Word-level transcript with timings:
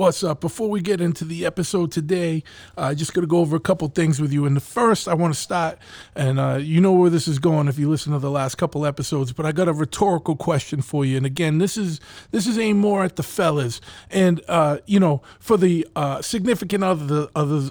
What's 0.00 0.24
up? 0.24 0.40
Before 0.40 0.70
we 0.70 0.80
get 0.80 1.02
into 1.02 1.26
the 1.26 1.44
episode 1.44 1.92
today, 1.92 2.42
I 2.74 2.92
uh, 2.92 2.94
just 2.94 3.12
going 3.12 3.22
to 3.22 3.28
go 3.28 3.40
over 3.40 3.54
a 3.54 3.60
couple 3.60 3.86
things 3.88 4.18
with 4.18 4.32
you. 4.32 4.46
And 4.46 4.56
the 4.56 4.60
first, 4.60 5.06
I 5.06 5.12
want 5.12 5.34
to 5.34 5.38
start, 5.38 5.78
and 6.16 6.40
uh, 6.40 6.58
you 6.58 6.80
know 6.80 6.92
where 6.92 7.10
this 7.10 7.28
is 7.28 7.38
going 7.38 7.68
if 7.68 7.78
you 7.78 7.86
listen 7.86 8.14
to 8.14 8.18
the 8.18 8.30
last 8.30 8.54
couple 8.54 8.86
episodes. 8.86 9.34
But 9.34 9.44
I 9.44 9.52
got 9.52 9.68
a 9.68 9.74
rhetorical 9.74 10.36
question 10.36 10.80
for 10.80 11.04
you. 11.04 11.18
And 11.18 11.26
again, 11.26 11.58
this 11.58 11.76
is 11.76 12.00
this 12.30 12.46
is 12.46 12.58
aimed 12.58 12.78
more 12.78 13.04
at 13.04 13.16
the 13.16 13.22
fellas, 13.22 13.82
and 14.10 14.40
uh, 14.48 14.78
you 14.86 14.98
know, 14.98 15.20
for 15.38 15.58
the 15.58 15.86
uh, 15.94 16.22
significant 16.22 16.82
other 16.82 17.28
others, 17.36 17.70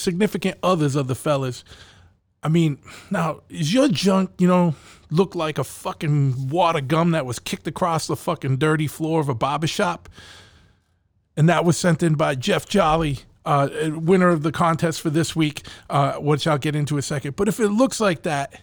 significant 0.00 0.56
others 0.62 0.96
of 0.96 1.06
the 1.06 1.14
fellas. 1.14 1.64
I 2.42 2.48
mean, 2.48 2.78
now 3.10 3.42
is 3.50 3.74
your 3.74 3.88
junk, 3.88 4.30
you 4.38 4.48
know, 4.48 4.74
look 5.10 5.34
like 5.34 5.58
a 5.58 5.64
fucking 5.64 6.48
water 6.48 6.80
gum 6.80 7.10
that 7.10 7.26
was 7.26 7.38
kicked 7.38 7.66
across 7.68 8.06
the 8.06 8.16
fucking 8.16 8.56
dirty 8.56 8.86
floor 8.86 9.20
of 9.20 9.28
a 9.28 9.34
barber 9.34 9.66
shop? 9.66 10.08
And 11.38 11.48
that 11.48 11.64
was 11.64 11.78
sent 11.78 12.02
in 12.02 12.16
by 12.16 12.34
Jeff 12.34 12.66
Jolly, 12.66 13.20
uh, 13.44 13.68
winner 13.94 14.28
of 14.28 14.42
the 14.42 14.50
contest 14.50 15.00
for 15.00 15.08
this 15.08 15.36
week, 15.36 15.64
uh, 15.88 16.14
which 16.14 16.48
I'll 16.48 16.58
get 16.58 16.74
into 16.74 16.96
in 16.96 16.98
a 16.98 17.02
second. 17.02 17.36
But 17.36 17.46
if 17.46 17.60
it 17.60 17.68
looks 17.68 18.00
like 18.00 18.24
that, 18.24 18.60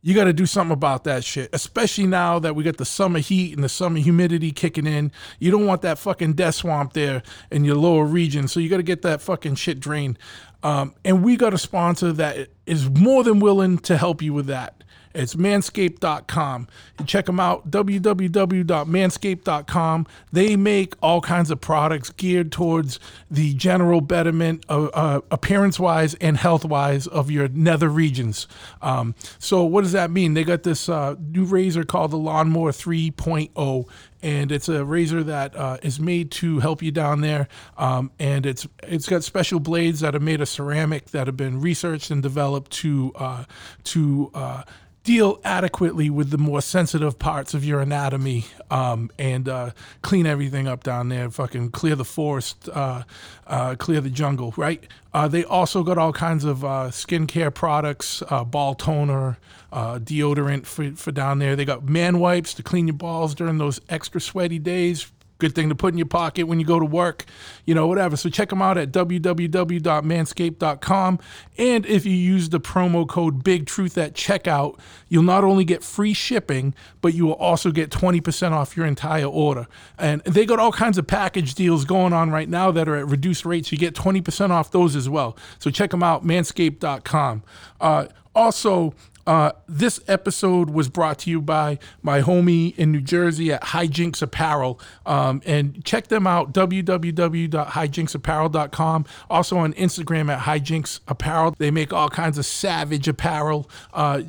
you 0.00 0.14
got 0.14 0.24
to 0.24 0.32
do 0.32 0.46
something 0.46 0.72
about 0.72 1.02
that 1.04 1.24
shit, 1.24 1.50
especially 1.52 2.06
now 2.06 2.38
that 2.38 2.54
we 2.54 2.62
got 2.62 2.76
the 2.76 2.84
summer 2.84 3.18
heat 3.18 3.54
and 3.54 3.64
the 3.64 3.68
summer 3.68 3.98
humidity 3.98 4.52
kicking 4.52 4.86
in. 4.86 5.10
You 5.40 5.50
don't 5.50 5.66
want 5.66 5.82
that 5.82 5.98
fucking 5.98 6.34
death 6.34 6.54
swamp 6.54 6.92
there 6.92 7.22
in 7.50 7.64
your 7.64 7.76
lower 7.76 8.04
region, 8.04 8.46
so 8.46 8.60
you 8.60 8.68
got 8.68 8.76
to 8.76 8.84
get 8.84 9.02
that 9.02 9.20
fucking 9.20 9.56
shit 9.56 9.80
drained. 9.80 10.16
Um, 10.62 10.94
and 11.04 11.24
we 11.24 11.36
got 11.36 11.52
a 11.52 11.58
sponsor 11.58 12.12
that 12.12 12.48
is 12.64 12.88
more 12.88 13.24
than 13.24 13.40
willing 13.40 13.78
to 13.78 13.96
help 13.96 14.22
you 14.22 14.32
with 14.32 14.46
that. 14.46 14.83
It's 15.14 15.36
manscaped.com. 15.36 16.66
You 16.98 17.06
check 17.06 17.26
them 17.26 17.38
out, 17.38 17.70
www.manscaped.com. 17.70 20.06
They 20.32 20.56
make 20.56 20.94
all 21.02 21.20
kinds 21.20 21.50
of 21.50 21.60
products 21.60 22.08
geared 22.10 22.50
towards 22.50 22.98
the 23.30 23.54
general 23.54 24.00
betterment, 24.00 24.64
of, 24.68 24.90
uh, 24.92 25.20
appearance 25.30 25.78
wise 25.78 26.14
and 26.14 26.36
health 26.36 26.64
wise, 26.64 27.06
of 27.06 27.30
your 27.30 27.46
nether 27.48 27.88
regions. 27.88 28.48
Um, 28.82 29.14
so, 29.38 29.62
what 29.64 29.82
does 29.82 29.92
that 29.92 30.10
mean? 30.10 30.34
They 30.34 30.42
got 30.44 30.64
this 30.64 30.88
uh, 30.88 31.14
new 31.20 31.44
razor 31.44 31.84
called 31.84 32.10
the 32.10 32.18
Lawnmower 32.18 32.72
3.0 32.72 33.86
and 34.24 34.50
it's 34.50 34.70
a 34.70 34.82
razor 34.82 35.22
that 35.22 35.54
uh, 35.54 35.76
is 35.82 36.00
made 36.00 36.30
to 36.30 36.58
help 36.60 36.82
you 36.82 36.90
down 36.90 37.20
there. 37.20 37.46
Um, 37.76 38.10
and 38.18 38.46
it's 38.46 38.66
it's 38.82 39.06
got 39.06 39.22
special 39.22 39.60
blades 39.60 40.00
that 40.00 40.16
are 40.16 40.20
made 40.20 40.40
of 40.40 40.48
ceramic 40.48 41.10
that 41.10 41.26
have 41.26 41.36
been 41.36 41.60
researched 41.60 42.10
and 42.10 42.22
developed 42.22 42.72
to 42.72 43.12
uh, 43.16 43.44
to 43.84 44.30
uh, 44.34 44.62
deal 45.04 45.38
adequately 45.44 46.08
with 46.08 46.30
the 46.30 46.38
more 46.38 46.62
sensitive 46.62 47.18
parts 47.18 47.52
of 47.52 47.62
your 47.62 47.80
anatomy 47.80 48.46
um, 48.70 49.10
and 49.18 49.48
uh, 49.48 49.70
clean 50.00 50.26
everything 50.26 50.66
up 50.66 50.82
down 50.82 51.10
there. 51.10 51.30
Fucking 51.30 51.70
clear 51.70 51.94
the 51.94 52.06
forest, 52.06 52.70
uh, 52.72 53.04
uh, 53.46 53.74
clear 53.76 54.00
the 54.00 54.08
jungle, 54.08 54.54
right? 54.56 54.82
Uh, 55.12 55.28
they 55.28 55.44
also 55.44 55.82
got 55.82 55.98
all 55.98 56.12
kinds 56.12 56.44
of 56.44 56.64
uh, 56.64 56.88
skincare 56.88 57.52
products, 57.52 58.22
uh, 58.30 58.42
ball 58.44 58.74
toner, 58.74 59.38
deodorant 59.72 60.64
for, 60.66 60.90
for 60.92 61.12
down 61.12 61.38
there. 61.38 61.54
They 61.54 61.66
got 61.66 61.86
man 61.86 62.18
wipes 62.18 62.54
to 62.54 62.62
clean 62.62 62.86
your 62.86 62.96
balls 62.96 63.34
during 63.34 63.58
those 63.58 63.80
extra 63.88 64.20
sweaty 64.20 64.58
days 64.58 65.12
good 65.38 65.54
thing 65.54 65.68
to 65.68 65.74
put 65.74 65.92
in 65.92 65.98
your 65.98 66.06
pocket 66.06 66.44
when 66.44 66.58
you 66.60 66.66
go 66.66 66.78
to 66.78 66.84
work, 66.84 67.24
you 67.64 67.74
know, 67.74 67.86
whatever. 67.86 68.16
So 68.16 68.28
check 68.30 68.50
them 68.50 68.62
out 68.62 68.78
at 68.78 68.92
www.manscaped.com. 68.92 71.18
And 71.58 71.86
if 71.86 72.06
you 72.06 72.12
use 72.12 72.50
the 72.50 72.60
promo 72.60 73.08
code 73.08 73.42
Big 73.44 73.66
Truth 73.66 73.98
at 73.98 74.14
checkout, 74.14 74.78
you'll 75.08 75.22
not 75.22 75.44
only 75.44 75.64
get 75.64 75.82
free 75.82 76.12
shipping, 76.12 76.74
but 77.00 77.14
you 77.14 77.26
will 77.26 77.34
also 77.34 77.70
get 77.70 77.90
20% 77.90 78.52
off 78.52 78.76
your 78.76 78.86
entire 78.86 79.26
order. 79.26 79.66
And 79.98 80.22
they 80.22 80.46
got 80.46 80.58
all 80.58 80.72
kinds 80.72 80.98
of 80.98 81.06
package 81.06 81.54
deals 81.54 81.84
going 81.84 82.12
on 82.12 82.30
right 82.30 82.48
now 82.48 82.70
that 82.70 82.88
are 82.88 82.96
at 82.96 83.08
reduced 83.08 83.44
rates. 83.44 83.72
You 83.72 83.78
get 83.78 83.94
20% 83.94 84.50
off 84.50 84.70
those 84.70 84.96
as 84.96 85.08
well. 85.08 85.36
So 85.58 85.70
check 85.70 85.90
them 85.90 86.02
out, 86.02 86.24
manscaped.com. 86.24 87.42
Uh, 87.80 88.06
also, 88.34 88.94
uh, 89.26 89.52
this 89.66 89.98
episode 90.08 90.70
was 90.70 90.88
brought 90.88 91.18
to 91.20 91.30
you 91.30 91.40
by 91.40 91.78
my 92.02 92.20
homie 92.20 92.76
in 92.76 92.90
New 92.92 93.00
Jersey 93.00 93.52
at 93.52 93.62
Hijinx 93.62 94.20
Apparel. 94.22 94.80
Um, 95.06 95.40
and 95.46 95.82
check 95.84 96.08
them 96.08 96.26
out, 96.26 96.52
www.hijinxapparel.com. 96.52 99.06
Also 99.30 99.58
on 99.58 99.72
Instagram 99.74 100.32
at 100.32 100.40
Hijinx 100.40 100.98
Apparel. 101.08 101.54
They 101.58 101.70
make 101.70 101.92
all 101.92 102.08
kinds 102.08 102.38
of 102.38 102.46
savage 102.46 103.06
apparel. 103.08 103.68
Uh, 103.92 104.22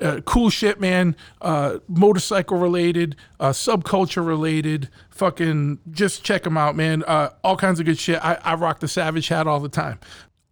uh, 0.00 0.20
cool 0.24 0.50
shit, 0.50 0.80
man. 0.80 1.16
Uh, 1.40 1.78
motorcycle 1.88 2.58
related, 2.58 3.16
uh, 3.40 3.50
subculture 3.50 4.24
related. 4.24 4.88
Fucking 5.10 5.80
just 5.90 6.24
check 6.24 6.44
them 6.44 6.56
out, 6.56 6.76
man. 6.76 7.02
Uh, 7.04 7.30
all 7.42 7.56
kinds 7.56 7.80
of 7.80 7.86
good 7.86 7.98
shit. 7.98 8.24
I, 8.24 8.38
I 8.44 8.54
rock 8.54 8.80
the 8.80 8.88
Savage 8.88 9.28
hat 9.28 9.46
all 9.46 9.60
the 9.60 9.68
time. 9.68 9.98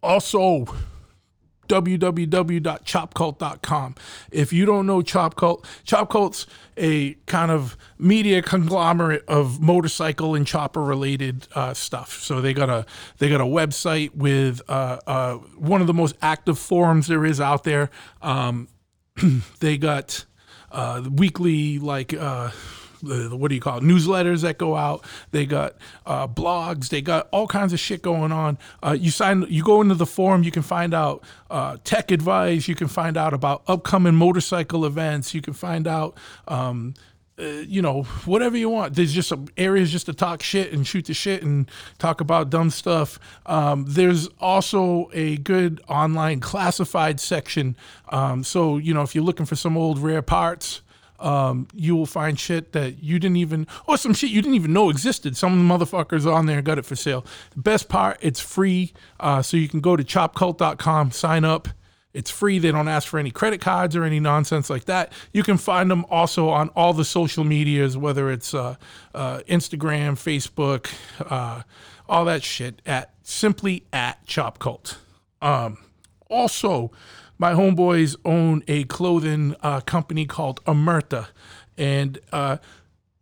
Also, 0.03 0.67
www.chopcult.com. 1.67 3.95
If 4.31 4.53
you 4.53 4.65
don't 4.65 4.85
know 4.85 5.01
Chop 5.01 5.35
Cult, 5.35 5.65
Chop 5.83 6.09
Cult's 6.09 6.45
a 6.77 7.15
kind 7.25 7.51
of 7.51 7.75
media 7.97 8.41
conglomerate 8.41 9.23
of 9.27 9.59
motorcycle 9.59 10.35
and 10.35 10.45
chopper 10.45 10.83
related 10.83 11.47
uh, 11.55 11.73
stuff. 11.73 12.21
So 12.21 12.41
they 12.41 12.53
got 12.53 12.69
a 12.69 12.85
they 13.17 13.29
got 13.29 13.41
a 13.41 13.45
website 13.45 14.15
with 14.15 14.61
uh, 14.69 14.99
uh, 15.07 15.33
one 15.57 15.81
of 15.81 15.87
the 15.87 15.93
most 15.93 16.15
active 16.21 16.59
forums 16.59 17.07
there 17.07 17.25
is 17.25 17.41
out 17.41 17.63
there. 17.63 17.89
Um, 18.21 18.67
they 19.59 19.77
got 19.77 20.25
uh, 20.71 21.03
weekly 21.11 21.79
like 21.79 22.13
uh, 22.13 22.51
the, 23.01 23.35
what 23.35 23.49
do 23.49 23.55
you 23.55 23.61
call 23.61 23.77
it, 23.77 23.83
newsletters 23.83 24.41
that 24.41 24.57
go 24.57 24.75
out. 24.75 25.05
They 25.31 25.45
got 25.45 25.75
uh, 26.05 26.27
blogs. 26.27 26.89
They 26.89 27.01
got 27.01 27.27
all 27.31 27.47
kinds 27.47 27.73
of 27.73 27.79
shit 27.79 28.01
going 28.01 28.31
on. 28.31 28.57
Uh, 28.83 28.97
you 28.99 29.11
sign, 29.11 29.45
you 29.49 29.63
go 29.63 29.81
into 29.81 29.95
the 29.95 30.05
forum, 30.05 30.43
you 30.43 30.51
can 30.51 30.63
find 30.63 30.93
out 30.93 31.23
uh, 31.49 31.77
tech 31.83 32.11
advice. 32.11 32.67
You 32.67 32.75
can 32.75 32.87
find 32.87 33.17
out 33.17 33.33
about 33.33 33.63
upcoming 33.67 34.15
motorcycle 34.15 34.85
events. 34.85 35.33
You 35.33 35.41
can 35.41 35.53
find 35.53 35.87
out. 35.87 36.17
Um, 36.47 36.93
uh, 37.39 37.45
you 37.67 37.83
know, 37.83 38.01
whatever 38.25 38.57
you 38.57 38.67
want. 38.67 38.95
There's 38.95 39.13
just 39.13 39.29
some 39.29 39.47
areas 39.57 39.91
just 39.91 40.07
to 40.07 40.13
talk 40.13 40.41
shit 40.41 40.73
and 40.73 40.87
shoot 40.87 41.05
the 41.05 41.13
shit 41.13 41.43
and 41.43 41.69
talk 41.99 42.19
about 42.19 42.49
dumb 42.49 42.71
stuff. 42.71 43.19
Um, 43.45 43.85
there's 43.87 44.27
also 44.39 45.11
a 45.13 45.37
good 45.37 45.79
online 45.87 46.39
classified 46.39 47.19
section. 47.19 47.77
Um, 48.09 48.43
so, 48.43 48.77
you 48.77 48.91
know, 48.91 49.03
if 49.03 49.13
you're 49.13 49.23
looking 49.23 49.45
for 49.45 49.55
some 49.55 49.77
old 49.77 49.99
rare 49.99 50.23
parts, 50.23 50.81
um, 51.19 51.67
you 51.73 51.95
will 51.95 52.05
find 52.05 52.39
shit 52.39 52.73
that 52.73 53.03
you 53.03 53.19
didn't 53.19 53.37
even, 53.37 53.67
or 53.87 53.97
some 53.97 54.13
shit 54.13 54.29
you 54.29 54.41
didn't 54.41 54.55
even 54.55 54.73
know 54.73 54.89
existed. 54.89 55.35
Some 55.37 55.67
motherfuckers 55.67 56.31
on 56.31 56.45
there 56.45 56.61
got 56.61 56.77
it 56.77 56.85
for 56.85 56.95
sale. 56.95 57.25
The 57.51 57.61
best 57.61 57.89
part, 57.89 58.17
it's 58.21 58.39
free. 58.39 58.93
Uh, 59.19 59.41
so 59.41 59.57
you 59.57 59.67
can 59.67 59.79
go 59.79 59.95
to 59.95 60.03
chopcult.com, 60.03 61.11
sign 61.11 61.45
up. 61.45 61.67
It's 62.13 62.31
free. 62.31 62.57
They 62.57 62.71
don't 62.71 62.87
ask 62.87 63.07
for 63.07 63.19
any 63.19 63.29
credit 63.29 63.61
cards 63.61 63.95
or 63.95 64.03
any 64.03 64.19
nonsense 64.19 64.71
like 64.71 64.85
that. 64.85 65.13
You 65.33 65.43
can 65.43 65.57
find 65.57 65.91
them 65.91 66.03
also 66.09 66.49
on 66.49 66.69
all 66.69 66.93
the 66.93 67.05
social 67.05 67.43
medias, 67.43 67.95
whether 67.95 68.31
it's 68.31 68.55
uh, 68.55 68.75
uh, 69.13 69.41
Instagram, 69.47 70.13
Facebook, 70.13 70.91
uh, 71.29 71.61
all 72.09 72.25
that 72.25 72.43
shit 72.43 72.81
at 72.87 73.13
simply 73.21 73.85
at 73.93 74.25
Chop 74.25 74.57
Cult. 74.57 74.97
Um, 75.43 75.77
also, 76.27 76.91
my 77.37 77.53
homeboys 77.53 78.15
own 78.25 78.63
a 78.67 78.83
clothing 78.85 79.55
uh, 79.61 79.81
company 79.81 80.25
called 80.25 80.63
Omerta, 80.65 81.27
and 81.77 82.19
uh, 82.31 82.57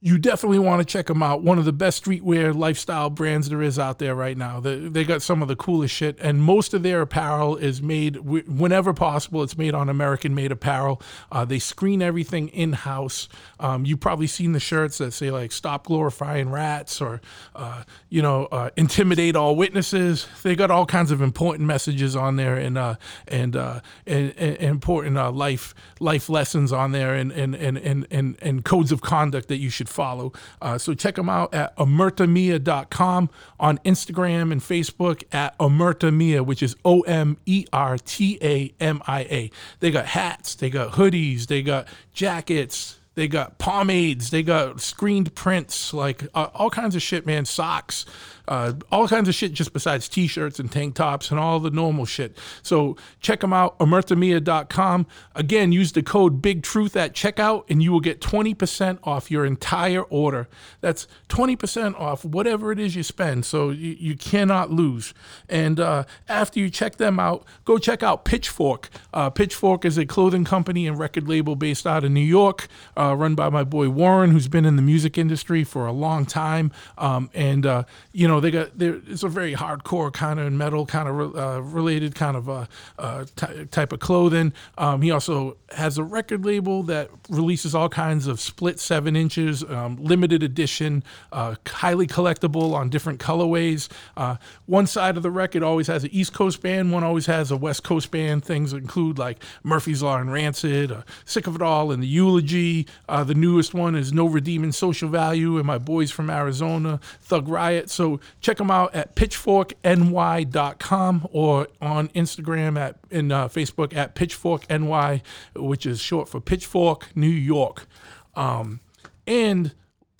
you 0.05 0.19
definitely 0.19 0.59
want 0.59 0.79
to 0.79 0.85
check 0.85 1.07
them 1.07 1.23
out. 1.23 1.41
One 1.41 1.57
of 1.57 1.65
the 1.65 1.73
best 1.73 2.05
streetwear 2.05 2.55
lifestyle 2.55 3.09
brands 3.09 3.49
there 3.49 3.63
is 3.63 3.79
out 3.79 3.97
there 3.97 4.13
right 4.13 4.37
now. 4.37 4.59
They, 4.59 5.03
got 5.03 5.23
some 5.23 5.41
of 5.41 5.47
the 5.47 5.55
coolest 5.55 5.95
shit, 5.95 6.15
and 6.19 6.43
most 6.43 6.75
of 6.75 6.83
their 6.83 7.01
apparel 7.01 7.55
is 7.55 7.81
made 7.81 8.17
whenever 8.17 8.93
possible. 8.93 9.41
It's 9.41 9.57
made 9.57 9.73
on 9.73 9.89
American 9.89 10.35
made 10.35 10.51
apparel. 10.51 11.01
Uh, 11.31 11.43
they 11.43 11.57
screen 11.57 12.03
everything 12.03 12.49
in 12.49 12.73
house. 12.73 13.27
Um, 13.59 13.83
you've 13.83 13.99
probably 13.99 14.27
seen 14.27 14.51
the 14.51 14.59
shirts 14.59 14.99
that 14.99 15.11
say 15.11 15.31
like 15.31 15.51
"Stop 15.51 15.87
glorifying 15.87 16.51
rats" 16.51 17.01
or 17.01 17.19
uh, 17.55 17.81
you 18.07 18.21
know 18.21 18.45
uh, 18.51 18.69
"Intimidate 18.77 19.35
all 19.35 19.55
witnesses." 19.55 20.27
They 20.43 20.55
got 20.55 20.69
all 20.69 20.85
kinds 20.85 21.09
of 21.09 21.19
important 21.19 21.65
messages 21.65 22.15
on 22.15 22.35
there 22.35 22.57
and 22.57 22.77
uh, 22.77 22.97
and, 23.27 23.55
uh, 23.55 23.81
and, 24.05 24.35
and, 24.37 24.57
important 24.57 25.17
uh, 25.17 25.31
life 25.31 25.73
life 25.99 26.29
lessons 26.29 26.71
on 26.71 26.91
there 26.91 27.15
and, 27.15 27.31
and 27.31 27.55
and 27.55 28.05
and 28.11 28.37
and 28.39 28.63
codes 28.63 28.91
of 28.91 29.01
conduct 29.01 29.47
that 29.47 29.57
you 29.57 29.71
should 29.71 29.89
follow. 29.95 30.33
Uh, 30.61 30.77
so 30.77 30.93
check 30.93 31.15
them 31.15 31.29
out 31.29 31.53
at 31.53 31.75
omertamia.com 31.77 33.29
on 33.59 33.77
Instagram 33.79 34.51
and 34.51 34.61
Facebook 34.61 35.23
at 35.31 35.57
omertamia, 35.57 36.45
which 36.45 36.61
is 36.61 36.75
O 36.85 37.01
M 37.01 37.37
E 37.45 37.65
R 37.73 37.97
T 37.97 38.37
A 38.41 38.73
M 38.79 39.01
I 39.07 39.21
A. 39.21 39.51
They 39.79 39.91
got 39.91 40.05
hats, 40.05 40.55
they 40.55 40.69
got 40.69 40.93
hoodies, 40.93 41.47
they 41.47 41.63
got 41.63 41.87
jackets. 42.13 42.99
They 43.15 43.29
got 43.29 43.59
pomades, 43.59 44.29
they 44.29 44.43
got 44.43 44.81
screened 44.81 45.33
prints, 45.35 45.93
like 45.93 46.27
uh, 46.35 46.49
all 46.53 46.69
kinds 46.69 46.97
of 46.97 47.01
shit, 47.01 47.25
man. 47.25 47.45
Socks, 47.45 48.05
uh, 48.47 48.73
all 48.91 49.07
kinds 49.07 49.27
of 49.29 49.35
shit 49.35 49.53
just 49.53 49.73
besides 49.73 50.07
t-shirts 50.07 50.59
and 50.59 50.71
tank 50.71 50.95
tops 50.95 51.31
and 51.31 51.39
all 51.39 51.59
the 51.59 51.71
normal 51.71 52.05
shit. 52.05 52.37
So 52.61 52.95
check 53.19 53.41
them 53.41 53.53
out, 53.53 53.77
omertamia.com. 53.79 55.07
Again, 55.35 55.71
use 55.71 55.91
the 55.91 56.03
code 56.03 56.41
Big 56.41 56.63
Truth 56.63 56.95
at 56.95 57.13
checkout, 57.13 57.65
and 57.69 57.81
you 57.81 57.91
will 57.91 57.99
get 57.99 58.21
20% 58.21 58.99
off 59.03 59.31
your 59.31 59.45
entire 59.45 60.03
order. 60.03 60.47
That's 60.81 61.07
20% 61.29 61.99
off 61.99 62.25
whatever 62.25 62.71
it 62.71 62.79
is 62.79 62.95
you 62.95 63.03
spend. 63.03 63.45
So 63.45 63.69
you, 63.69 63.95
you 63.99 64.15
cannot 64.15 64.71
lose. 64.71 65.13
And 65.49 65.79
uh, 65.79 66.03
after 66.27 66.59
you 66.59 66.69
check 66.69 66.97
them 66.97 67.19
out, 67.19 67.45
go 67.63 67.77
check 67.77 68.03
out 68.03 68.25
Pitchfork. 68.25 68.89
Uh, 69.13 69.29
Pitchfork 69.29 69.85
is 69.85 69.97
a 69.97 70.05
clothing 70.05 70.45
company 70.45 70.87
and 70.87 70.97
record 70.97 71.27
label 71.27 71.55
based 71.55 71.85
out 71.87 72.03
of 72.03 72.11
New 72.11 72.19
York, 72.21 72.67
uh, 72.97 73.15
run 73.15 73.35
by 73.35 73.49
my 73.49 73.63
boy 73.63 73.89
Warren, 73.89 74.31
who's 74.31 74.47
been 74.47 74.65
in 74.65 74.75
the 74.75 74.81
music 74.81 75.17
industry 75.17 75.63
for 75.63 75.85
a 75.85 75.91
long 75.91 76.25
time. 76.25 76.71
Um, 76.97 77.29
and 77.33 77.65
uh, 77.65 77.83
you 78.11 78.27
know 78.27 78.34
they 78.39 78.51
got 78.51 78.71
it's 78.79 79.23
a 79.23 79.27
very 79.27 79.53
hardcore 79.53 80.11
kind 80.11 80.39
of 80.39 80.51
metal 80.51 80.85
kind 80.85 81.07
of 81.07 81.35
uh, 81.35 81.61
related 81.61 82.15
kind 82.15 82.37
of 82.37 82.49
uh, 82.49 82.65
uh, 82.97 83.25
t- 83.35 83.65
type 83.65 83.91
of 83.91 83.99
clothing. 83.99 84.53
Um, 84.77 85.01
he 85.01 85.11
also 85.11 85.57
has 85.71 85.97
a 85.97 86.03
record 86.03 86.45
label 86.45 86.83
that 86.83 87.09
releases 87.29 87.75
all 87.75 87.89
kinds 87.89 88.27
of 88.27 88.39
split 88.39 88.79
seven 88.79 89.15
inches, 89.15 89.63
um, 89.63 89.97
limited 89.97 90.43
edition, 90.43 91.03
uh, 91.31 91.55
highly 91.67 92.07
collectible 92.07 92.73
on 92.73 92.89
different 92.89 93.19
colorways. 93.19 93.89
Uh, 94.15 94.37
one 94.65 94.87
side 94.87 95.17
of 95.17 95.23
the 95.23 95.31
record 95.31 95.63
always 95.63 95.87
has 95.87 96.03
an 96.03 96.09
East 96.11 96.33
Coast 96.33 96.61
band, 96.61 96.91
one 96.91 97.03
always 97.03 97.25
has 97.25 97.51
a 97.51 97.57
West 97.57 97.83
Coast 97.83 98.11
band. 98.11 98.45
Things 98.45 98.73
include 98.73 99.17
like 99.17 99.43
Murphy's 99.63 100.01
Law 100.01 100.17
and 100.17 100.31
Rancid, 100.31 100.91
uh, 100.91 101.01
Sick 101.25 101.47
of 101.47 101.55
It 101.55 101.61
All, 101.61 101.91
and 101.91 102.01
the 102.01 102.07
Eulogy. 102.07 102.87
The 103.07 103.33
newest 103.33 103.73
one 103.73 103.95
is 103.95 104.13
No 104.13 104.27
Redeeming 104.27 104.71
Social 104.71 105.09
Value, 105.09 105.57
and 105.57 105.65
my 105.65 105.77
boys 105.77 106.11
from 106.11 106.29
Arizona, 106.29 106.99
Thug 107.21 107.47
Riot. 107.47 107.89
So 107.89 108.19
check 108.41 108.57
them 108.57 108.71
out 108.71 108.95
at 108.95 109.15
pitchforkny.com 109.15 111.27
or 111.31 111.67
on 111.81 112.07
Instagram 112.09 112.79
at 112.79 112.97
in 113.09 113.31
uh, 113.31 113.47
Facebook 113.47 113.95
at 113.95 114.15
pitchforkny, 114.15 115.21
which 115.55 115.85
is 115.85 115.99
short 115.99 116.29
for 116.29 116.39
Pitchfork 116.39 117.15
New 117.15 117.27
York. 117.27 117.87
Um, 118.35 118.79
and 119.27 119.73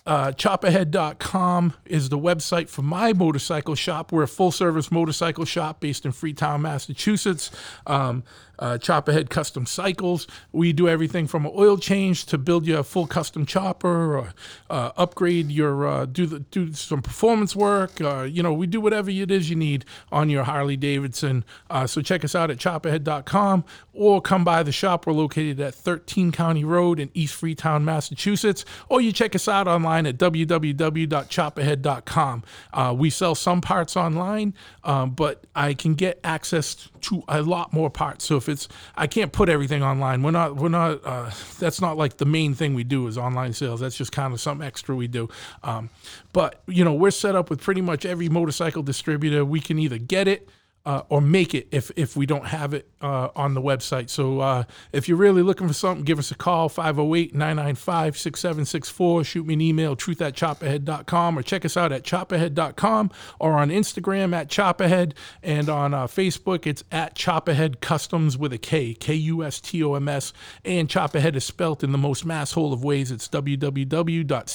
uh, 0.06 0.30
choppahead.com 0.30 1.74
is 1.84 2.10
the 2.10 2.18
website 2.18 2.68
for 2.68 2.82
my 2.82 3.12
motorcycle 3.12 3.74
shop. 3.74 4.12
We're 4.12 4.22
a 4.22 4.28
full 4.28 4.52
service 4.52 4.92
motorcycle 4.92 5.44
shop 5.44 5.80
based 5.80 6.06
in 6.06 6.12
Freetown, 6.12 6.62
Massachusetts. 6.62 7.50
Um, 7.86 8.22
uh, 8.58 8.78
Choppahead 8.78 9.28
Kustom 9.28 9.66
Cycles. 9.66 10.26
We 10.52 10.72
do 10.72 10.88
everything 10.88 11.26
from 11.26 11.46
an 11.46 11.52
oil 11.54 11.78
change 11.78 12.26
to 12.26 12.38
build 12.38 12.66
you 12.66 12.78
a 12.78 12.84
full 12.84 13.06
custom 13.06 13.46
chopper, 13.46 14.16
or 14.16 14.34
uh, 14.70 14.92
upgrade 14.96 15.50
your 15.50 15.86
uh, 15.86 16.06
do 16.06 16.26
the, 16.26 16.40
do 16.40 16.72
some 16.72 17.02
performance 17.02 17.54
work. 17.54 18.00
Uh, 18.00 18.22
you 18.22 18.42
know, 18.42 18.52
we 18.52 18.66
do 18.66 18.80
whatever 18.80 19.10
it 19.10 19.30
is 19.30 19.50
you 19.50 19.56
need 19.56 19.84
on 20.10 20.30
your 20.30 20.44
Harley 20.44 20.76
Davidson. 20.76 21.44
Uh, 21.70 21.86
so 21.86 22.00
check 22.00 22.24
us 22.24 22.34
out 22.34 22.50
at 22.50 22.58
choppahead.com 22.58 23.64
or 23.92 24.20
come 24.20 24.44
by 24.44 24.62
the 24.62 24.72
shop. 24.72 25.06
We're 25.06 25.14
located 25.14 25.58
at 25.60 25.74
13 25.74 26.32
County 26.32 26.64
Road 26.64 27.00
in 27.00 27.10
East 27.14 27.34
Freetown, 27.34 27.82
Massachusetts. 27.84 28.64
Or 28.88 29.00
you 29.00 29.12
check 29.12 29.34
us 29.34 29.48
out 29.48 29.66
online 29.66 30.06
at 30.06 30.16
www.choppahead.com. 30.18 32.44
Uh, 32.72 32.94
we 32.96 33.10
sell 33.10 33.34
some 33.34 33.60
parts 33.60 33.96
online, 33.96 34.54
um, 34.84 35.10
but 35.10 35.44
I 35.54 35.74
can 35.74 35.94
get 35.94 36.20
access 36.22 36.88
to 37.02 37.22
a 37.28 37.42
lot 37.42 37.72
more 37.72 37.90
parts. 37.90 38.24
So 38.24 38.36
if 38.36 38.45
it's, 38.48 38.68
I 38.96 39.06
can't 39.06 39.32
put 39.32 39.48
everything 39.48 39.82
online. 39.82 40.22
We're 40.22 40.30
not, 40.30 40.56
we're 40.56 40.68
not. 40.68 41.04
Uh, 41.04 41.30
that's 41.58 41.80
not 41.80 41.96
like 41.96 42.18
the 42.18 42.26
main 42.26 42.54
thing 42.54 42.74
we 42.74 42.84
do 42.84 43.06
is 43.06 43.18
online 43.18 43.52
sales. 43.52 43.80
That's 43.80 43.96
just 43.96 44.12
kind 44.12 44.32
of 44.32 44.40
something 44.40 44.66
extra 44.66 44.94
we 44.94 45.08
do. 45.08 45.28
Um, 45.62 45.90
but 46.32 46.62
you 46.66 46.84
know, 46.84 46.94
we're 46.94 47.10
set 47.10 47.34
up 47.34 47.50
with 47.50 47.60
pretty 47.60 47.80
much 47.80 48.04
every 48.04 48.28
motorcycle 48.28 48.82
distributor. 48.82 49.44
We 49.44 49.60
can 49.60 49.78
either 49.78 49.98
get 49.98 50.28
it 50.28 50.48
uh, 50.86 51.02
or 51.08 51.20
make 51.20 51.52
it 51.52 51.66
if 51.72 51.90
if 51.96 52.16
we 52.16 52.24
don't 52.24 52.46
have 52.46 52.72
it 52.72 52.88
uh, 53.02 53.28
on 53.34 53.54
the 53.54 53.60
website. 53.60 54.08
So 54.08 54.38
uh, 54.40 54.62
if 54.92 55.08
you're 55.08 55.18
really 55.18 55.42
looking 55.42 55.66
for 55.66 55.74
something, 55.74 56.04
give 56.04 56.20
us 56.20 56.30
a 56.30 56.36
call 56.36 56.68
508 56.68 57.34
995 57.34 58.16
6764. 58.16 59.24
Shoot 59.24 59.46
me 59.46 59.54
an 59.54 59.60
email, 59.60 59.96
truth 59.96 60.22
at 60.22 60.34
choppahead.com, 60.34 61.36
or 61.38 61.42
check 61.42 61.64
us 61.64 61.76
out 61.76 61.90
at 61.90 62.04
choppahead.com 62.04 63.10
or 63.40 63.54
on 63.54 63.70
Instagram 63.70 64.32
at 64.32 64.48
choppahead. 64.48 65.14
And 65.42 65.68
on 65.68 65.92
uh, 65.92 66.06
Facebook, 66.06 66.66
it's 66.66 66.84
at 66.92 67.16
choppahead 67.16 67.80
customs 67.80 68.38
with 68.38 68.52
a 68.52 68.58
K, 68.58 68.94
K 68.94 69.14
U 69.14 69.42
S 69.42 69.60
T 69.60 69.82
O 69.82 69.94
M 69.94 70.08
S. 70.08 70.32
And 70.64 70.88
choppahead 70.88 71.34
is 71.34 71.44
spelt 71.44 71.82
in 71.82 71.90
the 71.90 71.98
most 71.98 72.24
masshole 72.24 72.72
of 72.72 72.84
ways. 72.84 73.10
It's 73.10 73.26
www.choppa 73.28 74.46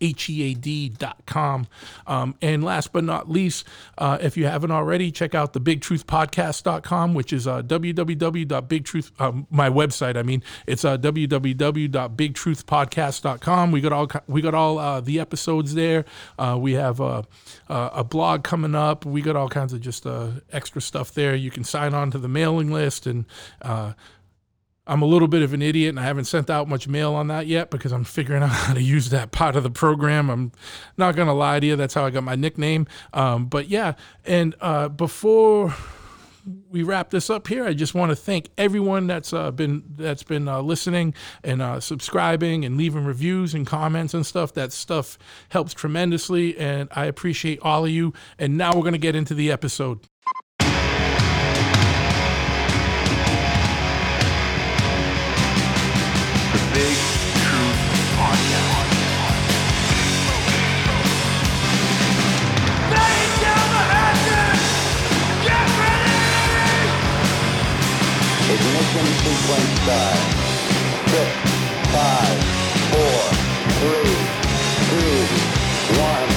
H-E-A-D.com. 0.00 1.66
Um, 2.06 2.34
and 2.42 2.64
last 2.64 2.92
but 2.92 3.04
not 3.04 3.30
least, 3.30 3.66
uh, 3.98 4.18
if 4.20 4.36
you 4.36 4.46
haven't 4.46 4.70
already, 4.70 5.10
check 5.10 5.34
out 5.34 5.52
the 5.52 5.60
bigtruthpodcast.com, 5.60 7.14
which 7.14 7.32
is 7.32 7.46
uh, 7.46 7.62
www.bigtruth, 7.62 9.20
um, 9.20 9.46
my 9.50 9.70
website, 9.70 10.16
I 10.16 10.22
mean, 10.22 10.42
it's 10.66 10.84
uh, 10.84 10.98
www.bigtruthpodcast.com. 10.98 13.72
We 13.72 13.80
got 13.80 13.92
all, 13.92 14.10
we 14.26 14.42
got 14.42 14.54
all 14.54 14.78
uh, 14.78 15.00
the 15.00 15.20
episodes 15.20 15.74
there. 15.74 16.04
Uh, 16.38 16.58
we 16.60 16.74
have 16.74 17.00
uh, 17.00 17.22
uh, 17.68 17.90
a 17.92 18.04
blog 18.04 18.44
coming 18.44 18.74
up. 18.74 19.04
We 19.04 19.22
got 19.22 19.36
all 19.36 19.48
kinds 19.48 19.72
of 19.72 19.80
just 19.80 20.06
extra 20.52 20.80
stuff 20.80 21.14
there. 21.14 21.34
You 21.34 21.50
can 21.50 21.64
sign 21.64 21.94
on 21.94 22.10
to 22.12 22.18
the 22.18 22.28
mailing 22.28 22.72
list 22.72 23.06
and 23.06 23.24
I'm 24.86 25.02
a 25.02 25.06
little 25.06 25.28
bit 25.28 25.42
of 25.42 25.52
an 25.54 25.62
idiot 25.62 25.90
and 25.90 26.00
I 26.00 26.02
haven't 26.02 26.26
sent 26.26 26.50
out 26.50 26.68
much 26.68 26.86
mail 26.86 27.14
on 27.14 27.28
that 27.28 27.46
yet 27.46 27.70
because 27.70 27.92
I'm 27.92 28.04
figuring 28.04 28.42
out 28.44 28.50
how 28.50 28.74
to 28.74 28.82
use 28.82 29.10
that 29.10 29.32
part 29.32 29.56
of 29.56 29.62
the 29.62 29.70
program. 29.70 30.30
I'm 30.30 30.52
not 30.96 31.16
going 31.16 31.28
to 31.28 31.34
lie 31.34 31.60
to 31.60 31.66
you. 31.66 31.76
That's 31.76 31.94
how 31.94 32.04
I 32.04 32.10
got 32.10 32.24
my 32.24 32.34
nickname. 32.34 32.86
Um, 33.12 33.46
but 33.46 33.68
yeah. 33.68 33.94
And 34.24 34.54
uh, 34.60 34.88
before 34.88 35.74
we 36.68 36.82
wrap 36.82 37.10
this 37.10 37.30
up 37.30 37.46
here, 37.46 37.64
I 37.64 37.72
just 37.72 37.94
want 37.94 38.10
to 38.10 38.16
thank 38.16 38.50
everyone 38.58 39.06
that's 39.06 39.32
uh, 39.32 39.50
been 39.50 39.82
that's 39.96 40.22
been 40.22 40.46
uh, 40.46 40.60
listening 40.60 41.14
and 41.42 41.62
uh, 41.62 41.80
subscribing 41.80 42.64
and 42.64 42.76
leaving 42.76 43.04
reviews 43.04 43.54
and 43.54 43.66
comments 43.66 44.12
and 44.14 44.26
stuff. 44.26 44.52
That 44.54 44.72
stuff 44.72 45.18
helps 45.48 45.72
tremendously, 45.72 46.56
and 46.58 46.88
I 46.92 47.06
appreciate 47.06 47.60
all 47.62 47.84
of 47.84 47.90
you. 47.90 48.12
And 48.38 48.58
now 48.58 48.74
we're 48.74 48.82
going 48.82 48.92
to 48.92 48.98
get 48.98 49.16
into 49.16 49.34
the 49.34 49.50
episode. 49.50 50.00
Big 56.74 56.96
Truth 57.38 57.80
Podcast. 58.18 59.94
Ignition 68.54 69.06
sequence 69.22 69.72
start. 69.80 70.20
Six, 71.10 71.30
five, 71.94 72.38
four, 72.90 73.18
three, 73.80 74.14
two, 74.90 75.14
one. 75.98 76.30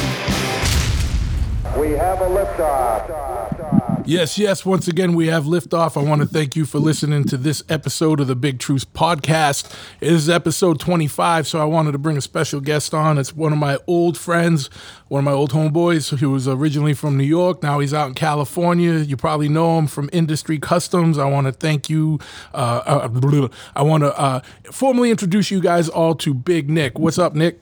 We 1.80 1.88
have 1.98 2.22
a 2.22 2.30
liftoff. 2.30 3.97
Yes, 4.08 4.38
yes. 4.38 4.66
Once 4.66 4.88
again, 4.88 5.16
we 5.16 5.28
have 5.28 5.44
liftoff. 5.44 6.02
I 6.02 6.10
want 6.10 6.22
to 6.22 6.28
thank 6.30 6.56
you 6.56 6.64
for 6.64 6.80
listening 6.80 7.26
to 7.26 7.36
this 7.36 7.62
episode 7.68 8.22
of 8.22 8.28
the 8.28 8.38
Big 8.38 8.58
Truth 8.58 8.94
Podcast. 8.94 9.70
It 10.00 10.14
is 10.14 10.30
episode 10.30 10.80
25, 10.80 11.46
so 11.46 11.60
I 11.60 11.66
wanted 11.66 11.92
to 11.92 11.98
bring 11.98 12.16
a 12.16 12.22
special 12.22 12.62
guest 12.62 12.94
on. 12.94 13.18
It's 13.18 13.36
one 13.36 13.52
of 13.52 13.60
my 13.60 13.78
old 13.86 14.18
friends, 14.18 14.70
one 15.10 15.20
of 15.20 15.26
my 15.26 15.34
old 15.34 15.52
homeboys 15.52 16.18
who 16.20 16.32
was 16.32 16.48
originally 16.48 16.94
from 16.94 17.18
New 17.18 17.26
York. 17.26 17.62
Now 17.62 17.80
he's 17.80 17.94
out 17.94 18.08
in 18.08 18.14
California. 18.14 18.94
You 18.94 19.18
probably 19.18 19.50
know 19.50 19.78
him 19.78 19.88
from 19.88 20.10
Industry 20.14 20.58
Customs. 20.58 21.18
I 21.18 21.26
want 21.26 21.48
to 21.48 21.52
thank 21.52 21.90
you. 21.90 22.18
Uh, 22.54 22.82
uh, 22.86 23.50
I 23.76 23.82
want 23.82 24.04
to 24.04 24.18
uh, 24.18 24.40
formally 24.72 25.12
introduce 25.12 25.52
you 25.52 25.60
guys 25.60 25.90
all 25.90 26.16
to 26.16 26.34
Big 26.34 26.70
Nick. 26.70 26.98
What's 26.98 27.20
up, 27.20 27.36
Nick? 27.36 27.60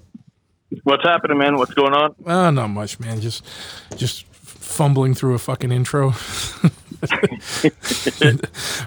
What's 0.83 1.03
happening, 1.03 1.39
man? 1.39 1.57
What's 1.57 1.73
going 1.73 1.93
on? 1.93 2.13
Uh, 2.23 2.51
not 2.51 2.67
much, 2.67 2.99
man. 2.99 3.19
Just, 3.19 3.43
just 3.95 4.25
fumbling 4.75 5.13
through 5.13 5.35
a 5.35 5.39
fucking 5.39 5.71
intro. 5.71 6.11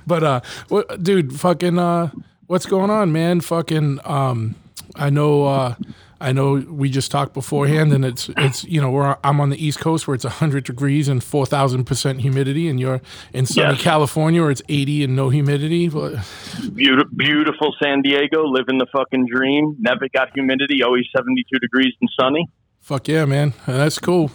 but 0.06 0.22
uh, 0.22 0.40
what, 0.68 1.02
dude, 1.02 1.38
fucking 1.38 1.78
uh, 1.78 2.10
what's 2.46 2.66
going 2.66 2.90
on, 2.90 3.12
man? 3.12 3.40
Fucking 3.40 4.00
um, 4.04 4.54
I 4.96 5.10
know, 5.10 5.46
uh, 5.46 5.74
I 6.20 6.32
know. 6.32 6.54
We 6.54 6.90
just 6.90 7.10
talked 7.10 7.34
beforehand, 7.34 7.92
and 7.92 8.04
it's 8.04 8.30
it's 8.36 8.64
you 8.64 8.80
know 8.80 9.16
I'm 9.22 9.40
on 9.40 9.50
the 9.50 9.64
East 9.64 9.80
Coast 9.80 10.08
where 10.08 10.14
it's 10.14 10.24
hundred 10.24 10.64
degrees 10.64 11.08
and 11.08 11.22
four 11.22 11.46
thousand 11.46 11.84
percent 11.84 12.20
humidity, 12.20 12.68
and 12.68 12.80
you're 12.80 13.00
in 13.32 13.46
sunny 13.46 13.74
Yes. 13.74 13.82
California 13.82 14.42
where 14.42 14.50
it's 14.50 14.62
eighty 14.68 15.04
and 15.04 15.14
no 15.14 15.28
humidity. 15.30 15.88
Beautiful, 15.88 17.10
beautiful 17.16 17.74
San 17.82 18.02
Diego, 18.02 18.44
living 18.46 18.78
the 18.78 18.86
fucking 18.92 19.26
dream. 19.32 19.76
Never 19.78 20.08
got 20.12 20.30
humidity, 20.34 20.82
always 20.82 21.04
72 21.16 21.58
degrees 21.60 21.94
and 22.00 22.10
sunny. 22.18 22.48
Fuck 22.80 23.08
yeah, 23.08 23.24
man. 23.26 23.52
That's 23.66 23.98
cool. 23.98 24.30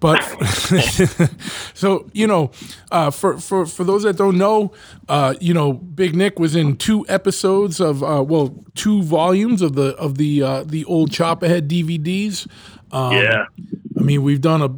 But 0.00 0.20
so 1.74 2.08
you 2.12 2.26
know, 2.26 2.50
uh, 2.90 3.10
for 3.10 3.38
for 3.38 3.66
for 3.66 3.84
those 3.84 4.02
that 4.04 4.16
don't 4.16 4.38
know, 4.38 4.72
uh, 5.08 5.34
you 5.40 5.52
know, 5.52 5.74
Big 5.74 6.16
Nick 6.16 6.38
was 6.38 6.56
in 6.56 6.76
two 6.76 7.04
episodes 7.08 7.80
of 7.80 8.02
uh, 8.02 8.24
well, 8.26 8.64
two 8.74 9.02
volumes 9.02 9.60
of 9.60 9.74
the 9.74 9.94
of 9.96 10.16
the 10.16 10.42
uh, 10.42 10.64
the 10.64 10.86
old 10.86 11.10
Choppahead 11.10 11.68
DVDs. 11.68 12.48
yeah. 12.92 13.44
I 13.98 14.02
mean, 14.02 14.22
we've 14.22 14.40
done 14.40 14.62
a. 14.62 14.70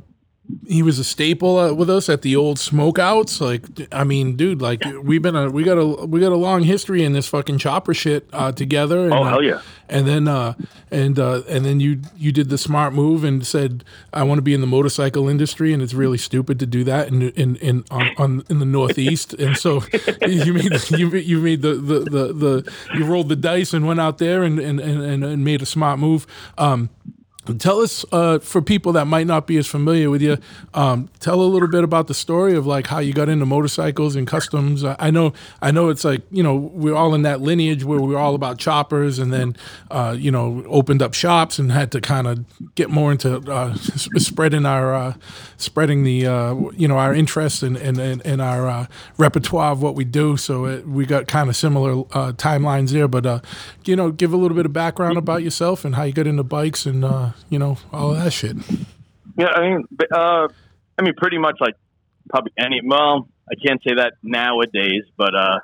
He 0.66 0.82
was 0.82 0.98
a 0.98 1.04
staple 1.04 1.58
uh, 1.58 1.72
with 1.72 1.88
us 1.90 2.08
at 2.08 2.22
the 2.22 2.36
old 2.36 2.58
smokeouts. 2.58 3.40
Like, 3.40 3.88
I 3.92 4.04
mean, 4.04 4.36
dude, 4.36 4.60
like 4.60 4.82
we've 5.02 5.22
been 5.22 5.36
a 5.36 5.50
we 5.50 5.62
got 5.64 5.78
a 5.78 5.86
we 6.06 6.20
got 6.20 6.32
a 6.32 6.36
long 6.36 6.62
history 6.64 7.04
in 7.04 7.12
this 7.12 7.26
fucking 7.28 7.58
chopper 7.58 7.94
shit 7.94 8.28
uh, 8.32 8.52
together. 8.52 9.04
And, 9.04 9.12
Oh, 9.14 9.22
uh, 9.22 9.28
hell 9.28 9.42
yeah. 9.42 9.60
And 9.88 10.06
then 10.06 10.28
uh, 10.28 10.54
and 10.90 11.18
uh, 11.18 11.42
and 11.48 11.64
then 11.64 11.80
you 11.80 12.00
you 12.16 12.32
did 12.32 12.48
the 12.48 12.58
smart 12.58 12.92
move 12.94 13.24
and 13.24 13.46
said 13.46 13.84
I 14.12 14.22
want 14.22 14.38
to 14.38 14.42
be 14.42 14.54
in 14.54 14.60
the 14.60 14.66
motorcycle 14.66 15.28
industry, 15.28 15.72
and 15.72 15.82
it's 15.82 15.94
really 15.94 16.18
stupid 16.18 16.58
to 16.60 16.66
do 16.66 16.82
that 16.84 17.08
in 17.08 17.22
in, 17.30 17.56
in 17.56 17.84
on, 17.90 18.10
on 18.16 18.44
in 18.48 18.58
the 18.58 18.64
Northeast. 18.64 19.34
and 19.38 19.56
so 19.56 19.82
you 20.26 20.54
made 20.54 20.72
the, 20.72 20.96
you 20.98 21.08
you 21.10 21.38
made 21.40 21.62
the, 21.62 21.74
the 21.74 21.98
the 22.00 22.32
the 22.32 22.72
you 22.94 23.04
rolled 23.04 23.28
the 23.28 23.36
dice 23.36 23.74
and 23.74 23.86
went 23.86 24.00
out 24.00 24.18
there 24.18 24.42
and 24.42 24.58
and 24.58 24.80
and, 24.80 25.24
and 25.24 25.44
made 25.44 25.60
a 25.62 25.66
smart 25.66 25.98
move. 25.98 26.26
Um, 26.58 26.88
Tell 27.58 27.80
us, 27.80 28.04
uh, 28.12 28.38
for 28.38 28.62
people 28.62 28.92
that 28.92 29.06
might 29.06 29.26
not 29.26 29.48
be 29.48 29.56
as 29.56 29.66
familiar 29.66 30.10
with 30.10 30.22
you, 30.22 30.38
um, 30.74 31.08
tell 31.18 31.42
a 31.42 31.44
little 31.44 31.66
bit 31.66 31.82
about 31.82 32.06
the 32.06 32.14
story 32.14 32.54
of 32.54 32.66
like 32.68 32.86
how 32.86 33.00
you 33.00 33.12
got 33.12 33.28
into 33.28 33.44
motorcycles 33.44 34.14
and 34.14 34.28
customs. 34.28 34.84
I 34.84 35.10
know, 35.10 35.32
I 35.60 35.72
know, 35.72 35.88
it's 35.88 36.04
like 36.04 36.22
you 36.30 36.44
know 36.44 36.54
we're 36.54 36.94
all 36.94 37.14
in 37.14 37.22
that 37.22 37.40
lineage 37.40 37.82
where 37.82 38.00
we're 38.00 38.16
all 38.16 38.36
about 38.36 38.58
choppers, 38.58 39.18
and 39.18 39.32
then 39.32 39.56
uh, 39.90 40.14
you 40.16 40.30
know 40.30 40.62
opened 40.68 41.02
up 41.02 41.14
shops 41.14 41.58
and 41.58 41.72
had 41.72 41.90
to 41.92 42.00
kind 42.00 42.28
of 42.28 42.74
get 42.76 42.90
more 42.90 43.10
into 43.10 43.38
uh, 43.50 43.74
spreading 43.74 44.64
our 44.64 44.94
uh, 44.94 45.14
spreading 45.56 46.04
the 46.04 46.28
uh, 46.28 46.54
you 46.76 46.86
know 46.86 46.96
our 46.96 47.12
interests 47.12 47.64
and 47.64 47.76
and, 47.76 47.98
and, 47.98 48.24
and 48.24 48.40
our 48.40 48.68
uh, 48.68 48.86
repertoire 49.18 49.72
of 49.72 49.82
what 49.82 49.96
we 49.96 50.04
do. 50.04 50.36
So 50.36 50.66
it, 50.66 50.86
we 50.86 51.06
got 51.06 51.26
kind 51.26 51.48
of 51.48 51.56
similar 51.56 52.04
timelines 52.34 52.90
there, 52.90 53.08
but 53.08 53.44
you 53.84 53.96
know, 53.96 54.12
give 54.12 54.32
a 54.32 54.36
little 54.36 54.56
bit 54.56 54.64
of 54.64 54.72
background 54.72 55.18
about 55.18 55.42
yourself 55.42 55.84
and 55.84 55.96
how 55.96 56.04
you 56.04 56.12
got 56.12 56.28
into 56.28 56.44
bikes 56.44 56.86
and 56.86 57.31
you 57.48 57.58
know 57.58 57.78
all 57.92 58.12
that 58.14 58.32
shit. 58.32 58.56
Yeah, 59.36 59.48
I 59.48 59.60
mean, 59.60 59.84
uh, 60.12 60.48
I 60.98 61.02
mean, 61.02 61.14
pretty 61.16 61.38
much 61.38 61.56
like 61.60 61.74
probably 62.28 62.52
any. 62.58 62.80
Well, 62.84 63.28
I 63.50 63.54
can't 63.54 63.82
say 63.82 63.94
that 63.96 64.14
nowadays, 64.22 65.04
but 65.16 65.34
uh, 65.34 65.60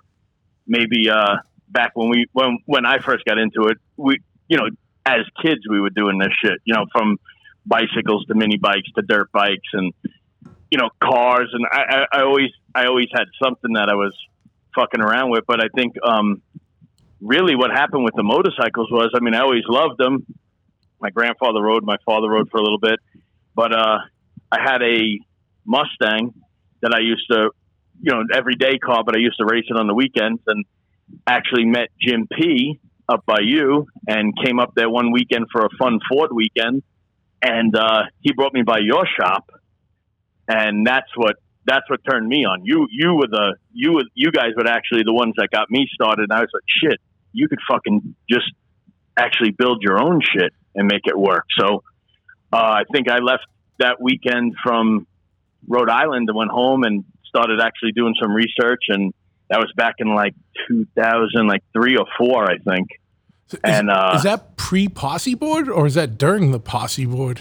maybe 0.66 1.10
uh, 1.10 1.36
back 1.68 1.92
when 1.94 2.08
we 2.08 2.26
when 2.32 2.58
when 2.66 2.86
I 2.86 2.98
first 2.98 3.24
got 3.24 3.38
into 3.38 3.68
it, 3.68 3.78
we 3.96 4.20
you 4.48 4.56
know 4.56 4.68
as 5.06 5.20
kids 5.42 5.60
we 5.68 5.80
were 5.80 5.90
doing 5.90 6.18
this 6.18 6.32
shit. 6.42 6.60
You 6.64 6.74
know, 6.74 6.86
from 6.92 7.18
bicycles 7.66 8.24
to 8.26 8.34
mini 8.34 8.56
bikes 8.56 8.90
to 8.96 9.02
dirt 9.02 9.30
bikes 9.32 9.68
and 9.72 9.92
you 10.70 10.78
know 10.78 10.90
cars, 11.00 11.50
and 11.52 11.66
I, 11.70 12.06
I, 12.12 12.18
I 12.18 12.22
always 12.22 12.50
I 12.74 12.86
always 12.86 13.08
had 13.12 13.26
something 13.42 13.74
that 13.74 13.88
I 13.88 13.94
was 13.94 14.14
fucking 14.74 15.00
around 15.00 15.30
with. 15.30 15.44
But 15.46 15.62
I 15.62 15.68
think 15.74 15.96
um, 16.02 16.42
really 17.20 17.56
what 17.56 17.70
happened 17.70 18.04
with 18.04 18.14
the 18.14 18.22
motorcycles 18.22 18.90
was, 18.90 19.10
I 19.14 19.20
mean, 19.20 19.34
I 19.34 19.40
always 19.40 19.64
loved 19.68 19.98
them. 19.98 20.26
My 21.00 21.10
grandfather 21.10 21.62
rode, 21.62 21.84
my 21.84 21.96
father 22.04 22.28
rode 22.28 22.50
for 22.50 22.58
a 22.58 22.62
little 22.62 22.78
bit, 22.78 22.98
but 23.54 23.72
uh, 23.72 23.98
I 24.50 24.58
had 24.60 24.82
a 24.82 25.18
Mustang 25.64 26.34
that 26.80 26.92
I 26.94 27.00
used 27.00 27.26
to, 27.30 27.50
you 28.00 28.12
know, 28.12 28.22
everyday 28.32 28.78
car, 28.78 29.02
but 29.04 29.16
I 29.16 29.18
used 29.18 29.38
to 29.38 29.44
race 29.44 29.66
it 29.68 29.76
on 29.76 29.86
the 29.86 29.94
weekends 29.94 30.40
and 30.46 30.64
actually 31.26 31.66
met 31.66 31.88
Jim 32.00 32.26
P 32.26 32.80
up 33.08 33.24
by 33.26 33.38
you 33.42 33.86
and 34.06 34.32
came 34.44 34.58
up 34.58 34.72
there 34.74 34.90
one 34.90 35.12
weekend 35.12 35.46
for 35.52 35.64
a 35.64 35.68
fun 35.78 36.00
Ford 36.08 36.30
weekend. 36.32 36.82
And 37.42 37.74
uh, 37.76 38.02
he 38.20 38.32
brought 38.32 38.52
me 38.52 38.62
by 38.62 38.78
your 38.78 39.04
shop. 39.18 39.50
And 40.48 40.86
that's 40.86 41.08
what 41.14 41.36
that's 41.66 41.88
what 41.90 42.00
turned 42.08 42.26
me 42.26 42.46
on. 42.46 42.64
You 42.64 42.86
you 42.90 43.14
were 43.14 43.28
the 43.28 43.56
you 43.72 43.92
were 43.92 44.04
you 44.14 44.32
guys 44.32 44.52
were 44.56 44.66
actually 44.66 45.02
the 45.04 45.12
ones 45.12 45.34
that 45.36 45.48
got 45.52 45.70
me 45.70 45.86
started. 45.92 46.30
And 46.30 46.32
I 46.32 46.40
was 46.40 46.48
like, 46.52 46.62
shit, 46.66 46.98
you 47.32 47.48
could 47.48 47.60
fucking 47.70 48.14
just 48.30 48.50
actually 49.16 49.50
build 49.50 49.82
your 49.82 50.00
own 50.00 50.20
shit 50.22 50.52
and 50.78 50.86
make 50.86 51.02
it 51.04 51.18
work. 51.18 51.44
So 51.58 51.82
uh, 52.52 52.56
I 52.56 52.82
think 52.90 53.10
I 53.10 53.18
left 53.18 53.44
that 53.78 54.00
weekend 54.00 54.54
from 54.62 55.06
Rhode 55.66 55.90
Island 55.90 56.28
and 56.28 56.36
went 56.36 56.50
home 56.50 56.84
and 56.84 57.04
started 57.26 57.60
actually 57.60 57.92
doing 57.92 58.14
some 58.20 58.32
research. 58.32 58.84
And 58.88 59.12
that 59.50 59.58
was 59.58 59.70
back 59.76 59.96
in 59.98 60.14
like 60.14 60.34
2000, 60.68 61.46
like 61.46 61.62
three 61.72 61.96
or 61.96 62.06
four, 62.16 62.50
I 62.50 62.58
think. 62.58 62.88
Is, 63.50 63.58
And, 63.64 63.90
uh, 63.90 64.12
is 64.16 64.22
that 64.22 64.56
pre 64.56 64.88
posse 64.88 65.34
board 65.34 65.68
or 65.68 65.86
is 65.86 65.94
that 65.94 66.16
during 66.16 66.52
the 66.52 66.60
posse 66.60 67.06
board? 67.06 67.40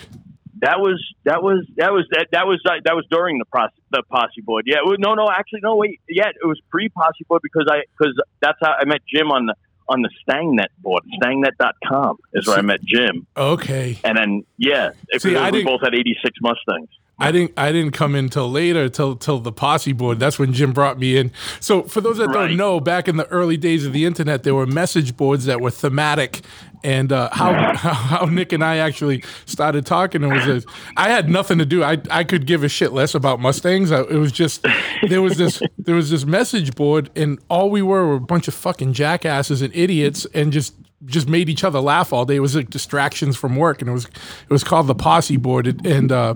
That 0.62 0.80
was 0.80 0.98
that 1.26 1.44
was 1.44 1.68
that 1.76 1.94
was 1.94 2.08
that 2.10 2.30
that 2.32 2.48
was 2.48 2.60
uh, 2.66 2.82
that 2.84 2.96
was 2.96 3.06
during 3.12 3.38
the 3.38 3.46
posse, 3.46 3.76
the 3.92 4.02
posse 4.10 4.42
board. 4.42 4.64
Yeah, 4.66 4.78
well, 4.84 4.96
no, 4.98 5.14
no, 5.14 5.30
actually, 5.30 5.60
no, 5.62 5.76
wait, 5.76 6.02
yeah, 6.10 6.30
it 6.30 6.48
was 6.48 6.60
pre 6.72 6.90
posse 6.90 7.26
board 7.30 7.42
because 7.44 7.68
I 7.70 7.82
because 7.96 8.20
that's 8.42 8.58
how 8.60 8.74
I 8.74 8.86
met 8.86 9.02
Jim 9.08 9.30
on 9.30 9.46
the 9.46 9.54
on 9.90 10.02
the 10.02 10.10
Stangnet 10.28 10.68
board. 10.80 11.04
Stangnet.com 11.22 12.18
is 12.34 12.48
where 12.48 12.58
I 12.58 12.62
met 12.62 12.84
Jim, 12.84 13.26
Okay. 13.36 14.00
and 14.04 14.18
then 14.18 14.44
yeah, 14.58 14.92
See, 15.18 15.36
I 15.36 15.50
we 15.52 15.64
both 15.64 15.82
had 15.82 15.94
eighty 15.96 16.16
six 16.24 16.38
Mustangs. 16.42 16.90
I 17.20 17.32
didn't 17.32 17.54
I 17.58 17.72
didn't 17.72 17.94
come 17.94 18.14
in 18.14 18.30
till 18.30 18.50
later 18.52 18.90
till 18.90 19.16
till 19.16 19.40
the 19.40 19.52
posse 19.52 19.92
board. 19.94 20.20
That's 20.20 20.38
when 20.38 20.54
Jim 20.54 20.72
brought 20.72 21.00
me 21.00 21.18
in. 21.18 21.32
So 21.60 21.82
for 21.84 22.00
those 22.00 22.18
that 22.18 22.28
Right. 22.28 22.50
don't 22.50 22.58
know, 22.58 22.80
back 22.80 23.08
in 23.08 23.18
the 23.18 23.26
early 23.30 23.58
days 23.58 23.86
of 23.88 23.94
the 23.94 24.06
internet, 24.06 24.44
there 24.44 24.54
were 24.54 24.68
message 24.68 25.18
boards 25.18 25.46
that 25.46 25.60
were 25.60 25.72
thematic. 25.72 26.42
And 26.84 27.12
uh, 27.12 27.30
how, 27.34 27.76
how 27.76 28.26
Nick 28.26 28.54
and 28.54 28.64
I 28.64 28.78
actually 28.78 29.24
started 29.46 29.86
talking 29.86 30.24
it 30.24 30.28
was 30.28 30.46
this, 30.46 30.66
I 30.96 31.10
had 31.10 31.30
nothing 31.30 31.58
to 31.58 31.66
do. 31.66 31.84
I 31.84 31.98
I 32.12 32.24
could 32.24 32.46
give 32.46 32.64
a 32.64 32.70
shit 32.70 32.94
less 32.94 33.16
about 33.16 33.40
Mustangs. 33.40 33.92
I, 33.92 34.02
it 34.02 34.18
was 34.18 34.32
just 34.32 34.66
there 35.10 35.22
was 35.22 35.38
this 35.38 35.62
there 35.78 35.96
was 35.96 36.10
this 36.10 36.26
message 36.26 36.76
board, 36.76 37.10
and 37.16 37.40
all 37.50 37.70
we 37.70 37.82
were 37.82 38.08
were 38.08 38.16
a 38.16 38.20
bunch 38.22 38.48
of 38.48 38.54
fucking 38.54 38.94
jackasses 38.94 39.62
and 39.62 39.76
idiots, 39.76 40.26
and 40.34 40.52
just 40.52 40.74
just 41.06 41.30
made 41.30 41.48
each 41.48 41.64
other 41.64 41.80
laugh 41.80 42.12
all 42.12 42.26
day. 42.26 42.36
It 42.38 42.40
was 42.40 42.56
like 42.56 42.70
distractions 42.70 43.38
from 43.38 43.56
work, 43.56 43.82
and 43.82 43.90
it 43.90 43.94
was 43.94 44.06
it 44.06 44.50
was 44.50 44.64
called 44.64 44.88
the 44.88 44.96
posse 44.96 45.38
board. 45.38 45.68
It, 45.68 45.86
and 45.86 46.12
uh, 46.12 46.36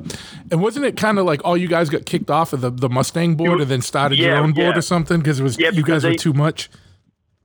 and 0.52 0.62
wasn't 0.62 0.86
it 0.86 0.98
kind 0.98 1.18
of 1.20 1.26
like 1.26 1.44
all 1.44 1.58
you 1.58 1.68
guys 1.68 1.90
got 1.90 2.06
kicked 2.06 2.30
off 2.30 2.54
of 2.54 2.62
the, 2.62 2.70
the 2.70 2.90
Mustang 2.90 3.36
board 3.36 3.62
and 3.62 3.70
then 3.72 3.82
started 3.82 4.18
your 4.20 4.32
yeah, 4.32 4.40
own 4.40 4.54
board 4.54 4.74
yeah. 4.74 4.78
or 4.78 4.82
something 4.82 5.18
because 5.20 5.40
it 5.40 5.44
was 5.44 5.60
Yeah, 5.60 5.70
you 5.70 5.84
guys 5.84 6.04
because 6.04 6.06
were 6.06 6.14
too 6.16 6.34
much. 6.34 6.70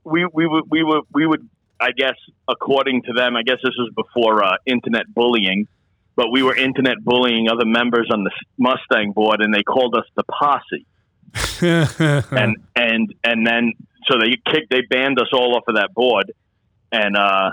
we 0.03 0.27
we 0.33 0.47
would 0.47 0.65
we 0.69 0.83
would 0.83 1.03
we 1.13 1.25
would 1.25 1.49
I 1.79 1.91
guess 1.91 2.15
according 2.47 3.03
to 3.03 3.13
them 3.13 3.35
I 3.35 3.43
guess 3.43 3.57
this 3.63 3.75
was 3.77 3.91
before 3.95 4.43
uh, 4.43 4.57
internet 4.65 5.13
bullying, 5.13 5.67
but 6.15 6.31
we 6.31 6.43
were 6.43 6.55
internet 6.55 7.03
bullying 7.03 7.49
other 7.49 7.65
members 7.65 8.09
on 8.11 8.23
the 8.23 8.31
Mustang 8.57 9.11
board, 9.13 9.41
and 9.41 9.53
they 9.53 9.63
called 9.63 9.95
us 9.95 10.05
the 10.15 10.23
posse. 10.23 10.85
and 12.31 12.57
and 12.75 13.13
and 13.23 13.45
then 13.45 13.73
so 14.09 14.17
they 14.19 14.31
kicked 14.51 14.69
they 14.69 14.81
banned 14.81 15.19
us 15.19 15.27
all 15.33 15.55
off 15.55 15.63
of 15.67 15.75
that 15.75 15.93
board, 15.93 16.31
and 16.91 17.15
uh, 17.15 17.51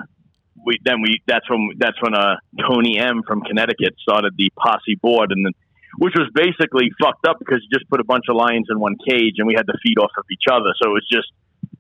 we 0.64 0.78
then 0.84 1.02
we 1.02 1.20
that's 1.26 1.48
when 1.50 1.70
that's 1.76 2.00
when 2.00 2.14
uh, 2.14 2.36
Tony 2.66 2.98
M 2.98 3.22
from 3.26 3.42
Connecticut 3.42 3.94
started 4.00 4.34
the 4.36 4.50
posse 4.56 4.94
board, 5.00 5.32
and 5.32 5.44
then 5.44 5.52
which 5.98 6.14
was 6.16 6.28
basically 6.34 6.90
fucked 7.00 7.26
up 7.26 7.38
because 7.38 7.60
you 7.62 7.68
just 7.76 7.88
put 7.88 8.00
a 8.00 8.04
bunch 8.04 8.24
of 8.28 8.36
lions 8.36 8.66
in 8.70 8.80
one 8.80 8.96
cage, 9.06 9.34
and 9.38 9.46
we 9.46 9.54
had 9.54 9.66
to 9.66 9.74
feed 9.82 9.98
off 9.98 10.10
of 10.16 10.24
each 10.30 10.44
other, 10.50 10.72
so 10.80 10.90
it 10.90 10.92
was 10.92 11.06
just 11.10 11.28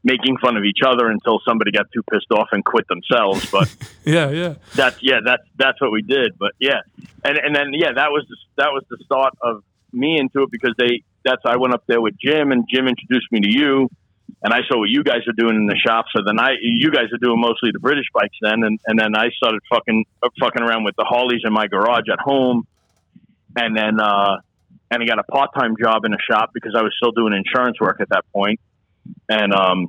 making 0.04 0.36
fun 0.36 0.56
of 0.56 0.64
each 0.64 0.80
other 0.86 1.08
until 1.08 1.40
somebody 1.48 1.72
got 1.72 1.86
too 1.92 2.02
pissed 2.02 2.30
off 2.30 2.48
and 2.52 2.64
quit 2.64 2.86
themselves. 2.88 3.50
But 3.50 3.74
yeah, 4.04 4.30
yeah. 4.30 4.54
that's 4.74 5.02
yeah, 5.02 5.20
that's 5.24 5.42
that's 5.56 5.80
what 5.80 5.90
we 5.90 6.02
did. 6.02 6.38
But 6.38 6.52
yeah, 6.60 6.80
and 7.24 7.38
and 7.38 7.56
then 7.56 7.72
yeah, 7.72 7.92
that 7.94 8.10
was 8.10 8.24
the, 8.28 8.36
that 8.56 8.72
was 8.72 8.84
the 8.90 8.98
start 9.04 9.34
of 9.40 9.64
me 9.92 10.18
into 10.18 10.42
it 10.42 10.50
because 10.50 10.74
they 10.78 11.02
that's 11.24 11.42
I 11.44 11.56
went 11.56 11.74
up 11.74 11.84
there 11.86 12.00
with 12.00 12.14
Jim 12.18 12.52
and 12.52 12.68
Jim 12.70 12.86
introduced 12.86 13.32
me 13.32 13.40
to 13.40 13.50
you, 13.50 13.88
and 14.42 14.52
I 14.52 14.60
saw 14.68 14.78
what 14.78 14.90
you 14.90 15.02
guys 15.02 15.26
are 15.26 15.32
doing 15.36 15.56
in 15.56 15.66
the 15.66 15.76
shop. 15.76 16.04
So 16.14 16.22
then 16.24 16.38
I 16.38 16.52
you 16.60 16.90
guys 16.90 17.06
are 17.12 17.18
doing 17.18 17.40
mostly 17.40 17.70
the 17.72 17.80
British 17.80 18.06
bikes 18.12 18.36
then, 18.42 18.62
and 18.62 18.78
and 18.86 18.98
then 18.98 19.16
I 19.16 19.30
started 19.30 19.60
fucking 19.70 20.04
uh, 20.22 20.28
fucking 20.38 20.62
around 20.62 20.84
with 20.84 20.96
the 20.96 21.04
Harleys 21.04 21.42
in 21.44 21.52
my 21.52 21.66
garage 21.66 22.08
at 22.12 22.20
home, 22.20 22.66
and 23.56 23.74
then 23.74 23.98
uh, 23.98 24.36
and 24.90 25.02
I 25.02 25.06
got 25.06 25.18
a 25.18 25.24
part 25.24 25.50
time 25.54 25.76
job 25.82 26.04
in 26.04 26.12
a 26.12 26.20
shop 26.30 26.50
because 26.52 26.74
I 26.76 26.82
was 26.82 26.92
still 26.96 27.12
doing 27.12 27.32
insurance 27.32 27.80
work 27.80 28.00
at 28.00 28.10
that 28.10 28.24
point, 28.32 28.60
and 29.28 29.52
um. 29.54 29.88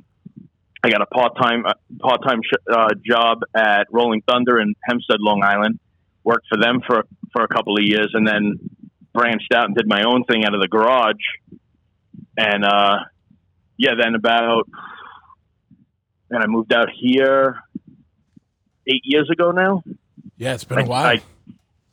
I 0.84 0.90
got 0.90 1.02
a 1.02 1.06
part 1.06 1.32
time 1.36 1.64
part 1.98 2.20
time 2.22 2.40
sh- 2.44 2.72
uh, 2.72 2.90
job 3.04 3.40
at 3.56 3.88
Rolling 3.90 4.22
Thunder 4.22 4.60
in 4.60 4.74
Hempstead, 4.84 5.16
Long 5.18 5.42
Island. 5.42 5.80
Worked 6.22 6.46
for 6.48 6.58
them 6.60 6.80
for 6.86 7.02
for 7.32 7.42
a 7.42 7.48
couple 7.48 7.76
of 7.76 7.82
years, 7.82 8.10
and 8.12 8.24
then 8.24 8.54
branched 9.12 9.52
out 9.52 9.64
and 9.64 9.74
did 9.74 9.88
my 9.88 10.04
own 10.06 10.22
thing 10.24 10.44
out 10.44 10.54
of 10.54 10.60
the 10.60 10.68
garage. 10.68 11.16
And 12.36 12.64
uh, 12.64 12.98
yeah, 13.76 13.92
then 14.00 14.14
about 14.14 14.68
and 16.30 16.40
I 16.42 16.46
moved 16.46 16.72
out 16.72 16.88
here 16.96 17.56
eight 18.86 19.02
years 19.02 19.28
ago 19.28 19.50
now. 19.50 19.82
Yeah, 20.36 20.54
it's 20.54 20.62
been 20.64 20.78
a 20.78 20.84
I- 20.84 20.86
while. 20.86 21.06
I- 21.06 21.22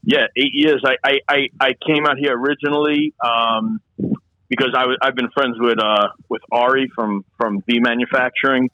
yeah, 0.04 0.26
eight 0.36 0.52
years. 0.54 0.84
I, 0.86 0.98
I, 1.04 1.20
I, 1.30 1.38
I 1.62 1.74
came 1.88 2.06
out 2.06 2.18
here 2.18 2.38
originally 2.38 3.14
um, 3.26 3.80
because 4.56 4.74
I 4.78 4.86
was 4.86 4.98
I've 5.02 5.16
been 5.16 5.30
friends 5.32 5.58
with 5.60 5.80
uh, 5.80 6.10
with 6.30 6.42
Ari 6.52 6.92
from 6.96 7.26
from 7.38 7.62
V 7.68 7.80
Manufacturing. 7.80 8.70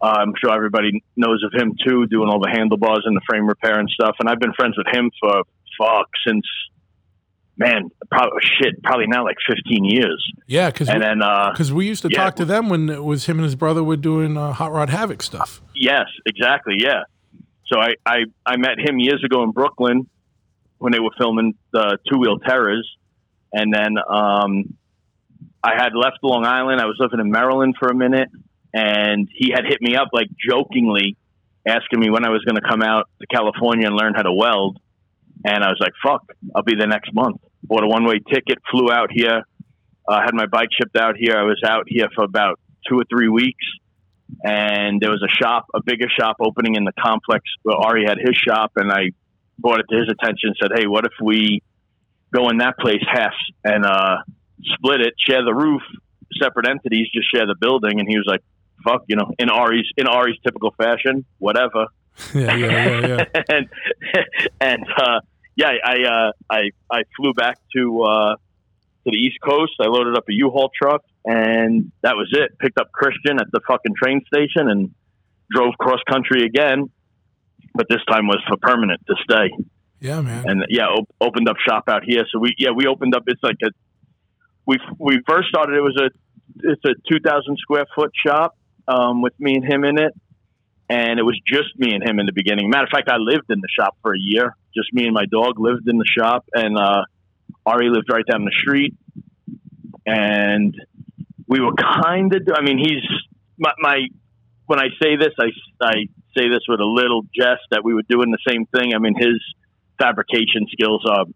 Uh, 0.00 0.16
I'm 0.20 0.34
sure 0.38 0.52
everybody 0.52 1.02
knows 1.16 1.42
of 1.44 1.52
him 1.58 1.74
too, 1.86 2.06
doing 2.06 2.28
all 2.28 2.40
the 2.40 2.50
handlebars 2.50 3.02
and 3.04 3.16
the 3.16 3.22
frame 3.26 3.46
repair 3.46 3.78
and 3.78 3.88
stuff. 3.88 4.16
And 4.20 4.28
I've 4.28 4.38
been 4.38 4.52
friends 4.52 4.76
with 4.76 4.86
him 4.92 5.10
for 5.18 5.44
fuck 5.78 6.08
since 6.26 6.44
man, 7.56 7.90
probably 8.10 8.40
shit, 8.60 8.82
probably 8.82 9.06
now 9.06 9.24
like 9.24 9.36
15 9.48 9.84
years. 9.84 10.32
yeah, 10.46 10.70
because 10.70 10.88
And 10.88 11.02
then 11.02 11.22
uh, 11.22 11.50
because 11.52 11.72
we 11.72 11.86
used 11.86 12.02
to 12.02 12.08
yeah. 12.10 12.24
talk 12.24 12.36
to 12.36 12.44
them 12.44 12.68
when 12.68 12.88
it 12.88 13.02
was 13.02 13.26
him 13.26 13.38
and 13.38 13.44
his 13.44 13.54
brother 13.54 13.82
were 13.82 13.96
doing 13.96 14.36
uh, 14.36 14.52
Hot 14.52 14.72
Rod 14.72 14.90
Havoc 14.90 15.22
stuff. 15.22 15.62
Yes, 15.74 16.06
exactly. 16.26 16.74
Yeah. 16.78 17.04
So 17.66 17.80
I, 17.80 17.94
I, 18.04 18.24
I 18.44 18.56
met 18.56 18.78
him 18.78 18.98
years 18.98 19.22
ago 19.24 19.42
in 19.44 19.52
Brooklyn, 19.52 20.06
when 20.82 20.92
they 20.92 20.98
were 20.98 21.12
filming 21.16 21.54
the 21.70 21.96
Two 22.10 22.18
Wheel 22.18 22.38
Terrors, 22.40 22.90
and 23.52 23.72
then 23.72 23.94
um, 24.10 24.74
I 25.62 25.74
had 25.76 25.94
left 25.94 26.18
Long 26.22 26.44
Island. 26.44 26.80
I 26.80 26.86
was 26.86 26.96
living 26.98 27.20
in 27.20 27.30
Maryland 27.30 27.76
for 27.78 27.88
a 27.88 27.94
minute, 27.94 28.28
and 28.74 29.28
he 29.32 29.52
had 29.52 29.64
hit 29.64 29.80
me 29.80 29.94
up 29.96 30.08
like 30.12 30.28
jokingly, 30.48 31.16
asking 31.66 32.00
me 32.00 32.10
when 32.10 32.24
I 32.24 32.30
was 32.30 32.42
going 32.44 32.56
to 32.56 32.68
come 32.68 32.82
out 32.82 33.08
to 33.20 33.26
California 33.26 33.86
and 33.86 33.96
learn 33.96 34.14
how 34.14 34.22
to 34.22 34.32
weld. 34.32 34.78
And 35.44 35.62
I 35.62 35.68
was 35.68 35.78
like, 35.80 35.92
"Fuck, 36.04 36.24
I'll 36.54 36.62
be 36.62 36.74
there 36.74 36.88
next 36.88 37.14
month." 37.14 37.40
Bought 37.62 37.84
a 37.84 37.88
one 37.88 38.04
way 38.04 38.18
ticket, 38.18 38.58
flew 38.70 38.90
out 38.90 39.10
here, 39.12 39.42
uh, 40.08 40.20
had 40.20 40.34
my 40.34 40.46
bike 40.46 40.68
shipped 40.72 40.96
out 40.96 41.16
here. 41.16 41.36
I 41.36 41.42
was 41.42 41.60
out 41.64 41.84
here 41.86 42.08
for 42.14 42.24
about 42.24 42.58
two 42.88 42.98
or 42.98 43.04
three 43.08 43.28
weeks, 43.28 43.64
and 44.44 45.00
there 45.00 45.10
was 45.10 45.22
a 45.22 45.42
shop, 45.42 45.66
a 45.74 45.82
bigger 45.82 46.08
shop 46.08 46.36
opening 46.40 46.74
in 46.74 46.84
the 46.84 46.92
complex 46.92 47.44
where 47.62 47.76
Ari 47.76 48.04
had 48.06 48.18
his 48.18 48.36
shop, 48.36 48.72
and 48.76 48.90
I 48.90 49.10
brought 49.58 49.78
it 49.78 49.86
to 49.90 49.96
his 49.96 50.08
attention. 50.08 50.54
Said, 50.60 50.72
"Hey, 50.74 50.86
what 50.86 51.04
if 51.04 51.12
we 51.22 51.62
go 52.34 52.48
in 52.48 52.58
that 52.58 52.78
place 52.78 53.02
half 53.06 53.34
and 53.62 53.84
uh, 53.84 54.16
split 54.74 55.00
it, 55.00 55.14
share 55.18 55.44
the 55.44 55.54
roof, 55.54 55.82
separate 56.40 56.68
entities, 56.68 57.08
just 57.14 57.30
share 57.32 57.46
the 57.46 57.56
building?" 57.60 58.00
And 58.00 58.08
he 58.08 58.16
was 58.16 58.26
like, 58.26 58.42
"Fuck, 58.84 59.04
you 59.08 59.16
know, 59.16 59.32
in 59.38 59.48
Ari's 59.50 59.88
in 59.96 60.06
Ari's 60.06 60.38
typical 60.44 60.72
fashion, 60.72 61.24
whatever." 61.38 61.86
Yeah, 62.34 62.54
yeah, 62.56 62.66
yeah, 63.00 63.06
yeah. 63.06 63.42
and 63.48 63.68
and 64.60 64.84
uh, 64.98 65.20
yeah, 65.56 65.70
I 65.82 65.94
uh, 66.02 66.32
I 66.50 66.60
I 66.90 67.02
flew 67.16 67.32
back 67.32 67.58
to 67.74 68.02
uh, 68.02 68.34
to 69.04 69.10
the 69.10 69.16
East 69.16 69.38
Coast. 69.42 69.72
I 69.80 69.86
loaded 69.86 70.14
up 70.16 70.24
a 70.28 70.32
U-Haul 70.34 70.70
truck, 70.80 71.02
and 71.24 71.90
that 72.02 72.14
was 72.16 72.28
it. 72.32 72.58
Picked 72.58 72.78
up 72.78 72.92
Christian 72.92 73.40
at 73.40 73.46
the 73.50 73.60
fucking 73.66 73.94
train 73.96 74.20
station 74.26 74.68
and 74.68 74.94
drove 75.50 75.72
cross 75.78 76.00
country 76.08 76.44
again. 76.44 76.90
But 77.74 77.86
this 77.88 78.04
time 78.06 78.26
was 78.26 78.42
for 78.46 78.58
permanent 78.58 79.00
to 79.06 79.14
stay. 79.24 79.50
yeah, 80.00 80.20
man. 80.20 80.44
And 80.46 80.64
yeah, 80.68 80.88
op- 80.88 81.08
opened 81.18 81.48
up 81.48 81.56
shop 81.66 81.84
out 81.88 82.02
here. 82.04 82.24
So 82.30 82.38
we 82.38 82.54
yeah 82.58 82.70
we 82.76 82.86
opened 82.86 83.14
up. 83.14 83.22
It's 83.26 83.42
like 83.42 83.56
a 83.64 83.70
we 84.66 84.78
we 84.98 85.20
first 85.28 85.48
started. 85.48 85.76
It 85.76 85.82
was 85.82 85.98
a 86.00 86.10
it's 86.62 86.82
a 86.84 86.94
two 87.10 87.20
thousand 87.24 87.58
square 87.58 87.84
foot 87.94 88.12
shop 88.26 88.56
um, 88.88 89.22
with 89.22 89.38
me 89.38 89.54
and 89.54 89.64
him 89.64 89.84
in 89.84 89.98
it, 89.98 90.12
and 90.88 91.18
it 91.18 91.22
was 91.22 91.38
just 91.46 91.76
me 91.76 91.94
and 91.94 92.02
him 92.02 92.18
in 92.18 92.26
the 92.26 92.32
beginning. 92.32 92.70
Matter 92.70 92.84
of 92.84 92.90
fact, 92.90 93.08
I 93.08 93.16
lived 93.16 93.50
in 93.50 93.60
the 93.60 93.68
shop 93.68 93.96
for 94.02 94.12
a 94.14 94.18
year. 94.18 94.56
Just 94.74 94.92
me 94.92 95.04
and 95.04 95.14
my 95.14 95.26
dog 95.26 95.58
lived 95.58 95.88
in 95.88 95.98
the 95.98 96.06
shop, 96.06 96.44
and 96.54 96.78
uh, 96.78 97.04
Ari 97.66 97.90
lived 97.90 98.08
right 98.10 98.24
down 98.30 98.44
the 98.44 98.54
street, 98.62 98.94
and 100.06 100.74
we 101.46 101.60
were 101.60 101.74
kind 101.74 102.32
of. 102.34 102.42
I 102.54 102.62
mean, 102.62 102.78
he's 102.78 103.04
my, 103.58 103.72
my. 103.78 104.00
When 104.66 104.78
I 104.78 104.88
say 105.02 105.16
this, 105.16 105.34
I 105.38 105.48
I 105.84 105.94
say 106.36 106.48
this 106.48 106.60
with 106.68 106.80
a 106.80 106.84
little 106.84 107.22
jest 107.34 107.62
that 107.70 107.84
we 107.84 107.94
were 107.94 108.04
doing 108.08 108.30
the 108.30 108.38
same 108.48 108.64
thing. 108.66 108.94
I 108.94 108.98
mean, 108.98 109.14
his 109.18 109.38
fabrication 109.98 110.66
skills 110.70 111.04
are 111.06 111.26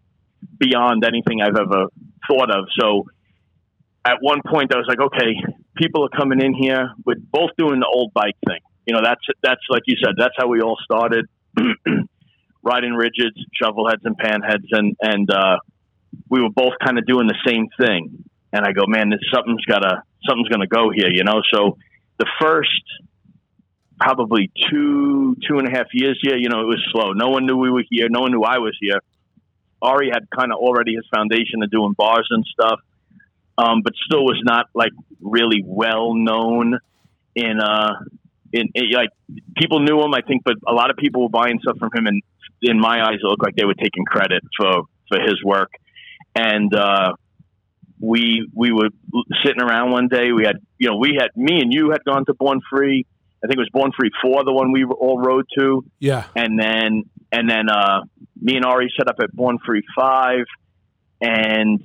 beyond 0.57 1.05
anything 1.05 1.41
I've 1.41 1.55
ever 1.55 1.87
thought 2.27 2.49
of. 2.49 2.65
So 2.79 3.05
at 4.07 4.17
one 4.21 4.39
point, 4.47 4.73
I 4.73 4.77
was 4.77 4.85
like, 4.87 5.01
okay, 5.01 5.35
people 5.75 6.05
are 6.05 6.17
coming 6.17 6.41
in 6.41 6.53
here 6.53 6.91
with 7.05 7.19
both 7.29 7.51
doing 7.57 7.81
the 7.81 7.87
old 7.93 8.13
bike 8.13 8.37
thing. 8.47 8.59
You 8.85 8.93
know, 8.93 9.01
that's 9.03 9.21
that's 9.43 9.61
like 9.69 9.83
you 9.85 9.97
said, 10.01 10.15
that's 10.17 10.33
how 10.37 10.47
we 10.47 10.61
all 10.61 10.77
started, 10.81 11.25
riding 12.63 12.93
rigids, 12.93 13.35
shovel 13.61 13.89
heads, 13.89 14.01
and 14.05 14.17
pan 14.17 14.41
heads, 14.41 14.63
and 14.71 14.95
and 15.01 15.29
uh, 15.29 15.57
we 16.29 16.41
were 16.41 16.49
both 16.55 16.73
kind 16.83 16.97
of 16.97 17.05
doing 17.05 17.27
the 17.27 17.37
same 17.45 17.67
thing. 17.79 18.23
And 18.53 18.65
I 18.65 18.71
go, 18.71 18.83
man, 18.87 19.09
this 19.09 19.19
something's 19.33 19.65
gotta 19.65 20.03
something's 20.25 20.47
gonna 20.47 20.67
go 20.67 20.89
here, 20.89 21.09
you 21.11 21.25
know. 21.25 21.41
So 21.53 21.77
the 22.17 22.27
first 22.39 22.81
probably 23.99 24.51
two 24.71 25.35
two 25.45 25.57
and 25.57 25.67
a 25.67 25.71
half 25.71 25.87
years 25.91 26.17
here, 26.21 26.37
you 26.37 26.47
know, 26.47 26.61
it 26.61 26.67
was 26.67 26.81
slow. 26.93 27.11
No 27.11 27.27
one 27.27 27.45
knew 27.45 27.57
we 27.57 27.69
were 27.69 27.83
here. 27.89 28.07
No 28.09 28.21
one 28.21 28.31
knew 28.31 28.43
I 28.43 28.59
was 28.59 28.77
here. 28.79 29.01
Ari 29.81 30.09
had 30.13 30.29
kind 30.29 30.53
of 30.53 30.59
already 30.59 30.95
his 30.95 31.05
foundation 31.13 31.61
of 31.61 31.69
doing 31.69 31.93
bars 31.97 32.27
and 32.31 32.45
stuff, 32.45 32.79
um, 33.57 33.81
but 33.83 33.93
still 34.05 34.23
was 34.23 34.41
not 34.43 34.67
like 34.73 34.91
really 35.19 35.63
well 35.65 36.13
known 36.13 36.79
in 37.35 37.59
uh 37.59 37.93
in, 38.53 38.69
in 38.73 38.91
like 38.91 39.09
people 39.57 39.79
knew 39.79 40.01
him, 40.01 40.13
I 40.13 40.21
think, 40.21 40.43
but 40.43 40.55
a 40.65 40.73
lot 40.73 40.89
of 40.89 40.97
people 40.97 41.23
were 41.23 41.29
buying 41.29 41.59
stuff 41.61 41.77
from 41.77 41.89
him, 41.93 42.07
and 42.07 42.21
in 42.61 42.79
my 42.79 43.03
eyes, 43.03 43.17
it 43.21 43.25
looked 43.25 43.43
like 43.43 43.55
they 43.55 43.65
were 43.65 43.75
taking 43.75 44.05
credit 44.05 44.43
for 44.57 44.83
for 45.09 45.19
his 45.19 45.43
work. 45.43 45.71
And 46.35 46.73
uh, 46.73 47.13
we 47.99 48.47
we 48.53 48.71
were 48.71 48.89
sitting 49.43 49.61
around 49.61 49.91
one 49.91 50.07
day. 50.07 50.31
We 50.31 50.45
had 50.45 50.57
you 50.77 50.89
know 50.89 50.97
we 50.97 51.17
had 51.19 51.29
me 51.35 51.59
and 51.61 51.73
you 51.73 51.91
had 51.91 52.03
gone 52.03 52.25
to 52.25 52.33
Born 52.33 52.61
Free. 52.69 53.05
I 53.43 53.47
think 53.47 53.57
it 53.57 53.59
was 53.59 53.69
Born 53.71 53.91
Free 53.97 54.11
Four, 54.21 54.43
the 54.43 54.53
one 54.53 54.71
we 54.71 54.83
all 54.85 55.19
rode 55.19 55.45
to 55.57 55.85
Yeah, 55.99 56.25
and 56.35 56.59
then 56.59 57.03
and 57.31 57.49
then 57.49 57.69
uh, 57.69 58.01
me 58.39 58.55
and 58.55 58.65
Ari 58.65 58.93
set 58.97 59.07
up 59.07 59.17
at 59.21 59.31
Born 59.33 59.57
Free 59.65 59.83
Five, 59.95 60.45
and 61.21 61.81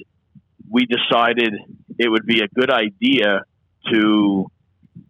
we 0.70 0.87
decided 0.87 1.55
it 1.98 2.11
would 2.11 2.27
be 2.27 2.40
a 2.40 2.48
good 2.48 2.70
idea 2.70 3.44
to 3.92 4.46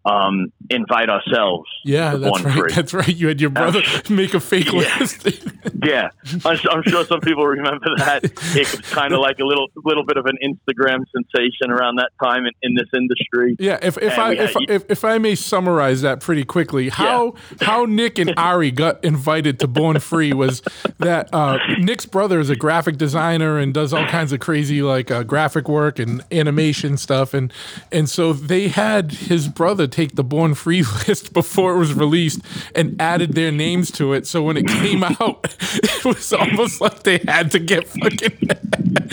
um, 0.05 0.51
invite 0.69 1.09
ourselves. 1.09 1.69
yeah, 1.85 2.15
that's 2.15 2.41
right. 2.43 2.53
Free. 2.59 2.73
That's 2.73 2.93
right. 2.93 3.07
You 3.15 3.27
had 3.29 3.39
your 3.39 3.49
brother 3.51 3.81
make 4.09 4.33
a 4.33 4.39
fake 4.39 4.71
Yeah. 4.71 4.97
list. 4.99 5.27
Yeah, 5.85 6.09
I'm, 6.45 6.57
I'm 6.71 6.83
sure 6.83 7.03
some 7.05 7.19
people 7.19 7.45
remember 7.45 7.87
that. 7.97 8.23
It 8.23 8.71
was 8.71 8.79
kind 8.91 9.13
of 9.13 9.19
like 9.19 9.39
a 9.39 9.43
little 9.43 9.67
little 9.83 10.05
bit 10.05 10.15
of 10.15 10.25
an 10.25 10.37
Instagram 10.41 11.03
sensation 11.13 11.71
around 11.71 11.97
that 11.97 12.11
time 12.23 12.45
in, 12.45 12.51
in 12.61 12.73
this 12.75 12.87
industry. 12.95 13.57
Yeah, 13.59 13.79
if, 13.81 13.97
if 13.97 14.13
And 14.13 14.21
I 14.21 14.35
had- 14.35 14.49
if, 14.49 14.55
if 14.69 14.85
if 14.89 15.05
I 15.05 15.17
may 15.17 15.35
summarize 15.35 16.01
that 16.01 16.21
pretty 16.21 16.45
quickly, 16.45 16.87
how 16.87 17.33
how 17.61 17.83
Nick 17.83 18.17
and 18.17 18.33
Ari 18.37 18.71
got 18.71 19.03
invited 19.03 19.59
to 19.59 19.67
Born 19.67 19.99
Free 19.99 20.31
was 20.31 20.61
that 20.99 21.33
uh, 21.33 21.57
Nick's 21.79 22.05
brother 22.05 22.39
is 22.39 22.49
a 22.49 22.55
graphic 22.55 22.95
designer 22.97 23.57
and 23.59 23.73
does 23.73 23.93
all 23.93 24.05
kinds 24.07 24.31
of 24.31 24.39
crazy 24.39 24.81
like 24.81 25.11
uh, 25.11 25.23
graphic 25.23 25.67
work 25.67 25.99
and 25.99 26.23
animation 26.31 26.95
stuff, 26.95 27.33
and 27.33 27.51
and 27.91 28.09
so 28.09 28.31
they 28.31 28.69
had 28.69 29.11
his 29.11 29.49
brother 29.49 29.85
take 29.93 30.15
the 30.15 30.23
Born 30.23 30.53
Free 30.55 30.83
list 31.07 31.33
before 31.33 31.75
it 31.75 31.77
was 31.77 31.93
released 31.93 32.41
and 32.75 32.99
added 33.01 33.33
their 33.33 33.51
names 33.51 33.91
to 33.91 34.13
it. 34.13 34.25
So 34.27 34.41
when 34.43 34.57
it 34.57 34.67
came 34.67 35.03
out, 35.21 35.55
it 35.59 36.05
was 36.05 36.33
almost 36.33 36.81
like 36.81 37.03
they 37.03 37.19
had 37.27 37.51
to 37.51 37.59
get 37.59 37.87
fucking 37.87 38.49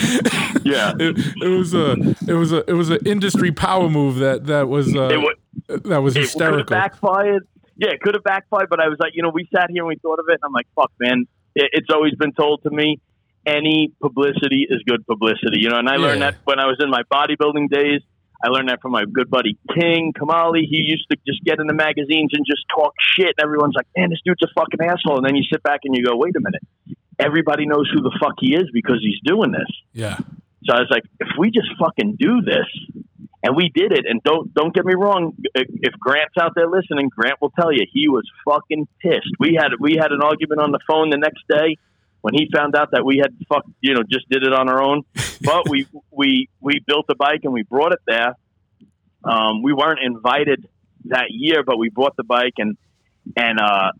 Yeah, 0.63 0.93
it, 0.99 1.17
it 1.41 1.47
was 1.47 1.73
a 1.73 1.91
it 2.27 2.33
was 2.33 2.51
a 2.51 2.69
it 2.69 2.73
was 2.73 2.89
an 2.89 2.99
industry 3.05 3.51
power 3.51 3.89
move 3.89 4.15
that 4.17 4.45
that 4.47 4.67
was 4.67 4.95
uh, 4.95 5.09
was. 5.11 5.35
that 5.67 6.01
was 6.01 6.15
it 6.15 6.19
could 6.19 6.21
have 6.21 6.29
hysterical. 6.29 6.75
backfired. 6.75 7.47
Yeah, 7.77 7.89
it 7.89 8.01
could 8.01 8.13
have 8.15 8.23
backfired, 8.23 8.69
but 8.69 8.79
I 8.79 8.87
was 8.87 8.97
like, 8.99 9.13
you 9.15 9.23
know, 9.23 9.31
we 9.33 9.47
sat 9.55 9.69
here 9.71 9.81
and 9.81 9.87
we 9.87 9.95
thought 9.95 10.19
of 10.19 10.25
it, 10.27 10.33
and 10.33 10.43
I'm 10.43 10.53
like, 10.53 10.67
fuck, 10.75 10.91
man. 10.99 11.25
It, 11.55 11.69
it's 11.73 11.89
always 11.91 12.13
been 12.15 12.31
told 12.33 12.61
to 12.63 12.69
me, 12.69 12.99
any 13.45 13.91
publicity 14.01 14.67
is 14.69 14.81
good 14.85 15.05
publicity, 15.07 15.59
you 15.59 15.69
know. 15.69 15.79
And 15.79 15.89
I 15.89 15.95
learned 15.95 16.21
that 16.21 16.35
when 16.43 16.59
I 16.59 16.65
was 16.65 16.77
in 16.79 16.89
my 16.89 17.03
bodybuilding 17.11 17.69
days. 17.69 18.01
I 18.43 18.49
learned 18.49 18.69
that 18.69 18.81
from 18.81 18.91
my 18.91 19.05
good 19.05 19.29
buddy 19.29 19.57
King 19.73 20.13
Kamali. 20.17 20.63
He 20.69 20.77
used 20.77 21.05
to 21.11 21.17
just 21.27 21.43
get 21.43 21.59
in 21.59 21.67
the 21.67 21.73
magazines 21.73 22.31
and 22.33 22.45
just 22.45 22.65
talk 22.73 22.93
shit, 22.99 23.35
and 23.37 23.43
everyone's 23.43 23.75
like, 23.75 23.87
"Man, 23.95 24.09
this 24.09 24.19
dude's 24.25 24.41
a 24.43 24.47
fucking 24.53 24.81
asshole." 24.81 25.17
And 25.17 25.25
then 25.25 25.35
you 25.35 25.43
sit 25.51 25.61
back 25.63 25.81
and 25.83 25.95
you 25.95 26.03
go, 26.03 26.15
"Wait 26.15 26.35
a 26.35 26.41
minute, 26.41 26.63
everybody 27.19 27.65
knows 27.65 27.89
who 27.93 28.01
the 28.01 28.17
fuck 28.19 28.35
he 28.39 28.55
is 28.55 28.69
because 28.73 28.99
he's 29.01 29.19
doing 29.23 29.51
this." 29.51 29.69
Yeah, 29.93 30.17
So 30.63 30.73
I 30.73 30.79
was 30.79 30.89
like, 30.89 31.03
if 31.19 31.29
we 31.37 31.51
just 31.51 31.69
fucking 31.79 32.17
do 32.19 32.41
this, 32.41 32.67
and 33.43 33.55
we 33.55 33.71
did 33.73 33.91
it, 33.91 34.05
and 34.07 34.21
don't 34.23 34.53
don't 34.53 34.73
get 34.73 34.85
me 34.85 34.93
wrong, 34.95 35.33
if 35.53 35.67
if 35.81 35.93
Grant's 35.99 36.35
out 36.39 36.53
there 36.55 36.67
listening, 36.67 37.09
Grant 37.09 37.41
will 37.41 37.51
tell 37.51 37.71
you 37.71 37.85
he 37.91 38.07
was 38.07 38.23
fucking 38.45 38.87
pissed. 39.01 39.35
We 39.39 39.57
had 39.59 39.71
we 39.79 39.97
had 39.99 40.11
an 40.11 40.21
argument 40.21 40.61
on 40.61 40.71
the 40.71 40.79
phone 40.87 41.09
the 41.09 41.17
next 41.17 41.43
day 41.47 41.77
when 42.21 42.33
he 42.33 42.49
found 42.53 42.75
out 42.75 42.91
that 42.91 43.03
we 43.03 43.17
had 43.17 43.35
fuck 43.49 43.65
you 43.81 43.93
know 43.93 44.03
just 44.09 44.29
did 44.29 44.43
it 44.43 44.53
on 44.53 44.69
our 44.69 44.81
own. 44.81 45.03
But 45.43 45.67
we 45.67 45.87
we 46.11 46.49
we 46.59 46.81
built 46.85 47.07
the 47.07 47.15
bike 47.15 47.39
and 47.43 47.51
we 47.51 47.63
brought 47.63 47.93
it 47.93 47.99
there. 48.05 48.35
Um, 49.23 49.63
we 49.63 49.73
weren't 49.73 49.99
invited 50.03 50.67
that 51.05 51.31
year, 51.31 51.63
but 51.63 51.79
we 51.79 51.89
bought 51.89 52.15
the 52.15 52.23
bike 52.23 52.53
and 52.59 52.77
and 53.35 53.59
uh, 53.59 53.91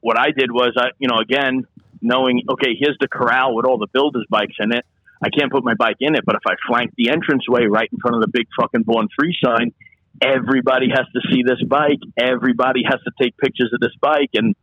what 0.00 0.18
I 0.18 0.32
did 0.36 0.50
was 0.50 0.74
I 0.76 0.88
you 0.98 1.06
know 1.06 1.18
again 1.18 1.68
knowing 2.02 2.42
okay 2.50 2.74
here's 2.78 2.96
the 3.00 3.06
corral 3.06 3.54
with 3.54 3.64
all 3.64 3.78
the 3.78 3.86
builders 3.92 4.26
bikes 4.28 4.56
in 4.58 4.72
it. 4.72 4.84
I 5.22 5.30
can't 5.30 5.52
put 5.52 5.64
my 5.64 5.74
bike 5.74 5.96
in 6.00 6.16
it, 6.16 6.24
but 6.24 6.34
if 6.34 6.42
I 6.46 6.54
flank 6.66 6.92
the 6.96 7.10
entranceway 7.10 7.66
right 7.66 7.88
in 7.92 7.98
front 7.98 8.16
of 8.16 8.22
the 8.22 8.28
big 8.28 8.46
fucking 8.58 8.82
Born 8.84 9.08
Free 9.18 9.36
sign, 9.44 9.72
everybody 10.20 10.88
has 10.88 11.06
to 11.14 11.20
see 11.30 11.42
this 11.42 11.62
bike. 11.66 12.00
Everybody 12.16 12.82
has 12.84 13.00
to 13.02 13.12
take 13.20 13.36
pictures 13.36 13.72
of 13.72 13.80
this 13.80 13.94
bike, 14.00 14.30
and 14.34 14.54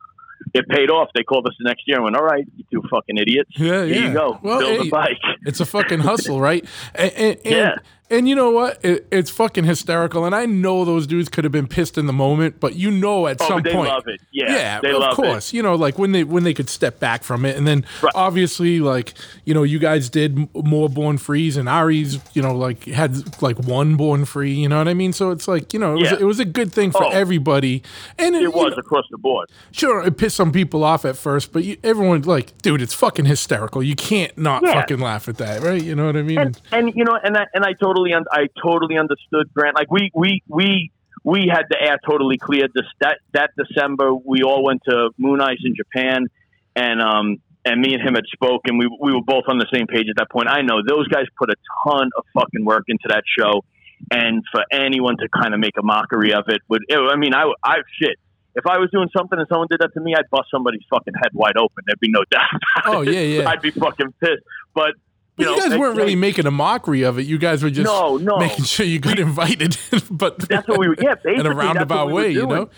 it 0.54 0.67
paid 0.69 0.89
off. 0.89 1.10
They 1.13 1.24
called 1.24 1.48
us 1.48 1.54
the 1.60 1.65
next 1.67 1.88
year 1.88 1.98
and 1.98 2.06
went, 2.06 2.15
"All 2.15 2.24
right, 2.24 2.45
you 2.56 2.65
two 2.71 2.88
fucking 2.89 3.17
idiots, 3.17 3.52
yeah, 3.56 3.86
here 3.86 3.86
yeah. 3.86 4.08
you 4.08 4.13
go, 4.13 4.39
Well, 4.41 4.60
build 4.60 4.82
hey, 4.82 4.88
a 4.88 4.91
bike." 4.91 5.21
It's 5.45 5.60
a 5.60 5.65
fucking 5.65 6.00
hustle, 6.00 6.39
right? 6.39 6.65
And, 6.93 7.12
and, 7.13 7.38
Yeah. 7.45 7.76
And 8.10 8.28
you 8.30 8.36
know 8.36 8.52
what? 8.52 8.84
It, 8.86 9.08
it's 9.12 9.30
fucking 9.30 9.63
hysterical. 9.63 10.26
And 10.26 10.36
I 10.36 10.46
know 10.46 10.86
those 10.86 11.08
dudes 11.08 11.28
could 11.30 11.44
have 11.44 11.52
been 11.52 11.68
pissed 11.68 11.98
in 11.98 12.06
the 12.06 12.13
moment, 12.13 12.60
but 12.60 12.76
you 12.76 12.91
know 12.91 13.28
at 13.28 13.41
Oh, 13.41 13.48
some 13.48 13.62
they 13.63 13.74
point, 13.74 13.89
love 13.89 14.04
it. 14.08 14.22
Yeah, 14.32 14.46
yeah, 14.56 14.80
they 14.82 14.91
of 14.91 15.00
love 15.00 15.13
it. 15.13 15.15
course. 15.15 15.54
You 15.54 15.63
know, 15.63 15.76
like 15.76 15.98
when 15.98 16.12
they 16.12 16.24
when 16.24 16.44
they 16.44 16.54
could 16.54 16.70
step 16.70 17.00
back 17.00 17.24
from 17.24 17.46
it, 17.46 17.58
and 17.58 17.65
then 17.68 17.86
Right. 18.02 18.12
obviously, 18.15 18.80
like 18.80 19.13
you 19.46 19.54
know, 19.54 19.63
you 19.63 19.80
guys 19.80 20.10
did 20.10 20.54
more 20.54 20.89
born 20.89 21.18
frees, 21.18 21.58
and 21.58 21.68
Ari's, 21.68 22.20
you 22.34 22.41
know, 22.41 22.56
like 22.56 22.84
had 22.86 23.41
like 23.41 23.58
one 23.60 23.96
born 23.96 24.26
free. 24.26 24.54
You 24.54 24.70
know 24.70 24.78
what 24.78 24.88
I 24.88 24.94
mean? 24.94 25.12
So 25.13 25.32
it's 25.32 25.48
like 25.48 25.74
you 25.74 25.80
know, 25.80 25.96
it 25.96 26.02
was 26.02 26.12
it 26.13 26.26
was 26.26 26.39
a 26.39 26.46
good 26.46 26.72
thing 26.72 26.91
for 26.91 27.04
Oh. 27.06 27.10
everybody, 27.10 27.82
and 28.20 28.36
It 28.36 28.41
you 28.44 28.52
was 28.52 28.72
know, 28.72 28.78
across 28.78 29.06
the 29.10 29.18
board. 29.18 29.50
sure 29.72 30.06
it 30.06 30.18
pissed 30.18 30.36
some 30.36 30.52
people 30.52 30.84
off 30.84 31.06
at 31.06 31.18
first, 31.18 31.52
but 31.52 31.63
you, 31.63 31.78
everyone 31.84 32.22
like, 32.24 32.58
dude, 32.62 32.82
it's 32.82 32.94
fucking 32.94 33.26
hysterical. 33.26 33.82
You 33.82 33.96
can't 33.96 34.38
not 34.38 34.62
Yeah. 34.63 34.74
fucking 34.76 35.00
laugh 35.00 35.28
at 35.28 35.38
that, 35.38 35.62
right? 35.63 35.82
You 35.82 35.96
know 35.96 36.06
what 36.06 36.15
I 36.18 36.22
mean? 36.22 36.38
and, 36.39 36.62
and 36.72 36.94
you 36.96 37.04
know, 37.04 37.18
and 37.24 37.38
I, 37.38 37.46
and 37.54 37.63
I 37.65 37.74
totally, 37.74 37.94
un- 38.13 38.25
I 38.31 38.47
totally 38.62 38.97
understood 38.97 39.53
Grant. 39.53 39.75
Like 39.75 39.91
we, 39.91 40.12
we, 40.13 40.41
we, 40.47 40.91
we 41.23 41.47
had 41.51 41.63
the 41.69 41.77
air 41.81 41.97
totally 42.08 42.38
cleared. 42.38 42.71
This 42.75 42.86
that 43.01 43.17
that 43.34 43.51
December, 43.58 44.13
we 44.13 44.43
all 44.43 44.63
went 44.63 44.81
to 44.89 45.10
Mooneyes 45.19 45.58
in 45.63 45.73
Japan, 45.75 46.27
and 46.75 47.01
um, 47.01 47.38
and 47.65 47.81
me 47.81 47.93
and 47.95 48.01
him 48.08 48.13
had 48.15 48.25
spoken. 48.31 48.77
We 48.77 48.88
we 49.01 49.12
were 49.13 49.23
both 49.25 49.45
on 49.47 49.58
the 49.58 49.65
same 49.73 49.88
page 49.88 50.05
at 50.10 50.17
that 50.17 50.29
point. 50.29 50.47
I 50.49 50.62
know 50.62 50.81
those 50.88 51.08
guys 51.08 51.25
put 51.38 51.49
a 51.49 51.55
ton 51.88 52.10
of 52.17 52.23
fucking 52.34 52.63
work 52.63 52.84
into 52.88 53.05
that 53.10 53.23
show, 53.39 53.63
and 54.12 54.43
for 54.51 54.63
anyone 54.71 55.17
to 55.17 55.27
kind 55.29 55.53
of 55.55 55.60
make 55.60 55.73
a 55.79 55.84
mockery 55.84 56.34
of 56.34 56.43
it 56.47 56.62
would, 56.69 56.84
I 56.91 57.15
mean, 57.15 57.34
I, 57.34 57.51
I 57.63 57.77
shit. 57.99 58.17
If 58.58 58.65
I 58.67 58.77
was 58.77 58.89
doing 58.89 59.10
something 59.17 59.38
and 59.38 59.45
someone 59.49 59.67
did 59.69 59.81
that 59.81 59.93
to 59.95 59.99
me, 59.99 60.13
I'd 60.15 60.29
bust 60.31 60.45
somebody's 60.49 60.84
fucking 60.89 61.13
head 61.15 61.31
wide 61.34 61.58
open. 61.58 61.84
There'd 61.88 61.99
be 61.99 62.10
no 62.10 62.23
doubt. 62.31 62.43
About 62.77 62.95
Oh, 62.95 63.01
it. 63.01 63.12
yeah, 63.13 63.19
yeah. 63.41 63.49
I'd 63.49 63.62
be 63.62 63.71
fucking 63.71 64.13
pissed. 64.21 64.43
But 64.73 64.91
you, 65.38 65.45
know, 65.45 65.58
guys 65.58 65.78
weren't 65.78 65.98
really 65.98 66.15
making 66.15 66.45
a 66.45 66.52
mockery 66.52 67.04
of 67.04 67.19
it. 67.19 67.26
You 67.26 67.38
guys 67.38 67.62
were 67.63 67.69
just 67.69 67.86
No, 67.86 68.17
no. 68.17 68.38
making 68.38 68.65
sure 68.65 68.86
you 68.86 69.00
got 69.00 69.19
invited. 69.30 69.78
but 70.12 70.39
That's 70.39 70.67
what 70.67 70.80
we 70.80 70.88
were. 70.89 70.95
Yeah, 71.00 71.15
basically 71.15 71.36
in 71.39 71.45
a 71.45 71.56
roundabout 71.56 72.08
we 72.08 72.13
way, 72.13 72.32
you 72.32 72.48
know. 72.48 72.69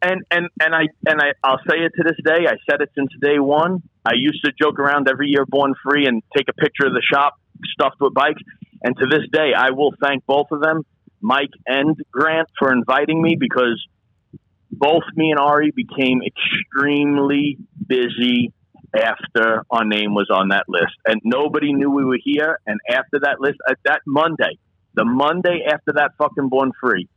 And 0.00 0.22
and 0.30 0.48
and 0.60 0.74
I 0.74 0.88
and 1.06 1.20
I 1.20 1.32
I'll 1.42 1.58
say 1.68 1.78
it 1.78 1.92
to 1.96 2.04
this 2.04 2.16
day. 2.24 2.46
I 2.46 2.56
said 2.70 2.80
it 2.80 2.90
since 2.94 3.10
day 3.20 3.38
one. 3.38 3.82
I 4.04 4.12
used 4.14 4.44
to 4.44 4.52
joke 4.60 4.78
around 4.78 5.08
every 5.08 5.28
year, 5.28 5.44
born 5.46 5.74
free, 5.82 6.06
and 6.06 6.22
take 6.36 6.48
a 6.48 6.52
picture 6.52 6.86
of 6.86 6.92
the 6.92 7.02
shop 7.02 7.34
stuffed 7.72 8.00
with 8.00 8.14
bikes. 8.14 8.40
And 8.82 8.96
to 8.96 9.06
this 9.06 9.28
day, 9.32 9.52
I 9.56 9.70
will 9.70 9.92
thank 10.00 10.24
both 10.24 10.46
of 10.52 10.60
them, 10.60 10.86
Mike 11.20 11.50
and 11.66 11.96
Grant, 12.12 12.48
for 12.60 12.72
inviting 12.72 13.20
me 13.20 13.36
because 13.38 13.84
both 14.70 15.02
me 15.16 15.30
and 15.32 15.40
Ari 15.40 15.72
became 15.74 16.20
extremely 16.24 17.58
busy 17.84 18.52
after 18.96 19.64
our 19.70 19.84
name 19.84 20.14
was 20.14 20.28
on 20.30 20.48
that 20.48 20.64
list, 20.68 20.94
and 21.06 21.20
nobody 21.24 21.72
knew 21.72 21.90
we 21.90 22.04
were 22.04 22.18
here. 22.22 22.58
And 22.66 22.80
after 22.90 23.20
that 23.22 23.40
list, 23.40 23.58
uh, 23.68 23.74
that 23.84 24.00
Monday, 24.06 24.58
the 24.94 25.04
Monday 25.04 25.64
after 25.66 25.92
that 25.94 26.12
fucking 26.18 26.48
born 26.48 26.72
free, 26.80 27.08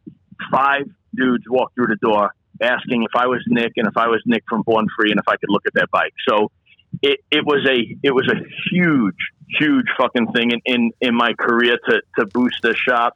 five 0.52 0.86
dudes 1.16 1.44
walked 1.48 1.76
through 1.76 1.88
the 1.88 1.98
door 2.02 2.32
asking 2.62 3.04
if 3.04 3.16
I 3.16 3.28
was 3.28 3.44
Nick 3.48 3.74
and 3.78 3.88
if 3.88 3.98
I 3.98 4.08
was 4.08 4.22
Nick 4.26 4.44
from 4.48 4.62
Born 4.62 4.88
Free 4.96 5.12
and 5.12 5.20
if 5.20 5.28
I 5.28 5.36
could 5.38 5.50
look 5.50 5.64
at 5.66 5.74
their 5.74 5.88
bike. 5.92 6.14
So 6.28 6.52
it, 7.02 7.20
it 7.32 7.46
was 7.46 7.68
a 7.68 7.98
it 8.04 8.12
was 8.12 8.32
a 8.32 8.38
huge 8.72 9.16
huge 9.60 9.88
fucking 9.98 10.32
thing 10.32 10.52
in, 10.52 10.62
in, 10.66 10.92
in 11.02 11.16
my 11.16 11.34
career 11.34 11.78
to, 11.90 12.02
to 12.18 12.26
boost 12.26 12.62
the 12.62 12.76
shop, 12.76 13.14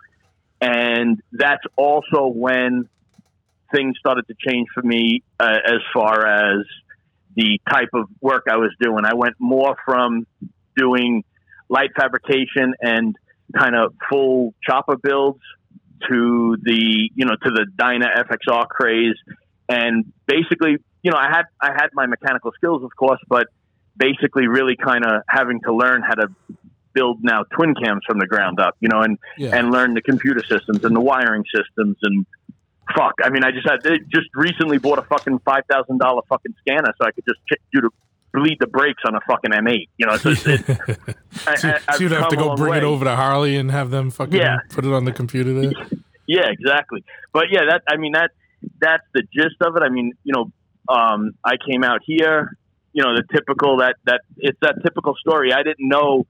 and 0.59 1.21
that's 1.31 1.63
also 1.75 2.27
when 2.27 2.89
things 3.73 3.95
started 3.99 4.25
to 4.27 4.35
change 4.47 4.67
for 4.73 4.83
me 4.83 5.23
uh, 5.39 5.57
as 5.65 5.79
far 5.93 6.25
as 6.25 6.65
the 7.35 7.59
type 7.69 7.89
of 7.93 8.07
work 8.21 8.43
I 8.49 8.57
was 8.57 8.71
doing. 8.81 9.05
I 9.05 9.13
went 9.15 9.35
more 9.39 9.75
from 9.85 10.25
doing 10.77 11.23
light 11.69 11.91
fabrication 11.95 12.73
and 12.81 13.15
kind 13.57 13.75
of 13.75 13.93
full 14.09 14.53
chopper 14.67 14.97
builds 14.97 15.41
to 16.09 16.57
the 16.61 17.09
you 17.15 17.25
know 17.25 17.35
to 17.43 17.51
the 17.51 17.65
Dyna 17.75 18.07
FXR 18.17 18.67
craze, 18.67 19.15
and 19.69 20.11
basically 20.27 20.77
you 21.03 21.11
know 21.11 21.17
I 21.17 21.29
had 21.29 21.43
I 21.61 21.71
had 21.73 21.89
my 21.93 22.05
mechanical 22.05 22.51
skills 22.55 22.83
of 22.83 22.91
course, 22.97 23.19
but 23.27 23.47
basically 23.97 24.47
really 24.47 24.75
kind 24.75 25.05
of 25.05 25.21
having 25.29 25.61
to 25.61 25.73
learn 25.73 26.01
how 26.01 26.15
to 26.15 26.27
build 26.93 27.19
now 27.21 27.43
twin 27.55 27.75
cams 27.75 28.01
from 28.07 28.19
the 28.19 28.25
ground 28.27 28.59
up, 28.59 28.75
you 28.79 28.87
know, 28.89 29.01
and 29.01 29.17
Yeah. 29.37 29.55
and 29.57 29.71
learn 29.71 29.93
the 29.93 30.01
computer 30.01 30.41
systems 30.49 30.83
and 30.83 30.95
the 30.95 31.01
wiring 31.01 31.43
systems 31.53 31.97
and 32.03 32.25
fuck. 32.95 33.13
I 33.23 33.29
mean, 33.29 33.43
I 33.43 33.51
just 33.51 33.67
had 33.69 33.81
they 33.83 33.99
just 33.99 34.27
recently 34.35 34.77
bought 34.77 34.99
a 34.99 35.03
fucking 35.03 35.39
five 35.39 35.63
thousand 35.69 35.99
dollar 35.99 36.21
fucking 36.29 36.53
scanner 36.59 36.93
so 36.99 37.07
I 37.07 37.11
could 37.11 37.23
just 37.27 37.39
ch- 37.51 37.61
do 37.73 37.81
the 37.81 37.89
bleed 38.33 38.57
the 38.59 38.67
brakes 38.67 39.01
on 39.07 39.15
a 39.15 39.21
fucking 39.21 39.51
M8. 39.51 39.87
You 39.97 40.05
know, 40.07 40.17
so 40.17 40.29
it's, 40.31 40.45
it's, 40.45 40.69
I, 41.47 41.55
so, 41.55 41.69
I, 41.87 41.95
so 41.95 42.03
you'd 42.03 42.11
have 42.11 42.27
to 42.29 42.35
go 42.35 42.55
bring 42.55 42.73
it 42.73 42.83
over 42.83 43.05
to 43.05 43.15
Harley 43.15 43.55
and 43.55 43.71
have 43.71 43.91
them 43.91 44.09
fucking 44.11 44.33
Yeah. 44.35 44.57
put 44.69 44.83
it 44.85 44.91
on 44.93 45.05
the 45.05 45.11
computer 45.13 45.53
there. 45.53 45.71
Yeah, 46.27 46.47
exactly. 46.49 47.03
But 47.33 47.45
yeah, 47.51 47.65
that 47.69 47.83
I 47.87 47.97
mean 47.97 48.13
that 48.13 48.31
that's 48.81 49.03
the 49.13 49.21
gist 49.31 49.57
of 49.61 49.75
it. 49.75 49.83
I 49.83 49.89
mean, 49.89 50.13
you 50.23 50.33
know, 50.33 50.51
um, 50.91 51.33
I 51.43 51.53
came 51.69 51.83
out 51.83 51.99
here, 52.03 52.57
you 52.93 53.03
know, 53.03 53.13
the 53.15 53.23
typical 53.31 53.77
that 53.77 53.97
that 54.05 54.21
it's 54.37 54.57
that 54.61 54.73
typical 54.83 55.13
story. 55.15 55.53
I 55.53 55.61
didn't 55.61 55.87
know 55.87 56.25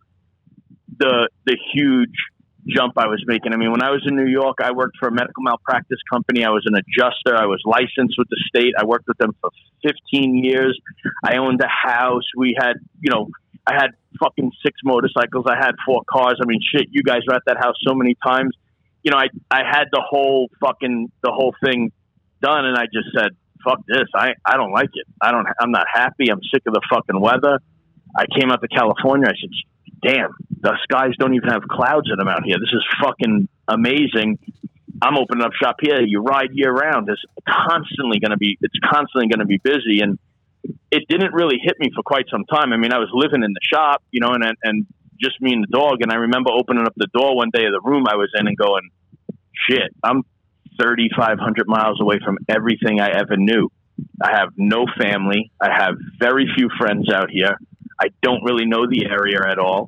the 0.97 1.29
the 1.45 1.57
huge 1.73 2.11
jump 2.67 2.93
I 2.97 3.07
was 3.07 3.23
making. 3.27 3.53
I 3.53 3.57
mean, 3.57 3.71
when 3.71 3.83
I 3.83 3.91
was 3.91 4.03
in 4.07 4.15
New 4.15 4.27
York, 4.27 4.57
I 4.61 4.71
worked 4.71 4.97
for 4.99 5.07
a 5.07 5.11
medical 5.11 5.43
malpractice 5.43 5.99
company. 6.11 6.43
I 6.43 6.49
was 6.49 6.63
an 6.65 6.75
adjuster. 6.75 7.37
I 7.37 7.45
was 7.45 7.61
licensed 7.65 8.15
with 8.17 8.27
the 8.29 8.41
state. 8.47 8.73
I 8.77 8.85
worked 8.85 9.07
with 9.07 9.17
them 9.17 9.35
for 9.41 9.51
15 9.83 10.43
years. 10.43 10.79
I 11.23 11.37
owned 11.37 11.61
a 11.61 11.67
house. 11.67 12.23
We 12.35 12.55
had, 12.57 12.73
you 13.01 13.11
know, 13.11 13.29
I 13.67 13.73
had 13.73 13.91
fucking 14.19 14.51
six 14.63 14.79
motorcycles. 14.83 15.45
I 15.47 15.55
had 15.55 15.75
four 15.85 16.01
cars. 16.09 16.39
I 16.41 16.45
mean, 16.45 16.59
shit, 16.61 16.87
you 16.91 17.03
guys 17.03 17.21
were 17.27 17.35
at 17.35 17.43
that 17.47 17.57
house 17.57 17.75
so 17.87 17.93
many 17.93 18.15
times. 18.25 18.55
You 19.03 19.11
know, 19.11 19.17
I 19.17 19.27
I 19.51 19.61
had 19.63 19.85
the 19.91 20.01
whole 20.07 20.49
fucking 20.59 21.11
the 21.23 21.31
whole 21.31 21.53
thing 21.63 21.91
done, 22.41 22.65
and 22.65 22.75
I 22.75 22.85
just 22.85 23.09
said, 23.15 23.31
"Fuck 23.63 23.85
this! 23.87 24.07
I 24.15 24.33
I 24.43 24.57
don't 24.57 24.71
like 24.71 24.89
it. 24.93 25.05
I 25.21 25.31
don't. 25.31 25.45
I'm 25.59 25.71
not 25.71 25.85
happy. 25.91 26.31
I'm 26.31 26.41
sick 26.51 26.63
of 26.65 26.73
the 26.73 26.81
fucking 26.89 27.19
weather." 27.19 27.59
I 28.17 28.25
came 28.39 28.49
out 28.49 28.61
to 28.61 28.67
California. 28.67 29.27
I 29.27 29.33
said, 29.39 29.49
"Damn, 30.05 30.31
the 30.61 30.77
skies 30.83 31.13
don't 31.19 31.33
even 31.33 31.49
have 31.49 31.63
clouds 31.63 32.07
in 32.11 32.17
them 32.17 32.27
out 32.27 32.43
here. 32.45 32.57
This 32.59 32.73
is 32.73 32.83
fucking 33.01 33.49
amazing." 33.67 34.37
I'm 35.01 35.17
opening 35.17 35.43
up 35.43 35.51
shop 35.61 35.77
here. 35.81 35.99
You 36.05 36.21
ride 36.21 36.51
year 36.53 36.71
round. 36.71 37.09
It's 37.09 37.21
constantly 37.47 38.19
going 38.19 38.31
to 38.31 38.37
be. 38.37 38.57
It's 38.61 38.79
constantly 38.79 39.27
going 39.27 39.39
to 39.39 39.45
be 39.45 39.57
busy, 39.57 39.99
and 40.01 40.17
it 40.91 41.03
didn't 41.09 41.33
really 41.33 41.57
hit 41.61 41.75
me 41.79 41.89
for 41.93 42.01
quite 42.03 42.25
some 42.31 42.45
time. 42.45 42.71
I 42.71 42.77
mean, 42.77 42.93
I 42.93 42.99
was 42.99 43.09
living 43.13 43.43
in 43.43 43.51
the 43.51 43.59
shop, 43.61 44.03
you 44.11 44.21
know, 44.21 44.31
and 44.31 44.43
and, 44.63 44.85
just 45.17 45.39
me 45.39 45.53
and 45.53 45.63
the 45.63 45.71
dog. 45.71 45.99
And 46.01 46.11
I 46.11 46.15
remember 46.15 46.51
opening 46.51 46.85
up 46.85 46.93
the 46.97 47.07
door 47.13 47.37
one 47.37 47.49
day 47.53 47.65
of 47.65 47.71
the 47.71 47.79
room 47.83 48.05
I 48.07 48.15
was 48.15 48.29
in 48.37 48.47
and 48.47 48.57
going, 48.57 48.89
"Shit, 49.69 49.91
I'm 50.03 50.23
3,500 50.81 51.67
miles 51.67 51.99
away 52.01 52.19
from 52.23 52.37
everything 52.49 52.99
I 52.99 53.11
ever 53.11 53.37
knew. 53.37 53.69
I 54.21 54.31
have 54.31 54.49
no 54.57 54.85
family. 54.99 55.51
I 55.61 55.69
have 55.71 55.95
very 56.19 56.47
few 56.55 56.69
friends 56.77 57.11
out 57.13 57.29
here. 57.31 57.57
I 58.01 58.07
don't 58.21 58.43
really 58.43 58.65
know 58.65 58.87
the 58.87 59.05
area 59.05 59.39
at 59.47 59.59
all. 59.59 59.87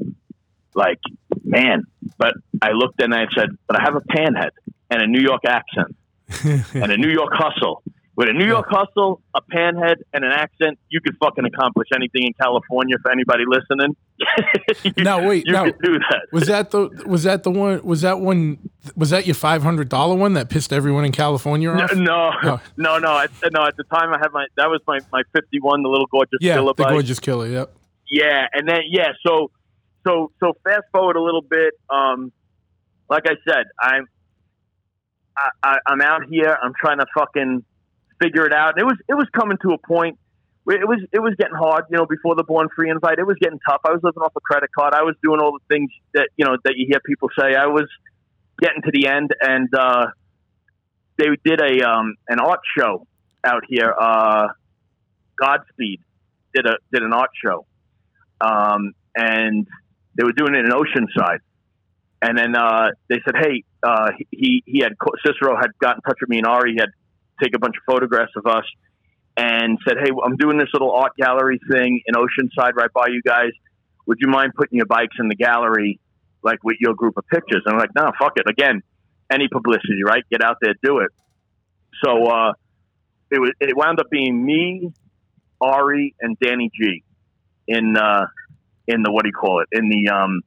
Like, 0.74 1.00
man." 1.43 1.84
But 2.17 2.34
I 2.62 2.72
looked 2.72 3.02
and 3.02 3.13
I 3.13 3.26
said, 3.36 3.50
"But 3.67 3.80
I 3.80 3.84
have 3.84 3.96
a 3.96 4.02
panhead 4.02 4.50
and 4.89 5.02
a 5.02 5.08
New 5.08 5.22
York 5.22 5.41
accent 5.46 5.96
and 6.74 6.91
a 6.91 6.98
New 6.98 7.10
York 7.10 7.34
hustle." 7.34 7.84
With 8.15 8.30
a 8.30 8.34
New 8.34 8.48
York 8.48 8.65
hustle, 8.67 9.22
a 9.36 9.41
panhead, 9.43 9.98
and 10.12 10.26
an 10.26 10.32
accent, 10.32 10.80
you 10.89 11.00
could 11.02 11.15
fucking 11.20 11.46
accomplish 11.46 11.89
anything 11.93 12.24
in 12.24 12.34
California. 12.34 12.96
For 13.04 13.12
anybody 13.12 13.43
listening, 13.48 13.96
You- 14.84 14.93
Now, 15.04 15.28
wait, 15.28 15.46
you 15.46 15.54
now- 15.54 15.65
could 15.65 15.78
do 15.84 16.00
that. 16.00 16.22
Was 16.32 16.48
that 16.48 16.72
the 16.72 16.89
was 17.06 17.22
that 17.24 17.43
the 17.43 17.52
one 17.52 17.80
was 17.84 18.02
that 18.02 18.20
one 18.20 18.58
was 18.96 19.12
that 19.12 19.28
your 19.28 19.36
five 19.36 19.62
hundred 19.62 19.89
dollar 19.89 20.15
one 20.15 20.34
that 20.34 20.50
pissed 20.50 20.74
everyone 20.74 21.06
in 21.06 21.12
California 21.12 21.72
No, 21.72 21.84
off? 21.84 21.93
no, 21.96 22.32
Oh. 22.43 22.60
no, 22.76 22.98
no. 22.98 23.10
I, 23.12 23.28
no, 23.52 23.65
at 23.67 23.78
the 23.78 23.84
time 23.84 24.12
I 24.12 24.17
had 24.17 24.32
my 24.34 24.48
that 24.56 24.67
was 24.67 24.82
my 24.88 24.98
my 25.13 25.22
fifty 25.32 25.60
one, 25.60 25.84
the 25.84 25.89
little 25.89 26.08
gorgeous 26.08 26.39
yeah, 26.41 26.56
killer 26.56 26.74
the 26.76 26.84
bike. 26.86 26.93
gorgeous 26.93 27.20
killer. 27.20 27.46
Yep. 27.48 27.76
Yeah, 28.10 28.46
and 28.54 28.67
then 28.67 28.82
yeah, 28.89 29.10
so 29.26 29.52
so 30.06 30.32
so 30.39 30.54
fast 30.63 30.84
forward 30.91 31.15
a 31.15 31.22
little 31.22 31.41
bit. 31.41 31.74
Um, 31.89 32.32
like 33.10 33.24
I 33.28 33.36
said, 33.48 33.65
I'm 33.80 34.06
I, 35.38 35.50
I, 35.63 35.78
I'm 35.88 36.02
out 36.02 36.24
here. 36.30 36.58
I'm 36.62 36.74
trying 36.80 37.00
to 37.00 37.06
fucking 37.17 37.63
figure 38.22 38.46
it 38.46 38.54
out. 38.54 38.74
And 38.76 38.80
it 38.80 38.86
was 38.86 38.98
it 39.08 39.13
was 39.13 39.28
coming 39.38 39.58
to 39.63 39.74
a 39.74 39.78
point. 39.78 40.17
where 40.63 40.82
It 40.82 40.88
was 40.88 41.00
it 41.12 41.20
was 41.20 41.36
getting 41.38 41.56
hard, 41.56 41.86
you 41.89 41.98
know. 41.98 42.06
Before 42.06 42.36
the 42.36 42.43
born 42.43 42.67
free 42.76 42.89
invite, 42.89 43.20
it 43.20 43.28
was 43.28 43.38
getting 43.39 43.60
tough. 43.67 43.82
I 43.86 43.91
was 43.91 44.02
living 44.04 44.22
off 44.24 44.34
a 44.36 44.41
credit 44.41 44.70
card. 44.78 44.93
I 44.93 45.04
was 45.04 45.15
doing 45.24 45.39
all 45.39 45.52
the 45.52 45.74
things 45.74 45.91
that 46.13 46.30
you 46.38 46.46
know 46.46 46.58
that 46.63 46.74
you 46.76 46.88
hear 46.89 47.00
people 47.06 47.30
say. 47.38 47.56
I 47.56 47.67
was 47.67 47.88
getting 48.60 48.82
to 48.84 48.91
the 48.91 49.08
end, 49.08 49.32
and 49.41 49.70
uh, 49.76 50.08
they 51.17 51.26
did 51.43 51.62
a 51.62 51.88
um, 51.88 52.15
an 52.28 52.39
art 52.39 52.62
show 52.78 53.06
out 53.43 53.63
here. 53.67 53.93
Uh, 54.00 54.48
Godspeed 55.39 56.02
did 56.54 56.65
a 56.65 56.78
did 56.91 57.04
an 57.04 57.13
art 57.13 57.32
show, 57.43 57.65
um, 58.41 58.93
and 59.15 59.67
they 60.17 60.23
were 60.23 60.34
doing 60.34 60.56
it 60.56 60.65
in 60.65 60.71
Oceanside. 60.71 61.39
And 62.21 62.38
then 62.38 62.56
uh, 62.56 62.89
they 63.10 63.19
said, 63.26 63.36
"Hey, 63.39 63.63
uh, 63.84 64.10
he 64.32 64.63
he 64.65 64.80
had 64.80 64.93
Cicero 65.26 65.56
had 65.56 65.78
got 65.80 65.97
in 65.97 66.02
touch 66.02 66.17
with 66.19 66.30
me 66.30 66.39
and 66.39 66.47
Ari. 66.47 66.76
Had 66.80 66.89
take 67.41 67.56
a 67.56 67.60
bunch 67.60 67.76
of 67.78 67.84
photographs 67.86 68.32
of 68.36 68.47
us 68.47 68.65
and 69.36 69.78
said, 69.88 69.97
"Hey, 70.04 70.10
I'm 70.26 70.36
doing 70.36 70.58
this 70.58 70.69
little 70.73 70.91
art 70.93 71.12
gallery 71.15 71.60
thing 71.71 72.02
in 72.06 72.15
Oceanside, 72.15 72.73
right 72.73 72.91
by 72.91 73.08
you 73.10 73.21
guys. 73.21 73.52
would 74.08 74.17
you 74.19 74.30
mind 74.30 74.54
putting 74.56 74.78
your 74.78 74.88
bikes 74.88 75.15
in 75.19 75.28
the 75.28 75.36
gallery, 75.36 76.00
like 76.41 76.63
with 76.63 76.78
your 76.80 76.95
group 76.95 77.17
of 77.17 77.28
pictures? 77.28 77.62
And 77.65 77.76
I'm 77.76 77.80
like, 77.80 77.93
no, 77.93 78.10
fuck 78.17 78.34
it. 78.38 78.50
Again, 78.50 78.82
any 79.30 79.47
publicity, 79.47 80.02
right? 80.04 80.23
Get 80.32 80.41
out 80.41 80.58
there, 80.62 80.73
do 80.82 81.00
it. 81.00 81.12
So 82.04 82.26
uh, 82.26 82.54
it 83.30 83.39
was. 83.39 83.52
It 83.60 83.78
wound 83.78 84.00
up 84.00 84.10
being 84.10 84.43
me, 84.43 84.91
Ari, 85.62 86.15
and 86.19 86.36
Danny 86.39 86.71
G 86.73 87.04
in 87.67 87.97
uh, 87.97 88.25
in 88.88 89.03
the 89.03 89.12
what 89.12 89.23
do 89.23 89.30
you 89.30 89.34
call 89.34 89.62
it? 89.62 89.67
In 89.71 89.89
the 89.89 90.10
um, 90.10 90.41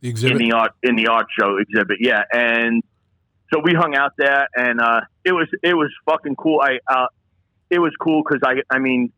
The 0.00 0.42
in 0.42 0.50
the 0.50 0.56
art 0.56 0.72
in 0.82 0.96
the 0.96 1.08
art 1.08 1.26
show 1.38 1.56
exhibit. 1.58 1.98
Yeah, 2.00 2.22
and 2.32 2.82
so 3.52 3.60
we 3.62 3.74
hung 3.74 3.94
out 3.94 4.12
there, 4.18 4.48
and 4.54 4.80
uh, 4.80 5.00
it 5.24 5.32
was 5.32 5.48
it 5.62 5.74
was 5.74 5.90
fucking 6.08 6.36
cool. 6.36 6.60
I 6.62 6.78
uh, 6.90 7.06
it 7.70 7.78
was 7.78 7.92
cool 8.00 8.22
because 8.22 8.42
I 8.44 8.62
I 8.74 8.78
mean, 8.78 9.12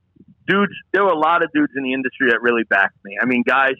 dudes, 0.46 0.72
there 0.92 1.04
were 1.04 1.10
a 1.10 1.18
lot 1.18 1.42
of 1.42 1.50
dudes 1.52 1.72
in 1.76 1.82
the 1.82 1.92
industry 1.92 2.30
that 2.30 2.42
really 2.42 2.64
backed 2.64 3.02
me. 3.04 3.18
I 3.20 3.26
mean, 3.26 3.42
guys 3.46 3.74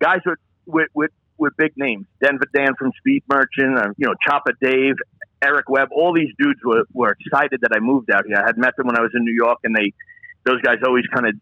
guys 0.00 0.20
with 0.26 0.38
with 0.66 0.88
with, 0.94 1.10
with 1.38 1.52
big 1.56 1.72
names, 1.76 2.06
Denver 2.22 2.46
Dan 2.54 2.74
from 2.78 2.92
Speed 2.98 3.22
Merchant, 3.28 3.78
uh, 3.78 3.88
you 3.96 4.06
know, 4.06 4.14
Chopper 4.26 4.52
Dave. 4.60 4.94
Eric 5.42 5.70
Webb, 5.70 5.88
all 5.92 6.12
these 6.12 6.28
dudes 6.38 6.60
were, 6.62 6.84
were 6.92 7.16
excited 7.18 7.60
that 7.62 7.70
I 7.74 7.80
moved 7.80 8.10
out 8.10 8.26
here. 8.26 8.36
I 8.36 8.44
had 8.44 8.58
met 8.58 8.76
them 8.76 8.86
when 8.86 8.98
I 8.98 9.00
was 9.00 9.10
in 9.14 9.24
New 9.24 9.32
York, 9.32 9.56
and 9.64 9.74
they, 9.74 9.94
those 10.44 10.60
guys 10.60 10.76
always 10.84 11.06
kind 11.14 11.26
of 11.26 11.34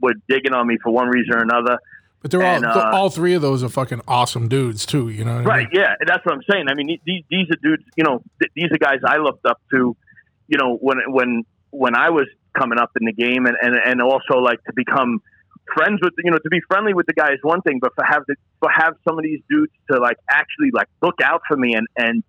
were 0.00 0.14
digging 0.28 0.52
on 0.52 0.66
me 0.66 0.76
for 0.82 0.92
one 0.92 1.08
reason 1.08 1.34
or 1.34 1.42
another. 1.42 1.78
But 2.22 2.30
they're 2.30 2.42
all 2.42 2.64
uh, 2.64 2.90
all 2.92 3.10
three 3.10 3.34
of 3.34 3.42
those 3.42 3.62
are 3.62 3.68
fucking 3.68 4.00
awesome 4.08 4.48
dudes 4.48 4.84
too. 4.86 5.08
You 5.08 5.24
know 5.24 5.36
what 5.36 5.46
I 5.46 5.48
Right. 5.48 5.68
mean? 5.72 5.80
Yeah. 5.82 5.94
and 6.00 6.08
That's 6.08 6.24
what 6.24 6.34
I'm 6.34 6.42
saying. 6.50 6.66
I 6.68 6.74
mean, 6.74 6.98
these 7.04 7.22
these 7.30 7.46
are 7.50 7.58
dudes. 7.62 7.84
You 7.96 8.04
know, 8.04 8.22
th- 8.40 8.50
these 8.56 8.70
are 8.72 8.78
guys 8.78 8.98
I 9.06 9.18
looked 9.18 9.46
up 9.46 9.60
to. 9.72 9.96
You 10.48 10.58
know, 10.58 10.76
when 10.80 10.98
when 11.08 11.42
when 11.70 11.94
I 11.96 12.10
was 12.10 12.26
coming 12.58 12.78
up 12.78 12.90
in 12.98 13.04
the 13.06 13.12
game, 13.12 13.46
and 13.46 13.56
and 13.60 13.74
and 13.76 14.00
also 14.02 14.38
like 14.38 14.62
to 14.64 14.72
become 14.74 15.20
friends 15.74 15.98
with 16.02 16.14
you 16.24 16.30
know 16.30 16.38
to 16.38 16.48
be 16.50 16.60
friendly 16.68 16.94
with 16.94 17.06
the 17.06 17.12
guy 17.12 17.32
is 17.32 17.38
one 17.42 17.60
thing, 17.62 17.78
but 17.80 17.92
for 17.94 18.04
have 18.04 18.22
the 18.26 18.34
for 18.60 18.70
have 18.70 18.94
some 19.06 19.18
of 19.18 19.22
these 19.24 19.40
dudes 19.50 19.72
to 19.90 19.98
like 20.00 20.16
actually 20.30 20.70
like 20.72 20.88
look 21.02 21.16
out 21.22 21.42
for 21.46 21.56
me 21.56 21.74
and 21.74 21.86
and 21.96 22.22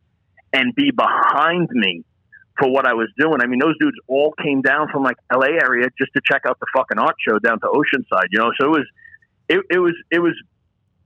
and 0.54 0.76
be 0.76 0.92
behind 0.92 1.70
me 1.72 2.04
for 2.60 2.70
what 2.70 2.88
I 2.88 2.94
was 2.94 3.10
doing. 3.18 3.40
I 3.42 3.48
mean, 3.48 3.60
those 3.60 3.76
dudes 3.80 3.98
all 4.08 4.34
came 4.42 4.62
down 4.62 4.88
from 4.92 5.04
like 5.04 5.18
LA 5.34 5.58
area 5.62 5.88
just 5.98 6.12
to 6.16 6.22
check 6.26 6.42
out 6.48 6.60
the 6.60 6.66
fucking 6.76 6.98
art 6.98 7.16
show 7.28 7.40
down 7.40 7.60
to 7.60 7.68
Oceanside. 7.68 8.28
You 8.32 8.40
know, 8.40 8.52
so 8.60 8.68
it 8.68 8.72
was 8.72 8.88
it, 9.50 9.60
it 9.70 9.80
was 9.80 9.94
it 10.12 10.20
was 10.20 10.34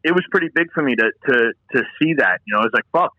it 0.03 0.11
was 0.11 0.23
pretty 0.31 0.47
big 0.53 0.71
for 0.73 0.81
me 0.81 0.95
to 0.95 1.11
to 1.27 1.53
to 1.73 1.83
see 1.99 2.13
that. 2.15 2.39
You 2.45 2.55
know, 2.55 2.61
I 2.61 2.63
was 2.63 2.71
like, 2.73 2.85
fuck, 2.91 3.13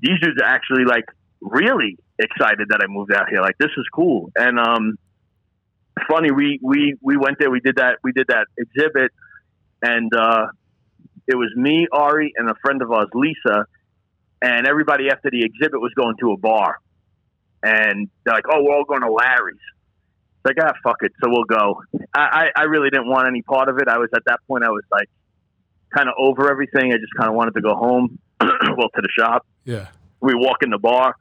these 0.00 0.18
dudes 0.20 0.40
are 0.40 0.48
actually 0.48 0.84
like 0.84 1.04
really 1.40 1.98
excited 2.18 2.68
that 2.70 2.80
I 2.82 2.86
moved 2.88 3.12
out 3.12 3.28
here. 3.28 3.40
Like 3.40 3.58
this 3.58 3.70
is 3.76 3.86
cool. 3.94 4.30
And 4.36 4.58
um 4.58 4.98
funny, 6.08 6.30
we 6.30 6.58
we 6.62 6.94
we 7.00 7.16
went 7.16 7.38
there, 7.38 7.50
we 7.50 7.60
did 7.60 7.76
that 7.76 7.98
we 8.02 8.12
did 8.12 8.26
that 8.28 8.46
exhibit 8.58 9.12
and 9.82 10.12
uh 10.14 10.46
it 11.28 11.34
was 11.34 11.52
me, 11.56 11.88
Ari, 11.90 12.34
and 12.36 12.48
a 12.48 12.54
friend 12.62 12.82
of 12.82 12.92
ours, 12.92 13.08
Lisa, 13.12 13.66
and 14.40 14.66
everybody 14.66 15.10
after 15.10 15.28
the 15.28 15.44
exhibit 15.44 15.80
was 15.80 15.92
going 15.94 16.16
to 16.20 16.30
a 16.30 16.36
bar. 16.36 16.78
And 17.62 18.08
they're 18.24 18.34
like, 18.34 18.44
Oh, 18.50 18.62
we're 18.62 18.74
all 18.74 18.84
going 18.84 19.02
to 19.02 19.10
Larry's. 19.10 19.56
It's 20.44 20.56
like, 20.56 20.64
ah, 20.64 20.72
fuck 20.84 20.98
it. 21.00 21.12
So 21.22 21.28
we'll 21.30 21.44
go. 21.44 21.82
I, 22.14 22.50
I, 22.56 22.60
I 22.60 22.62
really 22.64 22.90
didn't 22.90 23.08
want 23.08 23.26
any 23.26 23.42
part 23.42 23.68
of 23.68 23.78
it. 23.78 23.88
I 23.88 23.98
was 23.98 24.10
at 24.14 24.22
that 24.26 24.40
point, 24.46 24.64
I 24.64 24.70
was 24.70 24.84
like 24.92 25.08
kind 25.94 26.08
of 26.08 26.14
over 26.18 26.50
everything. 26.50 26.92
I 26.92 26.96
just 26.96 27.14
kind 27.16 27.28
of 27.28 27.34
wanted 27.34 27.54
to 27.54 27.60
go 27.60 27.74
home, 27.74 28.18
well, 28.40 28.88
to 28.94 29.02
the 29.02 29.08
shop. 29.18 29.46
Yeah. 29.64 29.88
We 30.20 30.34
walk 30.34 30.62
in 30.62 30.70
the 30.70 30.78
bar, 30.78 31.14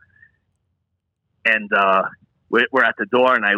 and 1.46 1.72
uh, 1.74 2.04
we're, 2.50 2.68
we're 2.72 2.84
at 2.84 2.96
the 2.98 3.06
door, 3.06 3.36
and 3.36 3.46
I 3.46 3.54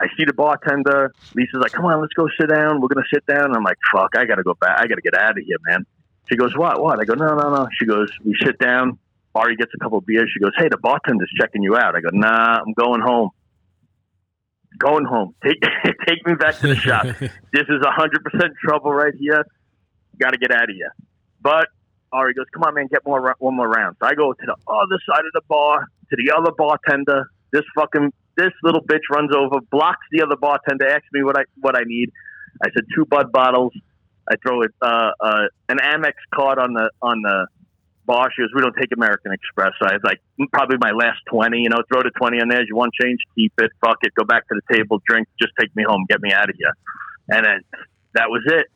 I 0.00 0.06
see 0.16 0.24
the 0.24 0.32
bartender. 0.32 1.12
Lisa's 1.34 1.60
like, 1.60 1.72
"Come 1.72 1.84
on, 1.84 2.00
let's 2.00 2.12
go 2.14 2.28
sit 2.40 2.48
down. 2.48 2.80
We're 2.80 2.88
gonna 2.88 3.06
sit 3.12 3.24
down." 3.26 3.46
And 3.46 3.56
I'm 3.56 3.64
like, 3.64 3.78
"Fuck, 3.92 4.16
I 4.16 4.24
gotta 4.24 4.42
go 4.42 4.54
back. 4.54 4.78
I 4.80 4.86
gotta 4.86 5.02
get 5.02 5.14
out 5.14 5.38
of 5.38 5.44
here, 5.44 5.56
man." 5.66 5.84
She 6.28 6.36
goes, 6.36 6.56
"What? 6.56 6.82
What?" 6.82 7.00
I 7.00 7.04
go, 7.04 7.14
"No, 7.14 7.34
no, 7.34 7.54
no." 7.54 7.68
She 7.78 7.86
goes, 7.86 8.10
"We 8.24 8.36
sit 8.42 8.58
down." 8.58 8.98
Ari 9.34 9.56
gets 9.56 9.72
a 9.74 9.78
couple 9.78 9.98
of 9.98 10.06
beers. 10.06 10.30
She 10.32 10.40
goes, 10.40 10.52
"Hey, 10.56 10.68
the 10.68 10.76
bartender's 10.76 11.30
checking 11.40 11.62
you 11.62 11.76
out." 11.76 11.96
I 11.96 12.00
go, 12.00 12.10
"Nah, 12.12 12.60
I'm 12.60 12.72
going 12.74 13.00
home." 13.00 13.30
Going 14.78 15.04
home. 15.04 15.34
Take 15.44 15.60
take 16.06 16.26
me 16.26 16.34
back 16.34 16.58
to 16.58 16.68
the 16.68 16.76
shop. 16.76 17.04
this 17.52 17.66
is 17.68 17.80
hundred 17.82 18.24
percent 18.24 18.52
trouble 18.62 18.92
right 18.92 19.14
here. 19.18 19.44
Got 20.18 20.30
to 20.30 20.38
get 20.38 20.50
out 20.50 20.64
of 20.64 20.74
here. 20.74 20.94
But 21.40 21.68
Ari 22.12 22.34
goes, 22.34 22.46
"Come 22.52 22.62
on, 22.64 22.74
man, 22.74 22.88
get 22.90 23.06
more 23.06 23.34
one 23.38 23.56
more 23.56 23.68
round." 23.68 23.96
So 24.00 24.06
I 24.06 24.14
go 24.14 24.32
to 24.32 24.46
the 24.46 24.56
other 24.68 24.98
side 25.08 25.24
of 25.24 25.32
the 25.32 25.42
bar 25.48 25.86
to 26.10 26.16
the 26.16 26.32
other 26.36 26.52
bartender. 26.56 27.26
This 27.52 27.62
fucking 27.74 28.12
this 28.36 28.52
little 28.62 28.82
bitch 28.82 29.08
runs 29.10 29.30
over, 29.34 29.60
blocks 29.70 30.06
the 30.10 30.22
other 30.22 30.36
bartender, 30.36 30.88
asks 30.88 31.08
me 31.12 31.22
what 31.22 31.38
I 31.38 31.44
what 31.60 31.76
I 31.76 31.82
need. 31.84 32.10
I 32.62 32.68
said 32.74 32.84
two 32.94 33.04
Bud 33.06 33.32
bottles. 33.32 33.72
I 34.30 34.36
throw 34.36 34.62
it 34.62 34.70
uh, 34.80 35.10
uh, 35.20 35.42
an 35.68 35.78
Amex 35.78 36.12
card 36.34 36.58
on 36.58 36.74
the 36.74 36.90
on 37.00 37.22
the 37.22 37.46
She 38.34 38.42
goes, 38.42 38.50
"We 38.54 38.62
don't 38.62 38.74
take 38.78 38.90
American 38.96 39.32
Express." 39.32 39.72
I 39.82 39.94
was 39.94 40.02
like, 40.04 40.20
"Mm, 40.40 40.50
probably 40.52 40.78
my 40.80 40.90
last 40.90 41.20
twenty. 41.28 41.60
You 41.60 41.70
know, 41.70 41.82
throw 41.92 42.02
the 42.02 42.10
twenty 42.10 42.40
on 42.40 42.48
there. 42.48 42.62
You 42.62 42.76
want 42.76 42.92
change? 43.00 43.18
Keep 43.34 43.54
it. 43.58 43.70
Fuck 43.84 43.98
it. 44.02 44.14
Go 44.14 44.24
back 44.24 44.48
to 44.48 44.54
the 44.54 44.74
table. 44.74 45.00
Drink. 45.06 45.28
Just 45.40 45.52
take 45.58 45.74
me 45.76 45.84
home. 45.86 46.04
Get 46.08 46.20
me 46.20 46.32
out 46.32 46.50
of 46.50 46.56
here. 46.56 46.72
And 47.28 47.46
then 47.46 47.60
that 48.14 48.28
was 48.28 48.42
it. 48.46 48.66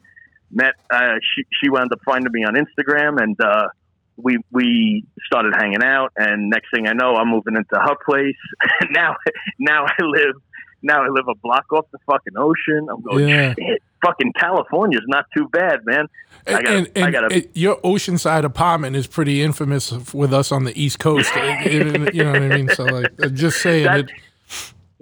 Met. 0.50 0.74
Uh, 0.90 1.18
she 1.34 1.44
she 1.60 1.70
wound 1.70 1.92
up 1.92 1.98
finding 2.04 2.32
me 2.32 2.44
on 2.44 2.54
Instagram, 2.54 3.20
and 3.20 3.36
uh, 3.40 3.68
we 4.16 4.38
we 4.50 5.04
started 5.26 5.54
hanging 5.56 5.82
out. 5.82 6.12
And 6.16 6.48
next 6.50 6.68
thing 6.74 6.86
I 6.86 6.92
know, 6.92 7.16
I'm 7.16 7.28
moving 7.28 7.56
into 7.56 7.74
her 7.74 7.96
place. 8.04 8.36
Now 8.90 9.16
now 9.58 9.84
I 9.86 10.02
live. 10.02 10.36
Now 10.82 11.02
I 11.04 11.08
live 11.08 11.26
a 11.28 11.34
block 11.34 11.72
off 11.72 11.86
the 11.90 11.98
fucking 12.06 12.34
ocean. 12.36 12.88
I'm 12.90 13.00
going, 13.02 13.28
Yeah. 13.28 13.54
shit, 13.58 13.82
fucking 14.04 14.32
California's 14.34 15.04
not 15.08 15.26
too 15.36 15.48
bad, 15.48 15.80
man. 15.84 16.06
I 16.46 16.52
gotta, 16.52 16.68
and, 16.76 16.90
and 16.94 17.04
I 17.06 17.10
gotta, 17.10 17.36
it- 17.36 17.50
your 17.54 17.76
oceanside 17.80 18.44
apartment 18.44 18.94
is 18.96 19.06
pretty 19.06 19.42
infamous 19.42 19.90
with 20.14 20.32
us 20.32 20.52
on 20.52 20.64
the 20.64 20.80
East 20.80 20.98
Coast. 20.98 21.30
It- 21.34 21.66
it- 22.06 22.14
you 22.14 22.24
know 22.24 22.32
what 22.32 22.42
I 22.42 22.48
mean? 22.48 22.68
So 22.68 22.84
like, 22.84 23.12
just 23.34 23.60
saying 23.60 23.84
That- 23.84 24.00
it, 24.00 24.10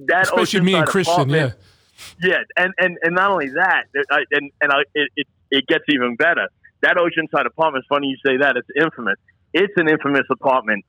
that 0.09 0.23
especially 0.23 0.61
me 0.63 0.75
and 0.75 0.87
Christian. 0.87 1.29
Yeah. 1.29 1.53
Yeah, 2.23 2.39
and 2.57 2.73
and 2.79 2.99
and 3.03 3.15
not 3.15 3.31
only 3.31 3.49
that, 3.51 3.85
I, 4.11 4.25
and 4.33 4.51
and 4.61 4.73
I, 4.73 4.81
it, 4.95 5.11
it 5.17 5.27
it 5.51 5.67
gets 5.69 5.85
even 5.89 6.17
better. 6.17 6.49
That 6.83 6.97
Oceanside 6.97 7.47
apartment. 7.47 7.83
It's 7.83 7.89
funny 7.89 8.09
you 8.09 8.17
say 8.27 8.37
that. 8.39 8.57
It's 8.57 8.69
infamous. 8.79 9.17
It's 9.53 9.73
an 9.77 9.89
infamous 9.89 10.25
apartment 10.31 10.85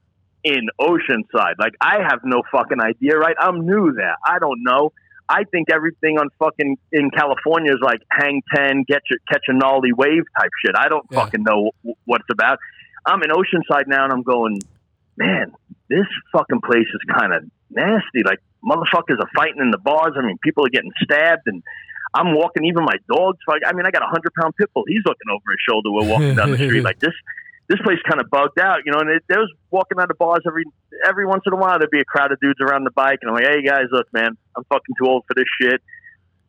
in 0.46 0.68
Oceanside. 0.80 1.56
Like 1.60 1.74
I 1.82 1.98
have 2.08 2.20
no 2.24 2.44
fucking 2.52 2.80
idea. 2.80 3.18
Right? 3.18 3.36
I'm 3.40 3.66
new 3.66 3.92
there. 3.94 4.16
I 4.26 4.40
don't 4.40 4.64
know. 4.64 4.94
I 5.28 5.44
think 5.52 5.72
everything 5.72 6.20
on 6.20 6.30
fucking 6.38 6.78
in 6.92 7.10
California 7.10 7.74
is 7.74 7.80
like 7.82 8.00
hang 8.12 8.44
ten, 8.56 8.84
get 8.88 9.02
your 9.10 9.20
catch 9.30 9.42
a 9.50 9.54
gnarly 9.54 9.92
wave 9.92 10.24
type 10.40 10.52
shit. 10.64 10.76
I 10.78 10.88
don't 10.88 11.06
Yeah. 11.12 11.22
fucking 11.26 11.44
know 11.44 11.72
what 12.06 12.22
it's 12.22 12.30
about. 12.32 12.60
I'm 13.08 13.22
in 13.24 13.30
Oceanside 13.32 13.88
now, 13.88 14.04
and 14.06 14.14
I'm 14.14 14.24
going, 14.24 14.60
man, 15.18 15.52
this 15.90 16.06
fucking 16.32 16.62
place 16.62 16.88
is 16.94 17.02
kind 17.20 17.34
of 17.34 17.44
nasty. 17.72 18.22
Like 18.24 18.40
motherfuckers 18.64 19.20
are 19.20 19.30
fighting 19.36 19.62
in 19.62 19.72
the 19.72 19.78
bars. 19.80 20.14
I 20.16 20.22
mean, 20.26 20.38
people 20.44 20.64
are 20.66 20.70
getting 20.70 20.92
stabbed, 21.04 21.44
and 21.48 21.64
I'm 22.14 22.36
walking. 22.36 22.66
Even 22.66 22.84
my 22.86 22.98
dog's. 23.12 23.40
Like, 23.48 23.62
I 23.66 23.74
mean, 23.74 23.86
I 23.88 23.92
got 23.92 24.04
a 24.04 24.08
hundred 24.08 24.32
pound 24.40 24.56
pit 24.58 24.70
bull. 24.76 24.84
He's 24.88 25.02
looking 25.06 25.28
over 25.32 25.44
his 25.50 25.60
shoulder. 25.68 25.92
We're 25.92 26.08
walking 26.12 26.36
down 26.36 26.52
the 26.52 26.58
street 26.66 26.82
like 26.84 27.00
this. 27.00 27.14
This 27.68 27.80
place 27.84 27.98
kind 28.08 28.22
of 28.22 28.30
bugged 28.30 28.60
out, 28.60 28.80
you 28.86 28.92
know. 28.92 29.00
And 29.00 29.10
it, 29.10 29.24
there 29.28 29.40
was 29.40 29.52
walking 29.72 30.00
out 30.00 30.12
of 30.12 30.18
bars 30.18 30.42
every 30.46 30.66
every 31.08 31.26
once 31.26 31.44
in 31.46 31.54
a 31.54 31.56
while. 31.56 31.80
There'd 31.80 31.90
be 31.90 32.00
a 32.00 32.06
crowd 32.06 32.32
of 32.32 32.40
dudes 32.40 32.60
around 32.62 32.84
the 32.84 32.92
bike, 32.92 33.20
and 33.22 33.30
I'm 33.30 33.36
like, 33.36 33.48
"Hey 33.48 33.64
guys, 33.64 33.86
look, 33.92 34.08
man, 34.14 34.38
I'm 34.56 34.64
fucking 34.66 34.96
too 35.00 35.08
old 35.08 35.24
for 35.28 35.34
this 35.34 35.46
shit. 35.60 35.82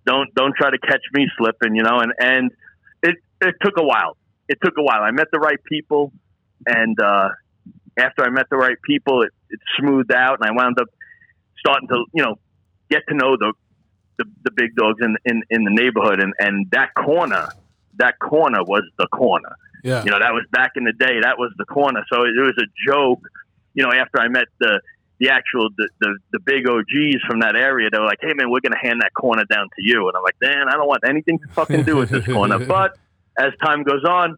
Don't 0.05 0.33
don't 0.35 0.55
try 0.55 0.71
to 0.71 0.79
catch 0.79 1.03
me 1.15 1.27
slipping, 1.39 1.75
you 1.75 1.83
know." 1.83 2.01
And 2.01 2.13
and 2.19 2.51
it 3.03 3.17
it 3.41 3.55
took 3.63 3.75
a 3.79 3.85
while. 3.85 4.17
It 4.49 4.59
took 4.63 4.75
a 4.79 4.83
while. 4.83 5.03
I 5.03 5.11
met 5.11 5.29
the 5.33 5.39
right 5.39 5.63
people, 5.65 6.13
and 6.67 7.01
uh, 7.01 7.31
after 7.97 8.23
I 8.23 8.31
met 8.31 8.49
the 8.51 8.57
right 8.57 8.77
people, 8.83 9.23
it, 9.23 9.33
it 9.51 9.61
smoothed 9.79 10.13
out, 10.13 10.39
and 10.41 10.49
I 10.49 10.53
wound 10.53 10.79
up 10.81 10.89
starting 11.59 11.89
to 11.89 12.05
you 12.13 12.23
know 12.23 12.37
get 12.91 13.03
to 13.09 13.15
know 13.15 13.37
the 13.37 13.53
the, 14.19 14.25
the 14.45 14.51
big 14.51 14.75
dogs 14.77 14.99
in, 15.01 15.17
in 15.25 15.43
in 15.51 15.65
the 15.65 15.71
neighborhood, 15.71 16.23
and 16.23 16.35
and 16.39 16.71
that 16.71 16.95
corner, 16.95 17.49
that 17.97 18.19
corner 18.19 18.63
was 18.63 18.83
the 18.99 19.07
corner. 19.09 19.57
Yeah. 19.85 20.05
You 20.05 20.11
know, 20.11 20.19
that 20.19 20.33
was 20.33 20.45
back 20.53 20.73
in 20.77 20.85
the 20.85 20.93
day. 20.93 21.21
That 21.23 21.39
was 21.39 21.53
the 21.59 21.65
corner. 21.65 22.05
So 22.13 22.23
it, 22.23 22.33
was 22.37 22.55
a 22.59 22.67
joke. 22.91 23.21
You 23.75 23.85
know, 23.85 23.93
after 23.93 24.21
I 24.21 24.29
met 24.29 24.47
the 24.59 24.81
the 25.19 25.31
actual 25.31 25.69
the, 25.77 25.89
the 26.01 26.19
the 26.33 26.39
big 26.41 26.69
OGs 26.69 27.23
from 27.27 27.41
that 27.41 27.57
area, 27.57 27.89
they 27.91 27.99
were 27.99 28.05
like, 28.07 28.19
"Hey 28.21 28.33
man, 28.35 28.51
we're 28.51 28.61
gonna 28.61 28.77
hand 28.81 29.01
that 29.03 29.13
corner 29.15 29.45
down 29.51 29.65
to 29.65 29.83
you." 29.83 30.07
And 30.09 30.17
I'm 30.17 30.23
like, 30.23 30.37
"Man, 30.41 30.69
I 30.69 30.73
don't 30.73 30.89
want 30.89 31.03
anything 31.09 31.39
to 31.39 31.49
fucking 31.55 31.83
do 31.85 31.97
with 31.97 32.11
this 32.11 32.25
corner." 32.27 32.59
But 32.67 32.97
as 33.39 33.53
time 33.63 33.83
goes 33.83 34.05
on, 34.05 34.37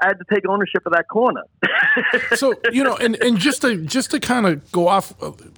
I 0.00 0.06
had 0.06 0.18
to 0.18 0.24
take 0.32 0.48
ownership 0.48 0.84
of 0.86 0.92
that 0.92 1.08
corner. 1.08 1.42
so 2.34 2.54
you 2.72 2.82
know, 2.84 2.96
and 2.96 3.16
and 3.16 3.38
just 3.38 3.62
to 3.62 3.76
just 3.84 4.10
to 4.12 4.20
kind 4.20 4.46
of 4.46 4.70
go 4.72 4.88
off, 4.88 5.12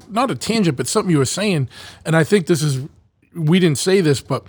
not 0.09 0.31
a 0.31 0.35
tangent, 0.35 0.77
but 0.77 0.87
something 0.87 1.11
you 1.11 1.19
were 1.19 1.25
saying, 1.25 1.69
and 2.05 2.15
I 2.17 2.25
think 2.25 2.47
this 2.47 2.63
is 2.63 2.87
we 3.35 3.59
didn't 3.59 3.79
say 3.79 4.01
this, 4.01 4.21
but 4.21 4.47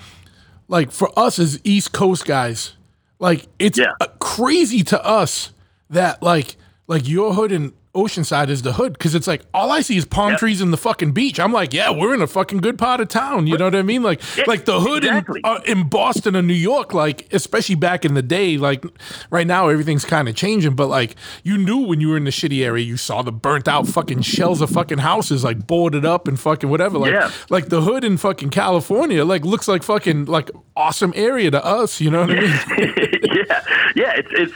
like 0.67 0.91
for 0.91 1.17
us 1.17 1.39
as 1.39 1.59
East 1.63 1.91
Coast 1.93 2.25
guys, 2.25 2.75
like 3.19 3.47
it's 3.57 3.77
Yeah. 3.77 3.93
uh, 3.99 4.07
crazy 4.39 4.83
to 4.83 5.05
us 5.05 5.51
that 5.89 6.23
like 6.23 6.55
like 6.87 7.07
your 7.07 7.33
hood 7.33 7.51
and 7.51 7.73
Oceanside 7.95 8.49
is 8.49 8.61
the 8.61 8.73
hood 8.73 8.93
because 8.93 9.15
it's 9.15 9.25
like 9.25 9.41
all 9.51 9.71
I 9.71 9.81
see 9.81 9.97
is 9.97 10.05
palm 10.05 10.31
Yep. 10.31 10.39
trees 10.39 10.61
and 10.61 10.71
the 10.71 10.77
fucking 10.77 11.11
beach. 11.11 11.39
I'm 11.39 11.51
like, 11.51 11.73
yeah, 11.73 11.89
we're 11.89 12.13
in 12.13 12.21
a 12.21 12.27
fucking 12.27 12.59
good 12.59 12.77
part 12.77 13.01
of 13.01 13.07
town. 13.07 13.47
You 13.47 13.57
know 13.57 13.65
what 13.65 13.75
I 13.75 13.81
mean? 13.81 14.03
Like, 14.03 14.21
Yeah, 14.37 14.43
like 14.45 14.65
the 14.65 14.79
hood 14.79 15.03
exactly. 15.03 15.41
in, 15.43 15.49
uh, 15.49 15.59
in 15.65 15.89
Boston 15.89 16.35
and 16.35 16.47
New 16.47 16.53
York, 16.53 16.93
like 16.93 17.27
especially 17.33 17.73
back 17.73 18.05
in 18.05 18.13
the 18.13 18.21
day. 18.21 18.57
Like 18.57 18.85
right 19.31 19.47
now, 19.47 19.69
everything's 19.69 20.05
kind 20.05 20.29
of 20.29 20.35
changing, 20.35 20.75
but 20.75 20.87
like 20.87 21.15
you 21.43 21.57
knew 21.57 21.79
when 21.79 21.99
you 21.99 22.09
were 22.09 22.17
in 22.17 22.25
the 22.25 22.29
shitty 22.31 22.63
area, 22.63 22.85
you 22.85 22.95
saw 22.95 23.23
the 23.23 23.31
burnt 23.31 23.67
out 23.67 23.87
fucking 23.87 24.21
shells 24.21 24.61
of 24.61 24.69
fucking 24.69 24.99
houses, 24.99 25.43
like 25.43 25.65
boarded 25.65 26.05
up 26.05 26.27
and 26.27 26.39
fucking 26.39 26.69
whatever. 26.69 26.99
Like, 26.99 27.13
Yeah. 27.13 27.31
like 27.49 27.69
the 27.69 27.81
hood 27.81 28.03
in 28.03 28.17
fucking 28.17 28.51
California, 28.51 29.25
like 29.25 29.43
looks 29.45 29.67
like 29.67 29.81
fucking 29.81 30.25
like 30.25 30.51
awesome 30.77 31.11
area 31.15 31.49
to 31.49 31.65
us. 31.65 31.99
You 31.99 32.11
know 32.11 32.21
what 32.21 32.29
I 32.31 32.39
mean? 32.39 32.51
yeah, 33.23 33.63
yeah. 33.95 34.13
It's 34.15 34.29
it's 34.31 34.53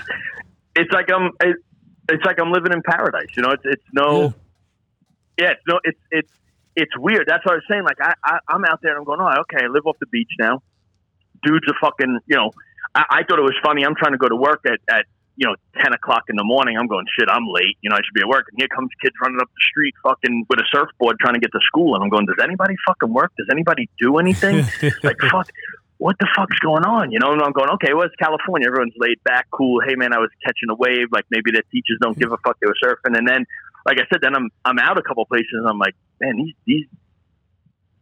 it's 0.76 0.92
like 0.92 1.10
I'm 1.12 1.32
it, 1.42 1.58
it's 2.10 2.26
like 2.26 2.40
I'm 2.40 2.52
living 2.52 2.74
in 2.74 2.82
paradise. 2.82 3.30
You 3.36 3.44
know, 3.44 3.52
it's 3.52 3.64
it's 3.66 3.84
no, 3.94 4.34
yeah, 5.38 5.52
it's 5.52 5.62
no, 5.68 5.80
it's 5.84 6.00
it's 6.12 6.32
it's 6.76 6.98
weird. 6.98 7.26
That's 7.28 7.46
what 7.46 7.54
I 7.54 7.56
was 7.56 7.66
saying. 7.70 7.84
Like 7.84 8.02
I, 8.02 8.14
I 8.24 8.40
I'm 8.50 8.66
out 8.66 8.82
there 8.82 8.92
and 8.92 9.00
I'm 9.00 9.06
going, 9.06 9.22
oh, 9.22 9.42
okay, 9.42 9.64
I 9.64 9.68
live 9.68 9.86
off 9.86 9.98
the 10.00 10.08
beach 10.08 10.32
now. 10.40 10.62
Dudes 11.44 11.66
are 11.68 11.76
fucking, 11.82 12.20
you 12.28 12.36
know. 12.36 12.52
I, 12.96 13.04
I 13.10 13.24
thought 13.24 13.40
it 13.40 13.44
was 13.44 13.58
funny. 13.64 13.86
I'm 13.86 13.96
trying 13.96 14.14
to 14.14 14.18
go 14.18 14.28
to 14.28 14.36
work 14.36 14.62
at 14.66 14.80
at 14.90 15.06
you 15.36 15.48
know 15.48 15.56
ten 15.82 15.94
o'clock 15.94 16.24
in 16.30 16.36
the 16.36 16.44
morning. 16.44 16.78
I'm 16.78 16.88
going, 16.88 17.06
shit, 17.18 17.30
I'm 17.30 17.48
late. 17.48 17.78
You 17.82 17.90
know, 17.90 17.96
I 17.96 18.00
should 18.00 18.14
be 18.14 18.22
at 18.22 18.28
work. 18.28 18.48
And 18.52 18.60
here 18.60 18.68
comes 18.68 18.90
kids 19.02 19.16
running 19.22 19.40
up 19.42 19.48
the 19.48 19.64
street, 19.72 19.96
fucking 20.04 20.46
with 20.50 20.60
a 20.60 20.66
surfboard, 20.72 21.18
trying 21.20 21.36
to 21.36 21.40
get 21.40 21.52
to 21.54 21.60
school. 21.64 21.96
And 21.96 22.04
I'm 22.04 22.10
going, 22.10 22.26
does 22.26 22.42
anybody 22.44 22.76
fucking 22.88 23.14
work? 23.14 23.32
Does 23.38 23.48
anybody 23.52 23.90
do 24.00 24.18
anything? 24.18 24.58
like 25.04 25.18
fuck 25.32 25.50
what 25.98 26.16
the 26.20 26.28
fuck's 26.36 26.60
going 26.60 26.84
on? 26.84 27.12
You 27.12 27.20
know 27.20 27.32
and 27.32 27.42
i'm 27.42 27.52
going 27.54 27.70
okay 27.72 27.94
well 27.94 28.06
it's 28.06 28.16
california. 28.16 28.68
Everyone's 28.68 28.94
laid 28.98 29.24
back 29.24 29.48
cool. 29.52 29.82
Hey 29.88 29.96
man 29.96 30.14
i 30.14 30.20
was 30.20 30.30
catching 30.46 30.70
a 30.70 30.76
wave. 30.76 31.08
Like 31.12 31.26
maybe 31.32 31.52
the 31.52 31.64
teachers 31.72 31.98
don't 32.02 32.18
give 32.18 32.32
a 32.32 32.38
fuck. 32.38 32.58
They 32.60 32.68
were 32.68 32.76
surfing. 32.84 33.18
And 33.18 33.28
then 33.28 33.46
like 33.86 33.98
i 34.00 34.06
said 34.12 34.20
then 34.22 34.36
i'm 34.36 34.50
i'm 34.66 34.80
out 34.80 34.98
a 34.98 35.02
couple 35.02 35.26
places 35.26 35.54
and 35.54 35.68
i'm 35.68 35.78
like 35.80 35.96
man 36.20 36.36
these 36.38 36.56
these 36.66 36.86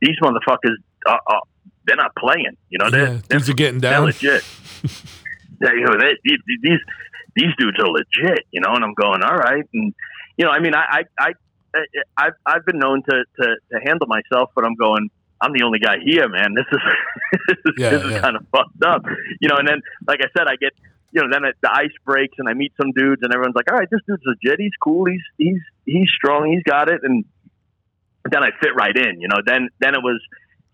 these 0.02 0.16
motherfuckers 0.24 0.76
uh, 1.08 1.18
uh, 1.28 1.40
they're 1.86 1.96
not 1.96 2.16
playing. 2.16 2.58
You 2.70 2.80
know 2.80 2.90
they're, 2.90 3.02
Yeah, 3.02 3.20
they're, 3.28 3.40
dudes 3.40 3.50
are 3.50 3.54
getting 3.54 3.80
they're 3.80 3.92
down. 3.92 4.06
legit. 4.06 4.44
Yeah, 5.64 5.74
you 5.74 5.86
know, 5.86 5.96
they, 5.96 6.18
these, 6.24 6.40
these 6.64 6.80
these 7.36 7.52
dudes 7.60 7.78
are 7.80 7.88
legit, 7.88 8.48
you 8.50 8.62
know. 8.62 8.74
And 8.74 8.84
I'm 8.84 8.96
going, 8.96 9.22
all 9.22 9.36
right, 9.36 9.64
and 9.76 9.94
you 10.36 10.44
know, 10.44 10.50
I 10.50 10.60
mean, 10.60 10.74
I 10.74 11.04
I 11.20 11.34
I 11.76 11.82
I've 12.18 12.34
I've 12.48 12.66
been 12.66 12.80
known 12.80 13.04
to 13.04 13.24
to, 13.40 13.56
to 13.72 13.80
handle 13.86 14.08
myself, 14.08 14.50
but 14.56 14.66
I'm 14.66 14.74
going. 14.74 15.12
I'm 15.42 15.54
the 15.54 15.64
only 15.64 15.80
guy 15.80 15.98
here, 16.06 16.30
man. 16.30 16.54
This 16.54 16.66
is 16.72 16.80
this 17.48 17.58
is, 17.66 17.74
Yeah, 17.78 17.90
this 17.90 18.04
is 18.04 18.12
yeah. 18.12 18.22
kind 18.22 18.36
of 18.36 18.46
fucked 18.52 18.84
up, 18.86 19.04
you 19.40 19.50
know. 19.50 19.58
And 19.58 19.68
then, 19.68 19.82
like 20.08 20.20
I 20.22 20.28
said, 20.38 20.48
I 20.48 20.56
get 20.56 20.74
you 21.12 21.22
know, 21.22 21.28
then 21.32 21.44
it, 21.44 21.56
the 21.62 21.70
ice 21.70 21.92
breaks, 22.06 22.36
and 22.38 22.48
I 22.48 22.54
meet 22.54 22.72
some 22.82 22.92
dudes, 22.96 23.22
and 23.22 23.34
everyone's 23.34 23.56
like, 23.56 23.70
all 23.70 23.78
right, 23.78 23.90
this 23.92 24.00
dude's 24.08 24.24
legit. 24.26 24.60
He's 24.60 24.76
cool. 24.82 25.06
He's 25.06 25.22
he's 25.38 25.62
he's 25.86 26.10
strong. 26.16 26.52
He's 26.52 26.64
got 26.64 26.90
it, 26.90 27.02
and 27.04 27.26
then 28.30 28.44
I 28.44 28.50
fit 28.62 28.72
right 28.76 28.96
in, 28.96 29.20
you 29.20 29.28
know. 29.28 29.42
Then 29.46 29.70
then 29.80 29.96
it 29.96 30.02
was 30.02 30.22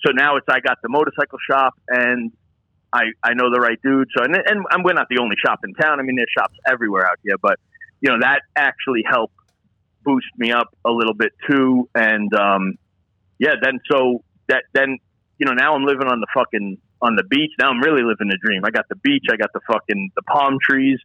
so 0.06 0.12
now 0.12 0.36
it's 0.38 0.46
I 0.50 0.60
got 0.60 0.78
the 0.84 0.90
motorcycle 0.90 1.40
shop 1.50 1.74
and 1.88 2.32
I 2.94 3.06
I 3.24 3.34
know 3.34 3.52
the 3.52 3.60
right 3.60 3.80
dude. 3.82 4.10
So 4.16 4.24
and 4.24 4.36
and 4.36 4.66
I'm 4.72 4.84
we're 4.84 4.94
not 4.94 5.08
the 5.10 5.20
only 5.20 5.36
shop 5.44 5.60
in 5.64 5.74
town. 5.74 6.00
I 6.00 6.04
mean, 6.04 6.16
there's 6.16 6.32
shops 6.38 6.56
everywhere 6.68 7.06
out 7.06 7.20
here, 7.24 7.38
but 7.42 7.60
you 8.02 8.12
know 8.12 8.20
that 8.22 8.42
actually 8.56 9.04
helped 9.10 9.34
boost 10.04 10.28
me 10.38 10.52
up 10.52 10.70
a 10.86 10.92
little 10.92 11.14
bit 11.14 11.34
too. 11.50 11.90
And 11.96 12.32
um, 12.34 12.76
yeah, 13.40 13.56
then 13.62 13.80
so 13.92 14.24
that 14.50 14.64
then 14.74 14.98
you 15.38 15.46
know 15.46 15.54
now 15.54 15.76
I'm 15.76 15.84
living 15.84 16.08
on 16.08 16.20
the 16.20 16.28
fucking 16.34 16.78
on 17.02 17.16
the 17.16 17.24
beach. 17.24 17.52
Now 17.60 17.70
I'm 17.70 17.82
really 17.82 18.02
living 18.04 18.28
the 18.30 18.38
dream. 18.44 18.64
I 18.66 18.72
got 18.72 18.88
the 18.90 18.96
beach. 18.96 19.26
I 19.32 19.38
got 19.38 19.54
the 19.54 19.62
fucking 19.72 20.12
the 20.16 20.22
palm 20.24 20.58
trees, 20.62 21.00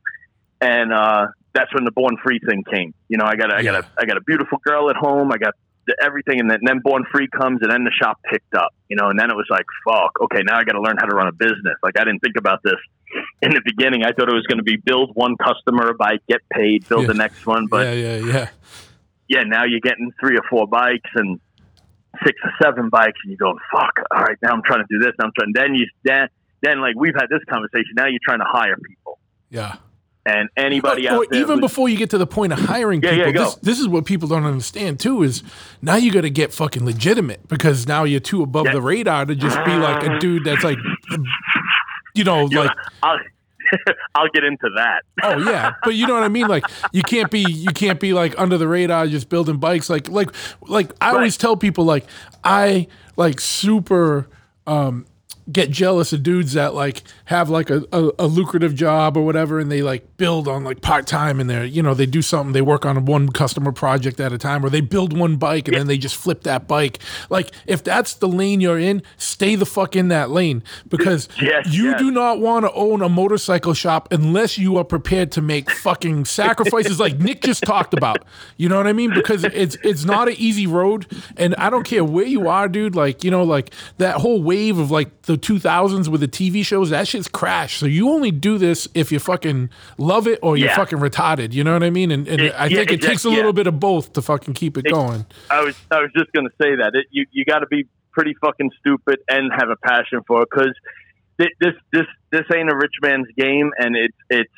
and 0.60 0.92
uh, 0.92 1.26
that's 1.52 1.72
when 1.74 1.84
the 1.84 1.92
Born 1.92 2.16
Free 2.22 2.40
thing 2.48 2.64
came. 2.70 2.94
You 3.08 3.18
know, 3.18 3.24
I 3.24 3.36
got 3.36 3.52
I 3.52 3.62
got 3.62 3.84
a 3.84 3.86
I 3.98 4.04
got 4.04 4.16
a 4.16 4.22
beautiful 4.22 4.58
girl 4.58 4.90
at 4.90 4.96
home. 4.96 5.32
I 5.32 5.38
got 5.38 5.54
the, 5.86 5.96
everything, 6.02 6.40
and 6.40 6.50
then, 6.50 6.60
then 6.64 6.78
Born 6.78 7.04
Free 7.12 7.28
comes, 7.28 7.58
and 7.62 7.70
then 7.70 7.84
the 7.84 7.90
shop 7.90 8.20
picked 8.30 8.54
up. 8.54 8.74
You 8.88 8.96
know, 8.96 9.10
and 9.10 9.18
then 9.18 9.30
it 9.30 9.36
was 9.36 9.46
like, 9.50 9.66
fuck, 9.84 10.12
okay, 10.22 10.42
now 10.44 10.58
I 10.58 10.64
got 10.64 10.72
to 10.72 10.80
learn 10.82 10.96
how 10.98 11.06
to 11.06 11.14
run 11.14 11.28
a 11.28 11.32
business. 11.32 11.76
Like 11.82 11.98
I 11.98 12.04
didn't 12.04 12.20
think 12.20 12.36
about 12.36 12.62
this 12.62 12.80
in 13.42 13.50
the 13.50 13.62
beginning. 13.64 14.04
I 14.04 14.12
thought 14.12 14.28
it 14.28 14.34
was 14.34 14.46
going 14.46 14.58
to 14.58 14.64
be 14.64 14.76
build 14.76 15.10
one 15.14 15.36
customer, 15.36 15.92
buy, 15.94 16.16
get 16.28 16.40
paid, 16.50 16.88
build 16.88 17.02
Yeah. 17.02 17.08
the 17.08 17.14
next 17.14 17.46
one, 17.46 17.66
but 17.66 17.86
yeah, 17.86 17.92
yeah, 17.92 18.16
yeah. 18.32 18.48
yeah, 19.28 19.42
now 19.44 19.64
you're 19.64 19.80
getting 19.80 20.12
three 20.20 20.36
or 20.36 20.42
four 20.48 20.66
bikes 20.66 21.10
and 21.14 21.40
six 22.24 22.38
or 22.44 22.52
seven 22.62 22.88
bikes, 22.88 23.18
and 23.24 23.30
you 23.32 23.36
go, 23.36 23.58
"Fuck! 23.72 24.00
All 24.10 24.22
right, 24.22 24.36
now 24.42 24.50
I'm 24.50 24.62
trying 24.62 24.80
to 24.80 24.86
do 24.90 24.98
this. 24.98 25.12
Now 25.18 25.26
I'm 25.26 25.32
trying." 25.38 25.52
Then 25.54 25.74
you 25.74 25.86
then 26.04 26.28
then 26.62 26.80
like 26.80 26.94
we've 26.96 27.14
had 27.14 27.26
this 27.30 27.42
conversation. 27.48 27.92
Now 27.96 28.06
you're 28.06 28.20
trying 28.24 28.38
to 28.40 28.46
hire 28.48 28.76
people, 28.76 29.18
Yeah. 29.50 29.76
and 30.24 30.48
anybody 30.56 31.08
Or 31.08 31.12
out 31.14 31.26
there 31.30 31.40
even 31.40 31.58
before 31.60 31.88
you 31.88 31.96
get 31.96 32.10
to 32.10 32.18
the 32.18 32.26
point 32.26 32.52
of 32.52 32.60
hiring 32.60 33.02
Yeah, 33.02 33.10
people, 33.10 33.26
yeah, 33.26 33.32
go. 33.32 33.44
this, 33.46 33.54
this 33.56 33.80
is 33.80 33.88
what 33.88 34.04
people 34.04 34.28
don't 34.28 34.44
understand 34.44 35.00
too 35.00 35.22
is 35.24 35.42
now 35.80 35.96
you 35.96 36.12
got 36.12 36.20
to 36.20 36.30
get 36.30 36.52
fucking 36.54 36.84
legitimate 36.84 37.48
because 37.48 37.88
now 37.88 38.04
you're 38.04 38.20
too 38.20 38.42
above 38.44 38.66
Yeah. 38.66 38.74
the 38.74 38.80
radar 38.82 39.24
to 39.26 39.34
just 39.34 39.56
be 39.64 39.72
like 39.74 40.06
a 40.06 40.18
dude 40.20 40.44
that's 40.44 40.62
like, 40.62 40.78
you 42.14 42.22
know, 42.24 42.48
you 42.48 42.58
like 42.60 42.70
I'll 44.14 44.28
get 44.32 44.44
into 44.44 44.68
that. 44.76 45.02
oh 45.22 45.38
yeah, 45.38 45.72
but 45.84 45.94
you 45.94 46.06
know 46.06 46.14
what 46.14 46.22
I 46.22 46.28
mean. 46.28 46.48
Like 46.48 46.64
you 46.92 47.02
can't 47.02 47.30
be 47.30 47.44
you 47.48 47.72
can't 47.72 48.00
be 48.00 48.12
like 48.12 48.38
under 48.38 48.58
the 48.58 48.68
radar 48.68 49.06
just 49.06 49.28
building 49.28 49.58
bikes. 49.58 49.88
Like 49.88 50.08
like 50.08 50.30
like 50.62 50.92
I 51.00 51.10
always 51.10 51.36
tell 51.36 51.56
people 51.56 51.84
like 51.84 52.06
I 52.44 52.88
like 53.16 53.40
super 53.40 54.28
um 54.66 55.06
get 55.50 55.70
jealous 55.70 56.12
of 56.12 56.22
dudes 56.22 56.52
that 56.52 56.74
like 56.74 57.02
have 57.24 57.50
like 57.50 57.68
a, 57.68 57.84
a, 57.92 58.10
a 58.20 58.26
lucrative 58.26 58.74
job 58.74 59.16
or 59.16 59.24
whatever 59.24 59.58
and 59.58 59.72
they 59.72 59.82
like 59.82 60.16
build 60.16 60.46
on 60.46 60.62
like 60.62 60.80
part-time 60.80 61.40
and 61.40 61.50
they're 61.50 61.64
you 61.64 61.82
know 61.82 61.94
they 61.94 62.06
do 62.06 62.22
something 62.22 62.52
they 62.52 62.62
work 62.62 62.86
on 62.86 63.04
one 63.04 63.28
customer 63.28 63.72
project 63.72 64.20
at 64.20 64.32
a 64.32 64.38
time 64.38 64.64
or 64.64 64.70
they 64.70 64.80
build 64.80 65.16
one 65.16 65.36
bike 65.36 65.66
and 65.66 65.76
then 65.76 65.88
they 65.88 65.98
just 65.98 66.14
flip 66.14 66.44
that 66.44 66.68
bike 66.68 67.00
like 67.28 67.50
if 67.66 67.82
that's 67.82 68.14
the 68.14 68.28
lane 68.28 68.60
you're 68.60 68.78
in 68.78 69.02
stay 69.16 69.56
the 69.56 69.66
fuck 69.66 69.96
in 69.96 70.08
that 70.08 70.30
lane 70.30 70.62
because 70.88 71.28
Yes, 71.42 71.74
you 71.74 71.90
yes. 71.90 71.98
do 71.98 72.10
not 72.10 72.38
want 72.38 72.64
to 72.64 72.72
own 72.72 73.02
a 73.02 73.08
motorcycle 73.08 73.74
shop 73.74 74.12
unless 74.12 74.58
you 74.58 74.76
are 74.76 74.84
prepared 74.84 75.32
to 75.32 75.42
make 75.42 75.70
fucking 75.70 76.24
sacrifices 76.42 77.00
like 77.00 77.18
Nick 77.18 77.42
just 77.42 77.62
talked 77.64 77.94
about. 77.94 78.24
You 78.56 78.68
know 78.68 78.76
what 78.76 78.86
I 78.86 78.92
mean? 78.92 79.12
Because 79.12 79.42
it's 79.44 79.76
it's 79.82 80.04
not 80.04 80.28
an 80.28 80.34
easy 80.38 80.66
road, 80.66 81.06
and 81.36 81.54
I 81.56 81.68
don't 81.68 81.84
care 81.84 82.04
where 82.04 82.26
you 82.26 82.48
are, 82.48 82.68
dude. 82.68 82.94
Like 82.94 83.24
you 83.24 83.30
know, 83.30 83.42
like 83.42 83.74
that 83.98 84.16
whole 84.16 84.42
wave 84.42 84.78
of 84.78 84.90
like 84.90 85.22
the 85.22 85.31
2000s 85.36 86.08
with 86.08 86.20
the 86.20 86.28
TV 86.28 86.64
shows, 86.64 86.90
that 86.90 87.06
shit's 87.08 87.28
crashed. 87.28 87.78
So 87.78 87.86
you 87.86 88.08
only 88.10 88.30
do 88.30 88.58
this 88.58 88.88
if 88.94 89.10
you 89.12 89.18
fucking 89.18 89.70
love 89.98 90.26
it 90.26 90.38
or 90.42 90.56
you're 90.56 90.68
Yeah. 90.68 90.76
fucking 90.76 90.98
retarded. 90.98 91.52
You 91.52 91.64
know 91.64 91.72
what 91.72 91.82
I 91.82 91.90
mean? 91.90 92.10
And, 92.10 92.26
and 92.28 92.40
It- 92.40 92.54
I 92.54 92.66
yeah, 92.66 92.76
think 92.78 92.90
it 92.90 92.94
exact- 92.94 93.10
takes 93.12 93.24
a 93.24 93.30
yeah. 93.30 93.36
little 93.36 93.52
bit 93.52 93.66
of 93.66 93.78
both 93.80 94.12
to 94.14 94.22
fucking 94.22 94.54
keep 94.54 94.76
it 94.78 94.84
going. 94.90 95.26
I 95.50 95.62
was 95.62 95.76
I 95.90 96.00
was 96.00 96.10
just 96.16 96.32
gonna 96.32 96.50
say 96.60 96.76
that 96.76 96.92
it, 96.94 97.06
you 97.10 97.26
you 97.32 97.44
got 97.44 97.60
to 97.60 97.66
be 97.66 97.86
pretty 98.12 98.34
fucking 98.40 98.70
stupid 98.80 99.20
and 99.28 99.50
have 99.52 99.70
a 99.70 99.76
passion 99.76 100.20
for 100.26 100.42
it 100.42 100.48
because 100.50 100.72
this 101.38 101.74
this 101.92 102.06
this 102.30 102.42
ain't 102.54 102.70
a 102.70 102.76
rich 102.76 102.94
man's 103.02 103.26
game 103.36 103.70
and 103.78 103.96
it's 103.96 104.16
it's 104.30 104.52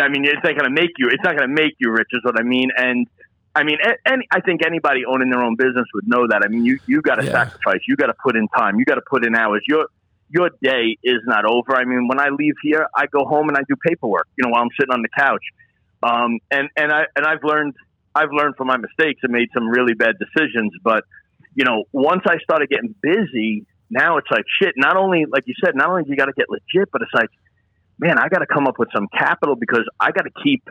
I 0.00 0.08
mean 0.08 0.24
it's 0.24 0.42
not 0.42 0.56
gonna 0.56 0.70
make 0.70 0.90
you 0.98 1.08
it's 1.08 1.22
not 1.22 1.36
gonna 1.36 1.52
make 1.52 1.74
you 1.78 1.90
rich 1.90 2.08
is 2.12 2.24
what 2.24 2.38
I 2.40 2.42
mean 2.42 2.70
and 2.76 3.06
I 3.54 3.62
mean 3.64 3.78
any 4.06 4.26
I 4.32 4.40
think 4.40 4.64
anybody 4.64 5.04
owning 5.04 5.30
their 5.30 5.42
own 5.42 5.54
business 5.56 5.86
would 5.94 6.08
know 6.08 6.26
that 6.28 6.42
I 6.44 6.48
mean 6.48 6.64
you 6.64 6.78
you 6.86 7.02
got 7.02 7.16
to 7.16 7.24
Yeah. 7.26 7.32
sacrifice 7.32 7.80
you 7.86 7.96
got 7.96 8.06
to 8.06 8.14
put 8.22 8.36
in 8.36 8.48
time 8.48 8.78
you 8.78 8.84
got 8.84 8.94
to 8.96 9.02
put 9.02 9.24
in 9.26 9.34
hours 9.34 9.62
your 9.68 9.86
your 10.30 10.50
day 10.62 10.96
is 11.02 11.20
not 11.24 11.44
over 11.44 11.74
I 11.74 11.84
mean 11.84 12.08
when 12.08 12.20
I 12.20 12.28
leave 12.28 12.54
here 12.62 12.86
I 12.94 13.06
go 13.06 13.24
home 13.24 13.48
and 13.48 13.56
I 13.56 13.62
do 13.68 13.76
paperwork 13.76 14.28
you 14.36 14.44
know 14.44 14.50
while 14.50 14.62
I'm 14.62 14.70
sitting 14.78 14.92
on 14.92 15.02
the 15.02 15.08
couch 15.16 15.42
um, 16.02 16.38
and 16.50 16.68
and 16.76 16.92
I 16.92 17.04
and 17.16 17.26
I've 17.26 17.42
learned 17.42 17.74
I've 18.14 18.32
learned 18.32 18.56
from 18.56 18.68
my 18.68 18.76
mistakes 18.76 19.20
and 19.22 19.32
made 19.32 19.48
some 19.54 19.68
really 19.68 19.94
bad 19.94 20.16
decisions. 20.18 20.72
But 20.82 21.04
you 21.54 21.64
know, 21.64 21.84
once 21.92 22.22
I 22.26 22.38
started 22.42 22.68
getting 22.68 22.94
busy, 23.00 23.66
now 23.90 24.18
it's 24.18 24.28
like 24.30 24.44
shit. 24.60 24.74
Not 24.76 24.96
only 24.96 25.24
like 25.30 25.44
you 25.46 25.54
said, 25.64 25.74
not 25.74 25.88
only 25.90 26.04
do 26.04 26.10
you 26.10 26.16
got 26.16 26.26
to 26.26 26.32
get 26.36 26.46
legit, 26.48 26.90
but 26.92 27.02
it's 27.02 27.14
like, 27.14 27.30
man, 27.98 28.18
I 28.18 28.28
got 28.28 28.40
to 28.40 28.46
come 28.46 28.66
up 28.66 28.78
with 28.78 28.88
some 28.94 29.08
capital 29.16 29.56
because 29.56 29.84
I 30.00 30.10
got 30.12 30.22
to 30.22 30.32
keep. 30.42 30.62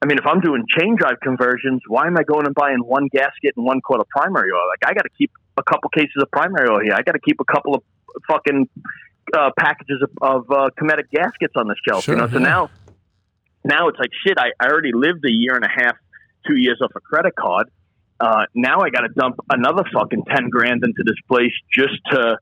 I 0.00 0.06
mean, 0.06 0.18
if 0.18 0.26
I'm 0.26 0.40
doing 0.40 0.64
chain 0.78 0.94
drive 0.94 1.18
conversions, 1.20 1.82
why 1.88 2.06
am 2.06 2.16
I 2.16 2.22
going 2.22 2.46
and 2.46 2.54
buying 2.54 2.78
one 2.78 3.08
gasket 3.08 3.54
and 3.56 3.66
one 3.66 3.80
quart 3.80 4.00
of 4.00 4.08
primary 4.08 4.50
oil? 4.52 4.62
Like, 4.70 4.88
I 4.88 4.94
got 4.94 5.02
to 5.02 5.10
keep 5.18 5.32
a 5.56 5.62
couple 5.64 5.90
cases 5.90 6.14
of 6.22 6.30
primary 6.30 6.68
oil 6.70 6.78
here. 6.80 6.94
I 6.94 7.02
got 7.02 7.12
to 7.12 7.18
keep 7.18 7.40
a 7.40 7.44
couple 7.44 7.74
of 7.74 7.82
fucking 8.26 8.68
uh, 9.36 9.50
packages 9.58 10.02
of, 10.02 10.10
of 10.22 10.50
uh, 10.50 10.70
Cometic 10.78 11.10
gaskets 11.10 11.54
on 11.56 11.68
the 11.68 11.76
shelf. 11.86 12.04
Sure, 12.04 12.14
you 12.14 12.20
know, 12.20 12.28
so 12.28 12.38
yeah. 12.38 12.44
now, 12.44 12.70
now 13.64 13.88
it's 13.88 13.98
like 13.98 14.10
shit. 14.26 14.38
I, 14.38 14.50
I 14.60 14.68
already 14.68 14.92
lived 14.94 15.24
a 15.24 15.30
year 15.30 15.54
and 15.54 15.64
a 15.64 15.68
half, 15.68 15.96
two 16.46 16.56
years 16.56 16.80
off 16.82 16.90
a 16.96 17.00
credit 17.00 17.34
card. 17.36 17.68
Uh, 18.20 18.44
now 18.54 18.80
I 18.80 18.90
got 18.90 19.02
to 19.02 19.08
dump 19.08 19.36
another 19.50 19.84
fucking 19.92 20.24
ten 20.34 20.48
grand 20.48 20.82
into 20.82 21.02
this 21.04 21.14
place 21.28 21.52
just 21.72 21.94
to, 22.10 22.38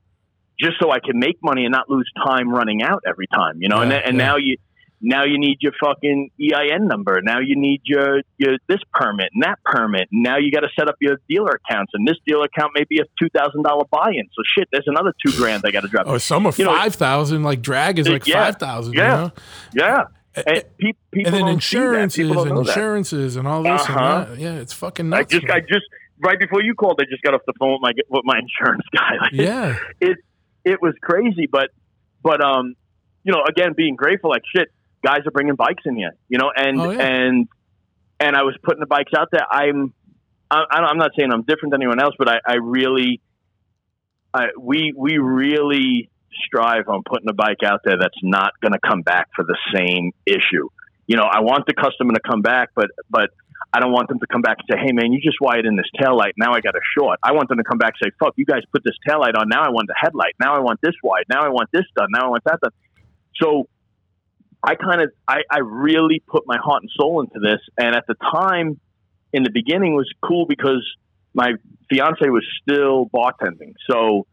just 0.59 0.73
so 0.79 0.89
I 0.91 0.99
can 0.99 1.19
make 1.19 1.37
money 1.43 1.65
and 1.65 1.71
not 1.71 1.89
lose 1.89 2.09
time 2.25 2.49
running 2.49 2.81
out 2.81 3.03
every 3.07 3.27
time. 3.27 3.61
You 3.61 3.69
know, 3.69 3.81
and 3.81 3.91
Yeah, 3.91 3.97
then, 3.99 4.07
and 4.09 4.17
yeah. 4.17 4.25
now 4.25 4.35
you. 4.37 4.57
Now 4.99 5.25
you 5.25 5.37
need 5.39 5.57
your 5.61 5.73
fucking 5.79 6.31
EIN 6.41 6.87
number. 6.87 7.19
Now 7.21 7.39
you 7.39 7.55
need 7.55 7.81
your, 7.85 8.21
your 8.37 8.57
this 8.67 8.79
permit 8.93 9.29
and 9.33 9.43
that 9.43 9.59
permit. 9.63 10.07
Now 10.11 10.37
you 10.37 10.51
got 10.51 10.61
to 10.61 10.69
set 10.77 10.89
up 10.89 10.95
your 10.99 11.17
dealer 11.29 11.59
accounts. 11.63 11.91
And 11.93 12.07
this 12.07 12.17
dealer 12.25 12.45
account 12.45 12.71
may 12.73 12.83
be 12.89 12.99
a 12.99 13.03
two 13.21 13.29
thousand 13.29 13.61
dollar 13.63 13.85
buy-in. 13.91 14.27
So 14.35 14.41
shit, 14.57 14.67
there's 14.71 14.87
another 14.87 15.13
two 15.25 15.31
grand 15.37 15.63
I 15.65 15.71
got 15.71 15.81
to 15.81 15.87
drop. 15.87 16.07
Or 16.07 16.17
some 16.19 16.47
are 16.47 16.53
You 16.57 16.65
five 16.65 16.95
thousand. 16.95 17.43
Like 17.43 17.61
drag 17.61 17.99
is 17.99 18.07
like 18.09 18.25
yeah, 18.25 18.45
five 18.45 18.55
thousand. 18.55 18.93
yeah. 18.93 19.29
You 19.75 19.81
know? 19.81 19.85
yeah, 19.87 20.03
And 20.47 20.63
pe- 20.79 20.93
people 21.11 21.25
and 21.25 21.25
then 21.25 21.45
don't 21.45 21.61
see 21.63 21.77
that. 21.77 21.83
insurances 21.83 22.29
and 22.31 22.49
know 22.49 22.63
that. 22.63 22.67
insurances 22.69 23.35
and 23.35 23.47
all 23.47 23.61
this 23.63 23.81
Uh-huh. 23.81 24.25
and 24.29 24.31
that. 24.33 24.39
Yeah, 24.41 24.53
it's 24.55 24.73
fucking 24.73 25.09
nuts. 25.09 25.31
I 25.33 25.37
just, 25.39 25.51
I 25.51 25.59
just 25.59 25.85
right 26.19 26.39
before 26.39 26.63
you 26.63 26.73
called, 26.73 26.99
I 26.99 27.05
just 27.07 27.21
got 27.21 27.35
off 27.35 27.41
the 27.45 27.53
phone 27.59 27.73
with 27.73 27.81
my 27.81 27.91
with 28.09 28.23
my 28.25 28.39
insurance 28.39 28.83
guy. 28.95 29.11
Like, 29.21 29.31
yeah, 29.33 29.77
it 30.01 30.17
it 30.65 30.81
was 30.81 30.95
crazy, 31.03 31.47
but 31.51 31.69
but 32.23 32.43
um, 32.43 32.73
you 33.23 33.31
know, 33.31 33.43
again, 33.47 33.73
being 33.77 33.95
grateful, 33.95 34.31
like 34.31 34.41
shit, 34.55 34.69
guys 35.03 35.19
are 35.25 35.31
bringing 35.31 35.55
bikes 35.55 35.83
in 35.85 35.95
here, 35.95 36.11
you 36.29 36.37
know, 36.37 36.51
and 36.55 36.79
Oh, 36.79 36.91
yeah. 36.91 37.01
and 37.01 37.47
and 38.19 38.35
I 38.35 38.43
was 38.43 38.55
putting 38.63 38.79
the 38.79 38.87
bikes 38.87 39.11
out 39.17 39.29
there. 39.31 39.45
I'm 39.49 39.93
I, 40.49 40.63
I'm 40.71 40.97
not 40.97 41.11
saying 41.17 41.31
I'm 41.31 41.43
different 41.43 41.71
than 41.73 41.81
anyone 41.81 41.99
else, 42.01 42.15
but 42.17 42.29
I, 42.29 42.37
I 42.47 42.55
really, 42.55 43.19
I 44.33 44.47
we 44.59 44.93
we 44.95 45.17
really 45.17 46.09
strive 46.45 46.87
on 46.87 47.03
putting 47.03 47.27
a 47.29 47.33
bike 47.33 47.63
out 47.65 47.81
there 47.83 47.97
that's 47.99 48.17
not 48.23 48.53
going 48.61 48.71
to 48.73 48.79
come 48.79 49.01
back 49.01 49.27
for 49.35 49.43
the 49.43 49.57
same 49.73 50.11
issue. 50.25 50.69
You 51.07 51.17
know, 51.17 51.23
I 51.23 51.41
want 51.41 51.65
the 51.67 51.73
customer 51.73 52.13
to 52.13 52.19
come 52.19 52.41
back, 52.41 52.69
but 52.75 52.87
but 53.09 53.29
I 53.73 53.79
don't 53.81 53.91
want 53.91 54.07
them 54.07 54.19
to 54.19 54.27
come 54.27 54.41
back 54.41 54.57
and 54.59 54.67
say, 54.71 54.85
"Hey, 54.85 54.93
man, 54.93 55.11
you 55.11 55.19
just 55.21 55.37
wired 55.41 55.65
in 55.65 55.75
this 55.75 55.85
tail 55.99 56.15
light. 56.15 56.33
Now 56.37 56.53
I 56.53 56.61
got 56.61 56.75
a 56.75 56.81
short." 56.97 57.19
I 57.23 57.33
want 57.33 57.49
them 57.49 57.57
to 57.57 57.63
come 57.63 57.77
back 57.77 57.93
and 57.99 58.09
say, 58.09 58.15
"Fuck, 58.19 58.33
you 58.37 58.45
guys 58.45 58.61
put 58.71 58.83
this 58.83 58.95
tail 59.07 59.19
light 59.19 59.35
on. 59.35 59.49
Now 59.49 59.63
I 59.63 59.69
want 59.69 59.87
the 59.87 59.95
headlight. 59.99 60.35
Now 60.39 60.55
I 60.55 60.59
want 60.59 60.79
this 60.81 60.95
wide. 61.03 61.25
Now 61.29 61.43
I 61.43 61.49
want 61.49 61.69
this 61.73 61.85
done. 61.95 62.07
Now 62.11 62.27
I 62.27 62.29
want 62.29 62.43
that 62.45 62.59
done." 62.61 62.71
So 63.35 63.67
I 64.63 64.75
kind 64.75 65.01
of, 65.01 65.11
I, 65.27 65.41
I 65.49 65.59
really 65.59 66.21
put 66.27 66.43
my 66.45 66.57
heart 66.57 66.83
and 66.83 66.91
soul 66.95 67.21
into 67.21 67.39
this. 67.39 67.59
And 67.77 67.95
at 67.95 68.05
the 68.07 68.15
time, 68.15 68.79
in 69.33 69.43
the 69.43 69.51
beginning, 69.51 69.95
was 69.95 70.11
cool 70.23 70.45
because 70.47 70.85
my 71.33 71.53
fiance 71.89 72.27
was 72.27 72.45
still 72.61 73.09
bartending. 73.13 73.73
So 73.89 74.25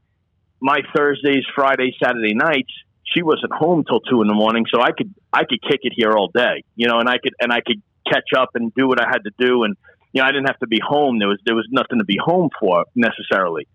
my 0.60 0.78
Thursdays, 0.96 1.44
Fridays, 1.54 1.94
Saturday 2.02 2.34
nights, 2.34 2.72
she 3.04 3.22
wasn't 3.22 3.52
home 3.52 3.84
till 3.86 4.00
two 4.00 4.22
in 4.22 4.28
the 4.28 4.34
morning, 4.34 4.64
so 4.72 4.80
I 4.80 4.92
could 4.92 5.14
I 5.32 5.44
could 5.44 5.60
kick 5.62 5.80
it 5.82 5.92
here 5.94 6.12
all 6.12 6.30
day, 6.34 6.64
you 6.74 6.88
know, 6.88 6.98
and 6.98 7.08
I 7.08 7.18
could 7.18 7.34
and 7.40 7.52
I 7.52 7.60
could 7.60 7.82
catch 8.10 8.32
up 8.36 8.50
and 8.54 8.72
do 8.74 8.88
what 8.88 9.00
I 9.00 9.06
had 9.06 9.24
to 9.24 9.30
do, 9.38 9.64
and 9.64 9.76
you 10.12 10.22
know 10.22 10.26
I 10.26 10.32
didn't 10.32 10.46
have 10.46 10.58
to 10.60 10.66
be 10.66 10.80
home. 10.82 11.18
There 11.18 11.28
was 11.28 11.38
there 11.44 11.54
was 11.54 11.68
nothing 11.70 11.98
to 11.98 12.04
be 12.04 12.16
home 12.18 12.48
for 12.58 12.84
necessarily. 12.94 13.68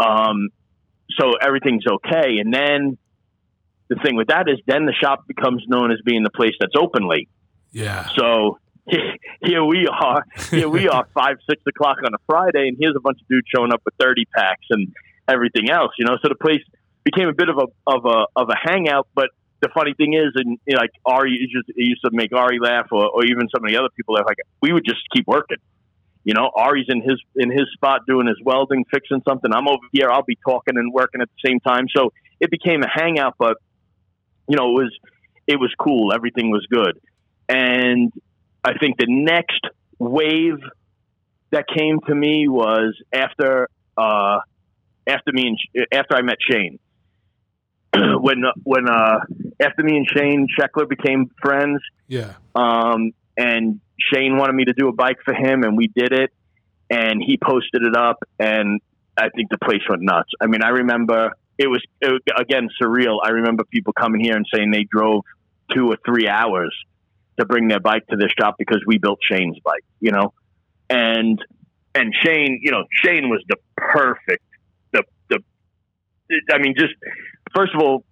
Um, 0.00 0.48
so 1.18 1.32
everything's 1.40 1.84
okay, 1.86 2.38
and 2.38 2.52
then 2.52 2.98
the 3.88 3.96
thing 3.96 4.16
with 4.16 4.28
that 4.28 4.48
is 4.48 4.58
then 4.66 4.86
the 4.86 4.92
shop 4.92 5.26
becomes 5.26 5.62
known 5.68 5.92
as 5.92 5.98
being 6.04 6.22
the 6.22 6.30
place 6.30 6.54
that's 6.58 6.74
open 6.78 7.08
late. 7.08 7.28
yeah, 7.72 8.08
So 8.16 8.58
here 9.42 9.64
we 9.64 9.88
are, 9.88 10.24
here 10.50 10.68
we 10.68 10.88
are, 10.88 11.06
five, 11.14 11.36
six 11.48 11.62
o'clock 11.66 11.98
on 12.04 12.14
a 12.14 12.18
Friday, 12.26 12.68
and 12.68 12.76
here's 12.78 12.94
a 12.96 13.00
bunch 13.00 13.20
of 13.20 13.28
dudes 13.28 13.46
showing 13.54 13.72
up 13.72 13.82
with 13.84 13.94
thirty 13.98 14.24
packs 14.26 14.66
and 14.70 14.92
everything 15.28 15.70
else. 15.70 15.92
You 15.98 16.06
know, 16.06 16.16
so 16.22 16.28
the 16.28 16.36
place 16.36 16.62
became 17.04 17.28
a 17.28 17.32
bit 17.34 17.48
of 17.48 17.58
a 17.58 17.66
of 17.86 18.04
a 18.04 18.26
of 18.36 18.48
a 18.48 18.56
hangout. 18.56 19.08
But 19.14 19.30
the 19.60 19.68
funny 19.74 19.94
thing 19.94 20.14
is, 20.14 20.32
and 20.36 20.58
you 20.66 20.74
know, 20.74 20.80
like 20.80 20.90
Ari 21.04 21.32
used 21.32 21.66
to, 21.66 21.72
used 21.76 22.02
to 22.04 22.10
make 22.12 22.32
Ari 22.32 22.58
laugh, 22.60 22.86
or, 22.92 23.08
or 23.10 23.24
even 23.24 23.48
some 23.54 23.64
of 23.64 23.70
the 23.70 23.76
other 23.76 23.88
people 23.96 24.14
laugh. 24.14 24.24
Like 24.26 24.38
we 24.60 24.72
would 24.72 24.84
just 24.84 25.00
keep 25.14 25.26
working. 25.26 25.58
You 26.24 26.34
know, 26.34 26.50
Ari's 26.54 26.86
in 26.88 27.02
his 27.02 27.20
in 27.36 27.50
his 27.50 27.66
spot 27.72 28.02
doing 28.06 28.26
his 28.26 28.38
welding, 28.44 28.84
fixing 28.92 29.22
something. 29.28 29.52
I'm 29.52 29.68
over 29.68 29.86
here. 29.92 30.10
I'll 30.10 30.24
be 30.24 30.38
talking 30.44 30.76
and 30.76 30.92
working 30.92 31.20
at 31.20 31.28
the 31.28 31.48
same 31.48 31.60
time. 31.60 31.86
So 31.96 32.12
it 32.40 32.50
became 32.50 32.82
a 32.82 32.88
hangout. 32.88 33.34
But 33.38 33.58
you 34.48 34.56
know, 34.56 34.70
it 34.70 34.82
was 34.82 34.98
it 35.46 35.56
was 35.60 35.72
cool. 35.78 36.12
Everything 36.12 36.50
was 36.50 36.66
good. 36.70 37.00
And 37.48 38.12
I 38.64 38.76
think 38.78 38.98
the 38.98 39.06
next 39.08 39.60
wave 39.98 40.58
that 41.50 41.66
came 41.68 42.00
to 42.06 42.14
me 42.14 42.48
was 42.48 42.96
after 43.12 43.68
uh, 43.96 44.40
after 45.06 45.32
me 45.32 45.48
and 45.48 45.58
Sh- 45.58 45.86
after 45.92 46.16
I 46.16 46.22
met 46.22 46.38
Shane. 46.40 46.78
when 48.20 48.42
when 48.64 48.88
uh, 48.88 49.18
after 49.60 49.82
me 49.82 49.96
and 49.96 50.06
Shane 50.14 50.48
Sheckler 50.58 50.88
became 50.88 51.30
friends, 51.40 51.80
yeah, 52.08 52.34
um, 52.54 53.12
and 53.36 53.80
Shane 54.12 54.36
wanted 54.36 54.54
me 54.54 54.64
to 54.64 54.72
do 54.72 54.88
a 54.88 54.92
bike 54.92 55.18
for 55.24 55.34
him, 55.34 55.62
and 55.62 55.76
we 55.76 55.88
did 55.88 56.12
it. 56.12 56.32
And 56.88 57.20
he 57.20 57.36
posted 57.36 57.82
it 57.82 57.96
up, 57.96 58.22
and 58.38 58.80
I 59.16 59.28
think 59.30 59.50
the 59.50 59.58
place 59.58 59.80
went 59.88 60.02
nuts. 60.02 60.30
I 60.40 60.46
mean, 60.46 60.62
I 60.62 60.68
remember 60.68 61.32
it 61.58 61.68
was, 61.68 61.82
it 62.00 62.22
again 62.38 62.68
surreal. 62.80 63.18
I 63.22 63.30
remember 63.30 63.64
people 63.64 63.92
coming 63.92 64.20
here 64.20 64.36
and 64.36 64.46
saying 64.52 64.70
they 64.70 64.84
drove 64.90 65.24
two 65.74 65.88
or 65.88 65.96
three 66.04 66.28
hours 66.28 66.74
to 67.38 67.46
bring 67.46 67.68
their 67.68 67.80
bike 67.80 68.06
to 68.08 68.16
this 68.16 68.30
shop 68.38 68.56
because 68.58 68.82
we 68.86 68.98
built 68.98 69.18
Shane's 69.22 69.58
bike, 69.60 69.84
you 70.00 70.10
know, 70.10 70.32
and 70.88 71.42
and 71.94 72.14
Shane, 72.24 72.60
you 72.62 72.70
know, 72.70 72.84
Shane 73.04 73.28
was 73.28 73.42
the 73.48 73.56
perfect, 73.76 74.44
the 74.92 75.02
the, 75.28 75.40
I 76.52 76.58
mean, 76.58 76.74
just 76.78 76.94
first 77.54 77.74
of 77.74 77.80
all, 77.80 78.04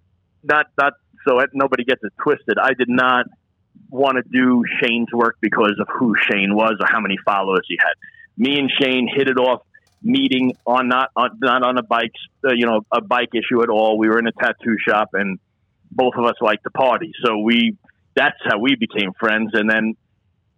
not 0.43 0.67
not 0.79 0.93
so 1.27 1.39
nobody 1.53 1.83
gets 1.83 2.01
it 2.03 2.13
twisted. 2.21 2.57
I 2.61 2.73
did 2.73 2.89
not 2.89 3.25
want 3.89 4.17
to 4.17 4.23
do 4.29 4.63
Shane's 4.81 5.11
work 5.13 5.37
because 5.41 5.73
of 5.79 5.87
who 5.99 6.15
Shane 6.29 6.55
was 6.55 6.75
or 6.79 6.87
how 6.89 6.99
many 6.99 7.17
followers 7.25 7.65
he 7.67 7.77
had. 7.79 7.93
Me 8.37 8.59
and 8.59 8.69
Shane 8.79 9.09
hit 9.13 9.27
it 9.27 9.37
off 9.37 9.61
meeting 10.05 10.53
on 10.65 10.87
not 10.87 11.09
on 11.15 11.31
not 11.41 11.63
on 11.63 11.77
a 11.77 11.83
bike 11.83 12.13
uh, 12.47 12.53
you 12.53 12.65
know 12.65 12.81
a 12.91 13.01
bike 13.01 13.29
issue 13.33 13.61
at 13.63 13.69
all. 13.69 13.97
We 13.97 14.07
were 14.07 14.19
in 14.19 14.27
a 14.27 14.31
tattoo 14.31 14.77
shop 14.87 15.09
and 15.13 15.39
both 15.91 16.13
of 16.15 16.25
us 16.25 16.35
liked 16.41 16.63
to 16.63 16.69
party, 16.69 17.11
so 17.25 17.39
we 17.39 17.75
that's 18.15 18.37
how 18.45 18.59
we 18.59 18.75
became 18.75 19.11
friends. 19.19 19.51
And 19.53 19.69
then 19.69 19.95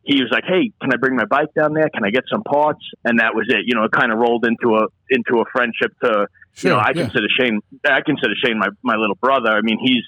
he 0.03 0.21
was 0.21 0.29
like, 0.31 0.43
"Hey, 0.45 0.71
can 0.81 0.93
I 0.93 0.97
bring 0.97 1.15
my 1.15 1.25
bike 1.25 1.53
down 1.55 1.73
there? 1.73 1.89
Can 1.89 2.03
I 2.03 2.09
get 2.09 2.23
some 2.31 2.43
parts?" 2.43 2.81
And 3.05 3.19
that 3.19 3.33
was 3.33 3.45
it. 3.49 3.61
You 3.65 3.75
know, 3.75 3.83
it 3.85 3.91
kind 3.91 4.11
of 4.11 4.19
rolled 4.19 4.45
into 4.45 4.75
a 4.75 4.87
into 5.09 5.41
a 5.41 5.45
friendship 5.51 5.93
to 6.03 6.27
sure, 6.53 6.71
you 6.71 6.75
know 6.75 6.81
I 6.81 6.89
yeah. 6.89 7.03
consider 7.03 7.27
Shane 7.39 7.61
I 7.85 8.01
consider 8.05 8.33
Shane 8.43 8.59
my 8.59 8.69
my 8.83 8.95
little 8.95 9.15
brother. 9.15 9.51
I 9.51 9.61
mean 9.61 9.79
he's 9.81 10.03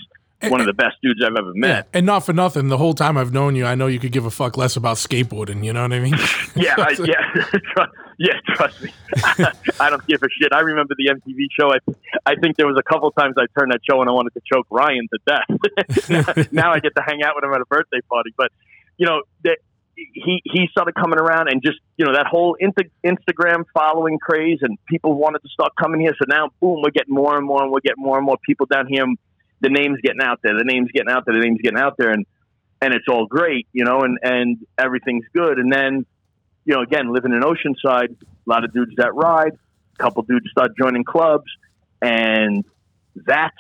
one 0.48 0.62
of 0.62 0.68
the 0.68 0.74
best 0.74 0.96
dudes 1.04 1.20
I've 1.24 1.36
ever 1.36 1.52
Yeah, 1.56 1.60
met. 1.62 1.88
and 1.94 2.06
not 2.06 2.22
for 2.26 2.32
nothing. 2.34 2.70
The 2.70 2.78
whole 2.78 2.94
time 2.94 3.18
I've 3.18 3.34
known 3.34 3.56
you, 3.56 3.66
I 3.66 3.76
know 3.76 3.88
you 3.88 4.00
could 4.00 4.12
give 4.14 4.26
a 4.26 4.32
fuck 4.32 4.56
less 4.58 4.76
about 4.78 4.96
skateboarding. 4.98 5.64
You 5.66 5.74
know 5.74 5.82
what 5.82 5.94
I 5.94 6.00
mean? 6.00 6.16
Yeah, 6.56 6.76
I, 6.78 6.90
yeah, 7.06 7.86
yeah. 8.18 8.34
Trust 8.56 8.82
me, 8.82 8.92
I 9.80 9.90
don't 9.90 10.06
give 10.08 10.22
a 10.24 10.28
shit. 10.42 10.52
I 10.52 10.60
remember 10.62 10.94
the 10.98 11.14
MTV 11.14 11.48
show. 11.58 11.72
I, 11.72 11.78
I 12.26 12.36
think 12.36 12.58
there 12.58 12.68
was 12.68 12.78
a 12.78 12.84
couple 12.84 13.10
times 13.12 13.36
I 13.38 13.46
turned 13.58 13.72
that 13.72 13.80
show 13.90 14.02
and 14.02 14.10
I 14.10 14.14
wanted 14.14 14.34
to 14.34 14.42
choke 14.52 14.66
Ryan 14.70 15.08
to 15.14 15.20
death. 15.26 16.10
now, 16.10 16.44
now 16.52 16.74
I 16.74 16.80
get 16.80 16.96
to 16.96 17.02
hang 17.06 17.22
out 17.24 17.34
with 17.36 17.44
him 17.46 17.54
at 17.54 17.62
a 17.62 17.66
birthday 17.66 18.02
party. 18.10 18.34
But 18.38 18.52
you 18.98 19.06
know, 19.06 19.22
that 19.44 19.60
he 19.96 20.42
he 20.44 20.68
started 20.72 20.96
coming 20.96 21.20
around 21.20 21.50
and 21.50 21.62
just 21.64 21.78
you 21.98 22.06
know 22.06 22.14
that 22.14 22.26
whole 22.26 22.58
Insta- 22.62 22.90
Instagram 23.06 23.64
following 23.74 24.18
craze 24.20 24.60
and 24.62 24.78
people 24.88 25.14
wanted 25.14 25.40
to 25.44 25.50
start 25.50 25.72
coming 25.80 26.02
here. 26.02 26.14
So 26.20 26.26
now, 26.28 26.50
boom, 26.60 26.82
we're 26.84 26.92
getting 26.92 27.14
more 27.14 27.38
and 27.38 27.46
more 27.46 27.62
and 27.64 27.72
we're 27.72 27.82
getting 27.82 28.04
more 28.04 28.18
and 28.18 28.26
more 28.26 28.38
people 28.46 28.66
down 28.66 28.88
here. 28.88 29.06
The 29.62 29.70
name's 29.70 30.00
getting 30.02 30.22
out 30.22 30.40
there. 30.44 30.58
The 30.58 30.64
name's 30.64 30.92
getting 30.92 31.10
out 31.10 31.26
there. 31.26 31.36
The 31.36 31.42
name's 31.42 31.62
getting 31.62 31.80
out 31.80 31.96
there, 31.98 32.12
and 32.12 32.26
and 32.82 32.94
it's 32.94 33.08
all 33.10 33.26
great, 33.26 33.68
you 33.74 33.84
know, 33.84 34.02
and 34.02 34.18
and 34.22 34.66
everything's 34.78 35.26
good. 35.34 35.60
And 35.60 35.72
then 35.72 36.06
you 36.66 36.76
know, 36.76 36.82
again, 36.82 37.12
living 37.14 37.34
in 37.34 37.42
Oceanside, 37.42 38.12
a 38.22 38.26
lot 38.46 38.64
of 38.64 38.74
dudes 38.74 38.94
that 38.98 39.14
ride, 39.16 39.54
a 39.54 40.04
couple 40.04 40.24
dudes 40.24 40.50
start 40.52 40.72
joining 40.78 41.04
clubs, 41.04 41.52
and 42.02 42.64
that's 43.16 43.58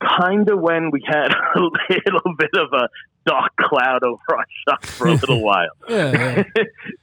kind 0.00 0.48
of 0.48 0.60
when 0.60 0.90
we 0.90 1.02
had 1.06 1.32
a 1.54 1.58
little 1.58 2.34
bit 2.38 2.50
of 2.56 2.72
a 2.72 2.88
dark 3.26 3.56
cloud 3.56 4.02
over 4.02 4.20
our 4.30 4.46
shop 4.68 4.84
for 4.84 5.08
a 5.08 5.12
little 5.14 5.42
while. 5.42 5.70
yeah, 5.88 6.10
yeah. 6.12 6.42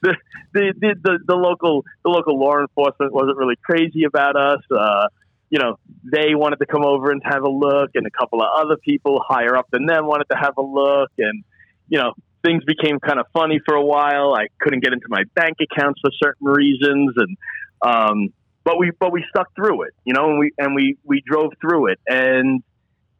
the, 0.02 0.16
the, 0.54 0.74
the, 0.80 0.96
the, 1.04 1.20
the 1.28 1.36
local 1.36 1.84
the 2.04 2.10
local 2.10 2.40
law 2.40 2.60
enforcement 2.60 3.12
wasn't 3.12 3.38
really 3.38 3.58
crazy 3.64 4.04
about 4.04 4.36
us. 4.36 4.62
Uh, 4.70 5.08
you 5.52 5.60
know, 5.60 5.78
they 6.04 6.34
wanted 6.34 6.58
to 6.60 6.66
come 6.66 6.84
over 6.84 7.12
and 7.12 7.22
have 7.24 7.44
a 7.44 7.50
look, 7.50 7.92
and 7.94 8.08
a 8.08 8.10
couple 8.10 8.42
of 8.42 8.48
other 8.58 8.78
people 8.78 9.22
higher 9.28 9.56
up 9.56 9.68
than 9.70 9.86
them 9.86 10.08
wanted 10.08 10.26
to 10.32 10.38
have 10.38 10.54
a 10.58 10.62
look, 10.62 11.12
and 11.18 11.44
you 11.90 12.00
know, 12.00 12.14
things 12.44 12.64
became 12.64 13.00
kind 13.00 13.20
of 13.20 13.26
funny 13.34 13.60
for 13.66 13.76
a 13.76 13.86
while. 13.86 14.34
I 14.34 14.48
couldn't 14.62 14.82
get 14.82 14.94
into 14.94 15.08
my 15.10 15.24
bank 15.36 15.58
accounts 15.62 16.00
for 16.02 16.10
certain 16.24 16.48
reasons, 16.48 17.14
and 17.18 17.38
um, 17.82 18.30
but 18.64 18.80
we 18.80 18.92
but 18.98 19.12
we 19.12 19.26
stuck 19.30 19.54
through 19.54 19.84
it, 19.84 19.94
you 20.06 20.14
know, 20.14 20.30
and 20.30 20.40
we 20.40 20.52
and 20.58 20.74
we 20.74 20.98
we 21.04 21.22
drove 21.26 21.52
through 21.60 21.88
it. 21.88 22.00
And 22.08 22.64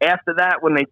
after 0.00 0.34
that, 0.38 0.62
when 0.62 0.74
they 0.74 0.86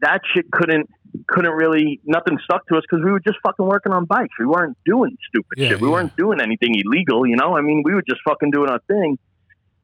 that 0.00 0.20
shit 0.32 0.50
couldn't 0.52 0.88
couldn't 1.26 1.52
really 1.52 2.00
nothing 2.04 2.38
stuck 2.44 2.64
to 2.68 2.76
us 2.76 2.84
because 2.88 3.04
we 3.04 3.10
were 3.10 3.20
just 3.20 3.38
fucking 3.42 3.66
working 3.66 3.92
on 3.92 4.04
bikes. 4.04 4.34
We 4.38 4.46
weren't 4.46 4.76
doing 4.84 5.16
stupid 5.28 5.56
Yeah, 5.56 5.70
shit. 5.70 5.80
We 5.80 5.88
yeah. 5.88 5.94
weren't 5.94 6.16
doing 6.16 6.40
anything 6.40 6.74
illegal, 6.74 7.26
you 7.26 7.34
know. 7.34 7.56
I 7.56 7.60
mean, 7.60 7.82
we 7.84 7.94
were 7.94 8.04
just 8.08 8.20
fucking 8.24 8.52
doing 8.52 8.70
our 8.70 8.80
thing. 8.86 9.18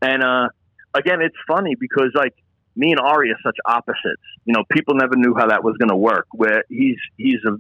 And 0.05 0.23
uh, 0.23 0.49
again, 0.93 1.23
it's 1.23 1.37
funny 1.49 1.75
because 1.79 2.11
like 2.15 2.35
me 2.77 2.91
and 2.91 3.01
Ari 3.01 3.31
are 3.31 3.41
such 3.43 3.57
opposites. 3.65 4.23
You 4.45 4.53
know, 4.53 4.65
people 4.71 4.95
never 4.95 5.17
knew 5.17 5.35
how 5.37 5.49
that 5.49 5.65
was 5.65 5.77
going 5.79 5.89
to 5.89 5.97
work. 5.97 6.27
Where 6.33 6.65
he's 6.69 6.99
he's 7.17 7.41
a 7.47 7.57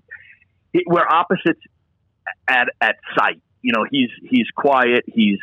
he, 0.72 0.82
we're 0.86 1.08
opposites 1.08 1.60
at 2.48 2.68
at 2.80 2.96
sight. 3.16 3.40
You 3.62 3.72
know, 3.72 3.86
he's 3.90 4.10
he's 4.28 4.46
quiet. 4.54 5.04
He's 5.06 5.38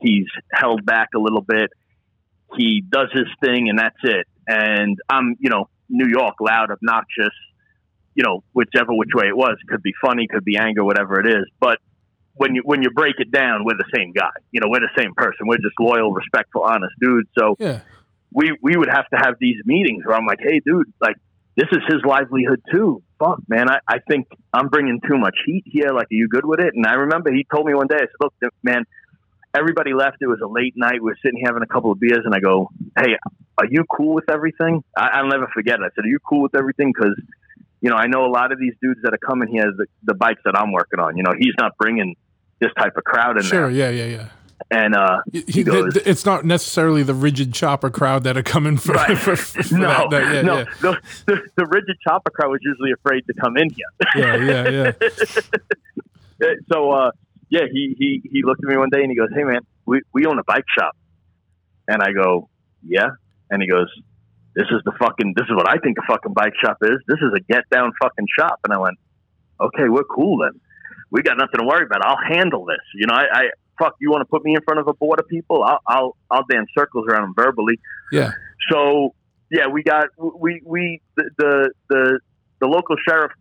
he's 0.00 0.26
held 0.52 0.84
back 0.84 1.08
a 1.16 1.18
little 1.18 1.40
bit. 1.40 1.70
He 2.58 2.82
does 2.86 3.08
his 3.12 3.28
thing, 3.42 3.70
and 3.70 3.78
that's 3.78 3.96
it. 4.02 4.26
And 4.46 4.98
I'm, 5.08 5.36
you 5.40 5.48
know, 5.48 5.70
New 5.88 6.08
York, 6.08 6.34
loud, 6.40 6.70
obnoxious. 6.70 7.34
You 8.14 8.22
know, 8.22 8.44
whichever 8.52 8.92
which 8.92 9.10
way 9.12 9.26
it 9.26 9.36
was, 9.36 9.56
could 9.66 9.82
be 9.82 9.92
funny, 10.00 10.28
could 10.28 10.44
be 10.44 10.56
anger, 10.56 10.84
whatever 10.84 11.18
it 11.20 11.26
is. 11.26 11.46
But 11.58 11.78
when 12.34 12.54
you 12.54 12.62
when 12.64 12.82
you 12.82 12.90
break 12.90 13.16
it 13.18 13.30
down, 13.30 13.64
we're 13.64 13.76
the 13.76 13.90
same 13.94 14.12
guy. 14.12 14.30
You 14.50 14.60
know, 14.60 14.68
we're 14.68 14.80
the 14.80 14.94
same 14.96 15.14
person. 15.14 15.46
We're 15.46 15.56
just 15.58 15.78
loyal, 15.78 16.12
respectful, 16.12 16.62
honest 16.62 16.94
dudes. 17.00 17.28
So 17.38 17.56
yeah. 17.58 17.80
we 18.32 18.56
we 18.60 18.76
would 18.76 18.90
have 18.90 19.08
to 19.10 19.16
have 19.16 19.34
these 19.40 19.56
meetings 19.64 20.04
where 20.04 20.16
I'm 20.16 20.26
like, 20.26 20.40
hey, 20.40 20.60
dude, 20.64 20.92
like 21.00 21.16
this 21.56 21.68
is 21.70 21.78
his 21.88 22.02
livelihood 22.04 22.60
too. 22.72 23.02
Fuck, 23.18 23.38
man, 23.48 23.70
I, 23.70 23.78
I 23.86 23.98
think 24.08 24.26
I'm 24.52 24.68
bringing 24.68 25.00
too 25.08 25.18
much 25.18 25.36
heat 25.46 25.62
here. 25.66 25.90
Like, 25.94 26.06
are 26.06 26.14
you 26.14 26.28
good 26.28 26.44
with 26.44 26.60
it? 26.60 26.74
And 26.74 26.84
I 26.86 26.94
remember 26.94 27.32
he 27.32 27.46
told 27.52 27.66
me 27.66 27.74
one 27.74 27.86
day, 27.86 27.96
I 27.96 28.00
said, 28.00 28.08
look, 28.20 28.34
man, 28.62 28.84
everybody 29.56 29.94
left. 29.94 30.16
It 30.20 30.26
was 30.26 30.40
a 30.42 30.48
late 30.48 30.74
night. 30.76 30.94
We 30.94 31.10
were 31.10 31.18
sitting 31.22 31.38
here 31.38 31.46
having 31.46 31.62
a 31.62 31.72
couple 31.72 31.92
of 31.92 32.00
beers, 32.00 32.22
and 32.24 32.34
I 32.34 32.40
go, 32.40 32.70
hey, 32.98 33.16
are 33.56 33.66
you 33.70 33.84
cool 33.84 34.14
with 34.14 34.28
everything? 34.28 34.82
I, 34.96 35.10
I'll 35.14 35.28
never 35.28 35.46
forget 35.54 35.74
it. 35.74 35.82
I 35.82 35.90
said, 35.94 36.04
are 36.04 36.08
you 36.08 36.18
cool 36.28 36.42
with 36.42 36.56
everything? 36.56 36.92
Because, 36.92 37.16
you 37.80 37.88
know, 37.88 37.96
I 37.96 38.08
know 38.08 38.26
a 38.26 38.32
lot 38.32 38.50
of 38.50 38.58
these 38.58 38.74
dudes 38.82 39.00
that 39.04 39.14
are 39.14 39.18
coming 39.18 39.48
here, 39.48 39.72
the, 39.76 39.86
the 40.02 40.14
bikes 40.14 40.42
that 40.44 40.58
I'm 40.58 40.72
working 40.72 40.98
on, 40.98 41.16
you 41.16 41.22
know, 41.22 41.32
he's 41.38 41.54
not 41.58 41.76
bringing 41.78 42.16
this 42.64 42.72
type 42.78 42.96
of 42.96 43.04
crowd 43.04 43.36
in 43.36 43.42
Sure. 43.42 43.70
there. 43.70 43.70
Sure, 43.70 43.70
yeah. 43.70 43.90
Yeah. 43.90 44.16
Yeah. 44.16 44.28
And 44.70 44.94
uh, 44.94 45.18
He- 45.32 45.62
goes, 45.64 45.96
it's 45.96 46.24
not 46.24 46.44
necessarily 46.44 47.02
the 47.02 47.12
rigid 47.14 47.52
chopper 47.52 47.90
crowd 47.90 48.24
that 48.24 48.36
are 48.36 48.42
coming 48.42 48.76
for, 48.78 48.92
Right. 48.92 49.18
for, 49.24 49.36
for 49.36 49.74
no, 49.74 49.88
that. 49.88 50.10
that- 50.10 50.34
yeah, 50.34 50.42
no, 50.42 50.58
yeah. 50.58 50.64
The, 50.80 50.96
the, 51.26 51.40
the 51.56 51.66
rigid 51.66 51.96
chopper 52.06 52.30
crowd 52.30 52.50
was 52.50 52.60
usually 52.62 52.92
afraid 52.92 53.26
to 53.26 53.34
come 53.34 53.56
in 53.56 53.68
here. 53.70 53.90
yeah, 54.14 54.36
yeah, 54.36 54.92
yeah. 56.40 56.50
so 56.72 56.90
uh, 56.92 57.10
yeah, 57.50 57.62
he, 57.70 57.94
he 57.98 58.22
he 58.30 58.42
looked 58.44 58.62
at 58.64 58.68
me 58.68 58.76
one 58.76 58.88
day 58.90 59.00
and 59.02 59.10
he 59.10 59.16
goes, 59.16 59.28
"Hey 59.34 59.44
man, 59.44 59.60
we 59.86 60.02
we 60.12 60.26
own 60.26 60.38
a 60.38 60.44
bike 60.44 60.64
shop," 60.78 60.96
and 61.88 62.02
I 62.02 62.12
go, 62.12 62.48
"Yeah," 62.82 63.08
and 63.50 63.62
he 63.62 63.68
goes, 63.68 63.88
"This 64.54 64.66
is 64.70 64.80
the 64.84 64.92
fucking 64.98 65.34
this 65.36 65.44
is 65.44 65.54
what 65.54 65.68
I 65.68 65.76
think 65.78 65.98
a 65.98 66.06
fucking 66.06 66.32
bike 66.32 66.54
shop 66.62 66.78
is. 66.82 66.98
This 67.06 67.18
is 67.18 67.32
a 67.36 67.40
get 67.52 67.64
down 67.70 67.92
fucking 68.02 68.26
shop." 68.38 68.60
And 68.64 68.72
I 68.72 68.78
went, 68.78 68.96
"Okay, 69.60 69.88
we're 69.88 70.04
cool 70.04 70.38
then. 70.38 70.60
We 71.14 71.22
got 71.22 71.38
nothing 71.38 71.60
to 71.60 71.66
worry 71.66 71.84
about. 71.86 72.04
I'll 72.04 72.22
handle 72.28 72.66
this. 72.66 72.84
You 72.94 73.06
know, 73.06 73.14
I." 73.14 73.24
I 73.32 73.42
Fuck! 73.76 73.96
You 74.00 74.08
want 74.08 74.20
to 74.20 74.26
put 74.26 74.44
me 74.44 74.54
in 74.54 74.60
front 74.62 74.78
of 74.78 74.86
a 74.86 74.94
board 74.94 75.18
of 75.18 75.26
people? 75.26 75.64
I'll 75.64 75.80
I'll, 75.84 76.16
I'll 76.30 76.44
dance 76.48 76.68
circles 76.78 77.06
around 77.08 77.22
them 77.22 77.34
verbally. 77.36 77.80
Yeah. 78.12 78.30
So 78.70 79.16
yeah, 79.50 79.66
we 79.66 79.82
got 79.82 80.10
we 80.16 80.62
we 80.64 81.00
the 81.16 81.30
the 81.38 81.70
the, 81.88 82.20
the 82.60 82.66
local 82.68 82.94
sheriff 83.04 83.32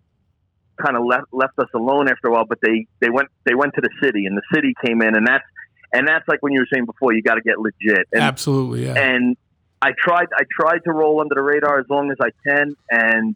kind 0.82 0.98
of 0.98 1.06
left 1.06 1.26
left 1.32 1.54
us 1.60 1.68
alone 1.76 2.10
after 2.10 2.30
a 2.30 2.32
while, 2.32 2.46
but 2.46 2.60
they 2.62 2.88
they 3.00 3.10
went 3.10 3.30
they 3.46 3.54
went 3.54 3.74
to 3.76 3.82
the 3.82 3.90
city 4.02 4.26
and 4.26 4.38
the 4.38 4.42
city 4.54 4.74
came 4.84 5.02
in 5.02 5.16
and 5.16 5.28
that's 5.28 5.46
and 5.94 6.08
that's 6.08 6.28
like 6.28 6.42
when 6.42 6.54
you 6.54 6.60
were 6.62 6.68
saying 6.74 6.86
before, 6.86 7.14
you 7.14 7.22
got 7.22 7.36
to 7.36 7.42
get 7.42 7.60
legit. 7.60 8.08
And 8.12 8.24
Absolutely. 8.24 8.86
Yeah. 8.86 8.96
and 8.98 9.38
I 9.82 9.92
tried 9.98 10.28
I 10.36 10.44
tried 10.60 10.80
to 10.86 10.92
roll 10.92 11.22
under 11.22 11.36
the 11.36 11.44
radar 11.44 11.80
as 11.80 11.86
long 11.90 12.12
as 12.12 12.18
I 12.20 12.30
can 12.48 12.76
and 12.90 13.36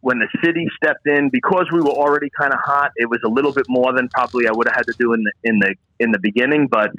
when 0.00 0.18
the 0.18 0.28
city 0.44 0.66
stepped 0.82 1.06
in 1.06 1.28
because 1.30 1.66
we 1.72 1.80
were 1.80 1.90
already 1.90 2.28
kind 2.38 2.52
of 2.52 2.58
hot 2.64 2.90
it 2.96 3.08
was 3.08 3.20
a 3.24 3.28
little 3.28 3.52
bit 3.52 3.66
more 3.68 3.94
than 3.94 4.08
probably 4.08 4.46
I 4.46 4.52
would 4.52 4.66
have 4.68 4.76
had 4.76 4.86
to 4.86 4.94
do 4.98 5.12
in 5.12 5.22
the 5.22 5.32
in 5.44 5.58
the 5.58 5.74
in 5.98 6.10
the 6.12 6.18
beginning 6.20 6.68
but 6.70 6.90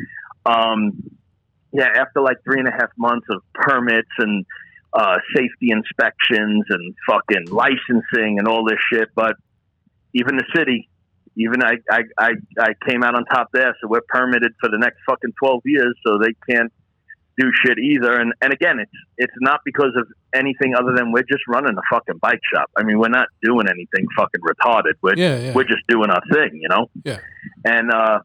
um 0.45 1.03
yeah 1.73 1.87
after 1.95 2.21
like 2.21 2.37
three 2.43 2.59
and 2.59 2.67
a 2.67 2.71
half 2.71 2.89
months 2.97 3.27
of 3.29 3.41
permits 3.53 4.09
and 4.19 4.45
uh 4.93 5.17
safety 5.35 5.69
inspections 5.71 6.65
and 6.69 6.95
fucking 7.09 7.49
licensing 7.49 8.39
and 8.39 8.47
all 8.47 8.65
this 8.65 8.79
shit 8.91 9.09
but 9.15 9.35
even 10.13 10.37
the 10.37 10.45
city 10.55 10.89
even 11.37 11.63
I, 11.63 11.75
I, 11.89 12.01
I, 12.19 12.31
I 12.59 12.73
came 12.87 13.03
out 13.03 13.15
on 13.15 13.23
top 13.25 13.49
there, 13.53 13.75
so 13.79 13.87
we're 13.87 14.01
permitted 14.09 14.51
for 14.59 14.69
the 14.69 14.77
next 14.77 14.97
fucking 15.07 15.31
twelve 15.41 15.61
years, 15.63 15.95
so 16.05 16.19
they 16.21 16.33
can't 16.53 16.71
do 17.41 17.49
shit 17.65 17.77
either. 17.79 18.13
And 18.19 18.33
and 18.41 18.51
again, 18.53 18.79
it's 18.79 18.91
it's 19.17 19.33
not 19.39 19.59
because 19.65 19.93
of 19.97 20.07
anything 20.33 20.73
other 20.75 20.93
than 20.95 21.11
we're 21.11 21.29
just 21.35 21.43
running 21.47 21.75
a 21.77 21.85
fucking 21.95 22.17
bike 22.21 22.39
shop. 22.53 22.69
I 22.77 22.83
mean, 22.83 22.99
we're 22.99 23.09
not 23.19 23.27
doing 23.43 23.67
anything 23.67 24.05
fucking 24.17 24.41
retarded. 24.41 24.93
We're 25.01 25.15
yeah. 25.15 25.37
Yeah. 25.39 25.53
we're 25.53 25.63
just 25.75 25.85
doing 25.87 26.09
our 26.09 26.21
thing, 26.33 26.51
you 26.61 26.69
know. 26.69 26.83
Yeah. 27.03 27.19
And 27.65 27.91
uh, 27.91 28.19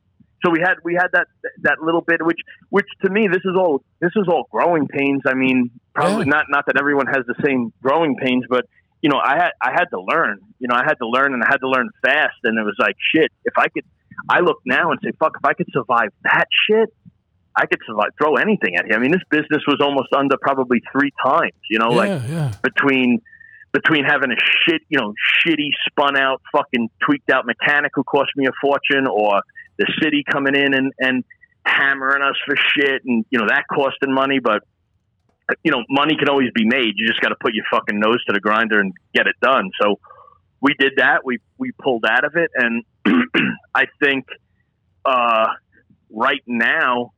so 0.45 0.51
we 0.51 0.61
had 0.61 0.75
we 0.85 0.95
had 0.95 1.09
that 1.13 1.27
that 1.63 1.77
little 1.83 2.03
bit, 2.03 2.25
which 2.25 2.41
which 2.71 2.87
to 3.05 3.11
me 3.11 3.29
this 3.29 3.43
is 3.45 3.57
all 3.57 3.83
this 4.01 4.13
is 4.17 4.27
all 4.29 4.45
growing 4.51 4.87
pains. 4.89 5.23
I 5.27 5.35
mean, 5.35 5.71
probably 5.95 6.27
Yeah. 6.27 6.37
not 6.37 6.45
not 6.51 6.67
that 6.67 6.77
everyone 6.79 7.07
has 7.07 7.25
the 7.27 7.35
same 7.45 7.73
growing 7.83 8.17
pains, 8.17 8.45
but 8.49 8.65
you 9.03 9.11
know, 9.11 9.19
I 9.19 9.37
had 9.37 9.51
I 9.63 9.71
had 9.73 9.87
to 9.97 10.01
learn. 10.01 10.41
You 10.59 10.69
know, 10.69 10.75
I 10.75 10.85
had 10.85 10.95
to 11.05 11.07
learn, 11.07 11.35
and 11.35 11.43
I 11.43 11.47
had 11.51 11.59
to 11.59 11.69
learn 11.69 11.89
fast. 12.05 12.37
And 12.45 12.59
it 12.59 12.63
was 12.63 12.77
like 12.79 12.97
shit. 13.15 13.31
If 13.45 13.55
I 13.59 13.69
could, 13.69 13.85
I 14.29 14.41
look 14.41 14.59
now 14.65 14.91
and 14.91 14.99
say, 15.05 15.11
fuck, 15.21 15.33
if 15.39 15.45
I 15.45 15.53
could 15.55 15.69
survive 15.73 16.09
that 16.25 16.47
shit. 16.67 16.89
I 17.57 17.67
could 17.67 17.81
throw 18.19 18.37
anything 18.37 18.77
at 18.77 18.87
you. 18.87 18.95
I 18.95 18.99
mean, 18.99 19.13
this 19.13 19.23
business 19.31 19.63
was 19.67 19.79
almost 19.81 20.13
under 20.15 20.37
probably 20.37 20.83
three 20.93 21.13
times. 21.25 21.55
You 21.71 21.79
know, 21.79 21.89
like 21.89 22.09
yeah. 22.09 22.27
Yeah. 22.29 22.53
between 22.63 23.23
between 23.73 24.05
having 24.05 24.31
a 24.31 24.37
shit, 24.65 24.83
you 24.89 24.99
know, 24.99 25.13
shitty 25.45 25.69
spun 25.89 26.17
out, 26.17 26.41
fucking 26.53 26.89
tweaked 27.05 27.31
out 27.31 27.45
mechanic 27.47 27.93
who 27.95 28.05
cost 28.05 28.31
me 28.37 28.47
a 28.47 28.53
fortune, 28.61 29.07
or 29.07 29.41
the 29.79 29.87
city 30.03 30.25
coming 30.31 30.55
in 30.55 30.75
and 30.75 30.93
and 30.99 31.25
hammering 31.65 32.23
us 32.23 32.37
for 32.47 32.57
shit, 32.57 33.03
and 33.05 33.25
you 33.31 33.39
know 33.39 33.47
that 33.49 33.65
costing 33.73 34.13
money. 34.13 34.39
But 34.39 34.63
you 35.63 35.71
know, 35.71 35.83
money 35.89 36.17
can 36.19 36.29
always 36.29 36.51
be 36.55 36.67
made. 36.67 36.95
You 36.97 37.07
just 37.07 37.21
got 37.21 37.31
to 37.31 37.37
put 37.41 37.55
your 37.55 37.65
fucking 37.71 37.99
nose 37.99 38.23
to 38.27 38.33
the 38.33 38.41
grinder 38.41 38.81
and 38.81 38.93
get 39.15 39.27
it 39.27 39.37
done. 39.41 39.71
So 39.81 39.99
we 40.61 40.75
did 40.79 40.95
that. 40.97 41.25
We 41.25 41.39
we 41.59 41.73
pulled 41.73 42.05
out 42.07 42.25
of 42.25 42.37
it, 42.37 42.51
and 42.55 42.85
I 43.75 43.87
think 44.01 44.27
uh, 45.05 45.47
right 46.11 46.43
now. 46.47 47.13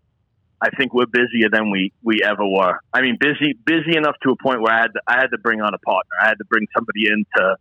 I 0.61 0.71
think 0.71 0.93
we're 0.93 1.07
busier 1.07 1.49
than 1.51 1.71
we, 1.71 1.93
we 2.03 2.23
ever 2.25 2.47
were. 2.47 2.79
I 2.93 3.01
mean, 3.01 3.17
busy 3.21 3.55
busy 3.65 3.97
enough 3.97 4.17
to 4.23 4.31
a 4.31 4.37
point 4.37 4.61
where 4.61 4.73
I 4.73 4.81
had 4.81 4.93
to, 4.95 5.01
I 5.07 5.17
had 5.21 5.29
to 5.29 5.39
bring 5.39 5.61
on 5.61 5.73
a 5.73 5.79
partner. 5.79 6.11
I 6.21 6.29
had 6.29 6.39
to 6.39 6.45
bring 6.45 6.67
somebody 6.75 7.07
in 7.07 7.25
to 7.37 7.57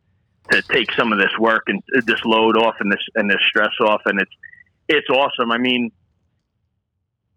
to 0.52 0.62
take 0.62 0.92
some 0.94 1.12
of 1.12 1.20
this 1.20 1.32
work 1.40 1.64
and 1.68 1.84
uh, 1.96 2.02
this 2.06 2.24
load 2.26 2.58
off 2.58 2.76
and 2.80 2.92
this 2.92 3.02
and 3.16 3.30
this 3.30 3.40
stress 3.48 3.74
off. 3.82 4.02
And 4.06 4.20
it's 4.20 4.32
it's 4.88 5.10
awesome. 5.10 5.52
I 5.52 5.58
mean, 5.58 5.92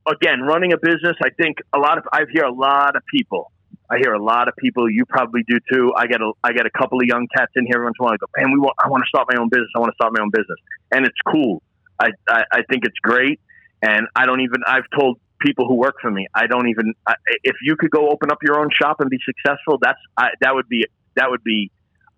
again, 0.07 0.41
running 0.43 0.73
a 0.73 0.79
business. 0.79 1.17
I 1.23 1.31
think 1.31 1.59
a 1.75 1.79
lot 1.79 1.99
of 1.99 2.05
I 2.13 2.25
hear 2.33 2.45
a 2.45 2.53
lot 2.53 2.97
of 2.97 3.03
people. 3.13 3.53
I 3.91 3.99
hear 3.99 4.13
a 4.13 4.23
lot 4.23 4.47
of 4.49 4.55
people. 4.57 4.89
You 4.89 5.05
probably 5.05 5.43
do 5.49 5.59
too. 5.71 5.93
I 5.97 6.07
get 6.07 6.21
a 6.21 6.33
I 6.43 6.53
get 6.53 6.65
a 6.65 6.71
couple 6.71 7.01
of 7.01 7.07
young 7.07 7.27
cats 7.37 7.53
in 7.57 7.67
here 7.67 7.77
every 7.77 7.87
once 7.87 7.97
in 7.99 8.05
a 8.05 8.07
while. 8.07 8.15
I 8.15 8.17
go, 8.17 8.27
man, 8.37 8.53
we 8.53 8.61
want 8.61 8.77
I 8.83 8.89
want 8.89 9.03
to 9.05 9.09
start 9.09 9.27
my 9.31 9.39
own 9.39 9.49
business. 9.49 9.69
I 9.77 9.81
want 9.81 9.91
to 9.91 9.97
start 9.97 10.13
my 10.17 10.23
own 10.23 10.31
business, 10.31 10.59
and 10.93 11.05
it's 11.05 11.19
cool. 11.27 11.63
I 11.99 12.11
I, 12.29 12.45
I 12.53 12.63
think 12.71 12.85
it's 12.85 12.99
great. 13.03 13.41
And 13.83 14.07
I 14.15 14.27
don't 14.27 14.43
even. 14.43 14.63
I've 14.67 14.89
told 14.97 15.19
people 15.41 15.66
who 15.66 15.74
work 15.74 15.97
for 16.01 16.11
me. 16.11 16.26
I 16.34 16.47
don't 16.47 16.68
even. 16.68 16.95
I, 17.07 17.14
if 17.43 17.57
you 17.62 17.76
could 17.76 17.91
go 17.91 18.09
open 18.11 18.30
up 18.30 18.38
your 18.43 18.61
own 18.61 18.68
shop 18.70 18.97
and 19.01 19.11
be 19.11 19.18
successful, 19.24 19.78
that's 19.80 19.99
I, 20.16 20.28
that 20.41 20.55
would 20.55 20.68
be 20.68 20.86
that 21.16 21.30
would 21.30 21.43
be 21.43 21.70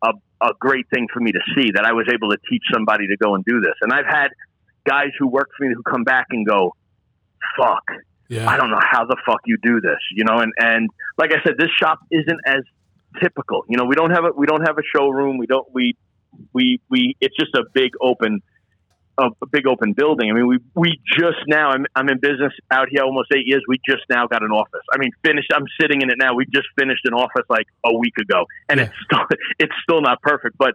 a, 0.03 0.11
a 0.41 0.51
great 0.59 0.87
thing 0.93 1.09
for 1.13 1.21
me 1.21 1.33
to 1.33 1.41
see. 1.55 1.71
That 1.75 1.85
I 1.85 1.93
was 1.93 2.07
able 2.13 2.31
to 2.31 2.39
teach 2.51 2.63
somebody 2.73 3.07
to 3.09 3.17
go 3.17 3.35
and 3.35 3.45
do 3.45 3.61
this. 3.61 3.75
And 3.81 3.93
I've 3.93 4.07
had 4.07 4.29
guys 4.87 5.11
who 5.19 5.29
work 5.29 5.51
for 5.57 5.67
me 5.67 5.75
who 5.75 5.83
come 5.83 6.05
back 6.05 6.27
and 6.31 6.47
go, 6.47 6.75
"Fuck, 7.59 7.85
Yeah. 8.29 8.49
I 8.49 8.57
don't 8.57 8.71
know 8.71 8.81
how 8.83 9.05
the 9.05 9.17
fuck 9.25 9.41
you 9.47 9.57
do 9.63 9.81
this," 9.81 10.01
you 10.15 10.25
know. 10.25 10.39
And 10.39 10.53
and 10.59 10.91
like 11.19 11.31
I 11.33 11.43
said, 11.45 11.55
this 11.59 11.71
shop 11.79 12.01
isn't 12.11 12.41
as 12.47 12.63
typical. 13.21 13.65
You 13.69 13.77
know, 13.77 13.85
we 13.85 13.95
don't 13.95 14.11
have 14.11 14.25
a 14.25 14.33
we 14.37 14.47
don't 14.47 14.67
have 14.67 14.79
a 14.79 14.83
showroom. 14.97 15.39
We 15.39 15.47
don't 15.47 15.67
we 15.73 15.97
we 16.53 16.81
we. 16.91 17.17
It's 17.21 17.37
just 17.37 17.55
a 17.55 17.65
big 17.73 17.93
open 18.01 18.43
a, 19.19 19.29
a 19.43 19.47
big 19.47 19.67
open 19.67 19.93
building. 19.93 20.31
I 20.31 20.35
mean, 20.35 20.47
we 20.47 20.59
we 20.75 21.01
just 21.19 21.39
now. 21.47 21.71
I'm 21.71 21.87
I'm 21.95 22.09
in 22.09 22.19
business 22.19 22.53
out 22.71 22.89
here 22.91 23.03
almost 23.03 23.29
eight 23.35 23.47
years. 23.47 23.63
We 23.69 23.79
just 23.87 24.03
now 24.09 24.27
got 24.27 24.43
an 24.43 24.51
office. 24.51 24.83
I 24.93 24.99
mean, 24.99 25.11
finished. 25.25 25.51
I'm 25.55 25.67
sitting 25.81 26.03
in 26.03 26.11
it 26.11 26.17
now. 26.19 26.35
We 26.35 26.47
just 26.47 26.69
finished 26.79 27.03
an 27.05 27.15
office 27.15 27.45
like 27.49 27.67
a 27.85 27.97
week 27.97 28.15
ago, 28.19 28.47
and 28.69 28.81
Yeah. 28.81 28.87
it's 28.87 28.95
still 29.05 29.27
it's 29.59 29.75
still 29.83 30.01
not 30.01 30.23
perfect. 30.23 30.57
But 30.59 30.75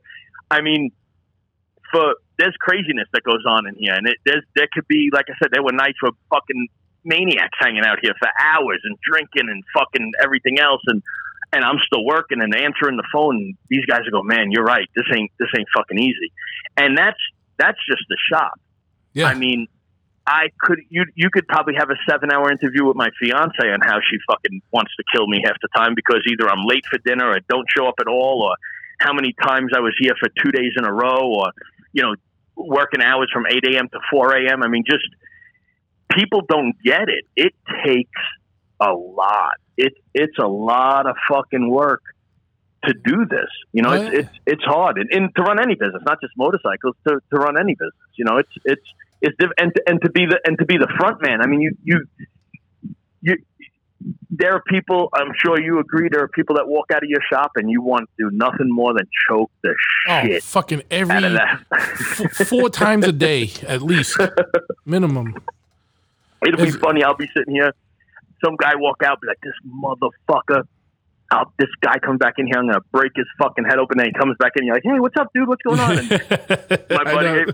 I 0.52 0.62
mean, 0.62 0.92
for 1.92 2.16
there's 2.38 2.56
craziness 2.60 3.08
that 3.14 3.24
goes 3.24 3.44
on 3.48 3.68
in 3.68 3.76
here, 3.76 3.94
and 3.94 4.08
it 4.08 4.18
there's 4.26 4.44
there 4.56 4.68
could 4.72 4.88
be 4.88 5.10
like 5.12 5.26
I 5.30 5.34
said, 5.42 5.50
there 5.52 5.64
were 5.64 5.74
nights 5.74 5.98
where 6.02 6.12
fucking 6.30 6.68
maniacs 7.04 7.58
hanging 7.60 7.86
out 7.86 8.00
here 8.02 8.14
for 8.20 8.28
hours 8.40 8.82
and 8.84 8.98
drinking 9.10 9.50
and 9.50 9.64
fucking 9.74 10.12
everything 10.22 10.60
else, 10.60 10.82
and 10.88 11.02
and 11.54 11.64
I'm 11.64 11.78
still 11.86 12.06
working 12.06 12.42
and 12.42 12.54
answering 12.54 12.98
the 12.98 13.08
phone. 13.12 13.36
And 13.38 13.58
these 13.70 13.86
guys 13.86 14.02
are 14.06 14.12
going, 14.12 14.28
man, 14.28 14.52
you're 14.52 14.66
right. 14.66 14.88
This 14.96 15.06
ain't 15.16 15.32
this 15.40 15.50
ain't 15.58 15.68
fucking 15.76 15.98
easy, 15.98 16.32
and 16.76 16.98
that's 16.98 17.18
that's 17.58 17.80
just 17.88 18.04
the 18.10 18.18
shop. 18.32 18.60
Yeah. 19.14 19.28
I 19.28 19.34
mean, 19.34 19.68
I 20.28 20.50
could 20.60 20.80
you 20.90 21.06
you 21.16 21.30
could 21.32 21.48
probably 21.48 21.76
have 21.78 21.90
a 21.90 21.96
seven 22.10 22.32
hour 22.32 22.52
interview 22.52 22.86
with 22.86 22.98
my 22.98 23.10
fiance 23.20 23.64
on 23.64 23.80
how 23.82 24.00
she 24.00 24.18
fucking 24.30 24.62
wants 24.72 24.92
to 24.98 25.04
kill 25.16 25.26
me 25.28 25.42
half 25.46 25.56
the 25.62 25.70
time 25.76 25.96
because 25.96 26.22
either 26.30 26.50
I'm 26.50 26.66
late 26.66 26.84
for 26.90 27.00
dinner 27.00 27.30
or 27.30 27.40
don't 27.50 27.66
show 27.76 27.88
up 27.88 27.96
at 28.00 28.08
all, 28.08 28.44
or 28.44 28.56
how 29.00 29.14
many 29.14 29.34
times 29.42 29.72
I 29.76 29.80
was 29.80 29.96
here 30.00 30.14
for 30.20 30.30
two 30.44 30.52
days 30.52 30.74
in 30.78 30.84
a 30.84 30.92
row, 30.92 31.34
or 31.34 31.52
you 31.94 32.04
know, 32.04 32.16
working 32.56 33.02
hours 33.02 33.30
from 33.34 33.46
eight 33.48 33.64
a.m. 33.74 33.88
to 33.90 34.00
four 34.12 34.36
a.m. 34.36 34.64
I 34.64 34.68
mean, 34.68 34.84
just 34.86 35.06
people 36.12 36.42
don't 36.48 36.76
get 36.84 37.08
it. 37.08 37.26
It 37.38 37.54
takes 37.86 38.22
a 38.82 38.92
lot. 38.92 39.56
It 39.78 39.94
it's 40.14 40.38
a 40.40 40.48
lot 40.48 41.08
of 41.08 41.16
fucking 41.32 41.70
work 41.70 42.02
to 42.86 42.94
do 42.94 43.26
this. 43.26 43.50
You 43.74 43.82
know, 43.82 43.90
Oh, 43.90 43.94
it's 44.02 44.16
it's 44.16 44.40
it's 44.46 44.64
hard, 44.64 44.98
and, 44.98 45.10
and 45.12 45.36
to 45.36 45.42
run 45.44 45.60
any 45.60 45.76
business, 45.76 46.02
not 46.06 46.22
just 46.22 46.34
motorcycles, 46.38 46.96
to, 47.08 47.20
to 47.32 47.38
run 47.38 47.58
any 47.60 47.74
business. 47.74 47.94
You 48.16 48.26
know, 48.26 48.38
it's 48.38 48.52
it's 48.66 48.88
it's 49.22 49.36
and 49.58 49.74
to, 49.76 49.84
and 49.88 50.02
to 50.02 50.10
be 50.12 50.26
the 50.26 50.40
and 50.46 50.58
to 50.60 50.66
be 50.66 50.78
the 50.78 50.88
front 50.98 51.22
man. 51.22 51.42
I 51.42 51.48
mean, 51.48 51.62
you 51.62 51.78
you 51.84 52.06
you. 53.22 53.38
There 54.30 54.54
are 54.54 54.62
people. 54.62 55.10
I'm 55.16 55.32
sure 55.44 55.60
you 55.60 55.80
agree. 55.80 56.08
There 56.10 56.22
are 56.22 56.28
people 56.28 56.56
that 56.58 56.68
walk 56.68 56.92
out 56.94 57.02
of 57.04 57.10
your 57.10 57.22
shop 57.32 57.54
and 57.56 57.70
you 57.70 57.82
want 57.82 58.08
to 58.18 58.30
do 58.30 58.36
nothing 58.38 58.70
more 58.72 58.94
than 58.94 59.08
choke 59.28 59.50
the 59.64 59.74
oh, 60.08 60.22
shit 60.22 60.44
fucking 60.44 60.84
every 60.92 61.16
out 61.16 61.24
of 61.24 61.34
that. 61.34 61.62
f- 61.72 62.48
four 62.48 62.70
times 62.70 63.08
a 63.08 63.12
day 63.12 63.52
at 63.68 63.82
least, 63.82 64.16
minimum. 64.86 65.34
It'll 66.46 66.58
be 66.62 66.68
Is- 66.70 66.76
funny. 66.76 67.04
I'll 67.04 67.16
be 67.16 67.28
sitting 67.36 67.56
here. 67.56 67.74
Some 68.46 68.56
guy 68.56 68.76
walk 68.76 69.02
out, 69.04 69.20
be 69.20 69.28
like, 69.28 69.40
"This 69.42 69.54
motherfucker." 69.68 70.68
I'll, 71.32 71.52
this 71.60 71.70
guy 71.82 72.00
comes 72.00 72.20
back 72.20 72.36
in 72.38 72.48
here, 72.48 72.58
I'm 72.58 72.68
gonna 72.68 72.82
break 72.92 73.12
his 73.16 73.26
fucking 73.40 73.66
head 73.66 73.80
open. 73.80 74.00
And 74.00 74.08
he 74.08 74.14
comes 74.14 74.38
back 74.38 74.54
in, 74.56 74.66
you're 74.66 74.76
like, 74.76 74.84
hey, 74.84 75.00
what's 75.00 75.18
up, 75.18 75.28
dude? 75.34 75.48
What's 75.48 75.62
going 75.62 75.80
on? 75.80 75.98
And 75.98 76.10
my 76.90 77.04
buddy, 77.04 77.52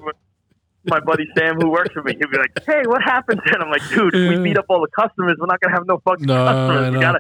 my 0.86 1.00
buddy 1.00 1.28
Sam, 1.38 1.56
who 1.60 1.70
works 1.70 1.94
for 1.94 2.04
me, 2.04 2.16
he'll 2.18 2.30
be 2.30 2.38
like, 2.38 2.52
"Hey, 2.66 2.82
what 2.86 3.02
happened?" 3.02 3.42
And 3.54 3.64
I'm 3.64 3.70
like, 3.70 3.88
"Dude, 3.90 4.14
we 4.14 4.44
beat 4.44 4.58
up 4.58 4.66
all 4.70 4.82
the 4.82 4.88
customers. 4.88 5.38
We're 5.40 5.46
not 5.48 5.62
gonna 5.62 5.76
have 5.76 5.88
no 5.88 6.00
fucking 6.00 6.26
No, 6.26 6.46
customers. 6.46 6.94
We 6.94 7.00
gotta, 7.00 7.20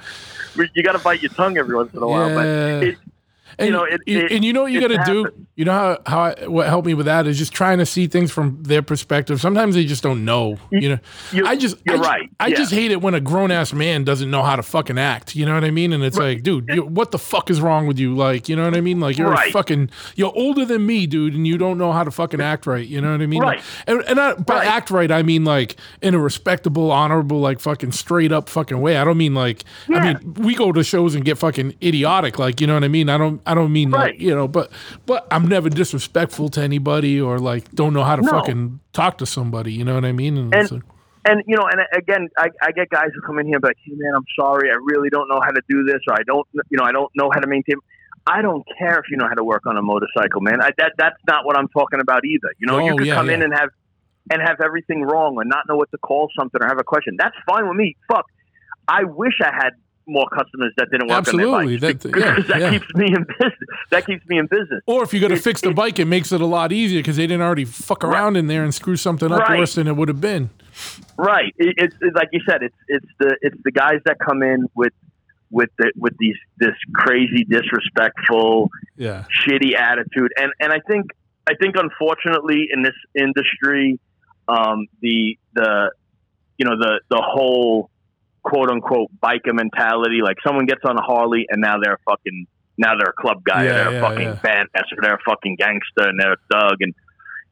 we, 0.57 0.69
you 0.75 0.83
gotta 0.83 0.99
bite 0.99 1.21
your 1.21 1.31
tongue 1.31 1.57
every 1.57 1.75
once 1.75 1.93
in 1.93 2.03
a 2.03 2.07
while." 2.07 2.35
But 2.35 2.45
it, 2.45 2.97
And, 3.59 3.71
know, 3.71 3.83
it- 3.83 4.01
it- 4.05 4.31
and 4.31 4.43
you 4.45 4.53
know 4.53 4.63
what 4.63 4.71
you 4.71 4.81
got 4.81 5.05
to 5.05 5.11
do? 5.11 5.29
You 5.55 5.65
know 5.65 5.71
how, 5.73 5.97
how 6.05 6.21
I, 6.23 6.47
what 6.47 6.67
helped 6.67 6.87
me 6.87 6.93
with 6.93 7.05
that 7.05 7.27
is 7.27 7.37
just 7.37 7.53
trying 7.53 7.77
to 7.77 7.85
see 7.85 8.07
things 8.07 8.31
from 8.31 8.57
their 8.63 8.81
perspective. 8.81 9.39
Sometimes 9.39 9.75
they 9.75 9.85
just 9.85 10.01
don't 10.03 10.25
know. 10.25 10.57
You 10.71 10.89
know, 10.89 10.99
you- 11.31 11.45
I 11.45 11.55
just, 11.55 11.77
you're 11.85 11.97
I, 11.97 11.99
right, 11.99 12.29
I 12.39 12.47
yeah. 12.47 12.55
just 12.55 12.71
hate 12.73 12.91
it 12.91 13.01
when 13.01 13.13
a 13.13 13.19
grown 13.21 13.51
ass 13.51 13.71
man 13.73 14.03
doesn't 14.03 14.31
know 14.31 14.41
how 14.43 14.55
to 14.55 14.63
fucking 14.63 14.97
act. 14.97 15.35
You 15.35 15.45
know 15.45 15.53
what 15.53 15.63
I 15.63 15.71
mean? 15.71 15.93
And 15.93 16.03
it's 16.03 16.17
like, 16.17 16.41
dude, 16.43 16.69
you, 16.69 16.83
what 16.83 17.11
the 17.11 17.19
fuck 17.19 17.49
is 17.51 17.61
wrong 17.61 17.85
with 17.87 17.99
you? 17.99 18.15
Like, 18.15 18.49
you 18.49 18.55
know 18.55 18.65
what 18.65 18.75
I 18.75 18.81
mean? 18.81 18.99
Like, 18.99 19.17
you're 19.17 19.27
a 19.27 19.31
Right. 19.35 19.51
fucking, 19.53 19.89
you're 20.15 20.33
older 20.35 20.65
than 20.65 20.85
me, 20.85 21.05
dude, 21.07 21.33
and 21.35 21.45
you 21.45 21.57
don't 21.57 21.77
know 21.77 21.91
how 21.91 22.03
to 22.03 22.11
fucking 22.11 22.41
act 22.41 22.65
right. 22.65 22.87
You 22.87 23.01
know 23.01 23.11
what 23.11 23.21
I 23.21 23.25
mean? 23.27 23.41
Right. 23.41 23.61
And, 23.87 24.01
and 24.07 24.19
I, 24.19 24.33
by 24.35 24.55
Right. 24.55 24.67
act 24.67 24.89
right, 24.91 25.11
I 25.11 25.21
mean 25.23 25.43
like 25.45 25.75
in 26.01 26.13
a 26.15 26.19
respectable, 26.19 26.91
honorable, 26.91 27.39
like 27.39 27.59
fucking 27.59 27.91
straight 27.91 28.31
up 28.31 28.49
fucking 28.49 28.79
way. 28.81 28.97
I 28.97 29.03
don't 29.03 29.17
mean 29.17 29.35
like, 29.35 29.63
yeah. 29.87 29.97
I 29.97 30.13
mean, 30.15 30.33
we 30.35 30.55
go 30.55 30.71
to 30.71 30.83
shows 30.83 31.13
and 31.15 31.23
get 31.23 31.37
fucking 31.37 31.75
idiotic, 31.83 32.39
like 32.39 32.59
you 32.61 32.67
know 32.67 32.73
what 32.73 32.83
I 32.83 32.87
mean. 32.87 33.09
I 33.09 33.17
don't, 33.17 33.41
I 33.45 33.53
don't 33.53 33.71
mean 33.73 33.91
like 33.91 34.19
you 34.19 34.33
know, 34.35 34.47
but 34.47 34.71
but 35.05 35.27
I'm 35.31 35.47
never 35.47 35.69
disrespectful 35.69 36.49
to 36.49 36.61
anybody 36.61 37.19
or 37.19 37.39
like 37.39 37.71
don't 37.73 37.93
know 37.93 38.03
how 38.03 38.15
to 38.15 38.21
No. 38.21 38.31
fucking 38.31 38.79
talk 38.93 39.17
to 39.19 39.25
somebody. 39.25 39.73
You 39.73 39.83
know 39.83 39.95
what 39.95 40.05
I 40.05 40.11
mean? 40.11 40.37
And, 40.37 40.53
And- 40.55 40.71
like, 40.71 40.83
and 41.25 41.41
you 41.47 41.55
know, 41.55 41.63
and 41.71 41.79
uh, 41.79 41.83
again, 41.97 42.27
I, 42.37 42.47
I 42.61 42.71
get 42.71 42.89
guys 42.89 43.07
who 43.15 43.21
come 43.21 43.39
in 43.39 43.45
here 43.45 43.55
and 43.55 43.61
be 43.61 43.69
like, 43.69 43.77
"Hey, 43.85 43.93
man, 43.95 44.13
I'm 44.15 44.25
sorry, 44.37 44.69
I 44.69 44.75
really 44.83 45.09
don't 45.09 45.29
know 45.29 45.39
how 45.41 45.51
to 45.51 45.61
do 45.69 45.83
this, 45.85 46.01
or 46.07 46.13
I 46.15 46.23
don't, 46.27 46.45
you 46.69 46.77
know, 46.77 46.83
I 46.83 46.91
don't 46.91 47.09
know 47.15 47.29
how 47.33 47.39
to 47.39 47.47
maintain." 47.47 47.75
I 48.27 48.41
don't 48.41 48.63
care 48.77 48.99
if 48.99 49.05
you 49.11 49.17
know 49.17 49.27
how 49.27 49.33
to 49.33 49.43
work 49.43 49.65
on 49.65 49.75
a 49.77 49.81
motorcycle, 49.81 50.39
man. 50.41 50.61
I, 50.61 50.69
that 50.77 50.93
that's 50.97 51.15
not 51.27 51.45
what 51.45 51.57
I'm 51.57 51.67
talking 51.69 51.99
about 52.01 52.23
either. 52.25 52.49
You 52.59 52.67
know, 52.67 52.79
you 52.79 52.93
Oh, 52.93 52.97
could 52.97 53.07
yeah, 53.07 53.15
come 53.15 53.29
in 53.29 53.41
and 53.41 53.53
have 53.53 53.69
and 54.31 54.41
have 54.41 54.61
everything 54.63 55.01
wrong, 55.03 55.35
or 55.35 55.43
not 55.45 55.67
know 55.67 55.75
what 55.75 55.91
to 55.91 55.97
call 55.97 56.29
something, 56.37 56.61
or 56.61 56.67
have 56.67 56.79
a 56.79 56.83
question. 56.83 57.15
That's 57.17 57.35
fine 57.45 57.67
with 57.67 57.77
me. 57.77 57.95
Fuck, 58.09 58.25
I 58.87 59.03
wish 59.05 59.33
I 59.41 59.53
had 59.53 59.71
more 60.05 60.27
customers 60.29 60.73
that 60.77 60.89
didn't 60.91 61.07
work 61.07 61.17
Absolutely. 61.19 61.75
on 61.75 61.79
their 61.79 61.93
bikes 61.93 62.03
That- 62.03 62.17
yeah, 62.19 62.39
that 62.47 62.59
yeah. 62.59 62.69
keeps 62.71 62.93
me 62.95 63.05
in 63.07 63.23
business. 63.23 63.69
That 63.91 64.05
keeps 64.05 64.25
me 64.27 64.37
in 64.37 64.47
business. 64.47 64.81
or 64.85 65.03
if 65.03 65.13
you 65.13 65.19
got 65.19 65.29
to 65.29 65.37
fix 65.37 65.61
the 65.61 65.69
it- 65.69 65.75
bike, 65.75 65.99
it 65.99 66.05
makes 66.05 66.31
it 66.31 66.41
a 66.41 66.45
lot 66.45 66.71
easier 66.71 66.99
because 66.99 67.15
they 67.17 67.27
didn't 67.27 67.41
already 67.41 67.65
fuck 67.65 68.03
around 68.03 68.35
in 68.35 68.47
there 68.47 68.63
and 68.63 68.73
screw 68.73 68.95
something 68.97 69.31
up 69.31 69.39
Right. 69.39 69.59
worse 69.59 69.75
than 69.75 69.87
it 69.87 69.95
would 69.95 70.07
have 70.09 70.21
been. 70.21 70.49
Right. 71.17 71.53
It, 71.57 71.75
it's, 71.77 71.95
it's 72.01 72.15
like 72.15 72.29
you 72.31 72.41
said. 72.49 72.63
It's 72.63 72.75
it's 72.87 73.05
the 73.19 73.37
it's 73.41 73.57
the 73.63 73.71
guys 73.71 73.99
that 74.05 74.17
come 74.19 74.41
in 74.43 74.67
with 74.75 74.93
with 75.51 75.69
the, 75.77 75.91
with 75.95 76.17
these 76.17 76.35
this 76.57 76.73
crazy 76.95 77.43
disrespectful 77.43 78.69
Yeah. 78.97 79.25
shitty 79.45 79.75
attitude 79.77 80.31
and 80.37 80.51
and 80.59 80.73
I 80.73 80.79
think 80.87 81.11
I 81.47 81.53
think 81.55 81.75
unfortunately 81.77 82.67
in 82.73 82.81
this 82.81 82.95
industry 83.15 83.99
um, 84.47 84.87
the 85.01 85.37
the 85.53 85.91
you 86.57 86.65
know 86.65 86.77
the 86.77 87.01
the 87.09 87.21
whole 87.23 87.89
quote 88.43 88.69
unquote 88.69 89.09
biker 89.21 89.53
mentality 89.53 90.19
like 90.23 90.37
someone 90.45 90.65
gets 90.65 90.81
on 90.85 90.97
a 90.97 91.01
Harley 91.01 91.45
and 91.49 91.61
now 91.61 91.75
they're 91.81 91.93
a 91.93 91.99
fucking 92.11 92.45
now 92.77 92.93
they're 92.97 93.13
a 93.17 93.21
club 93.21 93.43
guy 93.43 93.63
Yeah, 93.65 93.69
or 93.69 93.73
they're 93.73 93.91
yeah, 93.93 93.97
a 93.97 94.01
fucking 94.01 94.27
yeah. 94.27 94.35
badass 94.43 94.83
or 94.97 95.01
they're 95.01 95.15
a 95.15 95.21
fucking 95.25 95.55
gangster 95.57 96.07
and 96.09 96.19
they're 96.19 96.33
a 96.33 96.37
thug 96.51 96.77
and 96.81 96.93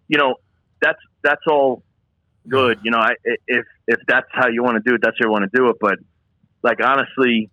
you 0.08 0.18
know 0.18 0.36
that's 0.82 1.00
that's 1.24 1.44
all 1.48 1.84
good 2.48 2.80
you 2.84 2.92
know 2.92 2.98
I, 3.00 3.12
if 3.48 3.66
if 3.88 4.00
that's 4.08 4.28
how 4.32 4.48
you 4.50 4.64
want 4.64 4.84
to 4.84 4.90
do 4.90 4.96
it 4.96 5.02
that's 5.02 5.16
how 5.20 5.28
you 5.28 5.32
want 5.32 5.50
to 5.50 5.58
do 5.58 5.70
it 5.70 5.78
but 5.80 6.00
like 6.64 6.80
honestly 6.84 7.50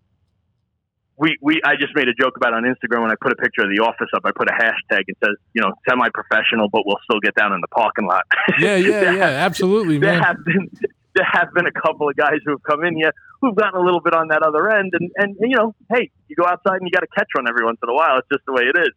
we, 1.20 1.36
we 1.42 1.60
I 1.64 1.74
just 1.74 1.94
made 1.96 2.08
a 2.08 2.14
joke 2.14 2.36
about 2.36 2.54
on 2.54 2.62
Instagram 2.62 3.02
when 3.02 3.10
I 3.10 3.16
put 3.20 3.32
a 3.32 3.36
picture 3.36 3.62
of 3.62 3.70
the 3.74 3.82
office 3.82 4.06
up. 4.14 4.22
I 4.24 4.30
put 4.30 4.48
a 4.48 4.52
hashtag 4.52 5.02
and 5.08 5.16
says, 5.20 5.34
you 5.52 5.60
know, 5.60 5.72
semi 5.88 6.08
professional, 6.14 6.68
but 6.68 6.82
we'll 6.86 7.00
still 7.02 7.18
get 7.18 7.34
down 7.34 7.52
in 7.52 7.60
the 7.60 7.66
parking 7.68 8.06
lot. 8.06 8.22
Yeah, 8.60 8.76
yeah, 8.76 9.10
yeah. 9.10 9.24
Absolutely, 9.24 9.98
there 9.98 10.12
man. 10.12 10.22
have 10.22 10.44
been 10.44 10.70
there 11.14 11.26
have 11.30 11.52
been 11.54 11.66
a 11.66 11.72
couple 11.72 12.08
of 12.08 12.16
guys 12.16 12.38
who 12.44 12.52
have 12.52 12.62
come 12.62 12.84
in 12.84 12.96
here 12.96 13.12
who've 13.40 13.54
gotten 13.54 13.80
a 13.80 13.84
little 13.84 14.00
bit 14.00 14.14
on 14.14 14.28
that 14.28 14.42
other 14.42 14.70
end, 14.70 14.92
and 14.94 15.10
and 15.16 15.36
you 15.40 15.56
know, 15.56 15.74
hey, 15.92 16.10
you 16.28 16.36
go 16.36 16.44
outside 16.44 16.80
and 16.80 16.82
you 16.82 16.90
got 16.90 17.00
to 17.00 17.12
catch 17.16 17.28
one 17.34 17.48
every 17.48 17.64
once 17.64 17.78
in 17.82 17.88
a 17.88 17.94
while. 17.94 18.18
It's 18.18 18.28
just 18.32 18.44
the 18.46 18.52
way 18.52 18.62
it 18.62 18.78
is. 18.78 18.90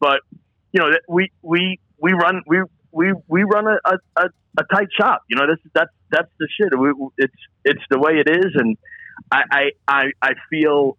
But 0.00 0.20
you 0.72 0.80
know, 0.80 0.90
we 1.08 1.30
we 1.42 1.78
we 1.98 2.12
run 2.12 2.42
we 2.46 2.62
we 2.90 3.12
we 3.28 3.42
run 3.44 3.66
a 3.66 3.78
a, 3.84 3.96
a, 4.16 4.24
a 4.58 4.64
tight 4.74 4.88
shop. 4.98 5.22
You 5.28 5.36
know, 5.36 5.46
this 5.46 5.58
that's 5.74 5.92
that's 6.10 6.30
the 6.38 6.48
shit. 6.56 6.78
We, 6.78 6.92
it's 7.18 7.34
it's 7.64 7.82
the 7.90 7.98
way 7.98 8.14
it 8.14 8.28
is, 8.28 8.52
and 8.54 8.76
I 9.30 9.70
I, 9.86 10.04
I 10.20 10.30
feel 10.50 10.98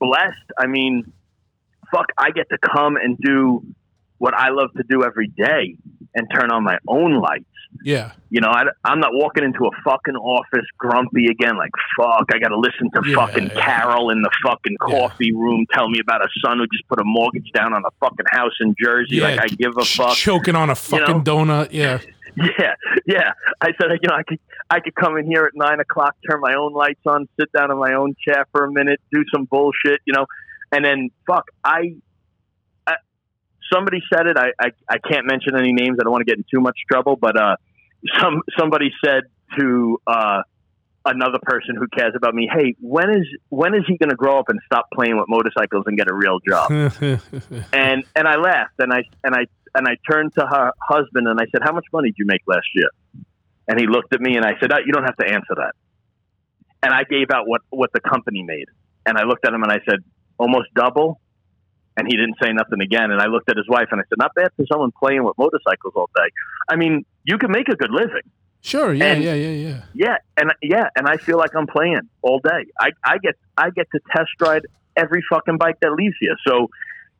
blessed. 0.00 0.52
I 0.58 0.66
mean, 0.66 1.12
fuck, 1.92 2.06
I 2.16 2.30
get 2.30 2.48
to 2.50 2.58
come 2.58 2.96
and 2.96 3.18
do 3.18 3.64
what 4.18 4.34
I 4.34 4.50
love 4.50 4.72
to 4.76 4.82
do 4.88 5.04
every 5.04 5.28
day 5.28 5.76
and 6.14 6.26
turn 6.32 6.50
on 6.50 6.64
my 6.64 6.78
own 6.86 7.20
lights. 7.20 7.44
Yeah. 7.84 8.12
You 8.30 8.40
know, 8.40 8.48
I, 8.48 8.64
am 8.86 9.00
not 9.00 9.10
walking 9.12 9.44
into 9.44 9.66
a 9.66 9.70
fucking 9.84 10.16
office 10.16 10.64
grumpy 10.78 11.26
again, 11.26 11.56
like, 11.56 11.70
fuck, 11.98 12.26
I 12.32 12.38
got 12.38 12.48
to 12.48 12.58
listen 12.58 12.90
to 12.94 13.08
Yeah, 13.08 13.14
fucking 13.16 13.50
yeah. 13.54 13.60
Carol 13.62 14.10
in 14.10 14.22
the 14.22 14.30
fucking 14.42 14.76
Yeah. 14.88 14.98
coffee 15.00 15.32
room 15.32 15.66
tell 15.72 15.88
me 15.88 15.98
about 16.00 16.22
a 16.22 16.28
son 16.44 16.58
who 16.58 16.66
just 16.66 16.88
put 16.88 17.00
a 17.00 17.04
mortgage 17.04 17.50
down 17.54 17.74
on 17.74 17.82
a 17.84 17.90
fucking 18.00 18.26
house 18.30 18.54
in 18.60 18.74
Jersey. 18.82 19.16
Yeah. 19.16 19.28
Like, 19.28 19.40
I 19.40 19.46
give 19.48 19.72
a 19.76 19.84
fuck. 19.84 20.16
choking 20.16 20.56
on 20.56 20.70
a 20.70 20.74
fucking 20.74 21.24
donut. 21.24 21.68
Yeah. 21.72 21.98
Yeah, 22.36 22.74
yeah. 23.04 23.32
I 23.60 23.68
said, 23.80 23.90
you 24.00 24.08
know, 24.08 24.14
I 24.14 24.22
could, 24.22 24.38
I 24.70 24.78
could 24.78 24.94
come 24.94 25.16
in 25.16 25.26
here 25.26 25.44
at 25.44 25.52
nine 25.56 25.80
o'clock, 25.80 26.14
turn 26.30 26.40
my 26.40 26.54
own 26.54 26.72
lights 26.72 27.00
on, 27.04 27.28
sit 27.40 27.50
down 27.50 27.72
in 27.72 27.78
my 27.78 27.94
own 27.94 28.14
chair 28.24 28.46
for 28.52 28.64
a 28.64 28.70
minute, 28.70 29.00
do 29.10 29.24
some 29.34 29.46
bullshit, 29.46 30.00
you 30.04 30.12
know, 30.12 30.26
and 30.70 30.84
then 30.84 31.10
fuck, 31.26 31.46
I 31.64 31.96
somebody 33.72 34.02
said 34.12 34.26
it. 34.26 34.36
I, 34.36 34.50
I, 34.60 34.70
I 34.88 34.98
can't 34.98 35.26
mention 35.26 35.56
any 35.56 35.72
names. 35.72 35.98
I 36.00 36.04
don't 36.04 36.12
want 36.12 36.26
to 36.26 36.30
get 36.30 36.38
in 36.38 36.44
too 36.52 36.60
much 36.60 36.78
trouble, 36.90 37.16
but 37.16 37.36
uh, 37.40 37.56
some 38.20 38.42
somebody 38.58 38.90
said 39.04 39.24
to 39.58 40.00
uh, 40.06 40.42
another 41.04 41.38
person 41.42 41.76
who 41.76 41.86
cares 41.88 42.12
about 42.16 42.34
me, 42.34 42.48
hey, 42.52 42.74
when 42.80 43.10
is 43.10 43.26
when 43.48 43.74
is 43.74 43.82
he 43.86 43.96
going 43.96 44.10
to 44.10 44.16
grow 44.16 44.38
up 44.38 44.48
and 44.48 44.60
stop 44.66 44.86
playing 44.92 45.16
with 45.16 45.26
motorcycles 45.28 45.84
and 45.86 45.96
get 45.96 46.08
a 46.10 46.14
real 46.14 46.38
job? 46.46 46.70
and 47.72 48.04
and 48.14 48.28
I 48.28 48.36
laughed 48.36 48.74
and 48.78 48.92
I 48.92 49.02
and 49.24 49.34
I 49.34 49.46
and 49.74 49.86
I 49.86 49.96
turned 50.10 50.34
to 50.34 50.46
her 50.46 50.72
husband 50.80 51.26
and 51.28 51.40
I 51.40 51.44
said, 51.52 51.62
"How 51.62 51.72
much 51.72 51.86
money 51.92 52.10
did 52.10 52.18
you 52.18 52.26
make 52.26 52.42
last 52.46 52.66
year?" 52.74 52.88
And 53.66 53.78
he 53.78 53.86
looked 53.86 54.14
at 54.14 54.20
me 54.20 54.36
and 54.36 54.44
I 54.44 54.58
said, 54.60 54.72
oh, 54.72 54.78
"You 54.84 54.92
don't 54.92 55.04
have 55.04 55.16
to 55.16 55.26
answer 55.26 55.54
that." 55.56 55.74
And 56.82 56.92
I 56.92 57.04
gave 57.04 57.30
out 57.30 57.46
what 57.46 57.62
what 57.70 57.90
the 57.92 58.00
company 58.00 58.42
made, 58.42 58.66
and 59.06 59.18
I 59.18 59.24
looked 59.24 59.46
at 59.46 59.52
him 59.52 59.62
and 59.62 59.72
I 59.72 59.80
said, 59.88 60.00
"Almost 60.38 60.68
double." 60.74 61.20
And 61.98 62.06
he 62.06 62.16
didn't 62.16 62.36
say 62.42 62.52
nothing 62.52 62.80
again. 62.80 63.10
And 63.10 63.20
I 63.20 63.26
looked 63.26 63.50
at 63.50 63.56
his 63.56 63.68
wife 63.68 63.88
and 63.90 64.00
I 64.00 64.04
said, 64.08 64.18
"Not 64.18 64.32
bad 64.34 64.50
for 64.56 64.64
someone 64.72 64.92
playing 64.92 65.24
with 65.24 65.36
motorcycles 65.36 65.92
all 65.96 66.08
day. 66.16 66.28
I 66.70 66.76
mean, 66.76 67.04
you 67.24 67.36
can 67.38 67.50
make 67.50 67.68
a 67.68 67.76
good 67.76 67.90
living." 67.90 68.22
sure. 68.60 68.92
Yeah. 68.92 69.04
And- 69.12 69.22
yeah. 69.24 69.34
Yeah. 69.34 69.50
Yeah. 69.68 69.82
Yeah, 69.94 70.16
and 70.36 70.52
yeah, 70.62 70.88
and 70.96 71.06
I 71.06 71.16
feel 71.16 71.38
like 71.38 71.54
I'm 71.54 71.66
playing 71.66 72.00
all 72.22 72.38
day. 72.40 72.66
I, 72.80 72.88
I 73.04 73.18
get 73.18 73.34
I 73.56 73.70
get 73.70 73.86
to 73.94 74.00
test 74.14 74.30
ride 74.40 74.62
every 74.96 75.22
fucking 75.30 75.58
bike 75.58 75.76
that 75.82 75.92
leaves 75.92 76.16
here. 76.20 76.36
So 76.46 76.68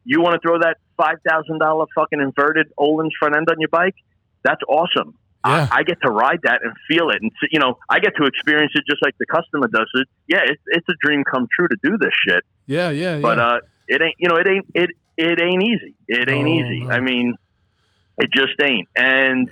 you 0.04 0.20
want 0.20 0.34
to 0.34 0.40
throw 0.40 0.58
that 0.60 0.76
five 0.96 1.16
thousand 1.28 1.58
dollar 1.60 1.86
fucking 1.94 2.20
inverted 2.20 2.66
Öhlins 2.78 3.10
front 3.18 3.36
end 3.36 3.48
on 3.50 3.56
your 3.60 3.68
bike? 3.68 3.94
That's 4.42 4.62
awesome. 4.68 5.14
Yeah. 5.46 5.68
I, 5.70 5.78
I 5.78 5.82
get 5.84 5.98
to 6.02 6.10
ride 6.10 6.40
that 6.42 6.60
and 6.64 6.72
feel 6.88 7.10
it, 7.10 7.22
and 7.22 7.30
you 7.52 7.60
know 7.60 7.78
I 7.88 8.00
get 8.00 8.12
to 8.16 8.24
experience 8.26 8.72
it 8.74 8.82
just 8.90 9.00
like 9.02 9.14
the 9.18 9.26
customer 9.26 9.68
does 9.68 9.88
it. 9.94 10.08
Yeah, 10.26 10.40
it's 10.44 10.62
it's 10.66 10.88
a 10.88 10.94
dream 11.00 11.22
come 11.24 11.46
true 11.56 11.68
to 11.68 11.76
do 11.82 11.96
this 11.98 12.10
shit. 12.26 12.42
Yeah. 12.66 12.90
Yeah. 12.90 13.14
Yeah. 13.16 13.20
But 13.20 13.38
uh, 13.38 13.58
it 13.88 14.00
ain't 14.02 14.14
you 14.18 14.28
know 14.28 14.36
it 14.36 14.46
ain't 14.48 14.66
it 14.74 14.90
it 15.16 15.40
ain't 15.42 15.62
easy. 15.62 15.94
It 16.06 16.28
ain't 16.30 16.46
No, 16.46 16.54
easy. 16.54 16.84
no. 16.84 16.90
I 16.90 17.00
mean, 17.00 17.34
it 18.18 18.30
just 18.32 18.52
ain't. 18.62 18.88
And 18.96 19.50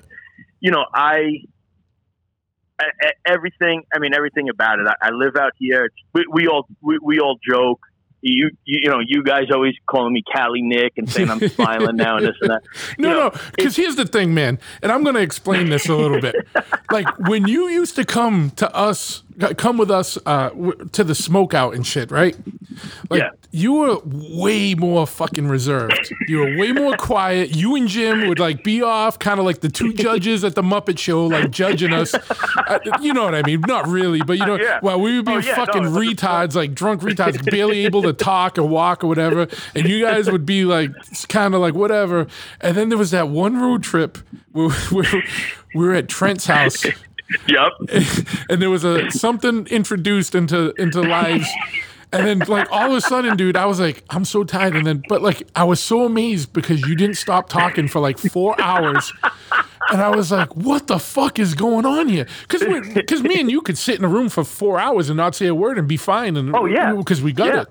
you 0.60 0.70
know, 0.70 0.84
I, 0.94 1.40
I 2.80 2.84
everything. 3.26 3.82
I 3.94 3.98
mean, 3.98 4.14
everything 4.14 4.48
about 4.48 4.78
it. 4.80 4.86
I, 4.86 5.08
I 5.08 5.10
live 5.10 5.36
out 5.36 5.52
here. 5.58 5.86
It's, 5.86 5.94
we, 6.14 6.24
we 6.30 6.46
all 6.48 6.66
we, 6.82 6.98
we 7.02 7.18
all 7.18 7.36
joke. 7.48 7.80
You, 8.22 8.50
you 8.64 8.80
you 8.82 8.90
know 8.90 8.98
you 9.06 9.22
guys 9.22 9.44
always 9.52 9.74
calling 9.88 10.12
me 10.12 10.22
Cali 10.32 10.62
Nick 10.62 10.94
and 10.96 11.08
saying 11.08 11.30
I'm 11.30 11.46
smiling 11.48 11.96
now 11.96 12.16
and 12.16 12.26
this 12.26 12.34
and 12.40 12.50
that. 12.50 12.62
No, 12.98 13.08
You 13.10 13.14
know, 13.14 13.28
no, 13.28 13.40
because 13.56 13.76
here's 13.76 13.96
the 13.96 14.06
thing, 14.06 14.34
man, 14.34 14.58
and 14.82 14.90
I'm 14.90 15.02
going 15.02 15.14
to 15.16 15.20
explain 15.20 15.68
this 15.68 15.88
a 15.88 15.94
little 15.94 16.20
bit. 16.20 16.34
Like 16.88 17.08
when 17.16 17.48
you 17.48 17.68
used 17.68 17.96
to 17.96 18.04
come 18.04 18.50
to 18.52 18.72
us, 18.74 19.24
come 19.56 19.76
with 19.78 19.90
us 19.90 20.18
uh, 20.26 20.50
to 20.92 21.04
the 21.04 21.14
smoke 21.14 21.54
out 21.54 21.74
and 21.74 21.86
shit, 21.86 22.10
right? 22.10 22.36
Like 23.10 23.20
Yeah. 23.22 23.30
you 23.50 23.72
were 23.74 23.98
way 24.04 24.74
more 24.74 25.06
fucking 25.06 25.48
reserved. 25.48 26.12
You 26.28 26.38
were 26.38 26.56
way 26.56 26.72
more 26.72 26.96
quiet. 26.96 27.54
You 27.54 27.74
and 27.76 27.86
Jim 27.88 28.28
would 28.28 28.38
like 28.38 28.64
be 28.64 28.82
off, 28.82 29.18
kind 29.18 29.38
of 29.38 29.44
like 29.46 29.60
the 29.60 29.68
two 29.68 29.92
judges 29.92 30.42
at 30.44 30.54
the 30.54 30.62
Muppet 30.62 30.98
Show, 30.98 31.26
like 31.26 31.50
judging 31.50 31.92
us. 31.92 32.14
Uh, 32.14 32.78
you 33.00 33.12
know 33.12 33.24
what 33.24 33.34
I 33.34 33.42
mean? 33.42 33.60
Not 33.66 33.86
really, 33.88 34.20
but 34.22 34.38
you 34.38 34.46
know, 34.46 34.58
Yeah. 34.58 34.78
while 34.80 35.00
we 35.00 35.16
would 35.16 35.24
be 35.26 35.32
Oh, 35.32 35.38
yeah, 35.38 35.54
fucking 35.54 35.82
was- 35.84 35.92
retards, 35.92 36.54
like 36.54 36.74
drunk 36.74 37.02
retards, 37.02 37.44
barely 37.50 37.84
able 37.84 38.02
to 38.02 38.12
talk 38.12 38.58
or 38.58 38.64
walk 38.64 39.04
or 39.04 39.06
whatever, 39.06 39.46
and 39.74 39.88
you 39.88 40.00
guys 40.04 40.30
would 40.30 40.46
be 40.46 40.64
like 40.64 40.90
kind 41.28 41.54
of 41.54 41.60
like 41.60 41.74
whatever. 41.74 42.26
And 42.60 42.76
then 42.76 42.88
there 42.88 42.98
was 42.98 43.10
that 43.10 43.28
one 43.28 43.60
road 43.60 43.82
trip 43.82 44.18
where, 44.52 44.70
where 44.90 45.22
we 45.74 45.86
were 45.86 45.92
at 45.94 46.08
Trent's 46.08 46.46
house, 46.46 46.84
Yep. 47.48 47.72
and 48.50 48.62
there 48.62 48.70
was 48.70 48.84
a 48.84 49.10
something 49.10 49.66
introduced 49.66 50.34
into 50.34 50.72
into 50.80 51.00
lives. 51.02 51.48
And 52.12 52.24
then 52.26 52.38
like 52.48 52.70
all 52.70 52.90
of 52.92 52.96
a 52.96 53.00
sudden, 53.00 53.36
dude, 53.36 53.56
I 53.56 53.66
was 53.66 53.80
like, 53.80 54.04
I'm 54.10 54.24
so 54.24 54.44
tired. 54.44 54.76
And 54.76 54.86
then, 54.86 55.02
but 55.08 55.22
like, 55.22 55.42
I 55.56 55.64
was 55.64 55.80
so 55.80 56.04
amazed 56.04 56.52
because 56.52 56.80
you 56.86 56.94
didn't 56.94 57.16
stop 57.16 57.48
talking 57.48 57.88
for 57.88 57.98
like 58.00 58.16
four 58.16 58.58
hours. 58.60 59.12
And 59.90 60.00
I 60.00 60.14
was 60.14 60.30
like, 60.30 60.54
what 60.56 60.86
the 60.86 60.98
fuck 61.00 61.38
is 61.40 61.54
going 61.54 61.84
on 61.84 62.08
here? 62.08 62.26
Because 62.48 62.62
because 62.94 63.22
me 63.22 63.40
and 63.40 63.50
you 63.50 63.60
could 63.60 63.76
sit 63.76 63.98
in 63.98 64.04
a 64.04 64.08
room 64.08 64.28
for 64.28 64.44
four 64.44 64.78
hours 64.78 65.10
and 65.10 65.16
not 65.16 65.34
say 65.34 65.46
a 65.46 65.54
word 65.54 65.78
and 65.78 65.88
be 65.88 65.96
fine. 65.96 66.36
And 66.36 66.54
Oh, 66.54 66.64
yeah. 66.66 66.92
because 66.94 67.20
we 67.22 67.32
got 67.32 67.48
Yeah. 67.48 67.60
it. 67.62 67.68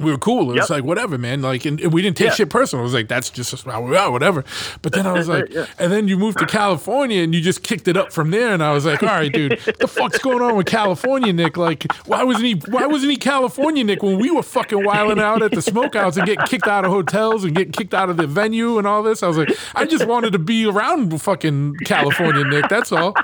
We 0.00 0.12
were 0.12 0.18
cool. 0.18 0.52
It 0.52 0.60
was 0.60 0.70
like 0.70 0.84
whatever, 0.84 1.18
man. 1.18 1.42
Like, 1.42 1.64
and, 1.64 1.80
and 1.80 1.92
we 1.92 2.02
didn't 2.02 2.16
take 2.18 2.28
Yeah. 2.28 2.34
shit 2.34 2.50
personal. 2.50 2.82
It 2.82 2.86
was 2.86 2.94
like 2.94 3.08
that's 3.08 3.30
just 3.30 3.64
how 3.64 3.80
we 3.82 3.96
are, 3.96 4.12
whatever. 4.12 4.44
But 4.80 4.92
then 4.92 5.08
I 5.08 5.12
was 5.12 5.26
like, 5.34 5.52
Yeah. 5.52 5.66
and 5.76 5.90
then 5.90 6.06
you 6.06 6.16
moved 6.16 6.38
to 6.38 6.46
California 6.46 7.20
and 7.24 7.34
you 7.34 7.40
just 7.40 7.64
kicked 7.64 7.88
it 7.88 7.96
up 7.96 8.12
from 8.12 8.30
there. 8.30 8.54
And 8.54 8.62
I 8.62 8.72
was 8.72 8.86
like, 8.86 9.02
all 9.02 9.08
right, 9.08 9.32
dude, 9.32 9.58
what 9.66 9.78
the 9.80 9.88
fuck's 9.88 10.18
going 10.20 10.40
on 10.40 10.54
with 10.54 10.66
California, 10.66 11.32
Nick? 11.32 11.56
Like, 11.56 11.84
why 12.06 12.22
wasn't 12.22 12.44
he? 12.46 12.52
Why 12.70 12.86
wasn't 12.86 13.10
he 13.10 13.16
California, 13.16 13.82
Nick? 13.82 14.04
When 14.04 14.20
we 14.20 14.30
were 14.30 14.44
fucking 14.44 14.84
wilding 14.84 15.18
out 15.18 15.42
at 15.42 15.50
the 15.50 15.62
smokehouse 15.62 16.16
and 16.16 16.24
getting 16.26 16.46
kicked 16.46 16.68
out 16.68 16.84
of 16.84 16.92
hotels 16.92 17.42
and 17.42 17.56
getting 17.56 17.72
kicked 17.72 17.92
out 17.92 18.08
of 18.08 18.18
the 18.18 18.28
venue 18.28 18.78
and 18.78 18.86
all 18.86 19.02
this. 19.02 19.24
I 19.24 19.26
was 19.26 19.36
like, 19.38 19.50
I 19.74 19.84
just 19.84 20.06
wanted 20.06 20.32
to 20.32 20.38
be 20.38 20.64
around 20.64 21.20
fucking 21.20 21.74
California, 21.84 22.44
Nick. 22.44 22.68
That's 22.68 22.92
all. 22.92 23.16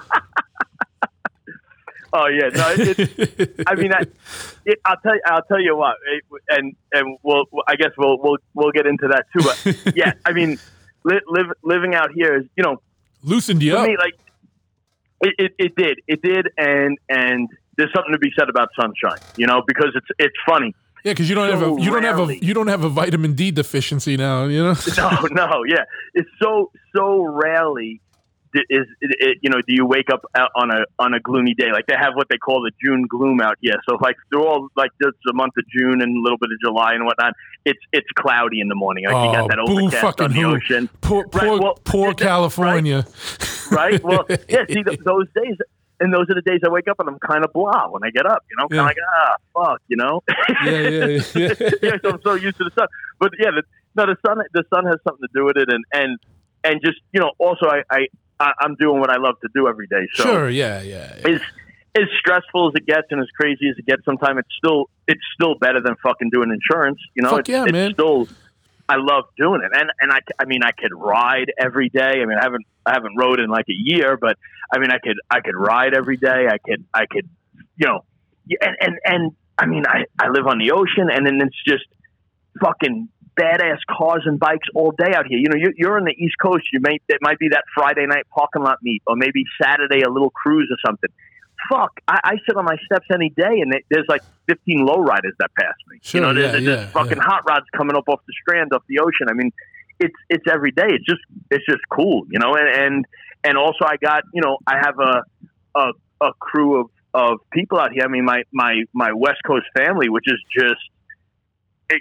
Oh 2.17 2.27
yeah, 2.29 2.49
no. 2.55 2.69
It, 2.79 2.99
it, 3.41 3.61
I 3.67 3.75
mean, 3.75 3.93
I, 3.93 4.03
it, 4.65 4.79
I'll 4.85 4.97
tell 4.99 5.15
you. 5.15 5.21
I'll 5.27 5.43
tell 5.43 5.61
you 5.61 5.77
what, 5.77 5.97
it, 6.13 6.23
and 6.49 6.77
and 6.93 7.19
we'll. 7.25 7.45
I 7.67 7.75
guess 7.75 7.91
we'll 7.99 8.19
we'll 8.19 8.37
we'll 8.55 8.71
get 8.71 8.87
into 8.87 9.09
that 9.09 9.25
too. 9.37 9.43
But 9.45 9.95
yeah, 9.97 10.13
I 10.25 10.33
mean, 10.33 10.59
li- 11.05 11.21
live, 11.27 11.47
living 11.65 11.95
out 11.95 12.11
here 12.15 12.37
is 12.39 12.45
you 12.57 12.63
know 12.63 12.81
Loosened 13.23 13.63
you 13.63 13.77
up. 13.77 13.87
me 13.89 13.97
like 13.97 14.15
it, 15.23 15.35
it, 15.39 15.53
it 15.59 15.77
did 15.77 15.99
it 16.07 16.23
did 16.23 16.49
and 16.59 16.99
and 17.09 17.49
there's 17.77 17.91
something 17.95 18.13
to 18.13 18.19
be 18.19 18.31
said 18.39 18.49
about 18.49 18.69
sunshine 18.79 19.19
you 19.37 19.47
know 19.47 19.63
because 19.67 19.89
it's 19.95 20.07
it's 20.19 20.37
funny 20.47 20.75
Yeah, 21.05 21.13
because 21.13 21.29
you 21.29 21.35
don't 21.35 21.51
have 21.51 21.63
a 21.63 21.81
you 21.83 21.91
don't 21.91 22.03
have 22.05 22.29
a 22.29 22.45
you 22.45 22.53
don't 22.55 22.67
have 22.69 22.85
a 22.85 22.89
vitamin 22.91 23.35
D 23.35 23.51
deficiency 23.51 24.17
now. 24.17 24.45
You 24.45 24.63
know. 24.65 24.75
no 24.99 25.11
no 25.31 25.65
yeah 25.67 25.85
it's 26.13 26.29
so 26.43 26.71
so 26.95 27.23
rarely 27.25 28.01
is 28.71 28.87
it, 29.01 29.17
it, 29.21 29.39
you 29.43 29.51
know 29.51 29.59
do 29.67 29.75
you 29.75 29.85
wake 29.87 30.09
up 30.13 30.23
on 30.57 30.71
a 30.71 30.85
on 30.99 31.15
a 31.15 31.21
gloomy 31.21 31.55
day 31.55 31.71
like 31.73 31.87
they 31.87 31.95
have 31.99 32.15
what 32.15 32.29
they 32.31 32.39
call 32.39 32.63
the 32.63 32.71
June 32.83 33.07
gloom 33.09 33.41
out 33.41 33.57
here 33.61 33.75
so 33.89 33.97
like 34.01 34.17
through 34.31 34.47
all 34.47 34.69
like 34.77 34.91
just 35.03 35.17
the 35.25 35.33
month 35.33 35.53
of 35.59 35.65
June 35.77 36.01
and 36.03 36.17
a 36.17 36.21
little 36.21 36.39
bit 36.39 36.51
of 36.53 36.59
July 36.65 36.95
and 36.95 37.05
whatnot 37.05 37.33
it's 37.65 37.81
it's 37.93 38.07
cloudy 38.17 38.61
in 38.61 38.69
the 38.69 38.75
morning 38.75 39.05
like 39.05 39.13
you 39.27 39.33
got 39.37 39.49
that 39.49 39.59
Oh, 39.59 39.67
boo 39.67 39.83
overcast 39.85 40.03
fucking 40.03 40.25
on 40.27 40.31
the 40.33 40.41
who. 40.41 40.55
ocean 40.57 40.89
Poor, 41.01 41.25
Right, 41.33 41.61
well, 41.61 41.79
poor 41.85 42.09
right. 42.09 42.17
California. 42.19 43.07
right? 43.71 44.03
Well, 44.03 44.25
yeah. 44.49 44.65
See, 44.69 44.83
th- 44.83 44.99
those 45.05 45.27
days, 45.35 45.57
and 46.01 46.13
those 46.13 46.27
are 46.31 46.35
the 46.35 46.43
days 46.45 46.61
I 46.65 46.69
wake 46.71 46.89
up 46.89 46.99
and 47.01 47.09
I'm 47.09 47.19
kind 47.19 47.45
of 47.45 47.53
blah 47.53 47.89
when 47.89 48.03
I 48.05 48.11
get 48.11 48.27
up. 48.27 48.45
You 48.51 48.57
know, 48.59 48.69
kind 48.69 48.75
Yeah. 48.75 48.81
of 48.81 48.87
like 48.87 48.97
ah, 49.65 49.71
fuck, 49.71 49.81
you 49.89 49.97
know. 49.97 50.23
Yeah, 50.65 50.71
yeah, 50.71 51.07
yeah. 51.35 51.71
yeah, 51.83 51.97
so 52.03 52.11
I'm 52.11 52.21
so 52.23 52.35
used 52.35 52.59
to 52.59 52.65
the 52.65 52.71
sun, 52.77 52.89
but 53.19 53.31
yeah, 53.39 53.51
the, 53.51 53.63
no, 53.97 54.07
the 54.07 54.17
sun, 54.27 54.39
the 54.53 54.65
sun 54.73 54.85
has 54.87 54.97
something 55.07 55.27
to 55.27 55.33
do 55.35 55.45
with 55.45 55.57
it, 55.57 55.69
and 55.73 55.85
and 55.93 56.19
and 56.65 56.81
just 56.85 56.99
you 57.13 57.21
know, 57.21 57.31
also 57.39 57.67
I 57.67 57.83
I 57.91 58.07
I- 58.41 58.53
I'm 58.61 58.75
doing 58.77 59.01
what 59.01 59.11
I 59.11 59.17
love 59.17 59.37
to 59.43 59.49
do 59.55 59.69
every 59.69 59.87
day. 59.87 60.07
So 60.15 60.25
Sure, 60.25 60.49
yeah, 60.51 60.83
yeah. 60.83 61.15
yeah. 61.25 61.35
as 61.35 61.41
as 61.97 62.05
stressful 62.19 62.69
as 62.69 62.75
it 62.75 62.87
gets 62.87 63.07
and 63.11 63.21
as 63.21 63.29
crazy 63.39 63.69
as 63.71 63.77
it 63.79 63.87
gets, 63.87 64.05
sometimes 64.05 64.39
it's 64.41 64.55
still 64.59 64.91
it's 65.07 65.21
still 65.35 65.55
better 65.57 65.81
than 65.81 65.95
fucking 66.03 66.31
doing 66.31 66.51
insurance. 66.51 66.99
You 67.15 67.23
know, 67.23 67.31
Fuck 67.31 67.41
it's, 67.41 67.49
yeah, 67.51 67.63
it's 67.65 67.73
man. 67.73 67.93
still 67.95 68.29
I 68.89 68.97
love 68.97 69.25
doing 69.39 69.61
it, 69.65 69.71
and 69.79 69.91
and 70.01 70.13
I 70.13 70.19
I 70.39 70.45
mean 70.47 70.63
I 70.65 70.73
could 70.73 70.93
ride 70.95 71.53
every 71.59 71.89
day. 71.89 72.21
I 72.21 72.25
mean 72.27 72.37
I 72.39 72.43
haven't 72.43 72.67
I 72.85 72.93
haven't 72.93 73.15
rode 73.17 73.39
in 73.41 73.49
like 73.49 73.67
a 73.69 73.77
year, 73.77 74.17
but 74.21 74.37
I 74.73 74.79
mean 74.79 74.91
I 74.91 74.99
could 74.99 75.17
I 75.31 75.41
could 75.41 75.55
ride 75.57 75.95
every 75.95 76.17
day. 76.17 76.49
I 76.51 76.59
could 76.59 76.85
I 76.93 77.07
could 77.07 77.29
you 77.77 77.87
know 77.87 78.05
and 78.61 78.77
and 78.81 78.95
and 79.05 79.33
I 79.57 79.67
mean 79.67 79.85
I 79.87 80.05
I 80.19 80.29
live 80.29 80.47
on 80.49 80.59
the 80.59 80.73
ocean, 80.73 81.09
and 81.11 81.25
then 81.27 81.39
it's 81.41 81.63
just 81.67 81.85
fucking 82.61 83.09
badass 83.39 83.79
cars 83.89 84.23
and 84.27 84.39
bikes 84.39 84.69
all 84.75 84.93
day 84.93 85.15
out 85.15 85.27
here. 85.27 85.39
You 85.39 85.49
know, 85.49 85.57
you're, 85.57 85.73
you're 85.77 85.99
on 85.99 86.05
the 86.05 86.15
East 86.17 86.35
Coast. 86.41 86.65
You 86.73 86.81
may 86.81 86.99
it 87.09 87.19
might 87.21 87.39
be 87.39 87.49
that 87.51 87.65
Friday 87.75 88.07
night 88.07 88.27
parking 88.35 88.63
lot 88.63 88.79
meet, 88.83 89.03
or 89.07 89.17
maybe 89.17 89.45
Saturday 89.63 90.03
a 90.03 90.11
little 90.11 90.31
cruise 90.31 90.69
or 90.71 90.79
something. 90.87 91.11
Fuck, 91.71 92.01
I, 92.07 92.21
I 92.25 92.33
sit 92.47 92.57
on 92.57 92.65
my 92.65 92.77
steps 92.85 93.07
any 93.13 93.31
day, 93.31 93.61
and 93.61 93.75
it, 93.75 93.85
there's 93.89 94.05
like 94.09 94.23
15 94.49 94.87
lowriders 94.87 95.33
that 95.39 95.51
pass 95.59 95.75
me. 95.89 95.99
Sure, 96.03 96.21
you 96.21 96.27
know, 96.27 96.35
there's, 96.35 96.47
yeah, 96.47 96.61
there's 96.61 96.81
yeah, 96.81 96.87
fucking 96.89 97.17
yeah. 97.17 97.23
hot 97.23 97.49
rods 97.49 97.65
coming 97.75 97.97
up 97.97 98.05
off 98.09 98.21
the 98.27 98.35
strand, 98.43 98.73
off 98.75 98.83
the 98.89 98.99
ocean. 98.99 99.29
I 99.31 99.33
mean, 99.33 99.51
it's 100.01 100.15
it's 100.29 100.45
every 100.51 100.73
day. 100.73 100.89
It's 100.89 101.07
just 101.07 101.23
it's 101.51 101.65
just 101.67 101.83
cool, 101.91 102.27
you 102.31 102.39
know. 102.39 102.55
And 102.55 102.69
and, 102.69 103.05
and 103.45 103.59
also, 103.59 103.85
I 103.85 103.97
got 103.97 104.25
you 104.33 104.43
know, 104.43 104.59
I 104.67 104.77
have 104.77 104.99
a 104.99 105.23
a, 105.75 105.93
a 106.21 106.33
crew 106.39 106.81
of, 106.81 106.91
of 107.15 107.39
people 107.53 107.79
out 107.79 107.93
here. 107.93 108.05
I 108.05 108.09
mean, 108.09 108.25
my 108.25 108.43
my 108.53 108.83
my 108.93 109.13
West 109.13 109.41
Coast 109.47 109.67
family, 109.77 110.09
which 110.09 110.27
is 110.27 110.41
just 110.53 110.81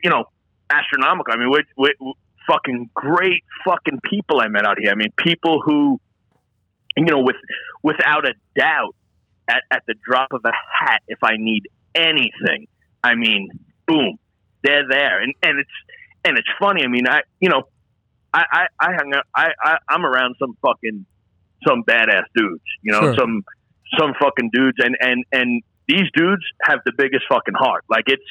you 0.04 0.10
know 0.10 0.26
astronomical. 0.70 1.34
I 1.34 1.38
mean, 1.38 1.50
we're, 1.50 1.64
we're, 1.78 2.14
fucking 2.46 2.90
great 2.94 3.42
fucking 3.66 4.02
people 4.04 4.42
I 4.42 4.50
met 4.50 4.66
out 4.66 4.78
here. 4.78 4.92
I 4.92 4.96
mean, 4.96 5.14
people 5.18 5.62
who 5.64 6.02
you 6.96 7.06
know, 7.06 7.20
with 7.20 7.36
without 7.82 8.26
a 8.28 8.34
doubt, 8.56 8.96
at, 9.48 9.64
at 9.72 9.84
the 9.88 9.96
drop 10.06 10.32
of 10.32 10.42
a 10.46 10.52
hat, 10.52 11.02
if 11.08 11.20
I 11.24 11.36
need 11.38 11.68
anything, 11.96 12.68
I 13.04 13.16
mean, 13.16 13.50
boom, 13.88 14.18
they're 14.64 14.88
there, 14.88 15.22
and 15.22 15.34
and 15.42 15.60
it's 15.60 15.70
and 16.24 16.38
it's 16.38 16.48
funny. 16.60 16.84
I 16.84 16.88
mean, 16.88 17.08
I 17.08 17.22
you 17.40 17.50
know, 17.50 17.64
I 18.34 18.44
I, 18.52 18.68
I 18.80 18.92
hang 18.92 19.14
out, 19.14 19.26
I, 19.36 19.50
I 19.62 19.78
I'm 19.90 20.06
around 20.06 20.36
some 20.40 20.56
fucking 20.62 21.06
some 21.68 21.84
badass 21.84 22.26
dudes, 22.36 22.64
you 22.82 22.92
know, 22.92 23.02
Sure. 23.02 23.16
some 23.16 23.44
some 23.98 24.14
fucking 24.22 24.52
dudes, 24.54 24.78
and 24.80 24.96
and 25.00 25.26
and 25.32 25.64
these 25.88 26.10
dudes 26.16 26.44
have 26.64 26.80
the 26.86 26.94
biggest 26.98 27.26
fucking 27.28 27.56
heart. 27.56 27.84
Like 27.90 28.06
it's 28.08 28.24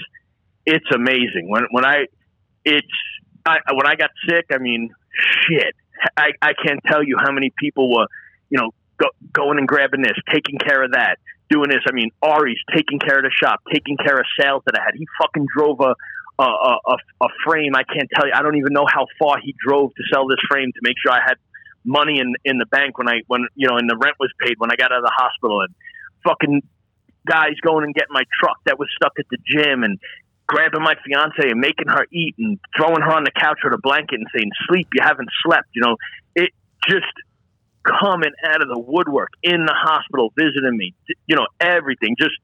it's 0.64 0.86
amazing 0.94 1.48
when 1.48 1.64
when 1.70 1.84
I 1.84 2.06
it's 2.64 2.86
I 3.44 3.58
when 3.72 3.86
I 3.86 3.96
got 3.96 4.10
sick. 4.28 4.46
I 4.52 4.58
mean, 4.58 4.90
shit, 5.48 5.74
I 6.16 6.32
I 6.40 6.52
can't 6.54 6.80
tell 6.86 7.02
you 7.02 7.16
how 7.18 7.32
many 7.32 7.52
people 7.58 7.92
were 7.92 8.06
you 8.50 8.58
know 8.58 8.70
go, 8.98 9.08
going 9.32 9.58
and 9.58 9.66
grabbing 9.66 10.02
this, 10.02 10.16
taking 10.32 10.58
care 10.58 10.82
of 10.82 10.92
that, 10.92 11.18
doing 11.50 11.68
this. 11.68 11.82
I 11.88 11.92
mean, 11.92 12.10
Ari's 12.22 12.60
taking 12.74 12.98
care 12.98 13.18
of 13.18 13.24
the 13.24 13.30
shop, 13.30 13.60
taking 13.72 13.96
care 13.96 14.18
of 14.18 14.24
sales 14.40 14.62
that 14.66 14.78
I 14.78 14.82
had. 14.84 14.94
He 14.96 15.06
fucking 15.20 15.46
drove 15.56 15.80
a 15.80 15.94
a, 16.38 16.44
a, 16.44 16.96
a 17.20 17.28
frame. 17.44 17.72
I 17.76 17.84
can't 17.84 18.08
tell 18.14 18.26
you. 18.26 18.32
I 18.34 18.42
don't 18.42 18.56
even 18.56 18.72
know 18.72 18.86
how 18.88 19.06
far 19.18 19.38
he 19.42 19.54
drove 19.64 19.94
to 19.94 20.02
sell 20.12 20.26
this 20.26 20.40
frame 20.50 20.72
to 20.72 20.80
make 20.82 20.96
sure 21.02 21.12
I 21.12 21.20
had 21.24 21.36
money 21.84 22.20
in 22.20 22.34
in 22.44 22.58
the 22.58 22.66
bank 22.66 22.98
when 22.98 23.08
I 23.08 23.22
when 23.26 23.46
you 23.54 23.68
know 23.68 23.76
and 23.76 23.88
the 23.88 23.96
rent 23.96 24.16
was 24.20 24.30
paid 24.40 24.54
when 24.58 24.70
I 24.70 24.76
got 24.76 24.92
out 24.92 24.98
of 24.98 25.04
the 25.04 25.14
hospital 25.14 25.60
and 25.62 25.74
fucking 26.24 26.62
guys 27.26 27.54
going 27.62 27.84
and 27.84 27.94
getting 27.94 28.12
my 28.12 28.24
truck 28.40 28.58
that 28.66 28.78
was 28.78 28.88
stuck 28.96 29.12
at 29.18 29.26
the 29.30 29.38
gym 29.46 29.82
and 29.82 29.98
grabbing 30.52 30.82
my 30.82 30.94
fiance 31.04 31.48
and 31.50 31.58
making 31.58 31.88
her 31.88 32.04
eat 32.12 32.34
and 32.38 32.58
throwing 32.76 33.00
her 33.00 33.12
on 33.12 33.24
the 33.24 33.30
couch 33.30 33.58
with 33.64 33.72
a 33.72 33.80
blanket 33.82 34.20
and 34.20 34.26
saying 34.36 34.50
sleep 34.68 34.86
you 34.92 35.00
haven't 35.02 35.30
slept 35.44 35.68
you 35.74 35.82
know. 35.82 35.96
It 36.36 36.50
just 36.88 37.06
coming 37.82 38.30
out 38.46 38.62
of 38.62 38.68
the 38.68 38.78
woodwork 38.78 39.30
in 39.42 39.64
the 39.66 39.74
hospital 39.74 40.32
visiting 40.36 40.76
me 40.76 40.94
you 41.26 41.34
know 41.34 41.46
everything 41.58 42.14
just 42.18 42.36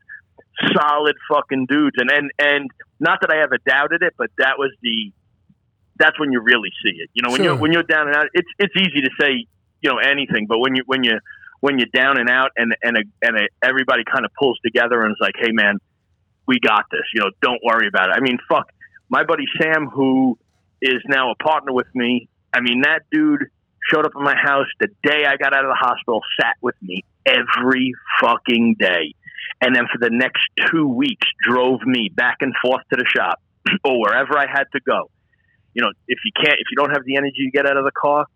solid 0.74 1.16
fucking 1.30 1.66
dudes. 1.68 1.96
And 1.98 2.10
and 2.10 2.30
and 2.38 2.70
not 2.98 3.20
that 3.20 3.30
I 3.30 3.42
ever 3.42 3.58
doubted 3.66 4.02
it 4.02 4.14
but 4.16 4.30
that 4.38 4.58
was 4.58 4.72
the 4.82 5.12
that's 5.98 6.18
when 6.18 6.32
you 6.32 6.40
really 6.40 6.70
see 6.82 6.94
it. 7.02 7.10
You 7.12 7.22
know 7.22 7.30
when 7.30 7.38
Sure. 7.42 7.52
you're 7.52 7.56
when 7.56 7.72
you're 7.72 7.82
down 7.82 8.08
and 8.08 8.16
out 8.16 8.26
it's 8.32 8.48
it's 8.58 8.74
easy 8.76 9.02
to 9.02 9.10
say 9.20 9.46
you 9.82 9.90
know 9.90 9.98
anything 9.98 10.46
but 10.48 10.58
when 10.58 10.74
you 10.74 10.82
when 10.86 11.04
you 11.04 11.18
when 11.60 11.78
you're 11.78 11.92
down 11.92 12.18
and 12.18 12.30
out 12.30 12.52
and 12.56 12.74
and 12.82 12.96
a, 12.96 13.02
and 13.22 13.36
a, 13.36 13.48
everybody 13.62 14.02
kind 14.10 14.24
of 14.24 14.30
pulls 14.38 14.58
together 14.64 15.02
and 15.02 15.12
is 15.12 15.18
like 15.20 15.34
hey 15.38 15.52
man 15.52 15.78
we 16.48 16.58
got 16.58 16.86
this 16.90 17.02
you 17.14 17.20
know 17.20 17.30
don't 17.40 17.60
worry 17.62 17.86
about 17.86 18.08
it 18.10 18.16
I 18.16 18.20
mean 18.20 18.38
fuck 18.48 18.68
my 19.08 19.22
buddy 19.22 19.44
Sam 19.60 19.86
who 19.86 20.36
is 20.82 21.02
now 21.06 21.30
a 21.30 21.36
partner 21.36 21.72
with 21.72 21.86
me 21.94 22.28
I 22.52 22.60
mean 22.60 22.80
that 22.82 23.02
dude 23.12 23.44
showed 23.88 24.04
up 24.04 24.12
at 24.16 24.22
my 24.22 24.34
house 24.34 24.66
the 24.80 24.88
day 25.04 25.24
I 25.24 25.36
got 25.36 25.54
out 25.54 25.64
of 25.64 25.70
the 25.70 25.78
hospital 25.78 26.20
sat 26.40 26.56
with 26.60 26.74
me 26.82 27.04
every 27.24 27.92
fucking 28.20 28.76
day 28.80 29.14
and 29.60 29.74
then 29.74 29.84
for 29.92 29.98
the 29.98 30.10
next 30.10 30.42
two 30.70 30.86
weeks 30.86 31.26
drove 31.42 31.80
me 31.82 32.10
back 32.14 32.38
and 32.40 32.54
forth 32.62 32.82
to 32.90 32.96
the 32.96 33.06
shop 33.06 33.40
or 33.84 34.00
wherever 34.00 34.36
I 34.38 34.46
had 34.46 34.64
to 34.72 34.80
go. 34.80 35.10
You 35.74 35.82
know, 35.82 35.92
if 36.08 36.18
you 36.24 36.32
can't, 36.34 36.58
if 36.58 36.66
you 36.70 36.76
don't 36.76 36.90
have 36.90 37.04
the 37.04 37.16
energy 37.16 37.44
to 37.44 37.50
get 37.50 37.66
out 37.66 37.76
of 37.76 37.84
the 37.84 37.92
car, 37.92 38.26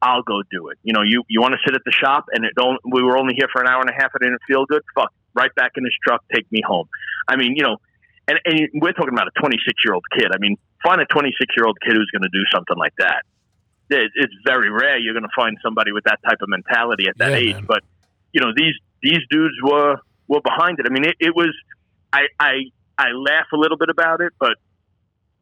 I'll 0.00 0.22
go 0.22 0.42
do 0.50 0.68
it. 0.68 0.78
You 0.82 0.92
know, 0.92 1.02
you 1.02 1.22
you 1.28 1.40
want 1.40 1.54
to 1.54 1.60
sit 1.64 1.74
at 1.74 1.82
the 1.84 1.92
shop 1.92 2.26
and 2.32 2.44
it 2.44 2.52
don't. 2.56 2.78
We 2.84 3.02
were 3.02 3.16
only 3.16 3.34
here 3.34 3.48
for 3.52 3.62
an 3.62 3.68
hour 3.68 3.80
and 3.80 3.90
a 3.90 3.94
half. 3.94 4.10
It 4.14 4.22
didn't 4.22 4.40
feel 4.46 4.66
good. 4.66 4.82
Fuck, 4.94 5.12
right 5.34 5.54
back 5.54 5.72
in 5.76 5.84
his 5.84 5.94
truck, 6.06 6.22
take 6.34 6.50
me 6.52 6.60
home. 6.66 6.88
I 7.28 7.36
mean, 7.36 7.54
you 7.56 7.62
know, 7.62 7.76
and 8.28 8.38
and 8.44 8.68
we're 8.74 8.92
talking 8.92 9.12
about 9.14 9.28
a 9.28 9.40
26 9.40 9.60
year 9.84 9.94
old 9.94 10.04
kid. 10.16 10.28
I 10.32 10.38
mean, 10.38 10.56
find 10.82 11.00
a 11.00 11.06
26 11.06 11.54
year 11.56 11.66
old 11.66 11.78
kid 11.84 11.94
who's 11.94 12.10
going 12.12 12.22
to 12.22 12.32
do 12.32 12.44
something 12.52 12.76
like 12.76 12.94
that. 12.98 13.24
It, 13.90 14.10
it's 14.14 14.32
very 14.46 14.70
rare 14.70 14.96
you're 14.98 15.12
going 15.14 15.24
to 15.24 15.36
find 15.36 15.56
somebody 15.62 15.92
with 15.92 16.04
that 16.04 16.18
type 16.26 16.38
of 16.40 16.48
mentality 16.48 17.08
at 17.08 17.18
that 17.18 17.32
Yeah, 17.32 17.36
age. 17.38 17.54
man. 17.56 17.64
But 17.66 17.82
you 18.32 18.40
know, 18.40 18.52
these 18.56 18.74
these 19.02 19.20
dudes 19.30 19.54
were 19.62 19.96
were 20.28 20.40
behind 20.40 20.78
it. 20.78 20.86
I 20.88 20.92
mean, 20.92 21.04
it, 21.04 21.16
it 21.20 21.34
was. 21.34 21.54
I 22.12 22.26
I 22.38 22.52
I 22.98 23.10
laugh 23.12 23.46
a 23.52 23.56
little 23.56 23.76
bit 23.76 23.88
about 23.90 24.20
it, 24.20 24.32
but 24.38 24.54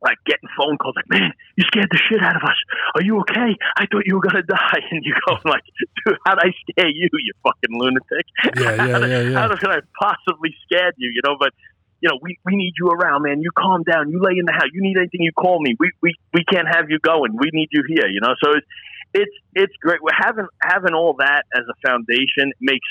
like 0.03 0.17
getting 0.25 0.49
phone 0.57 0.79
calls 0.79 0.97
like, 0.97 1.09
"Man, 1.09 1.33
you 1.57 1.65
scared 1.69 1.89
the 1.91 2.01
shit 2.09 2.23
out 2.23 2.37
of 2.37 2.43
us. 2.43 2.57
Are 2.95 3.03
you 3.03 3.21
okay? 3.21 3.57
I 3.77 3.87
thought 3.87 4.05
you 4.07 4.17
were 4.17 4.25
gonna 4.25 4.43
die." 4.49 4.83
And 4.91 5.05
you 5.05 5.15
go 5.27 5.37
like, 5.45 5.63
"Dude, 6.05 6.17
how'd 6.27 6.39
I 6.39 6.53
scare 6.65 6.89
you? 6.89 7.09
You 7.13 7.33
fucking 7.45 7.73
lunatic! 7.73 8.27
Yeah, 8.57 8.75
yeah, 8.75 8.77
how, 8.93 9.05
yeah, 9.05 9.21
yeah. 9.21 9.39
how 9.39 9.57
could 9.57 9.71
I 9.71 9.81
possibly 10.01 10.55
scare 10.65 10.93
you? 10.97 11.11
You 11.13 11.21
know?" 11.25 11.37
But 11.39 11.53
you 12.01 12.09
know, 12.09 12.19
we, 12.23 12.39
we 12.47 12.57
need 12.57 12.73
you 12.79 12.89
around, 12.89 13.23
man. 13.23 13.43
You 13.43 13.51
calm 13.55 13.83
down. 13.83 14.09
You 14.11 14.23
lay 14.23 14.33
in 14.39 14.47
the 14.47 14.53
house. 14.53 14.73
You 14.73 14.81
need 14.81 14.97
anything, 14.97 15.21
you 15.21 15.33
call 15.33 15.61
me. 15.61 15.77
We 15.79 15.93
we, 16.01 16.15
we 16.33 16.45
can't 16.45 16.69
have 16.69 16.89
you 16.89 16.99
going. 16.99 17.37
We 17.37 17.51
need 17.53 17.69
you 17.73 17.85
here. 17.87 18.09
You 18.09 18.21
know, 18.21 18.35
so 18.43 18.53
it's 18.53 18.67
it's 19.13 19.37
it's 19.55 19.77
great. 19.81 20.03
We're 20.03 20.17
having 20.17 20.47
having 20.63 20.95
all 20.95 21.17
that 21.19 21.45
as 21.55 21.65
a 21.69 21.87
foundation 21.87 22.53
makes 22.61 22.89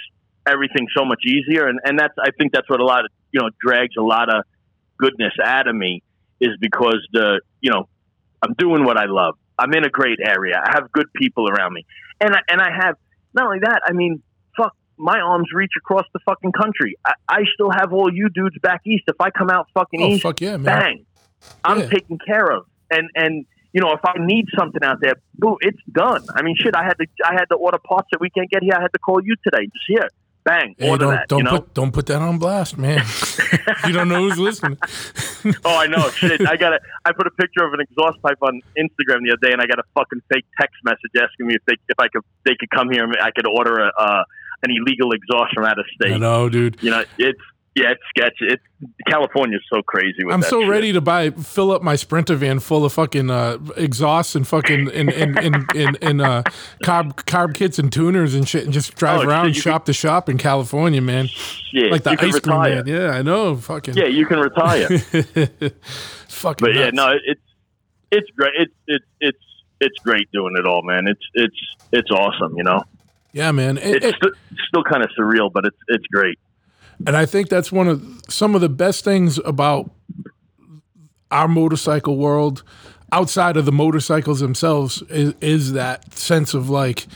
everything 0.47 0.87
so 0.95 1.05
much 1.05 1.23
easier, 1.25 1.67
and 1.67 1.79
and 1.83 1.97
that's 1.97 2.13
I 2.19 2.29
think 2.37 2.53
that's 2.53 2.69
what 2.69 2.79
a 2.79 2.85
lot 2.85 3.05
of 3.05 3.11
you 3.31 3.41
know 3.41 3.49
drags 3.59 3.95
a 3.97 4.03
lot 4.03 4.29
of 4.29 4.43
goodness 4.97 5.33
out 5.43 5.67
of 5.67 5.75
me 5.75 6.03
is 6.41 6.51
because 6.59 6.99
the 7.11 7.41
you 7.61 7.71
know 7.71 7.87
I'm 8.43 8.53
doing 8.57 8.85
what 8.85 8.97
I 8.97 9.05
love. 9.07 9.35
I'm 9.57 9.73
in 9.73 9.83
a 9.83 9.89
great 9.89 10.19
area. 10.23 10.55
I 10.63 10.71
have 10.75 10.91
good 10.91 11.07
people 11.15 11.49
around 11.49 11.73
me, 11.73 11.85
and 12.21 12.33
I, 12.33 12.39
and 12.49 12.61
I 12.61 12.69
have 12.73 12.95
not 13.33 13.45
only 13.47 13.59
that. 13.63 13.81
I 13.85 13.91
mean, 13.93 14.23
fuck, 14.55 14.73
my 14.97 15.19
arms 15.19 15.49
reach 15.53 15.71
across 15.77 16.05
the 16.13 16.19
fucking 16.25 16.53
country. 16.53 16.95
I, 17.05 17.13
I 17.27 17.39
still 17.53 17.69
have 17.71 17.91
all 17.91 18.09
you 18.13 18.29
dudes 18.29 18.55
back 18.61 18.81
east. 18.85 19.03
If 19.07 19.17
I 19.19 19.29
come 19.31 19.49
out 19.49 19.67
fucking 19.73 20.01
Oh, 20.01 20.07
east, 20.13 20.23
fuck 20.23 20.39
yeah, 20.39 20.55
man. 20.57 20.65
bang, 20.65 21.05
I'm 21.65 21.79
Yeah. 21.79 21.89
taken 21.89 22.17
care 22.25 22.49
of. 22.49 22.63
And 22.89 23.09
and 23.15 23.45
you 23.73 23.81
know, 23.81 23.91
if 23.91 23.99
I 24.03 24.13
need 24.17 24.45
something 24.57 24.81
out 24.83 24.97
there, 25.01 25.13
boo, 25.35 25.57
it's 25.61 25.77
done. 25.91 26.25
I 26.35 26.41
mean, 26.41 26.55
shit, 26.57 26.73
I 26.75 26.83
had 26.85 26.93
to 26.99 27.05
I 27.25 27.33
had 27.33 27.45
to 27.51 27.55
order 27.55 27.77
parts 27.85 28.07
that 28.11 28.21
we 28.21 28.29
can't 28.29 28.49
get 28.49 28.63
here. 28.63 28.73
I 28.75 28.81
had 28.81 28.93
to 28.93 28.99
call 28.99 29.19
you 29.23 29.35
today. 29.43 29.65
Just 29.65 29.85
here, 29.87 30.07
bang, 30.49 30.75
Hey, 30.77 30.89
order 30.89 31.05
don't 31.05 31.13
that. 31.15 31.27
don't 31.27 31.39
you 31.39 31.43
know? 31.45 31.51
put 31.51 31.73
don't 31.73 31.91
put 31.91 32.05
that 32.07 32.21
on 32.21 32.37
blast, 32.39 32.77
man. 32.77 33.05
you 33.87 33.93
don't 33.93 34.09
know 34.09 34.21
who's 34.27 34.37
listening. 34.37 34.77
Oh, 35.63 35.77
I 35.77 35.87
know. 35.87 36.09
Shit, 36.09 36.47
I 36.47 36.57
got 36.57 36.73
a. 36.73 36.79
I 37.05 37.11
put 37.11 37.27
a 37.27 37.31
picture 37.31 37.63
of 37.63 37.73
an 37.73 37.79
exhaust 37.79 38.21
pipe 38.21 38.37
on 38.41 38.61
Instagram 38.77 39.19
the 39.23 39.31
other 39.31 39.47
day, 39.47 39.53
and 39.53 39.61
I 39.61 39.67
got 39.67 39.79
a 39.79 39.87
fucking 39.93 40.21
fake 40.31 40.45
text 40.59 40.75
message 40.83 41.11
asking 41.15 41.47
me 41.47 41.55
if 41.55 41.63
they 41.65 41.75
if 41.87 41.99
I 41.99 42.07
could 42.07 42.23
they 42.45 42.55
could 42.59 42.69
come 42.71 42.89
here 42.91 43.03
and 43.03 43.15
I 43.21 43.31
could 43.31 43.47
order 43.47 43.79
a 43.79 43.91
uh, 43.97 44.23
an 44.63 44.71
illegal 44.71 45.11
exhaust 45.11 45.53
from 45.53 45.65
out 45.65 45.79
of 45.79 45.85
state. 45.95 46.13
I 46.13 46.17
know, 46.17 46.49
dude. 46.49 46.81
You 46.81 46.91
know, 46.91 47.03
it's 47.17 47.39
yeah, 47.75 47.91
it's 47.91 48.01
sketchy. 48.09 48.53
It's 48.53 48.63
California's 49.07 49.61
so 49.71 49.81
crazy. 49.83 50.23
With 50.25 50.33
I'm 50.33 50.41
so 50.41 50.61
shit. 50.61 50.69
ready 50.69 50.91
to 50.93 51.01
buy 51.01 51.29
fill 51.29 51.71
up 51.71 51.81
my 51.81 51.95
sprinter 51.95 52.35
van 52.35 52.59
full 52.59 52.83
of 52.85 52.91
fucking 52.93 53.29
uh, 53.29 53.57
exhausts 53.77 54.35
and 54.35 54.47
fucking 54.47 54.89
and 54.91 55.09
and 55.09 55.37
and, 55.39 55.65
and, 55.75 55.97
and 56.01 56.21
uh, 56.21 56.43
carb 56.83 57.13
carb 57.25 57.53
kits 57.55 57.77
and 57.79 57.91
tuners 57.91 58.33
and 58.35 58.47
shit 58.49 58.63
and 58.65 58.73
just 58.73 58.95
drive 58.95 59.21
Oh, 59.21 59.27
around 59.29 59.55
shop 59.55 59.85
to 59.85 59.93
shop 59.93 60.27
in 60.29 60.37
California, 60.37 61.01
man. 61.01 61.27
Shit, 61.27 61.91
Like 61.91 62.03
the 62.03 62.11
you 62.11 62.17
can 62.17 62.29
ice 62.29 62.39
cream 62.39 62.61
man. 62.61 62.87
Yeah, 62.87 63.11
I 63.11 63.21
know. 63.21 63.55
Fucking 63.55 63.95
Yeah, 63.95 64.05
you 64.05 64.25
can 64.25 64.39
retire. 64.39 64.87
fucking 66.27 66.65
but 66.65 66.75
yeah, 66.75 66.89
no, 66.93 67.13
it's 67.25 67.41
it's 68.11 68.29
great. 68.35 68.53
It's 68.57 68.73
it's 68.87 69.05
it's 69.21 69.37
it's 69.81 69.99
great 69.99 70.29
doing 70.31 70.55
it 70.57 70.65
all, 70.65 70.81
man. 70.83 71.07
It's 71.07 71.23
it's 71.33 71.75
it's 71.91 72.11
awesome. 72.11 72.55
You 72.57 72.63
know, 72.63 72.83
Yeah, 73.31 73.51
man. 73.51 73.77
It- 73.77 74.03
it's 74.03 74.05
it- 74.05 74.15
st- 74.15 74.33
still 74.67 74.83
kind 74.83 75.03
of 75.03 75.09
surreal, 75.17 75.51
but 75.51 75.65
it's 75.65 75.77
it's 75.87 76.05
great. 76.07 76.39
And 77.07 77.15
I 77.15 77.25
think 77.25 77.49
that's 77.49 77.71
one 77.71 77.87
of 77.87 78.21
some 78.29 78.55
of 78.55 78.61
the 78.61 78.69
best 78.69 79.03
things 79.03 79.37
about 79.39 79.89
our 81.31 81.47
motorcycle 81.47 82.17
world 82.17 82.63
outside 83.11 83.57
of 83.57 83.65
the 83.65 83.71
motorcycles 83.71 84.39
themselves 84.39 85.01
is, 85.09 85.33
is 85.41 85.73
that 85.73 86.13
sense 86.13 86.53
of 86.53 86.69
like 86.69 87.07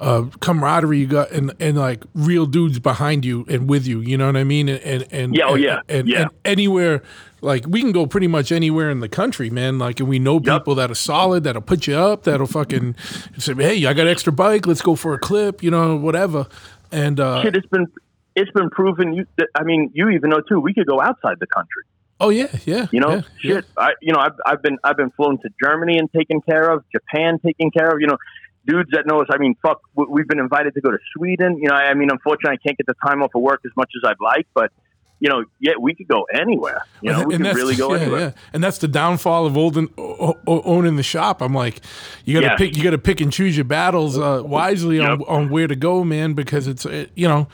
uh, 0.00 0.24
camaraderie 0.40 0.98
you 1.00 1.06
got 1.06 1.30
and, 1.30 1.52
and 1.60 1.76
like 1.76 2.04
real 2.14 2.46
dudes 2.46 2.78
behind 2.78 3.24
you 3.24 3.44
and 3.48 3.68
with 3.68 3.86
you 3.86 4.00
you 4.00 4.16
know 4.16 4.26
what 4.26 4.36
i 4.36 4.44
mean 4.44 4.68
and 4.68 4.80
and, 4.80 5.06
and 5.12 5.34
Yeah, 5.34 5.44
oh, 5.46 5.54
yeah, 5.54 5.80
and, 5.90 6.08
yeah. 6.08 6.22
and 6.22 6.30
anywhere 6.46 7.02
like 7.42 7.66
we 7.68 7.82
can 7.82 7.92
go 7.92 8.06
pretty 8.06 8.26
much 8.28 8.50
anywhere 8.50 8.90
in 8.90 9.00
the 9.00 9.08
country 9.10 9.50
man 9.50 9.78
like 9.78 10.00
and 10.00 10.08
we 10.08 10.18
know 10.18 10.40
Yep. 10.42 10.60
people 10.62 10.74
that 10.76 10.90
are 10.90 10.94
solid 10.94 11.44
that'll 11.44 11.60
put 11.62 11.86
you 11.86 11.96
up 11.96 12.22
that'll 12.24 12.46
fucking 12.46 12.96
say 13.36 13.52
hey 13.54 13.84
i 13.86 13.92
got 13.92 14.06
extra 14.06 14.32
bike 14.32 14.66
let's 14.66 14.82
go 14.82 14.96
for 14.96 15.12
a 15.12 15.18
clip 15.18 15.62
you 15.62 15.70
know 15.70 15.96
whatever 15.96 16.46
and 16.90 17.20
uh 17.20 17.42
Shit, 17.42 17.56
it's 17.56 17.66
been 17.66 17.86
it's 18.34 18.50
been 18.52 18.70
proven. 18.70 19.12
You, 19.12 19.26
that, 19.38 19.48
I 19.54 19.62
mean, 19.64 19.90
you 19.94 20.08
even 20.10 20.30
know 20.30 20.40
too. 20.40 20.60
We 20.60 20.74
could 20.74 20.86
go 20.86 21.00
outside 21.00 21.36
the 21.40 21.46
country. 21.46 21.84
oh 22.20 22.28
yeah 22.30 22.48
yeah 22.66 22.86
You 22.92 23.00
know, 23.00 23.10
yeah, 23.16 23.22
yeah. 23.42 23.54
shit. 23.54 23.64
I, 23.76 23.90
you 24.00 24.12
know, 24.12 24.20
I've, 24.20 24.32
I've 24.46 24.62
been 24.62 24.78
I've 24.84 24.96
been 24.96 25.10
flown 25.10 25.38
to 25.38 25.48
Germany 25.62 25.98
and 25.98 26.10
taken 26.12 26.40
care 26.40 26.70
of, 26.70 26.84
Japan 26.92 27.38
taken 27.44 27.70
care 27.70 27.90
of. 27.90 28.00
You 28.00 28.06
know, 28.08 28.18
dudes 28.66 28.90
that 28.92 29.06
know 29.06 29.20
us. 29.22 29.28
I 29.32 29.38
mean, 29.38 29.54
fuck, 29.62 29.80
we- 29.94 30.06
we've 30.08 30.28
been 30.28 30.38
invited 30.38 30.74
to 30.74 30.80
go 30.80 30.90
to 30.90 30.98
Sweden. 31.16 31.58
You 31.58 31.68
know, 31.68 31.74
I 31.74 31.94
mean, 31.94 32.10
unfortunately, 32.10 32.58
I 32.62 32.66
can't 32.66 32.78
get 32.78 32.86
the 32.86 32.94
time 33.06 33.22
off 33.22 33.32
of 33.34 33.42
work 33.42 33.60
as 33.64 33.72
much 33.76 33.90
as 33.96 34.08
I'd 34.08 34.20
like, 34.20 34.46
but 34.54 34.70
you 35.18 35.28
know, 35.28 35.44
yeah, 35.60 35.74
we 35.80 35.94
could 35.94 36.08
go 36.08 36.26
anywhere. 36.34 36.82
You 37.00 37.12
know, 37.12 37.22
we 37.24 37.36
can 37.36 37.44
really 37.44 37.76
go 37.76 37.94
yeah, 37.94 38.00
anywhere. 38.00 38.20
yeah. 38.20 38.32
And 38.52 38.62
that's 38.64 38.78
the 38.78 38.88
downfall 38.88 39.46
of 39.46 39.56
old 39.56 39.76
o- 39.76 39.88
o- 39.96 40.62
owning 40.64 40.96
the 40.96 41.04
shop. 41.04 41.40
I'm 41.40 41.54
like, 41.54 41.80
you 42.24 42.34
got 42.34 42.40
to 42.40 42.46
Yeah. 42.46 42.56
pick, 42.56 42.76
you 42.76 42.82
got 42.82 42.90
to 42.90 42.98
pick 42.98 43.20
and 43.20 43.32
choose 43.32 43.56
your 43.56 43.62
battles 43.64 44.18
uh, 44.18 44.42
wisely 44.44 44.98
on, 44.98 45.22
on 45.28 45.48
where 45.48 45.68
to 45.68 45.76
go, 45.76 46.02
man, 46.02 46.32
because 46.34 46.66
it's 46.66 46.84
it, 46.84 47.12
you 47.14 47.28
know, 47.28 47.46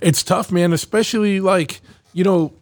it's 0.00 0.22
tough, 0.22 0.50
man. 0.52 0.72
Especially 0.72 1.40
like 1.40 1.80
you 2.12 2.24
know, 2.24 2.52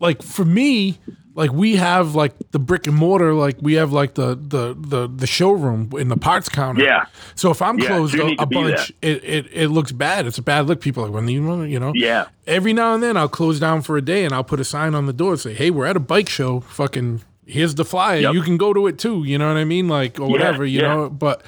like 0.00 0.22
for 0.22 0.44
me. 0.44 0.98
Like 1.34 1.52
we 1.52 1.76
have 1.76 2.16
like 2.16 2.32
the 2.50 2.58
brick 2.58 2.88
and 2.88 2.96
mortar, 2.96 3.32
like 3.32 3.58
we 3.62 3.74
have 3.74 3.92
like 3.92 4.14
the 4.14 4.34
the 4.34 4.74
the, 4.76 5.06
the 5.06 5.26
showroom 5.28 5.88
in 5.96 6.08
the 6.08 6.16
parts 6.16 6.48
counter. 6.48 6.82
Yeah. 6.82 7.04
So 7.36 7.52
if 7.52 7.62
I'm 7.62 7.78
Yeah, 7.78 7.86
closed 7.86 8.16
a, 8.16 8.42
a 8.42 8.46
bunch, 8.46 8.90
it, 9.02 9.22
it 9.22 9.46
it 9.52 9.68
looks 9.68 9.92
bad. 9.92 10.26
It's 10.26 10.38
a 10.38 10.42
bad 10.42 10.66
look. 10.66 10.80
People 10.80 11.04
are 11.04 11.06
like 11.06 11.14
when 11.14 11.28
you 11.28 11.62
you 11.62 11.78
know 11.78 11.92
Yeah. 11.94 12.24
every 12.48 12.72
now 12.72 12.92
and 12.92 13.04
then 13.04 13.16
I'll 13.16 13.28
close 13.28 13.60
down 13.60 13.82
for 13.82 13.96
a 13.96 14.02
day 14.02 14.24
and 14.24 14.34
I'll 14.34 14.42
put 14.42 14.58
a 14.58 14.64
sign 14.64 14.96
on 14.96 15.06
the 15.06 15.12
door 15.12 15.30
and 15.34 15.40
say, 15.40 15.54
"Hey, 15.54 15.70
we're 15.70 15.86
at 15.86 15.94
a 15.96 16.00
bike 16.00 16.28
show. 16.28 16.58
Fucking 16.58 17.22
here's 17.48 17.74
the 17.74 17.84
flyer. 17.84 18.20
Yep. 18.20 18.34
You 18.34 18.42
can 18.42 18.56
go 18.56 18.72
to 18.72 18.86
it 18.86 18.98
too." 18.98 19.24
You 19.24 19.38
know 19.38 19.48
what 19.48 19.56
I 19.56 19.64
mean? 19.64 19.88
Like 19.88 20.20
or 20.20 20.28
whatever. 20.28 20.64
You 20.64 20.80
yeah. 20.82 20.94
know. 20.94 21.10
But 21.10 21.42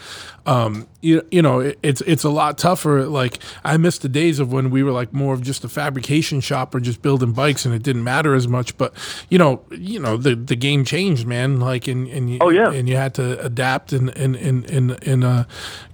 um, 0.46 0.88
you 1.00 1.22
you 1.30 1.42
know, 1.42 1.60
it, 1.60 1.78
it's 1.82 2.00
it's 2.02 2.24
a 2.24 2.30
lot 2.30 2.58
tougher. 2.58 3.04
Like 3.06 3.38
I 3.64 3.76
miss 3.76 3.98
the 3.98 4.08
days 4.08 4.40
of 4.40 4.52
when 4.52 4.70
we 4.70 4.82
were 4.82 4.90
like 4.90 5.12
more 5.12 5.34
of 5.34 5.42
just 5.42 5.64
a 5.64 5.68
fabrication 5.68 6.40
shop 6.40 6.74
or 6.74 6.80
just 6.80 7.02
building 7.02 7.32
bikes 7.32 7.64
and 7.66 7.74
it 7.74 7.82
didn't 7.82 8.02
matter 8.04 8.34
as 8.34 8.48
much. 8.48 8.76
But 8.78 8.94
you 9.28 9.38
know, 9.38 9.62
you 9.70 10.00
know, 10.00 10.16
the 10.16 10.34
the 10.34 10.56
game 10.56 10.84
changed, 10.84 11.26
man. 11.26 11.60
Like 11.60 11.86
and 11.86 12.08
and 12.08 12.30
you, 12.30 12.38
Oh, 12.40 12.48
yeah. 12.48 12.72
and 12.72 12.88
you 12.88 12.96
had 12.96 13.14
to 13.14 13.38
adapt 13.44 13.92
and 13.92 14.08
and 14.16 14.34
and 14.36 14.68
and, 14.70 15.06
and 15.06 15.24
uh, 15.24 15.44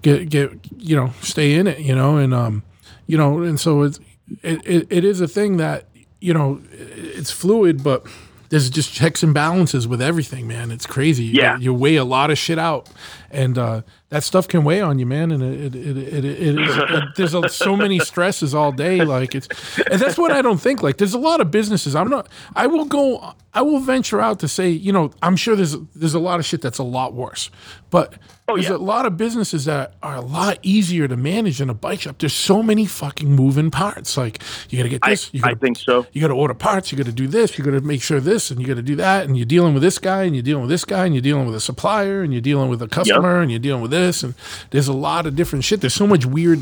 get 0.02 0.28
get 0.30 0.52
you 0.78 0.96
know 0.96 1.12
stay 1.20 1.54
in 1.54 1.66
it. 1.66 1.80
You 1.80 1.94
know 1.94 2.16
and 2.16 2.32
um 2.32 2.62
you 3.06 3.18
know 3.18 3.42
and 3.42 3.58
so 3.58 3.82
it's 3.82 3.98
it, 4.42 4.60
it, 4.64 4.86
it 4.90 5.04
is 5.04 5.20
a 5.20 5.28
thing 5.28 5.56
that 5.58 5.86
you 6.20 6.32
know 6.34 6.60
it's 6.72 7.30
fluid 7.30 7.84
but 7.84 8.06
there's 8.48 8.70
just 8.70 8.92
checks 8.92 9.22
and 9.22 9.32
balances 9.34 9.86
with 9.88 10.00
everything 10.02 10.46
man 10.46 10.70
it's 10.70 10.86
crazy 10.86 11.24
You- 11.24 11.40
Yeah. 11.42 11.58
you, 11.58 11.74
weigh 11.74 11.96
a 11.96 12.04
lot 12.04 12.30
of 12.30 12.38
shit 12.38 12.58
out 12.58 12.88
and 13.30 13.58
uh, 13.58 13.82
that 14.10 14.22
stuff 14.22 14.46
can 14.48 14.62
weigh 14.64 14.80
on 14.80 14.98
you 14.98 15.06
man 15.06 15.30
and 15.32 15.42
it, 15.42 15.74
it, 15.74 15.96
it, 15.96 15.96
it, 15.96 16.24
it, 16.24 16.58
is, 16.58 16.76
it 16.76 17.04
there's 17.16 17.34
a, 17.34 17.48
so 17.48 17.76
many 17.76 17.98
stresses 17.98 18.54
all 18.54 18.72
day 18.72 19.04
like 19.04 19.34
it's 19.34 19.48
and 19.90 20.00
that's 20.00 20.16
what 20.16 20.30
i 20.32 20.40
don't 20.40 20.58
think 20.60 20.82
like 20.82 20.96
there's 20.98 21.14
a 21.14 21.18
lot 21.18 21.40
of 21.40 21.50
businesses 21.50 21.94
i'm 21.96 22.08
not 22.08 22.28
i 22.54 22.66
will 22.66 22.84
go 22.84 23.34
i 23.54 23.60
will 23.62 23.80
venture 23.80 24.20
out 24.20 24.38
to 24.40 24.48
say 24.48 24.68
you 24.70 24.92
know 24.92 25.10
i'm 25.22 25.36
sure 25.36 25.56
there's 25.56 25.76
there's 25.94 26.14
a 26.14 26.18
lot 26.20 26.38
of 26.38 26.46
shit 26.46 26.60
that's 26.62 26.78
a 26.78 26.82
lot 26.84 27.14
worse 27.14 27.50
but 27.90 28.14
oh, 28.48 28.54
there's 28.54 28.68
yeah. 28.68 28.76
a 28.76 28.78
lot 28.78 29.06
of 29.06 29.16
businesses 29.16 29.64
that 29.66 29.94
are 30.02 30.16
a 30.16 30.20
lot 30.20 30.58
easier 30.62 31.06
to 31.06 31.16
manage 31.16 31.58
than 31.58 31.70
a 31.70 31.74
bike 31.74 32.00
shop. 32.00 32.18
There's 32.18 32.32
so 32.32 32.62
many 32.62 32.84
fucking 32.86 33.30
moving 33.30 33.70
parts. 33.70 34.16
Like 34.16 34.42
you 34.70 34.78
got 34.78 34.84
to 34.84 34.88
get 34.88 35.00
I, 35.02 35.10
this. 35.10 35.30
you 35.32 35.40
I 35.44 35.48
gotta, 35.48 35.56
think 35.60 35.78
so. 35.78 36.06
You 36.12 36.20
got 36.20 36.28
to 36.28 36.34
order 36.34 36.54
parts. 36.54 36.90
You 36.90 36.98
got 36.98 37.06
to 37.06 37.12
do 37.12 37.26
this. 37.26 37.56
You 37.56 37.64
got 37.64 37.72
to 37.72 37.80
make 37.80 38.02
sure 38.02 38.20
this, 38.20 38.50
and 38.50 38.60
you 38.60 38.66
got 38.66 38.74
to 38.74 38.82
do 38.82 38.96
that. 38.96 39.26
And 39.26 39.36
you're 39.36 39.46
dealing 39.46 39.74
with 39.74 39.82
this 39.82 39.98
guy, 39.98 40.24
and 40.24 40.34
you're 40.34 40.42
dealing 40.42 40.62
with 40.62 40.70
this 40.70 40.84
guy, 40.84 41.04
and 41.04 41.14
you're 41.14 41.22
dealing 41.22 41.46
with 41.46 41.54
a 41.54 41.60
supplier, 41.60 42.22
and 42.22 42.32
you're 42.32 42.42
dealing 42.42 42.68
with 42.68 42.82
a 42.82 42.88
customer, 42.88 43.40
and 43.40 43.50
you're 43.50 43.60
dealing 43.60 43.82
with 43.82 43.90
this. 43.90 44.22
And 44.22 44.34
there's 44.70 44.88
a 44.88 44.92
lot 44.94 45.26
of 45.26 45.36
different 45.36 45.64
shit. 45.64 45.80
There's 45.80 45.94
so 45.94 46.06
much 46.06 46.26
weird. 46.26 46.60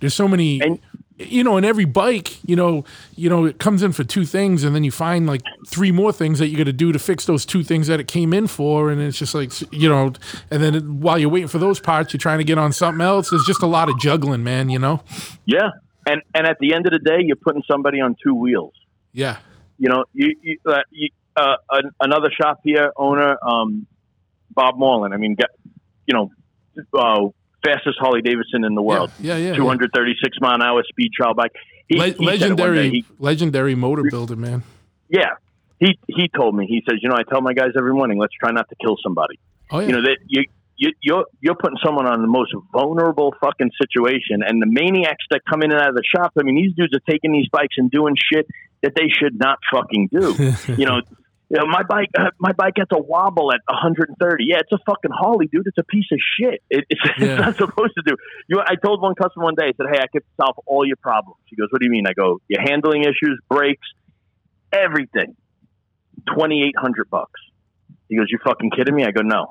There's 0.00 0.14
so 0.14 0.28
many. 0.28 0.60
And- 0.60 0.78
you 1.26 1.44
know, 1.44 1.56
in 1.56 1.64
every 1.64 1.84
bike, 1.84 2.38
you 2.48 2.56
know, 2.56 2.84
you 3.16 3.28
know, 3.28 3.44
it 3.44 3.58
comes 3.58 3.82
in 3.82 3.92
for 3.92 4.04
two 4.04 4.24
things, 4.24 4.64
and 4.64 4.74
then 4.74 4.84
you 4.84 4.90
find 4.90 5.26
like 5.26 5.42
three 5.66 5.92
more 5.92 6.12
things 6.12 6.38
that 6.38 6.48
you 6.48 6.56
got 6.56 6.64
to 6.64 6.72
do 6.72 6.92
to 6.92 6.98
fix 6.98 7.26
those 7.26 7.44
two 7.44 7.62
things 7.62 7.86
that 7.86 8.00
it 8.00 8.08
came 8.08 8.32
in 8.32 8.46
for, 8.46 8.90
and 8.90 9.00
it's 9.00 9.18
just 9.18 9.34
like, 9.34 9.50
you 9.72 9.88
know, 9.88 10.12
and 10.50 10.62
then 10.62 10.74
it- 10.74 10.84
while 10.84 11.18
you're 11.18 11.28
waiting 11.28 11.48
for 11.48 11.58
those 11.58 11.80
parts, 11.80 12.12
you're 12.12 12.18
trying 12.18 12.38
to 12.38 12.44
get 12.44 12.58
on 12.58 12.72
something 12.72 13.00
else. 13.04 13.30
There's 13.30 13.44
just 13.44 13.62
a 13.62 13.66
lot 13.66 13.88
of 13.88 13.98
juggling, 13.98 14.42
man. 14.44 14.70
You 14.70 14.78
know? 14.78 15.02
Yeah, 15.44 15.70
and 16.06 16.22
and 16.34 16.46
at 16.46 16.58
the 16.60 16.74
end 16.74 16.86
of 16.86 16.92
the 16.92 16.98
day, 16.98 17.18
you're 17.20 17.36
putting 17.36 17.62
somebody 17.70 18.00
on 18.00 18.16
two 18.22 18.34
wheels. 18.34 18.74
Yeah. 19.12 19.38
you 19.78 19.88
know, 19.88 20.04
you, 20.14 20.34
you, 20.42 20.58
uh, 20.66 20.78
you 20.90 21.08
uh, 21.36 21.56
another 22.00 22.30
shop 22.30 22.60
here 22.64 22.92
owner, 22.96 23.36
um, 23.46 23.86
Bob 24.50 24.78
Marlin. 24.78 25.12
I 25.12 25.16
mean, 25.16 25.34
get, 25.34 25.48
you 26.06 26.14
know, 26.14 26.30
uh, 26.98 27.28
fastest 27.64 27.98
Harley 28.00 28.22
Davidson 28.22 28.64
in 28.64 28.74
the 28.74 28.82
world, 28.82 29.10
Yeah, 29.20 29.36
yeah. 29.36 29.48
yeah. 29.50 29.54
236 29.56 30.38
mile 30.40 30.54
an 30.54 30.62
hour 30.62 30.82
speed 30.88 31.12
trial 31.12 31.34
bike. 31.34 31.52
He, 31.88 31.98
Le- 31.98 32.06
he 32.06 32.10
said 32.10 32.16
it 32.16 32.18
one 32.20 32.26
legendary. 32.26 32.90
He- 32.90 33.04
legendary 33.18 33.74
motor 33.74 34.04
builder, 34.10 34.36
man. 34.36 34.62
yeah, 35.08 35.30
he 35.80 35.98
he 36.08 36.28
told 36.28 36.54
me. 36.56 36.66
He 36.66 36.82
says, 36.88 36.98
you 37.02 37.08
know, 37.08 37.16
I 37.16 37.22
tell 37.24 37.40
my 37.40 37.52
guys 37.54 37.70
every 37.76 37.92
morning, 37.92 38.18
let's 38.18 38.34
try 38.40 38.50
not 38.52 38.68
to 38.68 38.74
kill 38.80 38.96
somebody. 39.02 39.38
Oh 39.70 39.80
yeah. 39.80 39.86
You 39.86 39.92
know 39.94 40.02
that 40.02 40.18
you. 40.26 40.44
You, 40.78 40.90
you're 41.00 41.26
you're 41.40 41.54
putting 41.54 41.76
someone 41.84 42.06
on 42.06 42.22
the 42.22 42.26
most 42.26 42.52
vulnerable 42.72 43.32
fucking 43.40 43.70
situation, 43.80 44.42
and 44.44 44.60
the 44.60 44.66
maniacs 44.66 45.24
that 45.30 45.42
come 45.48 45.62
in 45.62 45.70
and 45.70 45.80
out 45.80 45.90
of 45.90 45.94
the 45.94 46.02
shop. 46.02 46.32
I 46.36 46.42
mean, 46.42 46.56
these 46.56 46.74
dudes 46.74 46.92
are 46.96 47.00
taking 47.08 47.30
these 47.30 47.46
bikes 47.52 47.76
and 47.76 47.88
doing 47.88 48.16
shit 48.32 48.48
that 48.80 48.94
they 48.96 49.06
should 49.08 49.38
not 49.38 49.58
fucking 49.72 50.08
do. 50.10 50.34
you 50.76 50.86
know, 50.86 51.02
you 51.52 51.58
know, 51.58 51.66
my 51.66 51.82
bike, 51.82 52.08
uh, 52.18 52.30
my 52.38 52.52
bike 52.52 52.74
gets 52.76 52.90
a 52.92 53.00
wobble 53.02 53.52
at 53.52 53.60
130. 53.68 54.44
Yeah, 54.48 54.60
it's 54.60 54.72
a 54.72 54.78
fucking 54.86 55.10
Harley, 55.12 55.48
dude. 55.52 55.66
It's 55.66 55.76
a 55.76 55.84
piece 55.84 56.06
of 56.10 56.18
shit. 56.18 56.62
It, 56.70 56.86
it's, 56.88 57.00
Yeah. 57.18 57.26
it's 57.26 57.40
not 57.40 57.56
supposed 57.56 57.92
to 57.96 58.02
do. 58.06 58.16
You, 58.48 58.56
know, 58.56 58.64
I 58.66 58.76
told 58.76 59.02
one 59.02 59.14
customer 59.14 59.44
one 59.44 59.54
day, 59.54 59.66
I 59.66 59.72
said, 59.76 59.86
"Hey, 59.92 60.00
I 60.00 60.06
could 60.10 60.22
solve 60.40 60.56
all 60.64 60.86
your 60.86 60.96
problems." 60.96 61.36
He 61.44 61.56
goes, 61.56 61.68
"What 61.70 61.80
do 61.80 61.84
you 61.84 61.90
mean?" 61.90 62.06
I 62.06 62.14
go, 62.14 62.40
"Your 62.48 62.62
handling 62.62 63.02
issues, 63.02 63.38
brakes, 63.50 63.86
everything. 64.72 65.36
Twenty 66.34 66.62
eight 66.62 66.76
hundred 66.78 67.10
bucks. 67.10 67.40
He 68.08 68.16
goes, 68.16 68.26
"You 68.30 68.38
fucking 68.44 68.70
kidding 68.70 68.94
me?" 68.94 69.04
I 69.04 69.10
go, 69.10 69.20
"No." 69.22 69.48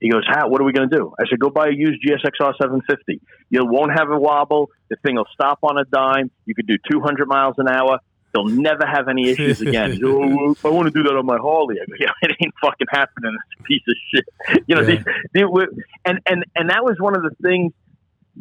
He 0.00 0.10
goes, 0.10 0.24
"How? 0.26 0.48
What 0.48 0.60
are 0.60 0.64
we 0.64 0.72
going 0.72 0.88
to 0.88 0.96
do?" 0.96 1.12
I 1.18 1.24
said, 1.28 1.40
"Go 1.40 1.50
buy 1.50 1.68
a 1.68 1.72
used 1.72 2.02
GSXR 2.06 2.54
750. 2.58 3.20
You 3.50 3.66
won't 3.66 3.92
have 3.92 4.10
a 4.10 4.18
wobble. 4.18 4.70
The 4.90 4.96
thing 5.04 5.16
will 5.16 5.26
stop 5.32 5.58
on 5.62 5.78
a 5.78 5.84
dime. 5.84 6.30
You 6.46 6.54
could 6.54 6.66
do 6.66 6.76
200 6.90 7.26
miles 7.28 7.54
an 7.58 7.68
hour. 7.68 7.98
They'll 8.34 8.46
never 8.46 8.84
have 8.84 9.08
any 9.08 9.30
issues 9.30 9.60
again." 9.60 9.98
Oh, 10.04 10.56
I 10.64 10.68
want 10.68 10.86
to 10.86 10.90
do 10.92 11.02
that 11.04 11.16
on 11.16 11.24
my 11.24 11.38
Harley. 11.40 11.76
I 11.80 11.86
go, 11.86 11.94
"Yeah, 11.98 12.10
it 12.22 12.36
ain't 12.42 12.52
fucking 12.60 12.88
happening. 12.90 13.32
This 13.32 13.66
piece 13.66 13.82
of 13.88 13.94
shit." 14.12 14.64
You 14.66 14.74
know, 14.76 14.82
Yeah. 14.82 14.96
these, 14.96 15.04
they 15.32 15.44
were- 15.44 15.72
and 16.04 16.18
and 16.26 16.44
and 16.56 16.68
that 16.70 16.84
was 16.84 16.96
one 16.98 17.16
of 17.16 17.22
the 17.22 17.30
things 17.42 17.72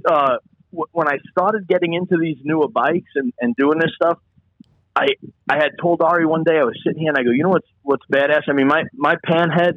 uh, 0.06 0.38
w- 0.72 0.89
when 0.91 1.08
I 1.08 1.20
started 1.32 1.68
getting 1.68 1.94
into 1.94 2.18
these 2.18 2.38
newer 2.44 2.68
bikes 2.68 3.12
and, 3.16 3.32
and 3.39 3.56
doing 3.56 3.78
this 3.80 3.91
stuff. 3.96 4.18
I 4.96 5.08
I 5.50 5.56
had 5.58 5.72
told 5.82 6.02
Ari 6.02 6.26
one 6.26 6.44
day 6.44 6.58
I 6.60 6.64
was 6.64 6.80
sitting 6.86 7.00
here 7.00 7.10
and 7.10 7.18
I 7.18 7.24
go, 7.24 7.32
you 7.32 7.44
know 7.44 7.50
what's 7.50 7.68
what's 7.82 8.04
badass? 8.12 8.44
I 8.48 8.54
mean, 8.54 8.68
my 8.68 8.84
my 8.94 9.16
panhead 9.26 9.74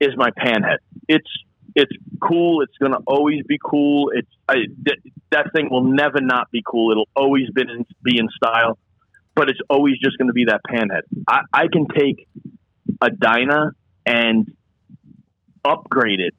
is 0.00 0.10
my 0.16 0.30
panhead. 0.30 0.78
It's 1.08 1.28
it's 1.74 1.92
cool. 2.20 2.62
It's 2.62 2.76
gonna 2.80 2.98
always 3.06 3.42
be 3.46 3.58
cool. 3.64 4.10
It's 4.14 4.28
I, 4.48 4.54
th- 4.86 5.00
that 5.30 5.52
thing 5.54 5.68
will 5.70 5.84
never 5.84 6.20
not 6.20 6.50
be 6.50 6.62
cool. 6.66 6.90
It'll 6.92 7.08
always 7.16 7.48
be 7.50 7.62
in, 7.62 7.84
be 8.04 8.18
in 8.18 8.28
style, 8.30 8.78
but 9.40 9.48
it's 9.48 9.60
always 9.70 9.94
just 9.98 10.18
going 10.18 10.28
to 10.28 10.34
be 10.34 10.44
that 10.44 10.60
panhead. 10.70 11.00
I, 11.26 11.40
I 11.50 11.68
can 11.72 11.86
take 11.88 12.28
a 13.00 13.08
Dyna 13.08 13.70
and 14.04 14.54
upgrade 15.64 16.20
it 16.20 16.34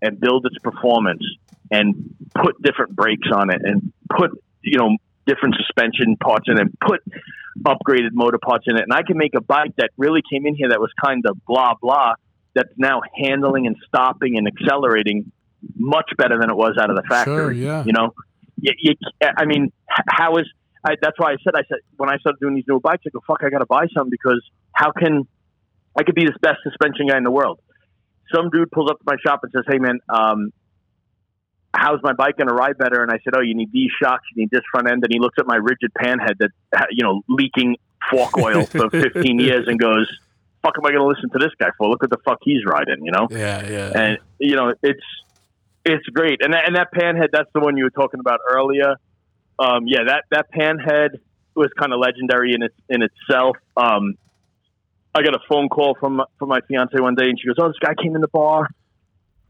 and 0.00 0.18
build 0.18 0.46
its 0.46 0.56
performance 0.60 1.22
and 1.70 2.14
put 2.34 2.54
different 2.62 2.96
brakes 2.96 3.28
on 3.30 3.50
it 3.50 3.60
and 3.62 3.92
put 4.08 4.30
you 4.62 4.78
know 4.78 4.96
different 5.26 5.56
suspension 5.56 6.16
parts 6.16 6.46
in 6.48 6.56
it 6.56 6.62
and 6.62 6.74
put 6.80 7.02
upgraded 7.62 8.12
motor 8.12 8.38
parts 8.38 8.64
in 8.66 8.76
it 8.76 8.82
and 8.82 8.92
I 8.94 9.02
can 9.02 9.18
make 9.18 9.34
a 9.36 9.42
bike 9.42 9.74
that 9.76 9.90
really 9.98 10.22
came 10.30 10.46
in 10.46 10.54
here 10.54 10.70
that 10.70 10.80
was 10.80 10.90
kind 11.04 11.24
of 11.26 11.36
blah 11.44 11.74
blah 11.78 12.14
that's 12.54 12.72
now 12.78 13.02
handling 13.14 13.66
and 13.66 13.76
stopping 13.86 14.38
and 14.38 14.48
accelerating 14.48 15.30
much 15.76 16.10
better 16.16 16.38
than 16.40 16.48
it 16.48 16.56
was 16.56 16.76
out 16.80 16.88
of 16.88 16.96
the 16.96 17.02
factory 17.02 17.34
Sure, 17.34 17.52
yeah. 17.52 17.84
you 17.84 17.92
know 17.92 18.14
you, 18.56 18.72
you, 18.78 18.94
I 19.22 19.44
mean 19.44 19.72
how 20.08 20.36
is 20.36 20.46
I, 20.84 20.96
that's 21.00 21.18
why 21.18 21.32
I 21.32 21.36
said 21.42 21.54
I 21.54 21.62
said 21.68 21.78
when 21.96 22.10
I 22.10 22.18
started 22.18 22.38
doing 22.40 22.54
these 22.54 22.64
new 22.68 22.80
bikes 22.80 23.02
I 23.06 23.10
go 23.10 23.20
fuck 23.26 23.40
I 23.42 23.50
got 23.50 23.58
to 23.58 23.66
buy 23.66 23.86
some 23.94 24.08
because 24.10 24.42
how 24.72 24.92
can 24.92 25.26
I 25.98 26.02
could 26.02 26.14
be 26.14 26.24
this 26.24 26.36
best 26.40 26.58
suspension 26.62 27.08
guy 27.08 27.16
in 27.16 27.24
the 27.24 27.30
world 27.30 27.60
some 28.34 28.50
dude 28.50 28.70
pulls 28.70 28.90
up 28.90 28.98
to 28.98 29.04
my 29.06 29.16
shop 29.24 29.40
and 29.42 29.52
says, 29.52 29.64
"Hey, 29.68 29.78
man, 29.78 30.00
um, 30.08 30.52
how's 31.74 32.00
my 32.02 32.12
bike 32.12 32.36
going 32.36 32.48
to 32.48 32.54
ride 32.54 32.78
better?" 32.78 33.02
And 33.02 33.10
I 33.10 33.18
said, 33.24 33.34
"Oh, 33.36 33.40
you 33.40 33.54
need 33.54 33.70
these 33.72 33.90
shocks, 34.02 34.24
you 34.34 34.42
need 34.42 34.50
this 34.50 34.62
front 34.70 34.88
end." 34.88 35.04
And 35.04 35.12
he 35.12 35.18
looks 35.18 35.36
at 35.38 35.46
my 35.46 35.56
rigid 35.56 35.92
panhead 35.94 36.38
that 36.38 36.88
you 36.90 37.04
know 37.04 37.22
leaking 37.28 37.76
fork 38.10 38.36
oil 38.38 38.64
for 38.66 38.90
15 38.90 39.38
years 39.38 39.66
and 39.68 39.78
goes, 39.78 40.08
"Fuck, 40.62 40.74
am 40.78 40.86
I 40.86 40.90
going 40.90 41.02
to 41.02 41.06
listen 41.06 41.30
to 41.30 41.38
this 41.38 41.52
guy 41.58 41.70
for? 41.78 41.88
Look 41.88 42.04
at 42.04 42.10
the 42.10 42.18
fuck 42.24 42.38
he's 42.42 42.64
riding," 42.66 43.04
you 43.04 43.12
know? 43.12 43.28
Yeah, 43.30 43.68
yeah. 43.68 43.92
And 43.94 44.18
you 44.38 44.56
know, 44.56 44.72
it's 44.82 45.04
it's 45.84 46.06
great. 46.08 46.42
And 46.42 46.52
that, 46.52 46.66
and 46.66 46.76
that 46.76 46.88
panhead, 46.92 47.28
that's 47.32 47.50
the 47.54 47.60
one 47.60 47.76
you 47.76 47.84
were 47.84 47.90
talking 47.90 48.20
about 48.20 48.40
earlier. 48.50 48.96
Um, 49.58 49.86
yeah, 49.86 50.04
that 50.08 50.24
that 50.30 50.46
panhead 50.52 51.20
was 51.54 51.70
kind 51.78 51.92
of 51.92 51.98
legendary 51.98 52.52
in 52.54 52.62
its 52.62 52.74
in 52.88 53.02
itself. 53.02 53.56
Um, 53.76 54.14
I 55.14 55.22
got 55.22 55.34
a 55.34 55.40
phone 55.48 55.68
call 55.68 55.96
from 55.98 56.22
from 56.38 56.48
my 56.50 56.60
fiance 56.68 56.98
one 57.00 57.14
day, 57.14 57.28
and 57.28 57.40
she 57.40 57.46
goes, 57.46 57.56
"Oh, 57.58 57.68
this 57.68 57.78
guy 57.80 57.94
came 58.00 58.14
in 58.14 58.20
the 58.20 58.28
bar. 58.28 58.68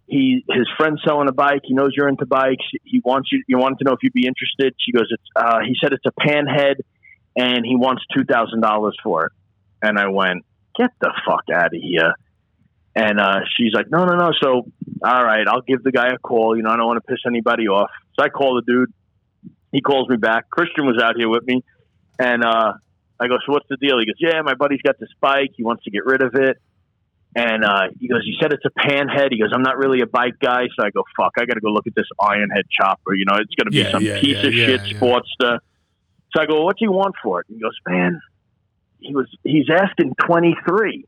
He 0.06 0.44
his 0.48 0.68
friend's 0.76 1.00
selling 1.04 1.28
a 1.28 1.32
bike. 1.32 1.62
He 1.64 1.74
knows 1.74 1.90
you're 1.96 2.08
into 2.08 2.26
bikes. 2.26 2.64
He 2.84 3.00
wants 3.04 3.30
you. 3.32 3.42
You 3.48 3.58
wanted 3.58 3.78
to 3.78 3.84
know 3.84 3.92
if 3.92 3.98
you'd 4.02 4.12
be 4.12 4.26
interested." 4.26 4.74
She 4.78 4.92
goes, 4.92 5.08
"It's." 5.10 5.24
Uh, 5.34 5.58
he 5.66 5.74
said 5.82 5.92
it's 5.92 6.06
a 6.06 6.12
panhead, 6.12 6.76
and 7.34 7.66
he 7.66 7.74
wants 7.74 8.04
two 8.14 8.24
thousand 8.24 8.60
dollars 8.60 8.96
for 9.02 9.26
it. 9.26 9.32
And 9.82 9.98
I 9.98 10.08
went, 10.08 10.44
"Get 10.78 10.90
the 11.00 11.12
fuck 11.26 11.44
out 11.52 11.74
of 11.74 11.80
here!" 11.82 12.14
And 12.94 13.18
uh, 13.18 13.40
she's 13.56 13.74
like, 13.74 13.90
"No, 13.90 14.04
no, 14.04 14.14
no." 14.14 14.30
So, 14.40 14.70
all 15.04 15.24
right, 15.24 15.46
I'll 15.48 15.62
give 15.62 15.82
the 15.82 15.92
guy 15.92 16.08
a 16.14 16.18
call. 16.18 16.56
You 16.56 16.62
know, 16.62 16.70
I 16.70 16.76
don't 16.76 16.86
want 16.86 17.04
to 17.04 17.12
piss 17.12 17.20
anybody 17.26 17.66
off. 17.66 17.90
So 18.16 18.24
I 18.24 18.28
call 18.28 18.54
the 18.54 18.62
dude. 18.62 18.92
He 19.72 19.80
calls 19.80 20.08
me 20.08 20.16
back. 20.16 20.48
Christian 20.50 20.86
was 20.86 21.00
out 21.02 21.16
here 21.16 21.28
with 21.28 21.44
me, 21.46 21.62
and 22.18 22.44
uh, 22.44 22.74
I 23.20 23.28
go, 23.28 23.36
so 23.44 23.52
what's 23.52 23.68
the 23.68 23.76
deal? 23.76 23.98
He 23.98 24.06
goes, 24.06 24.16
yeah, 24.18 24.42
my 24.42 24.54
buddy's 24.54 24.82
got 24.82 24.98
this 24.98 25.10
bike. 25.20 25.50
He 25.56 25.62
wants 25.64 25.84
to 25.84 25.90
get 25.90 26.04
rid 26.04 26.22
of 26.22 26.34
it. 26.34 26.58
And 27.34 27.64
uh, 27.66 27.88
he 28.00 28.08
goes, 28.08 28.22
"He 28.24 28.34
said 28.40 28.54
it's 28.54 28.64
a 28.64 28.70
panhead. 28.70 29.28
He 29.30 29.38
goes, 29.38 29.50
I'm 29.52 29.62
not 29.62 29.76
really 29.76 30.00
a 30.00 30.06
bike 30.06 30.38
guy. 30.40 30.68
So 30.74 30.86
I 30.86 30.88
go, 30.88 31.04
fuck, 31.18 31.32
I 31.38 31.44
got 31.44 31.54
to 31.54 31.60
go 31.60 31.68
look 31.68 31.86
at 31.86 31.94
this 31.94 32.06
Ironhead 32.18 32.62
chopper. 32.70 33.14
You 33.14 33.26
know, 33.26 33.34
it's 33.34 33.54
going 33.54 33.66
to 33.66 33.70
be 33.70 33.78
Yeah, 33.78 33.90
some 33.92 34.02
yeah, 34.02 34.20
piece 34.20 34.38
yeah, 34.42 34.46
of 34.46 34.54
shit. 34.54 34.80
Sportster. 34.96 35.58
So 36.34 36.42
I 36.42 36.46
go, 36.46 36.64
what's 36.64 36.80
he 36.80 36.88
want 36.88 37.14
for 37.22 37.40
it? 37.40 37.46
He 37.50 37.60
goes, 37.60 37.76
man, 37.86 38.22
he 39.00 39.14
was 39.14 39.26
he's 39.44 39.66
asking 39.70 40.14
23. 40.26 41.04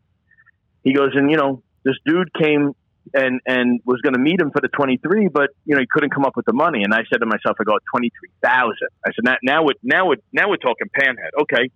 He 0.84 0.92
goes, 0.92 1.10
and 1.14 1.30
you 1.30 1.38
know, 1.38 1.62
this 1.84 1.96
dude 2.04 2.30
came 2.34 2.74
and 3.14 3.40
and 3.46 3.80
was 3.84 4.00
going 4.00 4.14
to 4.14 4.20
meet 4.20 4.40
him 4.40 4.50
for 4.50 4.60
the 4.60 4.68
23, 4.68 5.28
but 5.28 5.50
you 5.64 5.74
know, 5.74 5.80
he 5.80 5.86
couldn't 5.90 6.10
come 6.10 6.24
up 6.24 6.36
with 6.36 6.46
the 6.46 6.52
money. 6.52 6.82
And 6.82 6.92
I 6.94 7.02
said 7.10 7.20
to 7.20 7.26
myself, 7.26 7.56
I 7.60 7.64
go, 7.64 7.78
23,000. 7.94 8.74
I 9.04 9.10
said, 9.10 9.24
now 9.24 9.36
now 9.42 9.62
we 9.64 9.72
now 9.82 10.06
we 10.06 10.16
now 10.32 10.48
we're 10.48 10.56
talking 10.56 10.88
panhead. 10.96 11.40
Okay. 11.42 11.70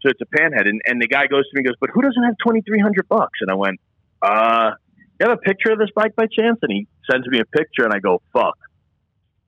So 0.00 0.08
it's 0.10 0.20
a 0.20 0.26
panhead, 0.26 0.68
and, 0.68 0.80
and 0.86 1.02
the 1.02 1.08
guy 1.08 1.26
goes 1.26 1.42
to 1.42 1.50
me, 1.54 1.60
and 1.60 1.66
goes, 1.66 1.74
but 1.80 1.90
who 1.92 2.02
doesn't 2.02 2.22
have 2.22 2.36
twenty 2.42 2.60
three 2.60 2.78
hundred 2.78 3.08
bucks? 3.08 3.40
And 3.40 3.50
I 3.50 3.54
went, 3.54 3.80
uh, 4.22 4.70
you 5.18 5.28
have 5.28 5.36
a 5.36 5.40
picture 5.40 5.72
of 5.72 5.78
this 5.78 5.90
bike 5.94 6.14
by 6.14 6.26
chance? 6.26 6.58
And 6.62 6.70
he 6.70 6.86
sends 7.10 7.26
me 7.26 7.40
a 7.40 7.44
picture, 7.44 7.82
and 7.82 7.92
I 7.92 7.98
go, 7.98 8.22
fuck, 8.32 8.56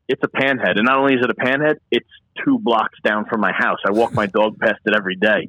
it's 0.08 0.22
a 0.24 0.28
panhead, 0.28 0.76
and 0.76 0.86
not 0.86 0.98
only 0.98 1.14
is 1.14 1.20
it 1.22 1.30
a 1.30 1.34
panhead, 1.34 1.76
it's 1.92 2.08
two 2.44 2.58
blocks 2.58 2.98
down 3.04 3.26
from 3.26 3.40
my 3.40 3.52
house. 3.52 3.78
I 3.86 3.92
walk 3.92 4.12
my 4.12 4.26
dog 4.26 4.58
past 4.58 4.80
it 4.84 4.94
every 4.96 5.14
day, 5.14 5.48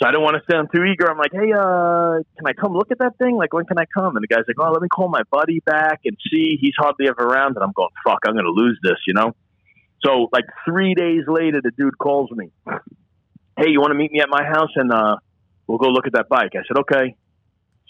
so 0.00 0.08
I 0.08 0.12
don't 0.12 0.22
want 0.22 0.36
to 0.36 0.52
sound 0.52 0.68
too 0.74 0.82
eager. 0.84 1.10
I'm 1.10 1.18
like, 1.18 1.32
hey, 1.32 1.52
uh, 1.52 2.22
can 2.36 2.46
I 2.46 2.52
come 2.52 2.72
look 2.72 2.90
at 2.90 2.98
that 2.98 3.16
thing? 3.18 3.36
Like, 3.36 3.52
when 3.52 3.64
can 3.64 3.78
I 3.78 3.86
come? 3.86 4.16
And 4.16 4.22
the 4.22 4.28
guy's 4.28 4.44
like, 4.46 4.56
oh, 4.58 4.72
let 4.72 4.82
me 4.82 4.88
call 4.88 5.08
my 5.08 5.22
buddy 5.30 5.60
back 5.60 6.00
and 6.04 6.16
see. 6.30 6.58
He's 6.60 6.74
hardly 6.76 7.08
ever 7.08 7.22
around, 7.22 7.56
and 7.56 7.64
I'm 7.64 7.72
going, 7.72 7.90
fuck, 8.04 8.20
I'm 8.26 8.34
going 8.34 8.44
to 8.44 8.50
lose 8.50 8.78
this, 8.82 8.98
you 9.06 9.14
know. 9.14 9.32
So 10.04 10.28
like 10.32 10.44
three 10.66 10.94
days 10.94 11.22
later, 11.26 11.60
the 11.62 11.70
dude 11.76 11.96
calls 11.98 12.30
me 12.30 12.50
hey, 13.56 13.70
you 13.70 13.80
want 13.80 13.92
to 13.92 13.98
meet 13.98 14.12
me 14.12 14.20
at 14.20 14.28
my 14.28 14.44
house 14.44 14.70
and 14.76 14.92
uh, 14.92 15.16
we'll 15.66 15.78
go 15.78 15.88
look 15.88 16.06
at 16.06 16.14
that 16.14 16.28
bike? 16.28 16.52
I 16.54 16.62
said, 16.66 16.78
okay. 16.80 17.16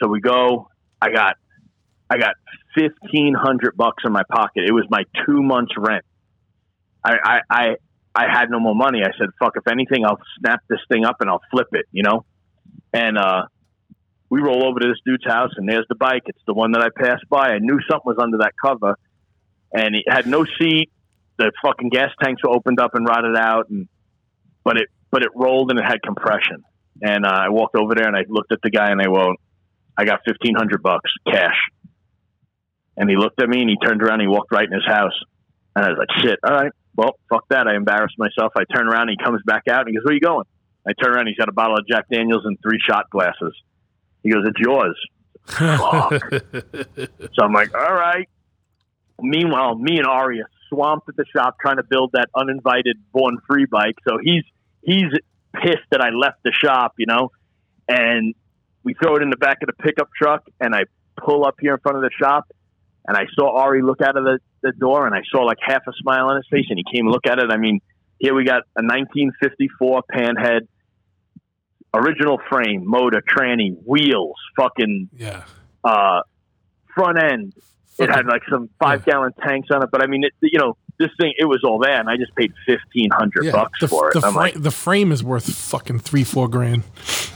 So 0.00 0.08
we 0.08 0.20
go. 0.20 0.68
I 1.00 1.10
got, 1.10 1.36
I 2.10 2.18
got 2.18 2.34
fifteen 2.74 3.34
hundred 3.34 3.76
bucks 3.76 4.02
in 4.04 4.12
my 4.12 4.22
pocket. 4.30 4.64
It 4.66 4.72
was 4.72 4.84
my 4.90 5.04
two 5.26 5.42
months 5.42 5.72
rent. 5.76 6.04
I, 7.04 7.16
I, 7.22 7.40
I, 7.50 7.76
I 8.14 8.26
had 8.30 8.50
no 8.50 8.60
more 8.60 8.74
money. 8.74 9.02
I 9.02 9.10
said, 9.18 9.28
fuck. 9.38 9.54
If 9.56 9.66
anything, 9.70 10.04
I'll 10.04 10.20
snap 10.38 10.60
this 10.68 10.80
thing 10.88 11.04
up 11.04 11.16
and 11.20 11.28
I'll 11.28 11.42
flip 11.50 11.68
it. 11.72 11.86
You 11.90 12.02
know. 12.04 12.24
And 12.92 13.18
uh, 13.18 13.46
we 14.30 14.40
roll 14.40 14.68
over 14.68 14.78
to 14.78 14.86
this 14.86 14.98
dude's 15.04 15.24
house, 15.26 15.50
and 15.56 15.68
there's 15.68 15.86
the 15.88 15.96
bike. 15.96 16.22
It's 16.26 16.42
the 16.46 16.54
one 16.54 16.72
that 16.72 16.82
I 16.82 16.88
passed 16.96 17.28
by. 17.28 17.48
I 17.48 17.58
knew 17.58 17.78
something 17.90 18.06
was 18.06 18.18
under 18.20 18.38
that 18.38 18.52
cover, 18.64 18.96
and 19.72 19.94
it 19.96 20.04
had 20.08 20.26
no 20.26 20.44
seat. 20.44 20.90
The 21.36 21.50
fucking 21.64 21.88
gas 21.88 22.10
tanks 22.22 22.42
were 22.44 22.50
opened 22.50 22.78
up 22.78 22.94
and 22.94 23.06
rotted 23.06 23.36
out, 23.36 23.68
and 23.68 23.88
but 24.62 24.76
it 24.76 24.88
but 25.10 25.22
it 25.22 25.30
rolled 25.34 25.70
and 25.70 25.80
it 25.80 25.84
had 25.84 26.02
compression. 26.02 26.62
And 27.02 27.26
uh, 27.26 27.28
I 27.28 27.48
walked 27.48 27.76
over 27.76 27.94
there 27.96 28.06
and 28.06 28.16
I 28.16 28.24
looked 28.28 28.52
at 28.52 28.60
the 28.62 28.70
guy 28.70 28.90
and 28.90 29.00
I 29.00 29.08
went, 29.08 29.38
I 29.98 30.04
got 30.04 30.20
fifteen 30.24 30.54
hundred 30.54 30.82
bucks 30.82 31.10
cash. 31.26 31.56
And 32.96 33.10
he 33.10 33.16
looked 33.16 33.42
at 33.42 33.48
me 33.48 33.60
and 33.60 33.68
he 33.68 33.76
turned 33.84 34.00
around 34.00 34.20
and 34.20 34.22
he 34.22 34.28
walked 34.28 34.52
right 34.52 34.66
in 34.66 34.72
his 34.72 34.86
house. 34.86 35.18
And 35.74 35.84
I 35.84 35.88
was 35.88 35.98
like, 35.98 36.22
shit, 36.22 36.38
all 36.46 36.54
right, 36.54 36.72
well, 36.96 37.18
fuck 37.28 37.48
that. 37.48 37.66
I 37.66 37.74
embarrassed 37.76 38.18
myself. 38.18 38.52
I 38.56 38.64
turn 38.72 38.88
around 38.88 39.08
and 39.08 39.16
he 39.18 39.24
comes 39.24 39.40
back 39.44 39.64
out 39.68 39.80
and 39.80 39.88
he 39.88 39.94
goes, 39.94 40.04
Where 40.04 40.12
are 40.12 40.14
you 40.14 40.20
going? 40.20 40.44
I 40.86 40.92
turn 40.92 41.14
around, 41.14 41.26
he's 41.28 41.36
got 41.36 41.48
a 41.48 41.52
bottle 41.52 41.76
of 41.76 41.86
Jack 41.88 42.06
Daniels 42.12 42.42
and 42.44 42.58
three 42.62 42.78
shot 42.86 43.10
glasses. 43.10 43.54
He 44.22 44.30
goes, 44.30 44.44
It's 44.46 44.60
yours. 44.60 44.96
So 47.34 47.44
I'm 47.44 47.52
like, 47.52 47.74
all 47.74 47.94
right. 47.94 48.28
Meanwhile, 49.20 49.74
me 49.76 49.98
and 49.98 50.06
Ari 50.06 50.40
are 50.40 50.50
swamped 50.68 51.08
at 51.08 51.16
the 51.16 51.24
shop 51.36 51.56
trying 51.60 51.76
to 51.76 51.82
build 51.82 52.12
that 52.12 52.28
uninvited 52.34 52.96
born 53.12 53.38
free 53.46 53.66
bike. 53.66 53.96
So 54.08 54.18
he's 54.22 54.44
he's 54.82 55.10
pissed 55.54 55.86
that 55.90 56.00
I 56.00 56.10
left 56.10 56.42
the 56.44 56.52
shop, 56.52 56.94
you 56.98 57.06
know. 57.06 57.30
And 57.88 58.34
we 58.84 58.94
throw 58.94 59.16
it 59.16 59.22
in 59.22 59.30
the 59.30 59.36
back 59.36 59.58
of 59.62 59.66
the 59.66 59.82
pickup 59.82 60.08
truck 60.16 60.44
and 60.60 60.74
I 60.74 60.84
pull 61.16 61.44
up 61.44 61.56
here 61.60 61.74
in 61.74 61.80
front 61.80 61.96
of 61.96 62.02
the 62.02 62.10
shop 62.18 62.50
and 63.06 63.16
I 63.16 63.26
saw 63.34 63.56
Ari 63.58 63.82
look 63.82 64.00
out 64.00 64.16
of 64.16 64.24
the, 64.24 64.38
the 64.62 64.72
door 64.72 65.06
and 65.06 65.14
I 65.14 65.22
saw 65.30 65.42
like 65.42 65.58
half 65.60 65.82
a 65.86 65.92
smile 65.94 66.26
on 66.28 66.36
his 66.36 66.46
face 66.50 66.66
and 66.70 66.78
he 66.78 66.84
came 66.96 67.06
and 67.06 67.12
looked 67.12 67.26
at 67.28 67.38
it. 67.38 67.50
I 67.50 67.56
mean, 67.56 67.80
here 68.18 68.34
we 68.34 68.44
got 68.44 68.62
a 68.76 68.82
1954 68.82 70.02
panhead, 70.12 70.60
original 71.92 72.40
frame, 72.48 72.82
motor, 72.86 73.22
tranny, 73.22 73.76
wheels, 73.84 74.36
fucking 74.56 75.08
yeah. 75.16 75.44
uh, 75.82 76.22
front 76.94 77.22
end. 77.22 77.54
It 77.96 78.10
had 78.10 78.26
like 78.26 78.42
some 78.50 78.68
five 78.80 79.04
gallon 79.04 79.32
tanks 79.40 79.68
on 79.70 79.82
it, 79.84 79.88
but 79.92 80.02
I 80.02 80.06
mean, 80.08 80.24
it, 80.24 80.32
you 80.40 80.58
know, 80.58 80.76
this 80.98 81.10
thing 81.20 81.32
it 81.38 81.44
was 81.44 81.62
all 81.62 81.78
there, 81.78 81.98
and 82.00 82.08
I 82.08 82.16
just 82.16 82.34
paid 82.34 82.52
fifteen 82.66 83.08
hundred 83.12 83.44
Yeah. 83.44 83.52
bucks 83.52 83.78
The, 83.80 83.86
for 83.88 84.08
it. 84.08 84.14
the, 84.14 84.20
fra- 84.20 84.30
like, 84.32 84.54
the 84.60 84.70
frame 84.72 85.12
is 85.12 85.22
worth 85.22 85.48
fucking 85.54 86.00
three, 86.00 86.24
four 86.24 86.48
grand. 86.48 86.82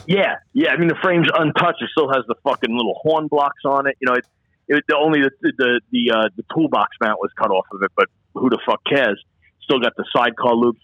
yeah, 0.09 0.37
yeah. 0.55 0.71
I 0.73 0.77
mean, 0.77 0.89
the 0.89 0.97
frame's 1.01 1.29
untouched. 1.33 1.81
It 1.81 1.91
still 1.93 2.09
has 2.13 2.25
the 2.27 2.35
fucking 2.43 2.75
little 2.77 2.95
horn 3.03 3.29
blocks 3.29 3.63
on 3.65 3.87
it. 3.87 3.97
You 4.01 4.09
know, 4.09 4.15
it, 4.15 4.27
it 4.69 4.85
the 4.89 4.97
only 4.97 5.21
the 5.21 5.31
the 5.41 5.81
the, 5.91 6.13
uh, 6.15 6.29
the 6.37 6.45
toolbox 6.55 6.97
mount 7.01 7.19
was 7.21 7.31
cut 7.37 7.51
off 7.51 7.67
of 7.73 7.83
it, 7.83 7.91
but 7.97 8.07
who 8.35 8.51
the 8.51 8.59
fuck 8.65 8.81
cares? 8.85 9.23
Still 9.63 9.81
got 9.81 9.93
the 9.97 10.05
sidecar 10.15 10.55
loops. 10.55 10.81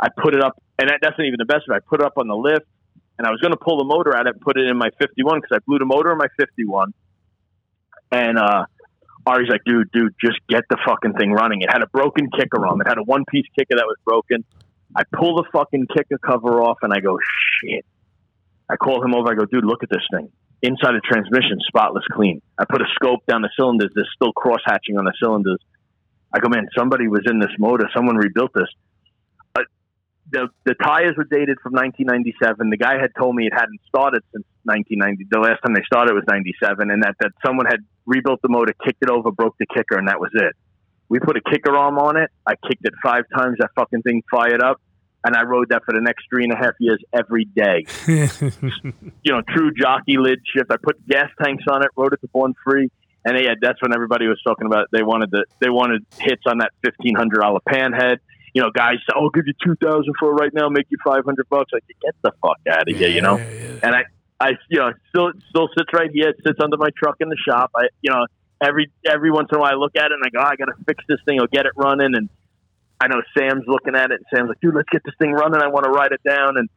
I 0.00 0.08
put 0.08 0.34
it 0.34 0.42
up, 0.42 0.60
and 0.78 0.88
that, 0.88 0.98
that's 1.00 1.16
not 1.18 1.26
even 1.26 1.38
the 1.38 1.46
best 1.46 1.64
it. 1.68 1.72
I 1.72 1.80
put 1.80 2.00
it 2.00 2.06
up 2.06 2.14
on 2.16 2.28
the 2.28 2.36
lift. 2.36 2.66
and 3.18 3.26
I 3.26 3.30
was 3.30 3.40
going 3.40 3.52
to 3.52 3.58
pull 3.58 3.78
the 3.78 3.84
motor 3.84 4.14
out 4.14 4.26
of 4.26 4.26
it 4.28 4.34
and 4.36 4.40
put 4.40 4.58
it 4.58 4.66
in 4.66 4.76
my 4.76 4.90
51 4.98 5.40
because 5.40 5.56
I 5.56 5.58
blew 5.66 5.78
the 5.78 5.86
motor 5.86 6.12
in 6.12 6.18
my 6.18 6.28
51. 6.38 6.92
And 8.12 8.38
uh, 8.38 8.66
Ari's 9.26 9.48
like, 9.48 9.64
dude, 9.64 9.90
dude, 9.92 10.14
just 10.22 10.38
get 10.48 10.64
the 10.68 10.76
fucking 10.86 11.14
thing 11.14 11.32
running. 11.32 11.62
It 11.62 11.70
had 11.72 11.82
a 11.82 11.86
broken 11.86 12.30
kicker 12.30 12.66
on 12.66 12.80
It 12.80 12.88
had 12.88 12.98
a 12.98 13.02
one 13.02 13.24
piece 13.30 13.46
kicker 13.58 13.74
that 13.76 13.86
was 13.86 13.96
broken. 14.04 14.44
I 14.94 15.02
pull 15.12 15.36
the 15.36 15.44
fucking 15.52 15.86
kicker 15.94 16.18
cover 16.18 16.62
off 16.62 16.78
and 16.82 16.92
I 16.92 17.00
go, 17.00 17.18
shit. 17.60 17.84
I 18.68 18.76
call 18.76 19.02
him 19.02 19.14
over. 19.14 19.30
I 19.30 19.34
go, 19.34 19.44
dude, 19.44 19.64
look 19.64 19.82
at 19.82 19.90
this 19.90 20.06
thing. 20.10 20.30
Inside 20.62 20.92
the 20.96 21.02
transmission, 21.04 21.60
spotless 21.66 22.04
clean. 22.12 22.40
I 22.58 22.64
put 22.64 22.80
a 22.80 22.86
scope 22.94 23.26
down 23.26 23.42
the 23.42 23.50
cylinders. 23.56 23.92
There's 23.94 24.10
still 24.14 24.32
cross 24.32 24.60
hatching 24.64 24.96
on 24.96 25.04
the 25.04 25.12
cylinders. 25.22 25.58
I 26.32 26.40
go, 26.40 26.48
man, 26.48 26.68
somebody 26.76 27.08
was 27.08 27.22
in 27.26 27.38
this 27.38 27.52
motor. 27.58 27.88
Someone 27.94 28.16
rebuilt 28.16 28.52
this. 28.54 28.68
Uh, 29.54 29.62
the 30.30 30.48
the 30.64 30.74
tires 30.74 31.14
were 31.16 31.28
dated 31.28 31.58
from 31.62 31.72
1997. 31.74 32.70
The 32.70 32.76
guy 32.76 32.98
had 32.98 33.12
told 33.18 33.36
me 33.36 33.46
it 33.46 33.52
hadn't 33.52 33.80
started 33.86 34.22
since 34.32 34.44
1990. 34.64 35.28
The 35.30 35.38
last 35.38 35.60
time 35.60 35.74
they 35.74 35.84
started 35.84 36.14
was 36.14 36.24
97, 36.28 36.90
and 36.90 37.02
that 37.02 37.16
that 37.20 37.32
someone 37.44 37.66
had 37.66 37.80
rebuilt 38.06 38.40
the 38.42 38.48
motor, 38.48 38.72
kicked 38.84 39.02
it 39.02 39.10
over, 39.10 39.30
broke 39.30 39.56
the 39.58 39.66
kicker, 39.66 39.98
and 39.98 40.08
that 40.08 40.20
was 40.20 40.30
it. 40.34 40.56
We 41.08 41.20
put 41.20 41.36
a 41.36 41.42
kicker 41.42 41.76
arm 41.76 41.98
on 41.98 42.16
it. 42.16 42.30
I 42.46 42.54
kicked 42.56 42.84
it 42.84 42.94
five 43.02 43.24
times. 43.36 43.58
That 43.60 43.70
fucking 43.76 44.02
thing 44.02 44.22
fired 44.30 44.62
up, 44.62 44.80
and 45.26 45.34
I 45.34 45.42
rode 45.42 45.70
that 45.70 45.84
for 45.84 45.92
the 45.92 46.00
next 46.00 46.26
three 46.30 46.44
and 46.44 46.52
a 46.52 46.56
half 46.56 46.74
years 46.78 47.02
every 47.12 47.44
day. 47.44 47.84
you 48.06 49.32
know, 49.32 49.42
true 49.42 49.72
jockey 49.72 50.18
lid 50.18 50.40
shift. 50.54 50.70
I 50.70 50.76
put 50.80 51.04
gas 51.06 51.28
tanks 51.42 51.64
on 51.68 51.82
it, 51.82 51.90
rode 51.96 52.12
it 52.12 52.20
to 52.20 52.28
Born 52.28 52.54
Free, 52.64 52.90
and 53.24 53.36
yeah, 53.36 53.54
that's 53.60 53.82
when 53.82 53.92
everybody 53.92 54.28
was 54.28 54.40
talking 54.46 54.66
about. 54.66 54.86
They 54.92 55.02
wanted 55.02 55.32
the 55.32 55.44
they 55.60 55.68
wanted 55.68 56.06
hits 56.18 56.42
on 56.46 56.58
that 56.58 56.70
fifteen 56.82 57.16
hundred 57.16 57.40
dollar 57.40 57.58
pan 57.68 57.92
head. 57.92 58.20
You 58.54 58.62
know, 58.62 58.70
guys, 58.70 58.94
say, 59.00 59.14
oh, 59.16 59.24
I'll 59.24 59.30
give 59.30 59.44
you 59.46 59.54
two 59.62 59.74
thousand 59.84 60.14
for 60.18 60.30
it 60.30 60.34
right 60.34 60.54
now, 60.54 60.68
make 60.68 60.86
you 60.90 60.98
five 61.04 61.24
hundred 61.24 61.48
bucks. 61.48 61.72
Like, 61.72 61.82
get 62.00 62.14
the 62.22 62.30
fuck 62.40 62.58
out 62.70 62.88
of 62.88 62.96
here, 62.96 63.08
you 63.08 63.20
know. 63.20 63.36
Yeah, 63.36 63.50
yeah. 63.50 63.80
And 63.82 63.96
I, 63.96 64.04
I, 64.38 64.50
you 64.70 64.78
know, 64.78 64.92
still 65.08 65.32
still 65.50 65.68
sits 65.76 65.92
right 65.92 66.10
here. 66.12 66.28
It 66.28 66.36
sits 66.46 66.60
under 66.62 66.76
my 66.76 66.90
truck 66.96 67.16
in 67.18 67.28
the 67.28 67.36
shop. 67.36 67.72
I, 67.74 67.88
you 68.00 68.12
know, 68.12 68.26
every 68.60 68.92
every 69.04 69.32
once 69.32 69.48
in 69.50 69.58
a 69.58 69.60
while 69.60 69.72
I 69.72 69.74
look 69.74 69.96
at 69.96 70.06
it 70.06 70.12
and 70.12 70.22
I 70.24 70.30
go, 70.30 70.38
oh, 70.40 70.48
I 70.48 70.54
got 70.54 70.66
to 70.66 70.84
fix 70.86 71.02
this 71.08 71.18
thing 71.26 71.40
or 71.40 71.48
get 71.48 71.66
it 71.66 71.72
running. 71.74 72.14
And 72.14 72.28
I 73.00 73.08
know 73.08 73.20
Sam's 73.36 73.64
looking 73.66 73.94
at 73.94 74.10
it. 74.10 74.20
and 74.20 74.24
Sam's 74.34 74.48
like, 74.48 74.60
dude, 74.60 74.74
let's 74.74 74.88
get 74.90 75.02
this 75.04 75.14
thing 75.20 75.32
running. 75.32 75.60
I 75.60 75.68
want 75.68 75.84
to 75.84 75.90
write 75.90 76.12
it 76.12 76.20
down. 76.26 76.56
And 76.56 76.68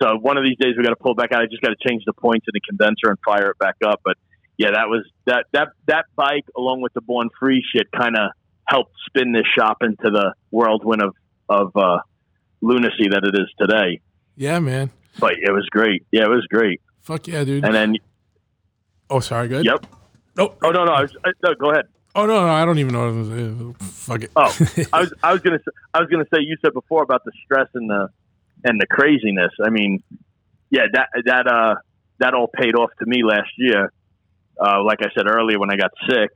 so 0.00 0.16
one 0.16 0.38
of 0.38 0.44
these 0.44 0.56
days 0.58 0.74
we 0.76 0.82
got 0.82 0.90
to 0.90 0.96
pull 0.96 1.14
back 1.14 1.32
out. 1.32 1.42
I 1.42 1.46
just 1.46 1.62
got 1.62 1.68
to 1.68 1.88
change 1.88 2.02
the 2.06 2.12
points 2.14 2.46
in 2.48 2.52
the 2.54 2.60
condenser 2.60 3.08
and 3.08 3.18
fire 3.24 3.50
it 3.50 3.58
back 3.58 3.76
up. 3.84 4.00
But 4.04 4.16
yeah, 4.56 4.70
that 4.72 4.88
was 4.88 5.06
that 5.26 5.46
that 5.52 5.68
that 5.86 6.06
bike 6.16 6.46
along 6.56 6.80
with 6.80 6.92
the 6.94 7.00
Born 7.00 7.28
Free 7.38 7.62
shit 7.74 7.88
kind 7.92 8.16
of 8.16 8.30
helped 8.66 8.92
spin 9.06 9.32
this 9.32 9.44
shop 9.58 9.78
into 9.82 10.10
the 10.10 10.34
whirlwind 10.50 11.02
of 11.02 11.14
of 11.48 11.76
uh, 11.76 11.98
lunacy 12.60 13.08
that 13.10 13.22
it 13.24 13.34
is 13.34 13.48
today. 13.58 14.00
yeah, 14.36 14.58
man. 14.58 14.90
But 15.18 15.32
it 15.32 15.50
was 15.50 15.66
great. 15.70 16.04
Yeah, 16.12 16.24
it 16.24 16.30
was 16.30 16.46
great. 16.48 16.80
Fuck 17.02 17.26
yeah, 17.26 17.44
dude. 17.44 17.64
And 17.64 17.74
then 17.74 17.96
oh, 19.10 19.20
sorry, 19.20 19.48
good. 19.48 19.64
yep. 19.64 19.86
Oh, 20.38 20.54
Oh 20.62 20.70
no 20.70 20.84
no, 20.84 20.92
I 20.92 21.02
was, 21.02 21.16
I, 21.24 21.30
no 21.42 21.54
go 21.54 21.70
ahead. 21.72 21.86
Oh 22.14 22.26
no, 22.26 22.46
no, 22.46 22.48
I 22.48 22.64
don't 22.64 22.78
even 22.78 22.92
know 22.92 23.00
what 23.00 23.14
I 23.14 23.18
was 23.18 23.28
saying. 23.28 23.74
Fuck 23.74 24.22
it. 24.24 24.30
Oh, 24.36 24.56
I 24.92 25.00
was 25.00 25.12
I 25.22 25.32
was 25.32 25.40
gonna 25.42 25.58
I 25.94 26.00
was 26.00 26.08
gonna 26.10 26.26
say 26.34 26.40
you 26.40 26.56
said 26.64 26.72
before 26.72 27.02
about 27.02 27.24
the 27.24 27.32
stress 27.44 27.68
and 27.74 27.88
the 27.88 28.08
and 28.64 28.80
the 28.80 28.86
craziness. 28.86 29.52
I 29.64 29.70
mean, 29.70 30.02
yeah, 30.70 30.82
that 30.92 31.08
that 31.26 31.46
uh 31.46 31.74
that 32.18 32.34
all 32.34 32.48
paid 32.48 32.74
off 32.74 32.90
to 32.98 33.06
me 33.06 33.22
last 33.24 33.50
year. 33.56 33.92
Uh, 34.60 34.84
like 34.84 34.98
I 35.00 35.06
said 35.16 35.26
earlier, 35.26 35.58
when 35.58 35.70
I 35.70 35.76
got 35.76 35.90
sick, 36.08 36.30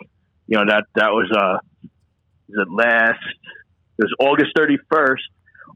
you 0.47 0.57
know 0.59 0.65
that 0.67 0.85
that 0.95 1.11
was 1.11 1.31
uh 1.31 1.59
was 2.49 2.67
it 2.67 2.73
last 2.73 3.21
it 3.99 4.03
was 4.05 4.15
August 4.19 4.53
thirty 4.57 4.79
first. 4.91 5.25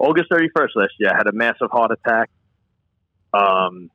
August 0.01 0.26
thirty 0.30 0.49
first 0.57 0.74
last 0.76 0.92
year, 0.99 1.11
I 1.12 1.16
had 1.16 1.26
a 1.26 1.32
massive 1.32 1.70
heart 1.70 1.90
attack. 1.92 2.30
Um, 3.34 3.90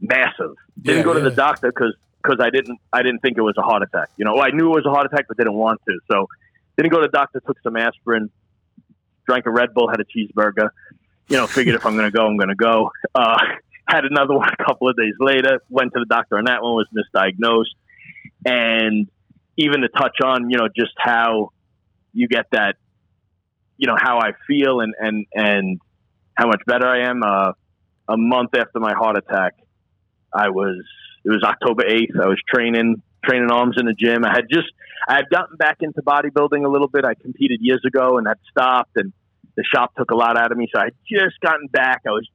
massive. 0.00 0.54
Didn't 0.80 0.98
Yeah, 0.98 1.04
go 1.04 1.14
to 1.14 1.20
the 1.20 1.30
doctor 1.30 1.68
because 1.72 1.94
because 2.24 2.38
I 2.40 2.50
didn't 2.50 2.78
I 2.92 3.02
didn't 3.02 3.20
think 3.20 3.36
it 3.36 3.42
was 3.42 3.54
a 3.58 3.62
heart 3.62 3.82
attack. 3.82 4.10
You 4.16 4.24
know, 4.24 4.40
I 4.40 4.50
knew 4.50 4.66
it 4.66 4.76
was 4.76 4.86
a 4.86 4.90
heart 4.90 5.06
attack, 5.06 5.26
but 5.28 5.36
didn't 5.36 5.54
want 5.54 5.80
to. 5.86 5.98
So 6.10 6.26
didn't 6.76 6.92
go 6.92 7.00
to 7.00 7.06
the 7.06 7.12
doctor. 7.12 7.40
Took 7.46 7.58
some 7.62 7.76
aspirin. 7.76 8.30
Drank 9.26 9.46
a 9.46 9.50
Red 9.50 9.74
Bull. 9.74 9.88
Had 9.88 10.00
a 10.00 10.04
cheeseburger. 10.04 10.70
You 11.28 11.36
know, 11.36 11.46
figured 11.46 11.74
if 11.74 11.86
I'm 11.86 11.96
going 11.96 12.10
to 12.10 12.16
go, 12.16 12.26
I'm 12.26 12.36
going 12.36 12.48
to 12.48 12.54
go. 12.54 12.90
Uh, 13.14 13.38
had 13.88 14.04
another 14.04 14.34
one 14.34 14.48
a 14.58 14.64
couple 14.64 14.88
of 14.88 14.96
days 14.96 15.14
later. 15.20 15.60
Went 15.68 15.92
to 15.92 16.00
the 16.00 16.06
doctor 16.06 16.36
and 16.36 16.46
that 16.46 16.62
one. 16.62 16.74
Was 16.74 16.88
misdiagnosed. 16.96 17.74
And 18.46 19.08
even 19.56 19.82
to 19.82 19.88
touch 19.88 20.18
on, 20.22 20.50
you 20.50 20.58
know, 20.58 20.68
just 20.74 20.92
how 20.96 21.50
you 22.12 22.28
get 22.28 22.46
that, 22.52 22.76
you 23.76 23.86
know, 23.86 23.96
how 23.98 24.18
I 24.18 24.32
feel 24.46 24.80
and 24.80 24.94
and 24.98 25.26
and 25.34 25.80
how 26.34 26.46
much 26.46 26.62
better 26.66 26.86
I 26.86 27.08
am. 27.08 27.22
Uh, 27.22 27.52
a 28.06 28.18
month 28.18 28.50
after 28.54 28.80
my 28.80 28.92
heart 28.92 29.16
attack, 29.16 29.54
I 30.30 30.50
was 30.50 30.76
it 31.24 31.30
was 31.30 31.42
October 31.42 31.84
eighth. 31.86 32.16
I 32.20 32.26
was 32.26 32.40
training 32.52 33.02
training 33.24 33.50
arms 33.50 33.76
in 33.78 33.86
the 33.86 33.94
gym. 33.94 34.24
I 34.24 34.32
had 34.34 34.46
just 34.50 34.68
I 35.08 35.16
had 35.16 35.28
gotten 35.30 35.56
back 35.56 35.78
into 35.80 36.02
bodybuilding 36.02 36.64
a 36.64 36.68
little 36.68 36.88
bit. 36.88 37.04
I 37.04 37.14
competed 37.14 37.60
years 37.60 37.82
ago 37.86 38.18
and 38.18 38.26
had 38.26 38.38
stopped, 38.50 38.92
and 38.96 39.12
the 39.56 39.64
shop 39.64 39.94
took 39.96 40.10
a 40.10 40.16
lot 40.16 40.38
out 40.38 40.52
of 40.52 40.58
me. 40.58 40.68
So 40.74 40.80
I 40.80 40.84
had 40.84 40.94
just 41.08 41.40
gotten 41.40 41.66
back. 41.68 42.02
I 42.06 42.10
was 42.10 42.28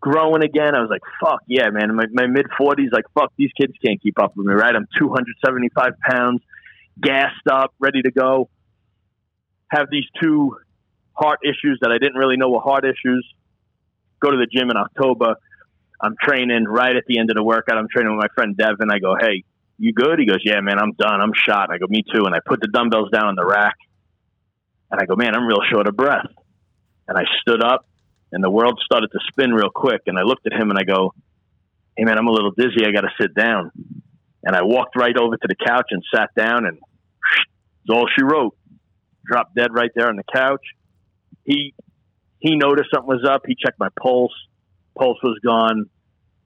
growing 0.00 0.42
again. 0.42 0.74
I 0.74 0.80
was 0.80 0.90
like, 0.90 1.02
"Fuck 1.22 1.42
yeah, 1.46 1.70
man!" 1.70 1.94
My, 1.94 2.04
my 2.12 2.26
mid 2.26 2.46
forties, 2.56 2.90
like, 2.92 3.06
"Fuck, 3.14 3.32
these 3.36 3.50
kids 3.58 3.72
can't 3.84 4.00
keep 4.02 4.18
up 4.18 4.36
with 4.36 4.46
me." 4.46 4.52
Right? 4.52 4.74
I'm 4.74 4.86
275 4.98 5.92
pounds, 6.08 6.42
gassed 7.00 7.46
up, 7.50 7.74
ready 7.78 8.02
to 8.02 8.10
go. 8.10 8.50
Have 9.68 9.88
these 9.90 10.04
two 10.22 10.56
heart 11.12 11.40
issues 11.42 11.78
that 11.80 11.90
I 11.90 11.98
didn't 11.98 12.16
really 12.16 12.36
know 12.36 12.50
were 12.50 12.60
heart 12.60 12.84
issues. 12.84 13.26
Go 14.20 14.30
to 14.30 14.36
the 14.36 14.46
gym 14.46 14.70
in 14.70 14.76
October. 14.76 15.36
I'm 16.04 16.16
training 16.20 16.64
right 16.64 16.94
at 16.94 17.04
the 17.06 17.18
end 17.18 17.30
of 17.30 17.36
the 17.36 17.42
workout. 17.42 17.78
I'm 17.78 17.88
training 17.88 18.14
with 18.14 18.22
my 18.22 18.28
friend 18.34 18.56
Devin. 18.56 18.90
I 18.90 18.98
go, 18.98 19.16
"Hey, 19.18 19.44
you 19.78 19.92
good?" 19.94 20.18
He 20.18 20.26
goes, 20.26 20.42
"Yeah, 20.44 20.60
man, 20.60 20.78
I'm 20.78 20.92
done. 20.92 21.20
I'm 21.20 21.32
shot." 21.32 21.70
I 21.70 21.78
go, 21.78 21.86
"Me 21.88 22.02
too." 22.02 22.26
And 22.26 22.34
I 22.34 22.40
put 22.44 22.60
the 22.60 22.68
dumbbells 22.68 23.10
down 23.10 23.26
on 23.26 23.36
the 23.36 23.46
rack, 23.46 23.76
and 24.90 25.00
I 25.00 25.06
go, 25.06 25.16
"Man, 25.16 25.34
I'm 25.34 25.46
real 25.46 25.62
short 25.70 25.88
of 25.88 25.96
breath." 25.96 26.28
And 27.08 27.16
I 27.16 27.24
stood 27.40 27.62
up, 27.62 27.86
and 28.32 28.44
the 28.44 28.50
world 28.50 28.80
started 28.84 29.08
to 29.12 29.18
spin 29.28 29.52
real 29.54 29.70
quick. 29.70 30.02
And 30.06 30.18
I 30.18 30.22
looked 30.22 30.46
at 30.46 30.52
him 30.52 30.70
and 30.70 30.78
I 30.78 30.84
go, 30.84 31.14
"Hey, 31.96 32.04
man, 32.04 32.18
I'm 32.18 32.28
a 32.28 32.32
little 32.32 32.52
dizzy. 32.52 32.84
I 32.86 32.92
got 32.92 33.02
to 33.02 33.12
sit 33.18 33.34
down." 33.34 33.70
And 34.42 34.54
I 34.54 34.62
walked 34.62 34.96
right 34.96 35.16
over 35.16 35.36
to 35.36 35.48
the 35.48 35.54
couch 35.54 35.86
and 35.90 36.02
sat 36.14 36.34
down, 36.36 36.66
and 36.66 36.76
it's 36.76 37.90
all 37.90 38.06
she 38.14 38.22
wrote. 38.22 38.54
Dropped 39.24 39.54
dead 39.54 39.72
right 39.72 39.90
there 39.94 40.08
on 40.08 40.16
the 40.16 40.24
couch. 40.24 40.64
He 41.44 41.72
he 42.40 42.56
noticed 42.56 42.90
something 42.92 43.08
was 43.08 43.24
up. 43.24 43.42
He 43.46 43.54
checked 43.54 43.78
my 43.78 43.88
pulse. 43.98 44.34
Pulse 44.98 45.18
was 45.22 45.38
gone. 45.42 45.88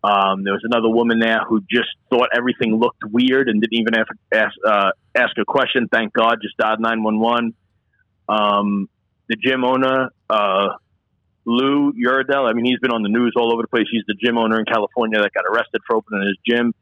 Um, 0.02 0.44
there 0.44 0.52
was 0.52 0.62
another 0.64 0.88
woman 0.88 1.18
there 1.18 1.40
who 1.48 1.60
just 1.60 1.88
thought 2.08 2.28
everything 2.34 2.78
looked 2.78 3.02
weird 3.04 3.48
and 3.48 3.60
didn't 3.60 3.80
even 3.80 3.94
ask 3.96 4.08
ask, 4.32 4.54
uh, 4.66 4.90
ask 5.16 5.36
a 5.38 5.44
question. 5.44 5.88
Thank 5.90 6.12
God, 6.12 6.36
just 6.40 6.56
dialed 6.56 6.80
nine 6.80 7.02
one 7.02 7.18
one. 7.18 7.54
Um, 8.28 8.88
the 9.28 9.36
gym 9.36 9.64
owner, 9.64 10.10
uh, 10.30 10.68
Lou 11.44 11.92
Uridel. 11.92 12.48
I 12.48 12.52
mean, 12.52 12.64
he's 12.64 12.78
been 12.78 12.92
on 12.92 13.02
the 13.02 13.08
news 13.08 13.34
all 13.36 13.52
over 13.52 13.62
the 13.62 13.68
place. 13.68 13.86
He's 13.90 14.04
the 14.06 14.14
gym 14.14 14.38
owner 14.38 14.58
in 14.58 14.66
California 14.66 15.20
that 15.20 15.32
got 15.32 15.44
arrested 15.50 15.80
for 15.86 15.96
opening 15.96 16.26
his 16.26 16.38
gym. 16.46 16.74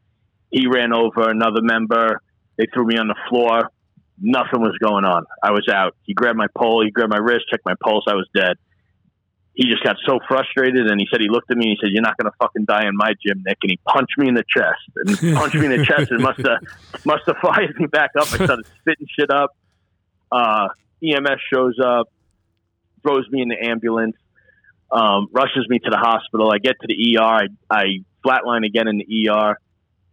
He 0.51 0.67
ran 0.67 0.93
over 0.93 1.31
another 1.31 1.62
member. 1.62 2.21
They 2.59 2.67
threw 2.73 2.87
me 2.87 2.99
on 2.99 3.09
the 3.09 3.17
floor. 3.29 3.71
Nothing 4.19 4.61
was 4.61 4.77
going 4.79 5.05
on. 5.05 5.25
I 5.43 5.51
was 5.53 5.69
out. 5.73 5.97
He 6.05 6.14
grabbed 6.14 6.39
my 6.39 6.47
pole. 6.57 6.85
He 6.85 6.91
grabbed 6.91 7.11
my 7.11 7.19
wrist, 7.19 7.47
checked 7.51 7.64
my 7.67 7.75
pulse. 7.83 8.05
I 8.09 8.14
was 8.14 8.29
dead. 8.35 8.57
He 9.57 9.70
just 9.70 9.82
got 9.82 9.96
so 10.07 10.20
frustrated, 10.28 10.86
and 10.86 11.00
he 11.00 11.09
said 11.11 11.22
he 11.22 11.30
looked 11.30 11.50
at 11.50 11.57
me 11.57 11.70
and 11.70 11.76
he 11.76 11.78
said, 11.80 11.90
"You're 11.90 12.02
not 12.02 12.18
going 12.18 12.30
to 12.30 12.36
fucking 12.38 12.66
die 12.66 12.86
in 12.86 12.94
my 12.94 13.14
gym, 13.26 13.42
Nick." 13.46 13.57
And 13.62 13.70
he 13.70 13.80
punched 13.86 14.18
me 14.18 14.28
in 14.28 14.34
the 14.34 14.44
chest. 14.46 14.84
And 14.96 15.18
he 15.18 15.34
punched 15.34 15.54
me 15.54 15.64
in 15.64 15.78
the 15.78 15.84
chest 15.90 16.11
and 16.11 16.22
must 16.22 16.40
have 16.40 16.61
must 17.07 17.22
have 17.26 17.36
fired 17.42 17.74
me 17.78 17.86
back 17.86 18.11
up. 18.18 18.30
I 18.34 18.44
started 18.44 18.66
spitting 18.80 19.07
shit 19.18 19.30
up. 19.30 19.57
Uh, 20.30 20.68
EMS 21.02 21.40
shows 21.50 21.78
up, 21.82 22.09
throws 23.02 23.26
me 23.30 23.40
in 23.40 23.48
the 23.48 23.57
ambulance, 23.57 24.16
um, 24.90 25.28
rushes 25.32 25.66
me 25.68 25.78
to 25.78 25.90
the 25.90 25.96
hospital. 25.96 26.50
I 26.52 26.59
get 26.59 26.76
to 26.80 26.86
the 26.86 27.16
ER. 27.16 27.22
I, 27.22 27.46
I 27.70 27.84
flatline 28.24 28.66
again 28.66 28.88
in 28.88 28.98
the 28.98 29.30
ER. 29.30 29.59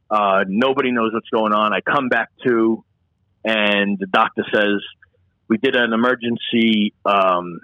Uh, 0.09 0.45
nobody 0.47 0.91
knows 0.91 1.11
what's 1.13 1.29
going 1.29 1.53
on. 1.53 1.73
I 1.73 1.81
come 1.81 2.07
back 2.07 2.29
to, 2.47 2.83
and 3.43 3.97
the 3.99 4.05
doctor 4.05 4.45
says, 4.53 4.81
We 5.49 5.57
did 5.57 5.75
an 5.75 5.91
emergency 5.91 6.93
um, 7.05 7.59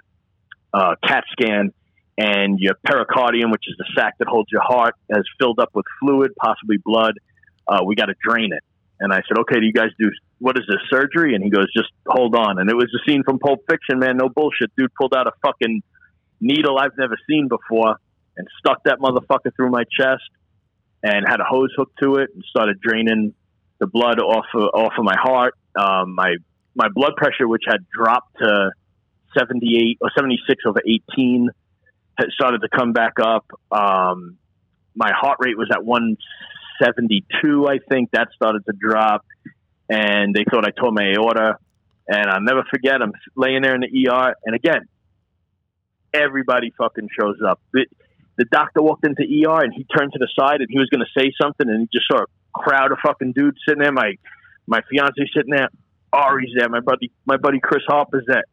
uh, 0.72 0.94
CAT 1.06 1.24
scan, 1.32 1.72
and 2.18 2.58
your 2.58 2.74
pericardium, 2.86 3.50
which 3.50 3.64
is 3.68 3.76
the 3.78 3.86
sac 3.96 4.18
that 4.18 4.28
holds 4.28 4.50
your 4.52 4.62
heart, 4.62 4.94
has 5.12 5.24
filled 5.38 5.58
up 5.58 5.70
with 5.74 5.86
fluid, 6.00 6.32
possibly 6.36 6.76
blood. 6.84 7.14
Uh, 7.66 7.80
we 7.84 7.94
got 7.94 8.06
to 8.06 8.14
drain 8.22 8.52
it. 8.52 8.62
And 8.98 9.12
I 9.12 9.22
said, 9.26 9.38
Okay, 9.38 9.60
do 9.60 9.66
you 9.66 9.72
guys 9.72 9.90
do 9.98 10.10
what 10.38 10.58
is 10.58 10.64
this 10.68 10.80
surgery? 10.90 11.34
And 11.34 11.42
he 11.42 11.50
goes, 11.50 11.72
Just 11.74 11.88
hold 12.06 12.34
on. 12.34 12.58
And 12.58 12.68
it 12.68 12.76
was 12.76 12.88
a 12.94 13.10
scene 13.10 13.22
from 13.24 13.38
Pulp 13.38 13.60
Fiction, 13.68 13.98
man. 13.98 14.16
No 14.16 14.28
bullshit. 14.28 14.70
Dude 14.76 14.92
pulled 14.94 15.14
out 15.14 15.26
a 15.26 15.32
fucking 15.42 15.82
needle 16.40 16.78
I've 16.78 16.96
never 16.98 17.16
seen 17.28 17.48
before 17.48 17.96
and 18.36 18.46
stuck 18.58 18.84
that 18.84 18.98
motherfucker 18.98 19.54
through 19.56 19.70
my 19.70 19.84
chest 19.84 20.28
and 21.02 21.26
had 21.26 21.40
a 21.40 21.44
hose 21.44 21.72
hooked 21.76 21.98
to 22.02 22.16
it 22.16 22.30
and 22.34 22.44
started 22.48 22.80
draining 22.80 23.34
the 23.78 23.86
blood 23.86 24.18
off 24.20 24.46
of, 24.54 24.62
off 24.74 24.92
of 24.98 25.04
my 25.04 25.16
heart. 25.18 25.54
Um, 25.74 26.14
my 26.14 26.36
my 26.74 26.88
blood 26.88 27.16
pressure, 27.16 27.48
which 27.48 27.64
had 27.66 27.86
dropped 27.90 28.38
to 28.38 28.70
78 29.36 29.98
or 30.00 30.10
76 30.14 30.62
over 30.66 30.80
18, 30.86 31.50
had 32.18 32.30
started 32.30 32.62
to 32.62 32.68
come 32.68 32.92
back 32.92 33.14
up. 33.20 33.46
Um, 33.70 34.36
my 34.94 35.10
heart 35.12 35.38
rate 35.40 35.56
was 35.56 35.68
at 35.72 35.84
172, 35.84 37.68
I 37.68 37.78
think. 37.88 38.10
That 38.12 38.28
started 38.34 38.64
to 38.66 38.72
drop, 38.78 39.24
and 39.88 40.34
they 40.34 40.44
thought 40.50 40.66
I 40.66 40.70
tore 40.70 40.92
my 40.92 41.12
aorta. 41.16 41.56
And 42.08 42.26
I'll 42.28 42.40
never 42.40 42.64
forget, 42.68 43.00
I'm 43.02 43.12
laying 43.36 43.62
there 43.62 43.74
in 43.74 43.82
the 43.82 44.08
ER, 44.08 44.34
and 44.44 44.54
again, 44.54 44.88
everybody 46.12 46.72
fucking 46.76 47.08
shows 47.18 47.36
up. 47.46 47.60
The, 47.72 47.86
the 48.36 48.46
doctor 48.46 48.82
walked 48.82 49.06
into 49.06 49.22
ER, 49.22 49.62
and 49.62 49.72
he 49.72 49.84
turned 49.84 50.12
to 50.12 50.18
the 50.18 50.28
side, 50.38 50.60
and 50.60 50.68
he 50.68 50.78
was 50.78 50.88
going 50.90 51.04
to 51.04 51.20
say 51.20 51.32
something, 51.40 51.68
and 51.68 51.80
he 51.80 51.88
just 51.92 52.06
saw 52.10 52.22
a 52.22 52.26
crowd 52.52 52.90
of 52.90 52.98
fucking 53.04 53.32
dudes 53.32 53.58
sitting 53.66 53.82
there. 53.82 53.92
My 53.92 54.14
my 54.66 54.82
fiance 54.88 55.20
sitting 55.34 55.50
there, 55.50 55.68
Ari's 56.12 56.52
there, 56.56 56.68
my 56.68 56.80
buddy 56.80 57.10
my 57.26 57.36
buddy 57.36 57.60
Chris 57.60 57.82
Harper's 57.88 58.24
there 58.26 58.44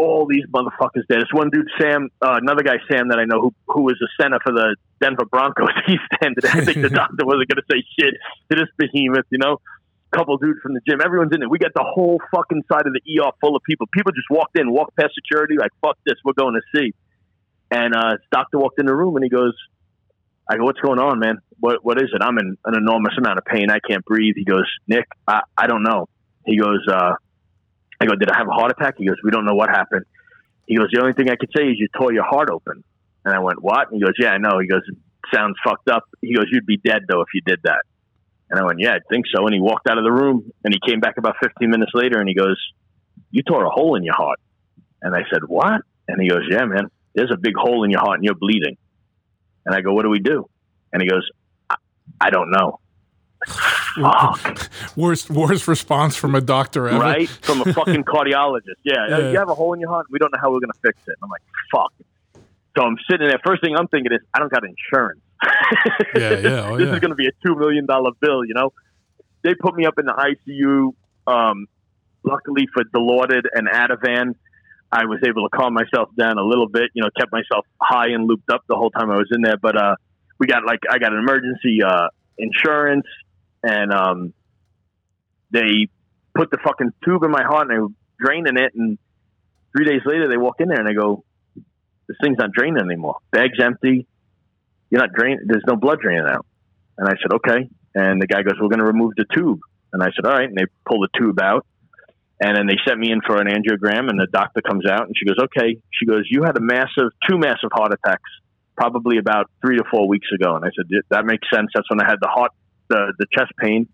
all 0.00 0.26
these 0.26 0.44
motherfuckers 0.46 1.04
there. 1.08 1.20
This 1.20 1.32
one 1.32 1.50
dude, 1.50 1.68
Sam, 1.80 2.08
uh, 2.22 2.38
another 2.40 2.62
guy, 2.62 2.76
Sam, 2.90 3.08
that 3.08 3.18
I 3.18 3.24
know, 3.24 3.40
who 3.40 3.54
who 3.68 3.82
was 3.82 4.00
a 4.02 4.22
center 4.22 4.38
for 4.42 4.52
the 4.52 4.76
Denver 5.00 5.24
Broncos. 5.24 5.68
He's 5.86 6.00
standing 6.14 6.38
there. 6.40 6.52
I 6.52 6.64
think 6.64 6.82
the 6.82 6.90
doctor 7.02 7.24
wasn't 7.24 7.48
going 7.48 7.60
to 7.60 7.68
say 7.70 7.84
shit 7.98 8.14
to 8.50 8.56
this 8.56 8.68
behemoth, 8.78 9.26
you 9.30 9.38
know. 9.38 9.60
Couple 10.12 10.36
dudes 10.38 10.58
from 10.60 10.74
the 10.74 10.80
gym, 10.88 11.00
everyone's 11.00 11.30
in 11.32 11.40
it. 11.40 11.48
We 11.48 11.58
got 11.58 11.72
the 11.72 11.86
whole 11.86 12.18
fucking 12.34 12.64
side 12.72 12.84
of 12.84 12.92
the 12.92 13.00
ER 13.20 13.30
full 13.40 13.54
of 13.54 13.62
people. 13.62 13.86
People 13.94 14.10
just 14.10 14.26
walked 14.28 14.58
in, 14.58 14.72
walked 14.72 14.96
past 14.96 15.14
security, 15.14 15.54
like 15.56 15.70
fuck 15.80 15.96
this, 16.04 16.16
we're 16.24 16.32
going 16.32 16.54
to 16.54 16.62
see. 16.74 16.92
And 17.70 17.94
uh, 17.94 18.16
this 18.16 18.26
doctor 18.32 18.58
walked 18.58 18.80
in 18.80 18.86
the 18.86 18.94
room 18.94 19.14
and 19.14 19.22
he 19.22 19.30
goes, 19.30 19.54
"I 20.50 20.56
go, 20.56 20.64
what's 20.64 20.80
going 20.80 20.98
on, 20.98 21.20
man? 21.20 21.38
What 21.60 21.84
what 21.84 22.02
is 22.02 22.08
it? 22.12 22.22
I'm 22.22 22.38
in 22.38 22.56
an 22.64 22.74
enormous 22.76 23.14
amount 23.18 23.38
of 23.38 23.44
pain. 23.44 23.70
I 23.70 23.78
can't 23.78 24.04
breathe." 24.04 24.34
He 24.36 24.44
goes, 24.44 24.66
"Nick, 24.88 25.06
I 25.28 25.42
I 25.56 25.68
don't 25.68 25.84
know." 25.84 26.08
He 26.44 26.58
goes, 26.58 26.84
uh, 26.88 27.14
I 28.00 28.06
go, 28.06 28.14
did 28.14 28.30
I 28.30 28.38
have 28.38 28.48
a 28.48 28.52
heart 28.52 28.72
attack? 28.72 28.94
He 28.98 29.06
goes, 29.06 29.16
we 29.22 29.30
don't 29.30 29.44
know 29.44 29.54
what 29.54 29.68
happened. 29.68 30.06
He 30.66 30.76
goes, 30.76 30.88
the 30.92 31.00
only 31.00 31.12
thing 31.12 31.28
I 31.28 31.36
could 31.36 31.50
say 31.54 31.64
is 31.64 31.78
you 31.78 31.88
tore 31.96 32.12
your 32.12 32.24
heart 32.24 32.48
open. 32.50 32.82
And 33.24 33.34
I 33.34 33.40
went, 33.40 33.62
what? 33.62 33.90
And 33.90 33.96
he 33.96 34.00
goes, 34.00 34.14
yeah, 34.18 34.30
I 34.30 34.38
know. 34.38 34.58
He 34.58 34.66
goes, 34.66 34.82
sounds 35.34 35.56
fucked 35.62 35.88
up. 35.88 36.04
He 36.20 36.34
goes, 36.34 36.46
you'd 36.50 36.66
be 36.66 36.78
dead 36.78 37.02
though 37.08 37.20
if 37.20 37.28
you 37.34 37.42
did 37.44 37.60
that. 37.64 37.82
And 38.48 38.58
I 38.58 38.64
went, 38.64 38.80
yeah, 38.80 38.94
I 38.94 38.98
think 39.10 39.26
so. 39.34 39.44
And 39.46 39.54
he 39.54 39.60
walked 39.60 39.88
out 39.88 39.98
of 39.98 40.04
the 40.04 40.10
room 40.10 40.50
and 40.64 40.74
he 40.74 40.80
came 40.90 41.00
back 41.00 41.18
about 41.18 41.36
15 41.42 41.70
minutes 41.70 41.92
later 41.94 42.18
and 42.18 42.28
he 42.28 42.34
goes, 42.34 42.58
you 43.30 43.42
tore 43.42 43.64
a 43.64 43.70
hole 43.70 43.94
in 43.94 44.02
your 44.02 44.14
heart. 44.14 44.40
And 45.02 45.14
I 45.14 45.20
said, 45.32 45.42
what? 45.46 45.82
And 46.08 46.20
he 46.20 46.28
goes, 46.28 46.42
yeah, 46.50 46.64
man, 46.64 46.90
there's 47.14 47.30
a 47.32 47.38
big 47.38 47.54
hole 47.56 47.84
in 47.84 47.90
your 47.90 48.00
heart 48.00 48.16
and 48.16 48.24
you're 48.24 48.34
bleeding. 48.34 48.76
And 49.66 49.74
I 49.74 49.82
go, 49.82 49.92
what 49.92 50.02
do 50.02 50.08
we 50.08 50.18
do? 50.18 50.48
And 50.92 51.00
he 51.00 51.08
goes, 51.08 51.28
I, 51.68 51.76
I 52.20 52.30
don't 52.30 52.50
know. 52.50 52.80
Fuck. 53.96 54.70
worst 54.96 55.30
worst 55.30 55.66
response 55.68 56.16
from 56.16 56.34
a 56.34 56.40
doctor 56.40 56.88
ever. 56.88 56.98
right? 57.00 57.28
From 57.28 57.60
a 57.62 57.72
fucking 57.72 58.04
cardiologist. 58.14 58.76
Yeah, 58.84 59.08
Yeah. 59.08 59.30
you 59.30 59.38
have 59.38 59.48
a 59.48 59.54
hole 59.54 59.72
in 59.74 59.80
your 59.80 59.90
heart. 59.90 60.06
We 60.10 60.18
don't 60.18 60.32
know 60.32 60.38
how 60.40 60.50
we're 60.52 60.60
gonna 60.60 60.72
fix 60.82 60.98
it. 61.06 61.16
I'm 61.22 61.28
like, 61.30 61.42
fuck. 61.72 61.92
So 62.76 62.84
I'm 62.84 62.96
sitting 63.10 63.26
there. 63.28 63.40
First 63.44 63.62
thing 63.62 63.74
I'm 63.76 63.88
thinking 63.88 64.12
is, 64.12 64.20
I 64.32 64.38
don't 64.38 64.50
got 64.52 64.62
insurance. 64.64 65.20
Yeah, 66.14 66.30
yeah, 66.38 66.68
oh, 66.68 66.76
this 66.76 66.88
yeah. 66.88 66.94
is 66.94 67.00
gonna 67.00 67.14
be 67.14 67.26
a 67.28 67.32
two 67.46 67.54
million 67.56 67.86
dollar 67.86 68.10
bill. 68.20 68.44
You 68.44 68.54
know, 68.54 68.72
they 69.42 69.54
put 69.54 69.74
me 69.74 69.86
up 69.86 69.98
in 69.98 70.06
the 70.06 70.12
ICU. 70.12 70.92
Um, 71.32 71.66
luckily 72.24 72.66
for 72.74 72.82
Dilaudid 72.84 73.42
and 73.54 73.68
Ativan, 73.68 74.34
I 74.92 75.04
was 75.06 75.20
able 75.26 75.48
to 75.48 75.56
calm 75.56 75.72
myself 75.74 76.08
down 76.18 76.38
a 76.38 76.42
little 76.44 76.68
bit. 76.68 76.90
You 76.94 77.02
know, 77.02 77.10
kept 77.18 77.32
myself 77.32 77.64
high 77.80 78.08
and 78.08 78.26
looped 78.26 78.50
up 78.52 78.62
the 78.68 78.74
whole 78.76 78.90
time 78.90 79.10
I 79.10 79.16
was 79.16 79.28
in 79.32 79.42
there. 79.42 79.56
But 79.56 79.76
uh, 79.76 79.96
we 80.38 80.46
got 80.46 80.64
like 80.66 80.80
I 80.90 80.98
got 80.98 81.12
an 81.12 81.18
emergency 81.20 81.82
uh, 81.82 82.08
insurance, 82.38 83.06
and 83.62 83.92
um, 83.92 84.32
they 85.50 85.88
put 86.34 86.50
the 86.50 86.58
fucking 86.64 86.92
tube 87.04 87.22
in 87.22 87.30
my 87.30 87.42
heart 87.42 87.68
and 87.68 87.76
they 87.76 87.80
were 87.80 87.88
draining 88.18 88.56
it. 88.56 88.72
And 88.74 88.98
three 89.76 89.84
days 89.84 90.02
later, 90.04 90.28
they 90.28 90.36
walk 90.36 90.56
in 90.60 90.68
there 90.68 90.78
and 90.78 90.88
they 90.88 90.94
go, 90.94 91.24
"This 92.08 92.16
thing's 92.22 92.38
not 92.38 92.52
draining 92.52 92.82
anymore. 92.82 93.16
Bag's 93.30 93.58
empty. 93.62 94.06
You're 94.90 95.00
not 95.00 95.12
draining. 95.12 95.40
There's 95.46 95.64
no 95.66 95.76
blood 95.76 96.00
draining 96.00 96.26
out." 96.28 96.46
And 96.98 97.08
I 97.08 97.12
said, 97.12 97.32
"Okay." 97.34 97.70
And 97.94 98.20
the 98.22 98.26
guy 98.26 98.42
goes, 98.42 98.54
"We're 98.60 98.68
going 98.68 98.80
to 98.80 98.86
remove 98.86 99.12
the 99.16 99.26
tube." 99.34 99.60
And 99.92 100.02
I 100.02 100.06
said, 100.14 100.24
"All 100.26 100.32
right." 100.32 100.48
And 100.48 100.56
they 100.56 100.66
pull 100.86 101.00
the 101.00 101.08
tube 101.18 101.40
out. 101.40 101.66
And 102.42 102.56
then 102.56 102.66
they 102.66 102.78
sent 102.86 102.98
me 102.98 103.12
in 103.12 103.20
for 103.20 103.38
an 103.38 103.48
angiogram, 103.48 104.08
and 104.08 104.18
the 104.18 104.26
doctor 104.32 104.62
comes 104.62 104.86
out 104.86 105.06
and 105.06 105.14
she 105.16 105.26
goes, 105.26 105.36
"Okay." 105.38 105.76
She 105.92 106.06
goes, 106.06 106.26
"You 106.30 106.42
had 106.42 106.56
a 106.56 106.60
massive, 106.60 107.12
two 107.28 107.38
massive 107.38 107.70
heart 107.72 107.92
attacks, 107.92 108.30
probably 108.76 109.18
about 109.18 109.50
three 109.60 109.76
to 109.76 109.84
four 109.90 110.08
weeks 110.08 110.28
ago." 110.34 110.56
And 110.56 110.64
I 110.64 110.70
said, 110.74 110.86
"That 111.10 111.26
makes 111.26 111.46
sense. 111.52 111.70
That's 111.74 111.88
when 111.90 112.00
I 112.00 112.08
had 112.08 112.18
the 112.20 112.28
heart, 112.28 112.52
the 112.90 113.14
the 113.18 113.26
chest 113.32 113.52
pain." 113.58 113.88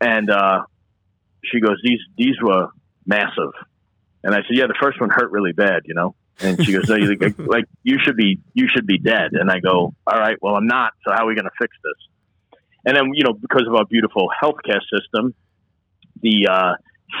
And 0.00 0.30
uh, 0.30 0.62
she 1.44 1.60
goes, 1.60 1.80
"These 1.82 2.00
these 2.16 2.36
were 2.40 2.68
massive." 3.06 3.52
And 4.22 4.34
I 4.34 4.38
said, 4.38 4.52
"Yeah, 4.56 4.66
the 4.66 4.78
first 4.80 5.00
one 5.00 5.10
hurt 5.10 5.30
really 5.32 5.52
bad, 5.52 5.82
you 5.84 5.94
know." 5.94 6.14
And 6.40 6.64
she 6.64 6.72
goes, 6.72 6.88
"No, 6.88 6.96
you 6.96 7.16
like, 7.16 7.38
like 7.38 7.64
you 7.82 7.98
should 8.02 8.16
be 8.16 8.38
you 8.54 8.68
should 8.68 8.86
be 8.86 8.98
dead." 8.98 9.32
And 9.32 9.50
I 9.50 9.60
go, 9.60 9.94
"All 10.06 10.18
right, 10.18 10.36
well 10.40 10.54
I'm 10.54 10.66
not. 10.66 10.92
So 11.04 11.12
how 11.12 11.24
are 11.24 11.26
we 11.26 11.34
going 11.34 11.44
to 11.44 11.58
fix 11.60 11.76
this?" 11.82 12.60
And 12.86 12.96
then 12.96 13.10
you 13.14 13.24
know 13.24 13.32
because 13.32 13.66
of 13.66 13.74
our 13.74 13.84
beautiful 13.84 14.28
healthcare 14.42 14.80
system, 14.94 15.34
the 16.22 16.48
uh, 16.50 16.72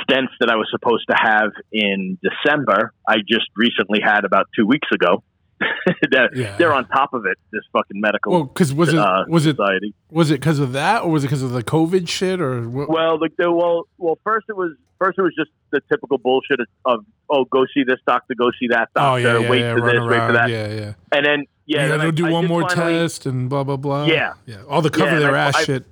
stents 0.04 0.32
that 0.40 0.50
I 0.50 0.56
was 0.56 0.68
supposed 0.70 1.04
to 1.10 1.16
have 1.16 1.50
in 1.72 2.18
December, 2.22 2.92
I 3.06 3.16
just 3.26 3.48
recently 3.56 4.00
had 4.02 4.24
about 4.24 4.46
two 4.56 4.66
weeks 4.66 4.88
ago. 4.92 5.22
they're, 6.10 6.34
Yeah. 6.34 6.56
they're 6.56 6.72
on 6.72 6.86
top 6.88 7.12
of 7.14 7.26
it. 7.26 7.36
This 7.52 7.62
fucking 7.72 8.00
medical 8.00 8.32
Well, 8.32 8.44
because 8.44 8.72
was 8.72 8.90
it 8.92 8.98
uh, 8.98 9.24
was 9.28 9.46
it 9.46 9.56
society. 9.56 9.94
was 10.10 10.30
it 10.30 10.34
because 10.40 10.58
of 10.58 10.72
that, 10.72 11.02
or 11.02 11.10
was 11.10 11.24
it 11.24 11.28
because 11.28 11.42
of 11.42 11.50
the 11.52 11.62
COVID 11.62 12.08
shit, 12.08 12.40
or 12.40 12.68
what? 12.68 12.88
Well, 12.88 13.18
the, 13.18 13.28
the, 13.36 13.50
well, 13.52 13.86
well. 13.98 14.18
First, 14.24 14.46
it 14.48 14.56
was 14.56 14.72
first 14.98 15.18
it 15.18 15.22
was 15.22 15.34
just 15.36 15.50
the 15.70 15.80
typical 15.90 16.18
bullshit 16.18 16.60
of, 16.60 16.66
of 16.84 17.04
oh, 17.28 17.44
go 17.44 17.66
see 17.74 17.84
this 17.84 17.98
doctor, 18.06 18.34
go 18.34 18.50
see 18.58 18.68
that 18.68 18.88
oh 18.96 19.00
doctor, 19.00 19.20
yeah, 19.22 19.38
yeah, 19.38 19.50
wait 19.50 19.60
yeah, 19.60 19.74
for 19.74 19.80
this, 19.80 20.00
wait 20.02 20.26
for 20.26 20.32
that, 20.32 20.50
yeah, 20.50 20.68
yeah. 20.68 20.92
and 21.12 21.26
then 21.26 21.44
yeah, 21.66 21.88
then 21.88 21.98
gotta 21.98 22.12
do 22.12 22.26
I 22.26 22.30
one 22.30 22.42
did 22.44 22.48
more 22.48 22.68
finally- 22.68 22.98
test 22.98 23.26
and 23.26 23.48
blah 23.50 23.64
blah 23.64 23.76
blah. 23.76 24.04
Yeah. 24.06 24.34
yeah, 24.46 24.62
all 24.68 24.82
the 24.82 24.90
cover 24.90 25.12
Yeah, 25.12 25.18
their 25.20 25.36
I- 25.36 25.48
ass 25.48 25.56
I- 25.56 25.64
shit. 25.64 25.84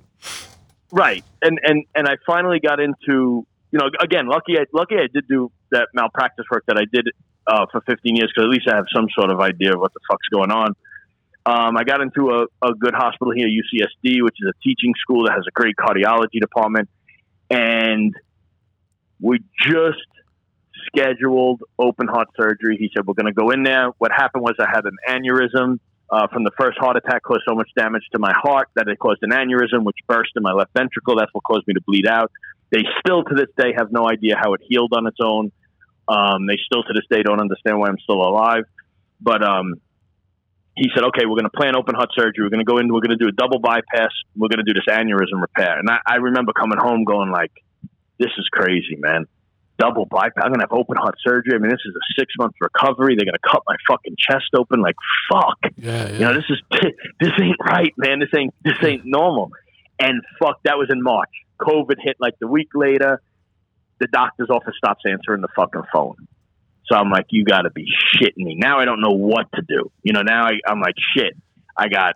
right, 0.91 1.23
and 1.41 1.59
and 1.63 1.85
and 1.95 2.07
I 2.07 2.17
finally 2.25 2.59
got 2.59 2.79
into 2.79 3.45
you 3.71 3.79
know 3.79 3.89
again, 4.01 4.27
lucky 4.27 4.57
I 4.57 4.65
lucky 4.73 4.95
I 4.95 5.07
did 5.13 5.27
do 5.27 5.51
that 5.71 5.89
malpractice 5.93 6.45
work 6.51 6.63
that 6.67 6.77
I 6.77 6.85
did 6.91 7.07
uh, 7.47 7.65
for 7.71 7.81
15 7.81 8.15
years 8.15 8.31
because 8.33 8.45
at 8.45 8.49
least 8.49 8.67
I 8.71 8.75
have 8.75 8.85
some 8.93 9.07
sort 9.17 9.31
of 9.31 9.39
idea 9.39 9.73
of 9.73 9.79
what 9.79 9.93
the 9.93 9.99
fuck's 10.09 10.27
going 10.29 10.51
on. 10.51 10.75
Um, 11.45 11.77
I 11.77 11.83
got 11.83 12.01
into 12.01 12.29
a, 12.31 12.43
a 12.65 12.73
good 12.73 12.93
hospital 12.93 13.33
here, 13.33 13.47
UCSD, 13.47 14.23
which 14.23 14.35
is 14.39 14.49
a 14.49 14.63
teaching 14.63 14.93
school 15.01 15.25
that 15.25 15.33
has 15.33 15.45
a 15.47 15.51
great 15.51 15.75
cardiology 15.75 16.39
department, 16.39 16.89
and 17.49 18.13
we 19.19 19.39
just 19.61 19.97
scheduled 20.85 21.61
open 21.77 22.07
heart 22.07 22.27
surgery. 22.39 22.77
He 22.77 22.89
said 22.95 23.07
we're 23.07 23.15
going 23.15 23.33
to 23.33 23.33
go 23.33 23.49
in 23.51 23.63
there. 23.63 23.89
What 23.97 24.11
happened 24.11 24.43
was 24.43 24.55
I 24.59 24.67
had 24.69 24.85
an 24.85 24.97
aneurysm 25.07 25.79
uh, 26.11 26.27
from 26.27 26.43
the 26.43 26.51
first 26.59 26.77
heart 26.77 26.97
attack, 26.97 27.23
caused 27.23 27.43
so 27.47 27.55
much 27.55 27.69
damage 27.77 28.03
to 28.11 28.19
my 28.19 28.33
heart 28.35 28.69
that 28.75 28.87
it 28.87 28.97
caused 28.99 29.19
an 29.21 29.31
aneurysm, 29.31 29.83
which 29.83 29.97
burst 30.07 30.31
in 30.35 30.43
my 30.43 30.51
left 30.51 30.71
ventricle. 30.73 31.15
That's 31.17 31.33
what 31.33 31.43
caused 31.43 31.67
me 31.67 31.73
to 31.75 31.81
bleed 31.81 32.07
out. 32.07 32.31
They 32.71 32.83
still 32.99 33.23
to 33.23 33.35
this 33.35 33.49
day 33.57 33.73
have 33.77 33.91
no 33.91 34.09
idea 34.09 34.35
how 34.37 34.53
it 34.53 34.61
healed 34.67 34.93
on 34.95 35.07
its 35.07 35.17
own. 35.21 35.51
Um, 36.07 36.47
they 36.47 36.57
still 36.65 36.83
to 36.83 36.93
this 36.93 37.05
day 37.09 37.23
don't 37.23 37.39
understand 37.39 37.79
why 37.79 37.87
I'm 37.87 37.99
still 37.99 38.21
alive. 38.21 38.63
But 39.21 39.43
um, 39.43 39.75
he 40.75 40.89
said, 40.95 41.03
okay, 41.05 41.25
we're 41.25 41.35
going 41.35 41.49
to 41.49 41.57
plan 41.57 41.75
open 41.75 41.95
heart 41.95 42.09
surgery. 42.15 42.45
We're 42.45 42.49
going 42.49 42.65
to 42.65 42.69
go 42.71 42.77
in. 42.77 42.91
We're 42.91 43.01
going 43.01 43.17
to 43.17 43.21
do 43.21 43.27
a 43.27 43.31
double 43.31 43.59
bypass. 43.59 44.11
We're 44.35 44.47
going 44.47 44.63
to 44.63 44.71
do 44.71 44.73
this 44.73 44.87
aneurysm 44.87 45.41
repair. 45.41 45.77
And 45.77 45.89
I, 45.89 45.99
I 46.05 46.15
remember 46.15 46.53
coming 46.53 46.77
home 46.79 47.03
going 47.03 47.31
like, 47.31 47.51
this 48.17 48.31
is 48.37 48.47
crazy, 48.51 48.95
man. 48.97 49.25
Double 49.77 50.05
bypass. 50.05 50.43
I'm 50.43 50.51
going 50.51 50.59
to 50.59 50.67
have 50.69 50.77
open 50.77 50.97
heart 50.97 51.15
surgery. 51.25 51.55
I 51.55 51.57
mean, 51.57 51.69
this 51.69 51.83
is 51.85 51.93
a 51.95 52.19
six 52.19 52.33
month 52.37 52.53
recovery. 52.61 53.15
They're 53.15 53.25
going 53.25 53.39
to 53.41 53.49
cut 53.49 53.63
my 53.67 53.75
fucking 53.87 54.15
chest 54.17 54.51
open. 54.57 54.81
Like, 54.81 54.95
fuck. 55.31 55.57
Yeah, 55.77 56.07
yeah. 56.07 56.13
You 56.13 56.19
know, 56.19 56.33
this 56.33 56.45
is 56.49 56.61
this 57.19 57.31
ain't 57.41 57.57
right, 57.63 57.93
man. 57.97 58.19
This 58.19 58.29
ain't 58.35 58.53
this 58.63 58.77
ain't 58.83 59.03
normal. 59.05 59.51
And 59.99 60.21
fuck, 60.41 60.63
that 60.63 60.77
was 60.77 60.89
in 60.91 61.01
March. 61.01 61.31
COVID 61.59 61.95
hit 61.99 62.17
like 62.19 62.35
the 62.39 62.47
week 62.47 62.69
later. 62.73 63.21
The 63.99 64.07
doctor's 64.07 64.49
office 64.49 64.75
stops 64.77 65.03
answering 65.05 65.41
the 65.41 65.49
fucking 65.55 65.83
phone. 65.93 66.15
So 66.85 66.97
I'm 66.97 67.09
like, 67.09 67.27
you 67.29 67.43
got 67.43 67.61
to 67.61 67.69
be 67.69 67.85
shitting 68.15 68.37
me. 68.37 68.55
Now 68.57 68.79
I 68.79 68.85
don't 68.85 69.01
know 69.01 69.15
what 69.15 69.51
to 69.53 69.61
do. 69.61 69.91
You 70.01 70.13
know, 70.13 70.21
now 70.21 70.45
I, 70.45 70.53
I'm 70.67 70.79
like, 70.79 70.95
shit. 71.15 71.35
I 71.77 71.87
got 71.87 72.15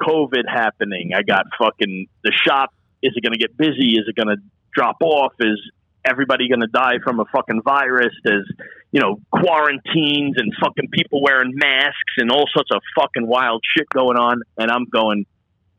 COVID 0.00 0.44
happening. 0.48 1.10
I 1.14 1.22
got 1.22 1.46
fucking 1.58 2.06
the 2.24 2.32
shop. 2.32 2.72
Is 3.02 3.12
it 3.14 3.22
going 3.22 3.34
to 3.34 3.38
get 3.38 3.56
busy? 3.56 3.92
Is 3.92 4.04
it 4.08 4.16
going 4.16 4.34
to 4.34 4.42
drop 4.74 4.96
off? 5.02 5.32
Is 5.40 5.60
everybody 6.04 6.48
going 6.48 6.60
to 6.60 6.66
die 6.66 6.98
from 7.04 7.20
a 7.20 7.24
fucking 7.26 7.62
virus? 7.62 8.14
There's, 8.24 8.50
you 8.90 9.00
know, 9.00 9.20
quarantines 9.30 10.36
and 10.38 10.52
fucking 10.60 10.88
people 10.90 11.22
wearing 11.22 11.52
masks 11.54 12.14
and 12.16 12.30
all 12.30 12.46
sorts 12.52 12.70
of 12.72 12.80
fucking 12.98 13.26
wild 13.26 13.62
shit 13.76 13.88
going 13.90 14.16
on. 14.16 14.40
And 14.56 14.70
I'm 14.70 14.86
going, 14.86 15.26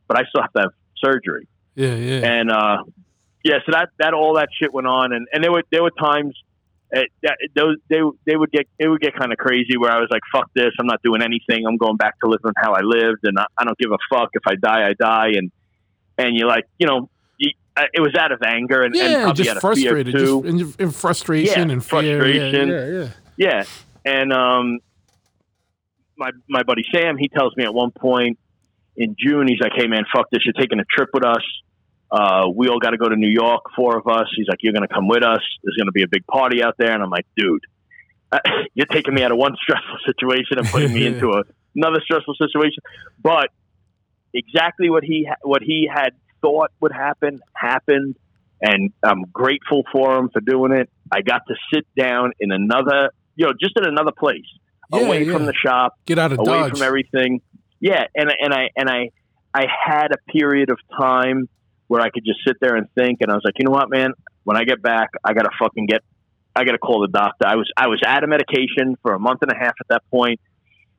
but 0.07 0.17
I 0.17 0.23
still 0.29 0.41
have 0.41 0.53
to 0.53 0.61
have 0.61 0.71
surgery. 1.03 1.47
Yeah, 1.77 1.95
yeah. 1.95 2.25
And 2.25 2.51
uh, 2.51 2.83
yeah, 3.43 3.59
so 3.65 3.71
that 3.71 3.89
that 3.99 4.13
all 4.13 4.35
that 4.35 4.49
shit 4.59 4.73
went 4.73 4.87
on, 4.87 5.13
and, 5.13 5.27
and 5.31 5.43
there 5.43 5.51
were 5.51 5.63
there 5.71 5.83
were 5.83 5.91
times 5.91 6.35
uh, 6.93 7.01
that 7.21 7.37
those 7.55 7.77
they 7.87 7.99
they 8.25 8.35
would 8.35 8.51
get 8.51 8.67
it 8.79 8.87
would 8.87 8.99
get 8.99 9.15
kind 9.15 9.31
of 9.31 9.37
crazy 9.37 9.77
where 9.77 9.91
I 9.91 9.99
was 9.99 10.09
like, 10.09 10.23
fuck 10.31 10.49
this, 10.55 10.71
I'm 10.79 10.87
not 10.87 11.01
doing 11.03 11.21
anything, 11.21 11.65
I'm 11.67 11.77
going 11.77 11.95
back 11.95 12.19
to 12.21 12.27
living 12.27 12.51
how 12.57 12.73
I 12.73 12.81
lived, 12.81 13.19
and 13.23 13.37
I, 13.39 13.45
I 13.57 13.63
don't 13.63 13.77
give 13.77 13.91
a 13.91 13.97
fuck 14.09 14.29
if 14.33 14.41
I 14.47 14.55
die, 14.55 14.89
I 14.89 14.93
die, 14.93 15.29
and 15.35 15.51
and 16.17 16.35
you're 16.35 16.49
like, 16.49 16.65
you 16.79 16.87
know. 16.87 17.09
It 17.93 18.01
was 18.01 18.15
out 18.15 18.31
of 18.31 18.41
anger 18.41 18.81
and, 18.81 18.95
and 18.95 19.11
yeah, 19.11 19.21
probably 19.21 19.43
just 19.43 19.49
out 19.51 19.57
of 19.57 19.77
fear 19.77 19.91
frustrated, 19.91 20.15
too. 20.15 20.57
just 20.57 20.79
in, 20.79 20.89
frustration 20.89 21.69
Yeah, 21.69 21.73
and 21.73 21.85
fear. 21.85 22.19
Frustration. 22.19 22.69
Yeah, 22.69 22.85
yeah. 22.87 23.09
Yeah, 23.37 23.63
and 24.03 24.33
um, 24.33 24.79
my 26.17 26.31
my 26.49 26.63
buddy 26.63 26.83
Sam, 26.91 27.17
he 27.17 27.27
tells 27.27 27.55
me 27.55 27.65
at 27.65 27.73
one 27.75 27.91
point, 27.91 28.39
in 28.95 29.15
June. 29.17 29.47
He's 29.47 29.59
like, 29.59 29.73
"Hey 29.75 29.85
man, 29.85 30.05
fuck 30.11 30.29
this! 30.31 30.43
You're 30.43 30.53
taking 30.53 30.79
a 30.79 30.85
trip 30.85 31.09
with 31.13 31.23
us. 31.23 31.43
Uh, 32.09 32.47
we 32.53 32.69
all 32.69 32.79
got 32.79 32.91
to 32.91 32.97
go 32.97 33.09
to 33.09 33.15
New 33.15 33.29
York, 33.29 33.63
four 33.75 33.97
of 33.97 34.07
us." 34.07 34.27
He's 34.35 34.47
like, 34.47 34.59
"You're 34.61 34.73
going 34.73 34.87
to 34.87 34.93
come 34.93 35.07
with 35.07 35.23
us. 35.23 35.41
There's 35.63 35.75
going 35.75 35.87
to 35.87 35.91
be 35.91 36.03
a 36.03 36.07
big 36.07 36.25
party 36.27 36.63
out 36.63 36.75
there." 36.77 36.91
And 36.93 37.03
I'm 37.03 37.09
like, 37.09 37.25
"Dude, 37.35 37.61
uh, 38.31 38.39
you're 38.73 38.85
taking 38.87 39.13
me 39.13 39.23
out 39.23 39.31
of 39.31 39.37
one 39.37 39.55
stressful 39.61 39.97
situation 40.05 40.57
and 40.59 40.67
putting 40.67 40.93
me 40.93 41.05
into 41.11 41.31
a, 41.31 41.43
another 41.75 41.99
stressful 42.03 42.35
situation." 42.35 42.81
But 43.21 43.49
exactly 44.33 44.89
what 44.89 45.03
he 45.03 45.25
ha- 45.27 45.35
what 45.43 45.61
he 45.61 45.89
had 45.91 46.11
thought 46.41 46.71
would 46.79 46.91
happen 46.91 47.41
happened, 47.53 48.15
and 48.61 48.91
I'm 49.03 49.23
grateful 49.33 49.83
for 49.91 50.17
him 50.17 50.29
for 50.29 50.39
doing 50.41 50.71
it. 50.71 50.89
I 51.11 51.21
got 51.21 51.41
to 51.47 51.55
sit 51.73 51.85
down 51.97 52.31
in 52.39 52.51
another, 52.51 53.11
you 53.35 53.45
know, 53.47 53.53
just 53.59 53.77
in 53.77 53.85
another 53.85 54.11
place, 54.17 54.45
Yeah, 54.93 54.99
away 55.01 55.23
yeah. 55.25 55.33
from 55.33 55.45
the 55.45 55.53
shop, 55.53 55.93
Get 56.05 56.19
out 56.19 56.31
of 56.31 56.39
away 56.39 56.47
Dodge. 56.47 56.71
from 56.73 56.81
everything. 56.83 57.41
Yeah, 57.79 58.05
and 58.15 58.31
and 58.39 58.53
I 58.53 58.69
and 58.75 58.89
I 58.89 59.09
I 59.53 59.65
had 59.85 60.11
a 60.11 60.31
period 60.31 60.69
of 60.69 60.79
time 60.97 61.47
where 61.87 62.01
I 62.01 62.09
could 62.09 62.25
just 62.25 62.39
sit 62.45 62.57
there 62.59 62.75
and 62.75 62.87
think, 62.95 63.19
and 63.21 63.31
I 63.31 63.35
was 63.35 63.43
like, 63.45 63.55
you 63.57 63.65
know 63.65 63.71
what, 63.71 63.89
man, 63.89 64.11
when 64.43 64.57
I 64.57 64.63
get 64.63 64.81
back, 64.81 65.09
I 65.23 65.33
gotta 65.33 65.49
fucking 65.59 65.85
get, 65.87 66.01
I 66.55 66.63
gotta 66.63 66.77
call 66.77 67.01
the 67.01 67.07
doctor. 67.07 67.47
I 67.47 67.55
was 67.55 67.69
I 67.77 67.87
was 67.87 68.01
out 68.05 68.23
of 68.23 68.29
medication 68.29 68.97
for 69.01 69.13
a 69.13 69.19
month 69.19 69.41
and 69.41 69.51
a 69.51 69.55
half 69.55 69.75
at 69.79 69.87
that 69.89 70.03
point, 70.11 70.39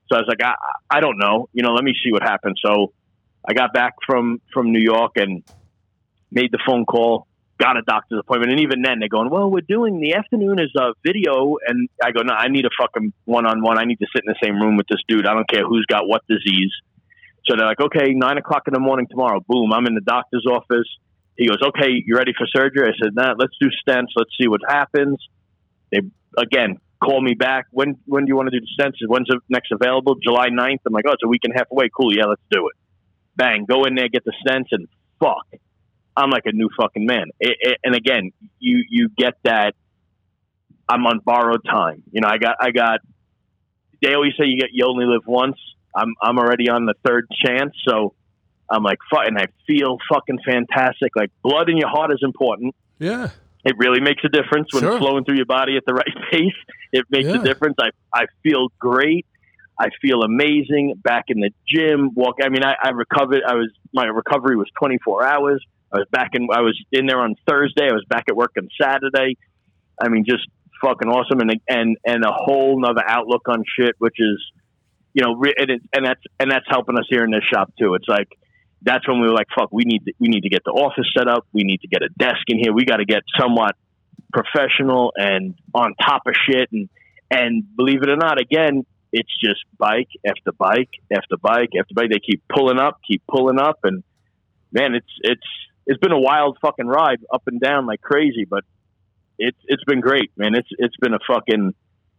so 0.08 0.16
I 0.16 0.20
was 0.20 0.28
like, 0.28 0.42
I 0.42 0.54
I 0.90 1.00
don't 1.00 1.18
know, 1.18 1.48
you 1.52 1.62
know, 1.62 1.72
let 1.72 1.84
me 1.84 1.94
see 2.02 2.12
what 2.12 2.22
happens. 2.22 2.60
So 2.64 2.92
I 3.46 3.52
got 3.54 3.72
back 3.72 3.94
from 4.06 4.40
from 4.52 4.72
New 4.72 4.80
York 4.80 5.12
and 5.16 5.42
made 6.30 6.52
the 6.52 6.58
phone 6.66 6.84
call. 6.84 7.26
Got 7.58 7.76
a 7.76 7.82
doctor's 7.82 8.20
appointment, 8.20 8.52
and 8.52 8.60
even 8.60 8.82
then 8.82 9.00
they're 9.00 9.08
going, 9.08 9.30
"Well, 9.30 9.50
we're 9.50 9.66
doing 9.66 10.00
the 10.00 10.14
afternoon 10.14 10.60
is 10.60 10.70
a 10.76 10.92
video," 11.04 11.56
and 11.66 11.88
I 12.00 12.12
go, 12.12 12.22
"No, 12.22 12.32
I 12.32 12.46
need 12.46 12.64
a 12.66 12.70
fucking 12.80 13.12
one 13.24 13.46
on 13.46 13.62
one. 13.62 13.78
I 13.78 13.84
need 13.84 13.98
to 13.98 14.06
sit 14.14 14.22
in 14.24 14.32
the 14.32 14.38
same 14.40 14.62
room 14.62 14.76
with 14.76 14.86
this 14.86 15.00
dude. 15.08 15.26
I 15.26 15.34
don't 15.34 15.48
care 15.50 15.64
who's 15.64 15.84
got 15.86 16.06
what 16.06 16.22
disease." 16.28 16.70
So 17.48 17.56
they're 17.56 17.66
like, 17.66 17.80
"Okay, 17.80 18.12
nine 18.12 18.38
o'clock 18.38 18.64
in 18.66 18.74
the 18.74 18.80
morning 18.80 19.06
tomorrow." 19.10 19.40
Boom, 19.48 19.72
I'm 19.72 19.86
in 19.86 19.94
the 19.94 20.02
doctor's 20.02 20.46
office. 20.46 20.88
He 21.36 21.46
goes, 21.46 21.58
"Okay, 21.62 22.02
you 22.04 22.16
ready 22.16 22.32
for 22.36 22.46
surgery?" 22.46 22.88
I 22.88 22.92
said, 23.02 23.14
"Nah, 23.14 23.34
let's 23.38 23.56
do 23.60 23.68
stents. 23.68 24.08
Let's 24.16 24.30
see 24.40 24.48
what 24.48 24.60
happens." 24.68 25.16
They 25.90 26.00
again 26.36 26.78
call 27.02 27.20
me 27.20 27.34
back. 27.34 27.66
When 27.70 27.96
when 28.06 28.24
do 28.24 28.28
you 28.28 28.36
want 28.36 28.50
to 28.50 28.58
do 28.58 28.64
the 28.64 28.82
stents? 28.82 28.96
When's 29.06 29.28
the 29.28 29.40
next 29.48 29.72
available? 29.72 30.16
July 30.22 30.48
9th. 30.48 30.80
I'm 30.86 30.92
like, 30.92 31.04
"Oh, 31.06 31.12
it's 31.12 31.22
a 31.24 31.28
week 31.28 31.42
and 31.44 31.54
a 31.54 31.58
half 31.58 31.70
away. 31.70 31.88
Cool, 31.88 32.14
yeah, 32.14 32.26
let's 32.26 32.42
do 32.50 32.68
it." 32.68 32.76
Bang, 33.36 33.66
go 33.66 33.84
in 33.84 33.94
there, 33.94 34.08
get 34.08 34.24
the 34.24 34.32
stents, 34.44 34.68
and 34.72 34.88
fuck. 35.20 35.46
I'm 36.16 36.30
like 36.30 36.46
a 36.46 36.52
new 36.52 36.68
fucking 36.76 37.06
man. 37.06 37.26
It, 37.38 37.56
it, 37.60 37.78
and 37.84 37.94
again, 37.94 38.32
you 38.58 38.84
you 38.88 39.08
get 39.16 39.34
that. 39.44 39.74
I'm 40.88 41.06
on 41.06 41.20
borrowed 41.20 41.64
time. 41.64 42.02
You 42.10 42.20
know, 42.22 42.28
I 42.28 42.38
got 42.38 42.56
I 42.60 42.72
got. 42.72 43.00
They 44.02 44.14
always 44.14 44.32
say 44.38 44.46
you 44.46 44.58
get 44.58 44.70
you 44.72 44.86
only 44.86 45.06
live 45.06 45.22
once. 45.26 45.56
I'm 45.94 46.14
I'm 46.22 46.38
already 46.38 46.68
on 46.68 46.86
the 46.86 46.94
third 47.06 47.26
chance, 47.44 47.74
so 47.86 48.14
I'm 48.70 48.82
like, 48.82 48.98
fuck, 49.10 49.26
and 49.26 49.38
I 49.38 49.46
feel 49.66 49.98
fucking 50.12 50.38
fantastic. 50.46 51.16
Like 51.16 51.30
blood 51.42 51.68
in 51.70 51.76
your 51.76 51.88
heart 51.88 52.12
is 52.12 52.20
important. 52.22 52.74
yeah. 52.98 53.30
It 53.64 53.74
really 53.76 54.00
makes 54.00 54.22
a 54.24 54.28
difference 54.28 54.72
when 54.72 54.82
Sure. 54.82 54.92
it's 54.92 54.98
flowing 55.00 55.24
through 55.24 55.34
your 55.36 55.44
body 55.44 55.76
at 55.76 55.82
the 55.84 55.92
right 55.92 56.06
pace. 56.30 56.54
It 56.92 57.04
makes 57.10 57.28
Yeah. 57.28 57.40
a 57.40 57.42
difference. 57.44 57.74
I 57.80 57.90
I 58.14 58.26
feel 58.42 58.68
great. 58.78 59.26
I 59.78 59.88
feel 60.00 60.22
amazing. 60.22 60.94
Back 61.02 61.24
in 61.28 61.40
the 61.40 61.50
gym, 61.68 62.10
walk. 62.14 62.36
I 62.42 62.48
mean, 62.50 62.64
I, 62.64 62.74
I 62.82 62.90
recovered. 62.90 63.42
I 63.46 63.54
was 63.54 63.70
my 63.92 64.04
recovery 64.06 64.56
was 64.56 64.68
24 64.78 65.26
hours. 65.26 65.64
I 65.92 65.98
was 65.98 66.06
back 66.12 66.30
in. 66.34 66.46
I 66.52 66.60
was 66.60 66.78
in 66.92 67.06
there 67.06 67.20
on 67.20 67.34
Thursday. 67.48 67.88
I 67.90 67.92
was 67.92 68.04
back 68.08 68.24
at 68.28 68.36
work 68.36 68.52
on 68.56 68.68
Saturday. 68.80 69.36
I 70.00 70.08
mean, 70.08 70.24
just 70.26 70.46
fucking 70.80 71.08
awesome, 71.08 71.40
and 71.40 71.60
and 71.68 71.96
and 72.06 72.24
a 72.24 72.32
whole 72.32 72.80
nother 72.80 73.02
outlook 73.06 73.48
on 73.48 73.64
shit, 73.78 73.96
which 73.98 74.16
is, 74.18 74.38
you 75.18 75.24
know, 75.24 75.34
and 75.58 75.70
it, 75.70 75.82
and 75.92 76.06
that's 76.06 76.20
and 76.38 76.48
that's 76.48 76.66
helping 76.68 76.96
us 76.96 77.06
here 77.10 77.24
in 77.24 77.32
this 77.32 77.42
shop 77.52 77.72
too. 77.76 77.94
It's 77.94 78.06
like 78.06 78.28
that's 78.82 79.08
when 79.08 79.20
we 79.20 79.26
were 79.26 79.34
like, 79.34 79.48
fuck, 79.52 79.70
we 79.72 79.82
need 79.84 80.04
to, 80.04 80.12
we 80.20 80.28
need 80.28 80.42
to 80.42 80.48
get 80.48 80.62
the 80.64 80.70
office 80.70 81.06
set 81.16 81.26
up. 81.26 81.44
We 81.52 81.64
need 81.64 81.80
to 81.80 81.88
get 81.88 82.02
a 82.02 82.08
desk 82.16 82.42
in 82.46 82.56
here. 82.56 82.72
We 82.72 82.84
got 82.84 82.98
to 82.98 83.04
get 83.04 83.22
somewhat 83.36 83.74
professional 84.32 85.12
and 85.16 85.56
on 85.74 85.94
top 86.00 86.22
of 86.28 86.34
shit. 86.48 86.68
And 86.70 86.88
and 87.32 87.64
believe 87.76 88.04
it 88.04 88.08
or 88.08 88.16
not, 88.16 88.40
again, 88.40 88.86
it's 89.12 89.32
just 89.40 89.58
bike 89.76 90.06
after 90.24 90.52
bike 90.52 90.90
after 91.10 91.36
bike 91.36 91.70
after 91.76 91.94
bike. 91.94 92.10
They 92.10 92.20
keep 92.20 92.44
pulling 92.48 92.78
up, 92.78 93.00
keep 93.04 93.24
pulling 93.26 93.58
up, 93.58 93.80
and 93.82 94.04
man, 94.70 94.94
it's 94.94 95.12
it's 95.22 95.48
it's 95.84 95.98
been 95.98 96.12
a 96.12 96.20
wild 96.20 96.58
fucking 96.62 96.86
ride 96.86 97.24
up 97.34 97.42
and 97.48 97.60
down 97.60 97.86
like 97.86 98.02
crazy, 98.02 98.46
but 98.48 98.62
it's 99.36 99.58
it's 99.66 99.82
been 99.82 100.00
great, 100.00 100.30
man. 100.36 100.54
It's 100.54 100.68
it's 100.78 100.96
been 101.00 101.14
a 101.14 101.18
fucking 101.26 101.74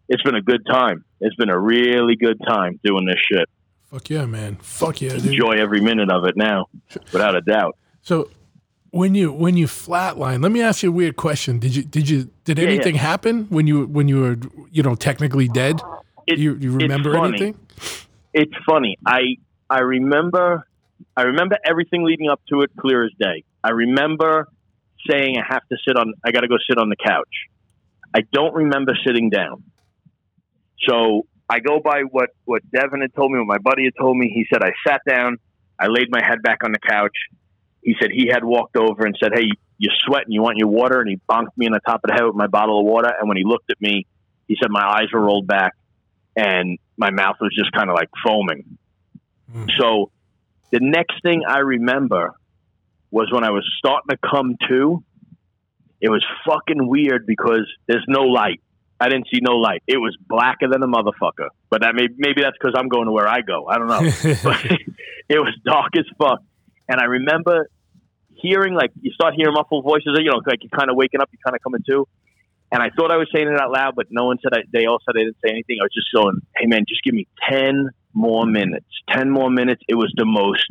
it's 0.09 0.21
been 0.23 0.35
a 0.35 0.41
good 0.41 0.65
time. 0.65 1.05
It's 1.21 1.35
been 1.35 1.49
a 1.49 1.57
really 1.59 2.15
good 2.17 2.39
time 2.47 2.79
doing 2.83 3.05
this 3.05 3.15
shit. 3.31 3.47
Fuck 3.91 4.09
yeah, 4.09 4.25
man. 4.25 4.57
Fuck 4.61 5.01
yeah, 5.01 5.09
dude. 5.11 5.27
Enjoy 5.27 5.51
every 5.53 5.81
minute 5.81 6.11
of 6.11 6.25
it 6.25 6.35
now, 6.35 6.67
without 7.13 7.35
a 7.35 7.41
doubt. 7.41 7.77
So 8.01 8.29
when 8.91 9.15
you 9.15 9.31
when 9.31 9.55
you 9.57 9.65
flatline, 9.67 10.43
let 10.43 10.51
me 10.51 10.61
ask 10.61 10.83
you 10.83 10.89
a 10.89 10.91
weird 10.91 11.15
question. 11.15 11.59
Did 11.59 11.75
you 11.75 11.83
did 11.83 12.09
you 12.09 12.29
did 12.43 12.57
Yeah, 12.57 12.65
yeah. 12.65 12.69
anything 12.71 12.95
happen 12.95 13.45
when 13.49 13.65
you 13.67 13.85
when 13.87 14.07
you 14.07 14.21
were 14.21 14.37
you 14.71 14.83
know 14.83 14.95
technically 14.95 15.47
dead? 15.47 15.81
It- 16.27 16.37
you 16.37 16.55
you 16.55 16.73
it's 16.75 16.83
remember 16.83 17.13
funny. 17.13 17.27
anything? 17.29 17.55
it's 18.33 18.53
funny. 18.67 18.97
I 19.05 19.37
I 19.69 19.79
remember 19.79 20.67
I 21.17 21.23
remember 21.23 21.57
everything 21.65 22.03
leading 22.03 22.29
up 22.29 22.41
to 22.49 22.61
it 22.61 22.71
clear 22.79 23.03
as 23.05 23.11
day. 23.19 23.43
I 23.63 23.71
remember 23.71 24.47
saying 25.09 25.37
I 25.37 25.43
have 25.53 25.67
to 25.69 25.77
sit 25.87 25.97
on 25.97 26.13
I 26.23 26.31
got 26.31 26.41
to 26.41 26.47
go 26.47 26.57
sit 26.69 26.77
on 26.77 26.89
the 26.89 26.95
couch. 26.95 27.47
I 28.13 28.21
don't 28.31 28.53
remember 28.53 28.93
sitting 29.05 29.29
down. 29.29 29.63
So 30.87 31.25
I 31.49 31.59
go 31.59 31.79
by 31.79 32.01
what 32.09 32.29
what 32.45 32.61
Devin 32.71 33.01
had 33.01 33.13
told 33.13 33.31
me, 33.31 33.39
what 33.39 33.47
my 33.47 33.57
buddy 33.57 33.85
had 33.85 33.93
told 33.99 34.17
me. 34.17 34.31
He 34.33 34.45
said 34.51 34.63
I 34.63 34.71
sat 34.87 35.01
down, 35.07 35.37
I 35.79 35.87
laid 35.87 36.07
my 36.09 36.21
head 36.23 36.41
back 36.41 36.63
on 36.63 36.71
the 36.71 36.79
couch. 36.79 37.15
He 37.81 37.95
said 37.99 38.09
he 38.11 38.29
had 38.31 38.43
walked 38.43 38.75
over 38.77 39.05
and 39.05 39.15
said, 39.21 39.31
"Hey, 39.33 39.49
you're 39.77 39.93
sweating. 40.05 40.31
You 40.31 40.41
want 40.41 40.57
your 40.57 40.67
water?" 40.67 40.99
And 40.99 41.09
he 41.09 41.19
bonked 41.29 41.57
me 41.57 41.65
in 41.65 41.71
the 41.71 41.79
top 41.85 42.01
of 42.03 42.09
the 42.09 42.13
head 42.13 42.25
with 42.25 42.35
my 42.35 42.47
bottle 42.47 42.79
of 42.79 42.85
water. 42.85 43.11
And 43.17 43.27
when 43.27 43.37
he 43.37 43.43
looked 43.45 43.71
at 43.71 43.81
me, 43.81 44.05
he 44.47 44.57
said 44.61 44.69
my 44.69 44.85
eyes 44.85 45.07
were 45.13 45.21
rolled 45.21 45.47
back 45.47 45.73
and 46.35 46.77
my 46.97 47.11
mouth 47.11 47.35
was 47.39 47.55
just 47.55 47.71
kind 47.71 47.89
of 47.89 47.95
like 47.95 48.09
foaming. 48.25 48.77
Mm. 49.53 49.69
So 49.79 50.11
the 50.71 50.79
next 50.81 51.21
thing 51.21 51.43
I 51.47 51.59
remember 51.59 52.33
was 53.11 53.31
when 53.31 53.43
I 53.43 53.51
was 53.51 53.67
starting 53.77 54.09
to 54.09 54.17
come 54.17 54.55
to. 54.69 55.03
It 56.01 56.09
was 56.09 56.23
fucking 56.45 56.87
weird 56.87 57.25
because 57.25 57.67
there's 57.87 58.05
no 58.07 58.21
light. 58.21 58.61
I 58.99 59.07
didn't 59.07 59.27
see 59.33 59.39
no 59.41 59.55
light. 59.55 59.81
It 59.87 59.97
was 59.97 60.17
blacker 60.27 60.67
than 60.69 60.83
a 60.83 60.87
motherfucker. 60.87 61.49
But 61.69 61.81
that 61.81 61.95
may, 61.95 62.07
maybe 62.17 62.41
that's 62.41 62.57
because 62.59 62.75
I'm 62.77 62.89
going 62.89 63.05
to 63.05 63.11
where 63.11 63.27
I 63.27 63.41
go. 63.41 63.65
I 63.67 63.77
don't 63.77 63.87
know. 63.87 64.01
but 64.43 64.65
it 65.29 65.39
was 65.39 65.55
dark 65.65 65.95
as 65.97 66.05
fuck. 66.17 66.41
And 66.87 66.99
I 66.99 67.05
remember 67.05 67.69
hearing 68.41 68.73
like 68.73 68.91
you 69.01 69.11
start 69.11 69.35
hearing 69.35 69.53
muffled 69.53 69.83
voices. 69.83 70.17
You 70.17 70.31
know, 70.31 70.41
like 70.45 70.59
you're 70.61 70.77
kind 70.77 70.89
of 70.89 70.95
waking 70.95 71.21
up, 71.21 71.29
you're 71.31 71.41
kind 71.45 71.55
of 71.55 71.61
coming 71.61 71.83
to. 71.87 72.07
And 72.71 72.83
I 72.83 72.89
thought 72.95 73.11
I 73.11 73.17
was 73.17 73.27
saying 73.33 73.47
it 73.47 73.59
out 73.59 73.71
loud, 73.71 73.95
but 73.95 74.07
no 74.11 74.25
one 74.25 74.37
said. 74.43 74.53
I, 74.53 74.61
they 74.71 74.85
all 74.85 74.99
said 75.03 75.15
they 75.15 75.23
didn't 75.23 75.37
say 75.43 75.49
anything. 75.51 75.77
I 75.81 75.85
was 75.85 75.93
just 75.93 76.13
going, 76.13 76.41
"Hey 76.55 76.67
man, 76.67 76.85
just 76.87 77.03
give 77.03 77.15
me 77.15 77.27
ten 77.49 77.89
more 78.13 78.45
minutes. 78.45 78.85
Ten 79.09 79.29
more 79.29 79.49
minutes." 79.49 79.81
It 79.87 79.95
was 79.95 80.13
the 80.15 80.25
most 80.25 80.69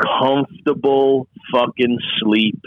comfortable 0.00 1.28
fucking 1.52 1.98
sleep 2.20 2.60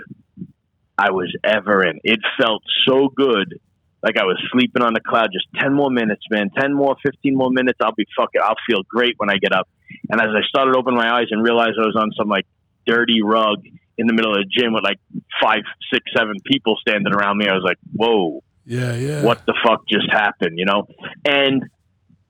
I 0.98 1.12
was 1.12 1.36
ever 1.44 1.84
in. 1.84 2.00
It 2.04 2.20
felt 2.40 2.62
so 2.88 3.10
good, 3.10 3.60
like 4.04 4.18
I 4.18 4.26
was 4.26 4.38
sleeping 4.52 4.84
on 4.84 4.94
the 4.94 5.00
cloud. 5.00 5.30
Just 5.32 5.48
ten 5.58 5.74
more 5.74 5.90
minutes, 5.90 6.24
man. 6.30 6.52
Ten 6.60 6.74
more, 6.74 6.96
fifteen 7.04 7.36
more 7.36 7.50
minutes. 7.50 7.80
I'll 7.82 7.96
be 7.96 8.06
fucking. 8.18 8.42
I'll 8.44 8.60
feel 8.70 8.84
great 8.84 9.16
when 9.18 9.30
I 9.30 9.38
get 9.38 9.54
up. 9.54 9.70
And 10.10 10.20
as 10.20 10.28
I 10.28 10.42
started 10.48 10.74
to 10.74 10.78
open 10.78 10.94
my 10.94 11.10
eyes 11.10 11.28
and 11.32 11.42
realized 11.42 11.76
I 11.82 11.86
was 11.86 11.96
on 11.96 12.12
some 12.18 12.28
like 12.28 12.46
dirty 12.86 13.22
rug 13.24 13.60
in 13.98 14.08
the 14.08 14.14
middle 14.14 14.34
of 14.34 14.40
the 14.40 14.46
gym 14.46 14.74
with 14.74 14.84
like 14.84 15.00
five, 15.42 15.62
six, 15.92 16.04
seven 16.16 16.36
people 16.46 16.76
standing 16.82 17.14
around 17.14 17.38
me, 17.38 17.48
I 17.48 17.54
was 17.54 17.64
like, 17.64 17.78
"Whoa, 17.94 18.44
yeah, 18.66 18.94
yeah. 18.96 19.24
what 19.24 19.46
the 19.46 19.56
fuck 19.66 19.88
just 19.88 20.12
happened?" 20.12 20.60
You 20.60 20.66
know, 20.66 20.88
and 21.24 21.64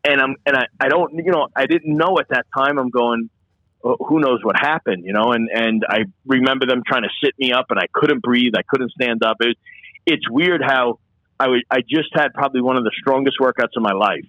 and 0.03 0.21
I'm 0.21 0.35
and 0.45 0.55
I, 0.55 0.65
I 0.79 0.89
don't 0.89 1.13
you 1.13 1.31
know 1.31 1.47
I 1.55 1.65
didn't 1.65 1.97
know 1.97 2.19
at 2.19 2.27
that 2.29 2.45
time. 2.55 2.77
I'm 2.77 2.91
going, 2.91 3.31
"Oh, 3.83 3.97
who 3.97 4.19
knows 4.19 4.41
what 4.43 4.59
happened? 4.59 5.05
You 5.05 5.13
know, 5.13 5.31
and 5.31 5.49
and 5.51 5.83
I 5.89 6.03
remember 6.27 6.67
them 6.67 6.83
trying 6.85 7.03
to 7.03 7.09
sit 7.23 7.33
me 7.39 7.51
up, 7.51 7.65
and 7.71 7.79
I 7.79 7.87
couldn't 7.91 8.21
breathe. 8.21 8.53
I 8.55 8.61
couldn't 8.61 8.91
stand 8.91 9.23
up. 9.23 9.37
It, 9.39 9.57
it's 10.05 10.29
weird 10.29 10.61
how 10.61 10.99
I 11.71 11.81
just 11.81 12.09
had 12.13 12.33
probably 12.33 12.61
one 12.61 12.77
of 12.77 12.83
the 12.83 12.91
strongest 12.99 13.37
workouts 13.39 13.75
of 13.75 13.83
my 13.83 13.93
life, 13.93 14.25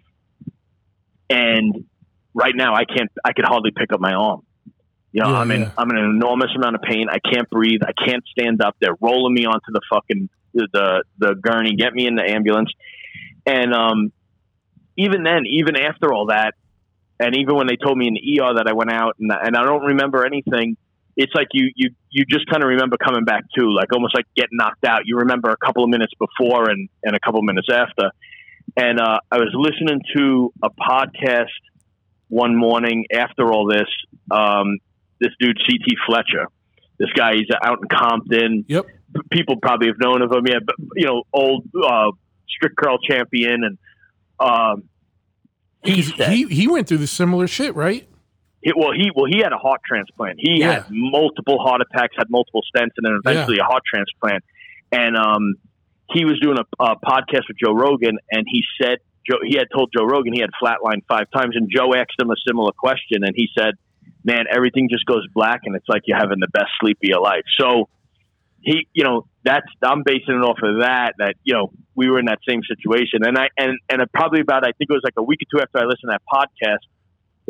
and 1.31 1.85
right 2.35 2.55
now 2.55 2.75
I 2.75 2.85
can't. 2.85 3.11
I 3.25 3.33
could 3.33 3.45
hardly 3.45 3.71
pick 3.71 3.93
up 3.93 4.01
my 4.01 4.13
arm. 4.15 4.43
You 5.13 5.23
know, 5.23 5.31
Yeah, 5.31 5.39
I'm 5.39 5.51
in. 5.51 5.61
yeah. 5.63 5.71
I'm 5.79 5.91
in 5.91 5.97
an 5.97 6.11
enormous 6.11 6.51
amount 6.57 6.77
of 6.77 6.83
pain. 6.83 7.07
I 7.09 7.19
can't 7.19 7.49
breathe. 7.49 7.81
I 7.87 7.93
can't 7.93 8.25
stand 8.27 8.63
up. 8.63 8.77
They're 8.81 8.97
rolling 9.01 9.35
me 9.35 9.47
onto 9.47 9.73
the 9.73 9.81
fucking 9.93 10.29
the 10.55 11.05
the 11.19 11.35
gurney, 11.35 11.77
get 11.77 11.93
me 11.95 12.07
in 12.07 12.15
the 12.15 12.23
ambulance, 12.29 12.71
and 13.47 13.75
um, 13.75 14.13
even 14.97 15.23
then, 15.25 15.45
even 15.47 15.77
after 15.77 16.13
all 16.13 16.27
that, 16.27 16.55
and 17.19 17.37
even 17.37 17.57
when 17.57 17.67
they 17.67 17.77
told 17.77 17.99
me 17.99 18.07
in 18.09 18.15
the 18.15 18.41
ER 18.41 18.55
that 18.57 18.67
I 18.69 18.73
went 18.73 18.93
out 18.93 19.17
and, 19.19 19.31
and 19.33 19.57
I 19.57 19.65
don't 19.65 19.83
remember 19.85 20.25
anything, 20.25 20.77
it's 21.17 21.33
like 21.35 21.49
you 21.53 21.71
you 21.77 21.91
you 22.11 22.25
just 22.29 22.47
kind 22.47 22.63
of 22.63 22.69
remember 22.69 22.97
coming 22.97 23.25
back 23.25 23.45
too, 23.57 23.73
like 23.73 23.93
almost 23.93 24.15
like 24.15 24.27
getting 24.37 24.57
knocked 24.57 24.85
out. 24.85 25.03
You 25.05 25.19
remember 25.19 25.51
a 25.51 25.57
couple 25.57 25.85
of 25.85 25.91
minutes 25.91 26.13
before 26.19 26.71
and 26.71 26.89
and 27.03 27.15
a 27.15 27.21
couple 27.21 27.41
of 27.41 27.45
minutes 27.45 27.69
after. 27.71 28.11
And 28.77 28.99
uh, 28.99 29.19
I 29.31 29.39
was 29.39 29.51
listening 29.55 30.01
to 30.17 30.53
a 30.63 30.71
podcast 30.71 31.47
one 32.29 32.57
morning 32.57 33.05
after 33.15 33.53
all 33.53 33.67
this, 33.67 33.89
um, 34.31 34.79
this 35.21 35.31
dude 35.39 35.59
CT 35.59 35.97
Fletcher. 36.07 36.49
This 36.99 37.11
guy, 37.15 37.35
he's 37.35 37.47
out 37.63 37.79
in 37.83 37.89
Compton. 37.89 38.65
Yep. 38.69 38.87
People 39.31 39.57
probably 39.61 39.89
have 39.89 39.99
known 40.01 40.23
of 40.23 40.33
him. 40.33 40.45
Yeah, 40.47 40.59
but 40.65 40.75
you 40.97 41.07
know, 41.07 41.23
old 41.33 41.67
uh, 41.81 42.11
strict 42.49 42.77
curl 42.77 42.99
champion, 42.99 43.63
and 43.65 43.79
um, 44.41 44.89
he 45.85 46.03
he 46.03 46.45
he 46.47 46.69
went 46.69 46.89
through 46.89 46.99
the 46.99 47.07
similar 47.07 47.47
shit, 47.47 47.77
right? 47.77 48.09
He, 48.65 48.73
well, 48.75 48.93
he 48.93 49.11
well 49.15 49.27
he 49.27 49.39
had 49.43 49.53
a 49.53 49.59
heart 49.59 49.81
transplant. 49.87 50.37
He 50.41 50.61
Yeah. 50.61 50.73
had 50.73 50.85
multiple 50.89 51.59
heart 51.61 51.83
attacks, 51.83 52.15
had 52.17 52.31
multiple 52.31 52.63
stents, 52.75 52.97
and 52.97 53.05
then 53.05 53.21
eventually 53.25 53.59
a 53.61 53.65
heart 53.65 53.83
transplant. 53.87 54.43
And 54.91 55.17
um, 55.17 55.55
he 56.11 56.25
was 56.25 56.41
doing 56.41 56.57
a, 56.59 56.83
a 56.83 56.97
podcast 56.97 57.45
with 57.49 57.59
Joe 57.63 57.73
Rogan, 57.75 58.19
and 58.31 58.45
he 58.49 58.63
said 58.81 58.99
Joe 59.29 59.39
he 59.45 59.57
had 59.57 59.69
told 59.75 59.91
Joe 59.97 60.05
Rogan 60.05 60.33
he 60.33 60.41
had 60.41 60.51
flatlined 60.63 61.03
five 61.09 61.27
times, 61.35 61.57
and 61.57 61.69
Joe 61.71 61.95
asked 61.95 62.19
him 62.19 62.31
a 62.31 62.37
similar 62.47 62.73
question, 62.73 63.23
and 63.23 63.35
he 63.37 63.49
said, 63.57 63.75
"Man, 64.25 64.45
everything 64.51 64.89
just 64.91 65.05
goes 65.05 65.27
black, 65.35 65.61
and 65.65 65.77
it's 65.77 65.89
like 65.89 66.03
you're 66.07 66.19
having 66.19 66.41
the 66.41 66.49
best 66.53 66.71
sleep 66.81 66.99
of 67.03 67.09
your 67.09 67.21
life." 67.21 67.45
So 67.61 67.89
he, 68.63 68.89
you 68.95 69.05
know, 69.05 69.27
that's 69.45 69.67
I'm 69.83 70.03
basing 70.05 70.37
it 70.37 70.45
off 70.45 70.59
of 70.63 70.81
that. 70.81 71.15
That 71.19 71.35
you 71.45 71.53
know 71.55 71.71
we 71.95 72.09
were 72.11 72.19
in 72.19 72.27
that 72.27 72.39
same 72.49 72.63
situation, 72.67 73.25
and 73.27 73.37
I 73.37 73.49
and 73.59 73.79
and 73.91 74.01
probably 74.13 74.41
about 74.41 74.65
I 74.65 74.73
think 74.73 74.89
it 74.89 74.95
was 74.95 75.03
like 75.05 75.19
a 75.19 75.23
week 75.23 75.41
or 75.43 75.59
two 75.59 75.63
after 75.63 75.79
I 75.79 75.85
listened 75.85 76.11
to 76.11 76.17
that 76.19 76.23
podcast 76.33 76.85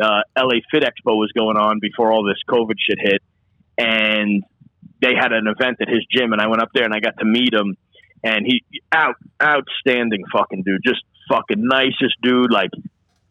uh, 0.00 0.22
LA 0.36 0.60
Fit 0.70 0.82
Expo 0.82 1.16
was 1.16 1.30
going 1.36 1.56
on 1.56 1.78
before 1.80 2.12
all 2.12 2.24
this 2.24 2.38
COVID 2.48 2.74
shit 2.78 2.98
hit, 3.00 3.22
and 3.78 4.42
they 5.00 5.14
had 5.18 5.32
an 5.32 5.46
event 5.46 5.78
at 5.80 5.88
his 5.88 6.04
gym, 6.10 6.32
and 6.32 6.40
I 6.40 6.48
went 6.48 6.62
up 6.62 6.70
there 6.74 6.84
and 6.84 6.94
I 6.94 7.00
got 7.00 7.18
to 7.18 7.24
meet 7.24 7.52
him, 7.52 7.76
and 8.22 8.46
he 8.46 8.62
out 8.92 9.16
outstanding 9.42 10.24
fucking 10.32 10.62
dude, 10.62 10.80
just 10.84 11.02
fucking 11.28 11.64
nicest 11.64 12.16
dude. 12.22 12.50
Like 12.50 12.70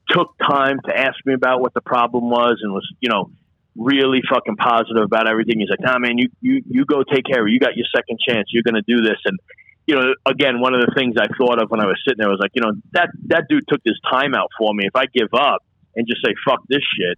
took 0.09 0.35
time 0.37 0.79
to 0.85 0.95
ask 0.95 1.15
me 1.25 1.33
about 1.33 1.61
what 1.61 1.73
the 1.73 1.81
problem 1.81 2.29
was, 2.29 2.59
and 2.61 2.73
was 2.73 2.87
you 2.99 3.09
know 3.09 3.31
really 3.75 4.21
fucking 4.29 4.55
positive 4.55 5.03
about 5.03 5.27
everything. 5.27 5.59
He's 5.59 5.69
like, 5.69 5.81
Nah, 5.81 5.99
man, 5.99 6.17
you 6.17 6.29
you 6.41 6.61
you 6.67 6.85
go 6.85 7.03
take 7.03 7.25
care 7.25 7.41
of. 7.41 7.49
You 7.49 7.59
got 7.59 7.75
your 7.75 7.87
second 7.95 8.19
chance. 8.27 8.47
You're 8.51 8.63
gonna 8.63 8.85
do 8.87 9.01
this, 9.01 9.19
and 9.25 9.39
you 9.85 9.95
know, 9.95 10.13
again, 10.25 10.61
one 10.61 10.73
of 10.73 10.81
the 10.81 10.93
things 10.95 11.15
I 11.19 11.27
thought 11.37 11.61
of 11.61 11.69
when 11.69 11.81
I 11.81 11.85
was 11.85 11.99
sitting 12.07 12.19
there 12.19 12.29
was 12.29 12.39
like, 12.39 12.51
you 12.53 12.61
know, 12.61 12.71
that 12.93 13.09
that 13.27 13.45
dude 13.49 13.67
took 13.67 13.83
this 13.83 13.99
time 14.09 14.33
out 14.33 14.49
for 14.57 14.73
me. 14.73 14.85
If 14.85 14.95
I 14.95 15.05
give 15.07 15.33
up 15.33 15.63
and 15.95 16.07
just 16.07 16.21
say 16.25 16.33
fuck 16.47 16.59
this 16.69 16.81
shit, 16.97 17.17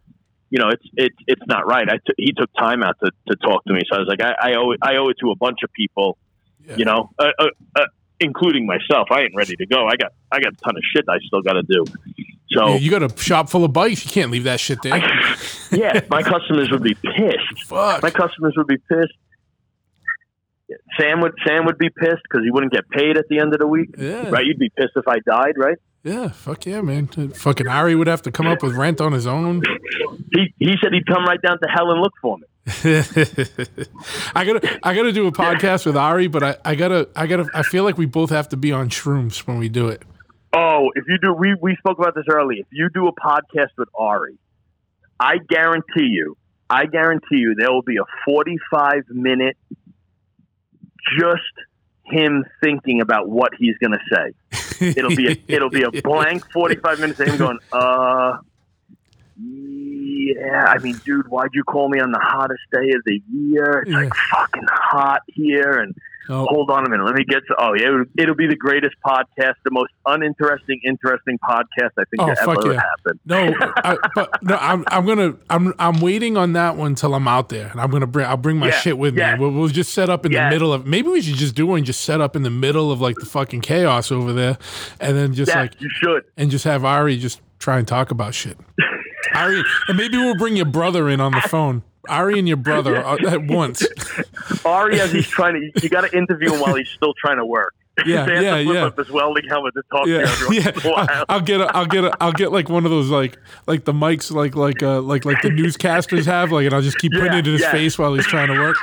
you 0.50 0.60
know, 0.60 0.70
it's 0.70 0.84
it's 0.96 1.16
it's 1.28 1.42
not 1.48 1.66
right. 1.68 1.88
I 1.90 1.96
t- 1.98 2.14
he 2.18 2.32
took 2.34 2.50
time 2.58 2.84
out 2.84 2.96
to, 3.04 3.12
to 3.30 3.36
talk 3.38 3.64
to 3.66 3.74
me, 3.74 3.82
so 3.90 3.96
I 3.98 4.00
was 4.00 4.08
like, 4.08 4.22
I, 4.22 4.52
I 4.52 4.56
owe 4.56 4.72
it, 4.72 4.80
I 4.82 4.96
owe 4.98 5.10
it 5.10 5.18
to 5.22 5.32
a 5.32 5.36
bunch 5.36 5.60
of 5.64 5.72
people, 5.74 6.18
Yeah. 6.68 6.76
you 6.78 6.86
know, 6.86 7.10
uh, 7.20 7.26
uh, 7.40 7.46
uh, 7.78 7.86
including 8.20 8.66
myself. 8.66 9.08
I 9.12 9.22
ain't 9.22 9.36
ready 9.36 9.56
to 9.56 9.66
go. 9.66 9.86
I 9.88 9.96
got 9.96 10.12
I 10.32 10.40
got 10.40 10.54
a 10.54 10.58
ton 10.58 10.76
of 10.78 10.84
shit 10.96 11.06
I 11.10 11.18
still 11.26 11.42
got 11.42 11.54
to 11.54 11.64
do. 11.64 11.84
So 12.52 12.68
Yeah, 12.70 12.76
you 12.78 12.92
got 12.92 13.04
a 13.04 13.18
shop 13.22 13.50
full 13.50 13.66
of 13.66 13.74
bikes. 13.74 14.06
You 14.06 14.12
can't 14.12 14.32
leave 14.32 14.44
that 14.46 14.60
shit 14.60 14.82
there. 14.84 14.98
yeah, 15.72 16.02
my 16.10 16.22
customers 16.34 16.70
would 16.72 16.84
be 16.84 16.94
pissed. 16.94 17.66
Fuck. 17.68 18.04
My 18.04 18.12
customers 18.12 18.54
would 18.56 18.68
be 18.68 18.78
pissed. 18.78 19.14
Sam 21.00 21.22
would 21.22 21.34
Sam 21.46 21.66
would 21.66 21.78
be 21.78 21.90
pissed 21.90 22.22
because 22.24 22.44
he 22.44 22.52
wouldn't 22.52 22.72
get 22.74 22.90
paid 22.90 23.18
at 23.18 23.26
the 23.30 23.40
end 23.40 23.54
of 23.54 23.60
the 23.60 23.68
week. 23.68 23.90
Yeah. 23.98 24.30
Right? 24.30 24.46
You'd 24.46 24.60
be 24.60 24.70
pissed 24.70 24.94
if 24.96 25.08
I 25.08 25.18
died, 25.26 25.54
right? 25.58 25.78
Yeah, 26.06 26.30
fuck 26.30 26.68
yeah, 26.68 26.82
man. 26.82 27.08
Fucking 27.08 27.68
Ari 27.68 27.96
would 27.96 28.06
have 28.06 28.22
to 28.22 28.32
come 28.32 28.46
up 28.46 28.62
with 28.62 28.76
rent 28.76 29.02
on 29.02 29.12
his 29.12 29.26
own. 29.26 29.64
He 30.32 30.54
he 30.60 30.76
said 30.82 30.94
he'd 30.94 31.08
come 31.08 31.26
right 31.26 31.42
down 31.42 31.58
to 31.60 31.68
hell 31.68 31.90
and 31.90 32.00
look 32.00 32.14
for 32.22 32.38
me. 32.38 32.46
I 34.36 34.46
gotta, 34.46 34.80
I 34.84 34.94
gotta 34.94 35.12
do 35.12 35.26
a 35.26 35.32
podcast 35.32 35.84
with 35.88 35.98
Ari, 35.98 36.28
but 36.28 36.44
I, 36.44 36.58
I 36.64 36.76
gotta, 36.76 37.10
I 37.16 37.26
gotta, 37.26 37.50
I 37.56 37.64
feel 37.64 37.84
like 37.84 37.98
we 37.98 38.06
both 38.06 38.30
have 38.30 38.50
to 38.50 38.58
be 38.58 38.72
on 38.72 38.90
shrooms 38.90 39.48
when 39.48 39.58
we 39.58 39.68
do 39.68 39.88
it. 39.88 40.04
Oh, 40.54 40.92
if 40.94 41.06
you 41.08 41.18
do, 41.18 41.34
we 41.34 41.56
we 41.60 41.76
spoke 41.78 41.98
about 41.98 42.14
this 42.14 42.26
earlier. 42.30 42.60
If 42.60 42.68
you 42.72 42.90
do 42.94 43.08
a 43.08 43.14
podcast 43.14 43.70
with 43.76 43.90
Ari, 43.96 44.38
I 45.20 45.38
guarantee 45.50 46.06
you, 46.06 46.38
I 46.70 46.86
guarantee 46.86 47.38
you, 47.38 47.56
there 47.58 47.72
will 47.72 47.82
be 47.82 47.98
a 47.98 48.06
forty-five 48.26 49.06
minute 49.10 49.58
just 51.20 51.42
him 52.06 52.46
thinking 52.64 53.02
about 53.02 53.28
what 53.28 53.54
he's 53.58 53.76
going 53.80 53.94
to 53.94 54.16
say. 54.16 54.65
It'll 54.82 55.16
be 55.16 55.32
a, 55.32 55.38
it'll 55.48 55.70
be 55.70 55.84
a 55.84 55.92
blank 56.04 56.52
forty-five 56.52 57.00
minutes 57.00 57.20
of 57.20 57.28
him 57.28 57.38
going, 57.38 57.60
uh. 57.72 58.38
Yeah, 59.38 60.66
I 60.68 60.78
mean, 60.80 61.00
dude, 61.06 61.28
why'd 61.28 61.50
you 61.54 61.64
call 61.64 61.90
me 61.90 62.00
on 62.00 62.12
the 62.12 62.20
hottest 62.20 62.64
day 62.72 62.90
of 62.92 63.02
the 63.06 63.22
year? 63.32 63.84
It's 63.86 63.92
like 63.92 64.14
fucking 64.32 64.66
hot 64.68 65.22
here, 65.28 65.80
and 65.80 65.94
Oh, 66.30 66.46
hold 66.50 66.72
on 66.72 66.86
a 66.86 66.90
minute. 66.90 67.06
Let 67.06 67.16
me 67.16 67.24
get 67.24 67.42
to. 67.48 67.56
Oh, 67.60 67.74
yeah, 67.74 67.88
it'll, 67.88 68.06
it'll 68.18 68.36
be 68.36 68.48
the 68.48 68.56
greatest 68.56 68.96
podcast, 69.06 69.54
the 69.64 69.72
most 69.72 69.92
uninteresting, 70.06 70.80
interesting 70.84 71.38
podcast 71.40 71.92
I 71.98 72.04
think 72.06 72.20
Oh, 72.22 72.28
that 72.28 72.38
ever 72.42 72.74
yeah. 72.74 72.82
happened. 72.82 73.20
no, 73.26 73.54
I, 73.78 73.98
but 74.16 74.44
no, 74.44 74.58
I'm, 74.58 74.84
I'm 74.88 75.06
gonna, 75.06 75.36
I'm, 75.50 75.74
I'm 75.80 76.00
waiting 76.02 76.38
on 76.38 76.54
that 76.54 76.76
one 76.76 76.96
till 76.96 77.14
I'm 77.14 77.28
out 77.28 77.50
there, 77.50 77.68
and 77.68 77.80
I'm 77.80 77.92
gonna 77.92 78.08
bring, 78.08 78.26
I'll 78.26 78.38
bring 78.38 78.58
my 78.58 78.68
Yeah, 78.68 78.80
shit 78.80 78.98
with 78.98 79.16
me. 79.16 79.24
We'll, 79.38 79.52
we'll 79.52 79.68
just 79.68 79.94
set 79.94 80.10
up 80.10 80.26
in 80.26 80.32
the 80.32 80.50
middle 80.50 80.74
of. 80.74 80.86
Maybe 80.86 81.10
we 81.10 81.22
should 81.22 81.36
just 81.36 81.56
do 81.56 81.68
one, 81.68 81.84
just 81.84 82.02
set 82.02 82.22
up 82.22 82.36
in 82.36 82.44
the 82.44 82.50
middle 82.50 82.92
of 82.92 83.02
like 83.02 83.16
the 83.18 83.26
fucking 83.26 83.62
chaos 83.62 84.12
over 84.12 84.34
there, 84.34 84.58
and 85.00 85.16
then 85.18 85.34
just 85.34 85.50
Yes, 85.50 85.56
like, 85.58 85.82
you 85.82 85.90
should. 85.92 86.24
and 86.38 86.50
just 86.50 86.64
have 86.66 86.84
Ari 86.86 87.18
just 87.18 87.42
try 87.60 87.78
and 87.78 87.88
talk 87.88 88.12
about 88.12 88.34
shit. 88.34 88.58
Ari, 89.36 89.64
and 89.88 89.98
maybe 89.98 90.18
we'll 90.18 90.36
bring 90.38 90.56
your 90.56 90.66
brother 90.66 91.10
in 91.10 91.20
on 91.20 91.32
the 91.32 91.42
phone. 91.42 91.84
Ari 92.08 92.38
and 92.40 92.48
your 92.48 92.58
brother 92.58 93.04
uh, 93.04 93.18
at 93.28 93.44
once. 93.46 93.86
Ari, 94.66 95.00
as 95.00 95.12
he's 95.12 95.28
trying 95.28 95.56
to, 95.56 95.82
you 95.82 95.90
got 95.90 96.02
to 96.02 96.16
interview 96.16 96.54
him 96.54 96.60
while 96.60 96.76
he's 96.76 96.90
still 96.90 97.14
trying 97.14 97.38
to 97.38 97.46
work. 97.46 97.74
Yeah, 98.06 98.26
they 98.26 98.36
have 98.36 98.44
yeah, 98.44 98.58
to 98.58 98.64
flip 98.66 98.76
yeah. 98.76 98.86
up 98.86 98.98
his 98.98 99.10
welding 99.10 99.48
helmet 99.48 99.74
to 99.76 99.82
talk 99.92 100.04
to 100.06 100.10
Yeah, 100.12 100.18
every 100.20 100.58
yeah. 100.58 100.66
once 100.66 100.84
in 100.86 100.92
a 100.92 100.94
while. 100.94 101.08
I- 101.10 101.26
I'll 101.30 101.42
get 101.42 101.62
a, 101.62 101.76
I'll 101.76 101.86
get 101.86 102.04
a, 102.04 102.18
I'll 102.22 102.32
get 102.34 102.52
like 102.52 102.68
one 102.70 102.84
of 102.86 102.92
those 102.92 103.10
like 103.10 103.38
like 103.68 103.86
the 103.86 103.94
mics 103.94 104.32
like 104.32 104.56
like 104.56 104.84
uh 104.84 105.02
like 105.02 105.24
like 105.26 105.42
the 105.42 105.50
newscasters 105.50 106.26
have 106.26 106.52
like, 106.52 106.66
and 106.66 106.74
I'll 106.74 106.82
just 106.82 106.98
keep 107.00 107.14
putting 107.14 107.28
Yeah, 107.34 107.40
it 107.40 107.48
in 107.48 107.54
his 107.54 107.62
yeah. 107.62 107.72
face 107.72 107.98
while 107.98 108.14
he's 108.14 108.26
trying 108.28 108.48
to 108.48 108.60
work. 108.60 108.76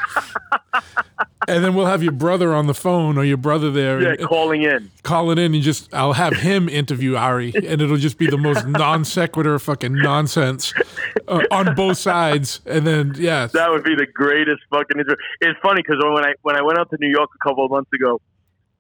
and 1.49 1.63
then 1.65 1.75
we'll 1.75 1.87
have 1.87 2.03
your 2.03 2.13
brother 2.13 2.55
on 2.55 2.67
the 2.67 2.75
phone 2.75 3.19
or 3.19 3.25
your 3.25 3.37
brother 3.37 3.71
there 3.71 4.01
yeah, 4.01 4.09
and, 4.19 4.29
calling 4.29 4.63
in. 4.63 4.91
calling 5.03 5.39
in 5.39 5.55
and 5.55 5.63
just 5.63 5.93
I'll 5.93 6.13
have 6.15 6.35
him 6.35 6.69
interview 6.69 7.17
Ari 7.17 7.53
and 7.55 7.83
it'll 7.83 7.97
just 7.97 8.17
be 8.17 8.27
the 8.29 8.39
most 8.39 8.67
non 8.67 9.05
sequitur 9.05 9.59
fucking 9.59 9.93
nonsense 9.95 10.73
uh, 11.29 11.43
on 11.51 11.75
both 11.75 11.99
sides. 11.99 12.61
And 12.65 12.87
then 12.87 13.15
yeah, 13.19 13.47
That 13.49 13.71
would 13.71 13.85
be 13.85 13.95
the 13.95 14.07
greatest 14.07 14.63
fucking 14.71 14.99
intro. 14.99 15.17
It's 15.41 15.59
funny 15.61 15.83
because 15.83 16.03
when 16.03 16.25
I 16.25 16.35
when 16.43 16.57
I 16.57 16.63
went 16.63 16.79
out 16.79 16.89
to 16.91 16.97
New 17.01 17.11
York 17.11 17.31
a 17.35 17.47
couple 17.49 17.65
of 17.65 17.71
months 17.71 17.91
ago, 17.93 18.21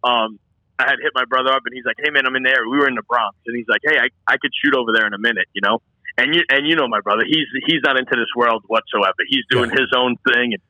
um, 0.05 0.39
I 0.79 0.85
had 0.91 0.99
hit 1.03 1.13
my 1.15 1.25
brother 1.25 1.51
up 1.51 1.63
and 1.65 1.75
he's 1.75 1.85
like, 1.85 1.97
"Hey 2.03 2.11
man, 2.11 2.27
I'm 2.27 2.35
in 2.37 2.43
there." 2.43 2.69
We 2.69 2.79
were 2.79 2.89
in 2.89 2.95
the 2.95 3.03
Bronx, 3.09 3.37
and 3.47 3.57
he's 3.57 3.69
like, 3.69 3.81
"Hey, 3.85 3.99
I, 3.99 4.09
I 4.27 4.37
could 4.39 4.51
shoot 4.63 4.75
over 4.75 4.91
there 4.93 5.07
in 5.07 5.15
a 5.15 5.19
minute," 5.19 5.47
you 5.55 5.61
know. 5.63 5.81
And 6.19 6.35
you 6.35 6.43
and 6.51 6.67
you 6.67 6.77
know 6.77 6.89
my 6.89 7.01
brother, 7.01 7.25
he's 7.27 7.47
he's 7.67 7.81
not 7.85 7.97
into 7.99 8.13
this 8.17 8.29
world 8.37 8.65
whatsoever. 8.67 9.15
He's 9.29 9.45
doing 9.51 9.71
Yeah. 9.71 9.81
his 9.81 9.91
own 9.97 10.17
thing, 10.33 10.55
and 10.55 10.63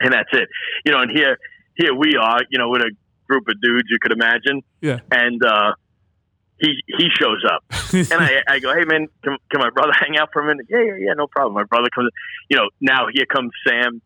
and 0.00 0.12
that's 0.12 0.30
it, 0.32 0.48
you 0.84 0.92
know. 0.92 1.00
And 1.00 1.10
here 1.10 1.38
here 1.76 1.94
we 1.94 2.16
are, 2.16 2.40
you 2.50 2.58
know, 2.58 2.68
with 2.68 2.82
a 2.82 2.90
group 3.28 3.44
of 3.48 3.60
dudes 3.60 3.88
you 3.90 3.98
could 4.00 4.12
imagine, 4.12 4.62
yeah. 4.80 5.00
and 5.10 5.44
uh, 5.44 5.72
he 6.58 6.74
he 6.86 7.08
shows 7.20 7.44
up. 7.48 7.62
And 7.94 8.14
I, 8.20 8.42
I 8.48 8.58
go, 8.58 8.74
hey 8.74 8.84
man, 8.84 9.06
can, 9.22 9.36
can 9.50 9.60
my 9.60 9.70
brother 9.70 9.92
hang 10.00 10.16
out 10.18 10.30
for 10.32 10.42
a 10.42 10.46
minute? 10.46 10.66
Yeah, 10.68 10.82
yeah, 10.82 10.96
yeah, 10.98 11.12
no 11.14 11.26
problem. 11.28 11.54
My 11.54 11.62
brother 11.64 11.88
comes, 11.94 12.10
you 12.48 12.56
know. 12.56 12.68
Now 12.80 13.06
here 13.12 13.26
comes 13.26 13.52
Sam 13.68 14.02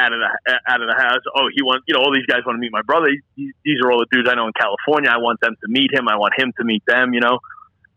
out 0.00 0.12
of 0.12 0.20
the 0.20 0.52
uh, 0.52 0.72
out 0.72 0.80
of 0.80 0.88
the 0.88 0.96
house. 0.96 1.20
Oh, 1.36 1.52
he 1.52 1.62
wants, 1.62 1.84
you 1.86 1.94
know, 1.94 2.00
all 2.00 2.12
these 2.12 2.26
guys 2.26 2.40
want 2.46 2.56
to 2.56 2.60
meet 2.60 2.72
my 2.72 2.82
brother. 2.82 3.08
These, 3.36 3.52
these 3.64 3.78
are 3.84 3.92
all 3.92 4.00
the 4.00 4.08
dudes 4.10 4.28
I 4.30 4.34
know 4.34 4.46
in 4.46 4.56
California. 4.56 5.10
I 5.12 5.18
want 5.18 5.40
them 5.40 5.54
to 5.60 5.68
meet 5.68 5.92
him. 5.92 6.08
I 6.08 6.16
want 6.16 6.32
him 6.36 6.52
to 6.58 6.64
meet 6.64 6.82
them. 6.86 7.12
You 7.12 7.20
know, 7.20 7.38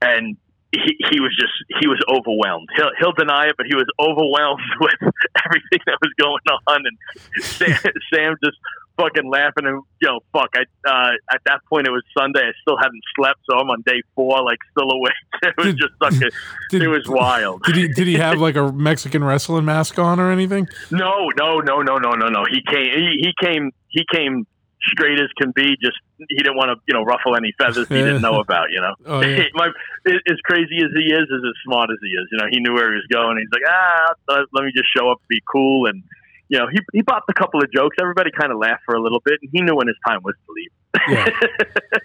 and 0.01 0.35
he, 0.73 0.97
he 1.11 1.19
was 1.23 1.31
just 1.39 1.53
he 1.79 1.87
was 1.87 2.03
overwhelmed. 2.11 2.67
He'll 2.75 2.91
he'll 2.99 3.15
deny 3.15 3.47
it, 3.47 3.55
but 3.55 3.65
he 3.67 3.75
was 3.75 3.87
overwhelmed 3.95 4.67
with 4.83 4.99
everything 5.45 5.79
that 5.87 5.97
was 6.03 6.11
going 6.19 6.43
on. 6.67 6.83
And 6.83 6.97
Sam, 7.43 7.79
Sam 8.11 8.35
just 8.43 8.57
fucking 8.97 9.29
laughing 9.29 9.65
and 9.65 9.81
know, 10.01 10.19
fuck. 10.33 10.49
I 10.55 10.63
uh, 10.89 11.11
at 11.31 11.41
that 11.45 11.59
point 11.69 11.87
it 11.87 11.91
was 11.91 12.03
Sunday. 12.17 12.41
I 12.41 12.51
still 12.61 12.77
hadn't 12.77 13.01
slept, 13.15 13.39
so 13.49 13.57
I'm 13.57 13.69
on 13.69 13.81
day 13.85 14.01
four, 14.15 14.41
like 14.43 14.59
still 14.71 14.89
awake. 14.91 15.13
It 15.43 15.53
was 15.57 15.65
Did- 15.67 15.77
just 15.77 15.93
like 16.01 16.13
a, 16.13 16.31
did- 16.69 16.81
it 16.83 16.87
was 16.87 17.07
wild. 17.07 17.63
Did 17.63 17.75
he 17.75 17.87
did 17.89 18.07
he 18.07 18.15
have 18.15 18.39
like 18.39 18.55
a 18.55 18.71
Mexican 18.71 19.23
wrestling 19.23 19.65
mask 19.65 19.99
on 19.99 20.19
or 20.19 20.31
anything? 20.31 20.67
No, 20.91 21.29
no, 21.37 21.59
no, 21.59 21.81
no, 21.81 21.97
no, 21.97 22.11
no, 22.11 22.27
no. 22.29 22.45
He 22.49 22.61
came. 22.69 22.85
He, 22.93 23.19
he 23.27 23.33
came. 23.45 23.71
He 23.89 24.05
came 24.13 24.45
straight 24.91 25.19
as 25.19 25.29
can 25.37 25.51
be. 25.51 25.75
Just 25.81 25.97
he 26.29 26.35
didn't 26.37 26.55
want 26.57 26.69
to, 26.69 26.75
you 26.87 26.93
know, 26.93 27.03
ruffle 27.03 27.35
any 27.35 27.53
feathers 27.57 27.87
he 27.87 27.95
didn't 27.95 28.21
know 28.21 28.39
about. 28.45 28.67
You 28.71 28.81
know, 28.81 28.93
Oh, 29.05 29.21
yeah. 29.21 29.43
My, 29.53 29.67
as 30.07 30.37
crazy 30.45 30.77
as 30.77 30.91
he 30.95 31.11
is, 31.13 31.23
is 31.23 31.43
as 31.43 31.55
smart 31.65 31.89
as 31.91 31.97
he 32.01 32.09
is. 32.09 32.27
You 32.31 32.37
know, 32.39 32.45
he 32.51 32.59
knew 32.59 32.73
where 32.73 32.89
he 32.91 32.95
was 32.95 33.07
going. 33.11 33.37
He's 33.37 33.47
like, 33.51 33.63
ah, 33.67 34.13
let- 34.29 34.47
let 34.53 34.63
me 34.65 34.71
just 34.75 34.87
show 34.95 35.09
up, 35.11 35.19
be 35.29 35.41
cool, 35.51 35.87
and 35.87 36.03
you 36.49 36.59
know, 36.59 36.67
he 36.71 36.79
he 36.93 37.03
popped 37.03 37.29
a 37.29 37.33
couple 37.33 37.61
of 37.63 37.71
jokes. 37.71 37.95
Everybody 37.99 38.29
kind 38.37 38.51
of 38.51 38.59
laughed 38.59 38.83
for 38.85 38.95
a 38.95 39.01
little 39.01 39.21
bit, 39.25 39.39
and 39.41 39.49
he 39.53 39.61
knew 39.61 39.75
when 39.75 39.87
his 39.87 39.97
time 40.07 40.19
was 40.23 40.35
to 40.45 40.53
leave. 40.53 40.71
Yeah. 41.09 41.29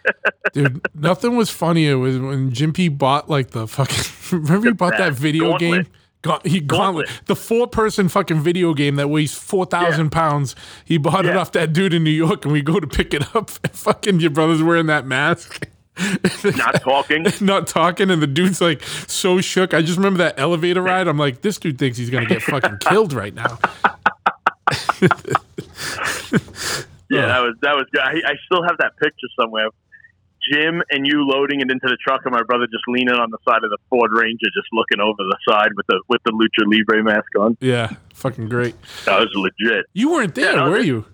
Dude, 0.54 0.80
nothing 0.94 1.36
was 1.36 1.50
funnier 1.50 1.98
was 1.98 2.18
when 2.18 2.50
Jim 2.52 2.72
P 2.72 2.88
bought 2.88 3.28
like 3.28 3.50
the 3.50 3.66
fucking 3.66 4.12
remember 4.38 4.68
he 4.68 4.72
bought 4.72 4.96
that 4.98 5.12
video 5.12 5.50
Gauntlet. 5.50 5.60
game? 5.84 5.92
Ga- 6.22 6.40
he 6.44 6.60
gauntlet. 6.60 7.06
Gauntlet. 7.06 7.26
The 7.26 7.36
four 7.36 7.66
person 7.68 8.08
fucking 8.08 8.40
video 8.40 8.74
game 8.74 8.96
that 8.96 9.08
weighs 9.08 9.34
four 9.34 9.66
thousand 9.66 10.10
pounds. 10.10 10.56
He 10.84 10.98
bought 10.98 11.26
it 11.26 11.36
off 11.36 11.52
that 11.52 11.72
dude 11.72 11.94
in 11.94 12.02
New 12.02 12.10
York 12.10 12.44
and 12.44 12.52
we 12.52 12.62
go 12.62 12.80
to 12.80 12.86
pick 12.86 13.12
it 13.14 13.36
up 13.36 13.50
and 13.62 13.72
fucking 13.72 14.20
your 14.20 14.30
brother's 14.30 14.62
wearing 14.62 14.86
that 14.86 15.06
mask. 15.06 15.68
not 16.56 16.80
talking. 16.80 17.26
not 17.40 17.66
talking, 17.66 18.08
and 18.10 18.22
the 18.22 18.26
dude's 18.26 18.60
like 18.60 18.82
so 19.08 19.40
shook. 19.40 19.74
I 19.74 19.82
just 19.82 19.96
remember 19.96 20.18
that 20.18 20.38
elevator 20.38 20.80
ride. 20.82 21.08
I'm 21.08 21.18
like, 21.18 21.42
this 21.42 21.58
dude 21.58 21.76
thinks 21.78 21.98
he's 21.98 22.08
gonna 22.10 22.26
get 22.26 22.40
fucking 22.42 22.78
killed 22.78 23.12
right 23.12 23.34
now. 23.34 23.58
Yeah, 27.10 27.24
that 27.26 27.40
was 27.40 27.54
that 27.62 27.74
was 27.74 27.86
good. 27.90 28.02
I, 28.02 28.16
I 28.32 28.34
still 28.44 28.62
have 28.68 28.76
that 28.80 28.92
picture 28.98 29.28
somewhere. 29.40 29.68
Jim 30.52 30.82
and 30.90 31.06
you 31.06 31.24
loading 31.26 31.60
it 31.62 31.70
into 31.70 31.88
the 31.88 31.96
truck, 32.06 32.20
and 32.26 32.32
my 32.34 32.42
brother 32.42 32.66
just 32.66 32.84
leaning 32.86 33.14
on 33.14 33.30
the 33.30 33.38
side 33.48 33.64
of 33.64 33.70
the 33.70 33.78
Ford 33.88 34.10
Ranger, 34.12 34.44
just 34.54 34.68
looking 34.74 35.00
over 35.00 35.16
the 35.16 35.36
side 35.48 35.70
with 35.74 35.86
the 35.86 36.02
with 36.08 36.20
the 36.24 36.32
Lucha 36.32 36.66
Libre 36.66 37.02
mask 37.02 37.28
on. 37.38 37.56
Yeah, 37.60 37.92
fucking 38.12 38.50
great. 38.50 38.74
That 39.06 39.20
was 39.20 39.30
legit. 39.34 39.86
You 39.94 40.10
weren't 40.12 40.34
there, 40.34 40.52
Yeah, 40.54 40.68
were 40.68 40.80
you? 40.80 41.06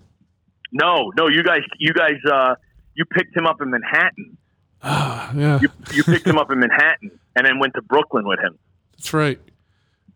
No, 0.73 1.11
no, 1.17 1.29
you 1.29 1.43
guys, 1.43 1.61
you 1.79 1.93
guys, 1.93 2.17
uh, 2.29 2.55
you 2.95 3.05
picked 3.05 3.35
him 3.35 3.45
up 3.45 3.61
in 3.61 3.69
Manhattan. 3.69 4.37
Ah, 4.83 5.31
yeah, 5.33 5.59
You, 5.61 5.69
you 5.93 6.03
picked 6.03 6.27
him 6.27 6.37
up 6.37 6.51
in 6.51 6.59
Manhattan, 6.59 7.17
and 7.37 7.47
then 7.47 7.59
went 7.59 7.73
to 7.75 7.81
Brooklyn 7.81 8.27
with 8.27 8.39
him. 8.39 8.57
that's 8.97 9.13
right. 9.13 9.39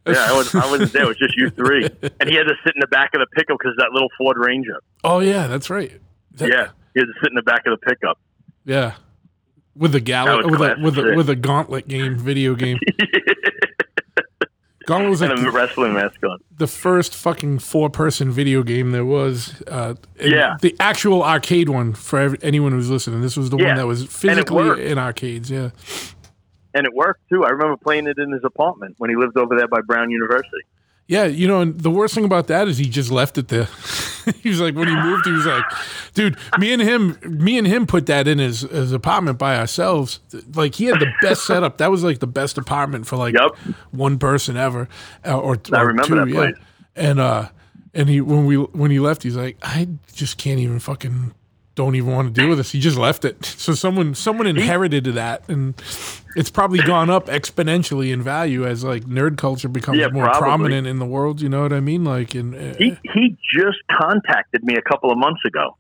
Yeah, 0.07 0.15
I, 0.17 0.37
was, 0.37 0.55
I 0.55 0.69
wasn't 0.71 0.93
there. 0.93 1.03
It 1.03 1.07
was 1.07 1.17
just 1.17 1.35
you 1.37 1.49
three, 1.49 1.83
and 2.19 2.29
he 2.29 2.35
had 2.35 2.43
to 2.47 2.55
sit 2.65 2.73
in 2.75 2.79
the 2.79 2.87
back 2.87 3.11
of 3.13 3.19
the 3.19 3.27
pickup 3.35 3.57
because 3.59 3.75
that 3.77 3.91
little 3.91 4.09
Ford 4.17 4.37
Ranger. 4.37 4.79
Oh 5.03 5.19
yeah, 5.19 5.47
that's 5.47 5.69
right. 5.69 5.91
That- 6.35 6.49
Yeah, 6.49 6.67
he 6.93 6.99
had 7.01 7.05
to 7.07 7.13
sit 7.21 7.29
in 7.29 7.35
the 7.35 7.43
back 7.43 7.65
of 7.67 7.79
the 7.79 7.85
pickup. 7.85 8.17
yeah. 8.65 8.93
With 9.75 9.91
the 9.93 9.99
galley, 10.01 10.43
with 10.45 10.59
a 10.61 10.75
with 10.81 10.97
a 10.97 11.13
with 11.15 11.29
a 11.29 11.35
gauntlet 11.37 11.87
game, 11.87 12.17
video 12.17 12.53
game. 12.55 12.79
Gauntlet 14.85 15.09
was 15.11 15.21
like 15.21 15.29
and 15.29 15.45
a 15.45 15.51
wrestling 15.51 15.93
mask 15.93 16.23
on. 16.23 16.39
the 16.57 16.65
first 16.65 17.13
fucking 17.13 17.59
four 17.59 17.91
person 17.91 18.31
video 18.31 18.63
game 18.63 18.91
there 18.91 19.05
was. 19.05 19.61
Uh, 19.67 19.93
Yeah. 20.19 20.57
The 20.61 20.75
actual 20.79 21.23
arcade 21.23 21.69
one 21.69 21.93
for 21.93 22.17
ev- 22.19 22.35
anyone 22.43 22.71
who's 22.71 22.89
listening. 22.89 23.21
This 23.21 23.37
was 23.37 23.51
the 23.51 23.57
one 23.57 23.75
that 23.75 23.85
was 23.85 24.05
physically 24.07 24.87
in 24.87 24.97
arcades. 24.97 25.51
Yeah. 25.51 25.69
And 26.73 26.85
it 26.85 26.93
worked 26.93 27.27
too. 27.29 27.45
I 27.45 27.49
remember 27.49 27.77
playing 27.77 28.07
it 28.07 28.17
in 28.17 28.31
his 28.31 28.43
apartment 28.43 28.95
when 28.97 29.09
he 29.09 29.15
lived 29.15 29.37
over 29.37 29.55
there 29.55 29.67
by 29.67 29.81
Brown 29.81 30.11
University. 30.11 30.63
Yeah. 31.07 31.25
You 31.25 31.47
know, 31.47 31.61
and 31.61 31.79
the 31.79 31.89
worst 31.89 32.13
thing 32.13 32.25
about 32.25 32.47
that 32.47 32.67
is 32.67 32.77
he 32.77 32.87
just 32.87 33.09
left 33.09 33.37
it 33.39 33.47
there. 33.47 33.67
he 34.41 34.49
was 34.49 34.59
like, 34.61 34.75
when 34.75 34.87
he 34.87 34.95
moved, 34.95 35.25
he 35.25 35.31
was 35.31 35.45
like, 35.45 35.63
dude, 36.13 36.37
me 36.59 36.71
and 36.71 36.81
him, 36.81 37.17
me 37.23 37.57
and 37.57 37.65
him 37.65 37.87
put 37.87 38.05
that 38.05 38.27
in 38.27 38.37
his, 38.37 38.61
his 38.61 38.91
apartment 38.91 39.39
by 39.39 39.57
ourselves. 39.57 40.19
Like 40.53 40.75
he 40.75 40.85
had 40.85 40.99
the 40.99 41.11
best 41.23 41.45
setup. 41.47 41.79
That 41.79 41.89
was 41.89 42.03
like 42.03 42.19
the 42.19 42.27
best 42.27 42.59
apartment 42.59 43.07
for 43.07 43.17
like 43.17 43.33
Yep. 43.33 43.55
one 43.89 44.19
person 44.19 44.55
ever. 44.55 44.87
Uh, 45.25 45.39
or, 45.39 45.57
I 45.73 45.81
or 45.81 45.87
remember 45.87 46.03
two, 46.03 46.15
that 46.15 46.27
yeah. 46.29 46.35
place. 46.35 46.55
And, 46.95 47.19
uh, 47.19 47.49
and 47.95 48.07
he, 48.07 48.21
when 48.21 48.45
we, 48.45 48.57
when 48.57 48.91
he 48.91 48.99
left, 48.99 49.23
he's 49.23 49.35
like, 49.35 49.57
I 49.63 49.87
just 50.13 50.37
can't 50.37 50.59
even 50.59 50.77
fucking, 50.77 51.33
don't 51.79 51.95
even 51.95 52.11
want 52.11 52.27
to 52.33 52.39
deal 52.41 52.49
with 52.49 52.57
this. 52.59 52.71
He 52.71 52.79
just 52.79 52.97
left 52.97 53.23
it. 53.25 53.37
So 53.59 53.73
someone, 53.73 54.13
someone 54.15 54.47
inherited 54.47 55.05
that 55.05 55.47
and 55.49 55.73
it's 56.35 56.49
probably 56.49 56.79
gone 56.79 57.09
up 57.09 57.27
exponentially 57.27 58.11
in 58.13 58.21
value 58.21 58.65
as 58.65 58.83
like 58.83 59.03
nerd 59.05 59.37
culture 59.37 59.67
becomes 59.69 59.97
Yeah, 59.99 60.07
more 60.09 60.25
probably. 60.25 60.41
prominent 60.41 60.87
in 60.87 60.99
the 60.99 61.05
world. 61.05 61.41
You 61.41 61.49
know 61.49 61.61
what 61.61 61.73
I 61.73 61.79
mean? 61.79 62.03
Like 62.03 62.35
in, 62.35 62.53
uh, 62.55 62.75
He 62.77 62.97
he 63.13 63.37
just 63.57 63.77
contacted 63.91 64.63
me 64.63 64.75
a 64.75 64.81
couple 64.81 65.11
of 65.11 65.17
months 65.17 65.41
ago. 65.45 65.77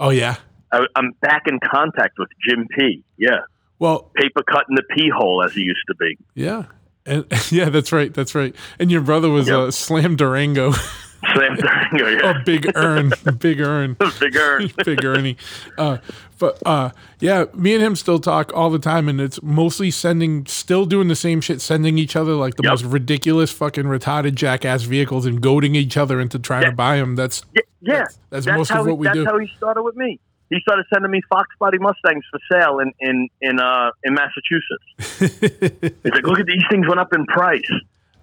oh 0.00 0.10
yeah. 0.10 0.36
I, 0.72 0.80
I'm 0.96 1.12
back 1.22 1.42
in 1.46 1.58
contact 1.60 2.18
with 2.18 2.28
Jim 2.48 2.66
P. 2.76 3.04
Yeah, 3.18 3.40
Well, 3.78 4.10
paper 4.16 4.42
cut 4.42 4.64
in 4.68 4.74
the 4.74 4.82
pee 4.96 5.10
hole 5.16 5.42
as 5.44 5.52
he 5.54 5.60
used 5.62 5.84
to 5.88 5.94
be. 5.94 6.18
yeah. 6.34 6.64
And 7.08 7.24
yeah, 7.52 7.68
that's 7.70 7.92
right. 7.92 8.12
That's 8.12 8.34
right. 8.34 8.54
And 8.80 8.90
your 8.90 9.00
brother 9.02 9.30
was 9.30 9.46
Yep. 9.48 9.58
uh, 9.58 9.70
Slam 9.70 10.16
Durango, 10.16 10.72
Durango, 11.34 11.66
a 12.06 12.32
yeah, 12.34 12.42
big 12.44 12.70
earn, 12.74 13.12
a 13.26 13.32
big 13.32 13.60
earn. 13.60 13.96
big 14.84 15.04
Ernie. 15.04 15.36
Uh, 15.78 15.98
but 16.38 16.58
uh, 16.66 16.90
yeah, 17.20 17.46
me 17.54 17.74
and 17.74 17.82
him 17.82 17.96
still 17.96 18.18
talk 18.18 18.52
all 18.54 18.70
the 18.70 18.78
time, 18.78 19.08
and 19.08 19.20
it's 19.20 19.42
mostly 19.42 19.90
sending, 19.90 20.44
still 20.46 20.84
doing 20.86 21.08
the 21.08 21.16
same 21.16 21.40
shit, 21.40 21.60
sending 21.60 21.96
each 21.98 22.14
other 22.16 22.34
like 22.34 22.56
the 22.56 22.62
Yep. 22.64 22.70
most 22.72 22.84
ridiculous, 22.84 23.50
fucking 23.52 23.84
retarded 23.84 24.34
jackass 24.34 24.82
vehicles 24.82 25.24
and 25.26 25.40
goading 25.40 25.74
each 25.74 25.96
other 25.96 26.20
into 26.20 26.38
trying 26.38 26.64
to 26.64 26.72
buy 26.72 26.96
them. 26.98 27.16
That's 27.16 27.42
Yeah, 27.54 27.62
yeah. 27.80 27.92
That's- 27.94 28.18
that's 28.30 28.46
most 28.46 28.68
how 28.70 28.80
of 28.80 28.86
he, 28.86 28.92
what 28.92 28.98
we 28.98 29.06
that's 29.06 29.16
do. 29.18 29.24
how 29.24 29.38
he 29.38 29.50
started 29.56 29.82
with 29.82 29.96
me. 29.96 30.20
He 30.50 30.60
started 30.60 30.84
sending 30.94 31.10
me 31.10 31.20
Fox 31.28 31.48
Body 31.58 31.78
Mustangs 31.78 32.24
for 32.30 32.38
sale 32.52 32.78
in 32.78 32.92
in 33.00 33.28
in 33.40 33.58
uh 33.58 33.90
in 34.04 34.14
Massachusetts. 34.14 34.84
He's 35.40 36.12
like, 36.12 36.22
look 36.24 36.38
at 36.38 36.46
these 36.46 36.62
things 36.70 36.86
went 36.86 37.00
up 37.00 37.12
in 37.12 37.26
price. 37.26 37.68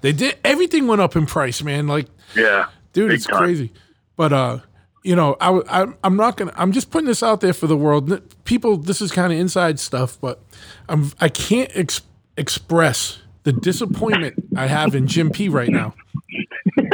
they 0.01 0.13
did. 0.13 0.37
Everything 0.45 0.87
went 0.87 1.01
up 1.01 1.15
in 1.17 1.25
price, 1.25 1.61
man. 1.63 1.87
Like 1.87 2.07
Yeah, 2.35 2.67
dude 2.93 3.09
Big 3.09 3.15
it's 3.17 3.25
time. 3.27 3.37
crazy 3.39 3.71
but 4.15 4.31
uh 4.33 4.59
you 5.03 5.15
know 5.15 5.35
I, 5.41 5.59
I 5.83 5.87
i'm 6.03 6.15
not 6.15 6.37
gonna 6.37 6.53
i'm 6.55 6.71
just 6.71 6.89
putting 6.91 7.07
this 7.07 7.21
out 7.21 7.41
there 7.41 7.53
for 7.53 7.67
the 7.67 7.75
world 7.77 8.21
people 8.45 8.77
this 8.77 9.01
is 9.01 9.11
kind 9.11 9.33
of 9.33 9.39
inside 9.39 9.79
stuff 9.79 10.17
but 10.21 10.41
i'm 10.87 11.11
i 11.19 11.27
can't 11.29 11.69
ex- 11.75 12.01
express 12.37 13.19
the 13.43 13.51
disappointment 13.51 14.35
i 14.55 14.67
have 14.67 14.95
in 14.95 15.07
jim 15.07 15.29
p 15.29 15.49
right 15.49 15.69
now 15.69 15.93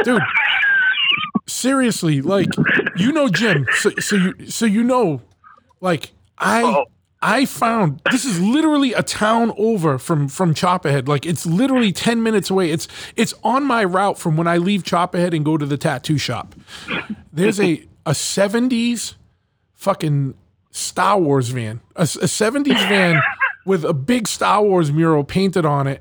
dude 0.04 0.20
seriously 1.46 2.20
like 2.22 2.48
you 2.96 3.12
know 3.12 3.28
jim 3.28 3.66
so, 3.76 3.90
so 4.00 4.16
you 4.16 4.46
so 4.48 4.66
you 4.66 4.82
know 4.82 5.20
like 5.80 6.10
i 6.38 6.62
Oh. 6.62 6.84
I 7.22 7.44
found 7.44 8.00
this 8.10 8.24
is 8.24 8.40
literally 8.40 8.94
a 8.94 9.02
town 9.02 9.52
over 9.58 9.98
from 9.98 10.28
from 10.28 10.54
Choppahead. 10.54 11.06
Like 11.06 11.26
it's 11.26 11.44
literally 11.44 11.92
ten 11.92 12.22
minutes 12.22 12.48
away. 12.48 12.70
It's 12.70 12.88
it's 13.14 13.34
on 13.44 13.64
my 13.64 13.84
route 13.84 14.18
from 14.18 14.36
when 14.36 14.46
I 14.46 14.56
leave 14.56 14.84
Choppahead 14.84 15.34
and 15.34 15.44
go 15.44 15.58
to 15.58 15.66
the 15.66 15.76
tattoo 15.76 16.16
shop. 16.16 16.54
There's 17.32 17.60
a 17.60 17.86
a 18.06 18.14
seventies 18.14 19.16
fucking 19.74 20.34
Star 20.70 21.18
Wars 21.18 21.50
van, 21.50 21.80
a, 21.96 22.06
seventies 22.06 22.80
van 22.84 23.20
with 23.66 23.84
a 23.84 23.92
big 23.92 24.26
Star 24.26 24.62
Wars 24.62 24.90
mural 24.90 25.24
painted 25.24 25.66
on 25.66 25.86
it, 25.86 26.00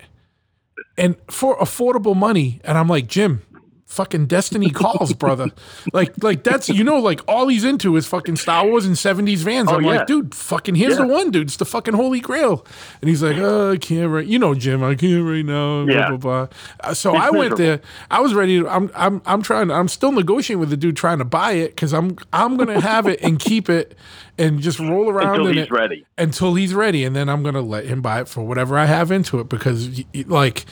and 0.98 1.18
for 1.30 1.58
affordable 1.58 2.16
money. 2.16 2.62
And 2.64 2.78
I'm 2.78 2.88
like, 2.88 3.08
Jim, 3.08 3.41
fucking 3.90 4.28
Destiny 4.28 4.70
calls, 4.70 5.14
brother. 5.14 5.48
like, 5.94 6.14
like 6.24 6.44
that's 6.44 6.70
you 6.70 6.84
know, 6.84 6.99
like 6.99 7.22
all 7.28 7.48
he's 7.48 7.64
into 7.66 7.98
is 7.98 8.07
fucking 8.07 8.38
Star 8.38 8.66
Wars 8.66 8.86
and 8.86 8.95
'70s 8.95 9.40
vans. 9.40 9.70
I'm 9.70 9.84
yeah. 9.84 9.98
like, 9.98 10.07
dude, 10.07 10.34
fucking 10.34 10.76
here's 10.76 10.98
Yeah. 10.98 11.06
the 11.06 11.11
one, 11.11 11.32
dude. 11.32 11.48
It's 11.48 11.57
the 11.57 11.66
fucking 11.66 11.95
Holy 11.95 12.20
Grail. 12.22 12.66
And 13.02 13.10
he's 13.10 13.22
like, 13.22 13.38
oh, 13.38 13.72
I 13.74 13.78
can't 13.78 14.10
right. 14.11 14.26
You 14.26 14.40
know, 14.40 14.53
Jim, 14.56 14.84
I 14.84 14.95
can't 14.95 15.26
right 15.28 15.44
now. 15.44 15.86
Yeah. 15.86 16.10
blah, 16.10 16.18
blah. 16.18 16.48
Uh, 16.82 16.94
So 16.94 17.11
He's 17.14 17.22
I 17.22 17.30
went 17.32 17.57
there. 17.57 17.82
I 18.10 18.22
was 18.22 18.34
ready. 18.34 18.60
To, 18.60 18.68
I'm, 18.70 18.90
I'm, 18.95 19.22
I'm 19.26 19.41
trying. 19.41 19.72
I'm 19.72 19.88
still 19.88 20.11
negotiating 20.11 20.60
with 20.60 20.70
the 20.70 20.78
dude 20.78 20.95
trying 20.95 21.18
to 21.18 21.26
buy 21.26 21.53
it 21.53 21.70
because 21.76 21.94
I'm, 21.94 22.18
I'm 22.32 22.56
gonna 22.57 22.80
have 22.80 23.07
it 23.07 23.20
and 23.22 23.40
keep 23.40 23.70
it 23.70 23.98
and 24.38 24.60
just 24.61 24.80
roll 24.80 25.10
around 25.10 25.32
until 25.32 25.48
in 25.48 25.56
he's 25.56 25.64
it 25.66 25.72
ready. 25.72 26.06
until 26.18 26.53
he's 26.53 26.74
ready, 26.74 27.03
and 27.03 27.16
then 27.16 27.28
I'm 27.28 27.41
gonna 27.44 27.61
let 27.61 27.86
him 27.86 28.02
buy 28.02 28.22
it 28.22 28.28
for 28.28 28.44
whatever 28.45 28.78
I 28.78 28.86
have 28.86 29.11
into 29.11 29.40
it 29.40 29.49
because, 29.49 30.03
like, 30.28 30.66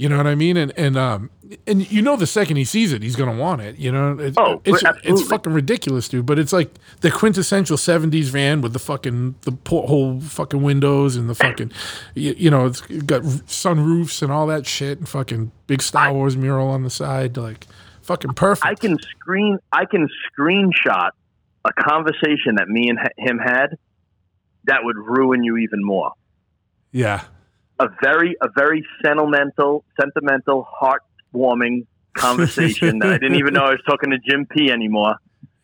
you 0.00 0.08
know 0.08 0.16
what 0.16 0.26
I 0.26 0.34
mean, 0.34 0.56
and 0.56 0.72
and 0.78 0.96
um 0.96 1.28
and 1.66 1.92
you 1.92 2.00
know 2.00 2.16
the 2.16 2.26
second 2.26 2.56
he 2.56 2.64
sees 2.64 2.90
it, 2.94 3.02
he's 3.02 3.16
gonna 3.16 3.36
want 3.36 3.60
it. 3.60 3.76
You 3.76 3.92
know, 3.92 4.18
it, 4.18 4.32
Oh, 4.38 4.62
it's 4.64 4.82
it's 5.04 5.22
fucking 5.28 5.52
ridiculous, 5.52 6.08
dude. 6.08 6.24
But 6.24 6.38
it's 6.38 6.54
like 6.54 6.70
the 7.02 7.10
quintessential 7.10 7.76
'70s 7.76 8.30
van 8.30 8.62
with 8.62 8.72
the 8.72 8.78
fucking 8.78 9.34
the 9.42 9.52
porthole 9.52 10.18
fucking 10.22 10.62
windows 10.62 11.16
and 11.16 11.28
the 11.28 11.34
fucking, 11.34 11.70
you, 12.14 12.34
you 12.38 12.50
know, 12.50 12.64
it's 12.64 12.80
got 12.80 13.20
sunroofs 13.44 14.22
and 14.22 14.32
all 14.32 14.46
that 14.46 14.66
shit, 14.66 14.96
and 15.00 15.06
fucking 15.06 15.52
big 15.66 15.82
Star 15.82 16.14
Wars 16.14 16.34
mural 16.34 16.68
on 16.68 16.82
the 16.82 16.88
side, 16.88 17.36
like 17.36 17.66
fucking 18.00 18.32
perfect. 18.32 18.64
I 18.64 18.76
can 18.76 18.96
screen 19.02 19.58
I 19.70 19.84
can 19.84 20.08
screenshot 20.32 21.10
a 21.66 21.72
conversation 21.74 22.54
that 22.54 22.68
me 22.68 22.88
and 22.88 22.98
him 23.18 23.36
had 23.38 23.76
that 24.64 24.82
would 24.82 24.96
ruin 24.96 25.44
you 25.44 25.58
even 25.58 25.84
more. 25.84 26.12
yeah, 26.90 27.24
A 27.80 27.88
very 28.02 28.36
a 28.42 28.48
very 28.54 28.84
sentimental 29.04 29.84
sentimental 29.98 30.68
heartwarming 30.80 31.86
conversation 32.14 32.98
that 33.00 33.08
I 33.08 33.18
didn't 33.18 33.38
even 33.38 33.54
know 33.54 33.62
I 33.62 33.70
was 33.70 33.82
talking 33.88 34.10
to 34.10 34.18
Jim 34.18 34.46
P 34.46 34.70
anymore. 34.70 35.14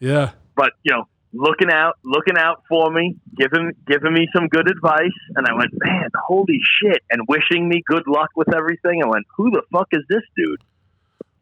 yeah. 0.01 0.31
But 0.57 0.73
you 0.83 0.95
know, 0.95 1.05
looking 1.35 1.71
out 1.71 1.99
looking 2.03 2.39
out 2.39 2.63
for 2.69 2.91
me, 2.91 3.17
giving 3.37 3.73
giving 3.87 4.15
me 4.15 4.27
some 4.35 4.49
good 4.49 4.71
advice, 4.71 5.19
and 5.35 5.47
I 5.47 5.53
went, 5.55 5.73
man, 5.85 6.09
holy 6.27 6.59
shit, 6.81 7.03
and 7.11 7.21
wishing 7.29 7.69
me 7.69 7.83
good 7.87 8.05
luck 8.07 8.31
with 8.35 8.55
everything. 8.55 9.03
I 9.05 9.07
went, 9.07 9.27
who 9.37 9.51
the 9.51 9.63
fuck 9.71 9.89
is 9.93 10.03
this 10.09 10.23
dude? 10.37 10.63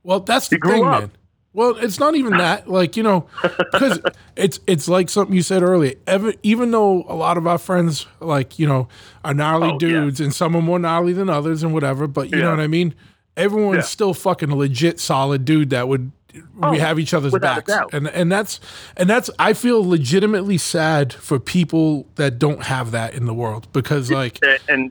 Well, 0.02 0.20
that's 0.20 0.48
the 0.48 0.56
He 0.56 0.60
grew 0.60 0.72
thing, 0.72 0.84
up. 0.84 1.00
man. 1.02 1.10
Well, 1.54 1.76
it's 1.76 1.98
not 2.00 2.16
even 2.16 2.32
that. 2.38 2.68
Like 2.68 2.96
you 2.96 3.02
know, 3.04 3.26
because 3.72 4.00
it's 4.36 4.58
it's 4.66 4.88
like 4.88 5.08
something 5.08 5.34
you 5.34 5.42
said 5.42 5.62
earlier. 5.62 5.94
Ever, 6.06 6.34
even 6.42 6.72
though 6.72 7.04
a 7.08 7.14
lot 7.14 7.36
of 7.38 7.46
our 7.46 7.58
friends, 7.58 8.06
like 8.20 8.58
you 8.58 8.66
know, 8.66 8.88
are 9.24 9.32
gnarly 9.32 9.68
Oh, 9.68 9.72
yeah. 9.74 9.78
dudes, 9.78 10.20
and 10.20 10.34
some 10.34 10.56
are 10.56 10.62
more 10.62 10.78
gnarly 10.80 11.12
than 11.12 11.30
others, 11.30 11.62
and 11.62 11.72
whatever. 11.72 12.06
But 12.08 12.30
you 12.30 12.38
know 12.42 12.50
what 12.50 12.60
I 12.60 12.66
mean. 12.66 12.94
Everyone's 13.36 13.76
Yeah. 13.78 13.82
still 13.82 14.14
fucking 14.14 14.50
a 14.50 14.56
legit 14.56 14.98
solid 15.00 15.44
dude 15.44 15.70
that 15.70 15.88
would. 15.88 16.10
Oh, 16.60 16.72
we 16.72 16.78
have 16.80 16.98
each 16.98 17.14
other's 17.14 17.32
backs, 17.38 17.72
and 17.92 18.08
and 18.08 18.30
that's 18.32 18.58
and 18.96 19.08
that's. 19.08 19.30
I 19.38 19.52
feel 19.52 19.88
legitimately 19.88 20.58
sad 20.58 21.12
for 21.12 21.38
people 21.38 22.06
that 22.16 22.40
don't 22.40 22.64
have 22.64 22.90
that 22.90 23.14
in 23.14 23.26
the 23.26 23.34
world 23.34 23.68
because 23.72 24.10
like 24.10 24.40
And 24.68 24.90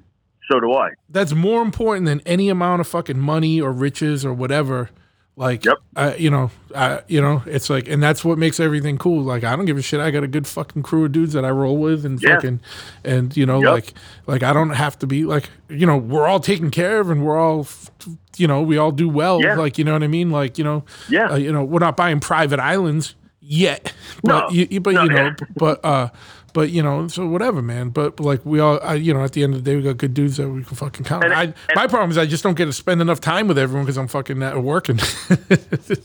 so 0.49 0.61
do 0.61 0.71
I. 0.73 0.91
that's 1.09 1.33
more 1.33 1.61
important 1.61 2.05
than 2.05 2.21
any 2.25 2.47
amount 2.47 2.79
of 2.79 2.87
fucking 2.87 3.19
money 3.19 3.59
or 3.59 3.73
riches 3.73 4.25
or 4.25 4.33
whatever. 4.33 4.89
Like, 5.35 5.65
Yep. 5.65 5.77
uh, 5.95 6.13
you 6.15 6.29
know, 6.29 6.51
uh, 6.75 6.99
you 7.07 7.19
know, 7.19 7.41
it's 7.47 7.67
like, 7.67 7.87
and 7.87 8.03
that's 8.03 8.23
what 8.23 8.37
makes 8.37 8.59
everything 8.59 8.99
cool. 8.99 9.23
Like, 9.23 9.43
I 9.43 9.55
don't 9.55 9.65
give 9.65 9.77
a 9.77 9.81
shit. 9.81 9.99
I 9.99 10.11
got 10.11 10.23
a 10.23 10.27
good 10.27 10.45
fucking 10.45 10.83
crew 10.83 11.05
of 11.05 11.11
dudes 11.11 11.33
that 11.33 11.43
I 11.43 11.49
roll 11.49 11.77
with, 11.77 12.05
and 12.05 12.21
Yeah. 12.21 12.35
fucking, 12.35 12.59
and 13.03 13.35
you 13.35 13.47
know, 13.47 13.59
Yep. 13.59 13.71
like, 13.71 13.93
like 14.27 14.43
I 14.43 14.53
don't 14.53 14.69
have 14.69 14.99
to 14.99 15.07
be 15.07 15.25
like, 15.25 15.49
you 15.69 15.87
know, 15.87 15.97
we're 15.97 16.27
all 16.27 16.39
taken 16.39 16.69
care 16.69 16.99
of, 16.99 17.09
and 17.09 17.25
we're 17.25 17.39
all, 17.39 17.65
you 18.37 18.45
know, 18.47 18.61
we 18.61 18.77
all 18.77 18.91
do 18.91 19.09
well. 19.09 19.41
Yeah. 19.41 19.55
Like, 19.55 19.79
you 19.79 19.83
know 19.83 19.93
what 19.93 20.03
I 20.03 20.07
mean? 20.07 20.29
Like, 20.29 20.59
you 20.59 20.63
know, 20.63 20.83
Yeah. 21.09 21.31
uh, 21.31 21.35
you 21.37 21.51
know, 21.51 21.63
we're 21.63 21.79
not 21.79 21.97
buying 21.97 22.19
private 22.19 22.59
islands 22.59 23.15
yet, 23.41 23.91
but 24.23 24.49
No. 24.49 24.49
you, 24.55 24.67
you- 24.69 24.79
but 24.81 24.93
No, 24.93 25.03
you 25.03 25.09
know, 25.09 25.15
yeah. 25.15 25.31
but 25.57 25.83
uh, 25.83 26.09
but 26.53 26.69
you 26.69 26.81
know, 26.83 27.07
so 27.07 27.27
whatever, 27.27 27.61
man. 27.61 27.89
But 27.89 28.19
like 28.19 28.45
we 28.45 28.59
all, 28.59 28.79
I, 28.83 28.93
you 28.95 29.13
know, 29.13 29.23
at 29.23 29.33
the 29.33 29.43
end 29.43 29.53
of 29.55 29.63
the 29.63 29.69
day, 29.71 29.75
we 29.75 29.81
got 29.83 29.97
good 29.97 30.13
dudes 30.13 30.37
that 30.37 30.47
we 30.49 30.63
can 30.63 30.75
fucking 30.75 31.05
count. 31.05 31.23
on. 31.25 31.31
And- 31.31 31.39
I, 31.39 31.43
and- 31.43 31.55
my 31.75 31.87
problem 31.87 32.11
is 32.11 32.17
I 32.17 32.25
just 32.25 32.43
don't 32.43 32.55
get 32.55 32.65
to 32.65 32.73
spend 32.73 33.01
enough 33.01 33.19
time 33.19 33.47
with 33.47 33.57
everyone 33.57 33.85
because 33.85 33.97
I'm 33.97 34.07
fucking 34.07 34.41
uh, 34.41 34.59
working. 34.59 34.99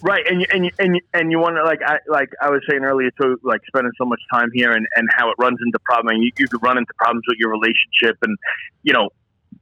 Right, 0.02 0.24
and 0.28 0.40
you, 0.40 0.46
and 0.52 0.64
you, 0.64 0.70
and 0.78 0.94
you, 0.96 1.00
and 1.14 1.30
you 1.30 1.38
want 1.38 1.56
to 1.56 1.64
like 1.64 1.80
I 1.84 1.98
like 2.08 2.30
I 2.42 2.50
was 2.50 2.60
saying 2.68 2.82
earlier 2.82 3.10
too, 3.20 3.38
like 3.42 3.60
spending 3.66 3.92
so 3.98 4.04
much 4.04 4.20
time 4.32 4.48
here 4.54 4.72
and, 4.72 4.86
and 4.96 5.08
how 5.14 5.28
it 5.30 5.36
runs 5.38 5.58
into 5.64 5.78
problems. 5.84 6.14
And 6.16 6.24
you, 6.24 6.30
you 6.38 6.48
could 6.48 6.62
run 6.62 6.78
into 6.78 6.92
problems 6.98 7.24
with 7.28 7.38
your 7.38 7.50
relationship, 7.50 8.16
and 8.22 8.36
you 8.82 8.92
know, 8.92 9.08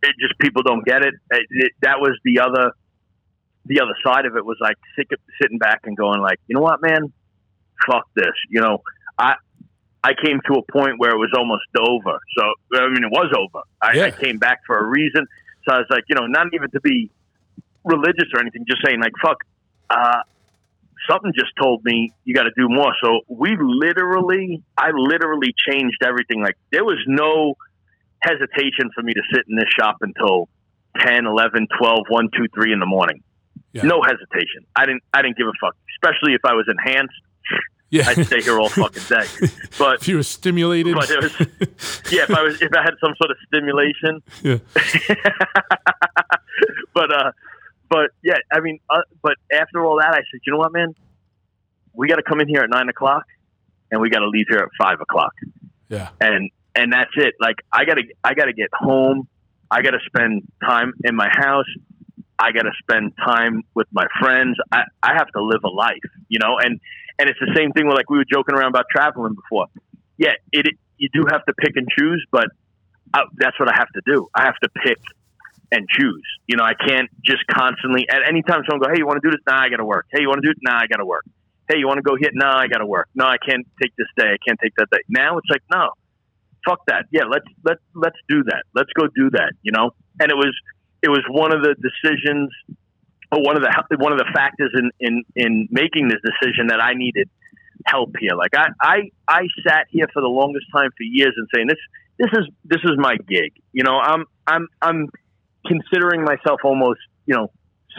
it 0.03 0.15
just 0.21 0.39
people 0.41 0.63
don't 0.63 0.85
get 0.85 1.03
it. 1.03 1.15
It- 1.31 1.47
it- 1.51 1.73
That 1.83 2.01
was 2.01 2.19
the 2.25 2.41
other, 2.41 2.73
the 3.67 3.81
other 3.81 3.95
side 4.05 4.27
of 4.27 4.37
it 4.37 4.45
was 4.45 4.57
like 4.61 4.77
sick, 4.97 5.09
sitting 5.41 5.59
back 5.59 5.81
and 5.85 5.97
going 5.97 6.21
like, 6.21 6.39
you 6.47 6.55
know 6.55 6.63
what, 6.63 6.81
man, 6.83 7.13
fuck 7.87 8.07
this. 8.15 8.35
You 8.49 8.61
know, 8.61 8.83
I 9.19 9.35
I 10.05 10.13
came 10.15 10.41
to 10.47 10.55
a 10.59 10.73
point 10.73 10.99
where 10.99 11.11
it 11.11 11.19
was 11.19 11.33
almost 11.37 11.65
over. 11.79 12.19
So 12.39 12.45
I 12.79 12.89
mean, 12.89 13.05
it 13.05 13.11
was 13.11 13.33
over. 13.37 13.65
I, 13.83 13.93
Yeah. 13.95 14.05
I 14.05 14.11
came 14.11 14.39
back 14.39 14.61
for 14.67 14.79
a 14.79 14.85
reason. 14.85 15.27
So 15.65 15.75
I 15.75 15.79
was 15.79 15.87
like, 15.91 16.05
you 16.09 16.15
know, 16.15 16.27
not 16.27 16.47
even 16.55 16.71
to 16.71 16.81
be 16.81 17.11
religious 17.85 18.29
or 18.35 18.41
anything, 18.41 18.65
just 18.69 18.83
saying 18.85 19.01
like, 19.01 19.13
fuck. 19.23 19.39
Uh, 19.89 20.23
something 21.09 21.33
just 21.35 21.53
told 21.61 21.85
me 21.85 22.13
you 22.25 22.35
got 22.35 22.45
to 22.45 22.53
do 22.57 22.69
more. 22.69 22.93
So 23.03 23.21
we 23.29 23.57
literally, 23.59 24.63
I 24.77 24.91
literally 24.91 25.55
changed 25.69 25.99
everything. 26.05 26.43
Like 26.43 26.57
there 26.73 26.85
was 26.85 26.99
no 27.07 27.57
hesitation 28.21 28.91
for 28.95 29.03
me 29.03 29.15
to 29.15 29.23
sit 29.33 29.45
in 29.49 29.57
this 29.57 29.69
shop 29.79 29.99
until 30.01 30.49
10, 31.01 31.27
11, 31.27 31.69
12, 31.79 31.99
1, 32.09 32.29
2, 32.37 32.47
3 32.55 32.73
in 32.73 32.81
the 32.81 32.87
morning. 32.87 33.23
Yeah. 33.73 33.83
No 33.83 34.01
hesitation. 34.03 34.65
I 34.75 34.87
didn't, 34.87 35.03
I 35.13 35.23
didn't 35.23 35.37
give 35.37 35.47
a 35.47 35.53
fuck, 35.61 35.77
especially 35.97 36.35
if 36.35 36.45
I 36.45 36.55
was 36.55 36.67
enhanced. 36.69 37.15
Yeah, 37.91 38.09
I'd 38.09 38.27
stay 38.27 38.41
here 38.43 38.59
all 38.59 38.69
fucking 38.69 39.05
day. 39.09 39.25
But, 39.79 40.01
if 40.01 40.09
you 40.09 40.17
were 40.17 40.23
stimulated, 40.23 40.95
but 40.95 41.11
it 41.11 41.23
was, 41.23 41.39
yeah, 42.11 42.23
if 42.23 42.31
I 42.31 42.43
was, 42.43 42.63
if 42.63 42.73
I 42.73 42.83
had 42.83 42.95
some 42.99 43.15
sort 43.21 43.31
of 43.31 43.37
stimulation, 43.47 44.23
yeah, 44.43 44.57
but 46.95 47.15
uh, 47.15 47.33
but 47.91 48.13
yeah, 48.23 48.39
I 48.51 48.61
mean, 48.61 48.81
uh, 48.89 49.03
but 49.23 49.35
after 49.53 49.85
all 49.85 49.99
that, 49.99 50.15
I 50.15 50.23
said, 50.31 50.41
you 50.47 50.53
know 50.53 50.59
what, 50.59 50.73
man, 50.73 50.95
we 51.93 52.09
got 52.09 52.17
to 52.17 52.23
come 52.23 52.41
in 52.41 52.49
here 52.49 52.63
at 52.63 52.71
nine 52.71 52.89
o'clock, 52.89 53.27
and 53.91 54.01
we 54.01 54.09
got 54.09 54.21
to 54.21 54.29
leave 54.29 54.47
here 54.49 54.61
at 54.61 54.71
five 54.79 55.03
o'clock, 55.03 55.35
yeah, 55.91 56.09
and 56.23 56.51
and 56.75 56.91
that's 56.93 57.13
it. 57.17 57.35
Like 57.39 57.57
I 57.71 57.85
gotta, 57.85 58.05
I 58.25 58.33
gotta 58.33 58.55
get 58.55 58.71
home. 58.73 59.29
I 59.71 59.83
gotta 59.83 60.01
spend 60.07 60.51
time 60.65 60.95
in 61.05 61.15
my 61.15 61.29
house. 61.31 61.69
I 62.39 62.53
gotta 62.53 62.73
spend 62.79 63.13
time 63.19 63.63
with 63.75 63.89
my 63.93 64.07
friends. 64.21 64.57
I, 64.73 64.85
I 65.03 65.13
have 65.15 65.29
to 65.33 65.43
live 65.43 65.65
a 65.65 65.69
life, 65.69 66.01
you 66.29 66.39
know, 66.39 66.57
and 66.59 66.81
and 67.19 67.29
it's 67.29 67.39
the 67.41 67.53
same 67.57 67.73
thing 67.73 67.87
with 67.87 67.97
like 67.97 68.11
we 68.11 68.19
were 68.19 68.27
joking 68.31 68.55
around 68.55 68.69
about 68.69 68.87
traveling 68.91 69.35
before. 69.35 69.67
Yeah, 70.19 70.33
it 70.53 70.67
you 70.99 71.09
do 71.13 71.25
have 71.31 71.45
to 71.45 71.53
pick 71.55 71.77
and 71.77 71.87
choose, 71.97 72.25
but 72.31 72.49
uh, 73.13 73.25
that's 73.37 73.59
what 73.59 73.69
I 73.69 73.77
have 73.77 73.89
to 73.95 74.03
do. 74.07 74.29
I 74.35 74.45
have 74.45 74.57
to 74.63 74.69
pick 74.69 74.99
and 75.73 75.87
choose. 75.89 76.25
You 76.47 76.57
know, 76.57 76.65
I 76.65 76.75
can't 76.75 77.11
just 77.25 77.47
constantly 77.51 78.09
at 78.09 78.23
any 78.27 78.43
time 78.43 78.63
someone 78.69 78.87
go, 78.89 78.93
"Hey, 78.93 78.99
you 78.99 79.07
want 79.07 79.21
to 79.23 79.29
do 79.29 79.31
this?" 79.31 79.43
Nah, 79.47 79.63
I 79.63 79.69
got 79.69 79.79
to 79.79 79.85
work. 79.85 80.07
Hey, 80.11 80.21
you 80.21 80.29
want 80.29 80.43
to 80.43 80.47
do 80.47 80.51
it? 80.51 80.59
Nah, 80.63 80.79
I 80.79 80.87
got 80.87 80.99
to 80.99 81.07
work. 81.07 81.25
Hey, 81.69 81.79
you 81.79 81.87
want 81.87 81.99
to 81.99 82.03
go 82.03 82.17
hit? 82.17 82.31
Nah, 82.35 82.59
I 82.59 82.69
got 82.69 82.79
to 82.79 82.87
work. 82.87 83.09
No, 83.15 83.25
I 83.25 83.39
can't 83.39 83.67
take 83.83 83.93
this 83.97 84.07
day. 84.17 84.29
I 84.29 84.39
can't 84.47 84.59
take 84.63 84.75
that 84.77 84.89
day. 84.91 85.01
Now 85.09 85.39
it's 85.39 85.49
like, 85.51 85.63
no, 85.73 85.91
fuck 86.67 86.81
that. 86.87 87.07
Yeah, 87.11 87.25
let's 87.31 87.47
let 87.65 87.79
let's 87.95 88.19
do 88.29 88.45
that. 88.45 88.65
Let's 88.75 88.91
go 88.93 89.07
do 89.15 89.31
that. 89.31 89.53
You 89.63 89.73
know, 89.73 89.91
and 90.21 90.31
it 90.31 90.37
was 90.37 90.55
it 91.03 91.09
was 91.09 91.25
one 91.29 91.55
of 91.55 91.63
the 91.63 91.75
decisions, 91.75 92.51
or 93.33 93.43
one 93.43 93.57
of 93.57 93.63
the 93.63 93.97
one 93.99 94.13
of 94.13 94.19
the 94.19 94.31
factors 94.35 94.73
in 94.75 94.91
in 95.01 95.23
in 95.35 95.69
making 95.71 96.09
this 96.09 96.21
decision 96.23 96.69
that 96.69 96.81
I 96.81 96.95
needed 96.95 97.29
help 97.85 98.15
here. 98.19 98.37
Like 98.37 98.55
I 98.55 98.69
I 98.81 98.97
I 99.29 99.43
sat 99.67 99.87
here 99.91 100.07
for 100.13 100.23
the 100.23 100.29
longest 100.29 100.67
time 100.75 100.91
for 100.97 101.03
years 101.03 101.35
and 101.37 101.49
saying 101.55 101.69
this 101.69 101.79
this 102.19 102.31
is 102.33 102.49
this 102.65 102.81
is 102.85 102.93
my 102.97 103.17
gig. 103.29 103.53
You 103.73 103.85
know, 103.85 103.99
I'm 103.99 104.25
I'm 104.47 104.69
I'm 104.81 105.09
considering 105.67 106.25
myself 106.25 106.61
almost 106.65 107.01
you 107.27 107.35
know 107.35 107.51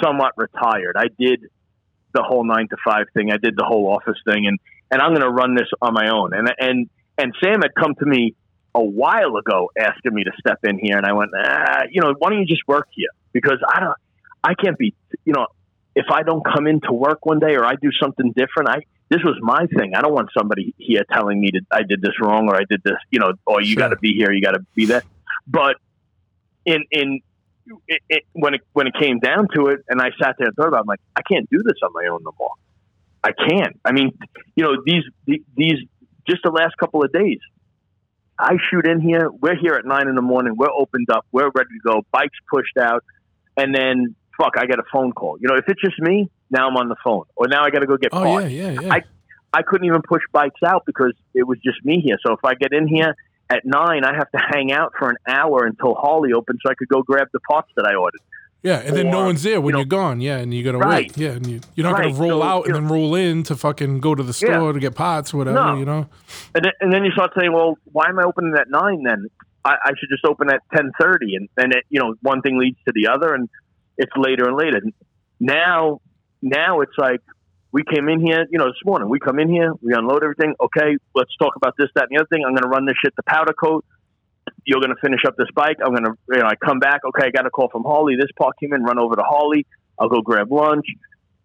somewhat 0.02 0.34
retired. 0.38 0.96
I 0.98 1.08
did 1.20 1.42
the 2.14 2.24
whole 2.24 2.44
nine 2.44 2.68
to 2.70 2.78
five 2.86 3.08
thing. 3.14 3.32
I 3.32 3.38
did 3.38 3.56
the 3.56 3.66
whole 3.66 3.90
office 3.90 4.20
thing, 4.26 4.48
and 4.48 4.60
and 4.92 5.02
I'm 5.02 5.12
going 5.12 5.22
to 5.22 5.30
run 5.30 5.56
this 5.56 5.68
on 5.82 5.94
my 5.94 6.10
own. 6.10 6.34
And 6.34 6.50
and 6.60 6.90
and 7.18 7.34
Sam 7.44 7.62
had 7.62 7.76
come 7.76 7.96
to 7.96 8.06
me 8.06 8.36
a 8.76 8.84
while 8.84 9.36
ago 9.38 9.72
asking 9.78 10.14
me 10.14 10.24
to 10.24 10.32
step 10.40 10.60
in 10.64 10.78
here, 10.80 10.98
and 10.98 11.06
I 11.06 11.14
went, 11.14 11.32
ah, 11.36 11.84
you 11.92 12.02
know, 12.02 12.14
why 12.18 12.30
don't 12.30 12.40
you 12.40 12.46
just 12.46 12.68
work 12.68 12.88
here? 12.92 13.10
Because 13.34 13.58
I 13.68 13.80
don't, 13.80 13.98
I 14.48 14.54
can't 14.54 14.78
be, 14.78 14.96
you 15.26 15.34
know, 15.34 15.48
if 15.94 16.06
I 16.10 16.24
don't 16.24 16.44
come 16.46 16.68
into 16.68 16.94
work 16.94 17.26
one 17.26 17.40
day 17.40 17.56
or 17.56 17.66
I 17.66 17.76
do 17.76 17.90
something 18.02 18.32
different, 18.32 18.70
I 18.70 18.80
this 19.10 19.22
was 19.24 19.38
my 19.42 19.66
thing. 19.78 19.94
I 19.96 20.02
don't 20.02 20.14
want 20.14 20.30
somebody 20.38 20.74
here 20.78 21.04
telling 21.12 21.40
me 21.42 21.50
that 21.54 21.66
I 21.72 21.82
did 21.84 22.02
this 22.02 22.14
wrong 22.22 22.48
or 22.50 22.56
I 22.56 22.64
did 22.70 22.82
this, 22.84 22.96
you 23.10 23.20
know, 23.20 23.34
or 23.46 23.62
you 23.62 23.74
Sure. 23.74 23.80
got 23.80 23.90
to 23.90 23.98
be 23.98 24.14
here, 24.14 24.32
you 24.32 24.42
got 24.42 24.52
to 24.52 24.66
be 24.74 24.86
there. 24.86 25.04
But 25.48 25.76
in 26.66 26.84
in 26.92 27.20
it, 27.88 28.02
it, 28.10 28.24
when 28.34 28.54
it 28.54 28.62
when 28.74 28.88
it 28.88 28.94
came 29.00 29.20
down 29.20 29.48
to 29.56 29.68
it, 29.68 29.80
and 29.90 30.02
I 30.02 30.12
sat 30.22 30.36
there 30.38 30.48
and 30.48 30.56
thought 30.56 30.70
about, 30.70 30.78
it, 30.78 30.82
I'm 30.82 30.88
like, 30.88 31.02
I 31.16 31.22
can't 31.24 31.50
do 31.50 31.60
this 31.64 31.76
on 31.84 31.92
my 31.94 32.08
own 32.10 32.22
no 32.24 32.34
more. 32.40 32.52
I 33.24 33.32
can't. 33.32 33.78
I 33.84 33.92
mean, 33.92 34.18
you 34.56 34.64
know, 34.64 34.78
these 34.86 35.04
these 35.26 35.80
just 36.30 36.42
the 36.44 36.52
last 36.52 36.78
couple 36.80 37.04
of 37.04 37.12
days. 37.12 37.40
I 38.40 38.58
shoot 38.70 38.86
in 38.86 39.02
here. 39.02 39.30
We're 39.32 39.56
here 39.56 39.74
at 39.74 39.86
nine 39.86 40.08
in 40.08 40.16
the 40.16 40.22
morning. 40.22 40.54
We're 40.56 40.72
opened 40.72 41.08
up. 41.12 41.26
We're 41.32 41.50
ready 41.54 41.70
to 41.70 41.90
go. 41.92 42.06
Bikes 42.12 42.38
pushed 42.54 42.78
out, 42.80 43.04
and 43.58 43.74
then 43.74 44.16
fuck, 44.38 44.54
I 44.58 44.66
get 44.66 44.80
a 44.80 44.84
phone 44.92 45.12
call. 45.12 45.38
You 45.40 45.48
know, 45.50 45.56
if 45.56 45.66
it's 45.68 45.82
just 45.82 46.00
me, 46.00 46.30
now 46.50 46.68
I'm 46.70 46.78
on 46.78 46.88
the 46.90 46.96
phone, 47.04 47.24
or 47.36 47.48
now 47.48 47.64
I 47.64 47.70
got 47.72 47.80
to 47.80 47.88
go 47.88 47.98
get 47.98 48.10
oh 48.14 48.24
parts. 48.24 48.52
yeah, 48.52 48.72
yeah, 48.72 48.82
yeah. 48.82 48.94
I- 48.94 49.04
I 49.54 49.62
couldn't 49.64 49.88
even 49.88 50.02
push 50.02 50.22
bikes 50.34 50.60
out 50.64 50.84
because 50.86 51.14
it 51.34 51.48
was 51.48 51.58
just 51.64 51.84
me 51.86 52.02
here. 52.02 52.18
So 52.24 52.34
if 52.34 52.44
I 52.44 52.54
get 52.56 52.74
in 52.74 52.86
here 52.86 53.16
at 53.50 53.64
nine, 53.64 54.04
I 54.04 54.14
have 54.14 54.30
to 54.32 54.38
hang 54.38 54.74
out 54.74 54.92
for 55.00 55.10
an 55.10 55.16
hour 55.26 55.66
until 55.66 55.96
Harley 55.96 56.34
opens 56.34 56.60
so 56.64 56.70
I 56.70 56.76
could 56.76 56.90
go 56.90 57.02
grab 57.02 57.30
the 57.32 57.40
parts 57.50 57.70
that 57.78 57.86
I 57.88 57.96
ordered. 57.96 58.20
yeah, 58.62 58.80
and 58.86 58.96
then 58.96 59.10
no 59.10 59.24
one's 59.24 59.44
there 59.44 59.62
when 59.62 59.68
you 59.70 59.72
know- 59.74 59.78
you're 59.80 59.86
gone. 59.86 60.20
Yeah, 60.20 60.38
and 60.40 60.54
you 60.54 60.64
gotta 60.66 60.80
Right. 60.80 61.06
wait. 61.08 61.18
Yeah, 61.18 61.30
and 61.32 61.48
you, 61.48 61.62
you're 61.76 61.86
not 61.90 61.94
Right, 61.98 62.12
gonna 62.14 62.22
roll 62.30 62.42
so, 62.42 62.48
out 62.48 62.66
and 62.66 62.76
then 62.76 62.88
roll 62.90 63.16
in 63.16 63.44
to 63.44 63.56
fucking 63.56 64.02
go 64.02 64.16
to 64.16 64.22
the 64.22 64.34
store 64.34 64.50
Yeah. 64.68 64.72
to 64.74 64.80
get 64.80 64.96
pots 64.96 65.34
or 65.34 65.38
whatever. 65.38 65.56
No. 65.58 65.76
You 65.78 65.86
know. 65.86 66.08
And 66.54 66.66
then, 66.66 66.74
and 66.82 66.92
then 66.92 67.06
you 67.06 67.12
start 67.12 67.32
saying, 67.40 67.54
well, 67.54 67.78
why 67.94 68.10
am 68.10 68.20
I 68.20 68.24
opening 68.24 68.54
at 68.60 68.70
nine 68.70 69.04
then? 69.04 69.28
I, 69.64 69.76
I 69.86 69.90
should 69.98 70.10
just 70.10 70.26
open 70.26 70.50
at 70.50 70.62
1030. 70.72 71.36
And 71.38 71.50
then, 71.56 71.72
it, 71.72 71.86
you 71.90 72.02
know, 72.02 72.16
one 72.22 72.42
thing 72.42 72.58
leads 72.60 72.78
to 72.86 72.92
the 72.94 73.08
other 73.08 73.34
and 73.34 73.48
it's 73.98 74.12
later 74.16 74.48
and 74.48 74.58
later. 74.58 74.82
Now, 75.40 76.02
now 76.42 76.82
it's 76.82 76.98
like, 76.98 77.22
we 77.72 77.84
came 77.84 78.08
in 78.08 78.26
here, 78.26 78.46
you 78.50 78.58
know, 78.58 78.68
this 78.68 78.82
morning. 78.86 79.10
We 79.10 79.20
come 79.20 79.40
in 79.40 79.50
here, 79.50 79.74
we 79.82 79.94
unload 79.94 80.24
everything. 80.24 80.56
Okay, 80.60 80.98
let's 81.14 81.36
talk 81.38 81.56
about 81.58 81.76
this, 81.78 81.90
that, 81.96 82.08
and 82.10 82.18
the 82.18 82.22
other 82.22 82.28
thing. 82.32 82.44
I'm 82.46 82.54
going 82.54 82.64
to 82.64 82.70
run 82.70 82.86
this 82.86 82.96
shit 83.04 83.14
to 83.18 83.24
powder 83.24 83.54
coat. 83.54 83.86
You're 84.66 84.80
going 84.80 84.96
to 84.96 85.02
finish 85.02 85.20
up 85.28 85.36
this 85.38 85.50
bike. 85.54 85.78
I'm 85.84 85.92
going 85.92 86.06
to, 86.06 86.14
you 86.32 86.40
know, 86.40 86.48
I 86.48 86.56
come 86.56 86.80
back. 86.80 87.02
Okay, 87.06 87.28
I 87.28 87.30
got 87.30 87.46
a 87.46 87.50
call 87.50 87.70
from 87.70 87.84
Harley. 87.84 88.16
This 88.16 88.32
part 88.40 88.56
came 88.60 88.74
in. 88.74 88.84
Run 88.84 88.98
over 88.98 89.16
to 89.16 89.22
Harley. 89.22 89.68
I'll 90.00 90.10
go 90.10 90.22
grab 90.22 90.52
lunch. 90.52 90.86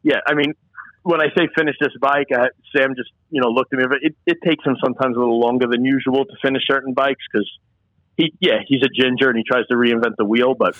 Yeah, 0.02 0.20
I 0.26 0.34
mean, 0.34 0.54
when 1.02 1.20
I 1.20 1.26
say 1.36 1.48
finish 1.56 1.76
this 1.80 1.92
bike, 2.00 2.28
I, 2.32 2.48
Sam 2.74 2.94
just, 2.96 3.10
you 3.30 3.40
know, 3.40 3.48
looked 3.48 3.72
at 3.72 3.78
me. 3.78 3.84
It, 4.02 4.14
it 4.24 4.38
takes 4.44 4.64
him 4.64 4.76
sometimes 4.82 5.16
a 5.16 5.18
little 5.18 5.40
longer 5.40 5.66
than 5.66 5.84
usual 5.84 6.24
to 6.24 6.32
finish 6.40 6.62
certain 6.66 6.94
bikes 6.94 7.24
because 7.30 7.50
he, 8.16 8.32
yeah, 8.40 8.58
he's 8.66 8.82
a 8.82 8.88
ginger 8.88 9.28
and 9.28 9.36
he 9.36 9.44
tries 9.44 9.66
to 9.66 9.74
reinvent 9.74 10.16
the 10.16 10.24
wheel. 10.24 10.54
But 10.54 10.76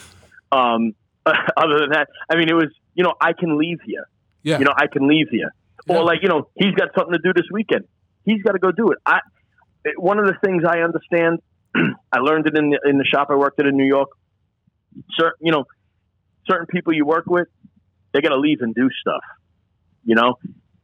um, 0.53 0.95
other 1.57 1.79
than 1.81 1.91
that, 1.91 2.09
I 2.31 2.37
mean, 2.37 2.49
it 2.49 2.55
was, 2.55 2.69
you 2.95 3.05
know, 3.05 3.15
I 3.21 3.33
can 3.33 3.59
leave 3.59 3.79
here 3.85 4.05
Yeah. 4.43 4.59
you 4.59 4.65
know, 4.65 4.75
I 4.77 4.87
can 4.87 5.07
leave 5.09 5.29
here. 5.31 5.53
Yeah. 5.87 5.97
Or 5.97 6.05
like, 6.05 6.21
you 6.23 6.29
know, 6.29 6.49
he's 6.57 6.75
got 6.75 6.89
something 6.97 7.13
to 7.13 7.21
do 7.23 7.33
this 7.35 7.47
weekend. 7.53 7.85
He's 8.25 8.43
got 8.43 8.53
to 8.53 8.59
go 8.59 8.71
do 8.73 8.89
it. 8.93 8.99
I 9.07 9.19
it- 9.85 10.01
one 10.01 10.19
of 10.19 10.27
the 10.27 10.35
things 10.45 10.63
I 10.69 10.79
understand, 10.81 11.41
I 12.13 12.19
learned 12.19 12.47
it 12.47 12.57
in 12.57 12.71
the 12.71 12.79
in 12.89 12.99
the 12.99 13.05
shop 13.05 13.29
I 13.31 13.35
worked 13.37 13.59
at 13.61 13.67
in 13.67 13.77
New 13.77 13.87
York. 13.87 14.09
Certain, 15.19 15.39
you 15.41 15.53
know, 15.53 15.65
certain 16.49 16.67
people 16.67 16.93
you 16.93 17.05
work 17.07 17.25
with, 17.27 17.49
they 18.13 18.21
got 18.21 18.29
to 18.31 18.39
leave 18.39 18.59
and 18.61 18.75
do 18.75 18.89
stuff. 19.01 19.23
You 20.05 20.15
know, 20.15 20.35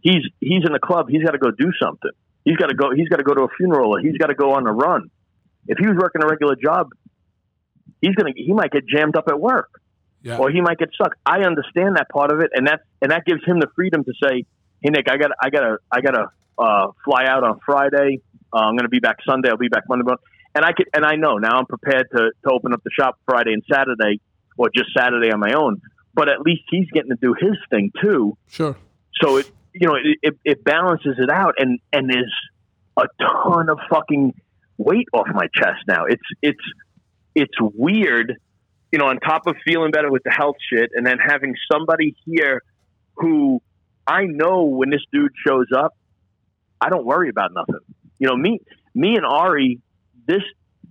he's 0.00 0.22
he's 0.40 0.62
in 0.66 0.74
a 0.74 0.80
club. 0.80 1.06
He's 1.08 1.22
got 1.22 1.32
to 1.32 1.38
go 1.38 1.50
do 1.50 1.70
something. 1.82 2.10
He's 2.44 2.56
got 2.56 2.68
to 2.68 2.74
go. 2.74 2.90
He's 2.94 3.08
got 3.08 3.16
to 3.18 3.22
go 3.24 3.34
to 3.34 3.42
a 3.42 3.48
funeral. 3.56 3.94
Or 3.96 4.00
he's 4.00 4.16
got 4.16 4.28
to 4.28 4.34
go 4.34 4.54
on 4.54 4.66
a 4.66 4.72
run. 4.72 5.10
If 5.66 5.78
he 5.78 5.86
was 5.86 5.96
working 6.00 6.22
a 6.22 6.26
regular 6.26 6.56
job, 6.56 6.88
he's 8.00 8.14
gonna 8.14 8.32
he 8.34 8.52
might 8.52 8.70
get 8.72 8.86
jammed 8.86 9.16
up 9.16 9.24
at 9.28 9.38
work 9.38 9.68
yeah. 10.22 10.38
or 10.38 10.50
he 10.50 10.60
might 10.60 10.78
get 10.78 10.90
stuck. 10.94 11.16
I 11.24 11.40
understand 11.40 11.96
that 11.96 12.08
part 12.08 12.32
of 12.32 12.40
it, 12.40 12.50
and 12.54 12.66
that 12.66 12.80
and 13.00 13.10
that 13.12 13.24
gives 13.24 13.44
him 13.44 13.60
the 13.60 13.68
freedom 13.74 14.04
to 14.04 14.12
say, 14.22 14.44
"Hey 14.80 14.90
Nick, 14.90 15.10
I 15.10 15.16
got 15.16 15.30
I 15.40 15.50
got 15.50 15.60
to 15.60 15.76
I 15.90 16.00
got 16.00 16.12
to 16.12 16.26
uh, 16.58 16.92
fly 17.04 17.24
out 17.26 17.44
on 17.44 17.60
Friday. 17.64 18.20
Uh, 18.52 18.56
I'm 18.58 18.74
going 18.74 18.84
to 18.84 18.88
be 18.88 19.00
back 19.00 19.18
Sunday. 19.26 19.50
I'll 19.50 19.56
be 19.56 19.68
back 19.68 19.84
Monday." 19.88 20.04
And 20.54 20.64
I 20.64 20.72
could 20.72 20.88
and 20.92 21.04
I 21.04 21.16
know 21.16 21.38
now 21.38 21.58
I'm 21.58 21.66
prepared 21.66 22.08
to 22.12 22.30
to 22.44 22.50
open 22.50 22.72
up 22.72 22.82
the 22.82 22.90
shop 22.90 23.18
Friday 23.26 23.52
and 23.52 23.62
Saturday, 23.70 24.20
or 24.56 24.70
just 24.74 24.90
Saturday 24.96 25.30
on 25.30 25.40
my 25.40 25.52
own. 25.52 25.80
but 26.14 26.28
at 26.28 26.40
least 26.40 26.62
he's 26.68 26.90
getting 26.92 27.10
to 27.10 27.16
do 27.20 27.34
his 27.38 27.56
thing 27.70 27.92
too. 28.02 28.36
Sure. 28.48 28.76
So 29.22 29.36
it 29.36 29.50
you 29.72 29.86
know 29.86 29.94
it, 29.94 30.18
it, 30.22 30.38
it 30.44 30.64
balances 30.64 31.16
it 31.18 31.30
out, 31.30 31.54
and 31.58 31.78
and 31.92 32.10
there's 32.10 32.34
a 32.96 33.06
ton 33.20 33.68
of 33.70 33.78
fucking 33.88 34.34
weight 34.76 35.06
off 35.12 35.28
my 35.32 35.46
chest 35.54 35.84
now. 35.86 36.06
It's 36.06 36.22
it's 36.42 36.64
it's 37.34 37.54
weird, 37.60 38.36
you 38.92 38.98
know. 38.98 39.06
On 39.06 39.18
top 39.18 39.46
of 39.46 39.56
feeling 39.64 39.90
better 39.90 40.10
with 40.10 40.22
the 40.24 40.30
health 40.30 40.56
shit, 40.72 40.90
and 40.94 41.06
then 41.06 41.18
having 41.18 41.54
somebody 41.70 42.14
here 42.24 42.62
who 43.16 43.60
I 44.06 44.24
know 44.24 44.64
when 44.64 44.90
this 44.90 45.02
dude 45.12 45.32
shows 45.46 45.66
up, 45.76 45.94
I 46.80 46.88
don't 46.88 47.04
worry 47.04 47.28
about 47.28 47.52
nothing. 47.52 47.80
You 48.18 48.28
know, 48.28 48.36
me 48.36 48.60
me 48.94 49.16
and 49.16 49.24
Ari, 49.26 49.80
this 50.26 50.42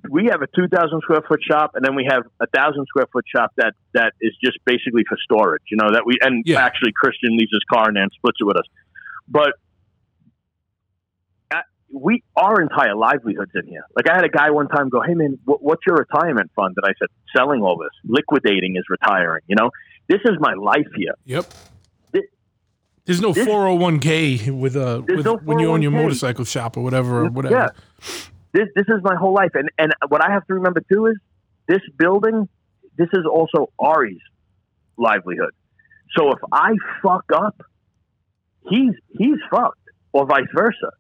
we 0.10 0.26
have 0.32 0.42
a 0.42 0.48
two 0.48 0.68
thousand 0.68 1.02
square 1.02 1.22
foot 1.28 1.42
shop, 1.44 1.72
and 1.76 1.84
then 1.84 1.96
we 1.96 2.08
have 2.10 2.24
a 2.40 2.48
thousand 2.48 2.86
square 2.88 3.08
foot 3.12 3.26
shop 3.34 3.52
that 3.58 3.74
that 3.94 4.14
is 4.22 4.34
just 4.44 4.58
basically 4.66 5.04
for 5.08 5.18
storage. 5.24 5.64
You 5.72 5.78
know 5.78 5.92
that 5.92 6.06
we 6.06 6.18
and 6.22 6.44
Yeah. 6.46 6.64
actually 6.64 6.92
Christian 6.96 7.32
leaves 7.38 7.52
his 7.52 7.64
car 7.72 7.88
and 7.88 7.98
then 7.98 8.10
splits 8.16 8.38
it 8.40 8.46
with 8.46 8.58
us, 8.58 8.66
but. 9.28 9.54
Uh, 11.94 12.00
We 12.00 12.24
our 12.36 12.62
entire 12.62 12.96
livelihoods 12.96 13.52
in 13.56 13.68
here. 13.68 13.84
Like 13.96 14.10
I 14.10 14.16
had 14.16 14.26
a 14.26 14.30
guy 14.30 14.52
one 14.52 14.68
time 14.68 14.90
go, 14.90 15.02
"Hey 15.02 15.14
man, 15.14 15.40
what, 15.46 15.64
what's 15.64 15.82
your 15.86 15.98
retirement 15.98 16.52
fund?" 16.56 16.76
And 16.78 16.86
I 16.86 16.94
said, 17.00 17.10
"Selling 17.36 17.62
all 17.62 17.78
this, 17.78 17.92
liquidating 18.06 18.76
is 18.76 18.84
retiring." 18.90 19.42
You 19.48 19.56
know, 19.56 19.72
this 20.08 20.22
is 20.26 20.38
my 20.40 20.54
life 20.54 20.88
here. 20.96 21.14
Yep. 21.26 21.54
There's 23.06 23.22
no 23.22 23.32
401k 23.32 24.52
with 24.52 24.76
uh 24.76 25.02
There's 25.08 25.18
with, 25.18 25.26
no 25.26 25.38
when 25.38 25.60
you 25.60 25.72
own 25.72 25.82
your 25.82 25.92
motorcycle 25.92 26.44
shop 26.44 26.76
or 26.76 26.84
whatever 26.84 27.24
or 27.24 27.30
whatever. 27.30 27.56
Yeah. 27.56 27.70
This 28.52 28.68
this 28.76 28.86
is 28.90 29.02
my 29.02 29.16
whole 29.16 29.34
life, 29.34 29.52
and 29.54 29.70
and 29.78 29.94
what 30.10 30.22
I 30.22 30.32
have 30.32 30.46
to 30.48 30.56
remember 30.56 30.82
too 30.92 31.06
is 31.06 31.16
this 31.68 31.80
building. 31.98 32.50
This 32.98 33.08
is 33.14 33.26
also 33.26 33.72
Ari's 33.80 34.20
livelihood. 34.98 35.52
So 36.18 36.32
if 36.32 36.40
I 36.52 36.74
fuck 37.02 37.26
up, 37.34 37.62
he's 38.70 38.94
he's 39.18 39.38
fucked, 39.50 39.80
or 40.12 40.26
vice 40.26 40.50
versa. 40.54 40.92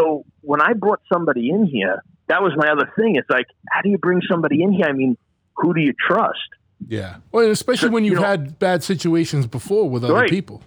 So 0.00 0.24
when 0.40 0.60
I 0.60 0.72
brought 0.72 1.00
somebody 1.12 1.50
in 1.50 1.66
here, 1.66 2.02
that 2.28 2.42
was 2.42 2.52
my 2.56 2.68
other 2.70 2.90
thing. 2.96 3.16
It's 3.16 3.28
like, 3.30 3.46
how 3.70 3.82
do 3.82 3.88
you 3.90 3.98
bring 3.98 4.20
somebody 4.30 4.62
in 4.62 4.72
here? 4.72 4.86
I 4.86 4.92
mean, 4.92 5.16
who 5.56 5.74
do 5.74 5.80
you 5.80 5.92
trust? 6.08 6.38
Yeah. 6.88 7.16
Well, 7.32 7.50
especially 7.50 7.90
when 7.90 8.04
you 8.04 8.12
you've 8.12 8.20
know- 8.20 8.26
had 8.26 8.58
bad 8.58 8.82
situations 8.82 9.46
before 9.46 9.88
with 9.88 10.04
other 10.04 10.14
Right. 10.14 10.30
people. 10.30 10.62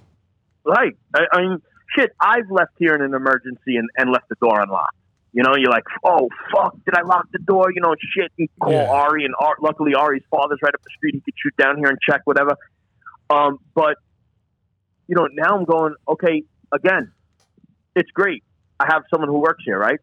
Right. 0.65 0.95
I, 1.15 1.21
I 1.33 1.41
mean, 1.41 1.61
shit, 1.95 2.11
I've 2.19 2.49
left 2.51 2.71
here 2.77 2.93
in 2.95 3.01
an 3.01 3.13
emergency 3.13 3.75
and, 3.77 3.89
and 3.97 4.11
left 4.11 4.29
the 4.29 4.35
door 4.41 4.59
unlocked. 4.61 4.95
You 5.33 5.43
know, 5.43 5.55
you're 5.55 5.69
like, 5.71 5.83
oh, 6.03 6.29
fuck, 6.53 6.73
did 6.85 6.95
I 6.97 7.01
lock 7.03 7.27
the 7.31 7.39
door? 7.39 7.71
You 7.71 7.81
know, 7.81 7.93
shit, 8.15 8.31
and 8.39 8.49
call 8.61 8.71
Yeah. 8.73 8.89
Ari. 8.89 9.25
And 9.25 9.35
Ar- 9.39 9.57
luckily, 9.61 9.93
Ari's 9.93 10.23
father's 10.31 10.59
right 10.63 10.73
up 10.73 10.81
the 10.81 10.89
street. 10.97 11.15
He 11.15 11.21
could 11.21 11.33
shoot 11.37 11.55
down 11.57 11.77
here 11.77 11.87
and 11.89 11.97
check, 12.01 12.21
whatever. 12.25 12.55
Um, 13.29 13.59
but, 13.75 13.97
you 15.07 15.15
know, 15.15 15.27
now 15.31 15.55
I'm 15.57 15.65
going, 15.65 15.95
okay, 16.07 16.43
again, 16.71 17.11
it's 17.95 18.09
great. 18.11 18.43
I 18.79 18.85
have 18.91 19.03
someone 19.11 19.29
who 19.29 19.39
works 19.39 19.63
here, 19.65 19.77
right? 19.77 19.99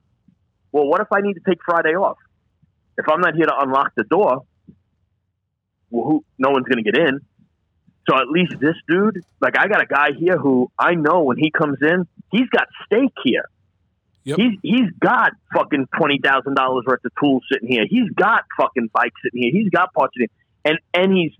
Well, 0.72 0.86
what 0.86 1.00
if 1.00 1.08
I 1.12 1.20
need 1.20 1.34
to 1.34 1.42
take 1.46 1.58
Friday 1.64 1.94
off? 1.94 2.18
If 2.98 3.08
I'm 3.08 3.20
not 3.20 3.34
here 3.34 3.46
to 3.46 3.54
unlock 3.58 3.92
the 3.96 4.04
door, 4.04 4.42
well, 5.90 6.04
who, 6.04 6.24
no 6.38 6.50
one's 6.50 6.66
going 6.66 6.82
to 6.82 6.90
get 6.90 6.98
in. 6.98 7.20
So 8.08 8.16
at 8.16 8.28
least 8.28 8.54
this 8.60 8.74
dude, 8.88 9.24
like 9.40 9.58
I 9.58 9.66
got 9.68 9.80
a 9.82 9.86
guy 9.86 10.08
here 10.18 10.36
who 10.36 10.70
I 10.78 10.94
know 10.94 11.22
when 11.22 11.38
he 11.38 11.50
comes 11.50 11.78
in, 11.80 12.06
he's 12.30 12.48
got 12.50 12.66
stake 12.84 13.14
here. 13.24 13.48
Yep. 14.24 14.38
He's 14.38 14.58
he's 14.62 14.90
got 15.00 15.32
fucking 15.54 15.86
twenty 15.96 16.18
thousand 16.22 16.54
dollars 16.54 16.84
worth 16.86 17.04
of 17.04 17.12
tools 17.20 17.44
sitting 17.50 17.68
here. 17.68 17.84
He's 17.88 18.10
got 18.10 18.44
fucking 18.58 18.90
bikes 18.92 19.20
sitting 19.22 19.42
here. 19.42 19.52
He's 19.52 19.70
got 19.70 19.92
parts 19.92 20.14
sitting 20.14 20.28
here. 20.64 20.78
and 20.94 21.02
and 21.02 21.16
he's 21.16 21.32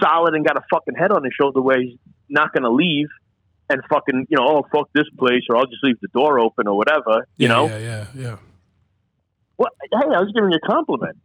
solid 0.00 0.34
and 0.34 0.44
got 0.44 0.56
a 0.56 0.62
fucking 0.70 0.94
head 0.94 1.10
on 1.10 1.24
his 1.24 1.32
shoulder 1.34 1.60
where 1.60 1.80
he's 1.80 1.98
not 2.28 2.52
gonna 2.52 2.70
leave 2.70 3.08
and 3.70 3.82
fucking 3.88 4.26
you 4.28 4.36
know 4.36 4.46
oh 4.46 4.66
fuck 4.72 4.88
this 4.94 5.08
place 5.18 5.42
or 5.48 5.56
I'll 5.56 5.66
just 5.66 5.82
leave 5.82 6.00
the 6.00 6.08
door 6.08 6.38
open 6.40 6.66
or 6.66 6.76
whatever 6.76 7.26
you 7.36 7.48
yeah, 7.48 7.54
know 7.54 7.66
Yeah, 7.66 7.78
yeah, 7.78 8.06
yeah. 8.14 8.36
what 9.56 9.72
hey 9.82 10.14
I 10.14 10.20
was 10.20 10.32
giving 10.34 10.50
you 10.50 10.58
a 10.62 10.66
compliment 10.66 11.16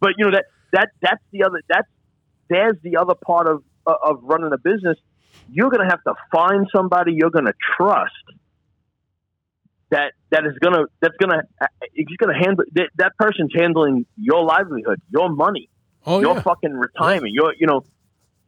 but 0.00 0.14
you 0.16 0.24
know 0.24 0.32
that 0.32 0.46
that 0.72 0.88
that's 1.00 1.22
the 1.32 1.44
other 1.44 1.60
that's 1.68 1.88
there's 2.48 2.76
the 2.82 2.96
other 2.96 3.14
part 3.14 3.48
of 3.48 3.62
uh, 3.86 3.94
of 4.04 4.18
running 4.22 4.52
a 4.52 4.58
business. 4.58 4.98
You're 5.50 5.70
going 5.70 5.86
to 5.86 5.90
have 5.90 6.02
to 6.04 6.14
find 6.30 6.66
somebody 6.74 7.12
you're 7.12 7.30
going 7.30 7.46
to 7.46 7.54
trust 7.76 8.12
that 9.90 10.12
that 10.30 10.44
is 10.44 10.56
going 10.58 10.74
to 10.74 10.86
that's 11.00 11.16
going 11.16 11.32
uh, 11.32 11.66
to 11.66 11.68
he's 11.94 12.16
going 12.18 12.34
to 12.34 12.38
handle 12.38 12.64
that, 12.74 12.90
that 12.96 13.12
person's 13.18 13.52
handling 13.54 14.04
your 14.16 14.44
livelihood, 14.44 15.00
your 15.10 15.28
money, 15.28 15.68
oh 16.06 16.20
your 16.20 16.36
yeah. 16.36 16.42
fucking 16.42 16.72
retirement, 16.72 17.32
your 17.32 17.54
you 17.58 17.66
know 17.66 17.84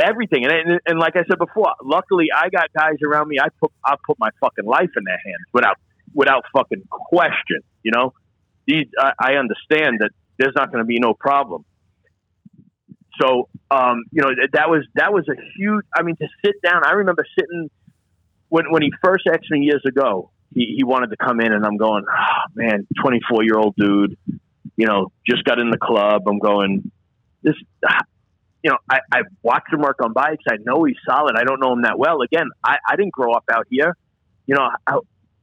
everything. 0.03 0.45
And, 0.45 0.53
and 0.53 0.81
and 0.87 0.99
like 0.99 1.17
I 1.17 1.25
said 1.29 1.39
before, 1.39 1.73
luckily 1.83 2.27
I 2.37 2.49
got 2.49 2.73
guys 2.77 2.97
around 3.07 3.29
me. 3.29 3.37
I 3.41 3.49
put 3.61 3.73
I 3.85 3.95
put 4.07 4.19
my 4.19 4.31
fucking 4.41 4.65
life 4.65 4.91
in 4.97 5.05
their 5.05 5.21
hands 5.25 5.47
without 5.53 5.77
without 6.15 6.45
fucking 6.53 6.83
question. 6.91 7.61
You 7.83 7.93
know, 7.93 8.13
these 8.67 8.87
I, 8.99 9.13
I 9.19 9.33
understand 9.35 10.01
that 10.01 10.11
there's 10.39 10.55
not 10.55 10.73
going 10.73 10.83
to 10.83 10.87
be 10.87 10.99
no 10.99 11.15
problem. 11.15 11.65
So, 13.21 13.49
um, 13.71 14.05
you 14.11 14.23
know, 14.23 14.31
that, 14.53 14.71
was 14.71 14.87
that 14.95 15.13
was 15.13 15.29
a 15.29 15.35
huge. 15.57 15.85
I 15.95 16.03
mean, 16.03 16.17
to 16.17 16.29
sit 16.45 16.55
down. 16.63 16.83
I 16.85 16.93
remember 16.93 17.25
sitting 17.39 17.71
when 18.49 18.71
when 18.71 18.83
he 18.83 18.93
first 19.05 19.27
asked 19.27 19.51
me 19.51 19.61
years 19.61 19.83
ago. 19.87 20.31
He, 20.55 20.75
he 20.77 20.85
wanted 20.85 21.09
to 21.09 21.17
come 21.17 21.41
in, 21.41 21.51
and 21.51 21.65
I'm 21.65 21.79
going, 21.79 22.05
oh, 22.07 22.43
man, 22.55 22.87
24 23.01 23.43
year 23.43 23.57
old 23.57 23.75
dude. 23.75 24.19
You 24.77 24.87
know, 24.87 25.11
just 25.27 25.45
got 25.45 25.59
in 25.59 25.71
the 25.71 25.79
club. 25.79 26.23
I'm 26.29 26.39
going, 26.39 26.91
this. 27.43 27.55
You 28.63 28.71
know, 28.71 28.79
I, 28.91 28.99
I 29.13 29.23
watched 29.43 29.73
him 29.73 29.81
work 29.81 29.97
on 30.03 30.13
bikes. 30.13 30.45
I 30.49 30.57
know 30.65 30.85
he's 30.85 30.97
solid. 31.09 31.35
I 31.37 31.45
don't 31.45 31.61
know 31.61 31.73
him 31.73 31.83
that 31.83 31.99
well. 31.99 32.23
Again, 32.23 32.47
I, 32.65 32.77
I 32.89 32.97
didn't 32.97 33.13
grow 33.13 33.33
up 33.33 33.45
out 33.53 33.67
here. 33.71 33.97
You 34.47 34.55
know, 34.57 34.69
I, 34.87 34.99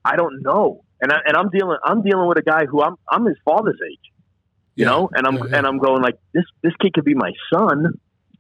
I 0.06 0.16
don't 0.16 0.42
know, 0.42 0.84
and 1.02 1.12
I, 1.12 1.18
and 1.26 1.36
I'm 1.36 1.50
dealing 1.50 1.78
I'm 1.84 2.02
dealing 2.02 2.28
with 2.28 2.38
a 2.38 2.42
guy 2.42 2.66
who 2.66 2.82
I'm 2.82 2.96
I'm 3.12 3.26
his 3.26 3.38
father's 3.46 3.80
age 3.92 4.00
you 4.76 4.86
Yeah. 4.86 4.92
know 4.92 5.10
and 5.14 5.26
i'm 5.28 5.36
Yeah, 5.36 5.44
yeah. 5.50 5.58
and 5.58 5.68
i'm 5.68 5.78
going 5.80 6.02
like 6.02 6.16
this 6.34 6.46
this 6.64 6.72
kid 6.82 6.94
could 6.94 7.04
be 7.04 7.14
my 7.16 7.32
son 7.54 7.86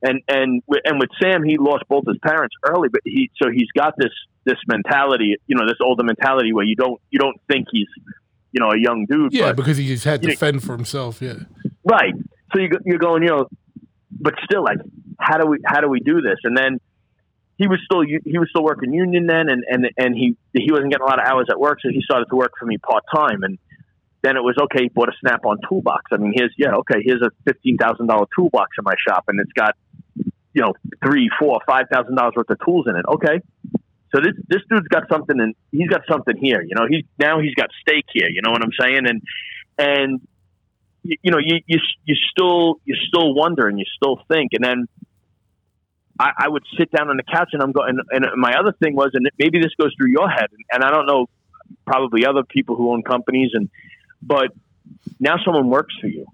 and 0.01 0.22
and 0.30 0.61
and 0.85 0.99
with 0.99 1.10
sam 1.22 1.43
he 1.43 1.57
lost 1.57 1.84
both 1.89 2.03
his 2.07 2.18
parents 2.23 2.56
early 2.65 2.88
but 2.88 3.01
he 3.03 3.30
so 3.41 3.49
he's 3.51 3.68
got 3.76 3.93
this 3.97 4.11
this 4.45 4.56
mentality 4.68 5.35
you 5.47 5.56
know 5.57 5.65
this 5.68 5.77
older 5.84 6.03
mentality 6.03 6.53
where 6.53 6.64
you 6.64 6.76
don't 6.76 7.01
you 7.10 7.19
don't 7.19 7.35
think 7.51 7.65
he's 7.72 7.88
you 8.53 8.60
know 8.61 8.69
a 8.72 8.80
young 8.80 9.06
dude 9.10 9.34
Yeah, 9.34 9.51
because 9.53 9.77
he's 9.77 10.03
had 10.06 10.22
to 10.22 10.35
fend 10.38 10.64
for 10.64 10.73
himself. 10.77 11.22
Yeah. 11.22 11.39
right 11.84 12.14
so 12.53 12.61
you 12.61 12.69
go- 12.69 12.80
you're 12.85 12.99
going 12.99 13.23
you 13.23 13.30
know 13.30 13.47
but 14.19 14.33
still 14.43 14.63
like 14.63 14.77
how 15.19 15.37
do 15.37 15.47
we 15.47 15.57
how 15.65 15.81
do 15.81 15.89
we 15.89 15.99
do 15.99 16.21
this 16.21 16.37
and 16.43 16.57
then 16.57 16.79
he 17.57 17.67
was 17.67 17.79
still 17.83 18.01
he 18.01 18.37
was 18.37 18.47
still 18.49 18.63
working 18.63 18.93
union 18.93 19.27
then 19.27 19.49
and 19.49 19.63
and 19.67 19.89
and 19.97 20.15
he 20.15 20.35
he 20.53 20.71
wasn't 20.71 20.91
getting 20.91 21.05
a 21.05 21.09
lot 21.09 21.19
of 21.19 21.27
hours 21.27 21.47
at 21.49 21.59
work 21.59 21.79
so 21.81 21.89
he 21.89 22.01
started 22.01 22.25
to 22.29 22.35
work 22.35 22.51
for 22.59 22.65
me 22.65 22.77
part 22.77 23.03
time 23.13 23.43
and 23.43 23.57
then 24.21 24.35
it 24.35 24.43
was 24.43 24.57
okay. 24.63 24.83
He 24.83 24.89
bought 24.89 25.09
a 25.09 25.13
Snap-on 25.21 25.59
toolbox. 25.67 26.03
I 26.11 26.17
mean, 26.17 26.33
here's 26.35 26.53
yeah, 26.57 26.75
okay. 26.83 26.99
Here's 27.03 27.21
a 27.21 27.31
fifteen 27.45 27.77
thousand 27.77 28.07
dollar 28.07 28.25
toolbox 28.35 28.71
in 28.77 28.83
my 28.83 28.95
shop, 29.07 29.25
and 29.27 29.39
it's 29.39 29.53
got 29.53 29.75
you 30.53 30.61
know 30.61 30.73
three, 31.03 31.29
four, 31.39 31.59
five 31.65 31.85
thousand 31.91 32.15
dollars 32.15 32.33
worth 32.35 32.49
of 32.49 32.57
tools 32.65 32.87
in 32.89 32.95
it. 32.97 33.05
Okay, 33.07 33.39
so 34.13 34.21
this 34.21 34.33
this 34.47 34.61
dude's 34.69 34.87
got 34.89 35.03
something, 35.09 35.39
and 35.39 35.55
he's 35.71 35.87
got 35.87 36.01
something 36.09 36.35
here. 36.35 36.61
You 36.61 36.75
know, 36.75 36.85
he's 36.89 37.05
now 37.17 37.39
he's 37.39 37.55
got 37.55 37.69
stake 37.81 38.05
here. 38.11 38.29
You 38.29 38.41
know 38.43 38.51
what 38.51 38.61
I'm 38.61 38.73
saying? 38.79 39.07
And 39.07 39.21
and 39.77 40.21
you, 41.10 41.18
you 41.23 41.31
know, 41.31 41.40
you 41.40 41.60
you 41.65 41.80
you 42.06 42.15
still 42.31 42.80
you 42.86 42.95
still 43.07 43.34
wonder 43.34 43.68
and 43.68 43.80
you 43.80 43.86
still 43.95 44.22
think, 44.27 44.53
and 44.53 44.64
then. 44.64 44.88
I, 46.22 46.31
I 46.38 46.49
would 46.49 46.64
sit 46.77 46.91
down 46.91 47.10
on 47.10 47.15
the 47.15 47.23
couch 47.23 47.52
and 47.53 47.64
I'm 47.64 47.72
going, 47.72 47.98
and, 48.11 48.26
and 48.26 48.41
my 48.41 48.52
other 48.60 48.73
thing 48.73 48.94
was, 48.94 49.11
and 49.14 49.26
maybe 49.40 49.57
this 49.61 49.72
goes 49.80 49.94
through 49.98 50.10
your 50.10 50.27
head, 50.27 50.49
and 50.69 50.84
I 50.84 50.91
don't 50.91 51.06
know, 51.06 51.30
probably 51.88 52.26
other 52.26 52.44
people 52.44 52.76
who 52.76 52.91
own 52.91 53.03
companies, 53.03 53.52
and 53.53 53.69
but 54.22 54.52
now 55.18 55.38
someone 55.45 55.69
works 55.69 55.95
for 56.02 56.07
you. 56.07 56.26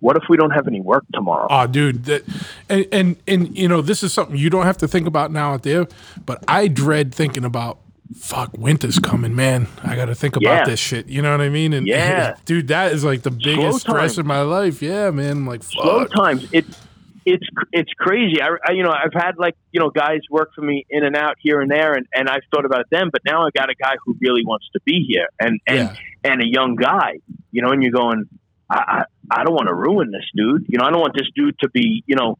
What 0.00 0.16
if 0.16 0.24
we 0.28 0.36
don't 0.36 0.50
have 0.50 0.68
any 0.68 0.82
work 0.82 1.04
tomorrow? 1.14 1.46
Oh, 1.48 1.66
dude, 1.66 2.04
that 2.04 2.24
and 2.68 2.86
and 2.92 3.16
and 3.26 3.56
you 3.56 3.66
know 3.66 3.80
this 3.80 4.02
is 4.02 4.12
something 4.12 4.36
you 4.36 4.50
don't 4.50 4.66
have 4.66 4.76
to 4.78 4.88
think 4.88 5.06
about 5.06 5.32
now 5.32 5.54
out 5.54 5.62
there, 5.62 5.86
but 6.26 6.44
I 6.46 6.68
dread 6.68 7.14
thinking 7.14 7.46
about. 7.46 7.78
Fuck, 8.16 8.56
winter's 8.58 8.98
coming, 8.98 9.34
man. 9.34 9.68
I 9.82 9.96
got 9.96 10.06
to 10.06 10.14
think 10.14 10.36
about 10.36 10.50
Yeah. 10.50 10.64
this 10.64 10.80
shit. 10.80 11.08
You 11.08 11.22
know 11.22 11.30
what 11.30 11.40
I 11.40 11.48
mean? 11.48 11.72
And 11.72 11.86
Yeah. 11.88 12.34
dude, 12.44 12.68
that 12.68 12.92
is 12.92 13.04
like 13.04 13.22
the 13.22 13.30
biggest 13.30 13.80
stress 13.80 14.18
in 14.18 14.26
my 14.26 14.42
life. 14.42 14.82
Yeah, 14.82 15.10
man. 15.10 15.30
I'm 15.38 15.46
like, 15.46 15.62
Slow 15.62 16.04
times. 16.06 16.46
It's 16.52 16.78
it's 17.24 17.46
it's 17.70 17.92
crazy. 17.98 18.42
I, 18.42 18.48
I 18.66 18.72
you 18.72 18.82
know 18.82 18.90
I've 18.90 19.14
had 19.14 19.38
like 19.38 19.54
you 19.70 19.78
know 19.80 19.90
guys 19.90 20.20
work 20.28 20.50
for 20.54 20.62
me 20.62 20.84
in 20.90 21.04
and 21.04 21.14
out 21.16 21.36
here 21.38 21.60
and 21.60 21.70
there, 21.70 21.92
and, 21.92 22.04
and 22.14 22.28
I've 22.28 22.42
thought 22.52 22.64
about 22.64 22.90
them. 22.90 23.10
But 23.12 23.22
now 23.24 23.46
I 23.46 23.50
got 23.56 23.70
a 23.70 23.74
guy 23.76 23.94
who 24.04 24.16
really 24.20 24.44
wants 24.44 24.68
to 24.72 24.80
be 24.84 25.04
here, 25.08 25.28
and 25.40 25.60
and 25.66 25.78
Yeah. 25.78 25.94
and 26.24 26.40
a 26.42 26.46
young 26.46 26.74
guy. 26.74 27.20
You 27.52 27.62
know, 27.62 27.70
and 27.70 27.80
you're 27.82 27.92
going, 27.92 28.24
I 28.68 29.04
I, 29.30 29.40
I 29.40 29.44
don't 29.44 29.54
want 29.54 29.68
to 29.68 29.74
ruin 29.74 30.10
this 30.10 30.24
dude. 30.34 30.64
You 30.68 30.78
know, 30.78 30.84
I 30.84 30.90
don't 30.90 31.00
want 31.00 31.14
this 31.16 31.28
dude 31.36 31.56
to 31.60 31.68
be 31.70 32.02
you 32.08 32.16
know 32.16 32.38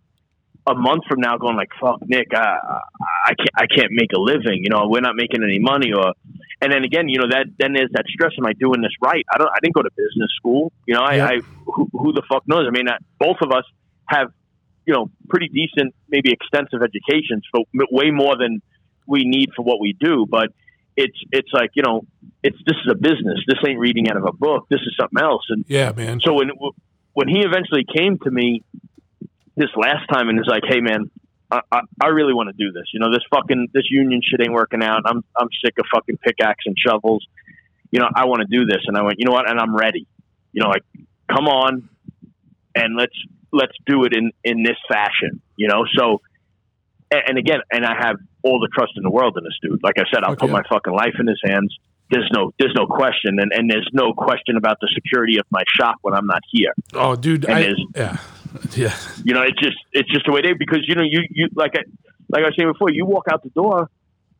a 0.66 0.74
month 0.74 1.02
from 1.08 1.20
now 1.20 1.36
going 1.38 1.56
like 1.56 1.70
fuck 1.80 1.98
Nick, 2.06 2.28
I 2.34 2.38
I, 2.38 2.80
I 3.26 3.34
can't 3.34 3.50
I 3.56 3.66
can't 3.66 3.90
make 3.92 4.12
a 4.14 4.20
living. 4.20 4.62
You 4.62 4.70
know, 4.70 4.86
we're 4.88 5.00
not 5.00 5.16
making 5.16 5.42
any 5.42 5.58
money 5.58 5.92
or. 5.92 6.12
And 6.60 6.72
then 6.72 6.84
again, 6.84 7.08
you 7.08 7.18
know 7.18 7.26
that 7.28 7.46
then 7.58 7.72
there's 7.72 7.90
that 7.92 8.04
stress. 8.06 8.30
Am 8.38 8.46
I 8.46 8.52
doing 8.52 8.82
this 8.82 8.92
right? 9.02 9.24
I 9.34 9.38
don't. 9.38 9.48
I 9.48 9.58
didn't 9.60 9.74
go 9.74 9.82
to 9.82 9.90
business 9.96 10.30
school. 10.36 10.72
You 10.86 10.94
know, 10.94 11.00
I, 11.00 11.14
Yeah. 11.16 11.26
I 11.26 11.40
who, 11.66 11.88
who 11.92 12.12
the 12.12 12.22
fuck 12.30 12.46
knows? 12.46 12.66
I 12.68 12.70
mean, 12.70 12.86
uh, 12.88 12.98
both 13.18 13.38
of 13.42 13.50
us 13.50 13.64
have 14.06 14.28
you 14.86 14.94
know, 14.94 15.10
pretty 15.28 15.48
decent, 15.48 15.94
maybe 16.08 16.32
extensive 16.32 16.82
educations, 16.82 17.44
so 17.54 17.64
way 17.90 18.10
more 18.10 18.36
than 18.36 18.60
we 19.06 19.24
need 19.24 19.50
for 19.56 19.62
what 19.62 19.80
we 19.80 19.96
do. 19.98 20.26
But 20.28 20.48
it's 20.96 21.16
it's 21.32 21.50
like 21.52 21.70
you 21.74 21.82
know, 21.82 22.02
it's 22.42 22.58
this 22.66 22.76
is 22.84 22.90
a 22.90 22.94
business. 22.94 23.40
This 23.46 23.58
ain't 23.66 23.78
reading 23.78 24.08
out 24.08 24.16
of 24.16 24.24
a 24.24 24.32
book. 24.32 24.66
This 24.70 24.80
is 24.80 24.94
something 25.00 25.22
else. 25.22 25.44
And 25.48 25.64
Yeah, 25.68 25.92
man. 25.96 26.20
so 26.20 26.34
when 26.34 26.50
when 27.14 27.28
he 27.28 27.40
eventually 27.40 27.84
came 27.84 28.18
to 28.18 28.30
me 28.30 28.62
this 29.56 29.70
last 29.76 30.06
time 30.12 30.28
and 30.28 30.38
was 30.38 30.46
like, 30.48 30.62
"Hey, 30.66 30.80
man, 30.80 31.10
I, 31.50 31.60
I, 31.70 31.80
I 32.00 32.06
really 32.08 32.34
want 32.34 32.48
to 32.48 32.56
do 32.56 32.72
this. 32.72 32.84
You 32.94 33.00
know, 33.00 33.10
this 33.10 33.22
fucking 33.30 33.68
this 33.72 33.90
union 33.90 34.20
shit 34.24 34.40
ain't 34.40 34.52
working 34.52 34.82
out. 34.82 35.02
I'm 35.06 35.22
I'm 35.36 35.48
sick 35.64 35.74
of 35.78 35.84
fucking 35.92 36.18
pickaxe 36.18 36.64
and 36.66 36.74
shovels. 36.78 37.26
You 37.90 38.00
know, 38.00 38.08
I 38.14 38.24
want 38.26 38.40
to 38.42 38.46
do 38.48 38.64
this." 38.66 38.82
And 38.86 38.96
I 38.96 39.02
went, 39.02 39.18
"You 39.18 39.26
know 39.26 39.32
what? 39.32 39.48
And 39.48 39.58
I'm 39.60 39.74
ready. 39.76 40.06
You 40.52 40.62
know, 40.62 40.68
like, 40.68 40.82
come 41.30 41.46
on, 41.46 41.88
and 42.74 42.96
let's 42.96 43.16
let's 43.52 43.72
do 43.86 44.04
it 44.04 44.14
in 44.14 44.32
in 44.44 44.62
this 44.62 44.76
fashion. 44.88 45.40
You 45.56 45.68
know, 45.68 45.84
so." 45.96 46.20
And, 47.10 47.22
and 47.28 47.38
again, 47.38 47.60
and 47.70 47.84
I 47.84 47.94
have 47.94 48.16
all 48.42 48.58
the 48.58 48.68
trust 48.74 48.92
in 48.96 49.02
the 49.02 49.10
world 49.10 49.36
in 49.36 49.44
this 49.44 49.52
dude. 49.60 49.82
Like 49.82 49.98
I 49.98 50.04
said, 50.12 50.24
I'll 50.24 50.32
Okay. 50.32 50.46
put 50.46 50.50
my 50.50 50.62
fucking 50.68 50.94
life 50.94 51.14
in 51.20 51.26
his 51.26 51.38
hands. 51.44 51.76
There's 52.10 52.28
no, 52.34 52.52
there's 52.58 52.74
no 52.74 52.86
question, 52.86 53.38
and, 53.38 53.52
and 53.54 53.70
there's 53.70 53.88
no 53.92 54.12
question 54.14 54.56
about 54.56 54.78
the 54.80 54.88
security 54.94 55.36
of 55.38 55.44
my 55.50 55.62
shop 55.78 55.96
when 56.02 56.14
I'm 56.14 56.26
not 56.26 56.40
here. 56.50 56.72
oh, 56.94 57.14
dude. 57.16 57.48
I, 57.48 57.60
is- 57.64 57.84
yeah. 57.94 58.16
Yeah. 58.76 58.96
You 59.24 59.34
know, 59.34 59.42
it's 59.42 59.58
just 59.60 59.76
it's 59.92 60.10
just 60.10 60.26
the 60.26 60.32
way 60.32 60.42
they 60.42 60.52
because 60.54 60.80
you 60.86 60.94
know 60.94 61.02
you 61.02 61.22
you 61.30 61.48
like 61.54 61.72
I 61.74 61.82
like 62.28 62.42
I 62.42 62.46
was 62.46 62.54
saying 62.58 62.72
before, 62.72 62.90
you 62.90 63.04
walk 63.04 63.26
out 63.30 63.42
the 63.42 63.50
door, 63.50 63.90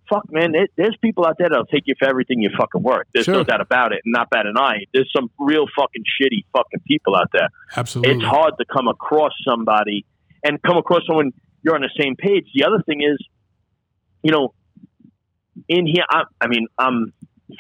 fuck 0.09 0.31
man, 0.31 0.53
there, 0.53 0.67
there's 0.77 0.97
people 1.03 1.27
out 1.27 1.37
there 1.39 1.49
that'll 1.49 1.67
take 1.67 1.85
you 1.87 1.95
for 1.99 2.09
everything 2.09 2.41
you 2.41 2.51
fucking 2.59 2.83
worth. 2.83 3.07
There's 3.13 3.29
no 3.29 3.45
doubt 3.45 3.61
about 3.61 3.93
it. 3.93 4.01
Not 4.05 4.31
bad 4.31 4.47
an 4.47 4.57
eye. 4.57 4.87
There's 4.93 5.11
some 5.15 5.31
real 5.39 5.67
fucking 5.77 6.03
shitty 6.03 6.45
fucking 6.53 6.81
people 6.87 7.17
out 7.17 7.29
there. 7.33 7.49
Absolutely. 7.77 8.15
It's 8.15 8.25
hard 8.25 8.55
to 8.59 8.65
come 8.65 8.89
across 8.89 9.33
somebody 9.47 10.05
and 10.43 10.61
come 10.63 10.77
across 10.77 11.03
someone 11.07 11.33
you're 11.63 11.75
on 11.75 11.83
the 11.83 11.91
same 11.99 12.17
page. 12.17 12.47
The 12.55 12.65
other 12.65 12.83
thing 12.85 13.03
is, 13.03 13.19
you 14.23 14.33
know, 14.33 14.55
in 15.69 15.87
here, 15.87 16.05
I, 16.11 16.23
I 16.41 16.49
mean, 16.49 16.67
I'm 16.79 17.13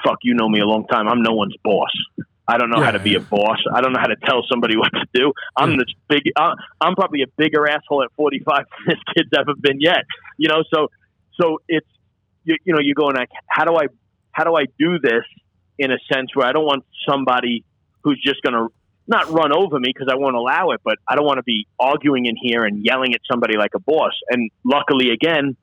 fuck. 0.04 0.18
You 0.22 0.34
know 0.34 0.48
me 0.48 0.60
a 0.60 0.66
long 0.66 0.86
time. 0.86 1.08
I'm 1.08 1.22
no 1.22 1.32
one's 1.32 1.56
boss. 1.62 1.92
I 2.48 2.58
don't 2.58 2.70
know 2.70 2.82
how 2.82 2.90
to 2.90 2.98
be 2.98 3.10
yeah. 3.10 3.18
a 3.18 3.20
boss. 3.20 3.58
I 3.72 3.80
don't 3.80 3.92
know 3.92 4.00
how 4.00 4.08
to 4.08 4.16
tell 4.16 4.42
somebody 4.50 4.76
what 4.76 4.90
to 4.92 5.06
do. 5.14 5.32
I'm 5.56 5.72
Yeah. 5.72 5.76
this 5.78 5.94
big. 6.08 6.32
Uh, 6.36 6.54
I'm 6.80 6.94
probably 6.94 7.22
a 7.22 7.28
bigger 7.36 7.68
asshole 7.68 8.02
at 8.02 8.10
45 8.16 8.56
than 8.56 8.64
this 8.86 8.98
kid's 9.14 9.30
ever 9.38 9.54
been 9.58 9.80
yet. 9.80 10.04
You 10.38 10.48
know, 10.48 10.64
so 10.72 10.88
so 11.40 11.58
it's 11.68 11.86
you, 12.44 12.56
you 12.64 12.74
know 12.74 12.80
you're 12.80 12.94
going 12.94 13.16
like, 13.16 13.30
how 13.46 13.64
do 13.64 13.76
I 13.76 13.86
how 14.32 14.44
do 14.44 14.56
I 14.56 14.64
do 14.78 14.98
this 14.98 15.24
in 15.78 15.90
a 15.92 15.98
sense 16.12 16.34
where 16.34 16.46
I 16.46 16.52
don't 16.52 16.64
want 16.64 16.84
somebody 17.08 17.64
who's 18.02 18.20
just 18.22 18.42
going 18.42 18.54
to 18.54 18.68
not 19.06 19.30
run 19.30 19.52
over 19.52 19.78
me 19.78 19.92
because 19.92 20.08
I 20.10 20.16
won't 20.16 20.36
allow 20.36 20.70
it, 20.70 20.80
but 20.84 20.98
I 21.08 21.16
don't 21.16 21.26
want 21.26 21.38
to 21.38 21.42
be 21.42 21.66
arguing 21.78 22.26
in 22.26 22.36
here 22.40 22.64
and 22.64 22.84
yelling 22.84 23.14
at 23.14 23.20
somebody 23.30 23.56
like 23.56 23.72
a 23.74 23.80
boss. 23.80 24.12
And 24.30 24.50
luckily, 24.64 25.10
again, 25.10 25.56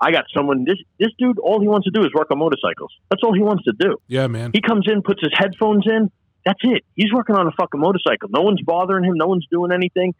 I 0.00 0.12
got 0.12 0.24
someone. 0.34 0.64
This 0.64 0.78
this 0.98 1.10
dude, 1.18 1.38
all 1.38 1.60
he 1.60 1.68
wants 1.68 1.86
to 1.86 1.90
do 1.90 2.04
is 2.04 2.12
work 2.14 2.30
on 2.30 2.38
motorcycles. 2.38 2.92
That's 3.10 3.22
all 3.22 3.34
he 3.34 3.42
wants 3.42 3.64
to 3.64 3.72
do. 3.78 3.96
yeah, 4.08 4.26
man. 4.26 4.50
He 4.52 4.60
comes 4.60 4.86
in, 4.90 5.02
puts 5.02 5.20
his 5.20 5.32
headphones 5.34 5.86
in. 5.86 6.10
That's 6.46 6.60
it. 6.62 6.84
He's 6.94 7.12
working 7.12 7.34
on 7.34 7.48
a 7.48 7.50
fucking 7.50 7.80
motorcycle. 7.80 8.28
No 8.30 8.42
one's 8.42 8.62
bothering 8.62 9.04
him. 9.04 9.14
No 9.16 9.26
one's 9.26 9.46
doing 9.50 9.72
anything. 9.72 10.14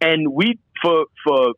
And 0.00 0.32
we 0.32 0.58
for 0.80 1.06
for 1.26 1.54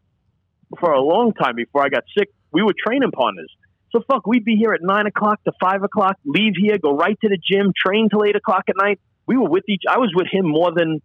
for 0.80 0.92
a 0.92 1.00
long 1.00 1.34
time 1.34 1.54
before 1.56 1.84
I 1.84 1.90
got 1.90 2.04
sick, 2.16 2.30
we 2.50 2.62
were 2.62 2.72
training 2.86 3.10
partners. 3.10 3.54
So 3.92 4.02
fuck, 4.10 4.26
we'd 4.26 4.44
be 4.44 4.56
here 4.56 4.72
at 4.72 4.80
nine 4.82 5.06
o'clock 5.06 5.44
to 5.44 5.52
five 5.60 5.82
o'clock, 5.82 6.16
leave 6.24 6.54
here, 6.56 6.78
go 6.78 6.96
right 6.96 7.18
to 7.20 7.28
the 7.28 7.38
gym, 7.38 7.72
train 7.76 8.08
till 8.08 8.24
eight 8.24 8.36
o'clock 8.36 8.64
at 8.68 8.76
night. 8.78 8.98
We 9.26 9.36
were 9.36 9.48
with 9.48 9.64
each. 9.68 9.82
I 9.88 9.98
was 9.98 10.10
with 10.14 10.28
him 10.30 10.46
more 10.48 10.72
than 10.74 11.00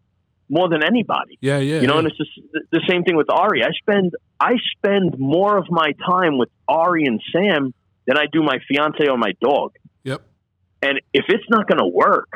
more 0.50 0.70
than 0.70 0.82
anybody. 0.84 1.38
Yeah, 1.42 1.58
yeah. 1.60 1.82
You 1.82 1.88
know, 1.88 1.94
yeah. 1.94 2.00
and 2.00 2.08
it's 2.08 2.18
just 2.18 2.32
the- 2.54 2.64
the 2.72 2.82
same 2.90 3.04
thing 3.04 3.18
with 3.18 3.30
Ari. 3.30 3.64
I 3.64 3.72
spend 3.82 4.14
I 4.40 4.54
spend 4.78 5.20
more 5.20 5.58
of 5.58 5.66
my 5.70 5.92
time 6.06 6.38
with 6.38 6.50
Ari 6.70 7.04
and 7.06 7.22
Sam 7.34 7.74
than 8.06 8.18
I 8.18 8.28
do 8.32 8.44
my 8.44 8.60
fiance 8.68 9.08
or 9.10 9.18
my 9.18 9.34
dog. 9.42 9.74
Yep. 10.04 10.22
And 10.82 11.02
if 11.14 11.26
it's 11.30 11.50
not 11.50 11.68
going 11.68 11.80
to 11.80 11.88
work, 11.88 12.30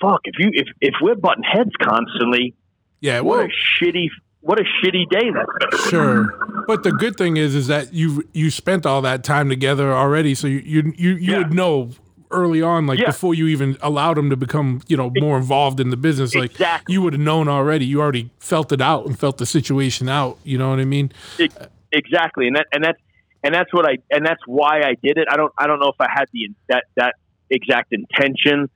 fuck, 0.00 0.20
if 0.24 0.34
you 0.38 0.50
if 0.52 0.68
if 0.80 0.94
we're 1.00 1.14
butting 1.14 1.44
heads 1.44 1.70
constantly, 1.82 2.54
Yeah, 3.00 3.20
what 3.20 3.44
a 3.44 3.48
shitty 3.48 4.08
what 4.40 4.60
a 4.60 4.64
shitty 4.64 5.08
day 5.10 5.30
that's 5.34 5.46
going 5.46 5.70
to 5.72 5.76
be. 5.76 5.90
sure. 5.90 6.64
But 6.68 6.84
the 6.84 6.92
good 6.92 7.16
thing 7.16 7.36
is, 7.36 7.54
is 7.54 7.66
that 7.66 7.92
you 7.92 8.28
you 8.32 8.50
spent 8.50 8.86
all 8.86 9.02
that 9.02 9.24
time 9.24 9.48
together 9.48 9.92
already, 9.92 10.34
so 10.34 10.46
you 10.46 10.58
you 10.64 10.92
you, 10.96 11.10
you 11.16 11.32
Yeah. 11.32 11.38
would 11.38 11.52
know 11.54 11.90
early 12.32 12.60
on, 12.60 12.86
like 12.86 12.98
Yeah. 12.98 13.06
before 13.06 13.34
you 13.34 13.46
even 13.46 13.76
allowed 13.80 14.18
him 14.18 14.30
to 14.30 14.36
become, 14.36 14.80
you 14.88 14.96
know, 14.96 15.12
more 15.20 15.36
involved 15.36 15.78
in 15.78 15.90
the 15.90 15.96
business. 15.96 16.34
Like 16.34 16.50
Exactly. 16.52 16.92
you 16.92 17.00
would 17.02 17.12
have 17.12 17.22
known 17.22 17.46
already. 17.48 17.86
You 17.86 18.00
already 18.00 18.30
felt 18.40 18.72
it 18.72 18.80
out 18.80 19.06
and 19.06 19.16
felt 19.18 19.38
the 19.38 19.46
situation 19.46 20.08
out. 20.08 20.38
You 20.44 20.58
know 20.58 20.70
what 20.70 20.80
I 20.80 20.84
mean? 20.84 21.12
Ex- 21.38 21.56
exactly, 21.92 22.46
and 22.48 22.56
that 22.56 22.66
and 22.72 22.82
that's 22.84 22.98
and 23.44 23.54
that's 23.54 23.72
what 23.72 23.86
I 23.88 23.98
and 24.10 24.26
that's 24.26 24.42
why 24.46 24.80
I 24.82 24.94
did 25.02 25.18
it. 25.18 25.28
I 25.30 25.36
don't 25.36 25.52
I 25.58 25.66
don't 25.68 25.78
know 25.78 25.88
if 25.88 26.00
I 26.00 26.08
had 26.12 26.26
the 26.32 26.50
that 26.68 26.84
that 26.96 27.14
exact 27.48 27.92
intention 27.92 28.68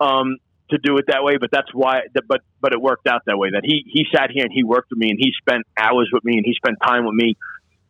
um, 0.00 0.36
to 0.70 0.78
do 0.78 0.96
it 0.98 1.06
that 1.08 1.22
way, 1.22 1.36
but 1.36 1.50
that's 1.50 1.72
why. 1.72 2.00
But 2.26 2.40
but 2.60 2.72
it 2.72 2.80
worked 2.80 3.06
out 3.06 3.22
that 3.26 3.38
way. 3.38 3.50
That 3.50 3.62
he 3.64 3.84
he 3.86 4.06
sat 4.14 4.30
here 4.30 4.44
and 4.44 4.52
he 4.52 4.64
worked 4.64 4.90
with 4.90 4.98
me 4.98 5.10
and 5.10 5.18
he 5.18 5.32
spent 5.38 5.66
hours 5.78 6.10
with 6.12 6.24
me 6.24 6.36
and 6.36 6.46
he 6.46 6.54
spent 6.54 6.78
time 6.82 7.04
with 7.04 7.14
me, 7.14 7.36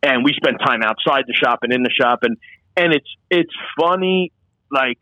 and 0.03 0.23
we 0.23 0.33
spent 0.33 0.57
time 0.59 0.81
outside 0.83 1.25
the 1.27 1.33
shop 1.33 1.59
and 1.61 1.71
in 1.71 1.83
the 1.83 1.91
shop 1.91 2.19
and 2.23 2.37
and 2.75 2.93
it's 2.93 3.07
it's 3.29 3.53
funny 3.79 4.31
like 4.71 4.97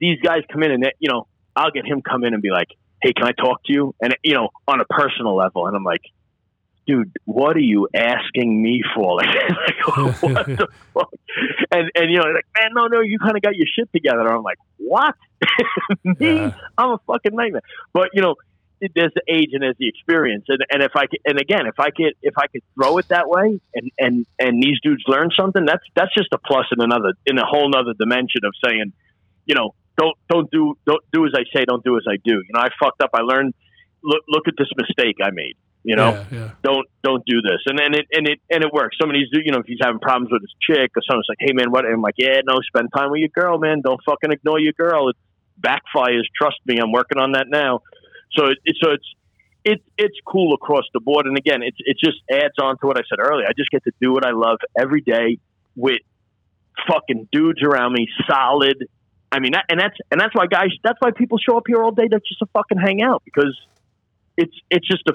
these 0.00 0.20
guys 0.20 0.42
come 0.50 0.62
in 0.62 0.70
and 0.70 0.82
they, 0.82 0.92
you 0.98 1.10
know 1.10 1.26
I'll 1.56 1.70
get 1.70 1.86
him 1.86 2.02
come 2.02 2.24
in 2.24 2.34
and 2.34 2.42
be 2.42 2.50
like, 2.50 2.68
hey, 3.02 3.12
can 3.12 3.26
I 3.26 3.32
talk 3.32 3.62
to 3.64 3.72
you? 3.72 3.94
And 4.00 4.16
you 4.22 4.34
know 4.34 4.50
on 4.66 4.80
a 4.80 4.84
personal 4.84 5.36
level, 5.36 5.66
and 5.66 5.76
I'm 5.76 5.84
like 5.84 6.02
dude, 6.86 7.12
what 7.24 7.56
are 7.56 7.60
you 7.60 7.88
asking 7.94 8.62
me 8.62 8.82
for? 8.94 9.20
Like, 9.86 9.86
what 10.22 10.46
the 10.46 10.68
fuck? 10.92 11.10
And 11.70 11.90
and 11.94 12.10
you 12.10 12.18
know, 12.18 12.24
like, 12.26 12.46
man, 12.58 12.70
no, 12.74 12.86
no, 12.86 13.00
you 13.00 13.18
kind 13.18 13.36
of 13.36 13.42
got 13.42 13.54
your 13.56 13.66
shit 13.66 13.90
together. 13.92 14.20
I'm 14.32 14.42
like, 14.42 14.58
what? 14.78 15.14
me? 16.04 16.36
Yeah. 16.36 16.54
I'm 16.78 16.90
a 16.90 16.98
fucking 17.06 17.34
nightmare. 17.34 17.62
But 17.92 18.10
you 18.14 18.22
know, 18.22 18.36
it- 18.80 18.92
there's 18.94 19.12
the 19.14 19.22
age 19.28 19.50
and 19.52 19.62
there's 19.62 19.76
the 19.78 19.88
experience, 19.88 20.44
and 20.48 20.58
and 20.70 20.82
if 20.82 20.92
I 20.96 21.06
could, 21.06 21.20
and 21.24 21.38
again, 21.40 21.66
if 21.66 21.78
I 21.78 21.90
could, 21.90 22.14
if 22.22 22.34
I 22.38 22.46
could 22.48 22.62
throw 22.74 22.98
it 22.98 23.08
that 23.08 23.28
way, 23.28 23.60
and 23.74 23.90
and 23.98 24.26
and 24.38 24.62
these 24.62 24.78
dudes 24.82 25.02
learn 25.06 25.30
something, 25.38 25.64
that's 25.64 25.82
that's 25.94 26.12
just 26.14 26.28
a 26.32 26.38
plus 26.38 26.66
in 26.76 26.82
another 26.82 27.12
in 27.26 27.38
a 27.38 27.46
whole 27.46 27.68
nother 27.70 27.94
dimension 27.98 28.40
of 28.44 28.52
saying, 28.66 28.92
you 29.46 29.54
know, 29.54 29.74
don't 29.98 30.16
don't 30.28 30.50
do 30.50 30.76
don't 30.86 31.02
do 31.12 31.24
as 31.26 31.32
I 31.34 31.44
say, 31.56 31.64
don't 31.64 31.84
do 31.84 31.96
as 31.96 32.04
I 32.08 32.16
do. 32.24 32.32
You 32.34 32.50
know, 32.52 32.60
I 32.60 32.68
fucked 32.80 33.02
up. 33.02 33.10
I 33.14 33.20
learned. 33.22 33.54
Look 34.06 34.22
look 34.28 34.48
at 34.48 34.54
this 34.58 34.68
mistake 34.76 35.16
I 35.22 35.30
made. 35.32 35.56
You 35.86 35.96
know, 35.96 36.12
Yeah, 36.12 36.24
yeah. 36.32 36.50
don't 36.62 36.88
don't 37.02 37.22
do 37.26 37.42
this. 37.42 37.60
And 37.66 37.78
and 37.78 37.94
it 37.94 38.06
and 38.10 38.26
it 38.26 38.40
and 38.50 38.64
it 38.64 38.72
works. 38.72 38.96
Some 38.98 39.10
of 39.10 39.14
do 39.16 39.40
you 39.44 39.52
know 39.52 39.58
if 39.58 39.66
he's 39.66 39.78
having 39.82 40.00
problems 40.00 40.32
with 40.32 40.40
his 40.40 40.54
chick 40.60 40.90
or 40.96 41.02
someone's 41.06 41.26
like 41.28 41.38
hey 41.40 41.52
man 41.52 41.70
what? 41.70 41.84
And 41.84 41.94
i'm 41.94 42.00
like 42.00 42.14
yeah 42.16 42.40
no 42.44 42.56
spend 42.66 42.88
time 42.96 43.10
with 43.10 43.20
your 43.20 43.28
girl 43.28 43.58
man. 43.58 43.82
Don't 43.82 44.00
fucking 44.06 44.32
ignore 44.32 44.58
your 44.58 44.72
girl. 44.72 45.10
It 45.10 45.16
backfires. 45.60 46.24
Trust 46.36 46.56
me 46.64 46.78
i'm 46.78 46.90
working 46.90 47.18
on 47.18 47.32
that 47.32 47.48
now. 47.48 47.82
So 48.32 48.46
it, 48.46 48.58
it 48.64 48.76
so 48.82 48.92
it's 48.92 49.06
it, 49.66 49.82
it's 49.96 50.16
cool 50.26 50.54
across 50.54 50.84
the 50.94 51.00
board. 51.00 51.26
And 51.26 51.36
again 51.36 51.62
it, 51.62 51.74
it 51.78 51.98
just 52.02 52.18
adds 52.32 52.54
on 52.58 52.78
to 52.78 52.86
what 52.86 52.96
i 52.98 53.02
said 53.08 53.18
earlier. 53.20 53.46
I 53.46 53.52
just 53.56 53.70
get 53.70 53.84
to 53.84 53.92
do 54.00 54.10
what 54.12 54.26
i 54.26 54.30
love 54.30 54.58
every 54.78 55.02
day 55.02 55.38
with 55.76 56.00
fucking 56.88 57.28
dudes 57.30 57.62
around 57.62 57.92
me 57.92 58.08
solid. 58.26 58.86
I 59.30 59.40
mean 59.40 59.52
that, 59.52 59.64
and 59.68 59.78
that's 59.78 59.96
and 60.10 60.20
that's 60.20 60.34
why 60.34 60.46
guys 60.46 60.70
that's 60.82 60.98
why 61.00 61.10
people 61.10 61.38
show 61.38 61.56
up 61.56 61.64
here 61.66 61.82
all 61.82 61.90
day 61.90 62.08
that's 62.10 62.26
just 62.26 62.38
to 62.38 62.46
fucking 62.52 62.78
hang 62.78 63.02
out 63.02 63.22
because 63.24 63.54
it's 64.36 64.54
it's 64.70 64.86
just 64.88 65.02
a 65.08 65.14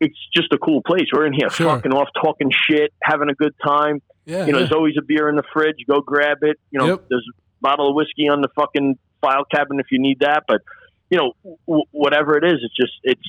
it's 0.00 0.18
just 0.34 0.52
a 0.52 0.58
cool 0.58 0.82
place. 0.82 1.06
We're 1.12 1.26
in 1.26 1.32
here 1.34 1.50
Sure. 1.50 1.74
fucking 1.76 1.92
off, 1.92 2.08
talking 2.22 2.50
shit, 2.50 2.92
having 3.02 3.28
a 3.28 3.34
good 3.34 3.54
time. 3.64 4.00
Yeah, 4.24 4.46
You 4.46 4.52
know, 4.52 4.58
yeah. 4.58 4.64
there's 4.64 4.72
always 4.72 4.94
a 4.98 5.02
beer 5.02 5.28
in 5.28 5.36
the 5.36 5.42
fridge. 5.52 5.76
Go 5.88 6.00
grab 6.00 6.38
it. 6.42 6.58
You 6.70 6.78
know, 6.80 6.86
Yep. 6.86 7.04
there's 7.10 7.26
a 7.30 7.34
bottle 7.60 7.88
of 7.90 7.94
whiskey 7.94 8.28
on 8.28 8.40
the 8.40 8.48
fucking 8.56 8.98
file 9.20 9.44
cabinet 9.44 9.80
if 9.84 9.92
you 9.92 9.98
need 10.00 10.20
that. 10.20 10.44
But 10.48 10.62
you 11.10 11.18
know, 11.18 11.32
w- 11.66 11.84
whatever 11.92 12.36
it 12.38 12.44
is, 12.44 12.58
it's 12.62 12.74
just 12.74 12.92
it's 13.04 13.28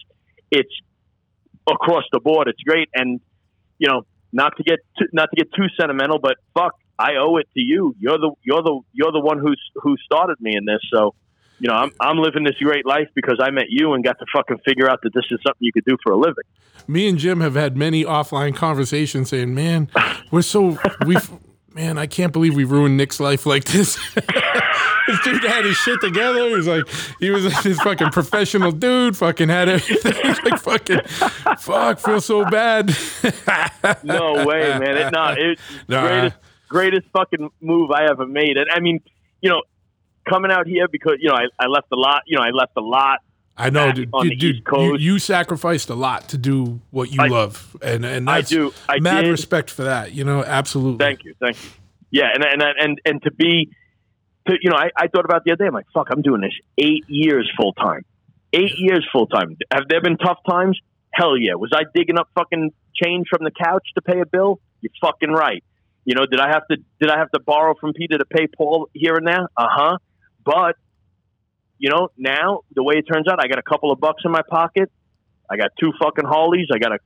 it's 0.49 0.74
across 1.70 2.04
the 2.12 2.20
board. 2.20 2.48
It's 2.48 2.62
great, 2.64 2.90
and 2.95 3.20
you 3.80 3.88
know, 3.90 4.04
not 4.32 4.56
to 4.58 4.64
get 4.64 4.80
too, 4.98 5.08
not 5.14 5.30
to 5.32 5.36
get 5.36 5.54
too 5.54 5.68
sentimental, 5.80 6.20
but 6.20 6.36
fuck, 6.54 6.74
I 6.98 7.16
owe 7.20 7.38
it 7.38 7.48
to 7.54 7.62
you. 7.62 7.95
You're 7.99 8.18
the 8.18 8.32
you're 8.44 8.64
the 8.64 8.80
you're 8.94 9.12
the 9.12 9.20
one 9.20 9.40
who's 9.40 9.62
who 9.76 9.95
started 9.98 10.38
me 10.40 10.54
in 10.56 10.66
this. 10.66 10.80
So. 10.94 11.14
You 11.60 11.70
know, 11.70 11.74
I'm 11.76 11.92
I'm 12.00 12.18
living 12.20 12.44
this 12.44 12.56
great 12.60 12.86
life 12.86 13.08
because 13.16 13.40
I 13.42 13.50
met 13.50 13.66
you 13.70 13.94
and 13.94 14.04
got 14.04 14.20
to 14.20 14.26
fucking 14.34 14.60
figure 14.66 14.90
out 14.90 15.00
that 15.04 15.14
this 15.14 15.26
is 15.32 15.40
something 15.46 15.60
you 15.62 15.72
could 15.74 15.86
do 15.86 15.98
for 16.04 16.12
a 16.12 16.18
living. 16.18 16.44
me 16.88 17.10
and 17.10 17.18
Jim 17.18 17.40
have 17.42 17.56
had 17.56 17.76
many 17.76 18.04
offline 18.06 18.56
conversations 18.56 19.30
saying, 19.30 19.56
"Man, 19.56 19.90
we're 20.32 20.44
so 20.44 20.78
we, 21.06 21.18
man, 21.74 21.98
I 21.98 22.06
can't 22.06 22.32
believe 22.32 22.56
we 22.56 22.64
ruined 22.64 22.96
Nick's 22.98 23.20
life 23.20 23.46
like 23.48 23.64
this." 23.66 23.96
this 25.08 25.20
dude 25.24 25.44
had 25.44 25.66
his 25.66 25.78
shit 25.78 26.00
together. 26.02 26.48
He 26.48 26.54
was 26.54 26.68
like, 26.68 26.84
he 27.20 27.30
was 27.32 27.46
like 27.46 27.64
this 27.64 27.80
fucking 27.82 28.10
professional 28.12 28.72
dude. 28.72 29.18
Fucking 29.18 29.50
had 29.50 29.68
everything. 29.70 30.14
He's 30.22 30.44
like, 30.44 30.60
fucking, 30.60 31.00
fuck, 31.58 31.98
feel 32.00 32.22
so 32.22 32.46
bad. 32.46 32.96
No 34.04 34.46
way, 34.46 34.78
man. 34.78 34.98
It 34.98 35.12
no, 35.14 35.34
it's 35.38 35.62
Nah. 35.88 36.02
greatest 36.08 36.36
greatest 36.70 37.08
fucking 37.14 37.50
move 37.62 37.92
I 37.92 38.06
ever 38.10 38.26
made. 38.28 38.58
And 38.58 38.68
I 38.72 38.80
mean, 38.80 39.00
you 39.42 39.50
know, 39.50 39.62
coming 40.30 40.52
out 40.52 40.68
here 40.68 40.88
because 40.88 41.18
you 41.20 41.30
know 41.30 41.36
I, 41.36 41.45
I 41.60 41.68
left 41.68 41.88
a 41.91 41.95
lot. 41.95 42.24
You 42.28 42.38
know, 42.38 42.44
I 42.44 42.49
left 42.52 42.74
a 42.78 42.82
lot 42.82 43.20
I 43.58 43.70
know, 43.70 43.91
dude. 43.91 44.10
on 44.14 44.28
the 44.28 44.36
dude, 44.36 44.56
East 44.58 44.66
Coast. 44.66 45.02
You, 45.02 45.14
you 45.14 45.20
sacrificed 45.20 45.90
a 45.90 45.95
lot 45.95 46.30
to 46.30 46.38
do 46.38 46.80
what 46.91 47.12
you 47.12 47.22
I- 47.22 47.28
love, 47.28 47.76
and 47.82 48.06
and 48.06 48.30
I 48.30 48.41
do. 48.41 48.74
I 48.88 48.99
mad 48.99 49.22
did. 49.22 49.32
respect 49.32 49.70
for 49.72 49.84
that. 49.84 50.14
You 50.14 50.24
know, 50.24 50.44
absolutely. 50.44 51.04
Thank 51.04 51.24
you, 51.26 51.34
thank 51.40 51.62
you. 51.64 51.70
Yeah, 52.12 52.30
and 52.34 52.44
and 52.44 52.64
and 52.80 53.02
and 53.06 53.22
to 53.24 53.32
be, 53.34 53.70
to 54.48 54.54
you 54.62 54.70
know, 54.70 54.78
I, 54.78 54.90
I 54.95 55.08
thought 55.08 55.26
about 55.26 55.44
the 55.44 55.52
other 55.52 55.64
day. 55.64 55.68
I'm 55.68 55.74
like, 55.74 55.88
fuck, 55.94 56.08
I'm 56.12 56.22
doing 56.22 56.41
this 56.41 56.54
eight 56.78 57.04
years 57.08 57.52
full 57.58 57.74
time. 57.74 58.06
Eight 58.54 58.78
years 58.78 59.06
full 59.12 59.28
time. 59.28 59.58
Have 59.74 59.88
there 59.90 60.02
been 60.02 60.18
tough 60.18 60.40
times? 60.49 60.80
Hell 61.14 61.36
yeah. 61.38 61.56
Was 61.56 61.72
I 61.74 61.82
digging 61.94 62.18
up 62.18 62.30
fucking 62.36 62.72
change 62.95 63.28
from 63.30 63.44
the 63.44 63.52
couch 63.52 63.86
to 63.95 64.02
pay 64.02 64.22
a 64.22 64.26
bill? 64.26 64.60
You're 64.82 64.91
fucking 65.02 65.32
right. 65.32 65.64
You 66.06 66.16
know, 66.16 66.26
did 66.26 66.40
I 66.40 66.48
have 66.48 66.66
to 66.72 66.78
did 67.02 67.10
I 67.10 67.18
have 67.18 67.30
to 67.32 67.40
borrow 67.41 67.74
from 67.76 67.91
Peter 67.94 68.18
to 68.18 68.26
pay 68.26 68.48
Paul 68.48 68.88
here 68.94 69.16
and 69.16 69.28
there? 69.28 69.49
Uh 69.58 69.68
huh. 69.70 69.98
But 70.48 70.78
you 71.78 71.90
know, 71.90 72.07
now 72.18 72.61
the 72.74 72.82
way 72.82 72.95
it 72.98 73.03
turns 73.11 73.28
out, 73.28 73.40
I 73.44 73.48
got 73.48 73.60
a 73.60 73.68
couple 73.69 73.91
of 73.91 73.99
bucks 73.99 74.24
in 74.26 74.32
my 74.32 74.41
pocket. 74.49 74.90
I 75.49 75.57
got 75.57 75.72
two 75.80 75.91
fucking 76.02 76.26
Harleys. 76.26 76.68
I 76.74 76.80
got 76.80 76.94
a 76.94 76.99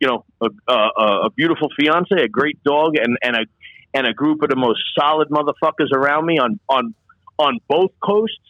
you 0.00 0.08
know 0.08 0.24
a, 0.40 0.48
a, 0.72 1.26
a 1.26 1.30
beautiful 1.30 1.68
fiance, 1.78 2.14
a 2.16 2.28
great 2.28 2.62
dog, 2.64 2.96
and 2.96 3.18
and 3.22 3.36
a 3.36 3.44
and 3.92 4.06
a 4.06 4.14
group 4.14 4.42
of 4.42 4.48
the 4.48 4.56
most 4.56 4.80
solid 4.98 5.28
motherfuckers 5.28 5.92
around 5.92 6.24
me 6.24 6.38
on 6.38 6.58
on 6.68 6.94
on 7.38 7.58
both 7.68 7.90
coasts, 8.02 8.48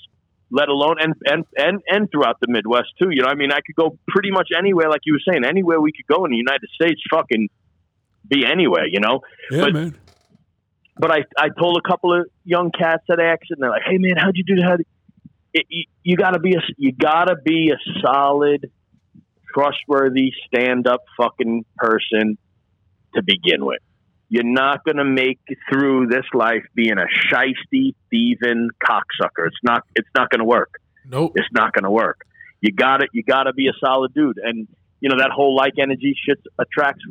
let 0.51 0.68
alone 0.68 0.97
and 1.01 1.14
and 1.24 1.44
and 1.56 1.82
and 1.89 2.09
throughout 2.10 2.36
the 2.40 2.47
Midwest 2.48 2.90
too. 3.02 3.09
You 3.10 3.23
know, 3.23 3.28
I 3.28 3.35
mean, 3.35 3.51
I 3.52 3.59
could 3.66 3.77
go 3.77 3.98
pretty 4.09 4.31
much 4.31 4.51
anywhere, 4.56 4.89
like 4.89 5.02
you 5.05 5.14
were 5.14 5.32
saying, 5.32 5.44
anywhere 5.44 5.81
we 5.81 5.90
could 5.93 6.06
go 6.06 6.24
in 6.24 6.31
the 6.31 6.36
United 6.39 6.68
States, 6.81 7.01
fucking 7.12 7.48
be 8.28 8.44
anywhere. 8.47 8.86
You 8.86 9.01
know, 9.01 9.20
Yeah, 9.51 9.60
but- 9.62 9.74
man. 9.74 9.94
But 10.98 11.10
I 11.10 11.24
I 11.39 11.48
told 11.59 11.81
a 11.85 11.89
couple 11.89 12.18
of 12.18 12.27
young 12.44 12.70
cats 12.70 13.05
at 13.10 13.20
Action, 13.20 13.56
they're 13.60 13.70
like, 13.70 13.82
"Hey 13.89 13.98
man, 13.98 14.16
how'd 14.16 14.36
you 14.36 14.44
do 14.44 14.56
that?" 14.56 14.81
It, 15.52 15.66
you, 15.68 15.85
you 16.02 16.16
gotta 16.16 16.39
be 16.39 16.55
a 16.55 16.60
you 16.77 16.93
gotta 16.93 17.36
be 17.36 17.70
a 17.70 18.01
solid, 18.01 18.70
trustworthy, 19.52 20.32
stand 20.47 20.86
up 20.86 21.02
fucking 21.16 21.64
person 21.77 22.39
to 23.14 23.23
begin 23.23 23.64
with. 23.64 23.81
You're 24.28 24.44
not 24.44 24.85
gonna 24.85 25.05
make 25.05 25.39
it 25.47 25.59
through 25.70 26.09
this 26.09 26.24
life 26.35 26.64
being 26.74 26.98
a 26.98 27.06
shisty, 27.32 27.94
thieving 28.10 28.70
cocksucker. 28.82 29.47
It's 29.47 29.56
not 29.62 29.85
it's 29.94 30.09
not 30.14 30.31
gonna 30.31 30.44
work 30.44 30.81
Nope. 31.09 31.32
it's 31.36 31.48
not 31.52 31.73
to 31.74 31.90
work. 31.90 32.20
You 32.60 32.73
got 32.73 32.98
to 32.98 33.09
You 33.12 33.23
got 33.23 33.44
to 33.44 33.52
be 33.52 33.68
a 33.68 33.73
solid 33.85 34.12
dude, 34.14 34.39
and 34.43 34.66
you 35.01 35.09
know 35.09 35.16
that 35.18 35.31
whole 35.31 35.55
like 35.55 35.74
energy 35.78 36.16
shit 36.27 36.39
attracts. 36.59 37.05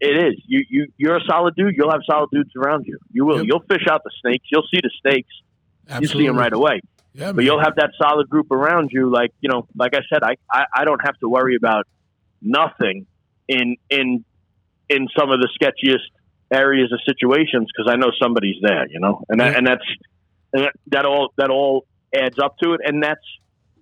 It 0.00 0.16
is 0.16 0.42
you. 0.46 0.64
You 0.68 0.86
you're 0.96 1.16
a 1.16 1.24
solid 1.28 1.54
dude. 1.56 1.74
You'll 1.76 1.90
have 1.90 2.00
solid 2.10 2.30
dudes 2.32 2.50
around 2.56 2.86
you. 2.86 2.98
You 3.12 3.26
will. 3.26 3.38
Yep. 3.38 3.46
You'll 3.46 3.64
fish 3.68 3.86
out 3.90 4.02
the 4.02 4.10
snakes. 4.22 4.46
You'll 4.50 4.66
see 4.72 4.80
the 4.82 4.90
snakes. 5.02 5.28
Absolutely. 5.88 6.04
You 6.04 6.24
see 6.24 6.26
them 6.28 6.38
right 6.38 6.52
away. 6.52 6.80
Yeah, 7.12 7.26
But 7.28 7.36
man. 7.36 7.46
you'll 7.46 7.60
have 7.62 7.74
that 7.76 7.90
solid 8.00 8.28
group 8.30 8.50
around 8.50 8.90
you. 8.92 9.10
Like 9.10 9.32
you 9.40 9.50
know, 9.50 9.66
like 9.76 9.94
I 9.94 10.00
said, 10.12 10.22
I 10.22 10.36
I, 10.50 10.64
I 10.74 10.84
don't 10.84 11.00
have 11.04 11.18
to 11.18 11.28
worry 11.28 11.56
about 11.56 11.86
nothing 12.40 13.06
in 13.48 13.76
in 13.90 14.24
in 14.88 15.08
some 15.18 15.30
of 15.30 15.40
the 15.40 15.48
sketchiest 15.60 16.08
areas 16.52 16.92
of 16.92 17.00
situations 17.06 17.68
because 17.74 17.92
I 17.92 17.96
know 17.96 18.10
somebody's 18.20 18.56
there. 18.62 18.88
You 18.88 19.00
know, 19.00 19.24
and 19.28 19.40
that, 19.40 19.56
and 19.56 19.66
that's 19.66 19.84
and 20.52 20.64
that, 20.64 20.72
that 20.88 21.04
all 21.04 21.32
that 21.36 21.50
all 21.50 21.84
adds 22.14 22.38
up 22.38 22.56
to 22.62 22.72
it, 22.74 22.80
and 22.84 23.02
that's 23.02 23.20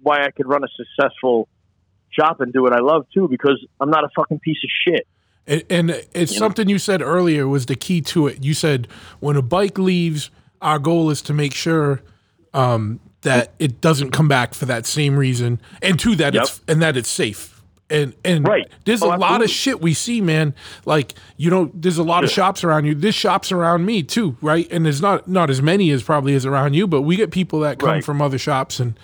why 0.03 0.25
I 0.25 0.31
could 0.31 0.49
run 0.49 0.63
a 0.65 0.69
successful 0.77 1.49
shop 2.11 2.41
and 2.41 2.53
do 2.53 2.63
what 2.63 2.73
I 2.73 2.81
love 2.81 3.07
too 3.13 3.29
because 3.29 3.65
I'm 3.81 3.91
not 3.91 4.05
a 4.05 4.09
fucking 4.17 4.41
piece 4.41 4.59
of 4.65 4.71
shit. 4.85 5.07
And, 5.49 5.65
and 5.71 5.91
it's 6.13 6.33
You 6.33 6.39
know? 6.41 6.47
something 6.47 6.69
you 6.69 6.79
said 6.79 7.03
earlier 7.03 7.49
was 7.49 7.67
the 7.67 7.75
key 7.75 8.01
to 8.03 8.27
it. 8.29 8.45
You 8.45 8.55
said 8.55 8.87
when 9.19 9.37
a 9.37 9.43
bike 9.43 9.79
leaves, 9.79 10.31
our 10.63 10.79
goal 10.79 11.11
is 11.11 11.23
to 11.23 11.33
make 11.33 11.55
sure 11.55 12.01
um, 12.55 13.01
that 13.23 13.53
it 13.59 13.81
doesn't 13.81 14.11
come 14.13 14.29
back 14.29 14.55
for 14.55 14.67
that 14.67 14.87
same 14.87 15.17
reason, 15.17 15.61
and 15.83 15.99
two 15.99 16.15
that 16.17 16.35
it's 16.37 16.61
and 16.69 16.81
that 16.83 16.97
it's 16.97 17.09
safe. 17.09 17.55
And 17.91 18.15
and 18.25 18.47
Right. 18.47 18.69
there's 18.85 19.03
Oh, 19.03 19.15
a 19.15 19.17
lot 19.17 19.43
of 19.43 19.49
shit 19.49 19.81
we 19.81 19.95
see, 19.95 20.21
man. 20.21 20.55
Like 20.85 21.15
you 21.39 21.51
know, 21.51 21.71
there's 21.75 21.97
a 21.99 22.03
lot 22.03 22.23
of 22.23 22.31
shops 22.31 22.63
around 22.63 22.85
you. 22.85 22.95
This 22.95 23.15
shop's 23.15 23.51
around 23.51 23.87
me 23.87 24.03
too, 24.03 24.37
right? 24.43 24.69
And 24.71 24.85
there's 24.85 25.01
not 25.01 25.27
not 25.27 25.49
as 25.51 25.63
many 25.63 25.91
as 25.91 26.03
probably 26.03 26.35
as 26.35 26.45
around 26.45 26.75
you, 26.75 26.87
but 26.87 27.03
we 27.03 27.17
get 27.17 27.31
people 27.31 27.61
that 27.61 27.79
come 27.79 27.89
Right. 27.89 28.05
from 28.05 28.21
other 28.21 28.39
shops 28.39 28.79
and. 28.81 28.99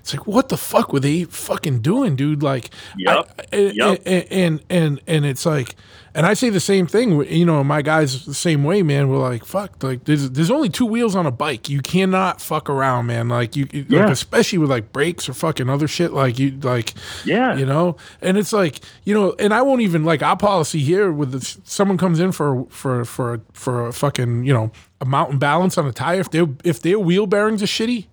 It's 0.00 0.14
like 0.14 0.26
what 0.26 0.48
the 0.48 0.56
fuck 0.56 0.92
were 0.92 1.00
they 1.00 1.24
fucking 1.24 1.80
doing, 1.80 2.16
dude? 2.16 2.42
Like, 2.42 2.70
Yep. 2.98 3.40
I- 3.52 3.56
and, 3.56 3.74
Yep. 3.76 4.02
and, 4.06 4.26
and 4.30 4.60
and 4.68 5.00
and 5.06 5.24
it's 5.26 5.46
like 5.46 5.76
and 6.12 6.26
I 6.26 6.34
say 6.34 6.50
the 6.50 6.58
same 6.58 6.88
thing. 6.88 7.22
You 7.32 7.44
know, 7.46 7.62
my 7.62 7.82
guys 7.82 8.24
the 8.26 8.34
same 8.34 8.64
way, 8.64 8.82
man. 8.82 9.08
We're 9.08 9.18
like, 9.18 9.44
fuck, 9.44 9.80
like 9.82 10.04
there's 10.06 10.28
there's 10.30 10.50
only 10.50 10.68
two 10.68 10.86
wheels 10.86 11.14
on 11.14 11.24
a 11.24 11.30
bike. 11.30 11.68
You 11.68 11.80
cannot 11.80 12.40
fuck 12.40 12.68
around, 12.68 13.06
man. 13.06 13.28
Like 13.28 13.54
you, 13.54 13.68
you- 13.72 13.82
like, 13.82 13.90
Yeah. 13.90 14.10
especially 14.10 14.58
with 14.58 14.70
like 14.70 14.92
brakes 14.92 15.28
or 15.28 15.34
fucking 15.34 15.68
other 15.70 15.86
shit. 15.86 16.12
Like 16.12 16.38
you, 16.38 16.58
like 16.62 16.94
Yeah. 17.24 17.56
you 17.56 17.64
know. 17.66 17.96
And 18.20 18.36
it's 18.38 18.52
like 18.52 18.80
you 19.04 19.14
know, 19.14 19.34
and 19.38 19.54
I 19.54 19.62
won't 19.62 19.82
even 19.82 20.04
like 20.04 20.22
our 20.22 20.36
policy 20.36 20.80
here 20.80 21.12
with 21.12 21.30
the, 21.32 21.58
someone 21.64 21.96
comes 21.98 22.18
in 22.18 22.32
for 22.32 22.66
for 22.70 23.04
for 23.04 23.40
for 23.52 23.86
a 23.86 23.92
fucking 23.92 24.44
you 24.44 24.52
know 24.52 24.72
a 25.00 25.04
mountain 25.04 25.38
balance 25.38 25.78
on 25.78 25.86
a 25.86 25.92
tire. 25.92 26.20
If 26.20 26.30
their 26.32 26.46
if 26.64 26.82
their 26.82 26.98
wheel 26.98 27.26
bearings 27.26 27.62
are 27.62 27.66
shitty 27.66 28.06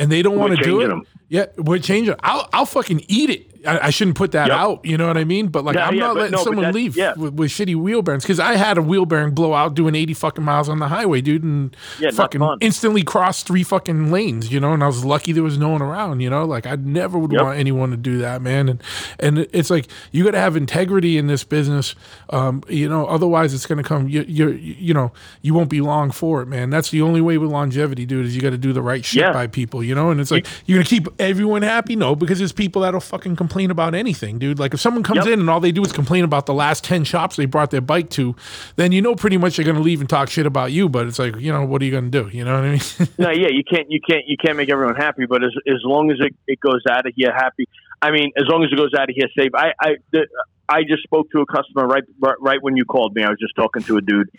and 0.00 0.10
they 0.10 0.22
don't 0.22 0.36
want 0.36 0.56
to 0.56 0.64
do 0.64 0.80
it. 0.80 0.88
them. 0.88 1.06
Yeah, 1.28 1.46
we're 1.56 1.78
changing. 1.78 2.16
I'll 2.20 2.48
I'll 2.52 2.66
fucking 2.66 3.04
eat 3.06 3.30
it. 3.30 3.49
I, 3.66 3.86
I 3.86 3.90
shouldn't 3.90 4.16
put 4.16 4.32
that 4.32 4.48
Yep. 4.48 4.56
out. 4.58 4.84
You 4.84 4.96
know 4.96 5.06
what 5.06 5.16
I 5.16 5.24
mean? 5.24 5.48
But 5.48 5.64
like, 5.64 5.76
Yeah, 5.76 5.86
I'm 5.88 5.94
yeah, 5.94 6.00
not 6.06 6.16
letting 6.16 6.32
no, 6.32 6.44
someone 6.44 6.72
leave 6.72 6.96
yeah. 6.96 7.12
with, 7.16 7.34
with 7.34 7.50
shitty 7.50 7.76
wheel 7.76 8.00
bearings 8.02 8.24
because 8.24 8.40
I 8.40 8.54
had 8.56 8.78
a 8.78 8.82
wheel 8.82 9.04
bearing 9.06 9.34
blow 9.34 9.52
out 9.54 9.74
doing 9.74 9.94
80 9.94 10.14
fucking 10.14 10.44
miles 10.44 10.68
on 10.68 10.78
the 10.78 10.88
highway, 10.88 11.20
dude, 11.20 11.42
and 11.44 11.76
Yeah, 11.98 12.10
fucking 12.10 12.40
instantly 12.60 13.02
crossed 13.02 13.46
three 13.46 13.62
fucking 13.62 14.10
lanes. 14.10 14.50
You 14.50 14.60
know, 14.60 14.72
and 14.72 14.82
I 14.82 14.86
was 14.86 15.04
lucky 15.04 15.32
there 15.32 15.42
was 15.42 15.58
no 15.58 15.68
one 15.68 15.82
around. 15.82 16.20
You 16.20 16.30
know, 16.30 16.44
like 16.46 16.66
I 16.66 16.76
never 16.76 17.18
would 17.18 17.32
Yep. 17.32 17.42
want 17.42 17.58
anyone 17.58 17.90
to 17.90 17.96
do 17.98 18.18
that, 18.18 18.40
man. 18.40 18.68
And 18.70 18.82
and 19.18 19.38
it's 19.52 19.68
like 19.68 19.88
you 20.10 20.24
got 20.24 20.30
to 20.30 20.38
have 20.40 20.56
integrity 20.56 21.18
in 21.18 21.26
this 21.26 21.44
business. 21.44 21.94
Um, 22.30 22.62
you 22.68 22.88
know, 22.88 23.04
otherwise 23.06 23.52
it's 23.52 23.66
gonna 23.66 23.82
come. 23.82 24.08
You 24.08 24.24
you 24.26 24.48
you 24.52 24.94
know 24.94 25.12
you 25.42 25.52
won't 25.52 25.68
be 25.68 25.82
long 25.82 26.10
for 26.12 26.40
it, 26.40 26.46
man. 26.46 26.70
That's 26.70 26.90
the 26.90 27.02
only 27.02 27.20
way 27.20 27.36
with 27.36 27.50
longevity, 27.50 28.06
dude. 28.06 28.24
Is 28.24 28.34
you 28.34 28.40
got 28.40 28.50
to 28.50 28.58
do 28.58 28.72
the 28.72 28.82
right 28.82 29.04
shit 29.04 29.20
by 29.34 29.46
people. 29.48 29.84
You 29.84 29.94
know, 29.94 30.08
and 30.10 30.18
it's 30.18 30.30
like 30.30 30.46
you're 30.64 30.78
gonna 30.78 30.86
keep 30.88 31.08
everyone 31.20 31.60
happy. 31.60 31.94
No, 31.94 32.14
because 32.16 32.38
there's 32.38 32.52
people 32.52 32.80
that'll 32.82 33.00
fucking 33.00 33.36
complain 33.36 33.49
about 33.50 33.94
anything, 33.94 34.38
dude. 34.38 34.58
Like 34.58 34.72
if 34.74 34.80
someone 34.80 35.02
comes 35.02 35.24
Yep. 35.24 35.34
in 35.34 35.40
and 35.40 35.50
all 35.50 35.60
they 35.60 35.72
do 35.72 35.82
is 35.84 35.92
complain 35.92 36.24
about 36.24 36.46
the 36.46 36.54
last 36.54 36.84
ten 36.84 37.04
shops 37.04 37.36
they 37.36 37.46
brought 37.46 37.70
their 37.70 37.80
bike 37.80 38.08
to, 38.10 38.34
then 38.76 38.92
you 38.92 39.02
know 39.02 39.14
pretty 39.14 39.36
much 39.36 39.56
they're 39.56 39.64
gonna 39.66 39.80
leave 39.80 40.00
and 40.00 40.08
talk 40.08 40.30
shit 40.30 40.46
about 40.46 40.72
you. 40.72 40.88
But 40.88 41.06
it's 41.06 41.18
like 41.18 41.36
you 41.36 41.52
know 41.52 41.64
what 41.64 41.82
are 41.82 41.84
you 41.84 41.90
gonna 41.90 42.08
do? 42.08 42.28
You 42.32 42.44
know 42.44 42.54
what 42.54 42.64
I 42.64 42.70
mean? 42.70 42.80
no, 43.18 43.30
yeah, 43.30 43.48
you 43.50 43.62
can't, 43.64 43.90
you 43.90 44.00
can't, 44.00 44.24
you 44.26 44.36
can't 44.36 44.56
make 44.56 44.70
everyone 44.70 44.94
happy. 44.96 45.26
But 45.26 45.42
as 45.44 45.50
as 45.66 45.80
long 45.84 46.10
as 46.10 46.18
it, 46.20 46.34
it 46.46 46.60
goes 46.60 46.82
out 46.88 47.06
of 47.06 47.12
here 47.16 47.32
happy, 47.34 47.68
I 48.00 48.10
mean, 48.10 48.30
as 48.36 48.44
long 48.46 48.62
as 48.64 48.70
it 48.72 48.76
goes 48.76 48.92
out 48.96 49.10
of 49.10 49.14
here 49.16 49.28
safe. 49.36 49.50
I 49.54 49.72
I 49.80 49.96
the, 50.12 50.26
I 50.68 50.82
just 50.84 51.02
spoke 51.02 51.30
to 51.32 51.40
a 51.40 51.46
customer 51.46 51.86
right 51.86 52.04
right 52.40 52.62
when 52.62 52.76
you 52.76 52.84
called 52.84 53.14
me. 53.14 53.24
I 53.24 53.28
was 53.28 53.38
just 53.40 53.56
talking 53.56 53.82
to 53.82 53.96
a 53.96 54.00
dude, 54.00 54.30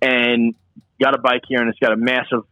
and 0.00 0.54
got 1.02 1.14
a 1.14 1.18
bike 1.18 1.42
here, 1.48 1.60
and 1.60 1.68
it's 1.68 1.78
got 1.78 1.92
a 1.92 1.96
massive 1.96 2.42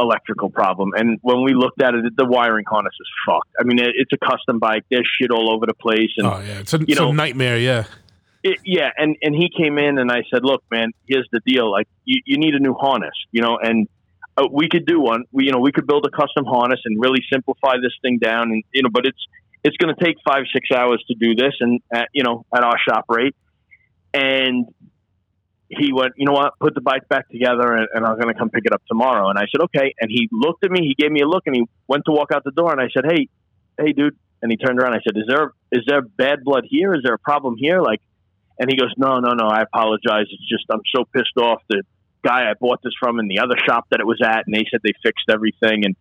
electrical 0.00 0.50
problem. 0.50 0.90
And 0.94 1.18
when 1.22 1.44
we 1.44 1.54
looked 1.54 1.80
at 1.82 1.94
it, 1.94 2.16
the 2.16 2.24
wiring 2.24 2.64
harness 2.68 2.94
is 3.00 3.08
fucked. 3.26 3.50
I 3.60 3.64
mean, 3.64 3.78
it, 3.78 3.92
it's 3.94 4.12
a 4.12 4.18
custom 4.18 4.58
bike. 4.58 4.84
There's 4.90 5.08
shit 5.20 5.30
all 5.30 5.52
over 5.54 5.66
the 5.66 5.74
place, 5.74 6.10
and 6.16 6.26
oh 6.26 6.40
yeah, 6.40 6.60
it's 6.60 6.74
a, 6.74 6.78
You 6.78 6.86
it's 6.88 7.00
a 7.00 7.12
nightmare. 7.12 7.58
Yeah. 7.58 7.84
it, 8.42 8.58
yeah, 8.64 8.90
and 8.96 9.16
and 9.22 9.34
he 9.34 9.50
came 9.54 9.78
in 9.78 9.98
and 9.98 10.10
I 10.10 10.22
said, 10.32 10.44
"Look, 10.44 10.62
man, 10.70 10.92
here's 11.06 11.28
the 11.32 11.40
deal. 11.46 11.70
Like, 11.70 11.88
you, 12.04 12.22
you 12.24 12.38
need 12.38 12.54
a 12.54 12.58
new 12.58 12.74
harness, 12.74 13.14
you 13.32 13.42
know, 13.42 13.58
and 13.62 13.88
uh, 14.36 14.48
we 14.50 14.68
could 14.68 14.86
do 14.86 15.00
one. 15.00 15.24
We, 15.32 15.46
you 15.46 15.52
know, 15.52 15.60
we 15.60 15.72
could 15.72 15.86
build 15.86 16.06
a 16.06 16.10
custom 16.10 16.44
harness 16.44 16.80
and 16.84 17.00
really 17.00 17.22
simplify 17.32 17.74
this 17.82 17.92
thing 18.02 18.18
down, 18.18 18.50
and 18.50 18.64
you 18.72 18.82
know, 18.82 18.90
but 18.92 19.06
it's 19.06 19.26
it's 19.62 19.76
going 19.76 19.94
to 19.94 20.04
take 20.04 20.16
five 20.26 20.44
six 20.52 20.68
hours 20.74 21.04
to 21.08 21.14
do 21.14 21.34
this, 21.34 21.54
and 21.60 21.80
at, 21.92 22.08
you 22.12 22.22
know, 22.22 22.46
at 22.54 22.64
our 22.64 22.78
shop 22.88 23.04
rate." 23.08 23.36
And 24.12 24.66
he 25.70 25.92
went, 25.92 26.14
you 26.16 26.26
know 26.26 26.32
what, 26.32 26.58
put 26.58 26.74
the 26.74 26.80
bike 26.80 27.08
back 27.08 27.28
together, 27.30 27.72
and, 27.72 27.86
and 27.94 28.04
I'm 28.04 28.16
going 28.18 28.32
to 28.32 28.38
come 28.38 28.50
pick 28.50 28.64
it 28.66 28.72
up 28.72 28.82
tomorrow. 28.86 29.28
And 29.30 29.38
I 29.38 29.46
said, 29.52 29.62
okay. 29.64 29.94
And 30.00 30.10
he 30.10 30.28
looked 30.32 30.64
at 30.64 30.70
me, 30.70 30.80
he 30.82 30.94
gave 31.00 31.10
me 31.10 31.20
a 31.20 31.28
look, 31.28 31.44
and 31.46 31.54
he 31.54 31.64
went 31.86 32.04
to 32.06 32.12
walk 32.12 32.32
out 32.32 32.44
the 32.44 32.50
door, 32.50 32.72
and 32.72 32.80
I 32.80 32.88
said, 32.94 33.04
hey, 33.10 33.28
hey, 33.78 33.92
dude. 33.92 34.16
And 34.42 34.50
he 34.50 34.56
turned 34.56 34.78
around. 34.80 34.94
I 34.94 35.00
said, 35.04 35.16
is 35.16 35.24
there 35.28 35.52
is 35.70 35.84
there 35.86 36.02
bad 36.02 36.44
blood 36.44 36.64
here? 36.68 36.94
Is 36.94 37.02
there 37.04 37.14
a 37.14 37.18
problem 37.18 37.56
here? 37.58 37.80
Like. 37.80 38.00
And 38.62 38.68
he 38.70 38.76
goes, 38.76 38.92
no, 38.98 39.20
no, 39.20 39.32
no, 39.32 39.46
I 39.46 39.62
apologize. 39.62 40.26
It's 40.30 40.46
just 40.46 40.66
I'm 40.70 40.82
so 40.94 41.06
pissed 41.16 41.34
off. 41.40 41.62
The 41.70 41.82
guy 42.22 42.50
I 42.50 42.52
bought 42.60 42.80
this 42.84 42.92
from 43.00 43.18
in 43.18 43.26
the 43.26 43.38
other 43.38 43.54
shop 43.66 43.86
that 43.90 44.00
it 44.00 44.06
was 44.06 44.20
at, 44.22 44.42
and 44.46 44.54
they 44.54 44.66
said 44.70 44.80
they 44.84 44.92
fixed 45.02 45.24
everything. 45.30 45.86
And 45.86 45.96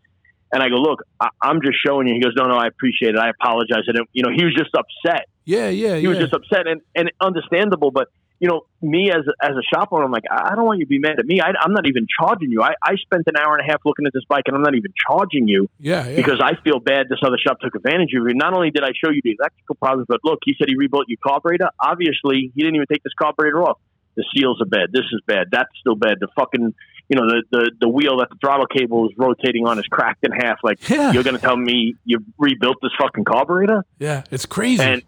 and 0.51 0.61
I 0.61 0.67
go, 0.67 0.75
look, 0.75 0.99
I, 1.21 1.29
I'm 1.41 1.61
just 1.61 1.77
showing 1.85 2.09
you. 2.09 2.15
He 2.15 2.19
goes, 2.19 2.33
no, 2.35 2.47
no, 2.47 2.55
I 2.55 2.67
appreciate 2.67 3.15
it. 3.15 3.17
I 3.17 3.29
apologize. 3.29 3.83
And 3.87 3.99
you 4.11 4.23
know, 4.23 4.29
he 4.35 4.43
was 4.43 4.53
just 4.53 4.71
upset. 4.75 5.29
Yeah, 5.45 5.69
yeah, 5.69 5.95
He 5.95 6.01
yeah. 6.01 6.09
was 6.09 6.17
just 6.17 6.33
upset 6.33 6.67
and 6.67 6.81
and 6.95 7.09
understandable. 7.21 7.91
But 7.91 8.09
you 8.39 8.47
know, 8.47 8.61
me 8.81 9.11
as 9.11 9.27
a, 9.27 9.45
as 9.45 9.51
a 9.51 9.61
shop 9.73 9.89
owner, 9.91 10.05
I'm 10.05 10.11
like, 10.11 10.23
I 10.31 10.55
don't 10.55 10.63
want 10.65 10.79
you 10.79 10.85
to 10.85 10.89
be 10.89 10.99
mad 10.99 11.19
at 11.19 11.25
me. 11.25 11.41
I, 11.41 11.51
I'm 11.61 11.73
not 11.73 11.85
even 11.87 12.07
charging 12.19 12.51
you. 12.51 12.61
I, 12.61 12.71
I 12.81 12.95
spent 12.95 13.23
an 13.27 13.35
hour 13.35 13.57
and 13.57 13.67
a 13.67 13.71
half 13.71 13.81
looking 13.85 14.05
at 14.07 14.13
this 14.13 14.23
bike, 14.29 14.43
and 14.47 14.55
I'm 14.55 14.61
not 14.61 14.75
even 14.75 14.93
charging 15.07 15.47
you 15.47 15.69
yeah, 15.79 16.07
yeah. 16.07 16.15
because 16.15 16.39
I 16.41 16.55
feel 16.63 16.79
bad 16.79 17.07
this 17.09 17.19
other 17.21 17.37
shop 17.37 17.59
took 17.59 17.75
advantage 17.75 18.13
of 18.17 18.27
you. 18.27 18.33
Not 18.35 18.53
only 18.53 18.71
did 18.71 18.83
I 18.83 18.91
show 18.95 19.11
you 19.11 19.21
the 19.23 19.35
electrical 19.39 19.75
problems, 19.75 20.05
but 20.07 20.21
look, 20.23 20.39
he 20.45 20.55
said 20.57 20.69
he 20.69 20.75
rebuilt 20.77 21.05
your 21.09 21.17
carburetor. 21.25 21.69
Obviously, 21.81 22.51
he 22.55 22.61
didn't 22.61 22.75
even 22.75 22.87
take 22.91 23.03
this 23.03 23.13
carburetor 23.21 23.61
off. 23.63 23.77
The 24.15 24.23
seals 24.35 24.61
are 24.61 24.65
bad. 24.65 24.91
This 24.91 25.05
is 25.13 25.21
bad. 25.27 25.47
That's 25.51 25.69
still 25.79 25.95
bad. 25.95 26.17
The 26.19 26.27
fucking 26.35 26.73
you 27.09 27.15
know 27.15 27.25
the, 27.27 27.43
the 27.51 27.71
the 27.81 27.89
wheel 27.89 28.17
that 28.17 28.29
the 28.29 28.35
throttle 28.41 28.65
cable 28.67 29.07
is 29.09 29.15
rotating 29.17 29.65
on 29.65 29.79
is 29.79 29.85
cracked 29.85 30.25
in 30.25 30.31
half. 30.31 30.59
Like 30.63 30.89
Yeah. 30.89 31.11
you're 31.13 31.23
going 31.23 31.35
to 31.35 31.41
tell 31.41 31.55
me 31.57 31.95
you 32.05 32.19
rebuilt 32.37 32.77
this 32.81 32.91
fucking 32.99 33.23
carburetor? 33.23 33.85
Yeah, 33.97 34.23
it's 34.31 34.45
crazy. 34.45 34.83
And 34.83 35.03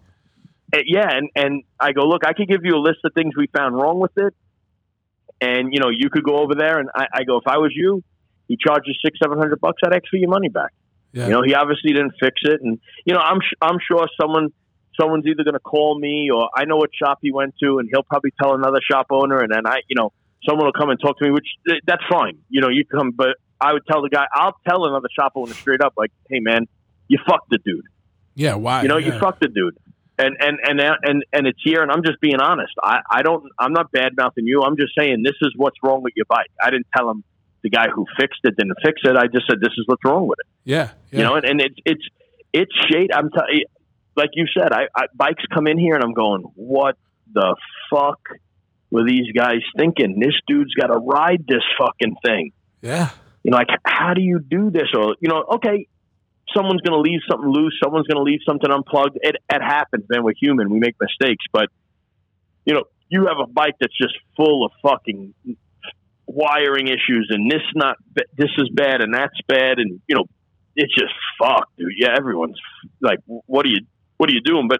yeah, 0.86 1.10
and 1.10 1.30
and 1.36 1.64
I 1.80 1.92
go, 1.92 2.04
look, 2.04 2.26
I 2.26 2.34
could 2.34 2.48
give 2.48 2.62
you 2.64 2.76
a 2.76 2.82
list 2.82 3.00
of 3.04 3.14
things 3.14 3.34
we 3.36 3.48
found 3.48 3.76
wrong 3.76 4.00
with 4.00 4.12
it, 4.18 4.34
and 5.40 5.74
you 5.74 5.80
know 5.80 5.90
you 5.90 6.10
could 6.10 6.24
go 6.24 6.38
over 6.38 6.56
there, 6.56 6.80
and 6.80 6.90
I, 6.96 7.08
I 7.14 7.24
go, 7.24 7.38
if 7.38 7.48
I 7.48 7.58
was 7.58 7.72
you, 7.76 8.04
he 8.48 8.58
charges 8.58 8.98
six 9.04 9.20
seven 9.22 9.38
hundred 9.38 9.60
bucks, 9.60 9.82
I'd 9.86 9.94
ask 9.94 10.04
for 10.10 10.18
your 10.18 10.30
money 10.30 10.50
back. 10.50 10.72
yeah. 11.12 11.26
You 11.26 11.32
know, 11.32 11.42
he 11.44 11.54
obviously 11.54 11.94
didn't 11.94 12.14
fix 12.20 12.42
it, 12.44 12.62
and 12.62 12.80
you 13.06 13.14
know, 13.14 13.20
I'm 13.20 13.40
sh- 13.40 13.58
I'm 13.62 13.78
sure 13.86 14.08
someone 14.20 14.50
someone's 15.00 15.26
either 15.26 15.44
going 15.44 15.54
to 15.54 15.60
call 15.60 15.98
me 16.00 16.30
or 16.34 16.50
I 16.56 16.66
know 16.66 16.78
what 16.78 16.90
shop 16.94 17.20
he 17.22 17.32
went 17.32 17.56
to, 17.64 17.80
and 17.80 17.90
he'll 17.92 18.04
probably 18.04 18.34
tell 18.42 18.54
another 18.54 18.80
shop 18.90 19.08
owner, 19.10 19.40
and 19.40 19.52
then 19.52 19.66
I, 19.66 19.82
you 19.88 19.96
know, 19.96 20.12
someone 20.48 20.66
will 20.66 20.74
come 20.74 20.90
and 20.90 21.00
talk 21.00 21.18
to 21.20 21.26
me, 21.26 21.32
which 21.32 21.48
that's 21.86 22.04
fine. 22.10 22.40
You 22.50 22.62
know, 22.62 22.70
you 22.70 22.86
come, 22.86 23.12
but 23.12 23.38
I 23.60 23.74
would 23.74 23.86
tell 23.90 24.02
the 24.02 24.10
guy, 24.10 24.26
I'll 24.34 24.58
tell 24.68 24.86
another 24.86 25.08
shop 25.18 25.34
owner 25.36 25.54
straight 25.54 25.82
up, 25.82 25.94
like, 25.98 26.12
hey 26.30 26.40
man, 26.40 26.68
you 27.08 27.20
fucked 27.28 27.50
the 27.50 27.60
dude. 27.64 27.86
yeah, 28.36 28.56
why? 28.56 28.84
You 28.84 28.88
know, 28.88 28.98
yeah. 28.98 29.14
you 29.14 29.20
fucked 29.20 29.42
the 29.42 29.48
dude. 29.48 29.78
And 30.24 30.38
and 30.40 30.60
and 30.64 30.80
and 31.04 31.24
and 31.34 31.48
it's 31.48 31.60
here, 31.64 31.82
and 31.82 31.92
I'm 31.92 32.04
just 32.04 32.20
being 32.22 32.40
honest. 32.40 32.74
I 32.84 33.00
I 33.10 33.22
don't. 33.22 33.44
I'm 33.58 33.74
not 33.74 33.92
bad 33.92 34.14
mouthing 34.16 34.46
you. 34.46 34.62
I'm 34.62 34.78
just 34.78 34.94
saying 34.98 35.24
this 35.24 35.36
is 35.42 35.54
what's 35.56 35.78
wrong 35.84 36.04
with 36.04 36.14
your 36.16 36.26
bike. 36.30 36.52
I 36.62 36.70
didn't 36.70 36.88
tell 36.96 37.10
him 37.10 37.24
the 37.64 37.70
guy 37.70 37.88
who 37.94 38.06
fixed 38.20 38.40
it 38.44 38.56
didn't 38.58 38.78
fix 38.84 39.02
it. 39.04 39.16
I 39.16 39.28
just 39.28 39.48
said 39.50 39.60
this 39.62 39.74
is 39.78 39.84
what's 39.86 40.04
wrong 40.06 40.28
with 40.28 40.40
it. 40.40 40.48
Yeah, 40.64 40.92
yeah. 41.12 41.18
You 41.18 41.24
know, 41.24 41.36
and, 41.36 41.46
and 41.46 41.62
it's 41.62 41.76
it's 41.86 42.08
it's 42.54 42.72
shade. 42.90 43.12
I'm 43.14 43.30
telling 43.32 43.64
like 44.16 44.32
you 44.34 44.46
said, 44.58 44.72
I, 44.72 44.88
I 44.96 45.06
bikes 45.16 45.44
come 45.54 45.68
in 45.68 45.78
here, 45.78 45.96
and 45.96 46.04
I'm 46.04 46.14
going, 46.14 46.44
what 46.56 46.98
the 47.34 47.56
fuck 47.90 48.20
were 48.90 49.06
these 49.06 49.32
guys 49.36 49.62
thinking? 49.78 50.20
This 50.20 50.36
dude's 50.48 50.74
got 50.74 50.88
to 50.88 50.98
ride 50.98 51.46
this 51.48 51.64
fucking 51.80 52.16
thing. 52.26 52.52
yeah, 52.82 53.12
You 53.44 53.52
know, 53.52 53.58
like 53.58 53.70
how 53.86 54.14
do 54.14 54.22
you 54.22 54.40
do 54.40 54.70
this? 54.70 54.90
Or 54.94 55.16
you 55.20 55.30
know, 55.30 55.44
okay, 55.56 55.88
someone's 56.56 56.82
going 56.82 56.94
to 56.94 57.02
leave 57.02 57.22
something 57.30 57.50
loose. 57.50 57.78
Someone's 57.84 58.08
going 58.08 58.18
to 58.18 58.24
leave 58.24 58.40
something 58.48 58.70
unplugged. 58.70 59.18
It 59.22 59.36
it 59.50 59.62
happens, 59.62 60.06
man. 60.10 60.24
We're 60.24 60.34
human. 60.40 60.70
We 60.70 60.80
make 60.80 60.96
mistakes, 61.00 61.46
but 61.52 61.70
you 62.66 62.74
know, 62.74 62.84
you 63.10 63.28
have 63.28 63.38
a 63.42 63.48
bike 63.48 63.76
that's 63.80 63.98
just 63.98 64.14
full 64.38 64.66
of 64.66 64.72
fucking 64.82 65.34
wiring 66.26 66.88
issues, 66.88 67.28
and 67.30 67.50
this 67.52 67.62
not 67.76 67.98
this 68.38 68.50
is 68.58 68.70
bad, 68.74 69.02
and 69.02 69.14
that's 69.14 69.40
bad, 69.48 69.80
and 69.80 70.02
you 70.08 70.16
know, 70.16 70.26
it's 70.76 70.94
just 70.94 71.14
fuck, 71.40 71.68
dude. 71.78 71.94
Yeah, 71.98 72.16
everyone's 72.18 72.60
like, 73.02 73.20
what 73.26 73.66
are 73.66 73.70
you 73.70 73.86
what 74.18 74.30
are 74.30 74.34
you 74.34 74.42
doing? 74.42 74.68
But 74.68 74.80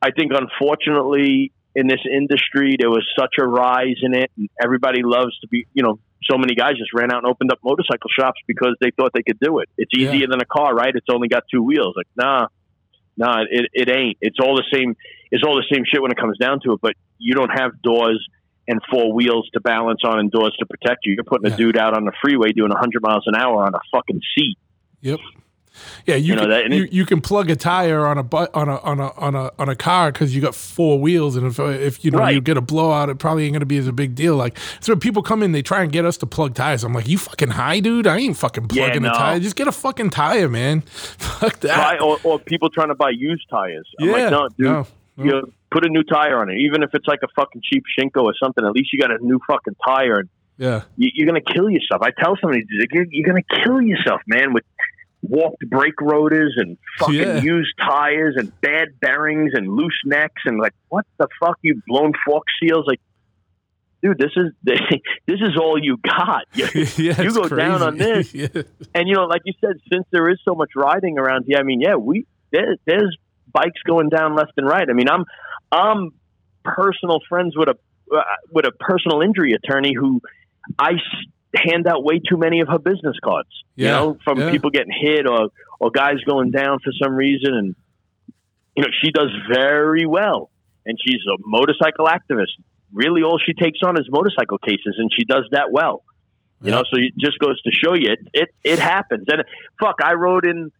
I 0.00 0.10
think 0.10 0.32
unfortunately 0.32 1.52
in 1.74 1.86
this 1.86 2.00
industry 2.10 2.76
there 2.78 2.90
was 2.90 3.04
such 3.18 3.34
a 3.40 3.46
rise 3.46 3.96
in 4.02 4.14
it 4.14 4.30
and 4.36 4.48
everybody 4.62 5.02
loves 5.02 5.38
to 5.40 5.48
be 5.48 5.66
you 5.72 5.82
know 5.82 5.98
so 6.30 6.36
many 6.38 6.54
guys 6.54 6.74
just 6.76 6.92
ran 6.94 7.10
out 7.10 7.18
and 7.24 7.26
opened 7.26 7.50
up 7.50 7.58
motorcycle 7.64 8.10
shops 8.16 8.40
because 8.46 8.76
they 8.80 8.90
thought 8.96 9.10
they 9.14 9.22
could 9.22 9.38
do 9.40 9.58
it 9.60 9.68
it's 9.78 9.90
Yeah. 9.94 10.12
easier 10.12 10.26
than 10.28 10.40
a 10.40 10.44
car 10.44 10.74
right 10.74 10.94
it's 10.94 11.06
only 11.10 11.28
got 11.28 11.44
two 11.52 11.62
wheels 11.62 11.94
like 11.96 12.06
nah 12.16 12.46
nah 13.16 13.42
it, 13.50 13.66
it 13.72 13.88
ain't 13.90 14.18
it's 14.20 14.38
all 14.40 14.56
the 14.56 14.64
same 14.72 14.94
it's 15.30 15.42
all 15.46 15.56
the 15.56 15.66
same 15.72 15.84
shit 15.90 16.00
when 16.02 16.10
it 16.10 16.18
comes 16.18 16.38
down 16.38 16.60
to 16.64 16.72
it 16.74 16.80
but 16.82 16.92
you 17.18 17.34
don't 17.34 17.50
have 17.50 17.80
doors 17.82 18.24
and 18.68 18.80
four 18.90 19.12
wheels 19.12 19.48
to 19.54 19.60
balance 19.60 20.00
on 20.04 20.18
and 20.20 20.30
doors 20.30 20.54
to 20.58 20.66
protect 20.66 21.00
you 21.04 21.14
you're 21.14 21.24
putting 21.24 21.46
Yeah. 21.48 21.54
a 21.54 21.56
dude 21.56 21.76
out 21.78 21.96
on 21.96 22.04
the 22.04 22.12
freeway 22.22 22.52
doing 22.52 22.70
100 22.70 23.02
miles 23.02 23.24
an 23.26 23.34
hour 23.34 23.64
on 23.64 23.74
a 23.74 23.80
fucking 23.94 24.20
seat 24.36 24.56
Yep. 25.00 25.18
Yeah, 26.06 26.16
you, 26.16 26.28
You 26.28 26.34
know, 26.36 26.42
can, 26.42 26.50
that- 26.50 26.70
you, 26.70 26.88
you 26.90 27.06
can 27.06 27.20
plug 27.20 27.50
a 27.50 27.56
tire 27.56 28.06
on 28.06 28.18
a 28.18 28.22
bu- 28.22 28.48
on 28.54 28.68
a 28.68 28.76
on 28.80 29.00
a 29.00 29.10
on 29.12 29.34
a 29.34 29.50
on 29.58 29.68
a 29.68 29.76
car 29.76 30.12
because 30.12 30.34
you 30.34 30.40
got 30.40 30.54
four 30.54 30.98
wheels, 31.00 31.36
and 31.36 31.46
if 31.46 31.58
if 31.58 32.04
you 32.04 32.10
know 32.10 32.28
you 32.28 32.40
get 32.40 32.56
a 32.56 32.60
blowout, 32.60 33.08
it 33.08 33.18
probably 33.18 33.44
ain't 33.44 33.54
gonna 33.54 33.66
be 33.66 33.78
as 33.78 33.86
a 33.86 33.92
big 33.92 34.14
deal. 34.14 34.36
Like 34.36 34.58
so, 34.80 34.92
when 34.92 35.00
people 35.00 35.22
come 35.22 35.42
in, 35.42 35.52
they 35.52 35.62
try 35.62 35.82
and 35.82 35.90
get 35.90 36.04
us 36.04 36.16
to 36.18 36.26
plug 36.26 36.54
tires. 36.54 36.84
I'm 36.84 36.92
like, 36.92 37.08
you 37.08 37.18
fucking 37.18 37.50
high, 37.50 37.80
dude. 37.80 38.06
I 38.06 38.18
ain't 38.18 38.36
fucking 38.36 38.68
Yeah, 38.72 38.86
plugging 38.86 39.04
a 39.04 39.10
tire. 39.10 39.40
Just 39.40 39.56
get 39.56 39.68
a 39.68 39.72
fucking 39.72 40.10
tire, 40.10 40.48
man. 40.48 40.80
Fuck 41.18 41.60
that. 41.60 42.00
Or, 42.00 42.18
or 42.24 42.38
people 42.38 42.68
trying 42.70 42.88
to 42.88 42.94
buy 42.94 43.10
used 43.10 43.48
tires 43.50 43.88
I'm 44.00 44.06
yeah, 44.08 44.12
like 44.12 44.30
no 44.30 44.48
dude 44.48 44.66
no, 44.66 44.86
no. 45.16 45.24
you 45.24 45.52
put 45.70 45.84
a 45.86 45.88
new 45.88 46.02
tire 46.04 46.38
on 46.38 46.50
it, 46.50 46.58
even 46.58 46.82
if 46.82 46.90
it's 46.94 47.06
like 47.06 47.20
a 47.22 47.28
fucking 47.34 47.62
cheap 47.64 47.84
Shinko 47.98 48.22
or 48.22 48.34
something. 48.42 48.64
At 48.64 48.72
least 48.72 48.92
you 48.92 48.98
got 48.98 49.10
a 49.10 49.18
new 49.24 49.40
fucking 49.46 49.76
tire, 49.86 50.20
and 50.20 50.28
yeah, 50.58 50.82
you, 50.96 51.10
you're 51.14 51.26
gonna 51.26 51.40
kill 51.40 51.70
yourself. 51.70 52.02
I 52.02 52.10
tell 52.10 52.36
somebody, 52.40 52.64
you're, 52.90 53.06
you're 53.10 53.26
gonna 53.26 53.42
kill 53.64 53.80
yourself, 53.80 54.20
man, 54.26 54.52
with 54.52 54.64
warped 55.22 55.62
brake 55.70 56.00
rotors 56.00 56.54
and 56.56 56.76
fucking 56.98 57.14
Yeah. 57.14 57.40
used 57.40 57.72
tires 57.78 58.34
and 58.36 58.52
bad 58.60 58.88
bearings 59.00 59.52
and 59.54 59.68
loose 59.68 59.98
necks 60.04 60.42
and 60.44 60.58
like 60.60 60.74
what 60.88 61.06
the 61.18 61.28
fuck? 61.40 61.58
You 61.62 61.80
blown 61.86 62.12
fork 62.26 62.44
seals, 62.60 62.84
like. 62.86 63.00
Dude, 64.02 64.18
this 64.18 64.32
is 64.36 64.46
this 64.64 65.38
is 65.40 65.56
all 65.56 65.78
you 65.80 65.96
got. 65.98 66.42
You- 66.54 66.66
yeah. 66.96 67.22
you 67.22 67.32
go 67.32 67.48
down 67.48 67.82
on 67.82 67.96
this. 67.98 68.34
yeah, 68.34 68.48
and 68.96 69.06
you 69.08 69.14
know, 69.14 69.26
like 69.26 69.42
you 69.44 69.52
said, 69.60 69.76
since 69.92 70.04
there 70.10 70.28
is 70.28 70.38
so 70.44 70.56
much 70.56 70.70
riding 70.74 71.18
around 71.20 71.44
here, 71.46 71.58
I 71.58 71.62
mean, 71.62 71.80
yeah, 71.80 71.94
we 71.94 72.26
there, 72.50 72.74
there's 72.84 73.16
bikes 73.52 73.80
going 73.86 74.08
down 74.08 74.34
left 74.34 74.52
and 74.56 74.66
right. 74.66 74.88
I 74.90 74.92
mean, 74.92 75.08
I'm 75.08 75.24
I'm 75.70 76.10
personal 76.64 77.20
friends 77.28 77.56
with 77.56 77.68
a 77.68 77.76
uh, 78.12 78.22
with 78.50 78.64
a 78.66 78.72
personal 78.72 79.20
injury 79.22 79.52
attorney 79.52 79.94
who 79.96 80.20
I 80.80 80.94
hand 81.54 81.86
out 81.86 82.04
way 82.04 82.18
too 82.18 82.36
many 82.36 82.60
of 82.60 82.68
her 82.68 82.78
business 82.78 83.16
cards. 83.22 83.48
You 83.74 83.86
know, 83.86 84.18
from 84.24 84.38
yeah. 84.38 84.50
people 84.50 84.70
getting 84.70 84.92
hit 84.92 85.26
or 85.26 85.48
or 85.80 85.90
guys 85.90 86.18
going 86.26 86.50
down 86.50 86.78
for 86.80 86.92
some 87.02 87.14
reason, 87.14 87.54
and 87.54 87.74
you 88.76 88.82
know, 88.82 88.90
she 89.02 89.10
does 89.10 89.30
very 89.52 90.06
well, 90.06 90.50
and 90.84 90.98
she's 91.04 91.20
a 91.26 91.36
motorcycle 91.44 92.06
activist. 92.06 92.52
Really, 92.92 93.22
all 93.22 93.38
she 93.44 93.54
takes 93.54 93.78
on 93.82 93.98
is 93.98 94.06
motorcycle 94.10 94.58
cases, 94.58 94.96
and 94.98 95.10
she 95.16 95.24
does 95.24 95.44
that 95.52 95.72
well. 95.72 96.04
You 96.60 96.70
know, 96.70 96.84
so 96.88 97.00
it 97.00 97.14
just 97.18 97.40
goes 97.40 97.60
to 97.62 97.70
show 97.72 97.94
you 97.94 98.12
it, 98.12 98.20
it 98.32 98.48
it 98.62 98.78
happens. 98.78 99.24
And 99.28 99.42
fuck, 99.80 99.96
I 100.02 100.14
rode 100.14 100.46
in. 100.46 100.70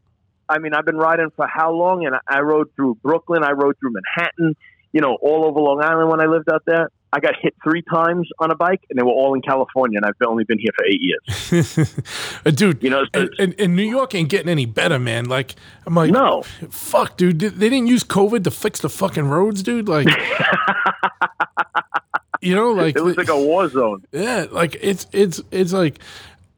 I 0.48 0.58
mean, 0.58 0.74
I've 0.74 0.84
been 0.84 0.96
riding 0.96 1.30
for 1.34 1.46
how 1.46 1.72
long? 1.72 2.06
And 2.06 2.14
I 2.28 2.40
rode 2.40 2.68
through 2.76 2.96
Brooklyn. 3.02 3.42
I 3.42 3.52
rode 3.52 3.76
through 3.80 3.92
Manhattan. 3.92 4.54
You 4.92 5.00
know, 5.00 5.16
all 5.20 5.44
over 5.44 5.58
Long 5.58 5.82
Island 5.82 6.10
when 6.10 6.20
I 6.20 6.26
lived 6.26 6.48
out 6.52 6.62
there. 6.66 6.88
I 7.14 7.20
got 7.20 7.34
hit 7.40 7.54
three 7.62 7.82
times 7.82 8.28
on 8.38 8.50
a 8.50 8.54
bike, 8.54 8.80
and 8.88 8.98
they 8.98 9.02
were 9.02 9.10
all 9.10 9.34
in 9.34 9.42
California. 9.42 9.98
And 9.98 10.06
I've 10.06 10.14
only 10.26 10.44
been 10.44 10.58
here 10.58 10.70
for 10.76 10.84
eight 10.86 11.00
years. 11.00 11.94
Uh, 12.44 12.50
dude. 12.50 12.82
You 12.82 12.90
know, 12.90 13.04
and, 13.14 13.30
and, 13.38 13.54
and 13.58 13.76
New 13.76 13.88
York 13.88 14.14
ain't 14.14 14.28
getting 14.28 14.48
any 14.48 14.66
better, 14.66 14.98
man. 14.98 15.26
Like 15.26 15.54
I'm 15.86 15.94
like, 15.94 16.10
No. 16.10 16.42
fuck, 16.70 17.16
dude. 17.16 17.38
They 17.38 17.48
they 17.48 17.68
didn't 17.68 17.86
use 17.86 18.02
COVID 18.02 18.42
to 18.44 18.50
fix 18.50 18.80
the 18.80 18.88
fucking 18.88 19.26
roads, 19.26 19.62
dude. 19.62 19.88
Like, 19.88 20.08
you 22.40 22.54
know, 22.54 22.72
like 22.72 22.96
It 22.96 23.04
was 23.04 23.16
like 23.16 23.28
a 23.28 23.36
war 23.36 23.68
zone. 23.68 24.04
Yeah, 24.12 24.46
like 24.50 24.76
it's 24.80 25.06
it's 25.12 25.40
it's 25.50 25.72
like 25.72 25.98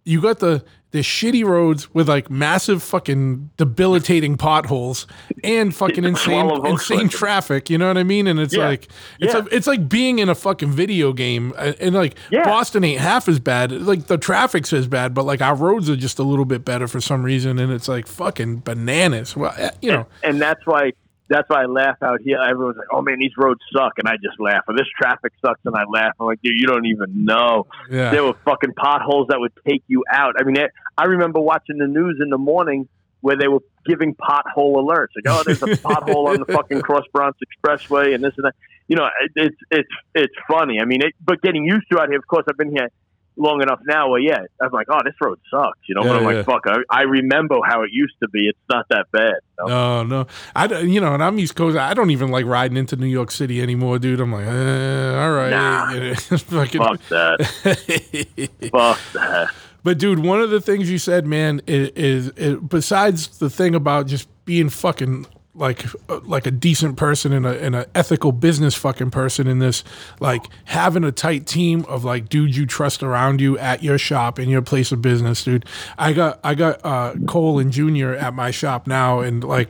you 0.05 0.21
got 0.23 0.39
the 0.39 0.65
the 0.95 1.01
shitty 1.01 1.45
roads 1.45 1.93
with 1.93 2.09
like 2.09 2.31
massive 2.31 2.81
fucking 2.81 3.51
debilitating 3.57 4.37
potholes 4.37 5.09
and 5.43 5.75
fucking 5.75 6.05
insane 6.13 6.49
insane 6.65 7.09
traffic. 7.09 7.69
You 7.69 7.79
know 7.79 7.89
what 7.89 7.99
I 7.99 8.05
mean? 8.05 8.29
And 8.29 8.39
it's 8.39 8.55
Yeah. 8.55 8.69
like 8.69 8.87
it's 9.19 9.35
Yeah. 9.35 9.41
a, 9.41 9.45
it's 9.51 9.67
like 9.67 9.89
being 9.89 10.21
in 10.21 10.29
a 10.29 10.37
fucking 10.37 10.71
video 10.71 11.13
game. 11.13 11.53
And, 11.59 11.75
and, 11.81 11.95
like 11.97 12.15
Yeah. 12.31 12.45
Boston 12.45 12.85
ain't 12.85 13.01
half 13.01 13.29
as 13.29 13.41
bad. 13.41 13.73
Like 13.73 14.07
the 14.07 14.17
traffic's 14.17 14.73
as 14.73 14.87
bad, 14.87 15.15
but 15.15 15.25
like 15.25 15.43
our 15.43 15.57
roads 15.57 15.91
are 15.91 15.97
just 15.97 16.21
a 16.21 16.23
little 16.23 16.45
bit 16.45 16.65
better 16.65 16.87
for 16.87 17.01
some 17.01 17.25
reason. 17.25 17.59
And 17.59 17.73
it's 17.73 17.89
like 17.89 18.07
fucking 18.07 18.59
bananas. 18.61 19.37
Well, 19.37 19.53
eh, 19.59 19.71
you 19.83 19.91
know, 19.91 20.07
and 20.23 20.41
that's 20.41 20.65
why 20.65 20.93
that's 21.29 21.49
why 21.49 21.63
I 21.63 21.67
laugh 21.67 21.97
out 22.03 22.21
here. 22.23 22.39
Everyone's 22.39 22.77
like, 22.77 22.89
"Oh 22.93 23.03
man, 23.03 23.19
these 23.19 23.33
roads 23.37 23.61
suck," 23.73 23.93
and 23.99 24.09
I 24.09 24.15
just 24.17 24.39
laugh. 24.39 24.65
Or 24.69 24.75
this 24.77 24.87
traffic 25.01 25.33
sucks, 25.45 25.61
and 25.65 25.75
I 25.75 25.85
laugh. 25.85 26.13
I'm 26.21 26.27
like, 26.27 26.43
"Dude, 26.43 26.59
you 26.59 26.67
don't 26.67 26.87
even 26.87 27.25
know." 27.25 27.67
yeah, 27.91 28.11
There 28.11 28.25
were 28.25 28.35
fucking 28.45 28.75
potholes 28.75 29.29
that 29.29 29.41
would 29.41 29.53
take 29.67 29.83
you 29.87 30.05
out. 30.11 30.35
I 30.39 30.45
mean, 30.45 30.57
it, 30.57 30.71
I 30.99 31.05
remember 31.05 31.41
watching 31.41 31.79
the 31.79 31.87
news 31.87 32.21
in 32.23 32.31
the 32.31 32.39
morning 32.39 32.89
where 33.21 33.37
they 33.37 33.49
were 33.49 33.61
giving 33.87 34.15
pothole 34.15 34.77
alerts. 34.77 35.09
Like, 35.17 35.27
"Oh, 35.29 35.43
there's 35.45 35.63
a 35.63 35.67
pothole 35.67 36.29
on 36.29 36.39
the 36.39 36.45
fucking 36.53 36.83
Cross 36.83 37.05
Bronx 37.13 37.39
Expressway," 37.41 38.15
and 38.15 38.23
this 38.23 38.35
and 38.37 38.47
that. 38.47 38.55
You 38.87 38.97
know, 38.97 39.07
it, 39.23 39.33
it's 39.35 39.57
it's 39.71 39.89
it's 40.15 40.35
funny. 40.47 40.79
I 40.79 40.85
mean, 40.85 41.03
it, 41.03 41.15
but 41.25 41.41
getting 41.41 41.65
used 41.65 41.87
to 41.91 41.97
it 41.97 42.03
out 42.03 42.09
here. 42.11 42.19
Of 42.19 42.27
course, 42.27 42.45
I've 42.51 42.59
been 42.59 42.71
here 42.71 42.89
long 43.37 43.63
enough 43.63 43.81
now 43.87 44.11
where 44.11 44.21
yeah, 44.21 44.39
I'm 44.61 44.71
like, 44.73 44.87
oh, 44.91 45.01
this 45.05 45.15
road 45.21 45.39
sucks, 45.51 45.79
you 45.89 45.95
know. 45.95 46.03
Yeah, 46.03 46.09
but 46.09 46.17
I'm 46.17 46.23
yeah. 46.23 46.37
like, 46.37 46.47
fuck, 46.47 46.63
I, 46.67 46.77
I 46.91 47.03
remember 47.03 47.57
how 47.65 47.83
it 47.83 47.91
used 47.93 48.15
to 48.23 48.29
be. 48.29 48.49
It's 48.49 48.59
not 48.69 48.87
that 48.91 49.07
bad. 49.13 49.35
you 49.59 49.67
know? 49.67 50.03
No, 50.03 50.03
no. 50.05 50.27
I 50.55 50.67
you 50.81 51.01
know, 51.01 51.15
and 51.15 51.23
I'm 51.23 51.39
East 51.39 51.57
Coast. 51.57 51.77
I 51.77 51.95
don't 51.95 52.11
even 52.11 52.31
like 52.31 52.47
riding 52.47 52.77
into 52.77 52.97
New 52.97 53.07
York 53.07 53.31
City 53.31 53.61
anymore, 53.61 53.99
dude. 53.99 54.21
I'm 54.21 54.33
like, 54.33 54.47
eh, 54.47 55.19
all 55.19 55.33
right. 55.33 55.51
Nah. 55.51 56.15
Fucking- 56.15 56.81
Fuck 56.81 57.01
that. 57.09 58.61
Fuck 58.73 59.01
that. 59.15 59.51
but 59.83 59.99
dude, 59.99 60.21
one 60.21 60.41
of 60.41 60.51
the 60.51 60.61
things 60.61 60.91
you 60.91 60.99
said, 60.99 61.27
man, 61.27 61.61
is, 61.67 61.89
is, 61.91 62.29
is 62.31 62.59
besides 62.61 63.39
the 63.39 63.51
thing 63.51 63.75
about 63.75 64.07
just 64.07 64.29
being 64.45 64.69
fucking 64.69 65.27
like 65.55 65.85
uh, 66.09 66.21
like 66.25 66.47
a 66.47 66.51
decent 66.51 66.97
person 66.97 67.33
and 67.33 67.47
a 67.47 67.61
and 67.63 67.77
an 67.77 67.85
ethical 67.95 68.33
business 68.33 68.75
fucking 68.75 69.11
person 69.11 69.47
in 69.47 69.59
this, 69.59 69.85
like 70.21 70.47
having 70.65 71.05
a 71.05 71.13
tight 71.13 71.47
team 71.47 71.85
of 71.89 72.05
like 72.05 72.29
dudes 72.29 72.57
you 72.57 72.67
trust 72.67 73.03
around 73.03 73.41
you 73.41 73.59
at 73.59 73.83
your 73.83 73.99
shop 73.99 74.39
in 74.39 74.49
your 74.49 74.63
place 74.63 74.91
of 74.93 75.01
business, 75.01 75.45
dude. 75.45 75.65
I 75.99 76.13
got 76.13 76.41
I 76.43 76.55
got 76.55 76.85
uh, 76.85 77.15
Cole 77.27 77.59
and 77.59 77.73
Junior 77.73 78.15
at 78.15 78.35
my 78.35 78.51
shop 78.51 78.87
now, 78.87 79.21
and 79.21 79.45
like 79.45 79.69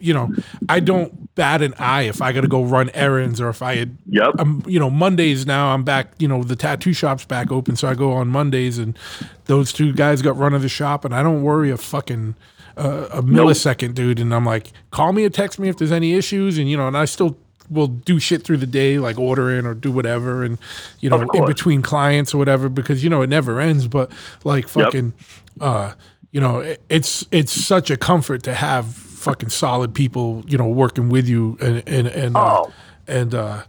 you 0.00 0.12
know, 0.12 0.30
I 0.68 0.80
don't 0.80 1.34
bat 1.34 1.62
an 1.62 1.74
eye 1.78 2.02
if 2.02 2.20
I 2.20 2.32
got 2.32 2.42
to 2.42 2.48
go 2.48 2.62
run 2.62 2.90
errands 2.90 3.40
or 3.40 3.48
if 3.48 3.62
I 3.62 3.76
had 3.76 3.96
Yep. 4.10 4.34
I'm 4.38 4.62
you 4.66 4.78
know 4.78 4.90
Mondays 4.90 5.46
now 5.46 5.72
I'm 5.72 5.82
back 5.82 6.12
you 6.18 6.28
know 6.28 6.42
the 6.42 6.56
tattoo 6.56 6.92
shop's 6.92 7.24
back 7.24 7.50
open 7.50 7.76
so 7.76 7.88
I 7.88 7.94
go 7.94 8.12
on 8.12 8.28
Mondays 8.28 8.76
and 8.76 8.98
those 9.46 9.72
two 9.72 9.92
guys 9.94 10.20
got 10.20 10.36
run 10.36 10.52
of 10.52 10.60
the 10.60 10.68
shop 10.68 11.04
and 11.04 11.14
I 11.14 11.22
don't 11.22 11.42
worry 11.42 11.70
a 11.70 11.78
fucking 11.78 12.34
uh, 12.76 13.08
a 13.12 13.22
millisecond 13.22 13.94
dude 13.94 14.18
and 14.20 14.34
I'm 14.34 14.44
like 14.46 14.72
call 14.90 15.12
me 15.12 15.24
or 15.24 15.30
text 15.30 15.58
me 15.58 15.68
if 15.68 15.76
there's 15.76 15.92
any 15.92 16.14
issues 16.14 16.58
and 16.58 16.70
you 16.70 16.76
know 16.76 16.86
and 16.88 16.96
I 16.96 17.04
still 17.04 17.36
will 17.70 17.86
do 17.86 18.18
shit 18.18 18.42
through 18.44 18.58
the 18.58 18.66
day 18.66 18.98
like 18.98 19.18
ordering 19.18 19.64
or 19.66 19.74
do 19.74 19.90
whatever 19.92 20.42
and 20.44 20.58
you 21.00 21.08
know 21.08 21.20
in 21.34 21.44
between 21.46 21.80
clients 21.82 22.34
or 22.34 22.38
whatever 22.38 22.68
because 22.68 23.02
you 23.02 23.08
know 23.10 23.22
it 23.22 23.28
never 23.30 23.60
ends 23.60 23.86
but 23.88 24.10
like 24.44 24.68
fucking 24.68 25.12
uh 25.60 25.92
you 26.32 26.40
know 26.40 26.60
it, 26.60 26.82
it's 26.88 27.26
it's 27.30 27.52
such 27.52 27.90
a 27.90 27.96
comfort 27.96 28.42
to 28.42 28.54
have 28.54 28.86
fucking 28.86 29.48
solid 29.48 29.94
people 29.94 30.42
you 30.48 30.58
know 30.58 30.66
working 30.68 31.08
with 31.08 31.28
you 31.28 31.56
and 31.60 31.82
and 31.86 32.08
and 32.08 32.36
uh, 32.36 32.62
Oh. 32.64 32.72
and 33.06 33.34
uh 33.34 33.62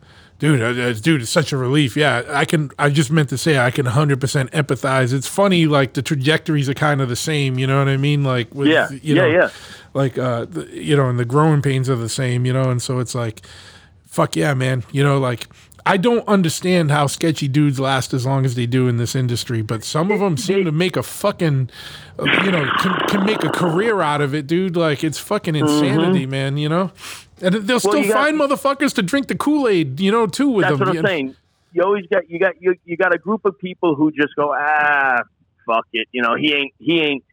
dude 0.44 0.62
uh, 0.62 0.82
uh, 0.82 0.94
dude 0.94 1.22
it's 1.22 1.32
such 1.32 1.52
a 1.52 1.58
relief 1.58 1.96
yeah 1.98 2.22
i 2.30 2.46
can 2.46 2.70
i 2.78 2.90
just 2.90 3.10
meant 3.12 3.30
to 3.30 3.38
say 3.38 3.58
i 3.58 3.72
can 3.72 3.86
100% 3.86 4.18
empathize 4.52 5.14
it's 5.14 5.28
funny 5.28 5.66
like 5.66 5.94
the 5.94 6.02
trajectories 6.02 6.68
are 6.70 6.74
kind 6.74 7.02
of 7.02 7.10
the 7.10 7.16
same 7.16 7.58
you 7.58 7.66
know 7.68 7.80
what 7.80 7.88
i 7.88 7.98
mean 7.98 8.24
like 8.24 8.54
with, 8.54 8.68
Yeah. 8.68 8.90
you 8.92 9.16
Yeah, 9.16 9.22
know, 9.22 9.28
yeah. 9.28 9.50
like 9.94 10.18
uh 10.18 10.46
the, 10.46 10.68
you 10.72 10.96
know 10.98 11.10
and 11.10 11.18
the 11.18 11.26
growing 11.26 11.62
pains 11.62 11.90
are 11.90 11.96
the 11.96 12.10
same 12.10 12.46
you 12.46 12.54
know 12.54 12.70
and 12.70 12.82
so 12.82 13.00
it's 13.00 13.16
like 13.16 13.46
fuck 14.06 14.36
yeah 14.36 14.54
man 14.54 14.84
you 14.92 15.04
know 15.04 15.18
like 15.18 15.48
I 15.86 15.98
don't 15.98 16.26
understand 16.30 16.92
how 16.92 17.08
sketchy 17.08 17.50
dudes 17.50 17.78
last 17.78 18.14
as 18.14 18.26
long 18.26 18.46
as 18.46 18.56
they 18.56 18.66
do 18.66 18.88
in 18.88 18.96
this 18.96 19.16
industry, 19.16 19.62
but 19.62 19.84
some 19.84 20.12
of 20.12 20.22
them 20.22 20.38
seem 20.38 20.64
to 20.64 20.72
make 20.72 20.96
a 20.96 21.04
fucking, 21.04 21.70
uh, 22.18 22.24
you 22.46 22.52
know, 22.52 22.66
can, 22.80 23.08
can 23.10 23.26
make 23.26 23.44
a 23.44 23.50
career 23.50 24.00
out 24.02 24.22
of 24.22 24.34
it, 24.34 24.48
dude. 24.48 24.78
Like 24.78 25.04
it's 25.04 25.20
fucking 25.20 25.56
insanity, 25.58 26.26
man. 26.26 26.56
You 26.56 26.70
know, 26.70 26.92
and 27.44 27.56
they'll 27.56 27.80
still 27.80 27.94
Mm-hmm. 27.94 28.10
got- 28.10 28.24
find 28.24 28.40
motherfuckers 28.40 28.94
to 28.96 29.02
drink 29.02 29.28
the 29.28 29.36
Kool 29.36 29.68
Aid, 29.68 30.00
you 30.00 30.12
know, 30.12 30.28
too 30.28 30.50
with 30.50 30.66
That's 30.66 30.78
them. 30.80 30.88
what 30.88 30.94
you 30.94 31.00
I'm 31.00 31.04
know? 31.04 31.10
saying. 31.10 31.36
You 31.74 31.82
always 31.84 32.06
got 32.08 32.30
you 32.30 32.40
got 32.40 32.62
you 32.62 32.76
you 32.86 32.98
got 32.98 33.14
a 33.16 33.18
group 33.18 33.46
of 33.46 33.58
people 33.58 33.96
who 33.96 34.12
just 34.12 34.36
go 34.36 34.54
ah 34.58 35.20
fuck 35.66 35.86
it. 35.94 36.08
You 36.12 36.22
know 36.22 36.36
he 36.36 36.54
ain't 36.54 36.74
he 36.80 37.00
ain't 37.02 37.24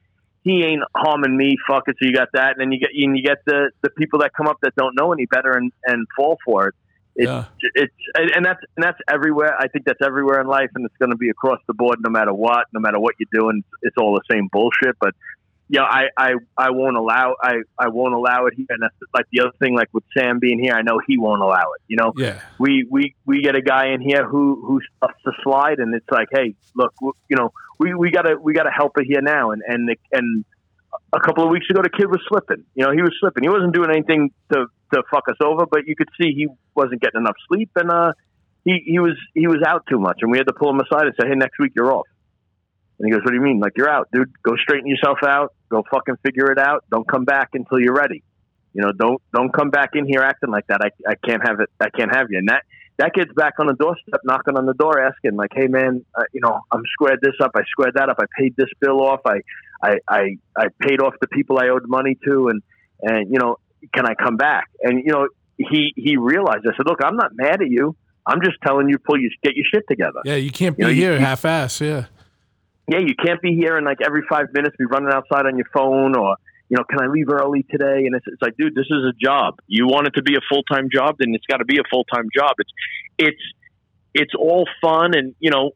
he 0.42 0.64
ain't 0.64 0.82
harming 0.96 1.36
me. 1.36 1.56
Fuck 1.68 1.84
it. 1.88 1.96
So 2.00 2.06
you 2.08 2.14
got 2.14 2.28
that, 2.32 2.52
and 2.52 2.60
then 2.60 2.72
you 2.72 2.80
get 2.80 2.90
and 2.94 3.16
you 3.16 3.22
get 3.22 3.38
the 3.44 3.70
the 3.82 3.90
people 3.90 4.20
that 4.20 4.32
come 4.34 4.48
up 4.48 4.56
that 4.62 4.74
don't 4.76 4.94
know 4.94 5.12
any 5.12 5.26
better 5.26 5.52
and 5.52 5.70
and 5.84 6.06
fall 6.16 6.38
for 6.44 6.68
it. 6.68 6.74
It's 7.16 7.26
Yeah. 7.28 7.44
it's 7.74 7.92
and 8.14 8.42
that's 8.46 8.60
and 8.76 8.82
that's 8.84 8.98
everywhere. 9.10 9.54
I 9.58 9.68
think 9.68 9.84
that's 9.84 10.00
everywhere 10.02 10.40
in 10.40 10.46
life, 10.46 10.70
and 10.74 10.86
it's 10.86 10.96
going 10.98 11.10
to 11.10 11.16
be 11.18 11.28
across 11.28 11.58
the 11.66 11.74
board, 11.74 11.98
no 12.00 12.08
matter 12.08 12.32
what, 12.32 12.66
no 12.72 12.80
matter 12.80 12.98
what 12.98 13.16
you're 13.18 13.40
doing. 13.40 13.62
It's 13.82 13.96
all 13.98 14.14
the 14.14 14.22
same 14.34 14.48
bullshit. 14.50 14.96
But 15.00 15.14
yeah, 15.72 15.84
I, 15.84 16.08
I, 16.18 16.32
I 16.58 16.70
won't 16.70 16.96
allow 16.96 17.36
I, 17.40 17.58
I 17.78 17.88
won't 17.88 18.12
allow 18.12 18.46
it 18.46 18.54
here. 18.54 18.66
And 18.70 18.82
that's 18.82 18.94
like 19.14 19.26
the 19.30 19.42
other 19.42 19.52
thing, 19.60 19.76
like 19.76 19.88
with 19.92 20.02
Sam 20.18 20.40
being 20.40 20.58
here, 20.58 20.74
I 20.74 20.82
know 20.82 21.00
he 21.06 21.16
won't 21.16 21.40
allow 21.40 21.72
it. 21.76 21.82
You 21.86 21.96
know, 21.96 22.12
Yeah, 22.16 22.40
we 22.58 22.84
we 22.90 23.14
we 23.24 23.40
get 23.40 23.54
a 23.54 23.62
guy 23.62 23.90
in 23.94 24.00
here 24.00 24.26
who 24.26 24.60
who 24.66 24.80
stuffs 24.96 25.20
the 25.24 25.32
slide, 25.44 25.78
and 25.78 25.94
it's 25.94 26.10
like, 26.10 26.26
hey, 26.32 26.56
look, 26.74 26.92
you 27.00 27.36
know, 27.36 27.52
we 27.78 27.94
we 27.94 28.10
gotta 28.10 28.36
we 28.36 28.52
gotta 28.52 28.72
help 28.72 28.98
it 28.98 29.06
here 29.06 29.22
now, 29.22 29.52
and 29.52 29.62
and 29.64 29.96
and 30.10 30.44
a 31.12 31.20
couple 31.20 31.44
of 31.44 31.50
weeks 31.50 31.66
ago, 31.70 31.82
the 31.82 31.88
kid 31.88 32.10
was 32.10 32.20
slipping. 32.28 32.64
You 32.74 32.86
know, 32.86 32.92
he 32.92 33.02
was 33.02 33.14
slipping. 33.20 33.44
He 33.44 33.48
wasn't 33.48 33.72
doing 33.72 33.90
anything 33.90 34.32
to 34.52 34.66
to 34.92 35.02
fuck 35.08 35.28
us 35.28 35.36
over, 35.40 35.66
but 35.66 35.86
you 35.86 35.94
could 35.94 36.08
see 36.20 36.32
he 36.34 36.48
wasn't 36.74 37.00
getting 37.00 37.20
enough 37.20 37.36
sleep, 37.46 37.70
and 37.76 37.92
uh, 37.92 38.12
he 38.64 38.82
he 38.84 38.98
was 38.98 39.16
he 39.34 39.46
was 39.46 39.62
out 39.64 39.86
too 39.88 40.00
much, 40.00 40.18
and 40.22 40.32
we 40.32 40.38
had 40.38 40.48
to 40.48 40.52
pull 40.52 40.70
him 40.70 40.80
aside 40.80 41.06
and 41.06 41.14
say, 41.20 41.28
hey, 41.28 41.36
next 41.36 41.60
week 41.60 41.74
you're 41.76 41.92
off. 41.92 42.08
And 43.00 43.06
he 43.06 43.12
goes, 43.12 43.22
what 43.24 43.30
do 43.30 43.36
you 43.36 43.42
mean? 43.42 43.60
Like 43.60 43.72
you're 43.76 43.88
out, 43.88 44.08
dude. 44.12 44.30
Go 44.42 44.52
straighten 44.56 44.86
yourself 44.86 45.18
out. 45.24 45.54
Go 45.70 45.82
fucking 45.90 46.16
figure 46.22 46.52
it 46.52 46.58
out. 46.58 46.84
Don't 46.90 47.08
come 47.08 47.24
back 47.24 47.50
until 47.54 47.80
you're 47.80 47.94
ready. 47.94 48.22
You 48.74 48.82
know, 48.82 48.92
don't 48.92 49.20
don't 49.32 49.52
come 49.52 49.70
back 49.70 49.90
in 49.94 50.06
here 50.06 50.20
acting 50.20 50.50
like 50.50 50.66
that. 50.68 50.80
I, 50.82 50.90
I 51.08 51.14
can't 51.14 51.42
have 51.46 51.60
it. 51.60 51.70
I 51.80 51.88
can't 51.90 52.14
have 52.14 52.26
you. 52.30 52.38
And 52.38 52.48
that 52.48 52.62
that 52.98 53.14
kid's 53.14 53.32
back 53.34 53.54
on 53.58 53.66
the 53.66 53.72
doorstep, 53.72 54.20
knocking 54.24 54.56
on 54.56 54.66
the 54.66 54.74
door, 54.74 55.00
asking 55.00 55.34
like, 55.34 55.50
"Hey, 55.54 55.66
man, 55.66 56.04
uh, 56.14 56.24
you 56.32 56.40
know, 56.42 56.60
I'm 56.70 56.82
squared 56.92 57.20
this 57.22 57.34
up. 57.42 57.52
I 57.54 57.62
squared 57.70 57.94
that 57.94 58.10
up. 58.10 58.18
I 58.20 58.26
paid 58.38 58.54
this 58.56 58.68
bill 58.78 59.00
off. 59.00 59.20
I 59.24 59.40
I 59.82 59.98
I, 60.06 60.36
I 60.56 60.66
paid 60.80 61.00
off 61.00 61.14
the 61.20 61.26
people 61.28 61.58
I 61.58 61.68
owed 61.68 61.88
money 61.88 62.16
to, 62.26 62.48
and 62.48 62.62
and 63.00 63.32
you 63.32 63.38
know, 63.38 63.56
can 63.94 64.06
I 64.06 64.14
come 64.14 64.36
back?" 64.36 64.68
And 64.82 64.98
you 65.04 65.12
know, 65.12 65.28
he 65.56 65.92
he 65.96 66.16
realized. 66.16 66.66
I 66.66 66.76
said, 66.76 66.86
"Look, 66.86 67.00
I'm 67.02 67.16
not 67.16 67.32
mad 67.34 67.62
at 67.62 67.70
you. 67.70 67.96
I'm 68.26 68.42
just 68.44 68.58
telling 68.64 68.88
you, 68.88 68.98
pull 68.98 69.18
your 69.18 69.30
get 69.42 69.56
your 69.56 69.64
shit 69.72 69.84
together." 69.88 70.20
yeah. 70.24 70.36
You 70.36 70.50
can't 70.50 70.76
be 70.76 70.82
You 70.82 70.88
know, 70.88 70.94
here 70.94 71.18
half 71.18 71.44
ass. 71.44 71.80
Yeah, 71.80 72.06
yeah, 72.90 72.98
you 72.98 73.14
can't 73.14 73.40
be 73.40 73.54
here 73.54 73.76
and 73.76 73.86
like 73.86 73.98
every 74.04 74.22
five 74.28 74.46
minutes 74.52 74.76
be 74.76 74.84
running 74.84 75.12
outside 75.12 75.46
on 75.46 75.56
your 75.56 75.66
phone 75.72 76.16
or 76.16 76.36
you 76.68 76.76
know, 76.76 76.84
can 76.84 77.02
I 77.02 77.08
leave 77.08 77.28
early 77.28 77.64
today? 77.68 78.06
And 78.06 78.14
it's, 78.14 78.24
it's 78.28 78.40
like, 78.40 78.56
dude, 78.56 78.76
this 78.76 78.86
is 78.86 79.04
a 79.04 79.12
job. 79.20 79.56
You 79.66 79.88
want 79.88 80.06
it 80.06 80.10
to 80.10 80.22
be 80.22 80.36
a 80.36 80.40
full 80.48 80.62
time 80.62 80.88
job, 80.92 81.16
then 81.18 81.34
it's 81.34 81.46
got 81.46 81.56
to 81.58 81.64
be 81.64 81.78
a 81.78 81.82
full 81.90 82.04
time 82.04 82.28
job. 82.34 82.52
It's 82.58 82.70
it's 83.18 83.42
it's 84.14 84.32
all 84.38 84.68
fun 84.80 85.16
and 85.16 85.34
you 85.38 85.50
know 85.50 85.72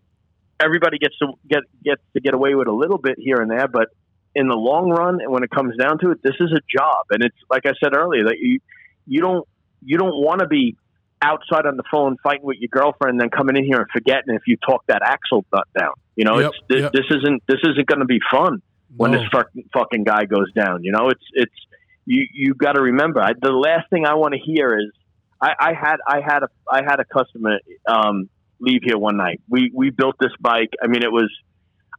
everybody 0.60 0.98
gets 0.98 1.16
to 1.18 1.32
get 1.48 1.60
gets 1.84 2.02
to 2.14 2.20
get 2.20 2.34
away 2.34 2.54
with 2.54 2.68
a 2.68 2.72
little 2.72 2.98
bit 2.98 3.16
here 3.18 3.36
and 3.36 3.50
there, 3.50 3.68
but 3.68 3.88
in 4.34 4.48
the 4.48 4.56
long 4.56 4.90
run, 4.90 5.20
and 5.20 5.32
when 5.32 5.44
it 5.44 5.50
comes 5.50 5.76
down 5.76 5.98
to 5.98 6.10
it, 6.10 6.22
this 6.22 6.34
is 6.40 6.50
a 6.52 6.60
job, 6.76 7.06
and 7.10 7.22
it's 7.22 7.36
like 7.50 7.66
I 7.66 7.72
said 7.82 7.94
earlier 7.94 8.24
that 8.24 8.38
you 8.38 8.60
you 9.06 9.20
don't 9.20 9.46
you 9.84 9.98
don't 9.98 10.22
want 10.22 10.40
to 10.40 10.46
be 10.46 10.76
outside 11.24 11.66
on 11.66 11.76
the 11.76 11.82
phone 11.90 12.16
fighting 12.22 12.44
with 12.44 12.58
your 12.60 12.68
girlfriend, 12.70 13.12
and 13.14 13.20
then 13.20 13.30
coming 13.30 13.56
in 13.56 13.64
here 13.64 13.78
and 13.78 13.86
forgetting 13.92 14.34
if 14.34 14.42
you 14.46 14.56
talk 14.58 14.84
that 14.88 15.02
axle 15.04 15.44
nut 15.52 15.66
down. 15.78 15.94
You 16.16 16.24
know, 16.24 16.38
Yep, 16.38 16.50
it's 16.50 16.58
this, 16.68 16.80
yep. 16.82 16.92
this 16.92 17.06
isn't 17.10 17.42
this 17.48 17.60
isn't 17.64 17.86
going 17.86 18.00
to 18.00 18.04
be 18.06 18.20
fun 18.30 18.62
when 18.96 19.10
No. 19.10 19.18
this 19.18 19.28
fucking, 19.32 19.64
fucking 19.72 20.04
guy 20.04 20.26
goes 20.26 20.52
down. 20.52 20.84
You 20.84 20.92
know, 20.92 21.08
it's 21.08 21.24
it's 21.32 21.54
you 22.04 22.26
you 22.32 22.54
got 22.54 22.72
to 22.72 22.82
remember. 22.82 23.20
I, 23.20 23.32
the 23.40 23.50
last 23.52 23.88
thing 23.90 24.06
I 24.06 24.14
want 24.14 24.34
to 24.34 24.40
hear 24.40 24.78
is 24.78 24.90
I, 25.40 25.54
I 25.58 25.72
had 25.72 25.96
I 26.06 26.20
had 26.20 26.42
a 26.44 26.48
I 26.70 26.82
had 26.84 27.00
a 27.00 27.04
customer 27.04 27.58
um, 27.88 28.28
leave 28.60 28.82
here 28.84 28.98
one 28.98 29.16
night. 29.16 29.40
We 29.48 29.70
we 29.74 29.90
built 29.90 30.16
this 30.20 30.32
bike. 30.40 30.70
I 30.82 30.86
mean, 30.86 31.02
it 31.02 31.10
was 31.10 31.30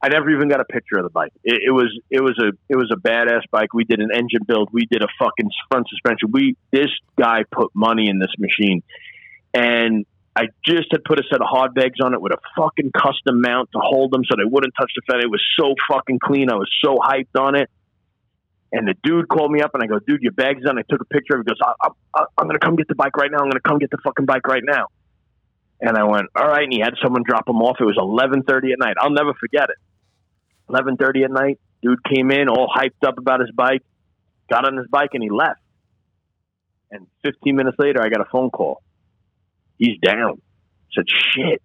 I 0.02 0.10
never 0.10 0.30
even 0.30 0.48
got 0.50 0.60
a 0.62 0.66
picture 0.66 0.98
of 0.98 1.04
the 1.04 1.10
bike. 1.10 1.34
It, 1.44 1.60
it 1.68 1.72
was 1.72 1.90
it 2.10 2.22
was 2.22 2.38
a 2.40 2.52
it 2.70 2.76
was 2.78 2.90
a 2.94 3.00
badass 3.00 3.42
bike. 3.52 3.74
We 3.74 3.84
did 3.84 4.00
an 4.00 4.10
engine 4.14 4.42
build. 4.48 4.70
We 4.72 4.86
did 4.86 5.02
a 5.02 5.08
fucking 5.20 5.50
front 5.70 5.88
suspension. 5.90 6.30
We 6.32 6.56
this 6.72 6.92
guy 7.20 7.44
put 7.52 7.72
money 7.76 8.08
in 8.10 8.20
this 8.20 8.34
machine, 8.38 8.84
and 9.56 10.06
I 10.36 10.48
just 10.66 10.88
had 10.92 11.06
put 11.06 11.18
a 11.18 11.24
set 11.32 11.40
of 11.40 11.48
hard 11.48 11.74
bags 11.74 12.00
on 12.04 12.14
it 12.14 12.22
with 12.22 12.34
a 12.34 12.38
fucking 12.58 12.92
custom 12.92 13.40
mount 13.40 13.70
to 13.72 13.80
hold 13.82 14.12
them 14.12 14.24
so 14.30 14.36
they 14.36 14.44
wouldn't 14.44 14.74
touch 14.78 14.92
the 14.94 15.02
fender. 15.08 15.26
It 15.26 15.32
was 15.32 15.42
so 15.58 15.74
fucking 15.90 16.20
clean. 16.22 16.52
I 16.52 16.56
was 16.56 16.70
so 16.84 16.98
hyped 16.98 17.40
on 17.40 17.56
it. 17.56 17.70
And 18.74 18.86
the 18.86 18.96
dude 19.02 19.30
called 19.30 19.50
me 19.50 19.62
up 19.62 19.72
and 19.74 19.82
I 19.82 19.88
go, 19.88 20.00
dude, 20.00 20.22
your 20.22 20.34
bag's 20.34 20.64
done. 20.64 20.78
I 20.78 20.82
took 20.90 21.00
a 21.00 21.06
picture 21.06 21.36
of 21.36 21.42
it. 21.42 21.48
He 21.48 21.54
goes, 21.56 21.76
I, 21.82 21.88
I, 22.14 22.26
I'm 22.38 22.48
going 22.48 22.60
to 22.60 22.66
come 22.66 22.76
get 22.76 22.90
the 22.90 22.96
bike 22.96 23.16
right 23.16 23.32
now. 23.32 23.38
I'm 23.38 23.46
going 23.46 23.54
to 23.54 23.62
come 23.66 23.80
get 23.80 23.92
the 23.92 24.00
fucking 24.04 24.26
bike 24.26 24.46
right 24.46 24.64
now. 24.66 24.88
And 25.80 25.98
I 25.98 26.04
went, 26.04 26.28
all 26.36 26.48
right. 26.48 26.64
And 26.64 26.74
he 26.74 26.82
had 26.82 26.96
someone 27.02 27.24
drop 27.26 27.48
him 27.48 27.62
off. 27.62 27.78
It 27.80 27.86
was 27.86 27.96
11:30 27.96 28.74
at 28.74 28.80
night. 28.80 28.96
I'll 29.00 29.12
never 29.12 29.34
forget 29.40 29.70
it. 29.70 29.78
11:30 30.70 31.24
at 31.24 31.32
night. 31.32 31.60
Dude 31.82 32.04
came 32.04 32.32
in 32.32 32.50
all 32.50 32.68
hyped 32.68 33.08
up 33.08 33.18
about 33.18 33.40
his 33.40 33.52
bike, 33.52 33.84
got 34.50 34.66
on 34.66 34.76
his 34.76 34.88
bike, 34.88 35.12
and 35.14 35.24
he 35.24 35.30
left. 35.30 35.62
And 36.92 37.08
15 37.24 37.56
minutes 37.56 37.78
later, 37.80 38.02
I 38.02 38.10
got 38.10 38.22
a 38.22 38.30
phone 38.32 38.50
call. 38.50 38.82
He's 39.78 39.98
down. 40.00 40.42
I 40.42 40.96
said, 40.96 41.06
shit. 41.10 41.62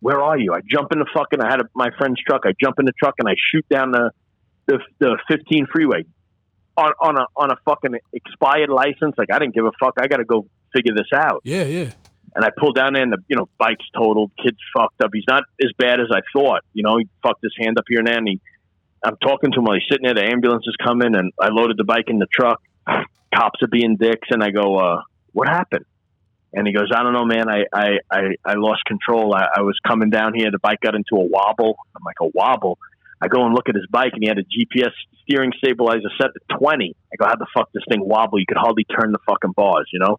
Where 0.00 0.20
are 0.20 0.38
you? 0.38 0.52
I 0.52 0.60
jump 0.68 0.92
in 0.92 0.98
the 0.98 1.06
fucking. 1.14 1.40
I 1.40 1.50
had 1.50 1.60
a, 1.60 1.64
my 1.74 1.88
friend's 1.96 2.20
truck. 2.26 2.42
I 2.44 2.52
jump 2.60 2.78
in 2.78 2.84
the 2.84 2.92
truck 2.98 3.14
and 3.18 3.28
I 3.28 3.34
shoot 3.50 3.66
down 3.68 3.90
the 3.92 4.10
the, 4.66 4.78
the 4.98 5.18
15 5.28 5.66
freeway 5.72 6.04
on 6.76 6.92
on 7.00 7.16
a 7.18 7.26
on 7.36 7.50
a 7.50 7.56
fucking 7.64 7.94
expired 8.12 8.68
license. 8.68 9.14
Like 9.16 9.28
I 9.32 9.38
didn't 9.38 9.54
give 9.54 9.64
a 9.64 9.72
fuck. 9.80 9.94
I 9.98 10.06
got 10.06 10.18
to 10.18 10.24
go 10.24 10.46
figure 10.74 10.92
this 10.94 11.06
out 11.14 11.40
Yeah, 11.44 11.62
yeah. 11.64 11.92
and 12.34 12.44
I 12.44 12.50
pulled 12.58 12.74
down 12.74 12.94
there 12.94 13.02
and 13.02 13.12
the 13.12 13.18
you 13.28 13.36
know 13.36 13.48
bike's 13.58 13.84
totaled, 13.96 14.32
kid's 14.42 14.58
fucked 14.76 15.00
up. 15.02 15.10
He's 15.14 15.24
not 15.28 15.44
as 15.62 15.70
bad 15.78 16.00
as 16.00 16.08
I 16.12 16.20
thought. 16.34 16.62
You 16.74 16.82
know, 16.82 16.98
he 16.98 17.08
fucked 17.22 17.42
his 17.42 17.54
hand 17.58 17.78
up 17.78 17.84
here 17.88 18.00
and 18.00 18.08
there. 18.08 18.18
And 18.18 18.28
he, 18.28 18.40
I'm 19.04 19.16
talking 19.18 19.52
to 19.52 19.58
him 19.58 19.64
while 19.64 19.74
he's 19.76 19.88
sitting 19.90 20.04
there. 20.04 20.14
The 20.14 20.24
ambulance 20.30 20.64
is 20.66 20.76
coming, 20.84 21.14
and 21.14 21.32
I 21.40 21.48
loaded 21.48 21.76
the 21.78 21.84
bike 21.84 22.06
in 22.08 22.18
the 22.18 22.26
truck. 22.26 22.60
Cops 23.34 23.62
are 23.62 23.68
being 23.68 23.96
dicks, 23.96 24.28
and 24.30 24.42
I 24.42 24.50
go, 24.50 24.76
uh, 24.76 25.02
"What 25.32 25.48
happened?" 25.48 25.84
And 26.54 26.66
he 26.66 26.72
goes, 26.72 26.90
"I 26.94 27.02
don't 27.02 27.12
know, 27.12 27.24
man. 27.24 27.48
I 27.48 27.64
I 27.72 27.86
I, 28.10 28.20
I 28.44 28.54
lost 28.54 28.84
control. 28.86 29.34
I, 29.34 29.46
I 29.56 29.62
was 29.62 29.76
coming 29.86 30.10
down 30.10 30.34
here. 30.34 30.50
The 30.50 30.58
bike 30.58 30.80
got 30.80 30.94
into 30.94 31.16
a 31.16 31.24
wobble. 31.24 31.76
I'm 31.96 32.02
like 32.04 32.20
a 32.20 32.30
wobble." 32.34 32.78
I 33.20 33.28
go 33.28 33.44
and 33.46 33.54
look 33.54 33.68
at 33.68 33.74
his 33.74 33.86
bike, 33.90 34.12
and 34.12 34.22
he 34.22 34.28
had 34.28 34.38
a 34.38 34.44
GPR 34.44 34.90
steering 35.22 35.52
stabilizer 35.56 36.10
set 36.20 36.28
to 36.34 36.58
20. 36.58 36.94
I 37.12 37.16
go, 37.16 37.26
"How 37.26 37.36
the 37.36 37.46
fuck 37.54 37.72
this 37.72 37.82
thing 37.88 38.06
wobble? 38.06 38.38
You 38.38 38.46
could 38.46 38.58
hardly 38.58 38.84
turn 38.84 39.12
the 39.12 39.18
fucking 39.26 39.52
bars, 39.52 39.88
you 39.92 39.98
know." 39.98 40.18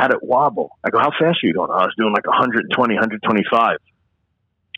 had 0.00 0.12
it 0.12 0.22
wobble. 0.22 0.78
I 0.84 0.90
go, 0.90 0.98
how 0.98 1.10
fast 1.10 1.44
are 1.44 1.46
you 1.46 1.52
going? 1.52 1.70
Oh, 1.70 1.74
I 1.74 1.84
was 1.84 1.94
doing 1.96 2.12
like 2.12 2.26
120, 2.26 2.72
125. 2.94 3.76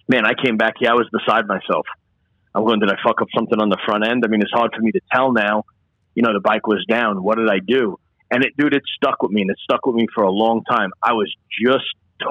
Man, 0.09 0.27
I 0.27 0.33
came 0.35 0.57
back 0.57 0.75
here. 0.79 0.91
I 0.91 0.95
was 0.95 1.09
beside 1.13 1.47
myself. 1.47 1.87
I'm 2.55 2.65
going, 2.65 2.81
did 2.81 2.91
I 2.91 2.97
fuck 3.07 3.23
up 3.23 3.29
something 3.35 3.61
on 3.61 3.69
the 3.69 3.79
front 3.87 4.07
end? 4.07 4.25
I 4.25 4.29
mean, 4.29 4.43
it's 4.43 4.53
hard 4.53 4.73
for 4.75 4.83
me 4.83 4.93
to 4.93 5.01
tell 5.15 5.33
now. 5.33 5.65
You 6.15 6.23
know, 6.23 6.33
the 6.35 6.41
bike 6.41 6.67
was 6.67 6.85
down. 6.89 7.23
What 7.23 7.39
did 7.39 7.49
I 7.49 7.61
do? 7.65 7.99
And 8.33 8.43
it, 8.45 8.57
dude, 8.57 8.75
it 8.75 8.83
stuck 8.97 9.23
with 9.23 9.31
me, 9.31 9.43
and 9.43 9.51
it 9.51 9.59
stuck 9.63 9.85
with 9.87 9.95
me 9.95 10.07
for 10.15 10.25
a 10.25 10.31
long 10.31 10.65
time. 10.65 10.91
I 11.03 11.13
was 11.13 11.33
just 11.51 11.85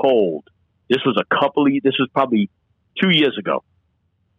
told. 0.03 0.45
This 0.90 0.99
was 1.06 1.15
a 1.22 1.36
couple 1.40 1.68
of. 1.68 1.72
This 1.84 1.94
was 1.99 2.10
probably 2.11 2.49
two 3.02 3.11
years 3.11 3.38
ago, 3.40 3.64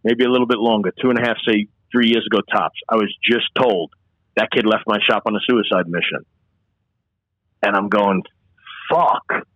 maybe 0.04 0.24
a 0.24 0.28
little 0.28 0.48
bit 0.48 0.58
longer, 0.58 0.90
two 1.00 1.08
and 1.10 1.18
a 1.18 1.22
half, 1.22 1.36
say 1.48 1.68
three 1.92 2.08
years 2.08 2.26
ago 2.26 2.42
tops. 2.52 2.78
I 2.88 2.96
was 2.96 3.14
just 3.24 3.46
told 3.56 3.92
that 4.36 4.50
kid 4.50 4.66
left 4.66 4.84
my 4.86 4.98
shop 5.08 5.22
on 5.26 5.36
a 5.36 5.40
suicide 5.48 5.88
mission. 5.88 6.26
and 7.62 7.76
I'm 7.76 7.88
going, 7.88 8.22
fuck. 8.90 9.46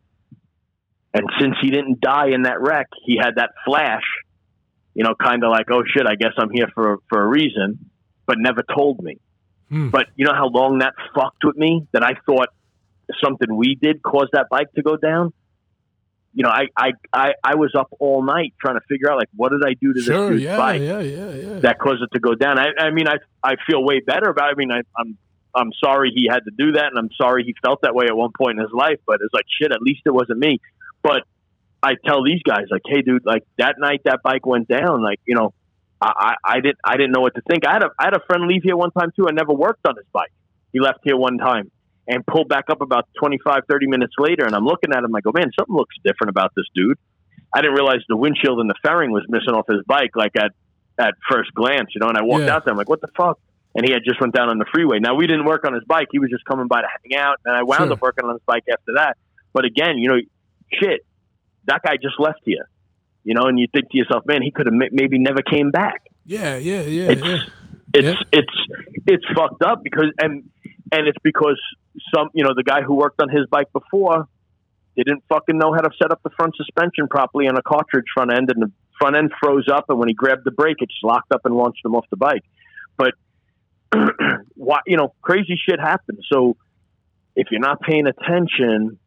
And 1.13 1.25
since 1.41 1.55
he 1.61 1.71
didn't 1.71 2.01
die 2.01 2.29
in 2.33 2.43
that 2.43 2.61
wreck, 2.61 2.87
he 3.05 3.19
had 3.21 3.37
that 3.37 3.51
flash, 3.65 4.05
you 4.95 5.03
know, 5.03 5.15
kind 5.21 5.43
of 5.45 5.51
like, 5.51 5.67
oh 5.73 5.83
shit, 5.87 6.07
I 6.07 6.15
guess 6.15 6.33
I'm 6.39 6.51
here 6.51 6.69
for 6.75 6.99
for 7.09 7.23
a 7.23 7.27
reason, 7.27 7.91
but 8.27 8.37
never 8.39 8.63
told 8.63 9.03
me. 9.03 9.19
Hmm. 9.69 9.89
But 9.91 10.07
you 10.17 10.25
know 10.27 10.35
how 10.35 10.49
long 10.49 10.79
that 10.79 10.95
fucked 11.15 11.45
with 11.45 11.57
me 11.57 11.87
that 11.93 12.03
I 12.05 12.15
thought 12.25 12.49
something 13.23 13.55
we 13.57 13.75
did 13.81 14.03
caused 14.03 14.31
that 14.33 14.47
bike 14.51 14.73
to 14.75 14.83
go 14.83 14.97
down. 14.97 15.33
You 16.35 16.43
know, 16.45 16.51
I 16.51 16.67
I 16.77 16.91
I, 17.13 17.33
I 17.43 17.55
was 17.55 17.75
up 17.75 17.89
all 17.99 18.23
night 18.23 18.53
trying 18.61 18.75
to 18.77 18.81
figure 18.89 19.11
out 19.11 19.17
like 19.19 19.29
what 19.35 19.51
did 19.53 19.63
I 19.67 19.75
do 19.81 19.93
to 19.95 20.01
Sure. 20.03 20.31
this 20.35 20.43
Yeah. 20.43 20.57
bike 20.57 20.83
Yeah. 20.83 21.01
Yeah. 21.01 21.35
Yeah. 21.35 21.59
that 21.61 21.79
caused 21.79 22.03
it 22.03 22.11
to 22.13 22.21
go 22.21 22.35
down. 22.35 22.59
I, 22.59 22.67
I 22.79 22.91
mean, 22.91 23.09
I 23.09 23.17
I 23.43 23.57
feel 23.67 23.83
way 23.83 24.01
better 24.01 24.29
about. 24.31 24.51
It. 24.51 24.53
I 24.53 24.55
mean, 24.57 24.71
I, 24.73 24.81
I'm 24.99 25.17
I'm 25.55 25.73
sorry 25.83 26.13
he 26.15 26.29
had 26.31 26.41
to 26.45 26.51
do 26.57 26.73
that, 26.73 26.87
and 26.87 26.99
I'm 26.99 27.09
sorry 27.17 27.43
he 27.45 27.55
felt 27.65 27.81
that 27.83 27.95
way 27.95 28.05
at 28.07 28.17
one 28.17 28.31
point 28.39 28.59
in 28.59 28.63
his 28.65 28.73
life. 28.73 29.01
But 29.07 29.21
it's 29.23 29.33
like 29.33 29.47
shit. 29.61 29.73
At 29.73 29.81
least 29.81 30.03
it 30.05 30.13
wasn't 30.13 30.39
me. 30.39 30.61
But 31.03 31.23
I 31.83 31.95
tell 32.05 32.23
these 32.23 32.43
guys 32.43 32.67
like, 32.71 32.83
hey, 32.85 33.01
dude, 33.01 33.25
like 33.25 33.45
that 33.59 33.77
night 33.79 34.03
that 34.05 34.21
bike 34.23 34.45
went 34.45 34.69
down, 34.69 35.03
like 35.03 35.21
you 35.27 35.35
know, 35.35 35.55
I 36.01 36.13
I, 36.17 36.35
I 36.57 36.61
didn't 36.61 36.79
I 36.85 36.97
didn't 36.97 37.13
know 37.13 37.21
what 37.23 37.35
to 37.37 37.43
think. 37.49 37.67
I 37.67 37.73
had 37.73 37.83
a 37.83 37.91
I 37.99 38.05
had 38.05 38.15
a 38.17 38.21
friend 38.27 38.47
leave 38.47 38.63
here 38.63 38.77
one 38.77 38.91
time 38.93 39.11
too. 39.17 39.27
I 39.29 39.33
never 39.33 39.53
worked 39.53 39.87
on 39.87 39.97
his 39.97 40.07
bike. 40.13 40.33
He 40.73 40.81
left 40.81 40.99
here 41.05 41.17
one 41.17 41.39
time 41.39 41.71
and 42.09 42.25
pulled 42.27 42.49
back 42.49 42.65
up 42.71 42.81
about 42.83 43.09
25, 43.19 43.63
30 43.69 43.87
minutes 43.89 44.13
later, 44.19 44.45
and 44.45 44.55
I'm 44.55 44.65
looking 44.65 44.93
at 44.93 45.03
him. 45.03 45.15
I 45.17 45.21
go, 45.21 45.33
man, 45.35 45.51
something 45.59 45.75
looks 45.75 45.95
different 46.05 46.31
about 46.31 46.53
this 46.55 46.67
dude. 46.75 46.99
I 47.55 47.63
didn't 47.63 47.75
realize 47.75 47.99
the 48.09 48.17
windshield 48.17 48.61
and 48.61 48.69
the 48.71 48.75
fairing 48.83 49.11
was 49.11 49.25
missing 49.29 49.55
off 49.55 49.67
his 49.69 49.83
bike, 49.87 50.11
like 50.15 50.33
at 50.37 50.53
at 50.99 51.15
first 51.31 51.53
glance, 51.55 51.89
you 51.95 52.01
know. 52.01 52.09
And 52.09 52.17
I 52.19 52.23
walked 52.23 52.45
Yeah. 52.45 52.55
out 52.57 52.65
there, 52.65 52.73
I'm 52.73 52.79
like, 52.79 52.89
what 52.89 53.01
the 53.01 53.09
fuck? 53.17 53.39
And 53.75 53.87
he 53.87 53.93
had 53.93 54.03
just 54.05 54.21
went 54.21 54.35
down 54.35 54.49
on 54.49 54.59
the 54.59 54.65
freeway. 54.73 54.99
Now 55.01 55.15
we 55.15 55.27
didn't 55.27 55.45
work 55.45 55.65
on 55.67 55.75
his 55.75 55.85
bike; 55.85 56.09
he 56.11 56.19
was 56.19 56.31
just 56.31 56.45
coming 56.45 56.67
by 56.67 56.81
to 56.83 56.89
hang 56.89 57.19
out, 57.19 57.37
and 57.45 57.55
I 57.57 57.63
wound 57.63 57.85
Sure. 57.89 57.93
up 57.93 58.01
working 58.03 58.25
on 58.25 58.33
his 58.33 58.43
bike 58.47 58.65
after 58.71 58.93
that. 58.97 59.17
But 59.53 59.65
again, 59.65 59.99
you 59.99 60.09
know, 60.09 60.19
shit, 60.73 61.01
that 61.67 61.83
guy 61.83 61.97
just 61.97 62.19
left 62.19 62.41
here, 62.45 62.69
you 63.27 63.35
know, 63.35 63.43
and 63.49 63.59
you 63.59 63.67
think 63.73 63.91
to 63.91 63.99
yourself, 63.99 64.23
man, 64.25 64.41
he 64.41 64.53
could 64.53 64.67
have 64.67 64.75
maybe 64.93 65.19
never 65.19 65.43
came 65.43 65.73
back 65.73 66.03
Yeah. 66.25 66.57
Yeah. 66.57 66.83
Yeah. 66.83 67.11
it's 67.11 67.23
Yeah. 67.27 67.41
it's 67.93 68.23
it's 68.33 68.57
it's 69.07 69.25
fucked 69.35 69.63
up 69.63 69.83
because 69.83 70.13
and 70.21 70.49
and 70.93 71.09
it's 71.09 71.19
because 71.25 71.61
some 72.15 72.29
you 72.35 72.45
know 72.45 72.53
the 72.55 72.63
guy 72.63 72.83
who 72.83 72.95
worked 72.95 73.21
on 73.21 73.29
his 73.29 73.47
bike 73.51 73.73
before 73.73 74.29
didn't 74.97 75.25
fucking 75.29 75.59
know 75.59 75.73
how 75.75 75.81
to 75.81 75.91
set 76.01 76.11
up 76.13 76.23
the 76.23 76.31
front 76.31 76.55
suspension 76.57 77.09
properly 77.09 77.49
on 77.49 77.57
a 77.57 77.63
cartridge 77.63 78.05
front 78.15 78.33
end 78.33 78.49
and 78.51 78.63
the 78.63 78.71
front 78.99 79.17
end 79.17 79.31
froze 79.43 79.67
up 79.71 79.87
and 79.89 79.99
when 79.99 80.09
he 80.09 80.15
grabbed 80.15 80.45
the 80.45 80.51
brake 80.51 80.77
it 80.81 80.89
just 80.89 81.03
locked 81.03 81.33
up 81.33 81.43
and 81.45 81.55
launched 81.55 81.85
him 81.85 81.95
off 81.97 82.07
the 82.11 82.17
bike 82.17 82.45
but 82.97 83.15
why 84.55 84.79
you 84.87 84.97
know 84.97 85.13
crazy 85.21 85.59
shit 85.69 85.81
happens 85.81 86.21
so 86.33 86.57
if 87.35 87.49
you're 87.51 87.61
not 87.61 87.81
paying 87.81 88.07
attention 88.07 88.99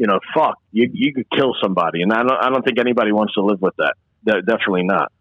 you 0.00 0.06
know 0.06 0.18
fuck 0.34 0.56
you 0.72 0.88
you 0.92 1.12
could 1.14 1.28
kill 1.30 1.52
somebody 1.62 1.98
and 2.02 2.12
I 2.12 2.22
don't 2.22 2.40
I 2.44 2.48
don't 2.50 2.64
think 2.64 2.78
anybody 2.78 3.12
wants 3.12 3.34
to 3.34 3.42
live 3.42 3.60
with 3.60 3.74
that 3.76 3.94
De- 4.24 4.42
definitely 4.42 4.84
not 4.84 5.12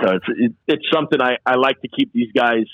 so 0.00 0.06
it's 0.16 0.24
it, 0.28 0.52
it's 0.66 0.86
something 0.92 1.20
I, 1.20 1.36
I 1.44 1.56
like 1.56 1.80
to 1.82 1.88
keep 1.88 2.12
these 2.14 2.32
guys, 2.32 2.64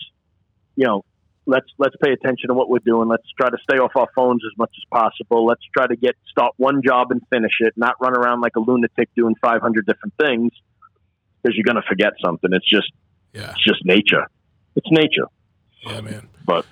you 0.76 0.86
know, 0.86 1.04
let's 1.46 1.66
let's 1.76 1.96
pay 2.02 2.12
attention 2.12 2.46
to 2.48 2.54
what 2.54 2.68
we're 2.70 2.78
doing. 2.78 3.08
Let's 3.08 3.24
try 3.36 3.50
to 3.50 3.56
stay 3.68 3.78
off 3.78 3.90
our 3.96 4.06
phones 4.14 4.42
as 4.46 4.56
much 4.56 4.70
as 4.76 4.84
possible. 4.88 5.44
Let's 5.44 5.62
try 5.76 5.88
to 5.88 5.96
get 5.96 6.14
start 6.30 6.54
one 6.58 6.80
job 6.80 7.10
and 7.10 7.20
finish 7.28 7.54
it, 7.58 7.74
not 7.76 7.96
run 8.00 8.16
around 8.16 8.40
like 8.40 8.54
a 8.56 8.60
lunatic 8.60 9.08
doing 9.16 9.34
500 9.42 9.84
different 9.84 10.14
things 10.20 10.52
because 11.42 11.56
you're 11.56 11.64
going 11.64 11.82
to 11.82 11.88
forget 11.88 12.12
something. 12.24 12.50
It's 12.52 12.70
just 12.70 12.92
Yeah. 13.34 13.50
it's 13.50 13.64
just 13.64 13.84
nature. 13.84 14.26
It's 14.76 14.88
nature. 14.88 15.26
Yeah, 15.84 16.00
man. 16.02 16.28
But 16.46 16.66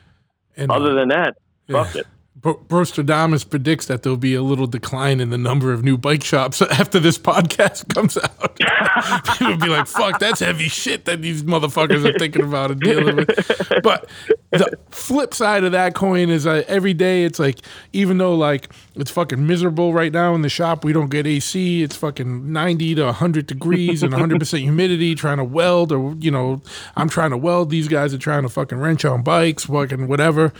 And, 0.56 0.70
other 0.70 0.92
uh, 0.92 0.94
than 0.94 1.08
that, 1.08 1.34
fuck 1.68 1.92
yeah. 1.94 2.02
it. 2.02 2.06
Bro- 2.38 2.60
Brostradamus 2.68 3.48
predicts 3.48 3.86
that 3.86 4.02
there'll 4.02 4.18
be 4.18 4.34
a 4.34 4.42
little 4.42 4.66
decline 4.66 5.20
in 5.20 5.30
the 5.30 5.38
number 5.38 5.72
of 5.72 5.82
new 5.82 5.96
bike 5.96 6.22
shops 6.22 6.60
after 6.80 7.00
this 7.00 7.16
podcast 7.16 7.88
comes 7.94 8.18
out. 8.18 8.56
People 9.38 9.46
will 9.48 9.56
be 9.58 9.68
like, 9.68 9.86
fuck, 9.86 10.18
that's 10.18 10.40
heavy 10.40 10.68
shit 10.68 11.06
that 11.06 11.22
these 11.22 11.44
motherfuckers 11.44 12.04
are 12.04 12.18
thinking 12.18 12.42
about 12.42 12.70
and 12.70 12.80
dealing 12.80 13.16
with. 13.16 13.82
But 13.82 14.08
the 14.50 14.78
flip 14.90 15.32
side 15.32 15.64
of 15.64 15.72
that 15.72 15.94
coin 15.94 16.28
is 16.28 16.46
uh, 16.46 16.62
every 16.68 16.92
day 16.92 17.24
it's 17.24 17.38
like, 17.38 17.60
even 17.94 18.18
though 18.18 18.34
like 18.34 18.70
it's 18.96 19.10
fucking 19.10 19.46
miserable 19.46 19.94
right 19.94 20.12
now 20.12 20.34
in 20.34 20.42
the 20.42 20.50
shop, 20.50 20.84
we 20.84 20.92
don't 20.92 21.10
get 21.10 21.26
AC, 21.26 21.82
it's 21.82 21.96
fucking 21.96 22.52
90 22.52 22.96
to 22.96 23.04
100 23.06 23.46
degrees 23.46 24.02
and 24.02 24.12
100% 24.12 24.58
humidity 24.60 25.14
trying 25.14 25.38
to 25.38 25.44
weld 25.44 25.90
or, 25.90 26.14
you 26.18 26.30
know, 26.30 26.60
I'm 26.96 27.08
trying 27.08 27.30
to 27.30 27.38
weld. 27.38 27.70
These 27.70 27.88
guys 27.88 28.12
are 28.12 28.18
trying 28.18 28.42
to 28.42 28.50
fucking 28.50 28.78
wrench 28.78 29.06
on 29.06 29.22
bikes, 29.22 29.64
fucking 29.64 30.06
whatever 30.06 30.52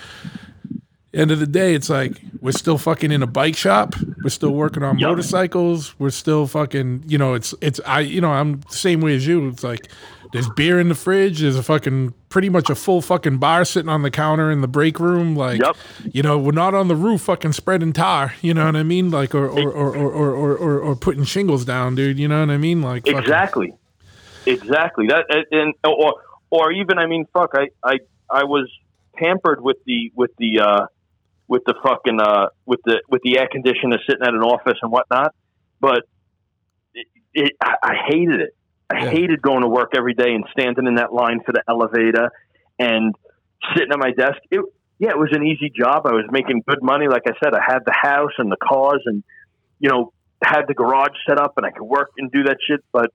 end 1.16 1.30
of 1.30 1.38
the 1.40 1.47
day, 1.47 1.74
it's 1.74 1.88
like 1.90 2.20
we're 2.40 2.52
still 2.52 2.78
fucking 2.78 3.10
in 3.10 3.22
a 3.22 3.26
bike 3.26 3.56
shop. 3.56 3.94
We're 4.22 4.30
still 4.30 4.52
working 4.52 4.82
on 4.82 4.98
Yup. 4.98 5.10
motorcycles. 5.10 5.98
We're 5.98 6.10
still 6.10 6.47
fucking, 6.47 7.05
you 7.06 7.18
know, 7.18 7.34
it's 7.34 7.55
it's 7.60 7.80
I, 7.86 8.01
you 8.01 8.20
know, 8.20 8.30
I'm 8.30 8.60
the 8.60 8.74
same 8.76 9.01
way 9.01 9.14
as 9.16 9.26
you. 9.26 9.48
It's 9.48 9.64
like 9.64 9.88
there's 10.32 10.48
beer 10.51 10.78
in 10.80 10.88
the 10.88 10.94
fridge. 10.94 11.40
There's 11.40 11.56
a 11.56 11.62
fucking 11.62 12.12
pretty 12.28 12.48
much 12.48 12.68
a 12.68 12.74
full 12.74 13.01
fucking 13.01 13.38
bar 13.38 13.64
sitting 13.64 13.88
on 13.88 14.02
the 14.02 14.10
counter 14.10 14.51
in 14.51 14.60
the 14.60 14.68
break 14.68 14.98
room. 15.01 15.36
Like, 15.36 15.60
Yup. 15.60 15.76
you 16.12 16.22
know, 16.22 16.36
we're 16.38 16.52
not 16.52 16.74
on 16.74 16.88
the 16.88 16.97
roof 16.97 17.22
fucking 17.22 17.52
spreading 17.52 17.93
tar. 17.93 18.34
You 18.43 18.52
know 18.55 18.66
what 18.66 18.76
I 18.76 18.82
mean? 18.82 19.10
Like, 19.10 19.34
or 19.34 19.47
or 19.48 19.70
or 19.70 19.97
or 19.97 20.12
or, 20.12 20.34
or, 20.34 20.56
or, 20.56 20.80
or 20.80 20.97
putting 20.97 21.24
shingles 21.24 21.64
down, 21.64 21.94
dude. 21.94 22.18
You 22.18 22.28
know 22.28 22.40
what 22.40 22.51
I 22.51 22.56
mean? 22.59 22.82
Like, 22.82 23.05
fucking- 23.06 23.18
Exactly. 23.18 23.74
Exactly. 24.44 25.06
That 25.09 25.24
and 25.51 25.74
or 25.84 26.14
or 26.51 26.72
even 26.72 26.98
I 26.98 27.06
mean 27.06 27.26
fuck 27.32 27.51
I 27.55 27.68
I 27.82 27.98
I 28.30 28.44
was 28.44 28.70
pampered 29.16 29.60
with 29.60 29.78
the 29.86 30.12
with 30.14 30.30
the 30.38 30.60
uh 30.60 30.86
with 31.48 31.62
the 31.66 31.74
fucking 31.85 32.20
uh 32.20 32.47
with 32.64 32.81
the 32.85 33.02
with 33.09 33.23
the 33.23 33.39
air 33.39 33.48
conditioner 33.51 33.98
sitting 34.09 34.23
at 34.23 34.35
an 34.35 34.43
office 34.43 34.78
and 34.82 34.90
whatnot, 34.90 35.35
but 35.81 36.02
it, 36.94 37.06
it 37.35 37.52
I, 37.62 37.74
I 37.82 37.94
hated 38.09 38.40
it. 38.40 38.51
I 38.90 39.05
Yeah. 39.05 39.10
hated 39.10 39.43
going 39.43 39.62
to 39.62 39.68
work 39.68 39.93
every 39.97 40.14
day 40.14 40.32
and 40.35 40.44
standing 40.52 40.86
in 40.86 40.94
that 40.97 41.12
line 41.12 41.40
for 41.44 41.52
the 41.52 41.62
elevator 41.68 42.31
and 42.78 43.14
sitting 43.74 43.93
at 43.93 43.98
my 43.98 44.12
desk. 44.12 44.39
It 44.51 44.60
yeah, 44.98 45.10
it 45.10 45.18
was 45.18 45.31
an 45.32 45.44
easy 45.47 45.70
job. 45.77 46.06
I 46.06 46.12
was 46.12 46.24
making 46.31 46.62
good 46.66 46.82
money. 46.82 47.06
Like 47.06 47.24
I 47.27 47.32
said, 47.43 47.52
I 47.55 47.60
had 47.66 47.81
the 47.85 47.93
house 47.93 48.32
and 48.39 48.51
the 48.51 48.56
cars 48.56 49.02
and 49.06 49.23
you 49.78 49.89
know 49.90 50.12
had 50.43 50.62
the 50.68 50.74
garage 50.74 51.16
set 51.28 51.39
up 51.39 51.55
and 51.56 51.66
I 51.66 51.70
could 51.70 51.85
work 51.85 52.10
and 52.18 52.31
do 52.31 52.44
that 52.44 52.59
shit. 52.66 52.81
But 52.93 53.10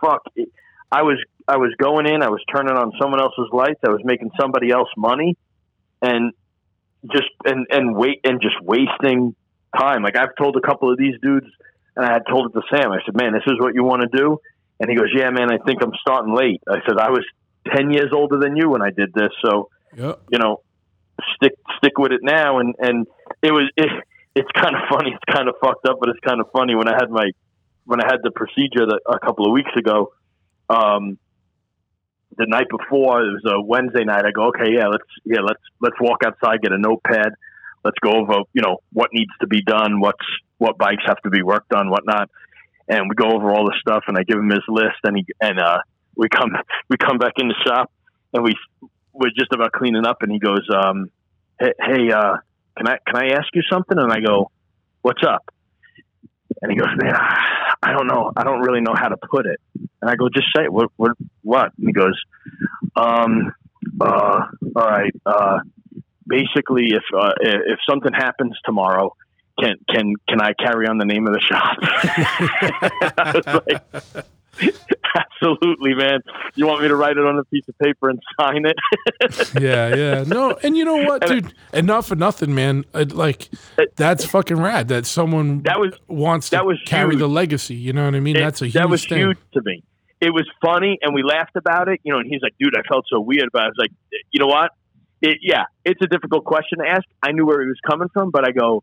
fuck, 0.00 0.22
it, 0.36 0.48
I 0.90 1.02
was 1.02 1.18
I 1.46 1.56
was 1.56 1.72
going 1.78 2.06
in. 2.06 2.22
I 2.22 2.28
was 2.28 2.42
turning 2.54 2.76
on 2.76 2.92
someone 3.00 3.20
else's 3.20 3.48
lights. 3.52 3.80
I 3.86 3.90
was 3.90 4.00
making 4.04 4.30
somebody 4.40 4.70
else 4.70 4.88
money, 4.96 5.36
and 6.02 6.32
just 7.12 7.28
and 7.44 7.66
and 7.70 7.94
wait 7.96 8.20
and 8.24 8.40
just 8.40 8.60
wasting 8.62 9.34
time. 9.76 10.02
Like 10.02 10.16
I've 10.16 10.34
told 10.36 10.56
a 10.56 10.60
couple 10.60 10.90
of 10.92 10.98
these 10.98 11.14
dudes, 11.22 11.46
and 11.96 12.04
I 12.04 12.12
had 12.12 12.22
told 12.28 12.50
it 12.50 12.58
to 12.58 12.62
Sam. 12.70 12.92
I 12.92 12.98
said, 13.04 13.16
"Man, 13.16 13.32
this 13.32 13.42
is 13.46 13.54
what 13.58 13.74
you 13.74 13.84
want 13.84 14.02
to 14.02 14.16
do." 14.16 14.38
And 14.78 14.90
he 14.90 14.96
goes, 14.96 15.10
"Yeah, 15.14 15.30
man. 15.30 15.52
I 15.52 15.58
think 15.58 15.82
I'm 15.82 15.92
starting 16.00 16.34
late." 16.34 16.60
I 16.68 16.78
said, 16.86 16.98
"I 16.98 17.10
was 17.10 17.24
ten 17.74 17.90
years 17.92 18.10
older 18.12 18.38
than 18.38 18.56
you 18.56 18.70
when 18.70 18.82
I 18.82 18.90
did 18.90 19.12
this, 19.14 19.30
so 19.44 19.68
Yep. 19.96 20.20
you 20.30 20.38
know, 20.38 20.62
stick 21.36 21.52
stick 21.78 21.98
with 21.98 22.12
it 22.12 22.20
now." 22.22 22.58
And 22.58 22.74
and 22.78 23.06
it 23.42 23.52
was 23.52 23.70
it, 23.76 23.88
it's 24.34 24.50
kind 24.52 24.74
of 24.74 24.82
funny. 24.90 25.12
It's 25.12 25.34
kind 25.34 25.48
of 25.48 25.54
fucked 25.60 25.86
up, 25.86 25.98
but 26.00 26.08
it's 26.10 26.20
kind 26.20 26.40
of 26.40 26.50
funny 26.52 26.74
when 26.74 26.88
I 26.88 26.94
had 26.94 27.10
my 27.10 27.30
when 27.84 28.00
I 28.00 28.06
had 28.06 28.20
the 28.22 28.30
procedure 28.30 28.86
that, 28.86 29.00
a 29.06 29.18
couple 29.18 29.46
of 29.46 29.52
weeks 29.52 29.72
ago. 29.76 30.12
Um, 30.68 31.18
the 32.36 32.46
night 32.48 32.66
before 32.70 33.22
it 33.22 33.32
was 33.32 33.42
a 33.46 33.60
Wednesday 33.60 34.04
night. 34.04 34.24
I 34.24 34.30
go, 34.30 34.48
okay, 34.48 34.72
yeah, 34.72 34.88
let's 34.88 35.04
yeah, 35.24 35.40
let's 35.40 35.62
let's 35.80 35.96
walk 36.00 36.20
outside, 36.24 36.62
get 36.62 36.72
a 36.72 36.78
notepad, 36.78 37.32
let's 37.84 37.98
go 38.02 38.12
over, 38.12 38.44
you 38.52 38.62
know, 38.62 38.78
what 38.92 39.10
needs 39.12 39.32
to 39.40 39.46
be 39.46 39.62
done, 39.62 40.00
what's 40.00 40.24
what 40.58 40.78
bikes 40.78 41.02
have 41.06 41.20
to 41.22 41.30
be 41.30 41.42
worked 41.42 41.72
on, 41.72 41.90
whatnot, 41.90 42.30
and 42.88 43.08
we 43.08 43.14
go 43.14 43.30
over 43.30 43.52
all 43.52 43.64
the 43.64 43.76
stuff, 43.80 44.04
and 44.08 44.16
I 44.16 44.22
give 44.22 44.38
him 44.38 44.50
his 44.50 44.64
list, 44.68 44.98
and 45.04 45.16
he 45.16 45.24
and 45.40 45.58
uh, 45.58 45.78
we 46.16 46.28
come 46.28 46.50
we 46.88 46.96
come 46.96 47.18
back 47.18 47.34
in 47.38 47.48
the 47.48 47.56
shop, 47.66 47.90
and 48.32 48.44
we 48.44 48.54
we're 49.12 49.30
just 49.36 49.52
about 49.52 49.72
cleaning 49.72 50.06
up, 50.06 50.18
and 50.22 50.30
he 50.30 50.38
goes, 50.38 50.66
um, 50.74 51.10
hey, 51.58 51.72
hey 51.80 52.12
uh, 52.12 52.36
can 52.76 52.88
I 52.88 52.98
can 53.06 53.16
I 53.16 53.34
ask 53.34 53.48
you 53.54 53.62
something? 53.70 53.98
And 53.98 54.12
I 54.12 54.20
go, 54.20 54.50
what's 55.02 55.22
up? 55.26 55.48
And 56.62 56.72
he 56.72 56.78
goes, 56.78 56.88
man, 56.96 57.14
I 57.82 57.92
don't 57.92 58.06
know, 58.06 58.30
I 58.36 58.44
don't 58.44 58.60
really 58.60 58.80
know 58.80 58.94
how 58.94 59.08
to 59.08 59.16
put 59.16 59.46
it. 59.46 59.60
And 59.74 60.10
I 60.10 60.14
go, 60.16 60.28
just 60.28 60.48
say 60.54 60.64
it. 60.64 60.72
What 60.72 60.90
what 60.96 61.12
what? 61.42 61.72
And 61.78 61.86
he 61.86 61.92
goes, 61.92 62.20
um, 62.96 63.52
uh, 64.00 64.46
all 64.76 64.88
right. 64.88 65.14
Uh, 65.24 65.60
basically, 66.26 66.92
if 66.92 67.04
uh, 67.16 67.32
if 67.40 67.78
something 67.88 68.12
happens 68.12 68.58
tomorrow, 68.64 69.14
can 69.58 69.76
can 69.88 70.14
can 70.28 70.40
I 70.40 70.52
carry 70.52 70.86
on 70.86 70.98
the 70.98 71.04
name 71.04 71.26
of 71.26 71.34
the 71.34 71.40
shop? 71.40 71.76
I 74.60 74.66
was 74.66 74.74
like, 74.74 75.00
absolutely, 75.14 75.94
man. 75.94 76.20
You 76.54 76.66
want 76.66 76.82
me 76.82 76.88
to 76.88 76.96
write 76.96 77.16
it 77.16 77.24
on 77.26 77.38
a 77.38 77.44
piece 77.44 77.66
of 77.68 77.76
paper 77.78 78.10
and 78.10 78.20
sign 78.40 78.64
it? 78.66 78.76
yeah, 79.60 79.94
yeah. 79.94 80.24
No, 80.26 80.52
and 80.62 80.76
you 80.76 80.84
know 80.84 80.96
what, 81.04 81.26
dude? 81.26 81.52
And 81.72 81.86
not 81.86 82.04
for 82.06 82.16
nothing, 82.16 82.54
man. 82.54 82.84
Uh, 82.94 83.04
Like 83.08 83.48
that's 83.96 84.24
fucking 84.24 84.58
rad 84.60 84.88
that 84.88 85.06
someone 85.06 85.62
That 85.62 85.78
was- 85.80 85.94
wants 86.08 86.50
to 86.50 86.56
that 86.56 86.66
was 86.66 86.78
carry 86.86 87.10
huge. 87.12 87.20
the 87.20 87.28
legacy. 87.28 87.74
You 87.74 87.92
know 87.92 88.04
what 88.04 88.14
I 88.14 88.20
mean? 88.20 88.36
It- 88.36 88.40
that's 88.40 88.60
a 88.62 88.66
huge 88.66 88.74
that 88.74 88.88
was 88.90 89.04
thing. 89.06 89.18
huge 89.18 89.38
to 89.54 89.62
me. 89.64 89.82
It 90.20 90.34
was 90.34 90.46
funny, 90.62 90.98
and 91.00 91.14
we 91.14 91.22
laughed 91.22 91.56
about 91.56 91.88
it. 91.88 92.00
You 92.04 92.12
know, 92.12 92.18
and 92.18 92.28
he's 92.30 92.42
like, 92.42 92.54
"Dude, 92.60 92.76
I 92.76 92.82
felt 92.86 93.06
so 93.08 93.20
weird." 93.20 93.48
But 93.52 93.62
I 93.62 93.66
was 93.66 93.76
like, 93.78 93.90
"You 94.30 94.40
know 94.40 94.48
what? 94.48 94.70
it, 95.22 95.38
yeah, 95.42 95.64
it's 95.84 96.00
a 96.02 96.06
difficult 96.06 96.44
question 96.44 96.78
to 96.78 96.86
ask. 96.86 97.04
I 97.22 97.32
knew 97.32 97.44
where 97.46 97.60
he 97.62 97.66
was 97.68 97.78
coming 97.86 98.08
from, 98.12 98.30
but 98.30 98.46
I 98.46 98.52
go, 98.52 98.82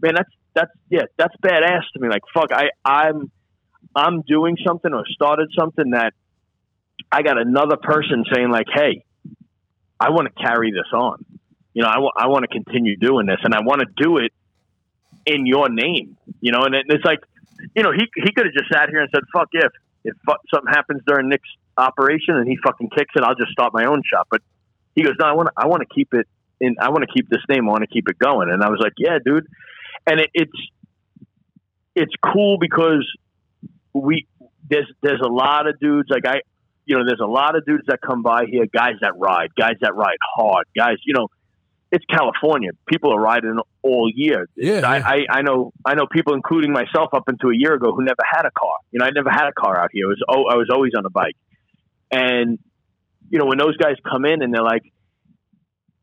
man, 0.00 0.14
that's 0.16 0.30
that's 0.54 0.70
yeah, 0.90 1.02
that's 1.16 1.34
badass 1.42 1.82
to 1.94 2.00
me. 2.00 2.08
Like 2.08 2.22
fuck, 2.34 2.50
I 2.52 2.70
I'm 2.84 3.30
I'm 3.94 4.22
doing 4.22 4.56
something 4.66 4.92
or 4.92 5.04
started 5.06 5.50
something 5.58 5.90
that 5.90 6.14
I 7.10 7.22
got 7.22 7.38
another 7.38 7.76
person 7.76 8.24
saying 8.32 8.50
like, 8.50 8.66
hey, 8.72 9.04
I 10.00 10.10
want 10.10 10.28
to 10.28 10.42
carry 10.42 10.72
this 10.72 10.90
on. 10.92 11.24
You 11.74 11.82
know, 11.82 11.88
I 11.88 11.98
wa- 11.98 12.12
I 12.16 12.26
want 12.26 12.42
to 12.42 12.48
continue 12.48 12.96
doing 12.96 13.26
this, 13.26 13.38
and 13.44 13.54
I 13.54 13.60
want 13.62 13.80
to 13.80 13.86
do 13.96 14.18
it 14.18 14.32
in 15.26 15.46
your 15.46 15.68
name. 15.68 16.16
You 16.40 16.52
know, 16.52 16.62
and 16.62 16.74
it, 16.74 16.86
it's 16.88 17.04
like, 17.04 17.20
you 17.74 17.82
know, 17.82 17.92
he 17.92 18.08
he 18.16 18.32
could 18.32 18.46
have 18.46 18.54
just 18.54 18.70
sat 18.72 18.88
here 18.88 19.00
and 19.00 19.08
said, 19.14 19.22
fuck 19.32 19.48
if 19.52 19.72
if 20.04 20.14
something 20.52 20.72
happens 20.72 21.02
during 21.06 21.28
Nick's 21.28 21.48
operation 21.76 22.36
and 22.36 22.48
he 22.48 22.56
fucking 22.62 22.90
kicks 22.90 23.12
it, 23.14 23.22
I'll 23.22 23.34
just 23.34 23.52
start 23.52 23.72
my 23.72 23.84
own 23.84 24.02
shop. 24.04 24.28
But 24.30 24.42
he 24.94 25.02
goes, 25.02 25.14
no, 25.18 25.26
I 25.26 25.32
want 25.32 25.48
to 25.48 25.52
I 25.56 25.66
want 25.66 25.82
to 25.88 25.94
keep 25.94 26.12
it 26.14 26.26
in. 26.60 26.76
I 26.80 26.90
want 26.90 27.04
to 27.04 27.12
keep 27.12 27.28
this 27.28 27.42
name. 27.48 27.68
I 27.68 27.72
want 27.72 27.82
to 27.82 27.88
keep 27.88 28.08
it 28.08 28.18
going. 28.18 28.50
And 28.50 28.62
I 28.62 28.68
was 28.68 28.80
like, 28.80 28.94
yeah, 28.98 29.18
dude. 29.24 29.46
And 30.06 30.20
it, 30.20 30.30
it's 30.34 30.60
it's 31.94 32.12
cool 32.32 32.58
because 32.58 33.06
we 33.94 34.26
there's 34.68 34.90
there's 35.02 35.20
a 35.20 35.28
lot 35.28 35.66
of 35.66 35.78
dudes 35.78 36.08
like 36.10 36.26
I 36.26 36.40
you 36.86 36.96
know 36.96 37.04
there's 37.06 37.20
a 37.20 37.26
lot 37.26 37.56
of 37.56 37.64
dudes 37.64 37.84
that 37.86 38.00
come 38.00 38.22
by 38.22 38.44
here 38.46 38.66
guys 38.66 38.94
that 39.00 39.12
ride 39.16 39.54
guys 39.56 39.76
that 39.80 39.94
ride 39.94 40.18
hard 40.36 40.66
guys 40.76 40.96
you 41.04 41.14
know 41.14 41.28
it's 41.92 42.06
California. 42.06 42.70
People 42.88 43.12
are 43.12 43.20
riding 43.20 43.58
all 43.82 44.10
year. 44.12 44.48
Yeah, 44.56 44.80
I, 44.82 44.96
yeah. 44.96 45.06
I 45.06 45.38
I 45.38 45.42
know 45.42 45.72
I 45.84 45.94
know 45.94 46.06
people 46.10 46.32
including 46.32 46.72
myself 46.72 47.10
up 47.12 47.24
until 47.26 47.50
a 47.50 47.54
year 47.54 47.74
ago 47.74 47.92
who 47.94 48.02
never 48.02 48.22
had 48.24 48.46
a 48.46 48.50
car. 48.50 48.76
You 48.90 48.98
know 48.98 49.04
I 49.04 49.10
never 49.10 49.30
had 49.30 49.46
a 49.46 49.52
car 49.52 49.78
out 49.78 49.90
here. 49.92 50.06
It 50.06 50.08
was 50.08 50.22
oh 50.26 50.46
I 50.50 50.56
was 50.56 50.70
always 50.72 50.92
on 50.96 51.04
a 51.04 51.10
bike. 51.10 51.36
And 52.10 52.58
you 53.28 53.38
know 53.38 53.44
when 53.44 53.58
those 53.58 53.76
guys 53.76 53.96
come 54.10 54.24
in 54.24 54.42
and 54.42 54.54
they're 54.54 54.64
like 54.64 54.90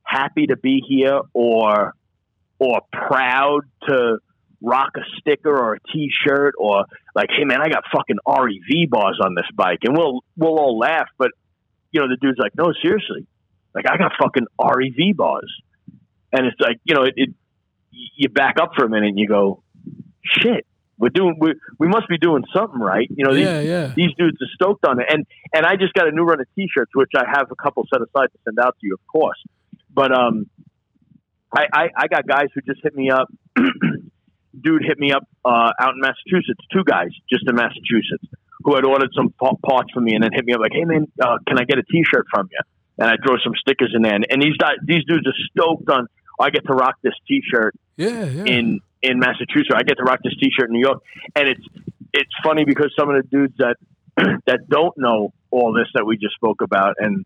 happy 0.04 0.46
to 0.48 0.58
be 0.58 0.84
here 0.88 1.22
or 1.34 1.96
or 2.60 2.82
proud 2.92 3.62
to 3.88 4.20
rock 4.62 4.92
a 4.98 5.02
sticker 5.20 5.56
or 5.56 5.76
a 5.76 5.80
t-shirt 5.92 6.56
or 6.58 6.86
like 7.16 7.30
hey 7.36 7.46
man 7.46 7.62
I 7.62 7.70
got 7.70 7.84
fucking 7.94 8.18
REV 8.28 8.90
bars 8.90 9.20
on 9.24 9.36
this 9.36 9.46
bike. 9.56 9.80
And 9.84 9.96
we'll 9.98 10.22
we'll 10.36 10.60
all 10.60 10.78
laugh 10.78 11.08
but 11.18 11.32
you 11.92 12.02
know 12.02 12.08
the 12.08 12.18
dude's 12.20 12.38
like 12.38 12.56
no 12.56 12.74
seriously. 12.82 13.26
Like 13.74 13.86
I 13.90 13.98
got 13.98 14.12
fucking 14.22 14.48
REV 14.60 15.16
bars. 15.16 15.52
And 16.32 16.46
it's 16.46 16.60
like 16.60 16.78
you 16.84 16.96
know 16.96 17.04
it, 17.04 17.14
it 17.16 17.30
you 17.92 18.30
back 18.30 18.56
up 18.62 18.72
for 18.76 18.86
a 18.86 18.90
minute 18.90 19.10
and 19.10 19.20
you 19.20 19.28
go 19.28 19.64
shit 20.24 20.66
we're 20.98 21.10
doing 21.10 21.38
we 21.40 21.54
we 21.78 21.88
must 21.88 22.10
be 22.10 22.18
doing 22.18 22.44
something 22.54 22.80
right. 22.80 23.08
You 23.10 23.26
know 23.26 23.34
these, 23.34 23.46
Yeah, 23.46 23.62
yeah. 23.62 23.94
these 23.96 24.12
dudes 24.18 24.38
are 24.42 24.50
stoked 24.54 24.86
on 24.86 25.00
it. 25.00 25.08
And 25.10 25.26
and 25.54 25.66
I 25.66 25.78
just 25.78 25.94
got 25.94 26.08
a 26.08 26.12
new 26.12 26.24
run 26.24 26.42
of 26.42 26.48
t-shirts 26.56 26.92
which 26.94 27.12
I 27.16 27.24
have 27.26 27.48
a 27.52 27.56
couple 27.56 27.86
set 27.92 28.02
aside 28.02 28.28
to 28.34 28.40
send 28.44 28.60
out 28.60 28.76
to 28.82 28.88
you 28.88 28.94
of 28.96 29.08
course. 29.08 29.42
But 29.94 30.12
um 30.12 30.48
I, 31.52 31.66
I, 31.74 31.90
I 31.98 32.08
got 32.08 32.28
guys 32.28 32.48
who 32.54 32.62
just 32.62 32.80
hit 32.84 32.96
me 32.96 33.10
up. 33.10 33.28
Dude 34.60 34.84
hit 34.86 34.98
me 35.00 35.12
up 35.12 35.24
uh, 35.46 35.72
out 35.80 35.94
in 35.96 36.02
Massachusetts. 36.02 36.60
Two 36.74 36.84
guys 36.84 37.10
just 37.32 37.48
in 37.48 37.56
Massachusetts 37.56 38.26
who 38.64 38.76
had 38.76 38.84
ordered 38.84 39.10
some 39.16 39.30
pa- 39.40 39.56
parts 39.66 39.92
from 39.94 40.04
me 40.06 40.16
and 40.16 40.24
then 40.24 40.32
hit 40.34 40.46
me 40.46 40.54
up 40.54 40.60
like, 40.60 40.72
"Hey 40.74 40.86
man, 40.86 41.06
uh, 41.22 41.38
can 41.48 41.58
I 41.60 41.64
get 41.64 41.78
a 41.78 41.84
T-shirt 41.84 42.26
from 42.34 42.48
you?" 42.52 42.58
And 42.98 43.10
I 43.10 43.16
throw 43.26 43.38
some 43.44 43.54
stickers 43.56 43.94
in 43.96 44.02
there. 44.02 44.14
And, 44.14 44.26
and 44.30 44.42
these 44.42 44.58
guys, 44.58 44.76
these 44.84 45.06
dudes 45.06 45.26
are 45.28 45.34
stoked 45.52 45.90
on. 45.90 46.08
I 46.40 46.50
get 46.50 46.66
to 46.68 46.74
rock 46.74 46.96
this 47.02 47.14
T-shirt 47.28 47.76
Yeah, 47.98 48.26
yeah. 48.26 48.44
in 48.46 48.80
in 49.02 49.20
Massachusetts. 49.20 49.70
I 49.76 49.84
get 49.84 49.98
to 49.98 50.04
rock 50.04 50.20
this 50.24 50.34
T-shirt 50.42 50.68
in 50.70 50.74
New 50.74 50.82
York, 50.82 51.02
and 51.36 51.48
it's 51.48 51.66
it's 52.14 52.32
funny 52.44 52.66
because 52.66 52.94
some 53.00 53.10
of 53.10 53.16
the 53.22 53.28
dudes 53.30 53.54
that 53.60 53.78
that 54.48 54.68
don't 54.70 54.98
know 54.98 55.32
all 55.52 55.74
this 55.74 55.88
that 55.94 56.06
we 56.06 56.18
just 56.18 56.36
spoke 56.36 56.62
about 56.62 56.96
and 57.00 57.26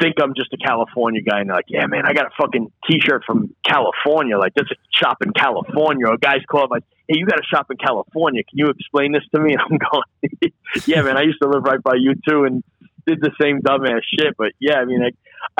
think 0.00 0.16
I'm 0.22 0.34
just 0.34 0.52
a 0.52 0.56
California 0.56 1.20
guy, 1.22 1.40
and 1.40 1.48
they're 1.48 1.56
like, 1.56 1.66
"Yeah, 1.68 1.86
man, 1.86 2.06
I 2.06 2.12
got 2.14 2.26
a 2.26 2.30
fucking 2.40 2.70
T-shirt 2.88 3.24
from 3.26 3.54
California. 3.66 4.38
Like, 4.38 4.54
there's 4.54 4.70
a 4.70 4.76
shop 4.92 5.18
in 5.24 5.32
California." 5.32 6.06
Or 6.06 6.16
guys 6.16 6.40
call 6.50 6.64
up 6.64 6.70
like, 6.70 6.84
"Hey, 7.08 7.18
you 7.18 7.26
got 7.26 7.38
a 7.38 7.44
shop 7.44 7.70
in 7.70 7.76
California? 7.76 8.42
Can 8.48 8.58
you 8.58 8.66
explain 8.68 9.12
this 9.12 9.22
to 9.34 9.40
me?" 9.40 9.52
And 9.58 9.62
I'm 9.62 9.78
going, 9.78 10.52
"Yeah, 10.86 11.02
man, 11.02 11.16
I 11.16 11.22
used 11.22 11.38
to 11.42 11.48
live 11.48 11.62
right 11.64 11.82
by 11.82 11.94
you 11.96 12.14
too, 12.28 12.44
and." 12.44 12.62
Did 13.08 13.20
the 13.20 13.30
same 13.40 13.60
dumbass 13.60 14.00
shit, 14.18 14.34
but 14.36 14.50
yeah, 14.58 14.78
I 14.80 14.84
mean, 14.84 15.00
I, 15.00 15.12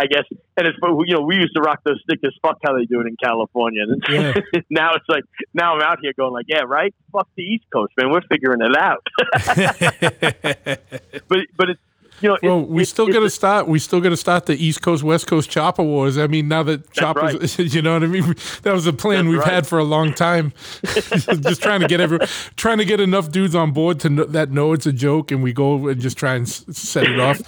I 0.02 0.06
guess, 0.06 0.24
and 0.56 0.66
it's 0.66 0.76
you 1.06 1.14
know 1.14 1.20
we 1.22 1.36
used 1.36 1.54
to 1.54 1.60
rock 1.62 1.78
those 1.84 2.00
stickers. 2.02 2.36
Fuck 2.42 2.58
how 2.64 2.76
they 2.76 2.86
do 2.86 3.00
it 3.00 3.06
in 3.06 3.14
California. 3.22 3.84
And 3.88 4.02
Yeah. 4.10 4.34
now 4.68 4.94
it's 4.94 5.04
like 5.08 5.22
now 5.54 5.76
I'm 5.76 5.80
out 5.80 5.98
here 6.02 6.10
going 6.18 6.32
like, 6.32 6.46
yeah, 6.48 6.62
right. 6.66 6.92
Fuck 7.12 7.28
the 7.36 7.44
East 7.44 7.62
Coast, 7.72 7.92
man. 7.96 8.10
We're 8.10 8.22
figuring 8.22 8.62
it 8.62 8.76
out. 8.76 9.06
but 11.28 11.40
but 11.56 11.70
it's 11.70 11.80
you 12.20 12.28
know, 12.28 12.38
Well, 12.42 12.60
it's, 12.60 12.68
we 12.68 12.76
it's- 12.82 12.88
still 12.90 13.06
got 13.08 13.20
to 13.20 13.30
start. 13.30 13.68
We 13.68 13.78
still 13.78 14.00
got 14.00 14.10
to 14.10 14.16
start 14.16 14.46
the 14.46 14.54
East 14.62 14.82
Coast 14.82 15.02
West 15.02 15.26
Coast 15.26 15.50
chopper 15.50 15.82
wars. 15.82 16.16
I 16.18 16.26
mean, 16.26 16.48
now 16.48 16.62
that 16.64 16.90
choppers, 16.92 17.58
you 17.74 17.82
know 17.82 17.94
what 17.94 18.02
I 18.04 18.06
mean. 18.06 18.34
That 18.62 18.72
was 18.72 18.86
a 18.86 18.92
plan 18.92 19.24
That's 19.26 19.28
we've 19.32 19.38
right. 19.40 19.52
had 19.52 19.66
for 19.66 19.78
a 19.78 19.84
long 19.84 20.12
time. 20.14 20.52
just 20.84 21.62
trying 21.62 21.80
to 21.80 21.88
get 21.88 22.00
every, 22.00 22.18
trying 22.56 22.78
to 22.78 22.84
get 22.84 23.00
enough 23.00 23.30
dudes 23.30 23.54
on 23.54 23.72
board 23.72 24.00
to 24.00 24.10
know, 24.10 24.24
that 24.24 24.50
know 24.50 24.72
it's 24.72 24.86
a 24.86 24.92
joke, 24.92 25.30
and 25.30 25.42
we 25.42 25.52
go 25.52 25.88
and 25.88 26.00
just 26.00 26.16
try 26.16 26.34
and 26.34 26.48
set 26.48 27.04
it 27.04 27.18
off. 27.20 27.40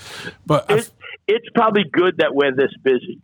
But 0.46 0.66
it's, 0.68 0.92
it's 1.26 1.48
probably 1.54 1.84
good 1.84 2.18
that 2.18 2.34
we're 2.34 2.54
this 2.54 2.72
busy. 2.82 3.20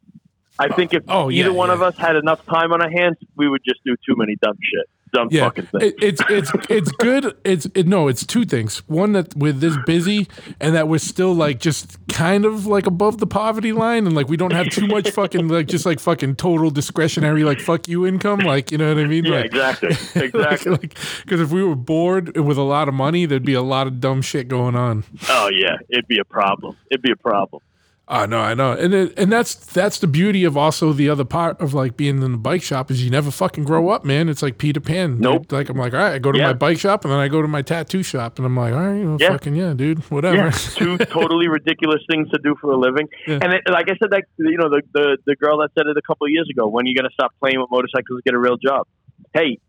I 0.58 0.68
think 0.68 0.94
if 0.94 1.02
Oh, 1.08 1.28
yeah, 1.30 1.40
either 1.40 1.52
one 1.52 1.68
yeah. 1.68 1.74
of 1.74 1.82
us 1.82 1.96
had 1.96 2.14
enough 2.14 2.44
time 2.46 2.72
on 2.72 2.80
our 2.80 2.88
hands, 2.90 3.16
we 3.36 3.48
would 3.48 3.62
just 3.66 3.82
do 3.84 3.96
too 4.06 4.14
many 4.16 4.36
dumb 4.36 4.56
shit, 4.62 4.88
dumb 5.14 5.28
yeah, 5.30 5.44
fucking 5.44 5.66
things. 5.66 5.84
it, 5.84 5.94
it's 6.02 6.22
it's 6.28 6.50
it's 6.68 6.92
good. 6.92 7.34
It's 7.44 7.66
it, 7.74 7.86
no, 7.86 8.08
it's 8.08 8.26
two 8.26 8.44
things. 8.44 8.78
One 8.88 9.12
that 9.12 9.34
we're 9.36 9.52
this 9.52 9.76
busy, 9.86 10.28
and 10.60 10.74
that 10.74 10.88
we're 10.88 10.98
still 10.98 11.32
like 11.32 11.60
just 11.60 11.96
kind 12.08 12.44
of 12.44 12.66
like 12.66 12.86
above 12.86 13.18
the 13.18 13.26
poverty 13.26 13.72
line, 13.72 14.06
and 14.06 14.14
like 14.14 14.28
we 14.28 14.36
don't 14.36 14.52
have 14.52 14.68
too 14.68 14.86
much 14.86 15.10
fucking 15.10 15.48
like 15.48 15.68
just 15.68 15.86
like 15.86 16.00
fucking 16.00 16.36
total 16.36 16.70
discretionary 16.70 17.44
like 17.44 17.60
fuck 17.60 17.88
you 17.88 18.06
income. 18.06 18.40
Like 18.40 18.70
you 18.70 18.78
know 18.78 18.88
what 18.88 19.02
I 19.02 19.06
mean? 19.06 19.24
yeah, 19.24 19.36
like, 19.36 19.46
exactly, 19.46 19.88
exactly. 20.22 20.90
Because 21.22 21.40
if 21.40 21.50
we 21.50 21.62
were 21.62 21.76
bored 21.76 22.36
with 22.36 22.58
a 22.58 22.62
lot 22.62 22.88
of 22.88 22.94
money, 22.94 23.24
there'd 23.24 23.44
be 23.44 23.54
a 23.54 23.62
lot 23.62 23.86
of 23.86 24.00
dumb 24.00 24.20
shit 24.20 24.48
going 24.48 24.74
on. 24.74 25.04
oh 25.28 25.48
yeah, 25.50 25.76
it'd 25.88 26.08
be 26.08 26.18
a 26.18 26.24
problem. 26.24 26.76
It'd 26.90 27.02
be 27.02 27.12
a 27.12 27.16
problem. 27.16 27.62
I 28.06 28.26
know, 28.26 28.40
I 28.40 28.52
know, 28.52 28.72
and 28.72 28.92
it, 28.92 29.18
and 29.18 29.32
that's 29.32 29.54
that's 29.54 29.98
the 29.98 30.06
beauty 30.06 30.44
of 30.44 30.58
also 30.58 30.92
the 30.92 31.08
other 31.08 31.24
part 31.24 31.58
of 31.62 31.72
like 31.72 31.96
being 31.96 32.22
in 32.22 32.32
the 32.32 32.36
bike 32.38 32.62
shop 32.62 32.90
is 32.90 33.02
you 33.02 33.10
never 33.10 33.30
fucking 33.30 33.64
grow 33.64 33.88
up, 33.88 34.04
man. 34.04 34.28
It's 34.28 34.42
like 34.42 34.58
Peter 34.58 34.78
Pan. 34.80 35.18
Nope. 35.20 35.50
Like 35.50 35.70
I'm 35.70 35.78
like, 35.78 35.94
all 35.94 36.00
right, 36.00 36.12
I 36.12 36.18
go 36.18 36.30
to 36.30 36.38
Yeah. 36.38 36.48
my 36.48 36.52
bike 36.52 36.78
shop 36.78 37.04
and 37.06 37.12
then 37.12 37.18
I 37.18 37.28
go 37.28 37.40
to 37.40 37.48
my 37.48 37.62
tattoo 37.62 38.02
shop 38.02 38.38
and 38.38 38.44
I'm 38.44 38.54
like, 38.54 38.74
all 38.74 38.80
right, 38.80 39.02
well, 39.06 39.16
Yeah. 39.18 39.30
fucking 39.30 39.56
yeah, 39.56 39.72
dude, 39.72 40.00
whatever. 40.10 40.36
Yeah, 40.36 40.50
two 40.74 40.98
totally 40.98 41.48
ridiculous 41.48 42.02
things 42.10 42.28
to 42.32 42.38
do 42.44 42.54
for 42.60 42.72
a 42.72 42.76
living. 42.76 43.08
Yeah. 43.26 43.38
And 43.40 43.54
it, 43.54 43.62
like 43.70 43.88
I 43.88 43.96
said, 43.96 44.10
that 44.10 44.24
you 44.36 44.58
know, 44.58 44.68
the, 44.68 44.82
the 44.92 45.16
the 45.24 45.36
girl 45.36 45.56
that 45.60 45.70
said 45.74 45.86
it 45.86 45.96
a 45.96 46.02
couple 46.02 46.26
of 46.26 46.30
years 46.30 46.48
ago, 46.50 46.68
when 46.68 46.84
are 46.84 46.88
you 46.88 46.94
going 46.94 47.08
to 47.08 47.14
stop 47.14 47.32
playing 47.40 47.58
with 47.58 47.70
motorcycles 47.70 48.16
and 48.18 48.24
get 48.24 48.34
a 48.34 48.38
real 48.38 48.58
job? 48.58 48.86
Hey, 49.32 49.60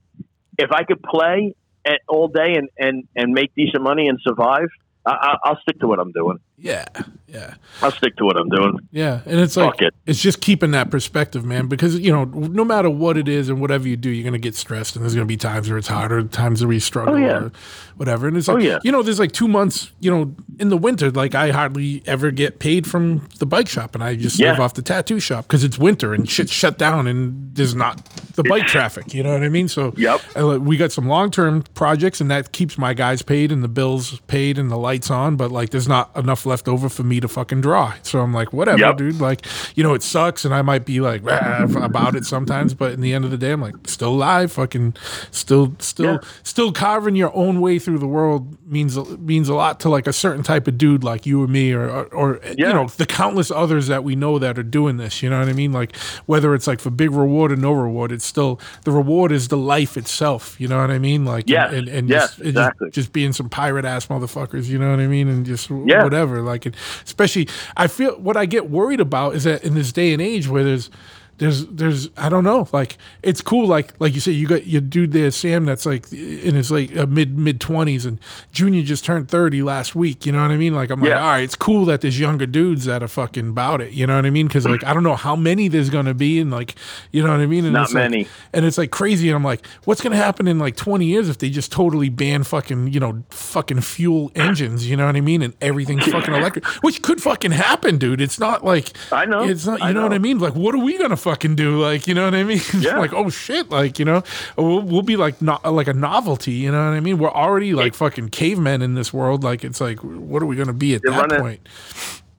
if 0.58 0.74
I 0.74 0.84
could 0.84 1.02
play 1.04 1.56
at, 1.86 2.02
all 2.10 2.28
day 2.28 2.56
and, 2.58 2.68
and 2.78 3.08
and 3.16 3.32
make 3.32 3.56
decent 3.56 3.82
money 3.82 4.10
and 4.10 4.20
survive, 4.28 4.68
I, 5.06 5.12
I, 5.12 5.38
I'll 5.46 5.60
stick 5.62 5.80
to 5.80 5.88
what 5.88 6.00
I'm 6.00 6.12
doing. 6.12 6.40
Yeah, 6.58 6.86
yeah, 7.28 7.56
I'll 7.82 7.92
stick 7.92 8.16
to 8.18 8.24
what 8.26 8.38
I'm 8.38 8.48
doing. 8.50 8.80
yeah. 8.92 9.20
And 9.26 9.40
it's 9.40 9.58
like 9.58 9.72
Fuck 9.74 9.82
it. 9.82 9.96
it's 10.06 10.22
just 10.22 10.40
keeping 10.42 10.72
that 10.72 10.90
perspective, 10.90 11.44
man. 11.44 11.68
Because 11.68 12.00
you 12.00 12.12
know, 12.12 12.24
no 12.26 12.64
matter 12.64 12.90
what 12.90 13.18
it 13.18 13.28
is 13.28 13.50
and 13.50 13.60
whatever 13.60 13.88
you 13.88 13.98
do, 13.98 14.10
you're 14.10 14.24
gonna 14.24 14.38
get 14.38 14.56
stressed, 14.56 14.96
and 14.96 15.04
there's 15.04 15.14
gonna 15.16 15.26
be 15.26 15.38
times 15.38 15.70
where 15.70 15.78
it's 15.78 15.88
harder, 15.88 16.24
times 16.24 16.64
where 16.64 16.74
you 16.74 16.80
struggle, 16.80 17.16
Oh, 17.16 17.18
yeah. 17.18 17.38
or 17.44 17.52
whatever. 17.98 18.28
And 18.28 18.38
it's 18.38 18.48
Oh, 18.48 18.54
like, 18.56 18.64
yeah. 18.64 18.80
you 18.84 18.92
know, 18.92 19.02
there's 19.04 19.20
like 19.20 19.32
two 19.34 19.48
months, 19.48 19.92
you 20.00 20.10
know, 20.10 20.34
in 20.60 20.70
the 20.70 20.78
winter, 20.78 21.12
like 21.12 21.36
I 21.36 21.52
hardly 21.52 22.02
ever 22.06 22.32
get 22.32 22.60
paid 22.60 22.88
from 22.88 23.28
the 23.40 23.46
bike 23.46 23.68
shop, 23.68 23.94
and 23.96 24.04
I 24.04 24.16
just 24.16 24.40
live 24.40 24.60
off 24.60 24.74
the 24.76 24.82
tattoo 24.82 25.20
shop 25.20 25.46
because 25.48 25.64
it's 25.64 25.78
winter 25.78 26.14
and 26.14 26.30
shit's 26.30 26.52
shut 26.52 26.78
down, 26.78 27.08
and 27.08 27.54
there's 27.54 27.76
not 27.76 28.06
the 28.36 28.44
bike 28.44 28.68
traffic. 28.68 29.14
You 29.14 29.24
know 29.24 29.34
what 29.34 29.44
I 29.44 29.50
mean? 29.50 29.68
So 29.68 29.94
Yep. 29.98 30.22
we 30.62 30.78
got 30.78 30.92
some 30.94 31.08
long 31.08 31.32
term 31.32 31.64
projects, 31.74 32.22
and 32.22 32.32
that 32.32 32.54
keeps 32.54 32.78
my 32.78 32.94
guys 32.94 33.22
paid 33.22 33.52
and 33.52 33.62
the 33.64 33.68
bills 33.68 34.20
paid 34.28 34.58
and 34.58 34.72
the 34.72 34.78
lights 34.78 35.12
on. 35.12 35.36
But 35.36 35.52
like, 35.52 35.72
there's 35.72 35.88
not 35.88 36.16
enough 36.16 36.45
left 36.46 36.68
over 36.68 36.90
for 36.90 37.04
me 37.04 37.20
to 37.20 37.28
fucking 37.28 37.62
draw. 37.62 37.94
So 38.04 38.20
I'm 38.20 38.34
like, 38.34 38.54
whatever, 38.54 38.80
Yep. 38.80 38.98
dude. 38.98 39.22
Like, 39.22 39.46
you 39.76 39.84
know, 39.84 39.94
it 39.94 40.04
sucks, 40.04 40.46
and 40.46 40.54
I 40.54 40.62
might 40.62 40.86
be 40.86 41.00
like 41.02 41.22
about 41.30 42.16
it 42.16 42.26
sometimes. 42.26 42.74
But 42.74 42.94
in 42.94 43.02
the 43.02 43.14
end 43.14 43.26
of 43.26 43.32
the 43.32 43.38
day, 43.38 43.52
I'm 43.52 43.62
like, 43.62 43.76
still 43.88 44.10
alive, 44.14 44.52
fucking, 44.52 44.96
still, 45.32 45.74
still, 45.80 46.06
Yeah. 46.14 46.18
still 46.44 46.72
carving 46.72 47.16
your 47.16 47.36
own 47.36 47.62
way 47.62 47.80
through 47.80 48.00
the 48.00 48.08
world 48.08 48.58
means 48.68 48.98
means 49.20 49.48
a 49.50 49.54
lot 49.54 49.80
to 49.82 49.90
like 49.90 50.08
a 50.08 50.14
certain 50.14 50.42
type 50.44 50.68
of 50.68 50.78
dude 50.78 51.04
like 51.04 51.26
you 51.26 51.42
or 51.44 51.48
me, 51.48 51.72
or 51.74 51.90
or, 51.90 52.06
or 52.14 52.40
you 52.58 52.66
know, 52.66 52.88
the 52.98 53.06
countless 53.06 53.52
others 53.52 53.88
that 53.88 54.04
we 54.04 54.16
know 54.16 54.40
that 54.40 54.58
are 54.58 54.64
doing 54.64 54.98
this. 54.98 55.22
You 55.22 55.30
know 55.30 55.40
what 55.40 55.48
I 55.50 55.54
mean? 55.54 55.72
Like 55.72 55.96
whether 56.26 56.54
it's 56.56 56.68
like 56.68 56.80
for 56.80 56.90
big 56.90 57.12
reward 57.12 57.52
or 57.52 57.56
no 57.56 57.72
reward, 57.74 58.12
it's 58.12 58.26
still 58.26 58.60
the 58.84 58.92
reward 58.92 59.32
is 59.32 59.50
the 59.50 59.58
life 59.58 59.98
itself. 59.98 60.60
You 60.60 60.68
know 60.68 60.80
what 60.82 60.92
I 60.92 60.98
mean? 61.00 61.26
Like 61.26 61.48
yeah, 61.50 61.72
and, 61.72 61.88
and 61.88 62.10
Yes, 62.10 62.22
just, 62.30 62.38
and 62.40 62.46
just- 62.46 62.58
exactly. 62.58 62.90
just 62.92 63.14
being 63.14 63.34
some 63.34 63.50
pirate 63.50 63.86
ass 63.86 64.08
motherfuckers. 64.08 64.66
You 64.66 64.80
know 64.80 64.90
what 64.90 65.00
I 65.00 65.08
mean? 65.08 65.28
And 65.28 65.46
just 65.46 65.70
Yeah. 65.70 66.04
whatever. 66.04 66.35
Like, 66.42 66.66
and 66.66 66.76
especially 67.04 67.48
I 67.78 67.88
feel 67.88 68.16
what 68.18 68.38
I 68.38 68.46
get 68.46 68.70
worried 68.70 69.00
about 69.00 69.36
is 69.36 69.44
that 69.46 69.64
in 69.64 69.74
this 69.76 69.92
day 69.92 70.14
and 70.14 70.22
age 70.22 70.48
where 70.48 70.64
there's 70.64 70.90
there's 71.38 71.66
there's 71.68 72.10
I 72.16 72.30
don't 72.30 72.44
know 72.46 72.68
like 72.72 72.98
it's 73.22 73.42
cool 73.42 73.68
like 73.68 73.94
like 74.00 74.14
you 74.14 74.22
say 74.22 74.32
you 74.32 74.48
got 74.48 74.68
your 74.68 74.80
dude 74.82 75.12
there 75.12 75.32
Sam 75.32 75.66
that's 75.66 75.86
like 75.86 76.12
in 76.14 76.56
his 76.56 76.72
like 76.72 76.96
uh, 76.96 77.06
mid 77.06 77.38
mid 77.38 77.60
twenties 77.60 78.06
and 78.06 78.20
Junior 78.54 78.84
just 78.84 79.04
turned 79.04 79.28
thirty 79.30 79.62
last 79.62 79.96
week 79.96 80.26
you 80.26 80.32
know 80.32 80.42
what 80.42 80.52
I 80.52 80.58
mean? 80.58 80.74
Like 80.74 80.90
I'm 80.92 81.02
like 81.02 81.12
all 81.12 81.18
right 81.20 81.40
it's 81.44 81.56
cool 81.56 81.84
that 81.86 82.00
there's 82.02 82.18
younger 82.20 82.46
dudes 82.46 82.86
that 82.86 83.04
are 83.04 83.08
fucking 83.10 83.50
about 83.50 83.82
it 83.82 83.92
you 83.92 84.08
know 84.08 84.16
what 84.16 84.26
I 84.26 84.30
mean? 84.30 84.48
Because 84.48 84.66
like 84.66 84.84
I 84.86 84.94
don't 84.94 85.04
know 85.04 85.16
how 85.18 85.36
many 85.36 85.68
there's 85.68 85.90
gonna 85.90 86.14
be 86.14 86.40
and 86.40 86.52
like 86.52 86.76
you 87.12 87.22
know 87.22 87.32
what 87.32 87.42
I 87.42 87.46
mean? 87.48 87.66
And 87.66 87.74
Not 87.74 87.86
it's 87.88 87.94
like- 87.94 88.04
many. 88.12 88.28
and 88.54 88.66
it's 88.66 88.78
like 88.78 88.92
crazy 88.92 89.28
and 89.28 89.36
I'm 89.36 89.44
like 89.44 89.68
what's 89.84 90.00
gonna 90.02 90.16
happen 90.16 90.48
in 90.48 90.58
like 90.58 90.78
twenty 90.78 91.06
years 91.08 91.28
if 91.28 91.38
they 91.40 91.50
just 91.50 91.70
totally 91.72 92.08
ban 92.08 92.44
fucking 92.44 92.94
you 92.94 93.00
know 93.02 93.24
fucking 93.30 93.82
fuel 93.82 94.32
engines 94.36 94.90
you 94.90 94.96
know 94.96 95.06
what 95.06 95.18
I 95.18 95.22
mean? 95.22 95.42
And 95.42 95.54
everything's 95.62 96.06
fucking 96.06 96.34
electric 96.34 96.66
which 96.82 97.02
could 97.02 97.22
fucking 97.22 97.52
happen 97.52 97.98
dude. 97.98 98.22
It's 98.22 98.40
not 98.40 98.64
like 98.64 98.94
I 99.12 99.26
know. 99.26 99.44
it's 99.44 99.66
not 99.66 99.80
you 99.80 99.86
I 99.88 99.92
know 99.92 100.04
what 100.04 100.14
I 100.14 100.18
mean? 100.20 100.40
Like 100.40 100.56
what 100.56 100.74
are 100.74 100.78
we 100.80 100.98
gonna 100.98 101.18
fucking 101.26 101.56
do 101.56 101.82
like 101.82 102.08
you 102.08 102.14
know 102.14 102.26
what 102.26 102.36
I 102.36 102.44
mean 102.44 102.62
Yeah. 102.80 103.00
like 103.00 103.12
oh 103.14 103.30
shit 103.30 103.70
like 103.70 103.98
you 104.00 104.06
know 104.06 104.24
we'll, 104.58 104.82
we'll 104.82 105.02
be 105.02 105.16
like 105.18 105.42
not 105.42 105.66
like 105.74 105.88
a 105.88 105.94
novelty 105.94 106.52
you 106.54 106.72
know 106.72 106.78
what 106.78 106.96
I 106.96 107.00
mean 107.00 107.18
we're 107.18 107.32
already 107.32 107.74
like 107.74 107.94
fucking 107.96 108.30
cavemen 108.30 108.82
in 108.82 108.94
this 108.94 109.12
world 109.12 109.44
like 109.44 109.64
it's 109.64 109.82
like 109.82 110.00
what 110.04 110.42
are 110.44 110.46
we 110.46 110.56
gonna 110.56 110.72
be 110.74 110.96
at 110.96 111.02
They're 111.04 111.12
that 111.14 111.22
running- 111.22 111.40
point 111.42 111.68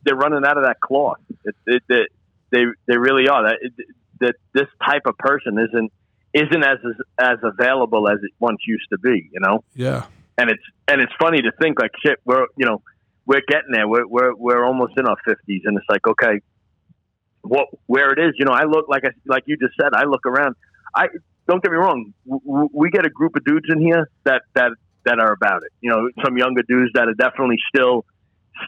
they're 0.05 0.15
running 0.15 0.45
out 0.47 0.57
of 0.57 0.63
that 0.63 0.79
cloth. 0.81 1.19
It, 1.45 1.57
it, 1.67 1.83
it, 1.89 2.09
they 2.53 2.63
they 2.87 2.97
really 2.97 3.27
are. 3.29 3.43
That 3.43 3.59
that 4.21 4.35
this 4.55 4.69
type 4.89 5.03
of 5.07 5.19
person 5.19 5.59
isn't 5.59 5.93
isn't 6.33 6.63
as 6.65 6.79
as 7.19 7.39
available 7.43 8.09
as 8.09 8.19
it 8.23 8.31
once 8.39 8.61
used 8.69 8.87
to 8.93 8.99
be. 8.99 9.29
You 9.33 9.41
know, 9.41 9.65
yeah 9.75 10.05
and 10.39 10.49
it's 10.49 10.63
and 10.87 11.01
it's 11.01 11.13
funny 11.19 11.43
to 11.43 11.51
think 11.61 11.81
like 11.81 11.91
shit. 12.05 12.21
We're 12.25 12.47
you 12.57 12.67
know 12.67 12.83
we're 13.27 13.43
getting 13.49 13.73
there. 13.73 13.89
We're 13.89 14.07
we're 14.07 14.33
we're 14.37 14.65
almost 14.65 14.93
in 14.97 15.07
our 15.07 15.17
fifties, 15.25 15.63
and 15.65 15.77
it's 15.77 15.87
like 15.89 16.07
okay, 16.07 16.41
what 17.49 17.67
where 17.87 18.13
it 18.13 18.19
is. 18.19 18.35
You 18.39 18.45
know, 18.47 18.53
I 18.53 18.65
look 18.65 18.87
like 18.89 19.05
I 19.05 19.11
like 19.27 19.45
you 19.47 19.57
just 19.57 19.75
said. 19.81 19.91
I 19.95 20.05
look 20.05 20.27
around. 20.27 20.55
I 20.95 21.09
don't 21.49 21.63
get 21.63 21.71
me 21.73 21.79
wrong. 21.79 22.13
w- 22.27 22.69
We 22.73 22.91
get 22.91 23.07
a 23.07 23.11
group 23.11 23.37
of 23.37 23.45
dudes 23.45 23.67
in 23.69 23.81
here 23.81 24.09
that 24.25 24.43
that 24.55 24.73
that 25.05 25.19
are 25.21 25.33
about 25.33 25.63
it. 25.63 25.73
You 25.81 25.91
know, 25.91 26.09
some 26.25 26.37
younger 26.37 26.63
dudes 26.69 26.93
that 26.95 27.09
are 27.09 27.15
definitely 27.15 27.59
still 27.75 28.05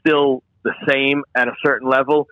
still 0.00 0.42
the 0.64 0.74
same 0.88 1.22
at 1.34 1.48
a 1.48 1.52
certain 1.64 1.88
level, 1.88 2.26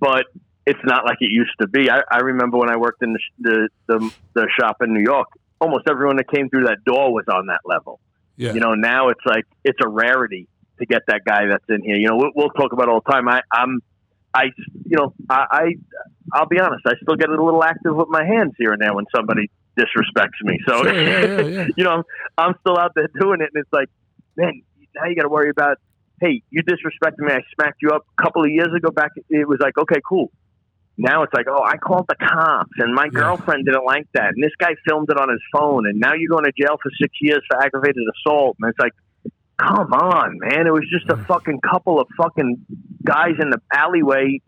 but 0.00 0.26
it's 0.66 0.80
not 0.84 1.04
like 1.04 1.18
it 1.20 1.30
used 1.30 1.52
to 1.60 1.66
be. 1.68 1.90
I, 1.90 2.02
I 2.10 2.18
remember 2.18 2.58
when 2.58 2.70
I 2.70 2.76
worked 2.76 3.02
in 3.02 3.12
the, 3.14 3.20
the 3.38 3.68
the 3.86 4.10
the 4.34 4.48
shop 4.60 4.76
in 4.82 4.92
New 4.94 5.02
York. 5.02 5.28
Almost 5.60 5.88
everyone 5.88 6.16
that 6.16 6.28
came 6.30 6.48
through 6.48 6.64
that 6.66 6.78
door 6.84 7.12
was 7.12 7.24
on 7.32 7.46
that 7.46 7.60
level. 7.64 8.00
yeah 8.36 8.52
You 8.52 8.60
know, 8.60 8.74
now 8.74 9.08
it's 9.08 9.24
like 9.24 9.44
it's 9.64 9.78
a 9.84 9.88
rarity 9.88 10.48
to 10.80 10.86
get 10.86 11.02
that 11.06 11.22
guy 11.24 11.46
that's 11.46 11.64
in 11.68 11.82
here. 11.84 11.96
You 11.96 12.08
know, 12.08 12.16
we'll, 12.16 12.30
we'll 12.34 12.50
talk 12.50 12.72
about 12.72 12.88
all 12.88 13.00
the 13.04 13.12
time. 13.12 13.28
I, 13.28 13.42
I'm, 13.52 13.80
I, 14.34 14.44
you 14.84 14.96
know, 14.96 15.14
I, 15.28 15.46
I, 15.50 15.64
I'll 16.32 16.46
be 16.48 16.58
honest. 16.58 16.84
I 16.86 16.94
still 17.02 17.16
get 17.16 17.28
a 17.28 17.42
little 17.42 17.62
active 17.62 17.94
with 17.94 18.08
my 18.08 18.24
hands 18.24 18.54
here 18.58 18.72
and 18.72 18.80
there 18.80 18.94
when 18.94 19.04
somebody 19.14 19.50
disrespects 19.78 20.40
me. 20.42 20.58
So, 20.66 20.82
Sure, 20.82 20.92
yeah, 20.92 21.20
yeah, 21.20 21.40
yeah. 21.46 21.66
you 21.76 21.84
know, 21.84 21.90
I'm, 21.90 22.02
I'm 22.38 22.54
still 22.60 22.78
out 22.78 22.92
there 22.94 23.08
doing 23.20 23.40
it, 23.40 23.50
and 23.54 23.62
it's 23.62 23.72
like, 23.72 23.88
man, 24.36 24.62
now 24.94 25.06
you 25.06 25.16
got 25.16 25.22
to 25.22 25.28
worry 25.28 25.50
about. 25.50 25.78
Hey, 26.20 26.42
you 26.50 26.62
disrespected 26.62 27.18
me. 27.18 27.32
I 27.32 27.40
smacked 27.54 27.78
you 27.82 27.90
up 27.90 28.06
a 28.16 28.22
couple 28.22 28.44
of 28.44 28.50
years 28.50 28.68
ago. 28.76 28.90
Back, 28.90 29.10
it 29.28 29.48
was 29.48 29.58
like, 29.60 29.76
okay, 29.76 30.00
cool. 30.08 30.30
Now 30.96 31.24
it's 31.24 31.32
like, 31.34 31.46
oh, 31.48 31.64
I 31.64 31.78
called 31.78 32.06
the 32.08 32.14
cops, 32.14 32.70
and 32.78 32.94
my 32.94 33.08
girlfriend 33.08 33.64
didn't 33.64 33.84
like 33.84 34.06
that, 34.14 34.34
and 34.34 34.42
this 34.42 34.52
guy 34.58 34.74
filmed 34.86 35.08
it 35.10 35.18
on 35.18 35.30
his 35.30 35.40
phone, 35.52 35.86
and 35.86 35.98
now 35.98 36.12
you're 36.14 36.28
going 36.28 36.44
to 36.44 36.52
jail 36.52 36.76
for 36.82 36.90
six 37.00 37.12
years 37.20 37.42
for 37.50 37.60
aggravated 37.60 38.04
assault, 38.14 38.56
and 38.60 38.70
it's 38.70 38.78
like, 38.78 38.92
come 39.68 39.92
on, 39.92 40.38
man, 40.40 40.66
it 40.66 40.72
was 40.72 40.84
just 40.90 41.08
a 41.10 41.16
fucking 41.24 41.60
couple 41.60 42.00
of 42.00 42.06
fucking 42.16 42.64
guys 43.04 43.34
in 43.40 43.50
the 43.50 43.60
alleyway 43.74 44.40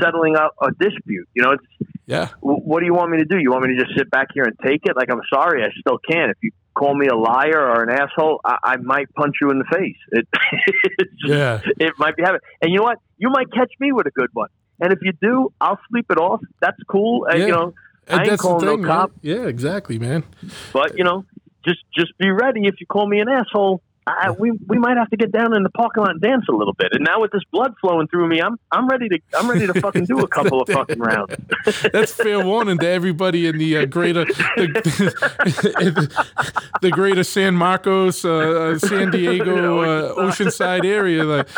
settling 0.00 0.36
up 0.36 0.54
a 0.62 0.70
dispute. 0.72 1.28
You 1.34 1.42
know, 1.42 1.50
it's 1.52 1.64
yeah 2.06 2.28
what 2.40 2.80
do 2.80 2.86
you 2.86 2.94
want 2.94 3.10
me 3.10 3.18
to 3.18 3.24
do? 3.24 3.38
You 3.38 3.50
want 3.50 3.64
me 3.66 3.74
to 3.76 3.84
just 3.84 3.96
sit 3.96 4.10
back 4.10 4.28
here 4.34 4.44
and 4.44 4.56
take 4.64 4.80
it? 4.84 4.96
Like, 4.96 5.10
I'm 5.10 5.20
sorry, 5.32 5.62
I 5.64 5.68
still 5.80 5.98
can. 6.10 6.30
If 6.30 6.36
you 6.42 6.50
call 6.74 6.94
me 6.94 7.06
a 7.08 7.16
liar 7.16 7.60
or 7.60 7.82
an 7.82 7.90
asshole, 7.90 8.40
I, 8.44 8.56
I 8.64 8.76
might 8.76 9.12
punch 9.14 9.36
you 9.40 9.50
in 9.50 9.58
the 9.58 9.64
face. 9.72 9.96
It, 10.12 10.28
yeah 11.26 11.60
it 11.78 11.92
might 11.98 12.16
be 12.16 12.22
happening. 12.22 12.40
And 12.62 12.70
you 12.72 12.78
know 12.78 12.84
what? 12.84 12.98
You 13.18 13.30
might 13.30 13.52
catch 13.52 13.72
me 13.80 13.92
with 13.92 14.06
a 14.06 14.10
good 14.10 14.30
one. 14.32 14.48
And 14.80 14.92
if 14.92 15.00
you 15.02 15.12
do, 15.20 15.52
I'll 15.60 15.78
sleep 15.90 16.06
it 16.10 16.18
off. 16.18 16.40
That's 16.60 16.78
cool. 16.88 17.26
Uh, 17.30 17.36
Yeah. 17.36 17.46
You 17.46 17.52
know, 17.52 17.74
And 18.08 18.20
I 18.20 18.24
ain't 18.24 18.38
calling 18.40 18.60
thing, 18.60 18.68
no 18.68 18.76
man. 18.78 18.86
cop. 18.86 19.12
yeah 19.22 19.46
exactly 19.46 19.98
man 19.98 20.24
But 20.72 20.96
you 20.96 21.04
know, 21.04 21.24
just 21.64 21.80
just 21.94 22.16
be 22.18 22.30
ready. 22.30 22.66
If 22.66 22.80
you 22.80 22.86
call 22.86 23.06
me 23.06 23.20
an 23.20 23.28
asshole, 23.28 23.82
I, 24.06 24.30
we 24.30 24.52
we 24.66 24.78
might 24.78 24.96
have 24.96 25.10
to 25.10 25.16
get 25.16 25.30
down 25.30 25.54
in 25.54 25.62
the 25.62 25.70
parking 25.70 26.02
lot 26.02 26.10
and 26.12 26.20
dance 26.20 26.46
a 26.48 26.52
little 26.52 26.72
bit. 26.72 26.88
And 26.92 27.04
now 27.04 27.20
with 27.20 27.30
this 27.32 27.42
blood 27.52 27.74
flowing 27.80 28.08
through 28.08 28.28
me, 28.28 28.40
I'm 28.40 28.58
I'm 28.72 28.88
ready 28.88 29.08
to 29.08 29.18
I'm 29.38 29.48
ready 29.48 29.66
to 29.66 29.78
fucking 29.80 30.06
do 30.06 30.20
a 30.20 30.28
couple 30.28 30.60
of 30.60 30.68
fucking 30.68 30.98
rounds. 30.98 31.36
that's 31.92 32.12
fair 32.12 32.44
warning 32.44 32.78
to 32.78 32.88
everybody 32.88 33.46
in 33.46 33.58
the 33.58 33.76
uh, 33.76 33.84
greater 33.84 34.24
the, 34.24 36.24
the 36.80 36.90
greater 36.90 37.24
San 37.24 37.54
Marcos, 37.54 38.24
uh, 38.24 38.72
uh, 38.74 38.78
San 38.78 39.10
Diego, 39.10 39.80
uh, 39.80 40.14
Oceanside 40.16 40.84
area. 40.84 41.24
Like 41.24 41.48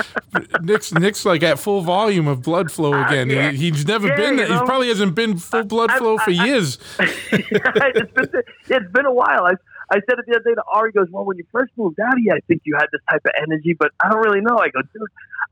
Nick's 0.62 0.92
Nick's 0.92 1.24
like 1.24 1.42
at 1.42 1.58
full 1.58 1.80
volume 1.82 2.26
of 2.28 2.42
blood 2.42 2.70
flow 2.70 2.92
again. 3.04 3.30
yeah. 3.30 3.50
He, 3.52 3.70
he's 3.70 3.86
never 3.86 4.08
Yeah, 4.08 4.16
been. 4.16 4.38
you 4.38 4.46
He 4.46 4.58
probably 4.64 4.88
hasn't 4.88 5.14
been 5.14 5.38
full 5.38 5.64
blood 5.64 5.90
flow 5.92 6.18
for 6.18 6.30
I- 6.30 6.36
I- 6.38 6.44
years. 6.46 6.78
it's 7.00 8.12
been 8.12 8.42
it's 8.68 8.92
been 8.92 9.06
a 9.06 9.12
while. 9.12 9.48
I 9.92 9.96
said 10.08 10.18
it 10.18 10.24
the 10.26 10.36
other 10.36 10.44
day 10.44 10.54
to 10.54 10.62
Ari. 10.72 10.92
He 10.94 10.98
Goes, 10.98 11.08
well, 11.10 11.26
when 11.26 11.36
you 11.36 11.44
first 11.52 11.70
moved 11.76 12.00
out 12.00 12.14
here, 12.16 12.32
I 12.32 12.40
think 12.48 12.62
you 12.64 12.74
had 12.74 12.86
this 12.92 13.02
type 13.10 13.20
of 13.26 13.32
energy, 13.42 13.76
but 13.78 13.90
I 14.02 14.08
don't 14.08 14.24
really 14.24 14.40
know. 14.40 14.56
I 14.56 14.70
go, 14.70 14.80
dude, 14.80 15.02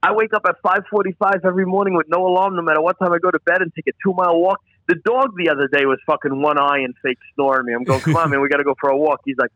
I 0.03 0.13
wake 0.13 0.33
up 0.33 0.47
at 0.49 0.57
five 0.63 0.83
forty-five 0.91 1.45
every 1.45 1.67
morning 1.67 1.95
with 1.95 2.09
no 2.09 2.27
alarm, 2.27 2.57
no 2.57 2.63
matter 2.63 2.81
what 2.81 2.99
time 2.99 3.13
I 3.13 3.19
go 3.19 3.31
to 3.31 3.39
bed, 3.41 3.61
and 3.61 3.71
take 3.75 3.87
a 3.89 3.93
two-mile 4.03 4.41
walk. 4.41 4.61
The 4.89 4.95
dog 5.05 5.37
the 5.37 5.51
other 5.51 5.69
day 5.69 5.85
was 5.85 5.99
fucking 6.07 6.41
one 6.41 6.59
eye 6.59 6.79
and 6.79 6.95
fake 7.03 7.19
snoring 7.35 7.67
me. 7.67 7.75
I'm 7.75 7.85
going, 7.85 8.01
come 8.01 8.17
on, 8.17 8.31
man, 8.31 8.41
we 8.41 8.49
got 8.49 8.57
to 8.57 8.65
go 8.65 8.75
for 8.81 8.89
a 8.89 8.97
walk. 8.97 9.21
He's 9.27 9.37
like, 9.37 9.51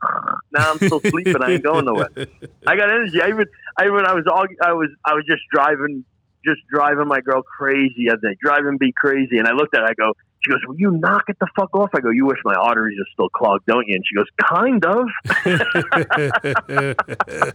now 0.52 0.72
I'm 0.72 0.76
still 0.76 1.00
sleeping. 1.00 1.42
I 1.42 1.52
ain't 1.52 1.64
going 1.64 1.86
nowhere. 1.86 2.10
I 2.66 2.76
got 2.76 2.90
energy. 2.90 3.20
I 3.20 3.28
even, 3.28 3.46
I 3.76 3.86
even, 3.86 4.06
I 4.06 4.12
was, 4.14 4.24
I 4.62 4.72
was, 4.74 4.90
I 5.04 5.14
was 5.14 5.24
just 5.26 5.42
driving, 5.50 6.04
just 6.44 6.60
driving 6.72 7.08
my 7.08 7.20
girl 7.20 7.42
crazy 7.42 8.06
the 8.06 8.12
other 8.12 8.28
day, 8.28 8.36
driving 8.40 8.78
me 8.80 8.92
crazy. 8.96 9.38
And 9.38 9.48
I 9.48 9.52
looked 9.52 9.74
at 9.74 9.80
her, 9.80 9.86
I 9.86 9.94
go, 9.94 10.12
she 10.44 10.50
goes, 10.50 10.60
will 10.66 10.78
you 10.78 10.90
knock 10.90 11.24
it 11.28 11.38
the 11.40 11.46
fuck 11.56 11.74
off? 11.74 11.90
I 11.94 12.00
go, 12.00 12.10
you 12.10 12.26
wish 12.26 12.38
my 12.44 12.54
arteries 12.54 12.98
are 12.98 13.06
still 13.12 13.30
clogged, 13.30 13.64
don't 13.66 13.88
you? 13.88 13.94
And 13.96 14.04
she 14.06 14.14
goes, 14.14 14.26
kind 14.46 14.84
of. 14.84 15.08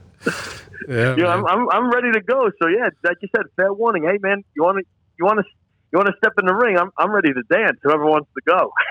yeah, 0.89 1.15
You 1.15 1.23
know. 1.23 1.29
I'm, 1.29 1.45
I'm, 1.45 1.69
I'm 1.69 1.91
ready 1.91 2.11
to 2.13 2.21
go. 2.21 2.49
So 2.61 2.67
yeah, 2.67 2.89
like 3.03 3.17
you 3.21 3.29
said, 3.35 3.45
fair 3.55 3.71
warning. 3.71 4.03
Hey 4.03 4.17
man, 4.21 4.43
you 4.55 4.63
want 4.63 4.79
to, 4.79 4.85
you 5.19 5.25
want 5.25 5.39
to, 5.39 5.45
you 5.91 5.97
want 5.97 6.07
to 6.07 6.13
step 6.17 6.33
in 6.39 6.45
the 6.45 6.53
ring? 6.53 6.77
I'm, 6.77 6.91
I'm 6.97 7.11
ready 7.11 7.33
to 7.33 7.43
dance. 7.43 7.77
Whoever 7.83 8.05
wants 8.05 8.29
to 8.35 8.41
go. 8.45 8.71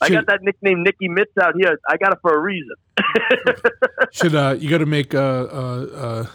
I 0.00 0.10
got 0.10 0.26
that 0.26 0.42
nickname, 0.42 0.82
Nicky 0.82 1.08
Mitts, 1.08 1.36
out 1.40 1.54
here. 1.56 1.78
I 1.88 1.96
got 1.96 2.12
it 2.12 2.18
for 2.20 2.34
a 2.34 2.40
reason. 2.40 2.74
Should 4.12 4.34
uh, 4.34 4.56
you 4.58 4.68
got 4.68 4.78
to 4.78 4.86
make 4.86 5.14
uh, 5.14 5.18
uh, 5.18 6.26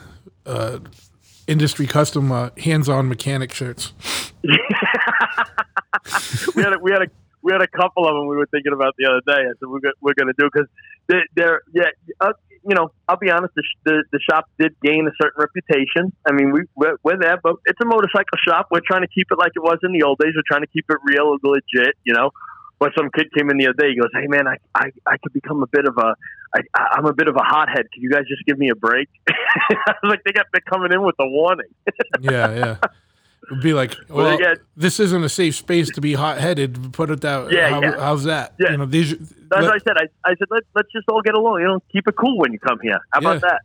uh, 0.45 0.49
uh, 0.49 0.79
industry 1.51 1.85
custom 1.85 2.31
uh, 2.31 2.49
hands-on 2.57 3.09
mechanic 3.09 3.53
shirts? 3.53 3.93
we 4.43 4.53
had 6.63 6.73
a, 6.73 6.79
we 6.81 6.91
had 6.91 7.03
a 7.03 7.07
we 7.43 7.51
had 7.51 7.61
a 7.61 7.67
couple 7.67 8.07
of 8.07 8.15
them 8.15 8.27
we 8.27 8.35
were 8.35 8.47
thinking 8.47 8.73
about 8.73 8.95
the 8.97 9.05
other 9.05 9.21
day. 9.25 9.41
I 9.41 9.53
said 9.59 9.67
we're 9.67 9.79
we're 9.99 10.13
going 10.13 10.33
to 10.33 10.33
do 10.37 10.49
because 10.51 10.67
they're, 11.07 11.25
they're 11.35 11.61
yeah. 11.73 11.89
Uh, 12.19 12.33
you 12.63 12.75
know, 12.75 12.91
I'll 13.09 13.17
be 13.17 13.31
honest. 13.31 13.55
The, 13.55 13.63
sh- 13.63 13.79
the 13.83 14.03
the 14.11 14.19
shop 14.19 14.47
did 14.59 14.75
gain 14.83 15.07
a 15.07 15.11
certain 15.21 15.41
reputation. 15.41 16.13
I 16.27 16.31
mean, 16.31 16.51
we 16.51 16.61
we're, 16.75 16.97
we're 17.03 17.17
there, 17.19 17.39
but 17.41 17.55
it's 17.65 17.79
a 17.81 17.85
motorcycle 17.85 18.37
shop. 18.47 18.67
We're 18.71 18.85
trying 18.85 19.01
to 19.01 19.07
keep 19.07 19.27
it 19.31 19.37
like 19.37 19.53
it 19.55 19.63
was 19.63 19.79
in 19.83 19.93
the 19.93 20.03
old 20.03 20.19
days. 20.19 20.33
We're 20.35 20.43
trying 20.47 20.61
to 20.61 20.71
keep 20.71 20.85
it 20.89 20.97
real, 21.03 21.31
and 21.31 21.39
legit. 21.43 21.95
You 22.03 22.13
know. 22.13 22.31
But 22.81 22.93
some 22.97 23.11
kid 23.15 23.27
came 23.37 23.51
in 23.51 23.57
the 23.57 23.67
other 23.67 23.77
day. 23.77 23.89
He 23.91 23.95
goes, 23.99 24.09
"Hey 24.11 24.25
man, 24.27 24.47
I 24.47 24.57
I, 24.73 24.91
I 25.05 25.17
could 25.21 25.33
become 25.33 25.61
a 25.61 25.67
bit 25.67 25.85
of 25.85 25.95
a 25.99 26.15
I, 26.55 26.61
I'm 26.93 27.05
a 27.05 27.13
bit 27.13 27.27
of 27.27 27.35
a 27.35 27.43
hothead. 27.43 27.85
Can 27.93 28.01
you 28.01 28.09
guys 28.09 28.23
just 28.27 28.43
give 28.47 28.57
me 28.57 28.69
a 28.69 28.75
break?" 28.75 29.07
I 29.29 29.93
was 30.01 30.09
like, 30.09 30.23
"They 30.25 30.31
got 30.31 30.47
they're 30.51 30.61
coming 30.67 30.91
in 30.91 31.03
with 31.03 31.13
a 31.19 31.27
warning." 31.27 31.67
Yeah, 32.19 32.55
yeah. 32.55 32.77
It'd 33.51 33.63
be 33.63 33.73
like, 33.73 33.95
Well, 34.09 34.37
well, 34.37 34.55
this 34.77 34.99
isn't 34.99 35.23
a 35.23 35.29
safe 35.29 35.55
space 35.55 35.89
to 35.91 36.01
be 36.01 36.13
hot-headed. 36.13 36.93
Put 36.93 37.09
it 37.11 37.21
that. 37.21 37.51
Yeah, 37.51 37.69
how, 37.69 37.81
yeah. 37.81 37.99
How's 37.99 38.23
that? 38.23 38.53
Yeah. 38.59 38.71
You 38.71 38.77
know, 38.77 38.85
these. 38.85 39.17
That's 39.17 39.63
what 39.63 39.75
I 39.75 39.79
said. 39.79 39.97
I, 39.97 40.07
I 40.23 40.35
said, 40.35 40.47
Let, 40.49 40.63
let's 40.75 40.91
just 40.91 41.07
all 41.09 41.21
get 41.21 41.35
along. 41.35 41.59
You 41.61 41.67
know, 41.67 41.79
keep 41.91 42.07
it 42.07 42.15
cool 42.15 42.37
when 42.39 42.51
you 42.53 42.59
come 42.59 42.79
here. 42.81 42.99
How 43.11 43.19
about 43.19 43.33
Yeah. 43.35 43.39
that? 43.49 43.61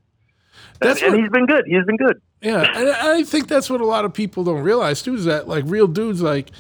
That's 0.81 1.03
and, 1.03 1.11
what- 1.13 1.15
and 1.15 1.23
he's 1.25 1.33
been 1.33 1.47
good. 1.47 1.65
He's 1.67 1.85
been 1.85 1.97
good. 1.97 2.21
Yeah, 2.43 2.67
I 3.03 3.25
think 3.25 3.49
that's 3.49 3.71
what 3.71 3.81
a 3.81 3.87
lot 3.87 4.05
of 4.05 4.13
people 4.13 4.45
don't 4.45 4.63
realize 4.63 5.03
too 5.03 5.15
is 5.15 5.25
that 5.25 5.49
like 5.49 5.65
real 5.67 5.87
dudes 5.87 6.21
like 6.21 6.51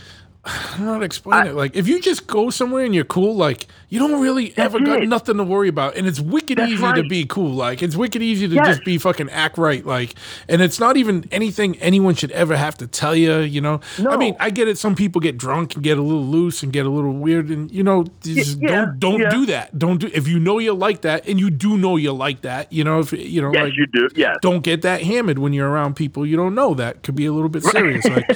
I 0.49 0.77
don't 0.79 0.87
know 0.87 0.93
how 0.95 0.99
to 1.01 1.05
explain 1.05 1.47
it. 1.47 1.55
Like, 1.55 1.75
if 1.77 1.89
you 1.89 2.01
just 2.01 2.27
go 2.27 2.51
somewhere 2.51 2.85
and 2.85 2.95
you're 2.95 3.05
cool, 3.05 3.35
like, 3.35 3.67
you 3.89 3.99
don't 3.99 4.21
really 4.21 4.53
ever 4.57 4.81
got 4.81 5.03
it. 5.03 5.09
nothing 5.09 5.37
to 5.37 5.45
worry 5.45 5.69
about. 5.69 5.97
And 5.97 6.07
it's 6.07 6.21
wicked 6.21 6.59
That's 6.59 6.73
easy 6.73 6.93
to 6.95 7.03
be 7.05 7.25
cool. 7.27 7.51
Like, 7.53 7.83
it's 7.83 7.97
wicked 7.97 8.23
easy 8.23 8.49
to 8.49 8.55
Yes. 8.55 8.67
just 8.69 8.85
be 8.85 8.99
fucking 8.99 9.31
act 9.31 9.59
right. 9.59 9.85
Like, 9.85 10.15
and 10.49 10.63
it's 10.63 10.81
not 10.81 10.97
even 10.97 11.29
anything 11.31 11.77
anyone 11.79 12.15
should 12.15 12.31
ever 12.33 12.57
have 12.57 12.77
to 12.79 12.87
tell 12.87 13.15
you, 13.15 13.39
you 13.41 13.61
know? 13.61 13.81
I 14.09 14.17
mean, 14.17 14.37
I 14.41 14.51
get 14.51 14.69
it. 14.69 14.79
Some 14.79 14.95
people 14.95 15.21
get 15.21 15.37
drunk 15.37 15.75
and 15.75 15.85
get 15.85 15.99
a 15.99 16.03
little 16.03 16.25
loose 16.25 16.63
and 16.63 16.73
get 16.73 16.87
a 16.87 16.91
little 16.91 17.13
weird. 17.13 17.49
And, 17.49 17.71
you 17.71 17.83
know, 17.83 18.05
just 18.23 18.61
yeah, 18.61 18.87
don't, 18.87 18.99
don't 18.99 19.21
yeah. 19.21 19.31
do 19.31 19.47
that. 19.47 19.79
Don't 19.79 19.99
do, 19.99 20.11
if 20.13 20.27
you 20.29 20.39
know 20.39 20.59
you 20.59 20.73
like 20.75 21.03
that 21.03 21.27
and 21.29 21.39
you 21.41 21.51
do 21.51 21.77
know 21.77 21.97
you 21.97 22.13
like 22.13 22.43
that, 22.43 22.73
you 22.73 22.85
know, 22.85 23.01
if, 23.01 23.13
you 23.13 23.41
know, 23.43 23.53
Yes, 23.53 23.65
like, 23.65 23.77
you 23.77 23.87
do. 23.87 24.09
Yes. 24.15 24.37
don't 24.43 24.61
get 24.63 24.83
that 24.83 25.03
hammered 25.03 25.39
when 25.39 25.53
you're 25.53 25.69
around 25.69 25.95
people 25.97 26.27
you 26.27 26.37
don't 26.37 26.55
know 26.55 26.75
that 26.75 27.03
could 27.03 27.15
be 27.15 27.27
a 27.27 27.33
little 27.33 27.49
bit 27.49 27.63
serious 27.63 28.05
like 28.05 28.29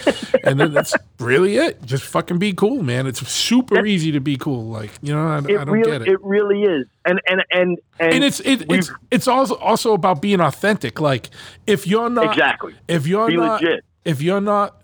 and 0.45 0.59
then 0.61 0.73
that's 0.73 0.95
really 1.19 1.57
it 1.57 1.83
just 1.85 2.00
fucking 2.01 2.39
be 2.39 2.53
cool 2.53 2.83
man 2.83 3.07
it's 3.07 3.27
super 3.29 3.85
easy 3.87 4.11
to 4.13 4.21
be 4.21 4.37
cool 4.37 4.65
like 4.67 4.91
you 5.03 5.13
know 5.15 5.27
i, 5.27 5.37
I 5.37 5.41
don't 5.41 5.71
really, 5.71 5.91
get 5.91 6.03
it. 6.03 6.09
it 6.09 6.21
really 6.23 6.63
is, 6.63 6.87
and 7.05 7.21
and 7.29 7.43
and 7.53 7.79
and, 7.99 8.15
and 8.15 8.25
it's 8.25 8.41
it, 8.41 8.65
it's 8.71 8.91
it's 9.11 9.29
also 9.29 9.55
also 9.57 9.93
about 9.95 10.21
being 10.23 10.41
authentic 10.41 11.01
like 11.01 11.31
if 11.67 11.87
you're 11.87 12.11
not 12.11 12.33
Exactly. 12.33 12.75
if 12.89 13.07
you're 13.07 13.29
Be 13.29 13.37
not 13.37 13.63
legit. 13.63 13.85
if 14.05 14.21
you're 14.23 14.41
not 14.41 14.83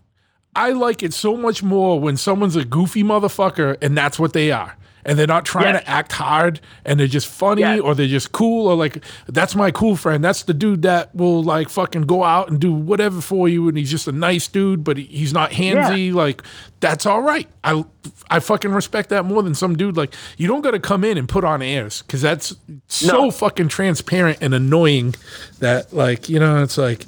i 0.55 0.71
like 0.71 1.03
it 1.03 1.13
so 1.13 1.37
much 1.37 1.63
more 1.63 1.99
when 2.01 2.17
someone's 2.17 2.57
a 2.57 2.65
goofy 2.65 3.03
motherfucker 3.03 3.77
and 3.83 3.97
that's 3.97 4.19
what 4.19 4.33
they 4.33 4.51
are 4.51 4.77
and 5.07 5.19
they're 5.19 5.27
not 5.27 5.47
trying 5.47 5.73
Yes. 5.75 5.85
to 5.85 5.89
act 5.91 6.13
hard 6.13 6.61
and 6.85 7.01
they're 7.01 7.07
just 7.07 7.27
funny 7.29 7.63
Yes. 7.63 7.81
or 7.81 7.95
they're 7.95 8.07
just 8.09 8.33
cool 8.33 8.67
or 8.69 8.75
like 8.77 9.03
that's 9.29 9.55
my 9.55 9.71
cool 9.71 9.97
friend 9.97 10.23
that's 10.23 10.43
the 10.43 10.53
dude 10.53 10.83
that 10.83 11.15
will 11.15 11.43
like 11.43 11.71
fucking 11.71 12.03
go 12.03 12.25
out 12.25 12.51
and 12.51 12.61
do 12.61 12.73
whatever 12.73 13.21
for 13.23 13.49
you 13.49 13.69
and 13.69 13.79
he's 13.79 13.91
just 13.91 14.07
a 14.09 14.13
nice 14.13 14.49
dude 14.49 14.85
but 14.85 14.99
he- 14.99 15.05
he's 15.05 15.33
not 15.33 15.53
handsy 15.53 16.13
like 16.13 16.43
that's 16.81 17.07
all 17.07 17.23
right 17.23 17.49
i 17.65 17.83
i 18.31 18.39
fucking 18.41 18.73
respect 18.73 19.09
that 19.09 19.25
more 19.25 19.43
than 19.43 19.55
some 19.55 19.77
dude 19.77 19.97
like 19.97 20.13
you 20.37 20.47
don't 20.49 20.61
got 20.63 20.73
to 20.73 20.81
come 20.81 21.05
in 21.05 21.17
and 21.17 21.29
put 21.29 21.45
on 21.45 21.63
airs 21.63 22.03
because 22.03 22.21
that's 22.21 22.55
so 22.89 23.25
No. 23.27 23.31
fucking 23.31 23.69
transparent 23.69 24.39
and 24.41 24.53
annoying 24.55 25.15
that 25.61 25.93
like 25.93 26.29
you 26.29 26.39
know 26.41 26.63
it's 26.63 26.77
like 26.77 27.07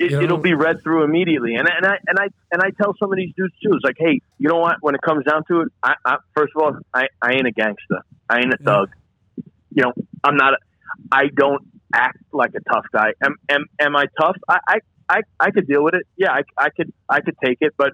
it, 0.00 0.10
you 0.10 0.16
know? 0.16 0.24
it'll 0.24 0.38
be 0.38 0.54
read 0.54 0.82
through 0.82 1.04
immediately. 1.04 1.54
And 1.54 1.68
and 1.68 1.86
I 1.86 1.96
and 2.06 2.18
I 2.18 2.26
and 2.52 2.62
I 2.62 2.70
tell 2.70 2.94
some 2.98 3.12
of 3.12 3.16
these 3.16 3.32
dudes 3.36 3.54
too. 3.62 3.70
It's 3.74 3.84
like, 3.84 3.96
hey, 3.98 4.20
you 4.38 4.48
know 4.48 4.58
what? 4.58 4.76
When 4.80 4.94
it 4.94 5.02
comes 5.02 5.24
down 5.24 5.44
to 5.48 5.62
it, 5.62 5.68
I, 5.82 5.94
I 6.04 6.16
first 6.34 6.52
of 6.56 6.62
all, 6.62 6.76
I, 6.94 7.08
I 7.22 7.32
ain't 7.32 7.46
a 7.46 7.52
gangster. 7.52 8.00
I 8.28 8.38
ain't 8.38 8.54
a 8.54 8.56
thug. 8.56 8.90
You 9.70 9.84
know, 9.84 9.92
I'm 10.24 10.36
not. 10.36 10.54
A, 10.54 10.56
I 11.12 11.28
don't 11.34 11.62
act 11.94 12.18
like 12.32 12.54
a 12.54 12.60
tough 12.72 12.86
guy. 12.92 13.12
Am 13.22 13.36
am, 13.48 13.66
am 13.78 13.96
I 13.96 14.06
tough? 14.20 14.36
I, 14.48 14.58
I 14.66 14.78
I 15.08 15.20
I 15.38 15.50
could 15.50 15.66
deal 15.66 15.84
with 15.84 15.94
it. 15.94 16.06
Yeah, 16.16 16.32
I, 16.32 16.42
I 16.56 16.70
could 16.70 16.92
I 17.08 17.20
could 17.20 17.36
take 17.44 17.58
it, 17.60 17.74
but 17.76 17.92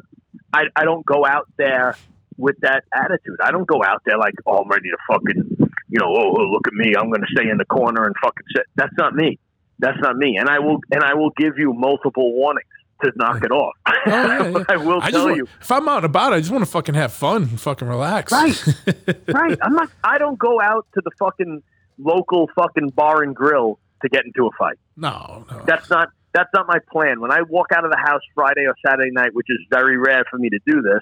I 0.53 0.65
I 0.77 0.85
don't 0.85 1.05
go 1.05 1.27
out 1.27 1.49
there 1.59 1.97
with 2.39 2.57
that 2.61 2.85
attitude. 2.95 3.39
I 3.43 3.51
don't 3.51 3.67
go 3.67 3.83
out 3.83 4.03
there 4.05 4.19
like, 4.19 4.35
oh, 4.47 4.59
I'm 4.59 4.69
ready 4.69 4.91
to 4.91 4.97
fucking, 5.11 5.71
you 5.89 5.99
know, 5.99 6.15
oh, 6.15 6.37
oh 6.39 6.43
look 6.51 6.67
at 6.67 6.75
me, 6.75 6.95
I'm 6.95 7.09
going 7.09 7.23
to 7.23 7.27
stay 7.33 7.49
in 7.49 7.57
the 7.57 7.65
corner 7.65 8.05
and 8.05 8.15
fucking 8.23 8.45
sit. 8.55 8.67
That's 8.75 8.93
not 8.99 9.15
me. 9.15 9.39
That's 9.79 9.99
not 10.01 10.17
me. 10.17 10.37
And 10.39 10.49
I 10.49 10.59
will 10.59 10.79
and 10.91 11.03
I 11.03 11.15
will 11.15 11.31
give 11.37 11.59
you 11.59 11.73
multiple 11.73 12.33
warnings 12.35 12.67
to 13.03 13.13
knock 13.17 13.45
it 13.45 13.51
off. 13.51 13.75
Oh, 13.87 13.93
yeah, 14.07 14.49
yeah. 14.49 14.65
I 14.69 14.77
will 14.77 15.01
I 15.03 15.11
tell 15.11 15.27
want, 15.27 15.37
you. 15.37 15.49
if 15.61 15.71
I'm 15.71 15.89
out 15.89 15.97
and 15.99 16.07
about, 16.07 16.33
I 16.33 16.39
just 16.41 16.51
want 16.51 16.65
to 16.65 16.71
fucking 16.71 16.95
have 16.95 17.13
fun 17.13 17.43
and 17.43 17.61
fucking 17.61 17.87
relax. 17.87 18.33
Right. 18.33 18.65
right. 19.29 19.59
I'm 19.63 19.75
not. 19.75 19.91
I 20.03 20.19
don't 20.19 20.39
go 20.39 20.61
out 20.61 20.87
to 20.95 21.03
the 21.05 21.11
fucking 21.19 21.63
local 21.99 22.49
fucking 22.55 22.91
bar 22.91 23.23
and 23.23 23.35
grill 23.35 23.79
to 24.03 24.09
get 24.09 24.25
into 24.25 24.47
a 24.47 24.51
fight. 24.59 24.79
no, 24.97 25.45
no. 25.51 25.63
That's 25.67 25.91
not. 25.91 26.09
That's 26.33 26.51
not 26.53 26.67
my 26.67 26.79
plan. 26.93 27.21
When 27.21 27.31
I 27.31 27.41
walk 27.49 27.69
out 27.75 27.85
of 27.87 27.91
the 27.91 27.97
house 27.97 28.21
Friday 28.35 28.67
or 28.67 28.75
Saturday 28.87 29.11
night, 29.11 29.31
which 29.33 29.47
is 29.49 29.59
very 29.71 29.97
rare 29.97 30.23
for 30.31 30.37
me 30.39 30.51
to 30.51 30.59
do 30.67 30.83
this, 30.83 31.01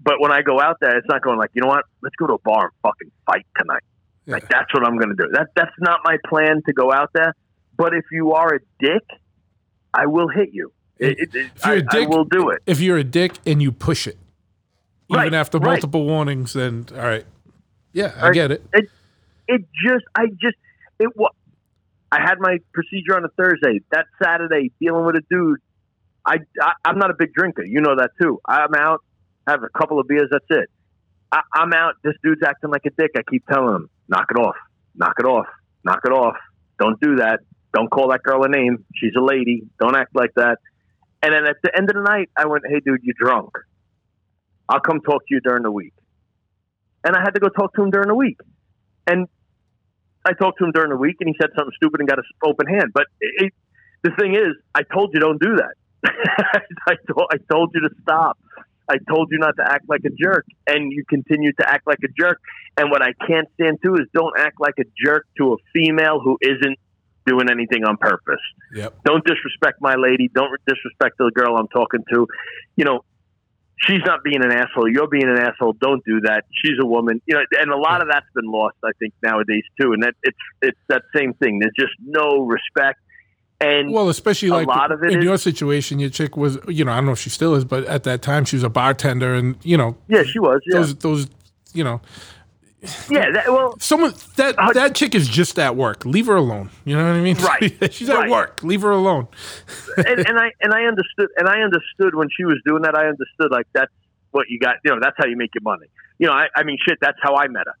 but 0.00 0.14
when 0.20 0.32
I 0.32 0.42
go 0.42 0.60
out 0.60 0.78
there, 0.80 0.96
it's 0.96 1.06
not 1.08 1.22
going 1.22 1.38
like, 1.38 1.50
you 1.54 1.62
know 1.62 1.68
what? 1.68 1.84
Let's 2.02 2.16
go 2.16 2.26
to 2.26 2.32
a 2.34 2.38
bar 2.40 2.64
and 2.64 2.72
fucking 2.82 3.10
fight 3.24 3.46
tonight. 3.56 3.82
Like 4.26 4.48
that's 4.48 4.72
what 4.74 4.84
I'm 4.84 4.98
going 4.98 5.10
to 5.10 5.14
do. 5.14 5.28
That 5.32 5.48
that's 5.54 5.74
not 5.78 6.00
my 6.04 6.16
plan 6.28 6.60
to 6.66 6.72
go 6.72 6.92
out 6.92 7.10
there. 7.14 7.34
But 7.78 7.94
if 7.94 8.04
you 8.12 8.32
are 8.32 8.56
a 8.56 8.58
dick, 8.80 9.02
I 9.94 10.04
will 10.06 10.28
hit 10.28 10.50
you. 10.52 10.72
It, 10.98 11.18
it, 11.18 11.34
it- 11.34 11.50
If 11.56 11.64
you're 11.64 11.74
I, 11.74 11.78
a 11.78 11.80
dick, 11.82 11.90
I 11.94 12.06
will 12.06 12.24
do 12.24 12.50
it. 12.50 12.62
If 12.66 12.80
you're 12.80 12.98
a 12.98 13.04
dick 13.04 13.38
and 13.46 13.62
you 13.62 13.72
push 13.72 14.06
it, 14.06 14.18
even 15.10 15.22
Right, 15.22 15.32
after 15.34 15.56
right. 15.58 15.70
multiple 15.72 16.04
warnings, 16.04 16.52
then 16.52 16.86
all 16.92 16.98
right. 17.04 17.24
Yeah, 17.94 18.12
I 18.18 18.26
Right. 18.26 18.34
get 18.34 18.50
it. 18.50 18.62
it 18.74 18.90
it 19.46 19.62
just 19.86 20.04
I 20.14 20.26
just 20.26 20.56
it 20.98 21.16
was 21.16 21.32
I 22.12 22.20
had 22.20 22.38
my 22.40 22.58
procedure 22.74 23.16
on 23.16 23.24
a 23.24 23.28
Thursday. 23.28 23.80
That 23.92 24.04
Saturday, 24.22 24.72
dealing 24.80 25.06
with 25.06 25.16
a 25.16 25.22
dude. 25.30 25.58
I, 26.26 26.38
I 26.60 26.72
I'm 26.84 26.98
not 26.98 27.10
a 27.10 27.14
big 27.18 27.32
drinker. 27.32 27.64
You 27.64 27.80
know 27.80 27.96
that 27.96 28.10
too. 28.20 28.40
I'm 28.46 28.74
out, 28.74 29.00
have 29.46 29.62
a 29.62 29.68
couple 29.78 29.98
of 30.00 30.06
beers. 30.08 30.28
That's 30.30 30.44
it. 30.50 30.68
I, 31.32 31.40
I'm 31.54 31.72
out. 31.72 31.94
This 32.04 32.14
dude's 32.22 32.42
acting 32.46 32.70
like 32.70 32.82
a 32.86 32.90
dick. 32.90 33.12
I 33.16 33.20
keep 33.30 33.46
telling 33.46 33.74
him, 33.76 33.90
knock 34.08 34.26
it 34.30 34.38
off, 34.38 34.56
knock 34.94 35.14
it 35.18 35.24
off, 35.26 35.46
knock 35.84 36.00
it 36.04 36.12
off. 36.12 36.36
Don't 36.78 37.00
do 37.00 37.16
that. 37.16 37.40
Don't 37.74 37.90
call 37.90 38.10
that 38.10 38.22
girl 38.22 38.44
a 38.44 38.48
name. 38.48 38.84
She's 38.94 39.12
a 39.16 39.22
lady. 39.22 39.62
Don't 39.78 39.96
act 39.96 40.14
like 40.14 40.32
that. 40.36 40.58
And 41.22 41.32
then 41.32 41.46
at 41.46 41.56
the 41.62 41.76
end 41.76 41.90
of 41.90 41.96
the 41.96 42.02
night, 42.02 42.30
I 42.36 42.46
went, 42.46 42.64
hey, 42.68 42.80
dude, 42.80 43.00
you 43.02 43.12
drunk. 43.18 43.50
I'll 44.68 44.80
come 44.80 45.00
talk 45.00 45.26
to 45.26 45.34
you 45.34 45.40
during 45.40 45.62
the 45.62 45.70
week. 45.70 45.94
And 47.04 47.16
I 47.16 47.20
had 47.20 47.30
to 47.30 47.40
go 47.40 47.48
talk 47.48 47.74
to 47.74 47.82
him 47.82 47.90
during 47.90 48.08
the 48.08 48.14
week. 48.14 48.38
And 49.06 49.26
I 50.24 50.32
talked 50.32 50.58
to 50.58 50.64
him 50.64 50.72
during 50.72 50.90
the 50.90 50.96
week, 50.96 51.16
and 51.20 51.28
he 51.28 51.34
said 51.40 51.50
something 51.56 51.72
stupid 51.76 52.00
and 52.00 52.08
got 52.08 52.18
an 52.18 52.24
open 52.44 52.66
hand. 52.66 52.92
But 52.92 53.06
it, 53.20 53.52
the 54.02 54.10
thing 54.18 54.34
is, 54.34 54.54
I 54.74 54.82
told 54.82 55.10
you 55.14 55.20
don't 55.20 55.40
do 55.40 55.56
that. 55.56 55.74
I, 56.86 56.94
told, 57.10 57.26
I 57.32 57.36
told 57.50 57.70
you 57.74 57.80
to 57.88 57.90
stop. 58.02 58.38
I 58.90 58.96
told 59.08 59.28
you 59.30 59.38
not 59.38 59.54
to 59.58 59.64
act 59.64 59.84
like 59.88 60.02
a 60.04 60.10
jerk, 60.10 60.46
and 60.66 60.92
you 60.92 61.04
continue 61.08 61.52
to 61.60 61.68
act 61.68 61.86
like 61.86 61.98
a 62.04 62.08
jerk. 62.18 62.40
And 62.76 62.90
what 62.90 63.02
I 63.02 63.12
can't 63.26 63.48
stand 63.54 63.78
too 63.84 63.94
is 63.94 64.06
don't 64.14 64.38
act 64.38 64.60
like 64.60 64.74
a 64.78 64.84
jerk 65.04 65.26
to 65.38 65.54
a 65.54 65.56
female 65.74 66.20
who 66.20 66.38
isn't 66.40 66.78
doing 67.28 67.46
anything 67.50 67.82
on 67.84 67.96
purpose 67.96 68.44
Yep. 68.74 68.90
don't 69.04 69.24
disrespect 69.24 69.76
my 69.80 69.94
lady. 70.06 70.26
Don't 70.34 70.50
disrespect 70.66 71.14
the 71.18 71.30
girl 71.34 71.56
I'm 71.56 71.68
talking 71.68 72.02
to. 72.12 72.26
You 72.76 72.84
know, 72.84 72.98
she's 73.86 74.02
not 74.04 74.22
being 74.24 74.42
an 74.44 74.52
asshole. 74.52 74.88
You're 74.90 75.08
being 75.08 75.28
an 75.28 75.38
asshole. 75.38 75.74
Don't 75.80 76.04
do 76.04 76.20
that. 76.22 76.44
She's 76.62 76.78
a 76.80 76.86
woman. 76.86 77.20
You 77.26 77.34
know, 77.36 77.40
and 77.60 77.70
a 77.70 77.76
lot 77.76 78.02
of 78.02 78.08
that's 78.10 78.26
been 78.34 78.50
lost, 78.50 78.76
I 78.84 78.90
think, 78.98 79.14
nowadays 79.22 79.62
too. 79.80 79.92
And 79.92 80.02
that 80.02 80.14
it's 80.22 80.38
it's 80.62 80.78
that 80.88 81.02
same 81.16 81.32
thing. 81.34 81.58
There's 81.60 81.72
just 81.78 81.94
no 82.04 82.46
respect. 82.46 83.00
And 83.60 83.90
Well, 83.92 84.08
especially 84.08 84.50
A 84.50 84.54
like 84.54 84.66
lot 84.68 84.92
of 84.92 85.02
it 85.02 85.10
in 85.12 85.18
is- 85.18 85.24
your 85.24 85.36
situation, 85.38 85.98
your 85.98 86.10
chick 86.10 86.36
was, 86.36 86.58
you 86.68 86.84
know, 86.84 86.92
I 86.92 86.96
don't 86.96 87.06
know 87.06 87.12
if 87.12 87.18
she 87.18 87.30
still 87.30 87.54
is, 87.56 87.64
but 87.64 87.84
at 87.86 88.04
that 88.04 88.22
time 88.22 88.44
she 88.44 88.54
was 88.56 88.62
a 88.62 88.68
bartender, 88.70 89.34
and 89.34 89.56
you 89.64 89.76
know, 89.76 89.96
yeah, 90.08 90.22
she 90.22 90.38
was. 90.38 90.60
Yeah, 90.66 90.78
those 90.78 90.94
those, 90.96 91.26
you 91.74 91.82
know, 91.82 92.00
yeah. 93.10 93.30
That, 93.32 93.44
well, 93.48 93.78
someone 93.80 94.14
that 94.36 94.54
Uh, 94.58 94.72
that 94.72 94.94
chick 94.94 95.14
is 95.14 95.28
just 95.28 95.58
at 95.58 95.74
work. 95.76 96.04
Leave 96.04 96.26
her 96.26 96.36
alone. 96.36 96.70
You 96.84 96.96
know 96.96 97.04
what 97.04 97.16
I 97.16 97.20
mean? 97.20 97.36
Right, 97.42 97.92
She's 97.92 98.08
at 98.08 98.16
right. 98.16 98.30
work. 98.30 98.62
Leave 98.62 98.82
her 98.82 98.90
alone. 98.90 99.28
and, 99.96 100.20
and 100.28 100.38
I 100.38 100.52
and 100.60 100.72
I 100.72 100.84
understood 100.84 101.28
and 101.36 101.48
I 101.48 101.60
understood 101.60 102.14
when 102.14 102.28
she 102.34 102.44
was 102.44 102.58
doing 102.64 102.82
that. 102.82 102.94
I 102.94 103.06
understood 103.06 103.50
like 103.50 103.66
that's 103.72 103.92
what 104.30 104.46
you 104.48 104.58
got. 104.58 104.76
You 104.84 104.92
know, 104.92 104.98
that's 105.00 105.16
how 105.18 105.26
you 105.26 105.36
make 105.36 105.50
your 105.54 105.62
money. 105.62 105.86
You 106.18 106.26
know, 106.28 106.32
I, 106.34 106.46
I 106.54 106.62
mean, 106.62 106.78
shit. 106.86 106.98
That's 107.00 107.18
how 107.22 107.36
I 107.36 107.48
met 107.48 107.66
her. 107.66 107.74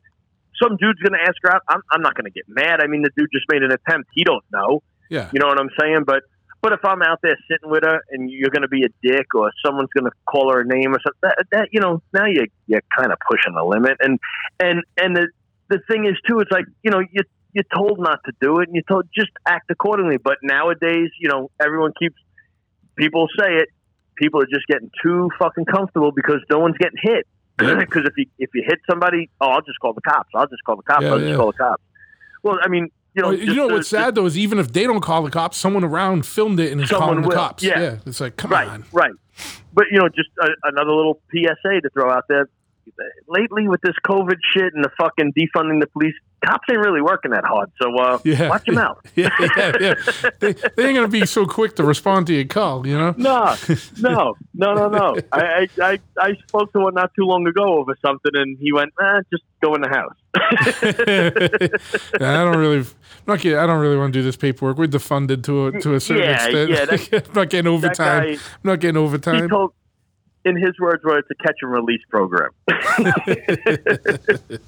Some 0.62 0.76
dude's 0.76 0.98
gonna 1.00 1.22
ask 1.22 1.36
her 1.42 1.54
out. 1.54 1.62
I'm, 1.68 1.82
I'm 1.92 2.02
not 2.02 2.14
gonna 2.14 2.30
get 2.30 2.44
mad. 2.48 2.80
I 2.82 2.86
mean, 2.88 3.02
the 3.02 3.10
dude 3.16 3.28
just 3.32 3.46
made 3.50 3.62
an 3.62 3.70
attempt. 3.72 4.10
He 4.12 4.24
don't 4.24 4.44
know. 4.52 4.82
Yeah. 5.10 5.30
You 5.32 5.38
know 5.40 5.46
what 5.46 5.60
I'm 5.60 5.70
saying? 5.80 6.04
But 6.06 6.22
but 6.60 6.72
if 6.72 6.84
I'm 6.84 7.02
out 7.02 7.20
there 7.22 7.36
sitting 7.50 7.70
with 7.70 7.84
her 7.84 8.00
and 8.10 8.30
you're 8.30 8.50
gonna 8.50 8.68
be 8.68 8.84
a 8.84 8.88
dick 9.02 9.34
or 9.34 9.52
someone's 9.64 9.90
gonna 9.96 10.10
call 10.26 10.52
her 10.52 10.60
a 10.60 10.66
name 10.66 10.92
or 10.92 10.98
something, 11.04 11.20
that, 11.22 11.46
that 11.52 11.68
you 11.72 11.80
know, 11.80 12.02
now 12.12 12.26
you 12.26 12.46
you're 12.66 12.82
kind 12.96 13.12
of 13.12 13.18
pushing 13.30 13.54
the 13.54 13.64
limit. 13.64 13.96
And 14.00 14.18
and 14.58 14.82
and 14.96 15.16
the 15.16 15.28
the 15.68 15.80
thing 15.88 16.06
is 16.06 16.16
too, 16.26 16.40
it's 16.40 16.50
like 16.50 16.64
you 16.82 16.90
know 16.90 17.00
you 17.00 17.22
you're 17.52 17.64
told 17.74 17.98
not 18.00 18.20
to 18.24 18.32
do 18.40 18.58
it 18.60 18.68
and 18.68 18.74
you're 18.74 18.84
told 18.88 19.08
just 19.14 19.30
act 19.46 19.70
accordingly. 19.70 20.16
But 20.16 20.38
nowadays, 20.42 21.10
you 21.20 21.28
know, 21.28 21.50
everyone 21.60 21.92
keeps 21.98 22.16
people 22.96 23.28
say 23.38 23.54
it. 23.54 23.68
People 24.16 24.42
are 24.42 24.46
just 24.46 24.66
getting 24.66 24.90
too 25.02 25.30
fucking 25.38 25.64
comfortable 25.64 26.10
because 26.10 26.40
no 26.50 26.58
one's 26.58 26.76
getting 26.78 26.98
hit. 27.00 27.26
Because 27.58 28.04
if 28.04 28.12
you 28.16 28.26
if 28.38 28.50
you 28.54 28.62
hit 28.64 28.78
somebody, 28.88 29.30
oh, 29.40 29.48
I'll 29.48 29.62
just 29.62 29.80
call 29.80 29.92
the 29.92 30.00
cops. 30.00 30.30
I'll 30.34 30.46
just 30.46 30.62
call 30.64 30.76
the 30.76 30.82
cops. 30.82 31.02
Yeah, 31.02 31.10
I'll 31.10 31.18
just 31.18 31.30
yeah. 31.30 31.36
call 31.36 31.52
the 31.52 31.58
cops. 31.58 31.82
Well, 32.44 32.58
I 32.62 32.68
mean, 32.68 32.88
you 33.18 33.22
know, 33.22 33.28
Well, 33.30 33.38
you 33.38 33.54
know 33.54 33.68
the- 33.68 33.74
what's 33.74 33.88
sad 33.88 34.14
though 34.14 34.26
is 34.26 34.38
even 34.38 34.58
if 34.58 34.72
they 34.72 34.84
don't 34.84 35.00
call 35.00 35.22
the 35.22 35.30
cops, 35.30 35.56
someone 35.58 35.82
around 35.84 36.24
filmed 36.24 36.60
it 36.60 36.70
and 36.72 36.80
is 36.80 36.88
calling 36.90 37.22
the 37.22 37.28
will. 37.28 37.34
cops. 37.36 37.62
Yeah. 37.64 37.96
it's 38.06 38.20
like 38.20 38.36
come 38.36 38.50
right, 38.52 38.68
on. 38.68 38.84
right. 38.92 39.10
But 39.74 39.86
you 39.90 39.98
know, 39.98 40.08
just 40.08 40.28
a, 40.40 40.48
another 40.64 40.92
little 40.92 41.20
PSA 41.32 41.80
to 41.82 41.90
throw 41.92 42.10
out 42.10 42.24
there. 42.28 42.48
Lately, 43.28 43.68
with 43.68 43.80
this 43.82 43.94
COVID 44.06 44.36
shit 44.54 44.74
and 44.74 44.84
the 44.84 44.90
fucking 44.98 45.32
defunding 45.32 45.80
the 45.80 45.86
police, 45.88 46.14
cops 46.44 46.66
ain't 46.70 46.78
really 46.80 47.02
working 47.02 47.30
that 47.32 47.44
hard. 47.44 47.70
So 47.80 47.94
uh, 47.98 48.18
Yeah. 48.24 48.48
watch 48.48 48.66
your 48.66 48.80
out. 48.80 49.04
yeah, 49.16 49.30
yeah, 49.56 49.72
yeah. 49.80 49.94
They, 50.40 50.52
they 50.52 50.86
ain't 50.86 50.94
gonna 50.96 51.08
be 51.08 51.26
so 51.26 51.46
quick 51.46 51.74
to 51.76 51.84
respond 51.84 52.26
to 52.28 52.34
your 52.34 52.44
call. 52.46 52.86
You 52.86 52.96
know. 52.98 53.14
No, 53.16 53.54
no, 54.00 54.34
no, 54.54 54.74
no, 54.74 54.88
no. 54.88 55.16
I, 55.32 55.68
I, 55.80 55.98
I, 56.20 56.34
spoke 56.46 56.72
to 56.72 56.80
one 56.80 56.94
not 56.94 57.12
too 57.14 57.24
long 57.24 57.46
ago 57.46 57.78
over 57.78 57.96
something, 58.04 58.32
and 58.34 58.56
he 58.58 58.72
went, 58.72 58.92
"Ah, 59.00 59.20
just 59.30 59.42
go 59.62 59.74
in 59.74 59.82
the 59.82 59.88
house." 59.88 60.14
I 62.20 62.44
don't 62.44 62.56
really, 62.58 62.78
I'm 62.78 62.86
not 63.26 63.40
getting, 63.40 63.58
I 63.58 63.66
don't 63.66 63.80
really 63.80 63.96
want 63.96 64.12
to 64.12 64.18
do 64.18 64.22
this 64.22 64.36
paperwork. 64.36 64.78
We're 64.78 64.86
defunded 64.88 65.42
to 65.44 65.66
a 65.68 65.80
to 65.80 65.94
a 65.94 66.00
certain 66.00 66.22
Yeah, 66.24 66.44
extent. 66.44 66.70
yeah, 66.70 66.84
that- 66.84 67.28
I'm 67.28 67.34
not 67.34 67.50
getting 67.50 67.66
overtime. 67.72 68.22
guy- 68.24 68.32
I'm 68.32 68.38
not 68.64 68.80
getting 68.80 68.96
overtime. 68.96 69.48
In 70.44 70.56
his 70.56 70.78
words, 70.80 71.04
were 71.04 71.18
it's 71.18 71.28
a 71.30 71.34
catch 71.34 71.56
and 71.62 71.70
release 71.70 72.02
program. 72.10 72.50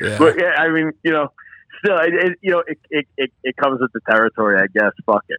Yeah. 0.00 0.18
But 0.18 0.38
yeah, 0.38 0.52
I 0.58 0.70
mean, 0.70 0.92
you 1.02 1.12
know, 1.12 1.32
still, 1.78 1.96
it, 1.98 2.14
it, 2.14 2.38
you 2.42 2.52
know, 2.52 2.62
it, 2.66 2.78
it, 2.90 3.06
it, 3.16 3.30
it 3.42 3.56
comes 3.56 3.80
with 3.80 3.92
the 3.92 4.00
territory, 4.08 4.60
I 4.60 4.66
guess. 4.66 4.92
Fuck 5.04 5.24
it. 5.28 5.38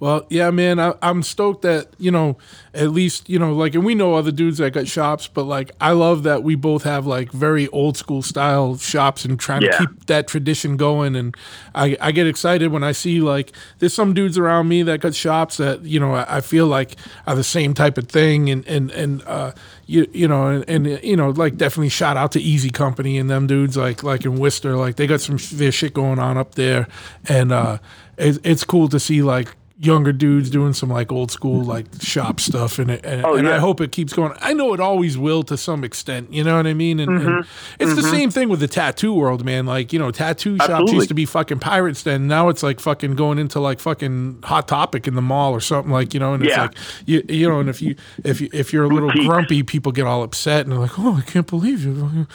Well, 0.00 0.26
yeah, 0.30 0.50
man, 0.50 0.78
I, 0.78 0.94
I'm 1.02 1.22
stoked 1.22 1.62
that 1.62 1.88
you 1.98 2.10
know 2.10 2.36
at 2.72 2.90
least 2.90 3.28
you 3.28 3.38
know 3.38 3.52
like, 3.52 3.74
and 3.74 3.84
we 3.84 3.94
know 3.94 4.14
other 4.14 4.30
dudes 4.30 4.58
that 4.58 4.72
got 4.72 4.86
shops, 4.86 5.26
but 5.26 5.44
like 5.44 5.72
I 5.80 5.92
love 5.92 6.22
that 6.22 6.42
we 6.42 6.54
both 6.54 6.84
have 6.84 7.06
like 7.06 7.32
very 7.32 7.66
old 7.68 7.96
school 7.96 8.22
style 8.22 8.76
shops 8.76 9.24
and 9.24 9.38
trying 9.40 9.62
Yeah. 9.62 9.72
to 9.72 9.78
keep 9.78 10.06
that 10.06 10.28
tradition 10.28 10.76
going. 10.76 11.16
And 11.16 11.36
I, 11.74 11.96
I 12.00 12.12
get 12.12 12.26
excited 12.26 12.70
when 12.70 12.84
I 12.84 12.92
see 12.92 13.20
like 13.20 13.52
there's 13.80 13.94
some 13.94 14.14
dudes 14.14 14.38
around 14.38 14.68
me 14.68 14.82
that 14.84 15.00
got 15.00 15.14
shops 15.14 15.56
that 15.56 15.82
you 15.82 15.98
know 15.98 16.14
I, 16.14 16.36
I 16.36 16.40
feel 16.42 16.66
like 16.66 16.96
are 17.26 17.34
the 17.34 17.44
same 17.44 17.74
type 17.74 17.98
of 17.98 18.08
thing, 18.08 18.50
and 18.50 18.66
and 18.68 18.90
and 18.92 19.22
uh, 19.26 19.52
you 19.86 20.06
you 20.12 20.28
know 20.28 20.46
and, 20.48 20.86
and 20.86 21.02
you 21.02 21.16
know 21.16 21.30
like 21.30 21.56
definitely 21.56 21.88
shout 21.88 22.16
out 22.16 22.32
to 22.32 22.40
Easy 22.40 22.70
Company 22.70 23.18
and 23.18 23.28
them 23.28 23.46
dudes 23.48 23.76
like 23.76 24.02
like 24.04 24.24
in 24.24 24.38
Worcester, 24.38 24.76
like 24.76 24.94
they 24.96 25.06
got 25.08 25.20
some 25.20 25.38
their 25.54 25.72
shit 25.72 25.92
going 25.92 26.18
on 26.20 26.38
up 26.38 26.54
there, 26.54 26.86
and 27.28 27.50
uh, 27.52 27.78
it's 28.16 28.38
it's 28.44 28.62
cool 28.64 28.88
to 28.90 29.00
see 29.00 29.22
like 29.22 29.56
younger 29.80 30.12
dudes 30.12 30.50
doing 30.50 30.72
some 30.72 30.88
like 30.88 31.12
old 31.12 31.30
school 31.30 31.62
like 31.62 31.86
shop 32.00 32.40
stuff 32.40 32.80
and 32.80 32.90
it, 32.90 33.06
and, 33.06 33.24
Oh, 33.24 33.36
and 33.36 33.48
I 33.48 33.58
hope 33.58 33.80
it 33.80 33.92
keeps 33.92 34.12
going. 34.12 34.32
I 34.40 34.52
know 34.52 34.74
it 34.74 34.80
always 34.80 35.16
will 35.16 35.44
to 35.44 35.56
some 35.56 35.84
extent, 35.84 36.32
you 36.32 36.42
know 36.42 36.56
what 36.56 36.66
I 36.66 36.74
mean? 36.74 36.98
And, 36.98 37.10
and 37.12 37.20
Mm-hmm. 37.28 37.82
it's 37.82 37.94
the 37.94 38.02
same 38.02 38.30
thing 38.30 38.48
with 38.48 38.58
the 38.60 38.66
tattoo 38.66 39.12
world, 39.14 39.44
man. 39.44 39.66
Like, 39.66 39.92
you 39.92 39.98
know, 40.00 40.10
tattoo 40.10 40.56
shops 40.58 40.90
used 40.92 41.08
to 41.08 41.14
be 41.14 41.24
fucking 41.26 41.60
pirates 41.60 42.02
then. 42.02 42.26
Now 42.26 42.48
it's 42.48 42.62
like 42.64 42.80
fucking 42.80 43.14
going 43.14 43.38
into 43.38 43.60
like 43.60 43.78
fucking 43.78 44.40
hot 44.42 44.66
topic 44.66 45.06
in 45.06 45.14
the 45.14 45.22
mall 45.22 45.52
or 45.52 45.60
something 45.60 45.92
like, 45.92 46.12
you 46.12 46.18
know, 46.20 46.34
and 46.34 46.44
it's 46.44 46.56
like 46.56 46.74
you 47.06 47.22
you 47.28 47.48
know, 47.48 47.60
and 47.60 47.68
if 47.68 47.80
you 47.80 47.94
if 48.24 48.40
you 48.40 48.48
if 48.52 48.72
you're 48.72 48.84
a 48.84 48.88
little 48.88 49.10
grumpy, 49.12 49.62
people 49.62 49.92
get 49.92 50.06
all 50.06 50.22
upset 50.24 50.62
and 50.62 50.72
they're 50.72 50.78
like, 50.80 50.98
"Oh, 50.98 51.14
I 51.16 51.20
can't 51.20 51.46
believe 51.46 51.84
you." 51.84 52.26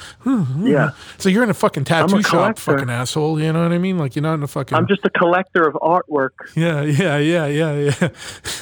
Yeah. 0.62 0.92
So 1.18 1.30
you're 1.30 1.44
in 1.44 1.50
a 1.50 1.54
fucking 1.54 1.84
tattoo 1.86 2.22
shop, 2.24 2.58
fucking 2.60 2.90
asshole, 2.90 3.40
you 3.42 3.52
know 3.52 3.64
what 3.64 3.72
I 3.72 3.78
mean? 3.78 3.98
Like 3.98 4.16
you're 4.16 4.24
not 4.24 4.36
in 4.36 4.44
a 4.44 4.48
fucking 4.48 4.78
I'm 4.78 4.88
just 4.88 5.04
a 5.06 5.10
collector 5.10 5.68
of 5.68 5.74
artwork. 5.76 6.32
yeah, 6.56 6.82
yeah, 6.84 7.18
yeah, 7.18 7.33
yeah, 7.34 7.48
yeah. 7.48 7.74
Yeah. 8.02 8.10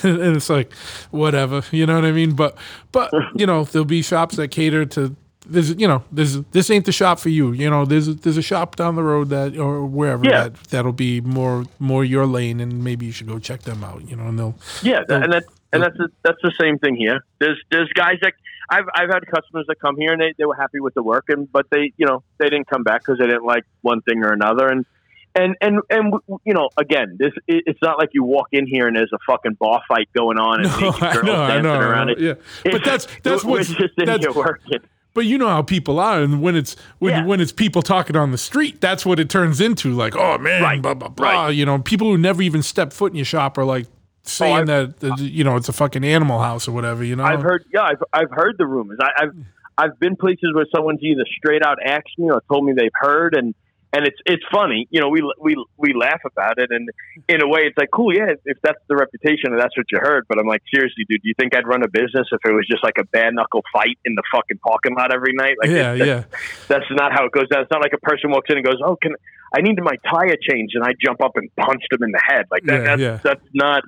and 0.03 0.35
it's 0.38 0.50
like, 0.50 0.74
whatever, 1.11 1.64
you 1.72 1.85
know 1.85 1.95
what 1.95 2.06
I 2.06 2.11
mean? 2.11 2.33
But, 2.35 2.58
but 2.91 3.11
you 3.35 3.45
know, 3.45 3.64
there'll 3.66 3.85
be 3.85 4.01
shops 4.01 4.35
that 4.38 4.50
cater 4.50 4.85
to 4.85 5.16
this. 5.48 5.69
You 5.77 5.88
know, 5.88 6.03
this 6.11 6.40
this 6.51 6.69
ain't 6.69 6.85
the 6.85 6.91
shop 6.91 7.19
for 7.19 7.30
you. 7.30 7.51
You 7.51 7.69
know, 7.69 7.85
there's 7.85 8.08
there's 8.17 8.38
a 8.38 8.41
shop 8.41 8.75
down 8.75 8.95
the 8.95 9.03
road 9.03 9.30
that 9.30 9.58
or 9.58 9.85
wherever 9.85 10.24
Yeah. 10.25 10.43
that 10.50 10.56
that'll 10.69 10.93
be 10.93 11.19
more 11.22 11.66
more 11.80 12.03
your 12.06 12.25
lane, 12.25 12.59
and 12.59 12.83
maybe 12.83 13.06
you 13.08 13.11
should 13.11 13.27
go 13.27 13.40
check 13.40 13.61
them 13.64 13.83
out. 13.83 14.08
You 14.09 14.16
know, 14.17 14.27
and 14.27 14.38
they'll 14.40 14.56
Yeah, 14.83 15.00
that, 15.08 15.24
and 15.24 15.33
that 15.33 15.43
and 15.74 15.83
that's 15.83 15.98
the, 15.98 16.09
that's 16.24 16.41
the 16.43 16.53
same 16.61 16.77
thing 16.80 16.95
here. 16.95 17.25
There's 17.40 17.59
there's 17.72 17.90
guys 17.93 18.17
that 18.22 18.33
I've 18.69 18.85
I've 18.93 19.09
had 19.09 19.25
customers 19.27 19.66
that 19.67 19.80
come 19.80 19.95
here 19.98 20.11
and 20.14 20.22
they, 20.22 20.33
they 20.38 20.45
were 20.45 20.56
happy 20.56 20.80
with 20.80 20.93
the 20.93 21.03
work 21.03 21.25
and 21.30 21.51
but 21.51 21.66
they 21.72 21.91
you 21.98 22.06
know 22.06 22.24
they 22.38 22.50
didn't 22.50 22.67
come 22.67 22.83
back 22.83 23.01
because 23.01 23.17
they 23.19 23.25
didn't 23.25 23.43
like 23.45 23.66
one 23.82 24.01
thing 24.01 24.24
or 24.24 24.32
another 24.32 24.67
and 24.67 24.85
and 25.35 25.56
and 25.61 25.80
and 25.90 26.14
you 26.45 26.53
know 26.53 26.69
again 26.77 27.16
this 27.19 27.32
it, 27.48 27.64
it's 27.68 27.80
not 27.82 27.98
like 27.98 28.10
you 28.14 28.24
walk 28.24 28.48
in 28.51 28.68
here 28.68 28.88
and 28.88 28.95
there's 28.95 29.11
a 29.14 29.18
fucking 29.26 29.53
bar 29.60 29.82
fight 29.88 30.10
going 30.16 30.38
on 30.38 30.61
and 30.66 30.69
No, 30.82 30.92
girls 30.92 31.24
know, 31.24 31.48
dancing 31.48 31.64
know, 31.64 31.80
around 31.80 32.10
it. 32.10 32.19
yeah. 32.19 32.34
But 32.64 32.84
that's 32.84 33.08
that's 33.24 33.43
what's 33.43 33.69
just 33.69 33.98
in 33.98 34.06
that's, 34.06 34.26
here 34.26 34.34
working. 34.34 34.80
But 35.14 35.26
you 35.26 35.38
know 35.38 35.48
how 35.50 35.61
people 35.61 36.00
are, 36.00 36.22
and 36.22 36.42
when 36.42 36.56
it's 36.56 36.76
when 37.00 37.11
Yeah. 37.14 37.26
when 37.26 37.42
it's 37.42 37.51
people 37.51 37.82
talking 37.82 38.16
on 38.16 38.32
the 38.32 38.38
street, 38.38 38.80
that's 38.80 39.06
what 39.06 39.19
it 39.19 39.30
turns 39.30 39.60
into. 39.60 39.92
Like, 39.93 40.16
oh 40.16 40.38
man, 40.38 40.64
Right, 40.64 40.82
blah 40.82 40.93
blah 40.93 41.10
blah. 41.10 41.45
right. 41.45 41.50
You 41.50 41.66
know, 41.66 41.80
people 41.80 42.08
who 42.10 42.18
never 42.18 42.42
even 42.42 42.61
step 42.64 42.93
foot 42.93 43.11
in 43.11 43.18
your 43.18 43.26
shop 43.26 43.58
are 43.58 43.66
like 43.66 43.88
oh, 43.88 43.90
saying 44.24 44.56
I've- 44.58 44.66
that, 44.68 45.00
that 45.01 45.19
you 45.19 45.43
know 45.43 45.58
it's 45.58 45.68
a 45.69 45.74
fucking 45.74 46.03
animal 46.06 46.40
house 46.40 46.68
or 46.68 46.72
whatever. 46.72 47.03
You 47.03 47.16
know, 47.18 47.24
I've 47.26 47.42
heard, 47.42 47.66
yeah, 47.74 47.82
I've, 47.84 48.03
I've 48.14 48.32
heard 48.32 48.56
the 48.58 48.66
rumors. 48.66 49.00
I, 49.01 49.24
I've 49.24 49.35
I've 49.77 50.00
been 50.00 50.16
places 50.16 50.51
where 50.53 50.66
someone's 50.74 51.01
either 51.01 51.26
straight 51.38 51.64
out 51.66 51.80
asked 51.84 52.18
me 52.18 52.30
or 52.30 52.42
told 52.50 52.64
me 52.66 52.72
they've 52.74 52.90
heard, 52.93 53.35
and 53.35 53.53
and 53.94 54.08
it's 54.08 54.18
it's 54.26 54.44
funny, 54.52 54.88
you 54.90 55.02
know, 55.02 55.10
we 55.10 55.22
we 55.40 55.56
we 55.78 55.94
laugh 55.94 56.22
about 56.26 56.58
it, 56.58 56.70
and 56.72 56.90
in 57.28 57.42
a 57.42 57.48
way, 57.48 57.61
it's 57.61 57.78
like 57.78 57.90
cool, 57.92 58.16
yeah, 58.16 58.32
if 58.45 58.58
that's 58.64 58.80
the 58.88 58.95
reputation 58.95 59.52
and 59.52 59.60
that's 59.60 59.76
what 59.76 59.86
you 59.92 60.00
heard. 60.00 60.26
But 60.30 60.40
I'm 60.40 60.48
like, 60.48 60.61
seriously, 60.74 61.06
dude, 61.10 61.22
do 61.22 61.28
you 61.28 61.34
think 61.40 61.56
I'd 61.56 61.68
run 61.68 61.84
a 61.84 61.90
business 61.90 62.28
if 62.32 62.40
it 62.45 62.53
was 62.53 62.66
just 62.70 62.84
like 62.84 62.98
a 62.98 63.03
bare 63.06 63.32
knuckle 63.32 63.64
fight 63.74 63.98
in 64.06 64.16
the 64.16 64.24
fucking 64.34 64.60
parking 64.60 64.95
lot 64.95 65.14
every 65.14 65.34
night? 65.34 65.56
Like, 65.61 65.72
yeah, 65.72 65.94
it- 65.94 66.08
yeah, 66.08 66.24
that's 66.70 66.86
not 66.92 67.11
how 67.11 67.26
it 67.26 67.32
goes 67.34 67.50
down. 67.50 67.61
It's 67.64 67.72
not 67.72 67.82
like 67.82 67.94
a 67.94 68.00
person 68.00 68.32
walks 68.32 68.50
in 68.50 68.58
and 68.58 68.66
goes, 68.66 68.80
"Oh, 68.84 68.95
can 68.95 69.14
I 69.53 69.61
need 69.61 69.78
my 69.82 69.95
tire 70.10 70.38
changed?" 70.42 70.76
and 70.76 70.86
I 70.86 70.94
jump 71.03 71.22
up 71.22 71.34
and 71.36 71.53
punch 71.58 71.84
them 71.92 72.03
in 72.03 72.11
the 72.11 72.22
head. 72.26 72.45
Like 72.50 72.64
that, 72.64 72.74
Yeah, 72.82 72.84
that's 72.95 73.02
yeah. 73.02 73.18
that's 73.24 73.45
not 73.53 73.84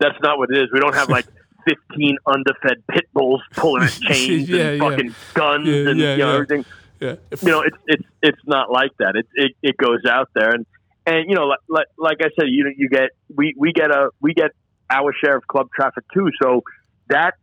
that's 0.00 0.18
not 0.20 0.38
what 0.38 0.50
it 0.50 0.58
is. 0.58 0.68
We 0.72 0.80
don't 0.80 0.94
have 0.94 1.08
like. 1.08 1.26
15 1.66 2.18
underfed 2.26 2.86
pit 2.90 3.04
bulls 3.14 3.40
pulling 3.56 3.84
at 3.84 3.90
chains 4.02 4.46
Yeah, 4.50 4.72
and 4.72 4.80
fucking 4.80 5.14
guns 5.32 5.66
and 5.66 5.98
you 5.98 6.04
know 6.04 6.16
yeah. 6.16 6.34
everything 6.34 6.62
yeah. 7.04 7.16
you 7.42 7.48
know 7.48 7.60
it's 7.62 7.76
it's 7.86 8.08
it's 8.22 8.40
not 8.46 8.70
like 8.70 8.92
that. 8.98 9.16
It 9.16 9.26
it, 9.34 9.52
it 9.62 9.76
goes 9.76 10.04
out 10.08 10.30
there 10.34 10.50
and 10.50 10.66
and 11.06 11.28
you 11.28 11.34
know 11.34 11.44
like, 11.44 11.60
like 11.68 11.86
like 11.98 12.18
I 12.20 12.28
said 12.38 12.48
you 12.48 12.72
you 12.76 12.88
get 12.88 13.10
we 13.34 13.54
we 13.56 13.72
get 13.72 13.90
a 13.90 14.10
we 14.20 14.34
get 14.34 14.50
our 14.90 15.12
share 15.12 15.36
of 15.36 15.46
club 15.46 15.68
traffic 15.74 16.04
too. 16.12 16.30
So 16.42 16.62
that 17.08 17.34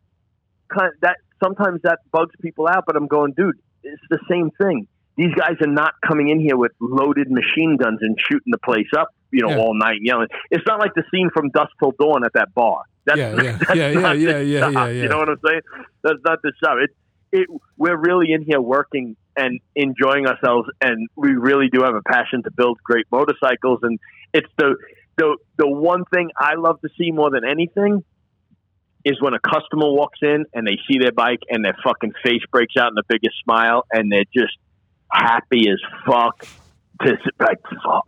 kind 0.76 0.92
that 1.02 1.18
sometimes 1.44 1.82
that 1.84 2.00
bugs 2.12 2.36
people 2.42 2.68
out 2.68 2.84
but 2.86 2.96
I'm 2.96 3.08
going 3.08 3.34
dude 3.34 3.60
it's 3.84 4.02
the 4.10 4.20
same 4.30 4.52
thing. 4.52 4.88
These 5.18 5.34
guys 5.36 5.56
are 5.62 5.72
not 5.72 5.94
coming 6.08 6.30
in 6.30 6.40
here 6.40 6.56
with 6.56 6.72
loaded 6.80 7.30
machine 7.30 7.78
guns 7.78 8.00
and 8.02 8.18
shooting 8.20 8.52
the 8.52 8.60
place 8.60 8.88
up 8.98 9.10
you 9.32 9.42
know 9.42 9.50
Yeah. 9.50 9.58
all 9.58 9.74
night 9.74 10.00
yelling. 10.02 10.28
It's 10.50 10.66
not 10.66 10.80
like 10.80 10.94
the 10.96 11.04
scene 11.12 11.30
from 11.34 11.50
Dusk 11.50 11.72
Till 11.80 11.94
Dawn 12.00 12.24
at 12.26 12.34
that 12.34 12.54
bar. 12.54 12.84
That's, 13.06 13.18
Yeah, 13.18 13.36
yeah, 13.36 13.52
that's 13.60 13.76
yeah, 13.76 13.90
yeah, 13.90 14.14
yeah, 14.14 14.40
yeah, 14.40 14.70
yeah, 14.70 14.88
you 14.90 15.10
know 15.10 15.18
what 15.18 15.30
I'm 15.30 15.40
saying? 15.46 15.62
That's 16.04 16.20
not 16.26 16.42
the 16.42 16.52
shop 16.64 16.78
it 16.80 16.92
it 17.32 17.48
we're 17.78 17.98
really 17.98 18.34
in 18.34 18.44
here 18.44 18.62
working 18.62 19.16
and 19.36 19.60
enjoying 19.76 20.28
ourselves 20.28 20.70
and 20.82 21.08
we 21.16 21.34
really 21.34 21.70
do 21.72 21.82
have 21.84 21.96
a 21.96 22.02
passion 22.02 22.44
to 22.44 22.52
build 22.52 22.80
great 22.84 23.06
motorcycles. 23.12 23.80
And 23.84 24.00
it's 24.34 24.50
the 24.58 24.76
the 25.18 25.38
the 25.58 25.68
one 25.68 26.06
thing 26.06 26.32
I 26.38 26.56
love 26.56 26.82
to 26.82 26.90
see 26.98 27.12
more 27.12 27.30
than 27.30 27.44
anything 27.46 28.04
is 29.04 29.22
when 29.22 29.34
a 29.34 29.40
customer 29.40 29.92
walks 29.92 30.20
in 30.22 30.46
and 30.54 30.68
they 30.68 30.78
see 30.88 31.00
their 31.00 31.12
bike 31.12 31.40
and 31.50 31.66
their 31.66 31.76
fucking 31.84 32.14
face 32.24 32.42
breaks 32.52 32.76
out 32.78 32.90
in 32.90 32.96
the 32.96 33.04
biggest 33.08 33.36
smile 33.44 33.86
and 33.92 34.12
they're 34.12 34.30
just 34.34 34.56
happy 35.12 35.68
as 35.70 35.80
fuck 36.06 36.46
to 37.04 37.18
like 37.40 37.58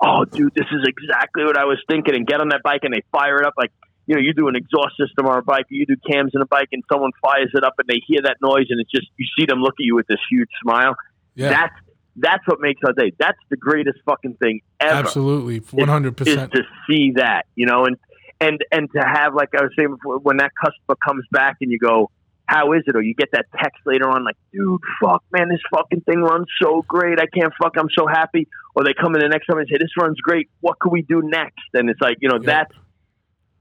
oh 0.01 0.23
dude 0.25 0.53
this 0.53 0.67
is 0.71 0.87
exactly 0.87 1.43
what 1.43 1.57
I 1.57 1.65
was 1.65 1.79
thinking. 1.89 2.15
And 2.15 2.27
get 2.27 2.41
on 2.41 2.49
that 2.49 2.61
bike 2.63 2.81
and 2.83 2.93
they 2.93 3.03
fire 3.11 3.37
it 3.37 3.45
up. 3.45 3.53
Like 3.57 3.71
you 4.05 4.15
know, 4.15 4.21
you 4.21 4.33
do 4.33 4.47
an 4.47 4.55
exhaust 4.55 4.97
system 4.99 5.27
on 5.27 5.37
a 5.37 5.41
bike, 5.41 5.65
you 5.69 5.85
do 5.85 5.95
cams 6.09 6.31
in 6.33 6.41
a 6.41 6.45
bike, 6.45 6.69
and 6.71 6.83
someone 6.91 7.11
fires 7.21 7.51
it 7.53 7.63
up, 7.63 7.75
and 7.79 7.87
they 7.87 8.01
hear 8.05 8.21
that 8.23 8.37
noise, 8.41 8.67
and 8.69 8.81
it's 8.81 8.91
just 8.91 9.07
you 9.17 9.25
see 9.37 9.45
them 9.45 9.59
look 9.59 9.75
at 9.79 9.85
you 9.85 9.95
with 9.95 10.07
this 10.07 10.19
huge 10.29 10.49
smile. 10.61 10.95
Yeah. 11.35 11.49
That's 11.49 11.73
that's 12.15 12.47
what 12.47 12.59
makes 12.61 12.79
our 12.85 12.93
day. 12.93 13.11
That's 13.17 13.37
the 13.49 13.57
greatest 13.57 13.97
fucking 14.05 14.35
thing 14.35 14.61
ever. 14.79 14.93
Absolutely, 14.99 15.59
one 15.71 15.87
hundred 15.87 16.19
Is 16.21 16.27
percent. 16.27 16.51
to 16.53 16.61
see 16.87 17.13
that, 17.15 17.47
you 17.55 17.65
know, 17.65 17.85
and 17.85 17.97
and 18.39 18.63
and 18.71 18.87
to 18.95 19.01
have 19.01 19.33
like 19.33 19.49
I 19.57 19.63
was 19.63 19.71
saying 19.77 19.89
before, 19.95 20.19
when 20.19 20.37
that 20.37 20.51
customer 20.63 20.95
comes 21.03 21.25
back 21.31 21.57
and 21.61 21.71
you 21.71 21.79
go, 21.79 22.11
"How 22.45 22.73
is 22.73 22.83
it?" 22.85 22.95
or 22.95 23.01
you 23.01 23.15
get 23.15 23.29
that 23.31 23.45
text 23.59 23.79
later 23.87 24.07
on, 24.09 24.23
like, 24.23 24.37
"Dude, 24.51 24.79
fuck, 25.01 25.23
man, 25.31 25.49
this 25.49 25.61
fucking 25.73 26.01
thing 26.01 26.21
runs 26.21 26.45
so 26.61 26.83
great. 26.87 27.19
I 27.19 27.25
can't 27.25 27.53
fuck. 27.61 27.73
I'm 27.77 27.89
so 27.97 28.05
happy." 28.05 28.47
Or 28.75 28.83
they 28.83 28.93
come 28.93 29.15
in 29.15 29.21
the 29.21 29.27
next 29.29 29.47
time 29.47 29.57
and 29.57 29.67
say, 29.67 29.77
"This 29.79 29.91
runs 29.99 30.17
great. 30.21 30.49
What 30.61 30.79
can 30.79 30.91
we 30.91 31.01
do 31.01 31.21
next?" 31.23 31.61
And 31.73 31.89
it's 31.89 32.01
like, 32.01 32.17
you 32.21 32.29
know, 32.29 32.37
Yeah. 32.41 32.45
that's 32.63 32.75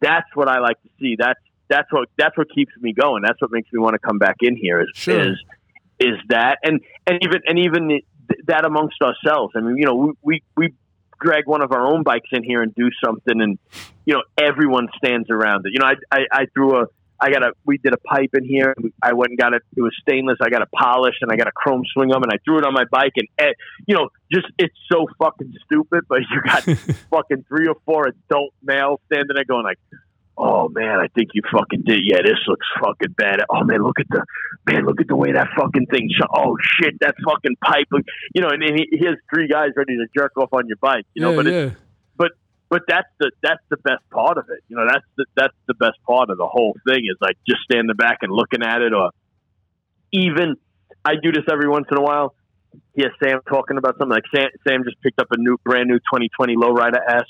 that's 0.00 0.28
what 0.34 0.48
I 0.48 0.58
like 0.58 0.80
to 0.82 0.88
see. 1.00 1.16
That's 1.18 1.40
that's 1.68 1.90
what 1.92 2.08
that's 2.18 2.36
what 2.36 2.48
keeps 2.54 2.72
me 2.80 2.92
going. 2.92 3.22
That's 3.22 3.40
what 3.40 3.50
makes 3.50 3.72
me 3.72 3.78
want 3.78 3.94
to 3.94 3.98
come 3.98 4.18
back 4.18 4.36
in 4.42 4.56
here. 4.56 4.80
Is 4.82 4.90
Sure. 4.94 5.32
is 5.32 5.38
is 6.02 6.18
that 6.28 6.58
and 6.64 6.80
and 7.06 7.18
even 7.22 7.40
and 7.46 7.58
even 7.58 8.00
that 8.46 8.64
amongst 8.64 8.96
ourselves. 9.02 9.52
I 9.56 9.60
mean, 9.60 9.76
you 9.76 9.86
know, 9.86 9.94
we, 9.94 10.12
we 10.22 10.42
we 10.56 10.74
drag 11.20 11.46
one 11.46 11.62
of 11.62 11.72
our 11.72 11.86
own 11.86 12.02
bikes 12.02 12.28
in 12.32 12.42
here 12.42 12.62
and 12.62 12.74
do 12.74 12.90
something, 13.04 13.40
and 13.40 13.58
you 14.04 14.14
know, 14.14 14.22
everyone 14.40 14.88
stands 14.96 15.30
around 15.30 15.66
it. 15.66 15.72
You 15.72 15.80
know, 15.80 15.86
I 15.86 15.94
I, 16.10 16.20
I 16.32 16.46
threw 16.54 16.80
a. 16.80 16.86
I 17.20 17.30
got 17.30 17.44
a. 17.44 17.52
We 17.64 17.78
did 17.78 17.94
a 17.94 17.98
pipe 17.98 18.30
in 18.34 18.44
here. 18.44 18.74
I 19.00 19.12
went 19.12 19.30
and 19.30 19.38
got 19.38 19.54
it. 19.54 19.62
It 19.76 19.80
was 19.80 19.94
stainless. 20.00 20.38
I 20.42 20.50
got 20.50 20.62
a 20.62 20.66
polish 20.66 21.14
and 21.20 21.30
I 21.30 21.36
got 21.36 21.46
a 21.46 21.52
chrome 21.52 21.84
swing 21.92 22.12
arm, 22.12 22.22
and 22.24 22.32
I 22.32 22.38
threw 22.44 22.58
it 22.58 22.64
on 22.64 22.74
my 22.74 22.84
bike. 22.90 23.12
And 23.16 23.28
eh, 23.38 23.52
you 23.86 23.94
know, 23.94 24.08
just 24.32 24.46
it's 24.58 24.74
so 24.90 25.06
fucking 25.18 25.54
stupid. 25.64 26.04
But 26.08 26.20
you 26.30 26.42
got 26.42 26.62
fucking 27.10 27.44
three 27.46 27.68
or 27.68 27.76
four 27.86 28.08
adult 28.08 28.54
males 28.62 28.98
standing 29.06 29.34
there 29.34 29.44
going 29.44 29.62
like, 29.62 29.78
"Oh 30.36 30.68
man, 30.68 30.98
I 31.00 31.08
think 31.08 31.30
you 31.34 31.42
fucking 31.52 31.82
did. 31.84 32.00
Yeah, 32.04 32.18
this 32.24 32.38
looks 32.46 32.66
fucking 32.80 33.14
bad. 33.16 33.40
Oh 33.48 33.64
man, 33.64 33.82
look 33.82 34.00
at 34.00 34.06
the 34.08 34.24
man. 34.70 34.86
Look 34.86 35.00
at 35.00 35.08
the 35.08 35.16
way 35.16 35.32
that 35.32 35.48
fucking 35.56 35.86
thing. 35.86 36.10
Oh 36.34 36.56
shit, 36.78 36.94
that 37.00 37.14
fucking 37.24 37.56
pipe. 37.64 37.88
You 38.34 38.42
know." 38.42 38.48
And 38.48 38.62
then 38.62 38.76
he, 38.76 38.98
he 38.98 39.06
has 39.06 39.16
three 39.32 39.48
guys 39.48 39.70
ready 39.76 39.96
to 39.96 40.06
jerk 40.16 40.32
off 40.36 40.50
on 40.52 40.66
your 40.68 40.78
bike. 40.80 41.06
You 41.14 41.22
know, 41.22 41.30
yeah, 41.30 41.36
but 41.36 41.46
it's 41.46 41.72
yeah. 41.72 41.78
but 42.72 42.80
that's 42.88 43.08
the 43.20 43.30
that's 43.42 43.60
the 43.68 43.76
best 43.76 44.00
part 44.10 44.38
of 44.38 44.48
it. 44.48 44.64
You 44.66 44.76
know, 44.76 44.86
that's 44.88 45.04
the 45.18 45.26
that's 45.36 45.54
the 45.68 45.74
best 45.74 45.98
part 46.08 46.30
of 46.30 46.38
the 46.38 46.46
whole 46.46 46.74
thing 46.88 47.04
is 47.04 47.18
like 47.20 47.36
just 47.46 47.60
standing 47.70 47.94
back 47.94 48.20
and 48.22 48.32
looking 48.32 48.62
at 48.62 48.80
it, 48.80 48.94
or 48.94 49.10
even 50.10 50.56
I 51.04 51.16
do 51.22 51.30
this 51.32 51.44
every 51.52 51.68
once 51.68 51.84
in 51.90 51.98
a 51.98 52.00
while. 52.00 52.34
Hear 52.96 53.12
Sam 53.22 53.40
talking 53.46 53.76
about 53.76 53.98
something 53.98 54.16
like 54.16 54.24
Sam, 54.34 54.48
Sam 54.66 54.84
just 54.84 55.02
picked 55.02 55.20
up 55.20 55.26
a 55.32 55.36
new 55.36 55.58
brand 55.62 55.88
new 55.88 55.98
2020 55.98 56.56
Lowrider 56.56 57.00
S, 57.06 57.28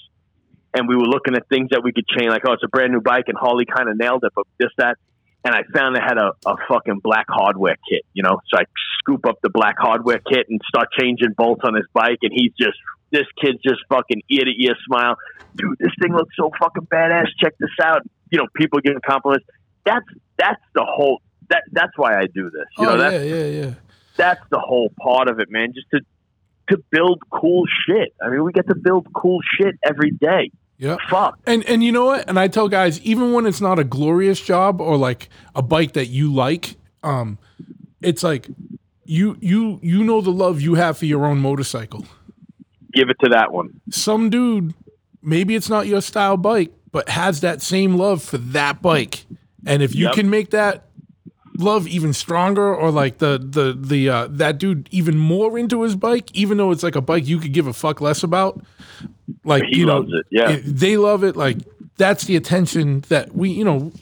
and 0.75 0.89
we 0.89 0.97
were 0.97 1.07
looking 1.07 1.34
at 1.34 1.49
things 1.49 1.70
that 1.70 1.83
we 1.83 1.92
could 1.92 2.07
change. 2.07 2.28
Like, 2.28 2.42
oh, 2.47 2.52
it's 2.52 2.65
a 2.65 2.68
brand 2.68 2.92
new 2.92 3.01
bike, 3.01 3.25
and 3.28 3.36
Holly 3.36 3.67
kind 3.67 3.89
of 3.89 3.97
nailed 3.97 4.25
it, 4.25 4.33
but 4.34 4.47
this 4.59 4.70
that. 4.78 4.97
and 5.44 5.55
I 5.55 5.62
found 5.75 5.97
they 5.97 6.01
had 6.01 6.18
a, 6.18 6.33
a 6.47 6.57
fucking 6.68 7.01
black 7.02 7.26
hardware 7.28 7.76
kit, 7.89 8.02
you 8.15 8.23
know. 8.23 8.39
So 8.49 8.60
I 8.60 8.65
scoop 8.99 9.26
up 9.26 9.39
the 9.42 9.51
black 9.51 9.76
hardware 9.78 10.18
kit 10.18 10.47
and 10.49 10.60
start 10.67 10.89
changing 10.99 11.34
bolts 11.36 11.62
on 11.65 11.75
his 11.75 11.86
bike, 11.92 12.18
and 12.23 12.33
he's 12.34 12.52
just 12.59 12.78
this 13.10 13.26
kid's 13.41 13.60
just 13.62 13.81
fucking 13.89 14.23
ear 14.31 14.44
to 14.44 14.65
ear 14.65 14.75
smile, 14.86 15.17
dude. 15.55 15.78
This 15.78 15.92
thing 16.01 16.15
looks 16.15 16.34
so 16.36 16.51
fucking 16.59 16.86
badass. 16.86 17.26
Check 17.39 17.55
this 17.59 17.70
out. 17.83 18.02
You 18.31 18.39
know, 18.39 18.47
people 18.57 18.81
giving 18.81 19.01
compliments. 19.07 19.47
That's 19.84 20.07
that's 20.39 20.62
the 20.75 20.84
whole. 20.89 21.20
That 21.51 21.62
that's 21.70 21.92
why 21.97 22.18
I 22.18 22.26
do 22.26 22.51
this. 22.51 22.65
You 22.78 22.89
oh, 22.89 22.92
know, 22.92 22.97
that's 22.97 23.25
yeah, 23.25 23.34
yeah, 23.34 23.65
yeah. 23.65 23.75
that's 24.17 24.41
the 24.51 24.59
whole 24.59 24.91
part 24.99 25.28
of 25.28 25.39
it, 25.39 25.51
man. 25.51 25.75
Just 25.75 25.89
to 25.91 26.01
to 26.70 26.83
build 26.91 27.20
cool 27.31 27.65
shit. 27.86 28.15
I 28.23 28.31
mean, 28.31 28.42
we 28.44 28.52
get 28.52 28.68
to 28.68 28.75
build 28.75 29.09
cool 29.12 29.41
shit 29.59 29.75
every 29.84 30.10
day. 30.10 30.51
Yeah. 30.82 30.96
Fuck. 31.08 31.38
And 31.46 31.64
and 31.68 31.84
you 31.84 31.92
know 31.92 32.06
what? 32.06 32.28
And 32.28 32.40
I 32.40 32.48
tell 32.48 32.68
guys, 32.68 33.00
even 33.02 33.32
when 33.32 33.46
it's 33.46 33.60
not 33.60 33.78
a 33.78 33.84
glorious 33.84 34.40
job 34.40 34.80
or 34.80 34.96
like 34.96 35.28
a 35.54 35.62
bike 35.62 35.92
that 35.92 36.06
you 36.06 36.34
like, 36.34 36.74
um, 37.04 37.38
it's 38.00 38.24
like 38.24 38.48
you 39.04 39.36
you 39.40 39.78
you 39.80 40.02
know 40.02 40.20
the 40.20 40.32
love 40.32 40.60
you 40.60 40.74
have 40.74 40.98
for 40.98 41.06
your 41.06 41.24
own 41.24 41.38
motorcycle. 41.38 42.04
Give 42.92 43.08
it 43.10 43.16
to 43.22 43.28
that 43.30 43.52
one. 43.52 43.80
Some 43.90 44.28
dude, 44.28 44.74
maybe 45.22 45.54
it's 45.54 45.68
not 45.68 45.86
your 45.86 46.00
style 46.00 46.36
bike, 46.36 46.72
but 46.90 47.08
has 47.08 47.42
that 47.42 47.62
same 47.62 47.94
love 47.96 48.20
for 48.20 48.38
that 48.38 48.82
bike. 48.82 49.24
And 49.64 49.84
if 49.84 49.94
you 49.94 50.06
Yep. 50.06 50.14
can 50.14 50.30
make 50.30 50.50
that 50.50 50.86
love 51.58 51.86
even 51.86 52.12
stronger 52.12 52.74
or 52.74 52.90
like 52.90 53.18
the 53.18 53.39
the 53.39 53.76
the 53.78 54.08
uh 54.08 54.26
that 54.31 54.58
dude 54.58 54.89
even 54.90 55.18
more 55.18 55.58
into 55.58 55.82
his 55.82 55.94
bike 55.94 56.31
even 56.34 56.56
though 56.56 56.70
it's 56.70 56.82
like 56.82 56.97
a 56.97 57.00
bike 57.00 57.26
you 57.26 57.39
could 57.39 57.52
give 57.52 57.66
a 57.66 57.72
fuck 57.72 58.00
less 58.00 58.22
about 58.22 58.64
like 59.44 59.62
He 59.64 59.81
you 59.81 59.86
know 59.86 59.98
loves 59.98 60.12
it, 60.12 60.26
yeah. 60.31 60.58
they 60.64 60.97
love 60.97 61.24
it 61.24 61.36
like 61.36 61.58
that's 62.02 62.24
the 62.24 62.34
attention 62.34 63.02
that 63.08 63.32
we 63.32 63.48
you 63.50 63.62
know 63.64 63.92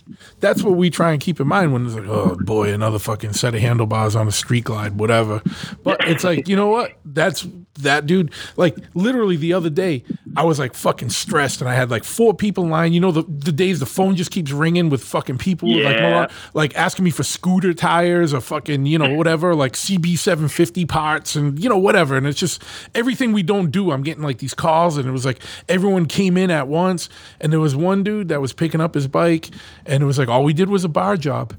that's 0.41 0.63
what 0.63 0.75
we 0.75 0.89
try 0.89 1.13
and 1.13 1.21
keep 1.21 1.39
in 1.39 1.47
mind 1.47 1.71
when 1.75 1.85
it's 1.85 1.95
like 1.95 2.09
oh 2.09 2.35
boy 2.41 2.73
another 2.73 2.99
fucking 2.99 3.35
set 3.35 3.55
of 3.55 3.61
handlebars 3.61 4.17
on 4.17 4.27
a 4.27 4.33
street 4.33 4.65
glide 4.65 4.99
whatever. 4.99 5.43
But 5.85 5.99
it's 6.09 6.25
like 6.25 6.49
you 6.49 6.57
know 6.57 6.69
what? 6.69 6.93
That's 7.05 7.47
that 7.81 8.05
dude 8.07 8.31
like 8.57 8.77
literally 8.95 9.37
the 9.37 9.55
other 9.55 9.71
day 9.71 10.05
i 10.37 10.45
was 10.45 10.59
like 10.59 10.75
fucking 10.75 11.09
stressed 11.09 11.63
and 11.63 11.71
i 11.71 11.73
had 11.75 11.89
like 11.91 12.05
four 12.05 12.35
people 12.35 12.65
in 12.65 12.69
line. 12.71 12.93
You 12.93 13.01
know 13.01 13.11
the, 13.13 13.23
the 13.23 13.53
days 13.53 13.81
the 13.81 13.87
phone 13.87 14.17
just 14.17 14.31
keeps 14.31 14.51
ringing 14.53 14.91
with 14.91 15.03
fucking 15.03 15.39
people 15.39 15.69
like 15.71 15.97
Yeah. 15.97 16.11
Milan- 16.11 16.31
like 16.53 16.77
asking 16.77 17.05
me 17.07 17.11
for 17.11 17.23
scooter 17.23 17.73
tires 17.73 18.35
or 18.35 18.41
fucking 18.41 18.85
you 18.87 18.99
know 18.99 19.15
whatever 19.15 19.55
like 19.55 19.73
cb750 19.75 20.89
parts 20.89 21.37
and 21.37 21.59
you 21.63 21.69
know 21.69 21.79
whatever. 21.79 22.17
And 22.17 22.27
it's 22.27 22.39
just 22.39 22.63
everything 22.95 23.33
we 23.33 23.43
don't 23.43 23.71
do 23.71 23.91
i'm 23.93 24.03
getting 24.03 24.23
like 24.23 24.39
these 24.39 24.55
calls 24.55 24.97
and 24.99 25.09
it 25.09 25.13
was 25.13 25.25
like 25.25 25.41
everyone 25.69 26.07
came 26.07 26.37
in 26.37 26.51
at 26.51 26.69
once 26.69 27.09
and 27.41 27.53
there 27.53 27.61
was 27.61 27.75
one 27.75 27.90
dude 28.03 28.29
that 28.29 28.41
was 28.41 28.53
picking 28.53 28.81
up 28.81 28.95
his 28.95 29.07
bike 29.09 29.49
and 29.87 30.03
it 30.03 30.07
was 30.07 30.19
like 30.19 30.29
all 30.29 30.45
we 30.45 30.53
did 30.53 30.69
was 30.69 30.85
a 30.85 30.89
bar 30.89 31.17
job. 31.17 31.55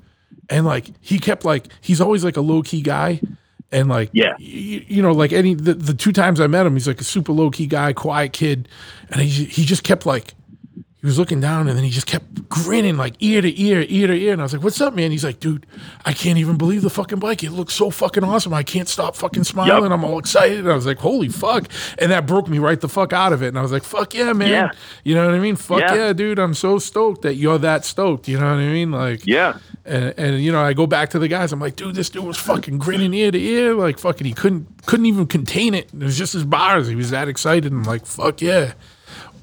And 0.49 0.65
like 0.65 0.87
he 1.01 1.19
kept 1.19 1.45
like 1.45 1.67
he's 1.81 2.01
always 2.01 2.23
like 2.23 2.37
a 2.37 2.41
low-key 2.41 2.81
guy. 2.81 3.21
And 3.71 3.87
like 3.87 4.09
Yeah. 4.13 4.33
y- 4.39 4.85
you 4.87 5.01
know 5.01 5.11
like 5.11 5.31
any 5.31 5.53
the, 5.53 5.73
the 5.73 5.93
two 5.93 6.11
times 6.11 6.41
i 6.41 6.47
met 6.47 6.65
him 6.65 6.73
he's 6.73 6.87
like 6.87 6.99
a 6.99 7.05
super 7.05 7.31
low-key 7.31 7.67
guy 7.67 7.93
quiet 7.93 8.33
kid. 8.33 8.67
And 9.11 9.21
he, 9.21 9.45
he 9.45 9.63
just 9.65 9.83
kept 9.83 10.05
like 10.05 10.33
he 11.01 11.07
was 11.07 11.17
looking 11.17 11.41
down 11.41 11.67
and 11.67 11.75
then 11.75 11.83
he 11.83 11.89
just 11.89 12.05
kept 12.05 12.47
grinning 12.47 12.95
like 12.95 13.15
ear 13.21 13.41
to 13.41 13.59
ear, 13.61 13.83
ear 13.89 14.05
to 14.05 14.13
ear. 14.13 14.33
And 14.33 14.41
I 14.41 14.45
was 14.45 14.53
like, 14.53 14.61
What's 14.63 14.79
up, 14.81 14.93
man? 14.93 15.09
He's 15.09 15.23
like, 15.23 15.39
Dude, 15.39 15.65
I 16.05 16.13
can't 16.13 16.37
even 16.37 16.57
believe 16.57 16.83
the 16.83 16.91
fucking 16.91 17.17
bike. 17.17 17.43
It 17.43 17.49
looks 17.51 17.73
so 17.73 17.89
fucking 17.89 18.23
awesome. 18.23 18.53
I 18.53 18.61
can't 18.61 18.87
stop 18.87 19.15
fucking 19.15 19.45
smiling. 19.45 19.83
Yup. 19.83 19.91
I'm 19.91 20.03
all 20.03 20.19
excited. 20.19 20.59
And 20.59 20.71
I 20.71 20.75
was 20.75 20.85
like, 20.85 20.99
Holy 20.99 21.27
fuck. 21.29 21.67
And 21.97 22.11
that 22.11 22.27
broke 22.27 22.47
me 22.47 22.59
right 22.59 22.79
the 22.79 22.87
fuck 22.87 23.13
out 23.13 23.33
of 23.33 23.41
it. 23.41 23.47
And 23.47 23.57
I 23.57 23.63
was 23.63 23.71
like, 23.71 23.83
Fuck 23.83 24.13
yeah, 24.13 24.31
man. 24.33 24.49
Yeah. 24.49 24.71
You 25.03 25.15
know 25.15 25.25
what 25.25 25.33
I 25.33 25.39
mean? 25.39 25.55
Fuck 25.55 25.79
yeah. 25.79 25.95
Yeah. 25.95 26.13
dude. 26.13 26.37
I'm 26.37 26.53
so 26.53 26.77
stoked 26.77 27.23
that 27.23 27.33
you're 27.33 27.57
that 27.57 27.83
stoked. 27.83 28.27
You 28.27 28.37
know 28.39 28.45
what 28.51 28.59
I 28.59 28.67
mean? 28.67 28.91
Like, 28.91 29.25
Yeah. 29.25 29.57
and, 29.85 30.13
and 30.17 30.43
you 30.43 30.51
know, 30.51 30.61
I 30.61 30.73
go 30.73 30.85
back 30.85 31.09
to 31.11 31.19
the 31.19 31.27
guys. 31.27 31.51
I'm 31.51 31.59
like, 31.59 31.77
dude, 31.77 31.95
this 31.95 32.11
dude 32.11 32.25
was 32.25 32.37
fucking 32.37 32.77
grinning 32.77 33.15
ear 33.15 33.31
to 33.31 33.39
ear, 33.41 33.73
like 33.73 33.97
fucking. 33.97 34.27
He 34.27 34.33
couldn't 34.33 34.85
couldn't 34.85 35.07
even 35.07 35.25
contain 35.25 35.73
it. 35.73 35.89
It 35.93 36.03
was 36.03 36.15
just 36.17 36.33
his 36.33 36.43
bars. 36.43 36.87
He 36.87 36.95
was 36.95 37.09
that 37.09 37.27
excited. 37.27 37.71
And 37.71 37.81
I'm 37.81 37.87
like, 37.91 38.05
fuck 38.05 38.39
yeah. 38.41 38.73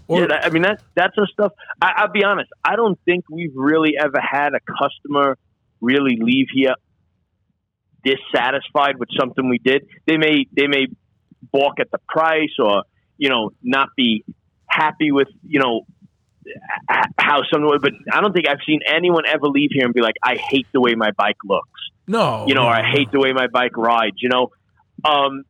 Or, 0.09 0.21
yeah, 0.21 0.27
that, 0.29 0.47
I 0.47 0.51
mean 0.51 0.63
that 0.63 0.81
that's 0.95 1.15
the 1.17 1.29
stuff. 1.33 1.53
I, 1.81 1.93
I'll 1.97 2.13
be 2.13 2.25
honest. 2.25 2.51
I 2.65 2.77
don't 2.77 2.99
think 3.05 3.25
we've 3.31 3.55
really 3.55 3.95
ever 3.99 4.21
had 4.21 4.55
a 4.55 4.61
customer 4.61 5.37
really 5.81 6.19
leave 6.21 6.49
here 6.53 6.75
dissatisfied 8.03 8.99
with 8.99 9.11
something 9.19 9.49
we 9.49 9.59
did. 9.59 9.87
They 10.07 10.17
may 10.17 10.47
they 10.53 10.67
may 10.67 10.87
balk 11.53 11.79
at 11.79 11.91
the 11.91 11.99
price 12.09 12.57
or 12.59 12.85
you 13.19 13.29
know 13.29 13.53
not 13.63 13.91
be 13.97 14.25
happy 14.67 15.13
with 15.13 15.29
you 15.47 15.61
know 15.61 15.83
how 17.19 17.43
someone. 17.53 17.79
But 17.81 17.93
I 18.11 18.21
don't 18.21 18.33
think 18.33 18.49
I've 18.49 18.65
seen 18.67 18.81
anyone 18.91 19.25
ever 19.27 19.47
leave 19.47 19.71
here 19.73 19.85
and 19.85 19.93
be 19.93 20.01
like, 20.01 20.17
I 20.25 20.37
hate 20.37 20.67
the 20.73 20.81
way 20.81 20.95
my 20.95 21.11
bike 21.11 21.37
looks 21.45 21.69
no, 22.09 22.47
you 22.49 22.55
know, 22.55 22.63
no, 22.63 22.69
or 22.69 22.73
I 22.73 22.83
hate 22.83 23.13
the 23.13 23.21
way 23.21 23.33
my 23.33 23.47
bike 23.47 23.77
rides, 23.77 24.17
you 24.21 24.31
know. 24.31 24.51
Um, 25.05 25.45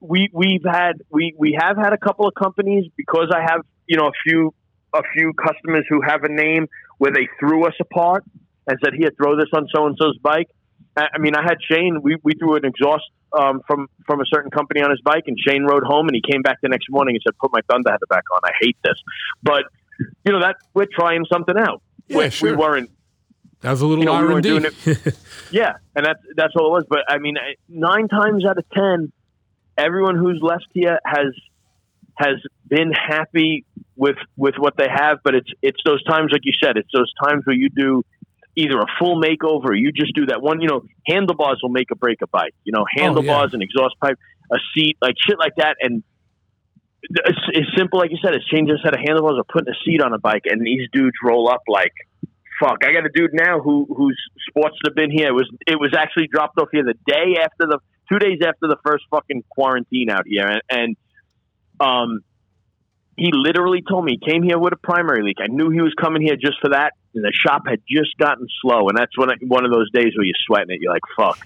we 0.00 0.30
we've 0.32 0.64
had 0.64 1.02
we 1.10 1.34
we 1.36 1.58
have 1.60 1.76
had 1.76 1.92
a 1.92 1.98
couple 1.98 2.26
of 2.28 2.34
companies 2.34 2.84
because 2.96 3.30
I 3.34 3.42
have 3.42 3.62
you 3.88 3.96
know 3.96 4.06
a 4.06 4.12
few 4.24 4.54
a 4.94 5.02
few 5.14 5.32
customers 5.34 5.84
who 5.88 6.00
have 6.00 6.24
a 6.24 6.28
name 6.28 6.66
where 6.98 7.12
they 7.12 7.28
threw 7.40 7.66
us 7.66 7.74
apart 7.80 8.24
and 8.66 8.78
said, 8.84 8.94
"Here, 8.94 9.10
throw 9.16 9.36
this 9.36 9.48
on 9.52 9.66
so 9.74 9.86
and 9.86 9.96
so's 10.00 10.18
bike." 10.18 10.48
I, 10.96 11.18
mean, 11.18 11.36
I 11.36 11.42
had 11.42 11.58
Shane. 11.62 12.00
We 12.02 12.16
we 12.22 12.34
threw 12.34 12.56
an 12.56 12.64
exhaust 12.64 13.04
um, 13.38 13.60
from 13.66 13.88
from 14.06 14.20
a 14.20 14.26
certain 14.26 14.50
company 14.50 14.82
on 14.82 14.90
his 14.90 15.00
bike, 15.00 15.24
and 15.26 15.38
Shane 15.38 15.64
rode 15.64 15.84
home, 15.84 16.08
and 16.08 16.14
he 16.14 16.22
came 16.22 16.42
back 16.42 16.58
the 16.60 16.68
next 16.68 16.86
morning 16.90 17.16
and 17.16 17.22
said, 17.26 17.38
"Put 17.38 17.52
my 17.52 17.60
Thunderheader 17.70 18.06
back 18.08 18.24
on. 18.34 18.40
I 18.44 18.52
hate 18.60 18.76
this." 18.82 18.98
But 19.42 19.64
you 20.24 20.32
know 20.32 20.40
that 20.40 20.56
we're 20.74 20.86
trying 20.92 21.24
something 21.30 21.56
out. 21.56 21.82
Yeah, 22.08 22.18
we, 22.18 22.30
sure. 22.30 22.50
we 22.50 22.56
weren't 22.56 22.90
That 23.60 23.70
was 23.72 23.80
a 23.80 23.86
little 23.86 24.04
you 24.04 24.06
know, 24.06 24.12
we 24.12 24.18
R 24.18 24.32
weren't 24.32 24.46
and 24.46 24.64
D. 24.64 24.94
doing 24.94 25.14
yeah, 25.50 25.74
and 25.94 26.06
that's 26.06 26.20
that's 26.34 26.54
all 26.56 26.66
it 26.66 26.70
was. 26.70 26.84
But 26.88 27.00
I 27.08 27.18
mean, 27.18 27.36
nine 27.68 28.08
times 28.08 28.44
out 28.44 28.58
of 28.58 28.68
ten, 28.70 29.12
everyone 29.76 30.16
who's 30.16 30.40
left 30.42 30.66
here 30.72 30.98
has 31.04 31.26
has 32.18 32.36
been 32.66 32.92
happy 32.92 33.64
with 33.96 34.16
with 34.36 34.54
what 34.58 34.74
they 34.76 34.88
have. 34.88 35.18
But 35.22 35.34
it's 35.34 35.50
it's 35.62 35.80
those 35.84 36.02
times, 36.04 36.30
like 36.32 36.42
you 36.44 36.52
said, 36.62 36.76
it's 36.76 36.90
those 36.92 37.12
times 37.24 37.42
where 37.44 37.56
you 37.56 37.68
do 37.70 38.02
either 38.56 38.78
a 38.78 38.86
full 38.98 39.20
makeover 39.20 39.66
or 39.66 39.74
you 39.74 39.92
just 39.92 40.14
do 40.14 40.26
that 40.26 40.42
one. 40.42 40.60
You 40.60 40.68
know, 40.68 40.82
handlebars 41.06 41.60
will 41.62 41.70
make 41.70 41.90
or 41.90 41.96
break 41.96 42.22
a 42.22 42.26
bike. 42.26 42.54
You 42.64 42.72
know, 42.72 42.82
oh, 42.82 43.00
handlebars, 43.02 43.54
an 43.54 43.62
exhaust 43.62 43.94
pipe, 44.00 44.18
a 44.52 44.56
seat, 44.74 44.96
like 45.00 45.14
shit 45.26 45.38
like 45.38 45.54
that, 45.56 45.76
and. 45.80 46.02
It's, 47.00 47.38
it's 47.52 47.68
simple, 47.78 48.00
like 48.00 48.10
you 48.10 48.18
said. 48.20 48.34
It's 48.34 48.44
changing 48.48 48.74
a 48.74 48.82
set 48.82 48.92
of 48.92 48.98
handlebars 48.98 49.38
or 49.38 49.44
putting 49.44 49.72
a 49.72 49.78
seat 49.86 50.02
on 50.02 50.12
a 50.12 50.18
bike, 50.18 50.42
and 50.46 50.60
these 50.60 50.88
dudes 50.92 51.14
roll 51.24 51.48
up 51.48 51.62
like 51.68 51.92
fuck. 52.60 52.78
I 52.84 52.92
got 52.92 53.06
a 53.06 53.08
dude 53.14 53.30
now 53.32 53.60
who 53.60 53.86
whose 53.96 54.18
sports 54.48 54.76
have 54.84 54.94
been 54.94 55.10
here. 55.10 55.28
It 55.28 55.34
was 55.34 55.48
it 55.66 55.78
was 55.78 55.94
actually 55.96 56.26
dropped 56.26 56.58
off 56.58 56.68
here 56.72 56.84
the 56.84 56.94
day 57.06 57.38
after 57.40 57.66
the 57.66 57.78
two 58.10 58.18
days 58.18 58.38
after 58.42 58.66
the 58.68 58.76
first 58.84 59.04
fucking 59.10 59.44
quarantine 59.48 60.10
out 60.10 60.26
here, 60.26 60.46
and, 60.46 60.62
and 60.70 60.96
um, 61.80 62.20
he 63.16 63.30
literally 63.32 63.82
told 63.88 64.04
me 64.04 64.18
he 64.20 64.30
came 64.30 64.42
here 64.42 64.58
with 64.58 64.72
a 64.72 64.76
primary 64.76 65.22
leak. 65.22 65.38
I 65.40 65.48
knew 65.48 65.70
he 65.70 65.80
was 65.80 65.94
coming 66.00 66.22
here 66.22 66.36
just 66.36 66.60
for 66.60 66.70
that, 66.70 66.92
and 67.14 67.24
the 67.24 67.32
shop 67.32 67.62
had 67.66 67.80
just 67.88 68.16
gotten 68.18 68.46
slow, 68.62 68.88
and 68.88 68.96
that's 68.96 69.16
when 69.16 69.30
I, 69.30 69.34
one 69.40 69.64
of 69.64 69.72
those 69.72 69.90
days 69.90 70.12
where 70.16 70.24
you're 70.24 70.34
sweating 70.46 70.74
it. 70.74 70.80
You're 70.80 70.92
like, 70.92 71.02
fuck, 71.16 71.38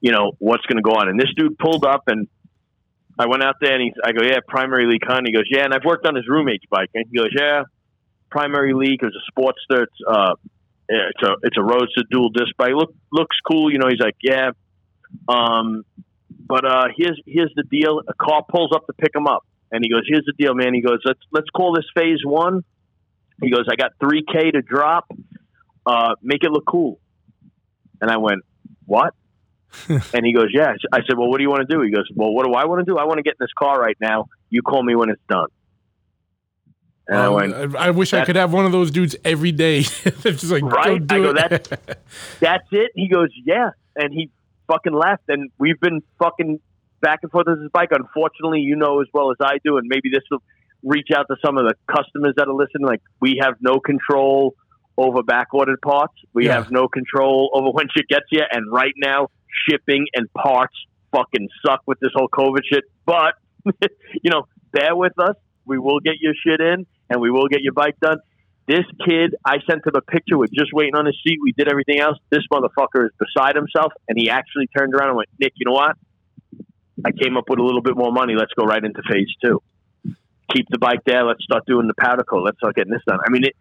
you 0.00 0.12
know 0.12 0.32
what's 0.38 0.66
going 0.66 0.76
to 0.76 0.82
go 0.82 0.92
on? 0.92 1.08
And 1.08 1.18
this 1.18 1.32
dude 1.36 1.58
pulled 1.58 1.84
up 1.84 2.04
and. 2.08 2.28
I 3.20 3.26
went 3.26 3.42
out 3.42 3.56
there 3.60 3.74
and 3.74 3.82
he, 3.82 3.92
I 4.04 4.12
go, 4.12 4.22
yeah, 4.22 4.38
primary 4.46 4.86
leak, 4.86 5.02
huh? 5.04 5.18
He 5.24 5.32
goes, 5.32 5.48
yeah. 5.50 5.64
And 5.64 5.74
I've 5.74 5.84
worked 5.84 6.06
on 6.06 6.14
his 6.14 6.28
roommate's 6.28 6.66
bike. 6.70 6.90
And 6.94 7.04
he 7.10 7.18
goes, 7.18 7.30
yeah, 7.36 7.64
primary 8.30 8.74
leak. 8.74 9.00
It 9.02 9.06
was 9.06 9.16
a 9.16 9.32
Sportster. 9.32 9.82
It's, 9.82 10.00
uh, 10.08 10.34
it's 10.88 11.22
a 11.24 11.34
it's 11.42 11.56
a 11.58 11.62
roadster 11.62 12.02
dual 12.10 12.30
disc 12.30 12.56
bike. 12.56 12.74
Look 12.76 12.94
looks 13.10 13.36
cool. 13.44 13.72
You 13.72 13.78
know, 13.78 13.88
he's 13.88 13.98
like, 13.98 14.14
yeah. 14.22 14.52
Um, 15.28 15.84
but 16.46 16.64
uh, 16.64 16.88
here's 16.96 17.20
here's 17.26 17.52
the 17.56 17.64
deal. 17.64 18.02
A 18.06 18.14
car 18.14 18.44
pulls 18.48 18.70
up 18.72 18.86
to 18.86 18.92
pick 18.92 19.16
him 19.16 19.26
up, 19.26 19.44
and 19.70 19.84
he 19.84 19.90
goes, 19.90 20.02
here's 20.06 20.24
the 20.24 20.32
deal, 20.38 20.54
man. 20.54 20.74
He 20.74 20.80
goes, 20.80 21.00
let's 21.04 21.20
let's 21.30 21.48
call 21.50 21.74
this 21.74 21.84
phase 21.94 22.20
one. 22.24 22.64
He 23.42 23.50
goes, 23.50 23.66
I 23.70 23.76
got 23.76 23.92
three 24.00 24.24
k 24.24 24.50
to 24.50 24.62
drop. 24.62 25.06
Uh, 25.86 26.14
make 26.22 26.42
it 26.44 26.50
look 26.50 26.64
cool. 26.66 26.98
And 28.00 28.10
I 28.10 28.16
went, 28.18 28.42
what? 28.84 29.14
and 29.88 30.24
he 30.24 30.32
goes, 30.32 30.48
yeah. 30.52 30.72
I 30.92 30.98
said, 31.06 31.16
well, 31.18 31.28
what 31.28 31.38
do 31.38 31.42
you 31.44 31.50
want 31.50 31.68
to 31.68 31.74
do? 31.74 31.82
He 31.82 31.90
goes, 31.90 32.08
well, 32.14 32.32
what 32.32 32.46
do 32.46 32.52
I 32.52 32.64
want 32.66 32.80
to 32.80 32.84
do? 32.84 32.98
I 32.98 33.04
want 33.04 33.18
to 33.18 33.22
get 33.22 33.32
in 33.32 33.36
this 33.44 33.52
car 33.58 33.78
right 33.80 33.96
now. 34.00 34.26
You 34.50 34.62
call 34.62 34.82
me 34.82 34.94
when 34.94 35.10
it's 35.10 35.22
done. 35.28 35.48
And 37.06 37.18
I 37.18 37.26
Um, 37.26 37.34
went, 37.34 37.76
I, 37.76 37.86
I 37.86 37.90
wish 37.90 38.12
I 38.12 38.24
could 38.24 38.36
have 38.36 38.52
one 38.52 38.66
of 38.66 38.72
those 38.72 38.90
dudes 38.90 39.16
every 39.24 39.52
day. 39.52 39.80
Just 39.82 40.44
like, 40.50 40.62
Right? 40.62 41.06
"Go 41.06 41.14
I 41.16 41.18
go, 41.20 41.30
it." 41.30 41.34
that's- 41.34 41.96
that's 42.40 42.68
it. 42.70 42.92
He 42.94 43.08
goes, 43.08 43.28
yeah, 43.44 43.70
and 43.96 44.12
he 44.12 44.30
fucking 44.66 44.92
left, 44.92 45.22
and 45.28 45.50
we've 45.58 45.80
been 45.80 46.02
fucking 46.18 46.60
back 47.00 47.20
and 47.22 47.30
forth 47.30 47.46
with 47.46 47.60
his 47.60 47.70
bike. 47.70 47.90
Unfortunately, 47.92 48.60
you 48.60 48.76
know 48.76 49.00
as 49.00 49.06
well 49.12 49.30
as 49.30 49.36
I 49.40 49.58
do, 49.64 49.76
and 49.78 49.86
maybe 49.88 50.10
this 50.12 50.22
will 50.30 50.42
reach 50.82 51.08
out 51.14 51.26
to 51.30 51.36
some 51.44 51.58
of 51.58 51.64
the 51.66 51.74
customers 51.92 52.34
that 52.36 52.46
are 52.48 52.54
listening. 52.54 52.86
Like 52.86 53.02
we 53.20 53.40
have 53.42 53.54
no 53.60 53.80
control 53.80 54.54
over 54.96 55.22
back 55.22 55.54
ordered 55.54 55.80
parts. 55.80 56.14
We 56.34 56.46
Yeah. 56.46 56.54
have 56.54 56.70
no 56.70 56.88
control 56.88 57.50
over 57.54 57.70
when 57.70 57.86
shit 57.96 58.08
gets 58.08 58.26
here, 58.30 58.46
and 58.50 58.70
right 58.72 58.94
now 58.96 59.28
shipping 59.68 60.06
and 60.14 60.32
parts 60.32 60.74
fucking 61.12 61.48
suck 61.64 61.82
with 61.86 61.98
this 62.00 62.10
whole 62.14 62.28
COVID 62.28 62.60
shit. 62.70 62.84
But 63.06 63.34
you 64.22 64.30
know, 64.30 64.44
bear 64.72 64.94
with 64.96 65.18
us. 65.18 65.36
We 65.64 65.78
will 65.78 66.00
get 66.00 66.14
your 66.20 66.32
shit 66.46 66.60
in, 66.60 66.86
and 67.10 67.20
we 67.20 67.30
will 67.30 67.48
get 67.48 67.60
your 67.62 67.74
bike 67.74 67.96
done. 68.00 68.18
This 68.66 68.84
kid, 69.06 69.34
I 69.44 69.58
sent 69.68 69.86
him 69.86 69.92
a 69.96 70.00
picture 70.02 70.36
with 70.36 70.50
just 70.52 70.72
waiting 70.74 70.94
on 70.94 71.06
his 71.06 71.16
seat. 71.26 71.38
We 71.42 71.52
did 71.52 71.68
everything 71.70 72.00
else. 72.00 72.18
This 72.30 72.42
motherfucker 72.52 73.06
is 73.06 73.10
beside 73.18 73.56
himself, 73.56 73.92
and 74.08 74.18
he 74.18 74.28
actually 74.30 74.66
turned 74.76 74.94
around 74.94 75.08
and 75.08 75.16
went, 75.16 75.28
Nick, 75.40 75.52
you 75.56 75.64
know 75.66 75.72
what? 75.72 75.96
I 77.04 77.12
came 77.12 77.36
up 77.36 77.44
with 77.48 77.58
a 77.58 77.62
little 77.62 77.82
bit 77.82 77.96
more 77.96 78.12
money. 78.12 78.34
Let's 78.34 78.52
go 78.58 78.64
right 78.64 78.82
into 78.82 79.02
phase 79.10 79.28
two. 79.44 79.62
Keep 80.54 80.66
the 80.70 80.78
bike 80.78 81.00
there. 81.04 81.24
Let's 81.24 81.44
start 81.44 81.64
doing 81.66 81.86
the 81.86 81.94
powder 81.94 82.24
coat. 82.24 82.44
Let's 82.44 82.58
start 82.58 82.74
getting 82.74 82.92
this 82.92 83.02
done. 83.06 83.18
I 83.24 83.30
mean, 83.30 83.44
it, 83.44 83.54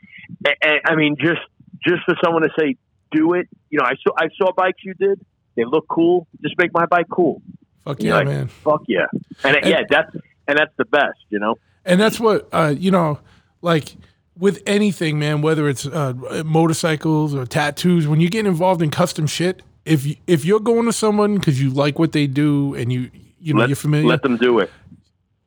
I, 0.63 0.91
I 0.91 0.95
mean, 0.95 1.17
just 1.19 1.41
just 1.85 2.03
for 2.05 2.15
someone 2.23 2.43
to 2.43 2.49
say, 2.57 2.75
do 3.11 3.33
it. 3.33 3.47
You 3.69 3.79
know, 3.79 3.85
I 3.85 3.95
saw 4.03 4.13
I 4.17 4.29
saw 4.37 4.51
bikes 4.53 4.83
you 4.83 4.93
did. 4.93 5.19
They 5.55 5.65
look 5.65 5.87
cool. 5.89 6.27
Just 6.41 6.55
make 6.57 6.73
my 6.73 6.85
bike 6.85 7.07
cool. 7.11 7.41
Fuck 7.83 8.01
yeah, 8.01 8.15
like, 8.15 8.27
man. 8.27 8.47
Fuck 8.47 8.83
yeah. 8.87 9.07
And, 9.43 9.55
it- 9.57 9.65
yeah, 9.65 9.81
that's 9.89 10.15
and 10.47 10.57
that's 10.57 10.73
the 10.77 10.85
best. 10.85 11.19
You 11.29 11.39
know. 11.39 11.55
And 11.85 11.99
that's 11.99 12.19
what 12.19 12.47
uh, 12.51 12.73
you 12.77 12.91
know, 12.91 13.19
like 13.61 13.95
with 14.37 14.61
anything, 14.65 15.19
man. 15.19 15.41
Whether 15.41 15.67
it's 15.67 15.85
uh, 15.85 16.13
motorcycles 16.45 17.35
or 17.35 17.45
tattoos, 17.45 18.07
when 18.07 18.19
you 18.21 18.29
get 18.29 18.45
involved 18.45 18.81
in 18.81 18.91
custom 18.91 19.27
shit, 19.27 19.61
if 19.85 20.05
you, 20.05 20.15
if 20.25 20.45
you're 20.45 20.59
going 20.59 20.85
to 20.85 20.93
someone 20.93 21.35
because 21.35 21.61
you 21.61 21.69
like 21.69 21.97
what 21.99 22.11
they 22.11 22.27
do 22.27 22.75
and 22.75 22.91
you 22.91 23.09
you 23.39 23.53
know 23.53 23.61
Let, 23.61 23.69
you're 23.69 23.75
familiar, 23.75 24.07
let 24.07 24.21
them 24.21 24.37
do 24.37 24.59
it. 24.59 24.71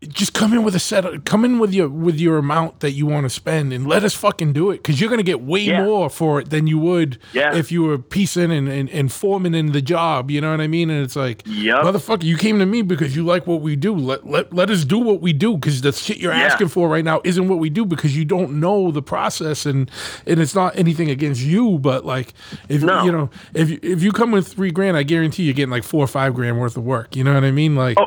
Just 0.09 0.33
come 0.33 0.55
in 0.55 0.63
with 0.63 0.75
a 0.75 0.79
set. 0.79 1.05
Of, 1.05 1.25
come 1.25 1.45
in 1.45 1.59
with 1.59 1.75
your 1.75 1.89
with 1.89 2.19
your 2.19 2.39
amount 2.39 2.81
that 2.81 2.93
you 2.93 3.05
want 3.07 3.25
to 3.25 3.31
spend, 3.31 3.73
and 3.73 3.87
let 3.87 4.03
us 4.03 4.15
fucking 4.15 4.55
do 4.55 4.71
it 4.71 4.79
because 4.79 4.99
you're 5.01 5.11
gonna 5.11 5.23
get 5.23 5.43
way 5.43 5.61
Yeah. 5.61 5.85
more 5.85 6.09
for 6.09 6.41
it 6.41 6.49
than 6.49 6.67
you 6.67 6.79
would 6.79 7.19
Yeah. 7.35 7.55
if 7.55 7.71
you 7.71 7.83
were 7.83 7.99
piecing 7.99 8.51
and, 8.51 8.67
and 8.67 8.89
and 8.91 9.13
forming 9.13 9.55
in 9.55 9.73
the 9.73 9.83
job. 9.83 10.31
You 10.31 10.41
know 10.41 10.51
what 10.53 10.61
I 10.63 10.69
mean? 10.69 10.89
And 10.89 11.05
it's 11.05 11.17
like, 11.17 11.43
Yep. 11.47 11.83
motherfucker, 11.85 12.23
you 12.23 12.39
came 12.39 12.59
to 12.61 12.67
me 12.67 12.81
because 12.81 13.15
you 13.15 13.25
like 13.25 13.47
what 13.47 13.61
we 13.61 13.77
do. 13.77 13.95
Let 13.95 14.27
let 14.27 14.53
let 14.55 14.71
us 14.71 14.85
do 14.87 14.99
what 14.99 15.21
we 15.21 15.35
do 15.35 15.55
because 15.57 15.83
the 15.83 15.93
shit 15.93 16.17
you're 16.17 16.33
Yeah. 16.33 16.45
asking 16.45 16.69
for 16.69 16.89
right 16.89 17.05
now 17.05 17.21
isn't 17.25 17.47
what 17.49 17.59
we 17.59 17.69
do 17.69 17.85
because 17.85 18.17
you 18.17 18.25
don't 18.25 18.53
know 18.59 18.91
the 18.91 19.03
process 19.03 19.67
and 19.67 19.91
and 20.27 20.41
it's 20.41 20.55
not 20.55 20.79
anything 20.79 21.11
against 21.11 21.43
you, 21.43 21.79
but 21.79 22.07
like 22.07 22.33
if 22.71 22.83
No. 22.83 23.05
you 23.05 23.13
know 23.13 23.29
if 23.53 23.71
if 23.85 24.03
you 24.03 24.13
come 24.13 24.31
with 24.31 24.49
three 24.49 24.71
grand, 24.71 24.97
I 24.97 25.03
guarantee 25.03 25.43
you're 25.43 25.53
getting 25.55 25.71
like 25.71 25.85
four 25.85 26.03
or 26.03 26.09
five 26.09 26.33
grand 26.35 26.59
worth 26.59 26.79
of 26.79 26.85
work. 26.85 27.15
You 27.17 27.23
know 27.25 27.35
what 27.35 27.45
I 27.45 27.51
mean? 27.51 27.77
Like. 27.77 27.99
Oh, 28.01 28.07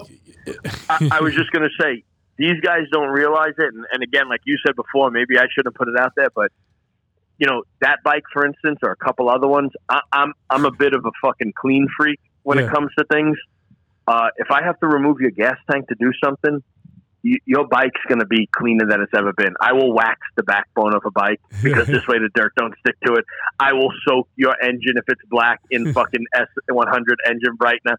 I, 0.89 1.09
I 1.13 1.21
was 1.21 1.33
just 1.35 1.51
going 1.51 1.63
to 1.63 1.83
say, 1.83 2.03
these 2.37 2.59
guys 2.61 2.81
don't 2.91 3.09
realize 3.09 3.53
it. 3.57 3.73
And, 3.73 3.85
and 3.91 4.03
again, 4.03 4.27
like 4.29 4.41
you 4.45 4.57
said 4.65 4.75
before, 4.75 5.11
maybe 5.11 5.37
I 5.37 5.43
shouldn't 5.53 5.73
have 5.73 5.77
put 5.77 5.87
it 5.87 5.99
out 5.99 6.13
there, 6.15 6.29
but 6.35 6.51
you 7.39 7.47
know 7.47 7.63
that 7.81 7.99
bike, 8.03 8.23
for 8.31 8.45
instance, 8.45 8.79
or 8.83 8.91
a 8.91 8.95
couple 8.95 9.27
other 9.29 9.47
ones. 9.47 9.71
I, 9.89 10.01
I'm 10.11 10.33
I'm 10.49 10.65
a 10.65 10.71
bit 10.71 10.93
of 10.93 11.03
a 11.05 11.11
fucking 11.21 11.53
clean 11.59 11.87
freak 11.97 12.19
when 12.43 12.57
Yeah. 12.57 12.65
it 12.65 12.71
comes 12.71 12.91
to 12.97 13.05
things. 13.11 13.37
Uh, 14.07 14.27
if 14.37 14.51
I 14.51 14.63
have 14.63 14.79
to 14.81 14.87
remove 14.87 15.19
your 15.19 15.31
gas 15.31 15.55
tank 15.71 15.87
to 15.87 15.95
do 15.99 16.11
something, 16.23 16.61
y 17.23 17.33
your 17.45 17.67
bike's 17.67 18.01
going 18.07 18.19
to 18.19 18.25
be 18.27 18.47
cleaner 18.51 18.85
than 18.87 19.01
it's 19.01 19.13
ever 19.15 19.33
been. 19.33 19.53
I 19.59 19.73
will 19.73 19.93
wax 19.93 20.19
the 20.35 20.43
backbone 20.43 20.93
of 20.95 21.01
a 21.05 21.11
bike 21.11 21.39
because 21.63 21.87
this 21.87 22.05
way 22.07 22.19
the 22.19 22.29
dirt 22.35 22.53
don't 22.55 22.73
stick 22.79 22.95
to 23.05 23.13
it. 23.13 23.25
I 23.59 23.73
will 23.73 23.91
soak 24.07 24.27
your 24.35 24.55
engine 24.63 24.95
if 24.97 25.05
it's 25.07 25.21
black 25.29 25.59
in 25.71 25.91
fucking 25.97 26.25
S100 26.35 27.15
engine 27.27 27.57
brightener. 27.57 27.95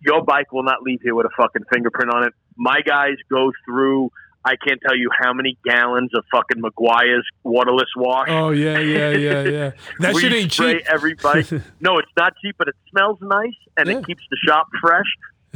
Your 0.00 0.22
bike 0.22 0.52
will 0.52 0.62
not 0.62 0.82
leave 0.82 1.00
here 1.02 1.14
with 1.14 1.26
a 1.26 1.30
fucking 1.36 1.62
fingerprint 1.72 2.12
on 2.14 2.24
it. 2.26 2.32
My 2.56 2.80
guys 2.82 3.14
go 3.30 3.52
through. 3.64 4.10
I 4.46 4.56
can't 4.56 4.78
tell 4.86 4.94
you 4.96 5.08
how 5.18 5.32
many 5.32 5.56
gallons 5.64 6.10
of 6.14 6.22
fucking 6.30 6.60
Meguiar's 6.62 7.26
waterless 7.44 7.88
wash. 7.96 8.28
Oh 8.30 8.50
yeah, 8.50 8.78
yeah, 8.78 9.10
yeah, 9.12 9.42
yeah. 9.42 9.70
That 10.00 10.14
shit 10.16 10.32
ain't 10.34 10.52
spray 10.52 10.78
cheap. 10.80 10.86
every 10.86 11.14
bike. 11.14 11.50
no, 11.80 11.98
it's 11.98 12.12
not 12.16 12.34
cheap, 12.42 12.54
but 12.58 12.68
it 12.68 12.74
smells 12.90 13.18
nice 13.22 13.54
and 13.78 13.88
Yeah. 13.88 13.98
it 13.98 14.06
keeps 14.06 14.22
the 14.30 14.36
shop 14.46 14.66
fresh. 14.82 15.06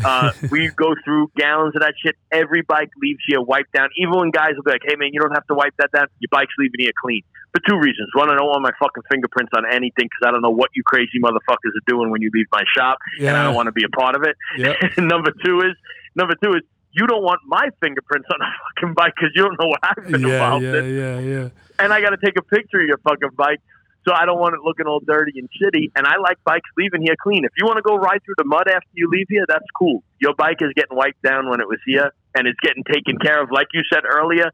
Uh, 0.04 0.32
we 0.50 0.68
go 0.76 0.94
through 1.04 1.30
gallons 1.36 1.74
of 1.76 1.82
that 1.82 1.94
shit. 2.02 2.16
Every 2.30 2.62
bike 2.62 2.90
leaves 3.02 3.20
here 3.26 3.40
wiped 3.40 3.72
down. 3.72 3.88
Even 3.96 4.14
when 4.18 4.30
guys 4.30 4.52
will 4.56 4.62
be 4.62 4.70
like, 4.72 4.82
"Hey 4.86 4.96
man, 4.96 5.10
you 5.12 5.20
don't 5.20 5.32
have 5.34 5.46
to 5.48 5.54
wipe 5.54 5.74
that 5.78 5.90
down. 5.92 6.06
Your 6.20 6.28
bike's 6.30 6.54
leaving 6.58 6.80
here 6.80 6.92
clean." 7.02 7.22
For 7.52 7.60
two 7.66 7.76
reasons: 7.78 8.08
one, 8.14 8.30
I 8.30 8.36
don't 8.36 8.46
want 8.46 8.62
my 8.62 8.72
fucking 8.78 9.02
fingerprints 9.10 9.52
on 9.56 9.64
anything 9.66 10.06
because 10.06 10.22
I 10.26 10.30
don't 10.30 10.42
know 10.42 10.50
what 10.54 10.70
you 10.74 10.82
crazy 10.84 11.18
motherfuckers 11.22 11.74
are 11.74 11.86
doing 11.86 12.10
when 12.10 12.22
you 12.22 12.30
leave 12.32 12.46
my 12.52 12.62
shop, 12.76 12.98
and 13.18 13.36
I 13.36 13.42
don't 13.44 13.54
want 13.54 13.66
to 13.66 13.72
be 13.72 13.84
a 13.84 13.88
part 13.88 14.14
of 14.14 14.22
it. 14.22 14.36
Yep. 14.56 14.76
Number 14.98 15.32
two 15.44 15.60
is 15.60 15.74
number 16.14 16.34
two 16.42 16.52
is 16.54 16.62
you 16.92 17.06
don't 17.06 17.22
want 17.22 17.40
my 17.46 17.68
fingerprints 17.80 18.26
on 18.32 18.40
a 18.40 18.50
fucking 18.80 18.94
bike 18.94 19.12
because 19.16 19.30
you 19.34 19.42
don't 19.42 19.58
know 19.60 19.68
what 19.68 19.80
I've 19.82 20.10
been 20.10 20.20
Yeah, 20.22 20.32
involved 20.34 20.64
yeah, 20.64 20.76
in 20.78 20.96
yeah, 20.96 21.18
yeah. 21.20 21.48
and 21.78 21.92
I 21.92 22.00
got 22.00 22.10
to 22.10 22.16
take 22.16 22.36
a 22.38 22.42
picture 22.42 22.80
of 22.80 22.86
your 22.86 22.98
fucking 22.98 23.30
bike. 23.36 23.60
So 24.08 24.14
I 24.14 24.24
don't 24.24 24.40
want 24.40 24.54
it 24.54 24.60
looking 24.64 24.86
all 24.86 25.00
dirty 25.00 25.32
and 25.36 25.50
shitty. 25.52 25.92
And 25.94 26.06
I 26.06 26.16
like 26.16 26.42
bikes 26.42 26.70
leaving 26.78 27.02
here 27.02 27.14
clean. 27.22 27.44
If 27.44 27.52
you 27.58 27.66
want 27.66 27.76
to 27.76 27.82
go 27.82 27.96
ride 27.96 28.24
through 28.24 28.36
the 28.38 28.44
mud 28.44 28.66
after 28.66 28.88
you 28.94 29.10
leave 29.10 29.26
here, 29.28 29.44
that's 29.46 29.66
cool. 29.78 30.02
Your 30.18 30.34
bike 30.34 30.62
is 30.62 30.72
getting 30.74 30.96
wiped 30.96 31.20
down 31.20 31.50
when 31.50 31.60
it 31.60 31.68
was 31.68 31.78
here, 31.84 32.10
and 32.34 32.48
it's 32.48 32.58
getting 32.60 32.84
taken 32.84 33.18
care 33.18 33.42
of, 33.42 33.50
like 33.52 33.66
you 33.74 33.82
said 33.92 34.04
earlier. 34.08 34.50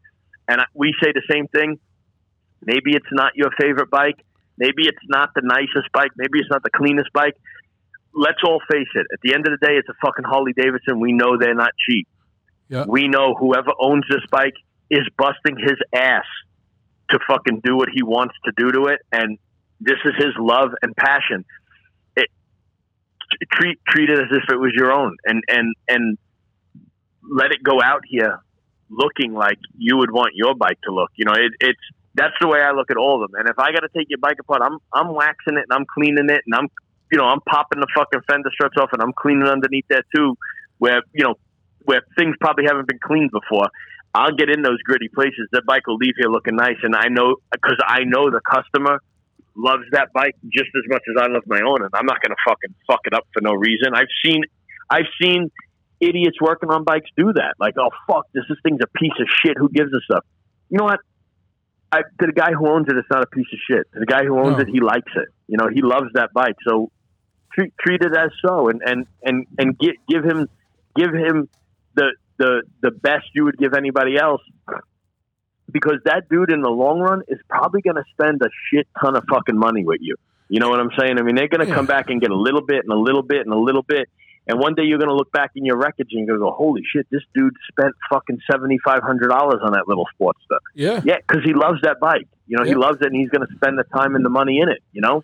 And 0.49 0.61
I, 0.61 0.65
we 0.75 0.93
say 1.01 1.13
the 1.13 1.23
same 1.31 1.47
thing. 1.47 1.79
Maybe 2.67 2.97
it's 2.97 3.07
not 3.13 3.37
your 3.37 3.51
favorite 3.61 3.91
bike. 3.91 4.19
Maybe 4.59 4.89
it's 4.89 5.07
not 5.07 5.31
the 5.37 5.43
nicest 5.45 5.93
bike. 5.93 6.11
Maybe 6.17 6.41
it's 6.41 6.51
not 6.51 6.65
the 6.65 6.71
cleanest 6.75 7.13
bike. 7.13 7.37
Let's 8.13 8.43
all 8.45 8.61
face 8.69 8.91
it. 8.97 9.07
At 9.13 9.21
the 9.23 9.35
end 9.35 9.47
of 9.47 9.53
the 9.57 9.65
day, 9.65 9.75
it's 9.75 9.89
a 9.89 9.95
fucking 10.05 10.25
Harley 10.25 10.53
Davidson. 10.57 10.99
We 10.99 11.13
know 11.13 11.39
they're 11.39 11.55
not 11.55 11.73
cheap. 11.89 12.09
Yeah. 12.69 12.87
We 12.89 13.07
know 13.07 13.35
whoever 13.39 13.71
owns 13.79 14.05
this 14.11 14.23
bike 14.33 14.55
is 14.91 15.07
busting 15.17 15.59
his 15.59 15.79
ass 15.95 16.27
to 17.11 17.21
fucking 17.29 17.61
do 17.63 17.77
what 17.77 17.89
he 17.95 18.03
wants 18.03 18.35
to 18.47 18.53
do 18.57 18.73
to 18.73 18.87
it, 18.87 19.01
and 19.13 19.39
this 19.81 19.99
is 20.05 20.13
his 20.17 20.35
love 20.39 20.71
and 20.83 20.95
passion. 20.97 21.45
It 22.17 22.29
treat 23.53 23.79
treat 23.89 24.11
it 24.11 24.19
as 24.19 24.31
if 24.31 24.45
it 24.51 24.57
was 24.57 24.73
your 24.75 24.93
own, 24.93 25.17
and 25.25 25.43
and 25.49 25.75
and 25.89 26.19
let 27.23 27.53
it 27.53 27.63
go 27.63 27.81
out 27.83 28.03
here 28.07 28.41
looking 28.91 29.33
like 29.33 29.59
you 29.77 29.97
would 29.97 30.11
want 30.11 30.33
your 30.35 30.55
bike 30.55 30.79
to 30.85 30.93
look. 30.93 31.11
You 31.17 31.25
know, 31.25 31.33
it, 31.33 31.53
it's 31.61 31.81
that's 32.15 32.35
the 32.41 32.49
way 32.49 32.61
I 32.61 32.73
look 32.73 32.91
at 32.91 32.97
all 32.97 33.23
of 33.23 33.31
them. 33.31 33.41
And 33.41 33.49
if 33.49 33.59
I 33.59 33.73
got 33.73 33.81
to 33.81 33.89
take 33.97 34.09
your 34.09 34.19
bike 34.19 34.37
apart, 34.41 34.63
I'm 34.63 34.79
I'm 34.93 35.15
waxing 35.15 35.57
it 35.57 35.67
and 35.69 35.73
I'm 35.73 35.87
cleaning 35.87 36.31
it 36.31 36.43
and 36.47 36.55
I'm 36.55 36.69
you 37.11 37.19
know 37.19 37.25
I'm 37.25 37.41
popping 37.41 37.81
the 37.81 37.89
fucking 37.95 38.21
fender 38.29 38.51
struts 38.53 38.77
off 38.79 38.91
and 38.93 39.03
I'm 39.03 39.13
cleaning 39.13 39.47
underneath 39.47 39.87
there 39.89 40.05
too, 40.15 40.37
where 40.79 41.03
you 41.13 41.25
know 41.25 41.35
where 41.85 42.03
things 42.19 42.37
probably 42.41 42.65
haven't 42.67 42.89
been 42.89 43.01
cleaned 43.03 43.31
before. 43.31 43.69
I'll 44.15 44.35
get 44.35 44.49
in 44.49 44.63
those 44.63 44.81
gritty 44.83 45.09
places. 45.09 45.49
That 45.51 45.65
bike 45.67 45.89
will 45.89 45.97
leave 45.97 46.15
here 46.17 46.31
looking 46.31 46.55
nice, 46.55 46.79
and 46.83 46.95
I 46.95 47.09
know 47.09 47.37
because 47.51 47.79
I 47.85 48.05
know 48.05 48.31
the 48.31 48.41
customer 48.41 49.01
loves 49.57 49.85
that 49.93 50.13
bike 50.13 50.37
just 50.53 50.71
as 50.77 50.83
much 50.89 51.03
as 51.09 51.23
I 51.23 51.27
love 51.33 51.43
my 51.47 51.61
own, 51.61 51.83
and 51.83 51.91
I'm 51.95 52.07
not 52.07 52.21
going 52.23 52.31
to 52.31 52.43
fucking 52.47 52.75
fuck 52.87 53.01
it 53.05 53.15
up 53.15 53.27
for 53.33 53.41
no 53.41 53.53
reason. 53.55 53.95
I've 53.95 54.13
seen, 54.25 54.43
I've 54.91 55.07
seen 55.21 55.51
idiots 56.01 56.39
working 56.41 56.71
on 56.71 56.85
bikes 56.85 57.09
do 57.17 57.33
that. 57.33 57.55
Like, 57.59 57.75
oh 57.79 57.91
fuck, 58.07 58.27
this 58.35 58.45
this 58.49 58.59
thing's 58.63 58.81
a 58.83 58.99
piece 58.99 59.13
of 59.21 59.27
shit. 59.45 59.57
Who 59.57 59.69
gives 59.69 59.93
a 59.93 60.01
stuff? 60.05 60.25
You 60.71 60.79
know 60.79 60.85
what? 60.85 61.01
I, 61.93 62.03
to 62.03 62.27
the 62.27 62.33
guy 62.33 62.51
who 62.53 62.69
owns 62.69 62.89
it, 62.89 62.97
it's 62.97 63.09
not 63.11 63.23
a 63.23 63.27
piece 63.27 63.47
of 63.53 63.59
shit. 63.71 63.87
To 63.93 64.01
the 64.01 64.07
guy 64.07 64.25
who 64.25 64.39
owns 64.39 64.57
No. 64.57 64.63
it, 64.63 64.69
he 64.69 64.81
likes 64.81 65.13
it. 65.15 65.29
You 65.47 65.57
know, 65.59 65.69
he 65.73 65.81
loves 65.83 66.09
that 66.15 66.33
bike. 66.33 66.57
So 66.69 66.91
treat 67.53 67.73
treat 67.79 68.03
it 68.03 68.17
as 68.17 68.31
so, 68.45 68.69
and 68.69 68.83
and 68.85 69.07
and 69.23 69.47
and 69.59 69.79
give 69.79 69.95
give 70.09 70.25
him 70.25 70.49
give 70.97 71.15
him 71.15 71.49
the 71.95 72.15
the 72.39 72.63
the 72.83 72.91
best 72.91 73.27
you 73.35 73.45
would 73.45 73.57
give 73.59 73.75
anybody 73.75 74.17
else. 74.19 74.43
Because 75.73 75.99
that 76.05 76.29
dude 76.29 76.53
in 76.53 76.61
the 76.63 76.71
long 76.71 77.01
run 77.01 77.23
is 77.29 77.39
probably 77.49 77.81
going 77.81 77.97
to 77.97 78.05
spend 78.13 78.43
a 78.43 78.49
shit 78.71 78.87
ton 79.01 79.17
of 79.17 79.25
fucking 79.31 79.59
money 79.59 79.85
with 79.85 80.01
you. 80.03 80.17
You 80.49 80.61
know 80.61 80.69
what 80.69 80.79
I'm 80.79 80.91
saying? 80.99 81.19
I 81.19 81.23
mean, 81.23 81.35
they're 81.37 81.49
going 81.49 81.63
to 81.63 81.67
Yeah. 81.69 81.75
come 81.75 81.87
back 81.87 82.11
and 82.11 82.21
get 82.21 82.31
a 82.31 82.37
little 82.37 82.61
bit 82.61 82.85
and 82.85 82.93
a 82.93 82.99
little 82.99 83.23
bit 83.23 83.41
and 83.47 83.53
a 83.53 83.59
little 83.59 83.83
bit. 83.83 84.09
And 84.47 84.61
one 84.61 84.75
day 84.75 84.83
you're 84.83 84.99
going 84.99 85.09
to 85.09 85.15
look 85.15 85.33
back 85.33 85.53
in 85.57 85.65
your 85.65 85.79
wreckage 85.79 86.09
and 86.13 86.19
you're 86.27 86.37
going 86.37 86.39
to 86.39 86.45
go, 86.45 86.53
holy 86.53 86.83
shit, 86.85 87.07
this 87.11 87.23
dude 87.35 87.55
spent 87.71 87.95
fucking 88.11 88.41
$7,500 88.51 89.63
on 89.65 89.73
that 89.73 89.85
little 89.89 90.07
sports 90.15 90.39
stuff. 90.45 90.61
Yeah. 90.75 91.01
Yeah, 91.05 91.17
because 91.27 91.43
he 91.45 91.55
loves 91.55 91.81
that 91.83 91.99
bike. 91.99 92.29
You 92.47 92.59
know, 92.59 92.65
he 92.65 92.75
loves 92.75 92.99
it 93.01 93.07
and 93.07 93.17
he's 93.17 93.31
going 93.31 93.47
to 93.47 93.55
spend 93.55 93.79
the 93.79 93.85
time 93.85 94.15
and 94.17 94.25
the 94.25 94.29
money 94.29 94.59
in 94.61 94.69
it, 94.69 94.83
you 94.93 95.01
know? 95.01 95.23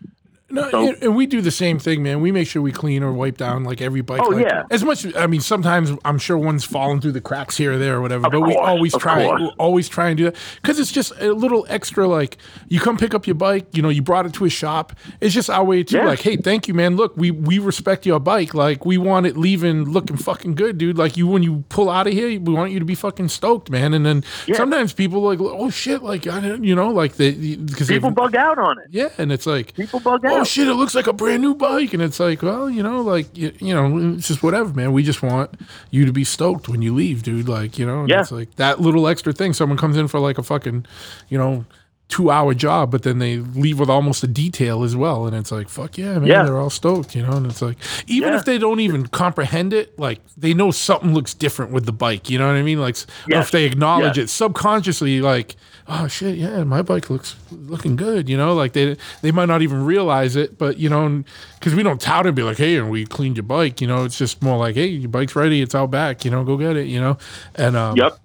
No, 0.51 0.69
So- 0.71 0.89
and- 0.89 1.03
and 1.03 1.17
we 1.17 1.27
do 1.27 1.41
the 1.41 1.51
same 1.51 1.79
thing, 1.79 2.03
man. 2.03 2.21
We 2.21 2.33
make 2.33 2.49
sure 2.49 2.61
we 2.61 2.73
clean 2.73 3.03
or 3.03 3.13
wipe 3.13 3.37
down 3.37 3.63
like 3.65 3.81
every 3.81 4.01
bike. 4.01 4.21
Oh, 4.25 4.31
like- 4.31 4.45
yeah. 4.45 4.63
As 4.71 4.85
much, 4.85 5.07
I 5.17 5.27
mean, 5.27 5.41
sometimes 5.41 5.93
I'm 6.05 6.19
sure 6.19 6.37
one's 6.37 6.65
falling 6.65 7.01
through 7.01 7.13
the 7.13 7.21
cracks 7.21 7.57
here 7.57 7.75
or 7.75 7.79
there 7.79 7.97
or 7.97 8.01
whatever, 8.01 8.27
Of 8.27 8.33
but 8.33 8.41
we 8.41 8.55
always 8.57 8.95
try, 8.97 9.25
course. 9.25 9.41
we 9.43 9.51
always 9.59 9.89
try 9.89 10.09
and 10.09 10.17
do 10.19 10.25
that 10.25 10.37
because 10.61 10.79
it's 10.81 10.91
just 10.93 11.13
a 11.21 11.33
little 11.33 11.67
extra. 11.69 12.07
Like 12.09 12.37
you 12.69 12.81
come 12.81 12.97
pick 12.97 13.15
up 13.15 13.27
your 13.27 13.35
bike, 13.37 13.67
you 13.73 13.83
know, 13.83 13.89
you 13.91 14.03
brought 14.03 14.27
it 14.27 14.33
to 14.35 14.45
a 14.45 14.51
shop. 14.51 14.93
It's 15.21 15.35
just 15.35 15.49
our 15.51 15.65
way 15.65 15.83
to 15.85 15.97
Yeah. 15.97 16.05
like, 16.07 16.21
hey, 16.21 16.37
thank 16.37 16.67
you, 16.69 16.75
man. 16.75 16.97
Look, 16.97 17.17
we 17.17 17.31
we 17.31 17.59
respect 17.59 18.05
your 18.07 18.19
bike. 18.21 18.53
Like 18.55 18.85
we 18.85 18.99
want 18.99 19.27
it 19.27 19.37
leaving 19.37 19.85
looking 19.85 20.17
fucking 20.17 20.55
good, 20.57 20.79
dude. 20.79 20.99
Like 20.99 21.17
you 21.17 21.27
when 21.27 21.43
you 21.43 21.65
pull 21.69 21.89
out 21.89 22.07
of 22.07 22.13
here, 22.13 22.29
we 22.41 22.53
want 22.53 22.73
you 22.73 22.79
to 22.81 22.85
be 22.85 22.95
fucking 22.95 23.29
stoked, 23.29 23.71
man. 23.71 23.95
And 23.95 24.05
then 24.05 24.25
Yeah. 24.47 24.57
sometimes 24.57 24.93
people 24.93 25.21
like, 25.23 25.39
oh 25.41 25.71
shit, 25.71 26.03
like 26.03 26.27
I 26.27 26.41
didn't, 26.41 26.65
you 26.65 26.75
know, 26.75 26.89
like 26.89 27.15
they 27.17 27.31
because 27.57 27.87
People 27.89 28.11
bug 28.11 28.35
out 28.35 28.59
on 28.59 28.79
it. 28.79 28.87
yeah, 28.91 29.09
and 29.19 29.31
it's 29.33 29.47
like 29.47 29.75
People 29.75 30.01
bug 30.01 30.23
oh, 30.25 30.40
oh 30.41 30.45
shit, 30.45 30.69
it 30.69 30.75
looks 30.75 30.95
like 30.95 31.07
a 31.07 31.13
brand 31.13 31.43
new 31.43 31.55
bike, 31.55 31.93
and 31.93 32.03
it's 32.03 32.19
like, 32.21 32.43
well, 32.43 32.69
you 32.71 32.83
know, 32.83 33.01
like 33.01 33.37
you, 33.37 33.53
you 33.59 33.75
know, 33.75 34.15
it's 34.17 34.29
just 34.29 34.43
whatever, 34.43 34.73
man. 34.73 34.93
We 34.93 35.03
just 35.03 35.23
want 35.23 35.51
you 35.91 36.05
to 36.07 36.13
be 36.13 36.25
stoked 36.25 36.69
when 36.69 36.83
you 36.83 36.95
leave, 36.95 37.23
dude. 37.23 37.49
Like, 37.49 37.79
you 37.79 37.87
know, 37.87 38.01
and 38.01 38.09
Yeah. 38.09 38.21
it's 38.21 38.33
like 38.33 38.57
that 38.57 38.81
little 38.81 39.07
extra 39.09 39.33
thing. 39.33 39.53
Someone 39.53 39.79
comes 39.79 39.97
in 39.97 40.09
for 40.09 40.21
like 40.21 40.39
a 40.39 40.43
fucking, 40.43 40.87
you 41.29 41.39
know, 41.39 41.65
two 42.09 42.29
hour 42.29 42.55
job, 42.55 42.91
but 42.91 43.05
then 43.05 43.21
they 43.21 43.37
leave 43.37 43.79
with 43.79 43.89
almost 43.89 44.25
a 44.25 44.27
detail 44.27 44.83
as 44.83 44.97
well. 44.97 45.27
And 45.29 45.37
it's 45.37 45.53
like, 45.53 45.69
fuck 45.69 45.97
yeah, 45.97 46.19
man, 46.19 46.27
Yeah. 46.27 46.43
they're 46.43 46.59
all 46.59 46.69
stoked, 46.69 47.15
you 47.15 47.23
know? 47.23 47.35
And 47.37 47.47
it's 47.47 47.63
like, 47.63 47.77
even 48.09 48.31
Yeah. 48.31 48.39
if 48.39 48.45
they 48.45 48.59
don't 48.59 48.81
even 48.81 49.07
comprehend 49.07 49.73
it, 49.73 49.97
like 49.97 50.21
they 50.37 50.53
know 50.53 50.73
something 50.73 51.15
looks 51.15 51.35
different 51.35 51.71
with 51.71 51.87
the 51.87 51.93
bike, 51.93 52.29
you 52.29 52.37
know 52.37 52.49
what 52.49 52.57
I 52.57 52.63
mean? 52.63 52.81
Like, 52.81 52.97
or 52.97 53.05
Yes. 53.29 53.45
if 53.47 53.51
they 53.53 53.65
acknowledge 53.65 54.19
it 54.19 54.29
subconsciously, 54.29 55.21
like, 55.21 55.55
oh 55.93 56.07
shit, 56.07 56.37
yeah, 56.39 56.63
my 56.65 56.83
bike 56.83 57.11
looks 57.11 57.37
looking 57.51 57.97
good, 57.97 58.29
you 58.29 58.37
know? 58.37 58.55
Like 58.55 58.73
they, 58.75 58.97
they 59.23 59.33
might 59.33 59.47
not 59.47 59.61
even 59.61 59.85
realize 59.85 60.37
it, 60.37 60.57
but 60.57 60.79
you 60.79 60.89
know, 60.89 61.25
because 61.59 61.75
we 61.75 61.83
don't 61.83 62.01
tout 62.01 62.27
and 62.27 62.37
be 62.37 62.43
like, 62.45 62.57
hey, 62.59 62.77
and 62.77 62.91
we 62.91 63.05
cleaned 63.05 63.37
your 63.37 63.43
bike, 63.45 63.81
you 63.81 63.87
know? 63.89 64.05
It's 64.05 64.17
just 64.17 64.41
more 64.41 64.57
like, 64.57 64.77
hey, 64.77 64.87
your 64.87 65.11
bike's 65.11 65.35
ready, 65.35 65.61
it's 65.61 65.75
out 65.75 65.91
back, 65.91 66.25
you 66.25 66.31
know, 66.31 66.45
go 66.45 66.57
get 66.57 66.77
it, 66.77 66.87
you 66.87 67.01
know? 67.01 67.19
And, 67.57 67.77
um, 67.77 67.97
Yep. 67.97 68.19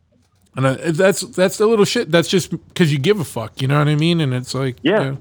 and 0.55 0.65
uh, 0.65 0.77
that's 0.91 1.21
that's 1.21 1.57
the 1.57 1.65
little 1.67 1.85
shit. 1.85 2.11
That's 2.11 2.27
just 2.29 2.51
because 2.51 2.93
you 2.93 2.99
give 2.99 3.19
a 3.19 3.25
fuck. 3.25 3.61
You 3.61 3.67
know 3.67 3.79
what 3.79 3.87
I 3.87 3.95
mean? 3.95 4.21
And 4.21 4.33
it's 4.33 4.53
like, 4.53 4.77
Yeah. 4.83 4.99
you, 5.03 5.09
know, 5.11 5.17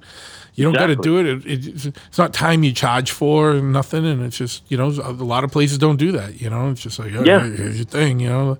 you 0.54 0.64
don't 0.64 0.74
got 0.74 0.86
to 0.86 0.96
do 0.96 1.18
it. 1.18 1.26
It, 1.26 1.46
it. 1.46 1.86
It's 1.86 2.18
not 2.18 2.32
time 2.32 2.62
you 2.62 2.72
charge 2.72 3.10
for 3.10 3.50
and 3.50 3.72
nothing. 3.72 4.06
And 4.06 4.22
it's 4.22 4.38
just 4.38 4.62
you 4.68 4.76
know 4.76 4.86
a 4.86 5.12
lot 5.12 5.42
of 5.44 5.50
places 5.50 5.78
don't 5.78 5.96
do 5.96 6.12
that. 6.12 6.40
You 6.40 6.48
know, 6.48 6.70
it's 6.70 6.80
just 6.80 6.98
like 6.98 7.12
oh, 7.14 7.24
Yeah. 7.24 7.44
here's 7.44 7.76
your 7.76 7.86
thing. 7.86 8.20
You 8.20 8.28
know, 8.28 8.58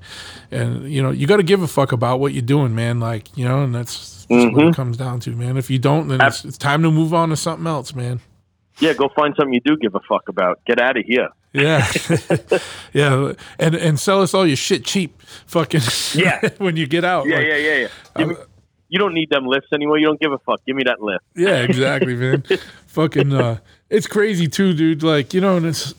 and 0.50 0.90
you 0.90 1.02
know 1.02 1.10
you 1.10 1.26
got 1.26 1.36
to 1.36 1.44
give 1.44 1.62
a 1.62 1.68
fuck 1.68 1.92
about 1.92 2.18
what 2.18 2.32
you're 2.32 2.42
doing, 2.42 2.74
man. 2.74 2.98
Like 2.98 3.36
you 3.36 3.46
know, 3.46 3.62
and 3.62 3.74
that's, 3.74 4.24
that's 4.24 4.28
what 4.28 4.38
it 4.38 4.52
mm-hmm. 4.52 4.70
comes 4.72 4.96
down 4.96 5.20
to, 5.20 5.30
man. 5.30 5.56
If 5.56 5.70
you 5.70 5.78
don't, 5.78 6.08
then 6.08 6.20
it's, 6.20 6.44
it's 6.44 6.58
time 6.58 6.82
to 6.82 6.90
move 6.90 7.14
on 7.14 7.28
to 7.28 7.36
something 7.36 7.66
else, 7.66 7.94
man. 7.94 8.20
Yeah, 8.80 8.92
go 8.94 9.08
find 9.14 9.34
something 9.36 9.54
you 9.54 9.60
do 9.60 9.76
give 9.76 9.94
a 9.94 10.00
fuck 10.00 10.28
about. 10.28 10.64
Get 10.64 10.80
out 10.80 10.96
of 10.96 11.04
here. 11.04 11.28
Yeah, 11.52 11.88
yeah, 12.92 13.32
and 13.60 13.76
and 13.76 14.00
sell 14.00 14.20
us 14.20 14.34
all 14.34 14.44
your 14.44 14.56
shit 14.56 14.84
cheap, 14.84 15.22
fucking. 15.46 15.82
Yeah. 16.14 16.48
when 16.58 16.76
you 16.76 16.88
get 16.88 17.04
out. 17.04 17.26
Yeah, 17.26 17.36
like- 17.36 17.46
yeah, 17.46 17.56
yeah, 17.56 17.74
yeah. 17.76 17.88
Give 18.16 18.28
me- 18.30 18.36
you 18.94 19.00
don't 19.00 19.12
need 19.12 19.28
them 19.28 19.44
lifts 19.44 19.72
anymore. 19.72 19.98
You 19.98 20.06
don't 20.06 20.20
give 20.20 20.30
a 20.30 20.38
fuck. 20.38 20.64
Give 20.64 20.76
me 20.76 20.84
that 20.84 21.02
lift. 21.02 21.24
Yeah, 21.34 21.56
exactly, 21.62 22.14
man. 22.14 22.44
Fucking, 22.86 23.34
uh, 23.34 23.58
it's 23.90 24.06
crazy 24.06 24.46
too, 24.46 24.72
dude. 24.72 25.02
Like, 25.02 25.34
you 25.34 25.40
know, 25.40 25.56
and 25.56 25.66
it's, 25.66 25.94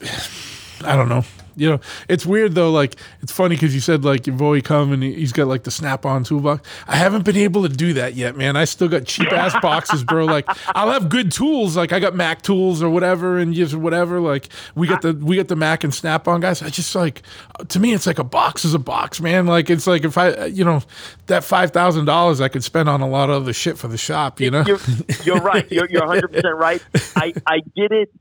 I 0.82 0.96
don't 0.96 1.10
know. 1.10 1.26
You 1.56 1.70
know, 1.72 1.80
it's 2.10 2.26
weird 2.26 2.56
though. 2.56 2.72
Like, 2.72 2.96
it's 3.22 3.32
funny 3.32 3.56
because 3.56 3.74
you 3.74 3.82
said 3.82 4.04
like 4.04 4.28
your 4.28 4.36
boy 4.36 4.62
come 4.62 4.92
and 4.92 5.02
he- 5.04 5.14
he's 5.14 5.32
got 5.32 5.48
like 5.48 5.64
the 5.64 5.72
snap-on 5.72 6.24
toolbox. 6.24 6.68
I 6.88 6.96
haven't 6.98 7.24
been 7.26 7.38
able 7.38 7.64
to 7.64 7.70
do 7.70 7.94
that 7.94 8.14
yet, 8.16 8.36
man. 8.36 8.56
I 8.56 8.66
still 8.66 8.88
got 8.88 9.06
cheap 9.06 9.32
ass 9.32 9.56
boxes, 9.62 10.04
bro. 10.04 10.26
Like, 10.26 10.46
I'll 10.76 10.92
have 10.92 11.10
good 11.10 11.32
tools. 11.32 11.76
Like, 11.78 11.94
I 11.94 12.00
got 12.00 12.16
Mac 12.16 12.42
tools 12.42 12.84
or 12.84 12.90
whatever, 12.90 13.38
and 13.38 13.54
just 13.54 13.74
whatever. 13.76 14.20
Like, 14.20 14.50
we 14.76 14.88
got 14.88 15.02
the 15.02 15.14
we 15.14 15.36
got 15.38 15.48
the 15.48 15.56
Mac 15.56 15.84
and 15.84 15.94
snap-on 15.94 16.42
guys. 16.42 16.62
I 16.62 16.70
just 16.70 16.94
like, 16.96 17.22
to 17.70 17.80
me, 17.80 17.94
it's 17.94 18.06
like 18.08 18.20
a 18.20 18.24
box 18.24 18.66
is 18.66 18.74
a 18.74 18.80
box, 18.80 19.22
man. 19.22 19.46
Like, 19.48 19.70
it's 19.70 19.88
like 19.88 20.04
if 20.04 20.18
I, 20.18 20.46
you 20.46 20.66
know, 20.66 20.82
that 21.28 21.44
five 21.44 21.72
thousand 21.72 22.06
dollars 22.06 22.42
I 22.42 22.48
could 22.50 22.64
spend 22.64 22.90
on 22.90 23.02
a 23.02 23.08
lot 23.08 23.30
of 23.30 23.44
other 23.44 23.54
shit 23.54 23.78
for 23.78 23.88
the 23.88 23.98
shop. 23.98 24.40
You 24.42 24.52
know. 24.52 24.64
You're, 24.66 24.80
you're 25.24 25.42
right. 25.42 25.70
You're, 25.76 25.90
you're 25.90 26.02
100% 26.04 26.54
right. 26.58 26.82
I, 27.16 27.34
I 27.46 27.60
did 27.76 27.92
it. 27.92 28.12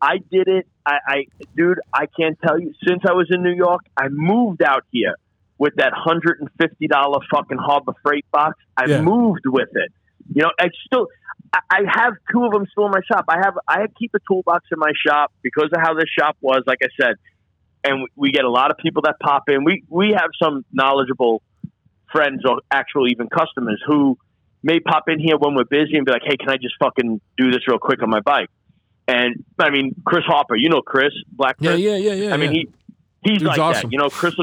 I 0.00 0.18
did 0.30 0.48
it. 0.48 0.66
I, 0.84 0.98
I, 1.06 1.24
dude, 1.56 1.78
I 1.94 2.06
can't 2.06 2.38
tell 2.44 2.58
you. 2.60 2.74
Since 2.86 3.02
I 3.08 3.12
was 3.12 3.28
in 3.30 3.42
New 3.42 3.54
York, 3.54 3.80
I 3.96 4.08
moved 4.08 4.62
out 4.62 4.84
here 4.90 5.14
with 5.58 5.74
that 5.76 5.92
$150 5.92 7.20
fucking 7.32 7.58
Harbor 7.58 7.92
Freight 8.02 8.26
box. 8.32 8.58
I 8.76 8.86
Yeah. 8.88 9.00
moved 9.00 9.46
with 9.46 9.68
it. 9.74 9.92
You 10.34 10.42
know, 10.42 10.50
I 10.58 10.68
still, 10.86 11.06
I, 11.52 11.60
I 11.70 11.80
have 11.88 12.14
two 12.32 12.44
of 12.44 12.52
them 12.52 12.66
still 12.70 12.86
in 12.86 12.90
my 12.90 13.00
shop. 13.10 13.24
I 13.28 13.38
have, 13.38 13.54
I 13.68 13.86
keep 13.98 14.12
a 14.14 14.18
toolbox 14.28 14.66
in 14.72 14.78
my 14.78 14.92
shop 15.06 15.32
because 15.42 15.70
of 15.72 15.80
how 15.80 15.94
this 15.94 16.08
shop 16.18 16.36
was, 16.40 16.62
like 16.66 16.78
I 16.82 16.88
said. 17.00 17.14
And 17.84 18.02
we, 18.02 18.08
we 18.16 18.32
get 18.32 18.44
a 18.44 18.50
lot 18.50 18.70
of 18.70 18.78
people 18.78 19.02
that 19.02 19.16
pop 19.20 19.44
in. 19.48 19.64
We, 19.64 19.84
we 19.88 20.14
have 20.16 20.30
some 20.42 20.64
knowledgeable 20.72 21.42
friends 22.12 22.42
or 22.44 22.60
actual 22.70 23.08
even 23.08 23.28
customers 23.28 23.82
who 23.86 24.18
may 24.62 24.80
pop 24.80 25.08
in 25.08 25.18
here 25.18 25.36
when 25.38 25.54
we're 25.54 25.64
busy 25.64 25.96
and 25.96 26.04
be 26.04 26.12
like, 26.12 26.22
"Hey, 26.24 26.36
can 26.36 26.50
I 26.50 26.56
just 26.56 26.74
fucking 26.78 27.20
do 27.36 27.50
this 27.50 27.66
real 27.66 27.78
quick 27.78 28.02
on 28.02 28.10
my 28.10 28.20
bike?" 28.20 28.48
And 29.08 29.44
I 29.58 29.70
mean, 29.70 29.94
Chris 30.04 30.24
Harper, 30.26 30.56
you 30.56 30.68
know 30.68 30.80
Chris 30.80 31.12
Black. 31.30 31.56
Yeah, 31.58 31.72
Chris? 31.72 31.80
yeah, 31.80 31.96
yeah, 31.96 32.12
yeah. 32.12 32.34
I 32.34 32.36
mean, 32.36 32.52
yeah. 32.52 32.62
he 33.22 33.30
he's 33.30 33.38
Dude's 33.38 33.44
like 33.44 33.58
awesome. 33.58 33.90
that. 33.90 33.92
You 33.92 33.98
know, 33.98 34.08
Chris. 34.08 34.34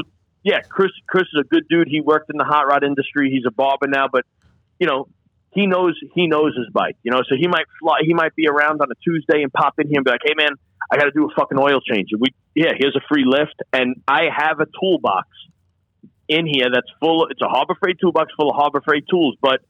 Yeah, 0.42 0.60
Chris. 0.60 0.90
Chris 1.08 1.24
is 1.34 1.40
a 1.40 1.44
good 1.44 1.66
dude. 1.68 1.88
He 1.88 2.00
worked 2.00 2.30
in 2.30 2.36
the 2.36 2.44
hot 2.44 2.66
rod 2.66 2.84
industry. 2.84 3.30
He's 3.30 3.44
a 3.46 3.50
barber 3.50 3.86
now, 3.88 4.08
but 4.10 4.24
you 4.78 4.86
know, 4.86 5.08
he 5.52 5.66
knows 5.66 5.98
he 6.14 6.26
knows 6.26 6.56
his 6.56 6.68
bike. 6.72 6.96
You 7.02 7.10
know, 7.10 7.22
so 7.28 7.36
he 7.38 7.48
might 7.48 7.66
fly. 7.80 7.98
He 8.02 8.14
might 8.14 8.34
be 8.34 8.48
around 8.48 8.80
on 8.80 8.88
a 8.90 8.94
Tuesday 9.02 9.42
and 9.42 9.52
pop 9.52 9.74
in 9.78 9.88
here 9.88 9.98
and 9.98 10.04
be 10.04 10.10
like, 10.10 10.20
"Hey, 10.24 10.34
man, 10.36 10.50
I 10.90 10.96
got 10.96 11.04
to 11.04 11.10
do 11.10 11.28
a 11.28 11.34
fucking 11.34 11.58
oil 11.58 11.80
change." 11.80 12.08
And 12.12 12.20
we, 12.20 12.28
yeah, 12.54 12.72
here's 12.78 12.96
a 12.96 13.04
free 13.08 13.24
lift, 13.26 13.56
and 13.72 13.96
I 14.06 14.24
have 14.34 14.60
a 14.60 14.66
toolbox 14.80 15.28
in 16.28 16.46
here 16.46 16.68
that's 16.72 16.88
full. 17.00 17.26
It's 17.30 17.40
a 17.42 17.48
Harbor 17.48 17.74
Freight 17.80 17.98
toolbox 18.00 18.32
full 18.36 18.50
of 18.50 18.56
Harbor 18.56 18.80
Freight 18.84 19.04
tools, 19.10 19.36
but 19.42 19.60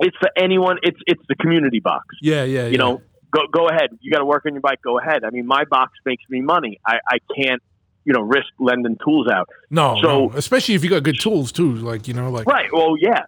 it's 0.00 0.16
for 0.18 0.30
anyone. 0.36 0.78
It's 0.82 0.98
it's 1.06 1.22
the 1.28 1.36
community 1.36 1.80
box 1.80 2.06
yeah, 2.20 2.44
yeah, 2.44 2.66
you 2.66 2.78
know, 2.78 3.00
go 3.34 3.42
go 3.50 3.68
ahead. 3.68 3.90
You 4.00 4.10
got 4.12 4.20
to 4.20 4.24
work 4.24 4.44
on 4.46 4.52
your 4.52 4.60
bike. 4.60 4.80
Go 4.82 4.98
ahead. 4.98 5.24
I 5.24 5.30
mean, 5.30 5.46
my 5.46 5.64
box 5.64 5.92
makes 6.06 6.22
me 6.28 6.40
money. 6.40 6.80
I, 6.86 6.98
I 7.08 7.18
can't, 7.36 7.62
you 8.04 8.12
know, 8.12 8.20
risk 8.20 8.48
lending 8.58 8.96
tools 9.04 9.28
out. 9.28 9.48
no, 9.70 9.96
so- 10.02 10.08
no, 10.26 10.32
especially 10.34 10.74
if 10.74 10.84
you 10.84 10.90
got 10.90 11.02
good 11.02 11.20
tools 11.20 11.52
too. 11.52 11.74
Like 11.76 12.06
you 12.08 12.14
know, 12.14 12.30
like 12.30 12.46
Right. 12.46 12.72
Well, 12.72 12.94
yeah. 12.98 13.22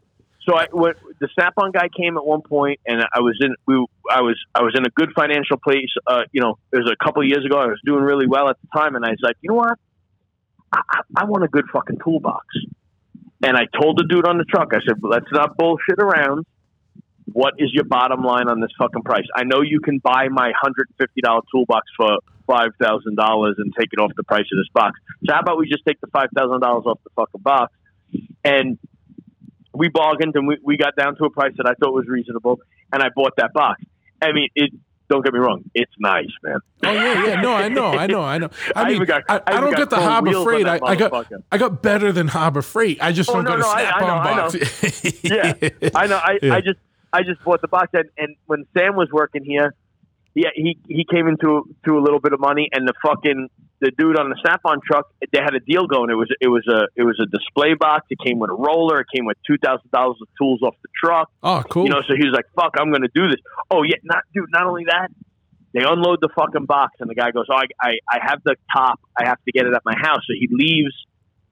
So 0.49 0.55
I, 0.55 0.69
when 0.71 0.95
the 1.19 1.29
Snap-on 1.35 1.73
guy 1.73 1.89
came 1.89 2.17
at 2.17 2.25
one 2.25 2.41
point, 2.41 2.79
and 2.87 3.03
I 3.13 3.19
was 3.19 3.37
in, 3.41 3.57
we, 3.67 3.75
I 4.09 4.21
was, 4.21 4.39
I 4.55 4.63
was 4.63 4.75
in 4.79 4.87
a 4.87 4.91
good 4.91 5.11
financial 5.13 5.57
place. 5.57 5.91
Uh, 6.07 6.23
you 6.31 6.41
know, 6.41 6.57
it 6.73 6.77
was 6.77 6.89
a 6.89 7.05
couple 7.05 7.21
of 7.23 7.27
years 7.29 7.45
ago. 7.45 7.59
I 7.59 7.67
was 7.67 7.81
doing 7.85 8.05
really 8.05 8.29
well 8.29 8.49
at 8.49 8.57
the 8.61 8.69
time, 8.79 8.95
and 8.95 9.05
I 9.05 9.11
was 9.11 9.19
like, 9.25 9.35
you 9.41 9.49
know 9.49 9.57
what? 9.57 9.77
I, 10.73 10.81
I, 10.89 11.01
I 11.17 11.25
want 11.25 11.43
a 11.43 11.49
good 11.49 11.65
fucking 11.73 11.99
toolbox. 12.05 12.47
And 13.43 13.57
I 13.57 13.67
told 13.81 13.99
the 13.99 14.05
dude 14.09 14.27
on 14.29 14.39
the 14.39 14.45
truck, 14.45 14.69
I 14.73 14.79
said, 14.87 14.99
let's 15.03 15.27
not 15.33 15.57
bullshit 15.57 15.99
around. 15.99 16.47
What 17.37 17.53
is 17.59 17.69
your 17.75 17.85
bottom 17.85 18.23
line 18.23 18.49
on 18.49 18.61
this 18.61 18.71
fucking 18.79 19.03
price? 19.03 19.27
I 19.37 19.45
know 19.45 19.61
you 19.61 19.81
can 19.81 19.99
buy 19.99 20.29
my 20.31 20.53
hundred 20.59 20.89
and 20.89 20.97
fifty 20.97 21.21
dollar 21.21 21.43
toolbox 21.53 21.85
for 21.95 22.09
five 22.47 22.71
thousand 22.83 23.17
dollars 23.17 23.57
and 23.59 23.75
take 23.79 23.89
it 23.93 23.99
off 24.01 24.11
the 24.17 24.25
price 24.25 24.47
of 24.51 24.57
this 24.57 24.69
box. 24.73 24.99
So 25.27 25.35
how 25.35 25.41
about 25.41 25.59
we 25.59 25.69
just 25.69 25.85
take 25.87 26.01
the 26.01 26.07
five 26.07 26.29
thousand 26.35 26.61
dollars 26.61 26.85
off 26.87 26.99
the 27.05 27.11
fucking 27.15 27.43
box? 27.43 27.75
And 28.43 28.79
we 29.75 29.89
bargained 29.89 30.35
and 30.35 30.49
we, 30.49 30.57
we 30.63 30.79
got 30.79 30.97
down 30.97 31.15
to 31.17 31.25
a 31.27 31.31
price 31.31 31.53
that 31.59 31.67
I 31.67 31.75
thought 31.75 31.93
was 31.93 32.07
reasonable, 32.09 32.59
and 32.91 33.03
I 33.03 33.09
bought 33.15 33.35
that 33.37 33.53
box. 33.53 33.83
I 34.23 34.33
mean, 34.33 34.49
it. 34.55 34.71
Don't 35.09 35.23
get 35.25 35.33
me 35.35 35.39
wrong, 35.39 35.63
it's 35.73 35.93
nice, 36.01 36.27
man. 36.43 36.59
oh 36.85 36.91
yeah, 36.91 37.27
yeah. 37.27 37.41
No, 37.41 37.53
I 37.53 37.69
know, 37.69 37.87
I 37.93 38.07
know, 38.09 38.23
I 38.23 38.39
know. 38.39 38.49
I, 38.75 38.83
I 38.83 38.89
mean, 38.89 39.05
got- 39.05 39.23
I, 39.29 39.41
I 39.47 39.61
don't 39.61 39.77
get 39.77 39.89
the 39.89 39.99
Harbor 40.01 40.43
Freight. 40.43 40.67
I, 40.67 40.81
I 40.83 40.97
got. 40.97 41.33
I 41.53 41.59
got 41.59 41.81
better 41.81 42.11
than 42.11 42.27
Harbor 42.27 42.61
Freight. 42.63 42.99
I 43.01 43.13
just 43.13 43.31
Oh, 43.31 43.35
don't 43.35 43.45
no, 43.45 43.51
got 43.51 43.59
a 43.59 43.61
no, 43.61 43.69
I 43.69 43.83
snap-on 43.83 44.09
know, 44.09 44.15
I 44.17 44.37
box. 44.37 45.23
Yeah, 45.23 45.91
I 45.95 46.07
know. 46.09 46.17
I, 46.17 46.39
Yeah. 46.43 46.55
I 46.55 46.61
just 46.61 46.79
I 47.13 47.23
just 47.23 47.43
bought 47.45 47.61
the 47.63 47.69
box, 47.69 47.89
and, 47.93 48.11
and 48.19 48.37
when 48.47 48.67
Sam 48.77 48.97
was 48.97 49.09
working 49.13 49.45
here, 49.45 49.75
yeah, 50.35 50.51
he 50.55 50.79
he 50.87 51.07
came 51.11 51.29
into 51.29 51.65
to 51.87 51.97
a 51.97 52.03
little 52.03 52.21
bit 52.21 52.35
of 52.35 52.41
money, 52.41 52.69
and 52.73 52.87
the 52.87 52.93
fucking 53.03 53.49
the 53.81 53.91
dude 53.97 54.19
on 54.19 54.31
the 54.31 54.37
Snap-on 54.41 54.81
truck, 54.85 55.09
they 55.33 55.39
had 55.39 55.55
a 55.55 55.61
deal 55.61 55.87
going. 55.87 56.11
It 56.11 56.15
was 56.15 56.29
it 56.41 56.49
was 56.49 56.67
a 56.69 56.89
it 56.95 57.05
was 57.05 57.19
a 57.21 57.27
display 57.27 57.75
box. 57.75 58.07
It 58.11 58.19
came 58.25 58.39
with 58.39 58.51
a 58.51 58.55
roller. 58.55 59.01
It 59.01 59.07
came 59.15 59.25
with 59.25 59.39
two 59.47 59.57
thousand 59.57 59.91
dollars 59.91 60.19
of 60.21 60.29
tools 60.39 60.61
off 60.63 60.75
the 60.83 60.89
truck. 61.03 61.31
Oh, 61.43 61.63
cool. 61.71 61.85
You 61.85 61.91
know, 61.91 62.03
so 62.07 62.15
he 62.17 62.25
was 62.25 62.35
like, 62.35 62.47
"Fuck, 62.55 62.75
I'm 62.79 62.91
going 62.91 63.03
to 63.03 63.15
do 63.15 63.29
this." 63.29 63.41
Oh 63.71 63.83
yeah, 63.83 63.97
not 64.05 64.25
dude. 64.35 64.51
Not 64.53 64.67
only 64.67 64.85
that, 64.85 65.09
they 65.73 65.85
unload 65.85 66.21
the 66.21 66.29
fucking 66.37 66.67
box, 66.67 66.97
and 67.01 67.09
the 67.09 67.15
guy 67.15 67.31
goes, 67.31 67.47
"Oh, 67.51 67.57
I, 67.57 67.65
I, 67.81 67.93
I 68.11 68.19
have 68.29 68.41
the 68.45 68.57
top. 68.75 69.01
I 69.19 69.27
have 69.27 69.39
to 69.45 69.53
get 69.53 69.67
it 69.67 69.75
at 69.75 69.83
my 69.85 69.95
house." 69.97 70.21
So 70.27 70.35
he 70.39 70.49
leaves 70.51 70.95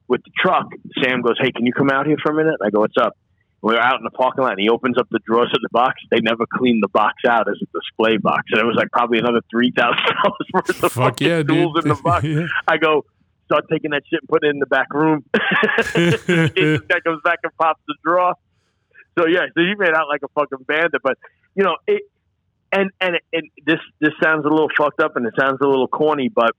with 0.08 0.22
the 0.24 0.30
truck. 0.38 0.68
Sam 1.02 1.22
goes, 1.22 1.36
"Hey, 1.40 1.52
can 1.52 1.64
you 1.64 1.72
come 1.72 1.90
out 1.90 2.06
here 2.06 2.16
for 2.22 2.32
a 2.32 2.34
minute?" 2.34 2.56
I 2.62 2.70
go, 2.70 2.80
"What's 2.80 2.96
up?" 3.00 3.16
We're 3.64 3.80
out 3.80 3.96
in 3.96 4.04
the 4.04 4.10
parking 4.10 4.44
lot, 4.44 4.50
and 4.50 4.60
he 4.60 4.68
opens 4.68 4.98
up 4.98 5.08
the 5.10 5.20
drawers 5.26 5.50
of 5.54 5.62
the 5.62 5.70
box. 5.72 5.94
They 6.10 6.20
never 6.20 6.44
cleaned 6.44 6.82
the 6.82 6.88
box 6.88 7.14
out 7.26 7.48
as 7.48 7.56
a 7.62 7.66
display 7.72 8.18
box, 8.18 8.42
and 8.50 8.60
it 8.60 8.64
was 8.66 8.76
like 8.76 8.90
probably 8.92 9.18
another 9.18 9.40
three 9.50 9.72
thousand 9.74 10.04
dollars 10.04 10.46
worth 10.52 10.68
of 10.68 10.76
Fuck 10.76 10.92
fucking 10.92 11.26
yeah, 11.26 11.38
dude. 11.38 11.48
tools 11.48 11.76
in 11.82 11.88
the 11.88 11.94
box. 11.94 12.24
Yeah. 12.34 12.46
I 12.68 12.76
go, 12.76 13.06
start 13.46 13.64
taking 13.72 13.92
that 13.92 14.02
shit 14.10 14.20
and 14.20 14.28
put 14.28 14.44
it 14.44 14.50
in 14.50 14.58
the 14.58 14.66
back 14.66 14.92
room. 14.92 15.24
this 15.94 16.22
guy 16.26 17.00
comes 17.00 17.22
back 17.24 17.38
and 17.42 17.56
pops 17.56 17.80
the 17.88 17.94
drawer. 18.04 18.34
So 19.18 19.26
yeah, 19.26 19.46
so 19.54 19.62
he 19.62 19.72
made 19.78 19.94
out 19.94 20.08
like 20.08 20.20
a 20.22 20.28
fucking 20.34 20.66
bandit, 20.66 21.00
but 21.02 21.16
you 21.54 21.64
know 21.64 21.76
it. 21.86 22.02
And 22.70 22.90
and 23.00 23.16
and 23.32 23.44
this 23.64 23.80
this 23.98 24.12
sounds 24.22 24.44
a 24.44 24.50
little 24.50 24.68
fucked 24.76 25.00
up 25.00 25.16
and 25.16 25.26
it 25.26 25.32
sounds 25.40 25.56
a 25.62 25.66
little 25.66 25.88
corny, 25.88 26.28
but 26.28 26.50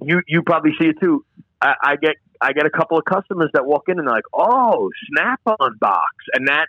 you 0.00 0.22
you 0.28 0.42
probably 0.42 0.70
see 0.78 0.86
it 0.86 1.00
too. 1.02 1.24
I, 1.60 1.74
I 1.82 1.96
get 1.96 2.14
I 2.40 2.52
get 2.52 2.66
a 2.66 2.70
couple 2.70 2.98
of 2.98 3.04
customers 3.04 3.50
that 3.54 3.66
walk 3.66 3.84
in 3.88 3.98
and 3.98 4.06
they're 4.06 4.14
like, 4.14 4.24
"Oh, 4.32 4.90
Snap-on 5.10 5.78
box," 5.78 6.14
and 6.34 6.48
that 6.48 6.66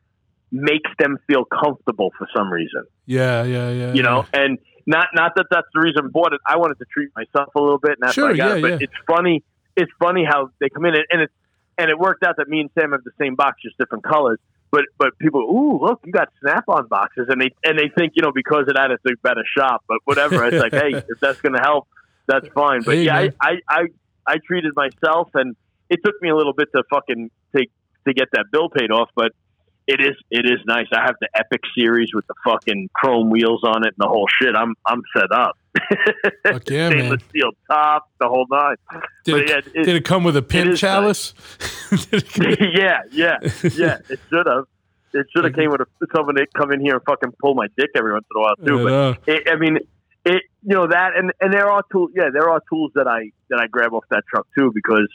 makes 0.52 0.90
them 0.98 1.18
feel 1.28 1.44
comfortable 1.46 2.12
for 2.18 2.26
some 2.34 2.52
reason 2.52 2.84
yeah, 3.06 3.44
yeah, 3.44 3.70
yeah. 3.70 3.94
you 3.94 4.02
know, 4.04 4.26
and 4.34 4.58
not 4.86 5.08
not 5.14 5.34
that 5.36 5.48
that's 5.50 5.68
the 5.74 5.82
reason 5.82 6.06
I 6.06 6.08
bought 6.08 6.34
it. 6.34 6.42
I 6.48 6.58
wanted 6.58 6.78
to 6.80 6.86
treat 6.92 7.10
myself 7.16 7.54
a 7.56 7.60
little 7.60 7.78
bit, 7.80 7.92
and 7.92 7.98
that's 8.02 8.14
Sure, 8.14 8.28
why 8.28 8.34
I 8.34 8.38
got 8.38 8.50
yeah, 8.50 8.56
it. 8.56 8.62
But 8.62 8.72
yeah. 8.72 8.78
it's 8.82 8.94
funny. 9.06 9.44
It's 9.76 9.92
funny 10.00 10.26
how 10.26 10.52
they 10.60 10.70
come 10.70 10.86
in 10.86 10.96
and, 10.96 11.06
and 11.12 11.22
it 11.24 11.32
and 11.78 11.90
it 11.90 12.00
worked 12.00 12.24
out 12.24 12.38
that 12.38 12.48
me 12.48 12.62
and 12.62 12.70
Sam 12.78 12.92
have 12.92 13.04
the 13.04 13.12
same 13.20 13.36
box, 13.36 13.62
just 13.62 13.78
different 13.78 14.04
colors. 14.04 14.40
But 14.72 14.86
but 14.98 15.18
people, 15.20 15.42
ooh, 15.42 15.80
look, 15.82 16.02
you 16.06 16.12
got 16.12 16.30
Snap-on 16.42 16.88
boxes, 16.88 17.28
and 17.30 17.42
they 17.42 17.52
and 17.64 17.78
they 17.78 17.90
think 17.98 18.14
you 18.16 18.24
know 18.24 18.32
because 18.34 18.66
of 18.68 18.76
that 18.76 18.92
it's 18.92 19.04
a 19.06 19.16
better 19.22 19.44
shop. 19.58 19.84
But 19.88 20.00
whatever, 20.06 20.44
it's 20.46 20.58
like, 20.62 20.74
hey, 20.84 20.94
if 20.96 21.20
that's 21.22 21.40
going 21.42 21.54
to 21.54 21.62
help, 21.62 21.88
that's 22.28 22.48
fine. 22.50 22.82
But 22.84 22.96
Hey, 22.96 23.04
yeah, 23.04 23.14
man. 23.14 23.34
I 23.42 23.50
I 23.50 23.60
I 23.70 23.82
treated 24.46 24.74
myself, 24.76 25.30
and 25.34 25.56
it 25.90 26.00
took 26.04 26.16
me 26.22 26.30
a 26.30 26.36
little 26.36 26.54
bit 26.54 26.68
to 26.76 26.84
fucking 26.94 27.32
to 27.56 27.66
to 28.08 28.14
get 28.14 28.28
that 28.34 28.46
bill 28.52 28.70
paid 28.70 28.92
off, 28.92 29.10
but. 29.16 29.32
It 29.90 30.02
is 30.02 30.18
it 30.30 30.46
is 30.46 30.60
nice. 30.66 30.88
I 30.92 31.00
have 31.06 31.16
the 31.22 31.30
EPIQ 31.34 31.60
series 31.74 32.10
with 32.14 32.28
the 32.28 32.34
fucking 32.44 32.90
chrome 32.94 33.30
wheels 33.30 33.62
on 33.64 33.86
it 33.88 33.94
and 33.98 34.00
the 34.00 34.10
whole 34.10 34.28
shit. 34.42 34.54
I'm 34.54 34.76
I'm 34.86 35.02
set 35.16 35.32
up. 35.32 35.58
Fuck 36.44 36.70
yeah, 36.70 36.90
man. 36.90 37.00
Stainless 37.00 37.24
steel 37.30 37.52
top, 37.72 38.10
the 38.20 38.28
whole 38.28 38.46
nine. 38.52 38.76
Did, 39.24 39.32
But 39.32 39.42
it, 39.44 39.50
yeah, 39.50 39.58
it- 39.82 39.86
did 39.86 39.96
it 39.96 40.04
come 40.04 40.26
with 40.26 40.36
a 40.36 40.42
pin 40.42 40.76
chalice? 40.76 41.34
yeah, 42.12 43.00
yeah, 43.14 43.38
yeah. 43.76 44.00
It 44.10 44.20
should 44.30 44.46
have. 44.46 44.66
It 45.14 45.26
should 45.34 45.46
have 45.46 45.54
came 45.56 45.72
with 45.72 45.80
a, 45.80 45.86
someone 46.14 46.36
to 46.36 46.46
come 46.54 46.74
in 46.74 46.82
here 46.82 46.96
and 46.96 47.04
fucking 47.06 47.32
pull 47.42 47.56
my 47.56 47.68
dick 47.78 47.92
every 47.96 48.12
once 48.12 48.26
in 48.30 48.42
a 48.42 48.44
while 48.44 48.56
too. 48.58 48.90
I 48.90 49.16
But 49.26 49.34
it, 49.34 49.48
I 49.50 49.56
mean, 49.56 49.78
it 50.34 50.44
you 50.64 50.76
know 50.76 50.88
that, 50.88 51.16
and 51.18 51.32
and 51.42 51.54
there 51.54 51.70
are 51.70 51.84
tools. 51.92 52.12
Yeah, 52.16 52.30
there 52.34 52.50
are 52.50 52.62
tools 52.70 52.92
that 52.96 53.08
I 53.08 53.32
that 53.50 53.60
I 53.62 53.68
grab 53.68 53.94
off 53.94 54.04
that 54.10 54.24
truck 54.30 54.48
too 54.58 54.72
because 54.74 55.08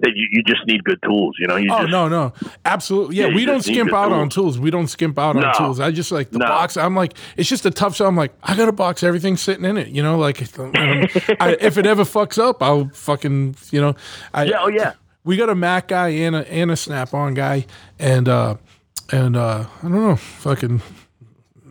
that 0.00 0.12
you, 0.16 0.26
you 0.32 0.42
just 0.42 0.66
need 0.66 0.82
good 0.82 0.98
tools. 1.02 1.36
You 1.38 1.46
know, 1.46 1.56
you 1.56 1.68
Oh 1.70 1.80
just 1.80 1.90
no, 1.90 2.08
no, 2.08 2.32
absolutely. 2.64 3.16
Yeah, 3.16 3.26
Yeah, 3.26 3.34
we 3.34 3.44
don't 3.44 3.62
skimp 3.62 3.92
out 3.92 4.10
on 4.12 4.30
tools. 4.30 4.54
tools. 4.54 4.58
We 4.58 4.70
don't 4.70 4.86
skimp 4.88 5.18
out 5.18 5.36
on 5.36 5.54
tools. 5.56 5.78
I 5.78 5.90
just 5.90 6.10
like 6.10 6.30
the 6.30 6.38
No. 6.38 6.46
box. 6.46 6.78
I'm 6.78 6.96
like, 6.96 7.12
it's 7.36 7.50
just 7.50 7.66
a 7.66 7.70
tough 7.70 7.96
shot. 7.96 8.06
I'm 8.08 8.16
like, 8.16 8.32
I 8.42 8.56
got 8.56 8.68
a 8.68 8.72
box. 8.72 9.02
everything 9.02 9.36
sitting 9.36 9.66
in 9.66 9.76
it. 9.76 9.88
You 9.88 10.02
know, 10.02 10.16
like 10.18 10.40
um, 10.58 10.72
I, 10.74 11.56
if 11.60 11.76
it 11.76 11.84
ever 11.86 12.04
fucks 12.04 12.38
up, 12.38 12.62
I'll 12.62 12.88
fucking 12.94 13.56
you 13.70 13.80
know. 13.82 13.94
I, 14.32 14.44
yeah, 14.44 14.56
oh 14.62 14.68
yeah. 14.68 14.94
we 15.24 15.36
got 15.36 15.50
a 15.50 15.54
Mac 15.54 15.88
guy 15.88 16.08
and 16.08 16.34
a 16.34 16.50
and 16.50 16.70
a 16.70 16.76
Snap 16.76 17.12
on 17.12 17.34
guy, 17.34 17.66
and 17.98 18.26
uh 18.26 18.56
and 19.12 19.36
uh 19.36 19.66
I 19.80 19.82
don't 19.82 19.92
know, 19.92 20.16
fucking. 20.16 20.80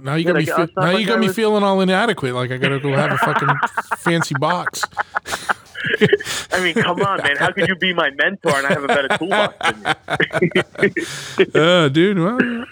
Now 0.02 0.16
you 0.16 0.26
got 0.26 0.36
me. 0.36 0.46
now 0.78 0.92
you 0.98 1.06
got 1.06 1.20
me 1.20 1.28
was- 1.28 1.36
feeling 1.36 1.64
all 1.64 1.82
inadequate. 1.82 2.34
Like 2.34 2.52
I 2.52 2.58
gotta 2.58 2.80
go 2.80 2.92
have 2.94 3.12
a 3.12 3.18
fucking 3.18 3.50
fancy 3.98 4.36
box. 4.40 4.84
I 6.52 6.62
mean, 6.62 6.74
come 6.76 7.02
on, 7.02 7.22
man. 7.24 7.38
How 7.38 7.52
could 7.52 7.68
you 7.68 7.76
be 7.76 7.94
my 7.94 8.10
mentor 8.12 8.52
and 8.56 8.68
I 8.68 8.70
have 8.74 8.84
a 8.84 8.88
better 8.88 9.08
toolbox 9.18 9.56
than 9.72 10.52
you? 11.56 11.62
uh, 11.62 11.90
dude. 11.90 12.20
Well, 12.20 12.66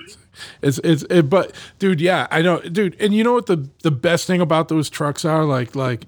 it's 0.62 0.80
it's 0.84 1.04
it, 1.10 1.30
but 1.30 1.54
dude, 1.80 2.02
yeah, 2.02 2.28
I 2.32 2.42
know, 2.42 2.60
dude. 2.60 3.00
And 3.00 3.14
you 3.14 3.24
know 3.24 3.34
what 3.34 3.46
the 3.48 3.68
the 3.84 3.92
best 3.92 4.28
thing 4.28 4.42
about 4.42 4.68
those 4.70 4.90
trucks 4.90 5.26
are 5.26 5.46
like 5.46 5.76
like. 5.76 6.06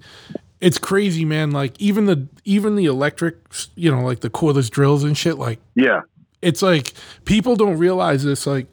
It's 0.60 0.76
crazy, 0.76 1.24
man. 1.24 1.52
Like 1.52 1.80
even 1.80 2.04
the 2.04 2.28
even 2.44 2.76
the 2.76 2.84
electric, 2.84 3.36
you 3.76 3.90
know, 3.90 4.02
like 4.02 4.20
the 4.20 4.28
cordless 4.28 4.68
drills 4.68 5.04
and 5.04 5.16
shit. 5.16 5.38
Like 5.38 5.58
Yeah, 5.74 6.02
it's 6.42 6.60
like 6.60 6.92
people 7.24 7.56
don't 7.56 7.78
realize 7.78 8.24
this. 8.24 8.46
Like 8.46 8.66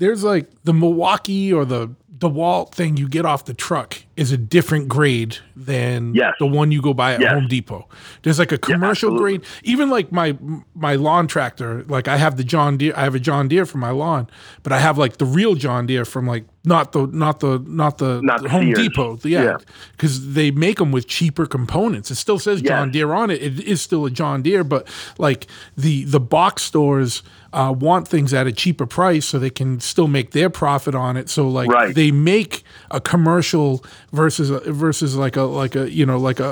there's 0.00 0.24
like 0.24 0.50
the 0.64 0.74
Milwaukee 0.74 1.52
or 1.52 1.64
the 1.64 1.94
DeWalt 2.18 2.74
thing 2.74 2.96
you 2.96 3.08
get 3.08 3.24
off 3.24 3.44
the 3.44 3.54
truck 3.54 4.02
is 4.20 4.30
a 4.32 4.36
different 4.36 4.86
grade 4.86 5.38
than 5.56 6.14
Yes. 6.14 6.34
the 6.38 6.46
one 6.46 6.70
you 6.70 6.82
go 6.82 6.92
buy 6.92 7.14
at 7.14 7.20
Yes. 7.20 7.32
Home 7.32 7.48
Depot. 7.48 7.88
There's 8.22 8.38
like 8.38 8.52
a 8.52 8.58
commercial 8.58 9.08
absolutely. 9.10 9.38
grade. 9.38 9.46
Even 9.64 9.88
like 9.90 10.12
my 10.12 10.36
my 10.74 10.94
lawn 10.94 11.26
tractor, 11.26 11.84
like 11.88 12.06
I 12.06 12.16
have 12.18 12.36
the 12.36 12.44
John 12.44 12.76
Deere, 12.76 12.92
I 12.96 13.00
have 13.04 13.14
a 13.14 13.18
John 13.20 13.48
Deere 13.48 13.64
for 13.66 13.78
my 13.78 13.90
lawn, 13.90 14.28
but 14.62 14.72
I 14.72 14.78
have 14.78 14.98
like 14.98 15.16
the 15.16 15.24
real 15.24 15.54
John 15.54 15.86
Deere 15.86 16.04
from 16.04 16.26
like 16.26 16.44
not 16.64 16.92
the 16.92 17.06
not 17.06 17.40
the 17.40 17.62
not 17.66 17.96
the, 17.96 18.20
Not 18.22 18.42
the 18.42 18.50
Home 18.50 18.66
Sears. 18.74 18.78
Depot. 18.78 19.18
Yeah, 19.24 19.42
Yeah. 19.44 19.56
because 19.92 20.34
they 20.34 20.50
make 20.50 20.76
them 20.76 20.92
with 20.92 21.06
cheaper 21.08 21.46
components. 21.46 22.10
It 22.10 22.16
still 22.16 22.38
says 22.38 22.60
John 22.60 22.90
Deere 22.90 23.12
on 23.14 23.30
it. 23.30 23.42
It 23.42 23.60
is 23.60 23.80
still 23.80 24.04
a 24.04 24.10
John 24.10 24.42
Deere, 24.42 24.64
but 24.64 24.86
like 25.18 25.46
the 25.78 26.04
the 26.04 26.20
box 26.20 26.62
stores 26.62 27.22
uh, 27.52 27.74
want 27.76 28.06
things 28.06 28.32
at 28.32 28.46
a 28.46 28.52
cheaper 28.52 28.86
price 28.86 29.26
so 29.26 29.36
they 29.38 29.50
can 29.50 29.80
still 29.80 30.06
make 30.06 30.30
their 30.30 30.48
profit 30.48 30.94
on 30.94 31.16
it. 31.16 31.28
So 31.28 31.48
like 31.48 31.68
Right. 31.68 31.92
they 31.94 32.12
make 32.12 32.62
a 32.92 33.00
commercial 33.00 33.82
versus 34.12 34.50
a, 34.50 34.58
versus 34.72 35.14
like 35.16 35.36
a 35.36 35.42
like 35.42 35.76
a 35.76 35.90
you 35.90 36.04
know 36.04 36.18
like 36.18 36.40
a 36.40 36.50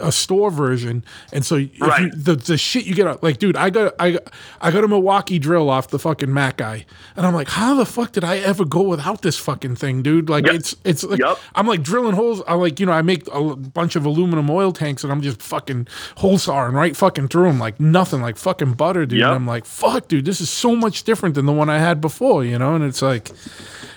a, 0.00 0.08
a 0.08 0.12
store 0.12 0.50
version. 0.50 1.04
And 1.32 1.44
so 1.44 1.56
if 1.56 1.70
you, 1.78 2.10
the 2.10 2.36
the 2.36 2.56
shit 2.56 2.84
you 2.86 2.94
get 2.94 3.22
like 3.22 3.38
dude, 3.38 3.56
I 3.56 3.70
got 3.70 3.94
I 3.98 4.12
got, 4.12 4.22
I 4.60 4.70
got 4.70 4.84
a 4.84 4.88
Milwaukee 4.88 5.38
drill 5.38 5.68
off 5.70 5.88
the 5.88 5.98
fucking 5.98 6.32
Mac 6.32 6.58
guy, 6.58 6.86
and 7.16 7.26
I'm 7.26 7.34
like, 7.34 7.48
how 7.48 7.74
the 7.74 7.86
fuck 7.86 8.12
did 8.12 8.24
I 8.24 8.38
ever 8.38 8.64
go 8.64 8.82
without 8.82 9.22
this 9.22 9.38
fucking 9.38 9.76
thing, 9.76 10.02
dude? 10.02 10.28
Like 10.28 10.46
Yep. 10.46 10.54
it's 10.54 10.76
it's 10.84 11.04
like 11.04 11.18
Yep. 11.20 11.38
I'm 11.54 11.66
like 11.66 11.82
drilling 11.82 12.14
holes. 12.14 12.42
I 12.46 12.54
like 12.54 12.78
you 12.80 12.86
know 12.86 12.92
I 12.92 13.02
make 13.02 13.26
a 13.32 13.56
bunch 13.56 13.96
of 13.96 14.04
aluminum 14.06 14.48
oil 14.50 14.72
tanks 14.72 15.02
and 15.04 15.12
I'm 15.12 15.20
just 15.22 15.42
fucking 15.42 15.88
hole 16.16 16.38
sawing 16.38 16.74
right 16.74 16.96
fucking 16.96 17.28
through 17.28 17.44
them 17.48 17.58
like 17.58 17.80
nothing, 17.80 18.20
like 18.22 18.36
fucking 18.36 18.74
butter, 18.74 19.06
dude. 19.06 19.18
Yep. 19.20 19.26
And 19.26 19.34
I'm 19.36 19.46
like, 19.46 19.64
fuck, 19.64 20.08
dude, 20.08 20.24
this 20.24 20.40
is 20.40 20.50
so 20.50 20.74
much 20.76 21.04
different 21.04 21.34
than 21.34 21.46
the 21.46 21.52
one 21.52 21.68
I 21.68 21.78
had 21.78 22.00
before, 22.00 22.44
you 22.44 22.58
know. 22.58 22.74
And 22.74 22.84
it's 22.84 23.02
like, 23.02 23.30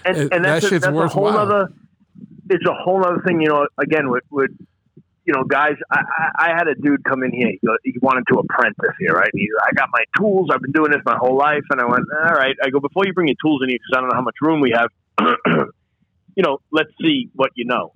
and, 0.05 0.17
It- 0.17 0.33
and 0.33 0.45
that 0.45 0.57
a, 0.57 0.61
shit's 0.61 0.71
that's 0.71 0.85
a 0.87 0.91
whole 0.91 1.23
worthwhile. 1.23 1.37
other. 1.37 1.71
It's 2.49 2.65
a 2.65 2.73
whole 2.73 3.05
other 3.05 3.21
thing, 3.25 3.41
you 3.41 3.49
know. 3.49 3.67
Again, 3.77 4.09
with, 4.09 4.23
with 4.29 4.51
you 5.25 5.33
know, 5.33 5.43
guys, 5.43 5.75
I, 5.91 5.99
I, 5.99 6.45
I 6.45 6.55
had 6.55 6.67
a 6.67 6.75
dude 6.75 7.03
come 7.03 7.23
in 7.23 7.31
here. 7.31 7.49
He, 7.49 7.91
he 7.91 7.99
wanted 8.01 8.23
to 8.31 8.39
apprentice 8.39 8.95
here, 8.99 9.11
right? 9.11 9.29
He, 9.33 9.49
I 9.61 9.73
got 9.73 9.89
my 9.91 10.03
tools. 10.17 10.49
I've 10.51 10.61
been 10.61 10.71
doing 10.71 10.91
this 10.91 11.01
my 11.05 11.17
whole 11.17 11.37
life, 11.37 11.63
and 11.69 11.81
I 11.81 11.85
went, 11.85 12.05
all 12.11 12.35
right. 12.35 12.55
I 12.63 12.69
go 12.69 12.79
before 12.79 13.05
you 13.05 13.13
bring 13.13 13.27
your 13.27 13.35
tools 13.43 13.61
in 13.61 13.69
here, 13.69 13.77
because 13.77 13.97
I 13.97 14.01
don't 14.01 14.09
know 14.09 14.15
how 14.15 14.21
much 14.21 14.35
room 14.41 14.61
we 14.61 14.71
have. 14.71 14.89
you 16.35 16.43
know, 16.43 16.59
let's 16.71 16.91
see 17.01 17.29
what 17.33 17.51
you 17.55 17.65
know. 17.65 17.93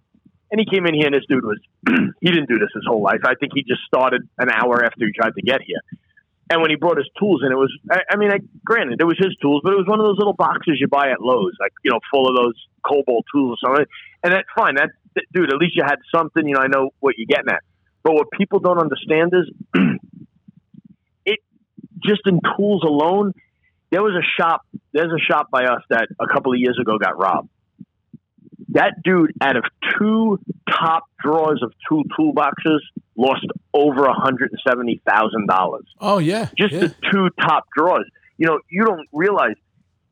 And 0.52 0.60
he 0.60 0.66
came 0.70 0.86
in 0.86 0.94
here, 0.94 1.06
and 1.06 1.16
this 1.16 1.24
dude 1.30 1.46
was, 1.46 1.60
he 2.22 2.30
didn't 2.30 2.50
do 2.50 2.60
this 2.60 2.70
his 2.76 2.84
whole 2.86 3.02
life. 3.02 3.22
I 3.24 3.36
think 3.36 3.54
he 3.56 3.64
just 3.64 3.82
started 3.88 4.28
an 4.38 4.50
hour 4.50 4.84
after 4.84 5.06
he 5.06 5.14
tried 5.14 5.36
to 5.36 5.42
get 5.42 5.62
here. 5.62 5.80
And 6.50 6.60
when 6.60 6.70
he 6.70 6.76
brought 6.76 6.98
his 6.98 7.08
tools 7.18 7.44
in, 7.46 7.52
it 7.54 7.56
was, 7.56 7.72
I, 7.90 8.00
I 8.12 8.18
mean, 8.18 8.30
I, 8.30 8.40
granted, 8.66 9.00
it 9.00 9.06
was 9.06 9.18
his 9.18 9.34
tools, 9.42 9.62
but 9.64 9.72
it 9.72 9.78
was 9.78 9.88
one 9.88 10.02
of 10.02 10.06
those 10.06 10.18
little 10.18 10.34
boxes 10.34 10.82
you 10.82 10.90
buy 10.90 11.10
at 11.10 11.22
Lowe's, 11.22 11.56
like, 11.62 11.72
you 11.82 11.92
know, 11.92 12.02
full 12.12 12.28
of 12.28 12.36
those 12.36 12.56
cobalt 12.84 13.24
tools 13.34 13.58
or 13.64 13.70
something. 13.70 13.86
And 14.24 14.34
that's 14.34 14.48
fine. 14.56 14.76
That, 14.76 14.90
dude, 15.34 15.52
at 15.52 15.58
least 15.58 15.76
you 15.76 15.84
had 15.86 15.98
something, 16.16 16.48
you 16.48 16.56
know, 16.56 16.62
I 16.62 16.68
know 16.68 16.90
what 17.00 17.16
you're 17.18 17.28
getting 17.28 17.50
at. 17.52 17.62
But 18.04 18.14
what 18.14 18.28
people 18.32 18.60
don't 18.60 18.80
understand 18.80 19.32
is 19.34 19.52
it 21.26 21.40
just 22.04 22.22
in 22.26 22.40
tools 22.58 22.84
alone, 22.84 23.34
there 23.92 24.02
was 24.02 24.14
a 24.16 24.42
shop, 24.42 24.62
there's 24.94 25.12
a 25.12 25.20
shop 25.20 25.50
by 25.52 25.66
us 25.66 25.82
that 25.90 26.08
a 26.20 26.28
couple 26.28 26.54
of 26.54 26.60
years 26.60 26.78
ago 26.82 26.98
got 26.98 27.18
robbed. 27.18 27.50
That 28.70 29.04
dude, 29.04 29.34
out 29.42 29.58
of 29.58 29.66
two 30.00 30.40
top 30.70 31.04
drawers 31.22 31.62
of 31.62 31.74
two 31.90 32.04
toolboxes, 32.18 32.80
lost 33.18 33.46
over 33.74 34.06
a 34.06 34.14
hundred 34.14 34.52
and 34.52 34.62
seventy 34.66 35.02
thousand 35.06 35.48
dollars. 35.48 35.84
oh 36.00 36.20
yeah, 36.20 36.48
Just 36.58 36.74
yeah. 36.74 36.80
the 36.80 36.96
two 37.12 37.30
top 37.42 37.66
drawers. 37.76 38.06
You 38.38 38.48
know, 38.48 38.60
you 38.70 38.86
don't 38.86 39.08
realize 39.12 39.56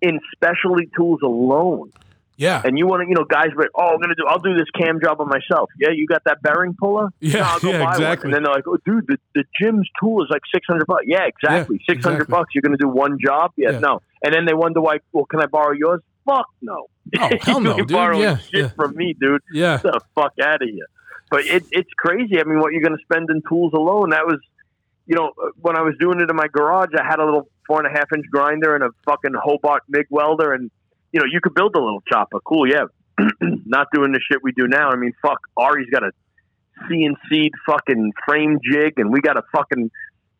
in 0.01 0.19
specialty 0.35 0.89
tools 0.95 1.21
alone, 1.23 1.93
yeah, 2.39 2.61
and 2.65 2.77
you 2.79 2.87
want 2.87 3.03
to, 3.03 3.07
you 3.07 3.13
know, 3.15 3.25
guys, 3.25 3.49
but 3.55 3.67
oh, 3.75 3.89
I'm 3.93 3.99
gonna 3.99 4.15
do, 4.15 4.23
I'll 4.27 4.39
do 4.39 4.55
this 4.55 4.65
cam 4.79 4.99
job 4.99 5.21
on 5.21 5.27
myself. 5.29 5.69
Yeah, 5.79 5.89
you 5.93 6.07
got 6.07 6.23
that 6.25 6.41
bearing 6.41 6.73
puller? 6.73 7.09
Yeah, 7.19 7.39
No, 7.39 7.43
I'll 7.45 7.59
go 7.59 7.69
yeah, 7.71 7.77
buy 7.79 7.83
one. 7.85 7.93
exactly. 7.93 8.27
And 8.27 8.33
then 8.33 8.43
they're 8.43 8.53
like, 8.53 8.67
oh, 8.67 8.77
dude, 8.85 9.05
the, 9.07 9.17
the 9.35 9.43
JIMS 9.61 9.87
tool 9.99 10.23
is 10.23 10.29
like 10.31 10.41
six 10.51 10.65
hundred 10.67 10.87
bucks. 10.87 11.03
Yeah, 11.05 11.25
exactly, 11.25 11.79
Yeah, 11.87 11.93
six 11.93 12.03
hundred 12.03 12.23
exactly. 12.23 12.31
bucks. 12.31 12.55
You're 12.55 12.61
gonna 12.63 12.77
do 12.77 12.87
one 12.89 13.17
job? 13.23 13.51
Yeah, 13.57 13.71
Yeah. 13.73 13.79
no. 13.79 14.01
And 14.23 14.33
then 14.33 14.45
they 14.45 14.53
wonder 14.55 14.81
why. 14.81 14.99
Well, 15.11 15.25
can 15.25 15.41
I 15.41 15.45
borrow 15.45 15.73
yours? 15.73 16.01
Fuck 16.25 16.47
no. 16.61 16.87
Oh, 17.19 17.29
hell 17.41 17.59
no, 17.59 17.75
dude. 17.77 17.89
Yeah, 17.91 18.37
shit 18.37 18.71
from 18.75 18.95
me, 18.95 19.15
dude. 19.19 19.41
yeah. 19.53 19.79
Get 19.81 19.91
the 19.93 20.01
fuck 20.15 20.33
out 20.43 20.61
of 20.61 20.69
here. 20.69 20.85
But 21.31 21.45
it, 21.45 21.63
it's 21.71 21.89
crazy. 21.97 22.39
I 22.39 22.43
mean, 22.43 22.59
what 22.59 22.71
you're 22.73 22.81
going 22.81 22.97
to 22.97 23.03
spend 23.03 23.29
in 23.29 23.41
tools 23.47 23.71
alone? 23.73 24.09
That 24.11 24.25
was, 24.25 24.39
you 25.05 25.15
know, 25.15 25.31
when 25.61 25.75
I 25.77 25.81
was 25.81 25.93
doing 25.99 26.19
it 26.21 26.29
in 26.29 26.35
my 26.35 26.47
garage, 26.47 26.89
I 26.99 27.03
had 27.03 27.19
a 27.19 27.25
little 27.25 27.47
four 27.67 27.83
and 27.83 27.87
a 27.87 27.97
half 27.97 28.07
inch 28.15 28.25
grinder 28.31 28.73
and 28.75 28.83
a 28.83 28.89
fucking 29.05 29.33
Hobart 29.41 29.83
MIG 29.89 30.07
welder, 30.09 30.53
and 30.53 30.69
you 31.11 31.19
know, 31.19 31.25
you 31.31 31.39
could 31.41 31.53
build 31.53 31.75
a 31.75 31.79
little 31.79 32.01
chopper. 32.11 32.39
Cool, 32.45 32.67
yeah. 32.67 32.85
Not 33.41 33.87
doing 33.93 34.11
the 34.11 34.19
shit 34.31 34.39
we 34.43 34.51
do 34.51 34.67
now. 34.67 34.89
I 34.89 34.95
mean, 34.95 35.13
fuck, 35.21 35.39
Ari's 35.57 35.89
got 35.91 36.03
a 36.03 36.11
CNC 36.89 37.49
fucking 37.65 38.13
frame 38.27 38.59
jig, 38.63 38.93
and 38.97 39.11
we 39.11 39.21
got 39.21 39.37
a 39.37 39.41
fucking 39.53 39.91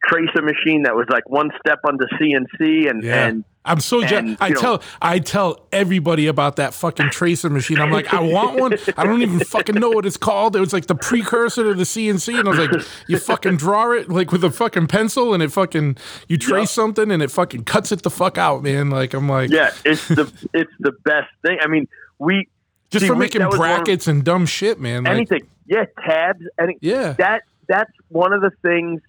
tracer 0.05 0.41
machine 0.41 0.83
that 0.83 0.95
was 0.95 1.05
like 1.09 1.27
one 1.29 1.49
step 1.59 1.79
under 1.87 2.05
CNC, 2.19 2.89
and 2.89 3.03
Yeah. 3.03 3.27
and 3.27 3.43
I'm 3.69 3.79
so 3.79 4.03
jealous. 4.03 4.35
I 4.41 4.51
tell 4.51 4.81
I 5.01 5.19
tell 5.19 5.65
everybody 5.71 6.27
about 6.27 6.57
that 6.57 6.73
fucking 6.73 7.11
tracer 7.11 7.49
machine. 7.49 7.79
I'm 7.79 7.91
like, 7.91 8.13
I 8.13 8.19
want 8.19 8.59
one. 8.59 8.73
I 8.97 9.03
don't 9.05 9.21
even 9.21 9.39
fucking 9.39 9.75
know 9.75 9.89
what 9.91 10.05
it's 10.05 10.17
called. 10.17 10.55
It 10.55 10.59
was 10.59 10.73
like 10.73 10.87
the 10.87 10.95
precursor 10.95 11.63
to 11.63 11.73
the 11.75 11.83
CNC, 11.83 12.39
and 12.39 12.47
I 12.47 12.51
was 12.51 12.59
like, 12.59 12.87
you 13.07 13.17
fucking 13.19 13.57
draw 13.57 13.91
it 13.91 14.09
like 14.09 14.31
with 14.31 14.43
a 14.43 14.51
fucking 14.51 14.87
pencil, 14.87 15.33
and 15.33 15.41
it 15.43 15.51
fucking 15.51 15.97
you 16.27 16.37
trace 16.37 16.71
something, 16.71 17.11
and 17.11 17.21
it 17.23 17.31
fucking 17.31 17.63
cuts 17.65 17.91
it 17.91 18.01
the 18.03 18.09
fuck 18.09 18.37
out, 18.37 18.63
man. 18.63 18.89
Like 18.89 19.13
I'm 19.13 19.29
like, 19.29 19.51
yeah, 19.51 19.71
it's 19.85 20.07
the 20.07 20.29
it's 20.53 20.73
the 20.79 20.91
best 21.03 21.29
thing. 21.45 21.59
I 21.61 21.67
mean, 21.67 21.87
we 22.17 22.49
just 22.89 23.03
see, 23.03 23.07
for 23.07 23.13
we- 23.13 23.19
making 23.19 23.45
was 23.45 23.53
of- 23.53 23.59
brackets 23.59 24.07
and 24.07 24.23
dumb 24.23 24.45
shit, 24.47 24.79
man. 24.79 25.03
Like, 25.03 25.13
anything. 25.13 25.47
Yeah, 25.67 25.85
tabs. 26.03 26.43
Any 26.59 26.77
Yeah. 26.81 27.13
that 27.19 27.43
that's 27.67 27.91
one 28.07 28.33
of 28.33 28.41
the 28.41 28.49
things 28.63 29.01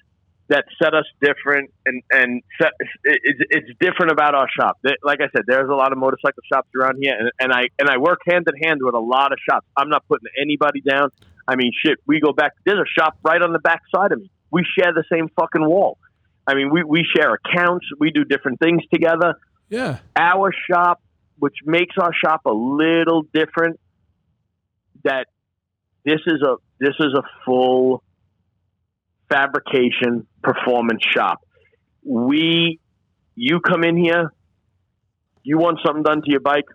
that 0.50 0.64
set 0.82 0.94
us 0.94 1.06
different 1.20 1.70
and 1.86 2.02
and 2.10 2.42
set, 2.60 2.72
it's, 3.04 3.40
it's 3.50 3.70
different 3.80 4.12
about 4.12 4.34
our 4.34 4.48
shop. 4.58 4.78
Like 5.02 5.20
I 5.20 5.28
said, 5.34 5.44
there's 5.46 5.70
a 5.70 5.74
lot 5.74 5.92
of 5.92 5.98
motorcycle 5.98 6.42
shops 6.52 6.68
around 6.78 6.98
here, 7.00 7.14
and, 7.18 7.30
and 7.40 7.52
I 7.52 7.68
and 7.78 7.88
I 7.88 7.98
work 7.98 8.20
hand 8.28 8.46
in 8.52 8.62
hand 8.62 8.80
with 8.82 8.94
a 8.94 9.00
lot 9.00 9.32
of 9.32 9.38
shops. 9.48 9.66
I'm 9.76 9.88
not 9.88 10.06
putting 10.08 10.28
anybody 10.40 10.82
down. 10.82 11.10
I 11.48 11.56
mean, 11.56 11.72
shit, 11.84 11.98
we 12.06 12.20
go 12.20 12.32
back. 12.32 12.52
There's 12.64 12.78
a 12.78 13.00
shop 13.00 13.16
right 13.22 13.40
on 13.40 13.52
the 13.52 13.58
back 13.58 13.82
side 13.94 14.12
of 14.12 14.20
me. 14.20 14.30
We 14.50 14.64
share 14.78 14.92
the 14.92 15.04
same 15.10 15.28
fucking 15.36 15.64
wall. 15.64 15.98
I 16.46 16.54
mean, 16.54 16.70
we, 16.70 16.82
we 16.82 17.04
share 17.16 17.34
accounts. 17.34 17.86
We 17.98 18.10
do 18.10 18.24
different 18.24 18.60
things 18.60 18.82
together 18.92 19.36
yeah, 19.70 19.98
our 20.16 20.52
shop, 20.68 21.00
which 21.38 21.54
makes 21.64 21.96
our 21.96 22.12
shop 22.12 22.42
a 22.44 22.52
little 22.52 23.22
different, 23.32 23.78
that 25.04 25.28
this 26.04 26.20
is 26.26 26.42
a 26.42 26.56
this 26.78 26.94
is 26.98 27.14
a 27.14 27.22
full 27.44 28.02
fabrication 29.30 30.26
performance 30.42 31.02
shop. 31.14 31.40
We 32.04 32.80
you 33.34 33.60
come 33.60 33.84
in 33.84 33.96
here, 33.96 34.32
you 35.42 35.58
want 35.58 35.78
something 35.84 36.02
done 36.02 36.22
to 36.22 36.30
your 36.30 36.40
bike, 36.40 36.66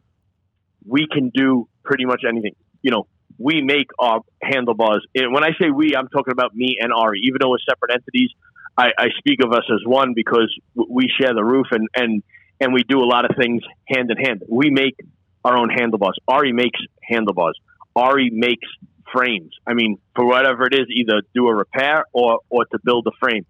we 0.87 1.07
can 1.11 1.29
do 1.29 1.67
pretty 1.83 2.05
much 2.05 2.23
anything. 2.27 2.55
You 2.81 2.91
know, 2.91 3.07
we 3.37 3.61
make 3.61 3.87
our 3.99 4.21
handlebars. 4.41 5.05
And 5.13 5.33
when 5.33 5.43
I 5.43 5.49
say 5.59 5.69
we, 5.69 5.95
I'm 5.95 6.07
talking 6.07 6.31
about 6.31 6.55
me 6.55 6.77
and 6.79 6.91
Ari. 6.93 7.21
Even 7.25 7.37
though 7.41 7.49
we're 7.49 7.57
separate 7.67 7.91
entities, 7.91 8.31
I, 8.77 8.89
I 8.97 9.07
speak 9.17 9.43
of 9.43 9.51
us 9.51 9.63
as 9.71 9.81
one 9.85 10.13
because 10.15 10.53
we 10.75 11.07
share 11.19 11.33
the 11.33 11.43
roof 11.43 11.67
and, 11.71 11.87
and, 11.95 12.23
and 12.59 12.73
we 12.73 12.83
do 12.83 12.99
a 12.99 13.05
lot 13.05 13.29
of 13.29 13.35
things 13.37 13.61
hand 13.87 14.09
in 14.11 14.17
hand. 14.17 14.43
We 14.49 14.69
make 14.69 14.95
our 15.43 15.57
own 15.57 15.69
handlebars. 15.69 16.17
Ari 16.27 16.51
makes 16.53 16.79
handlebars. 17.03 17.59
Ari 17.95 18.29
makes 18.31 18.67
frames. 19.15 19.51
I 19.65 19.73
mean, 19.73 19.97
for 20.15 20.25
whatever 20.25 20.65
it 20.65 20.73
is, 20.73 20.87
either 20.89 21.21
do 21.33 21.47
a 21.47 21.55
repair 21.55 22.05
or, 22.13 22.39
or 22.49 22.65
to 22.65 22.79
build 22.83 23.07
a 23.07 23.11
frame. 23.19 23.45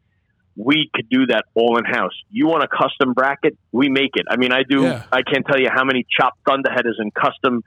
We 0.58 0.90
could 0.94 1.10
do 1.10 1.26
that 1.27 1.45
all 1.53 1.77
in 1.77 1.84
house. 1.84 2.14
You 2.32 2.48
want 2.48 2.64
a 2.64 2.68
custom 2.68 3.14
bracket? 3.14 3.58
We 3.72 3.90
make 3.90 4.11
it. 4.16 4.26
I 4.30 4.38
mean, 4.38 4.53
I 4.53 4.64
do. 4.64 4.84
Yeah. 4.84 5.03
I 5.11 5.22
can't 5.22 5.45
tell 5.45 5.60
you 5.60 5.69
how 5.74 5.84
many 5.84 6.06
chopped 6.10 6.42
Thunderheaders 6.45 6.98
and 6.98 7.14
custom 7.14 7.64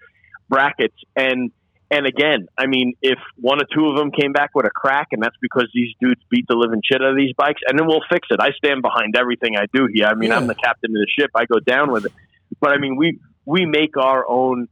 brackets. 0.49 0.97
And 1.15 1.51
and 1.91 2.07
again, 2.07 2.49
I 2.57 2.67
mean, 2.67 2.95
if 3.01 3.19
one 3.37 3.61
or 3.61 3.67
two 3.75 3.87
of 3.89 3.97
them 3.97 4.11
came 4.11 4.33
back 4.33 4.51
with 4.55 4.67
a 4.67 4.71
crack, 4.71 5.09
and 5.13 5.23
that's 5.23 5.37
because 5.41 5.69
these 5.75 5.95
dudes 6.01 6.21
beat 6.31 6.47
the 6.49 6.55
living 6.55 6.83
shit 6.85 7.01
out 7.01 7.11
of 7.11 7.17
these 7.17 7.33
bikes, 7.35 7.63
and 7.67 7.79
then 7.79 7.87
we'll 7.87 8.05
fix 8.11 8.29
it. 8.31 8.41
I 8.41 8.51
stand 8.53 8.83
behind 8.83 9.17
everything 9.17 9.57
I 9.57 9.67
do 9.73 9.89
here. 9.93 10.07
I 10.07 10.15
mean, 10.15 10.33
I'm 10.33 10.47
the 10.47 10.55
captain 10.55 10.91
of 10.91 11.01
the 11.01 11.07
ship. 11.19 11.31
I 11.35 11.47
go 11.47 11.61
down 11.61 11.91
with 11.91 12.07
it. 12.07 12.13
But 12.61 12.73
I 12.73 12.79
mean, 12.79 12.97
we 12.97 13.19
we 13.45 13.65
make 13.65 13.97
our 13.97 14.29
own 14.29 14.69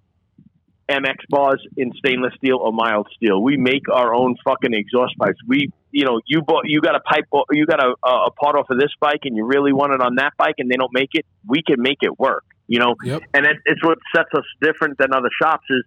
MX 0.89 1.17
bars 1.29 1.61
in 1.77 1.93
stainless 1.99 2.33
steel 2.37 2.59
or 2.59 2.73
mild 2.73 3.09
steel. 3.17 3.43
We 3.43 3.57
make 3.57 3.89
our 3.93 4.15
own 4.15 4.37
fucking 4.45 4.73
exhaust 4.73 5.15
pipes. 5.19 5.39
We, 5.47 5.73
you 5.91 6.05
know, 6.05 6.21
you 6.27 6.43
bought, 6.43 6.63
you 6.67 6.81
got 6.81 6.95
a 6.95 7.01
pipe, 7.01 7.25
you 7.51 7.67
got 7.67 7.83
a, 7.83 7.95
a 8.07 8.31
part 8.31 8.57
off 8.57 8.67
of 8.71 8.79
this 8.79 8.93
bike, 9.01 9.21
and 9.25 9.37
you 9.37 9.45
really 9.45 9.73
want 9.73 9.93
it 9.93 10.01
on 10.01 10.15
that 10.17 10.35
bike, 10.39 10.57
and 10.59 10.71
they 10.71 10.77
don't 10.77 10.93
make 10.93 11.11
it. 11.15 11.27
We 11.47 11.63
can 11.67 11.83
make 11.83 11.99
it 12.03 12.19
work. 12.19 12.45
You 12.69 12.81
know, 12.81 12.95
Yep. 13.03 13.23
and 13.35 13.47
it, 13.47 13.57
it's 13.65 13.85
what 13.85 13.99
sets 14.15 14.31
us 14.37 14.45
different 14.61 14.99
than 14.99 15.13
other 15.13 15.31
shops 15.41 15.65
is 15.71 15.85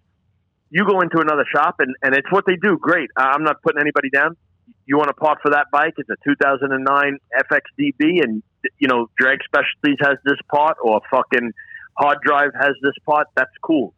you 0.70 0.84
go 0.86 1.00
into 1.00 1.18
another 1.18 1.44
shop 1.52 1.76
and, 1.80 1.94
and 2.02 2.14
it's 2.14 2.30
what 2.30 2.44
they 2.46 2.54
do 2.56 2.78
great 2.80 3.10
i'm 3.16 3.42
not 3.42 3.60
putting 3.62 3.80
anybody 3.80 4.08
down 4.08 4.36
you 4.86 4.96
want 4.96 5.10
a 5.10 5.14
part 5.14 5.38
for 5.42 5.50
that 5.50 5.66
bike 5.72 5.94
it's 5.98 6.08
a 6.10 6.16
2009 6.24 7.18
fxdb 7.50 8.22
and 8.22 8.42
you 8.78 8.86
know 8.88 9.10
drag 9.18 9.38
specialties 9.44 9.98
has 10.00 10.16
this 10.24 10.38
part 10.48 10.76
or 10.82 11.00
fucking 11.10 11.52
hard 11.98 12.18
drive 12.24 12.50
has 12.58 12.74
this 12.82 12.94
part 13.04 13.26
that's 13.36 13.50
cool 13.62 13.92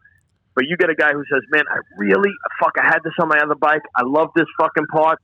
but 0.55 0.65
you 0.67 0.77
get 0.77 0.91
a 0.91 0.95
guy 0.95 1.13
who 1.13 1.25
says 1.33 1.43
man 1.51 1.65
i 1.71 1.79
really 1.97 2.31
fuck 2.61 2.73
i 2.81 2.85
had 2.85 3.01
this 3.05 3.15
on 3.21 3.29
my 3.29 3.39
other 3.39 3.55
bike 3.55 3.83
i 3.97 4.03
love 4.05 4.29
this 4.37 4.47
fucking 4.59 4.87
part 4.87 5.19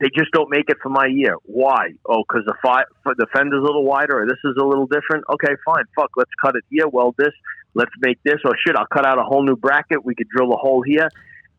they 0.00 0.08
just 0.16 0.30
don't 0.32 0.48
make 0.50 0.64
it 0.68 0.78
for 0.82 0.88
my 0.88 1.06
year. 1.06 1.34
Why? 1.44 1.90
Oh, 2.08 2.24
because 2.26 2.46
the 2.46 2.54
fi- 2.62 2.88
the 3.04 3.26
fender's 3.34 3.60
a 3.60 3.62
little 3.62 3.84
wider, 3.84 4.22
or 4.22 4.26
this 4.26 4.38
is 4.44 4.56
a 4.58 4.64
little 4.64 4.86
different. 4.86 5.24
Okay, 5.30 5.54
fine. 5.64 5.84
Fuck, 5.94 6.10
let's 6.16 6.30
cut 6.42 6.56
it 6.56 6.64
here. 6.70 6.88
Weld 6.88 7.16
this. 7.18 7.34
Let's 7.74 7.92
make 8.00 8.18
this. 8.24 8.36
Or 8.44 8.52
shit, 8.66 8.76
I'll 8.76 8.86
cut 8.86 9.06
out 9.06 9.18
a 9.18 9.22
whole 9.22 9.44
new 9.44 9.56
bracket. 9.56 10.02
We 10.02 10.14
could 10.14 10.28
drill 10.34 10.52
a 10.54 10.56
hole 10.56 10.82
here. 10.82 11.10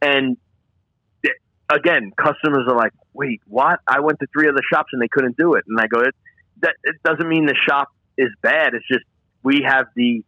And 0.01 0.37
again, 1.71 2.11
customers 2.17 2.67
are 2.67 2.75
like, 2.75 2.93
"Wait, 3.13 3.41
what?" 3.45 3.79
I 3.87 3.99
went 3.99 4.19
to 4.21 4.27
three 4.33 4.49
other 4.49 4.63
shops 4.73 4.89
and 4.91 5.01
they 5.01 5.07
couldn't 5.07 5.37
do 5.37 5.53
it. 5.53 5.65
And 5.67 5.79
I 5.79 5.85
go, 5.85 6.01
"It 6.01 6.15
that 6.61 6.73
it 6.83 6.95
doesn't 7.03 7.29
mean 7.29 7.45
the 7.45 7.55
shop 7.69 7.89
is 8.17 8.29
bad. 8.41 8.73
It's 8.73 8.87
just 8.87 9.05
we 9.43 9.61
have 9.67 9.85
the 9.95 10.23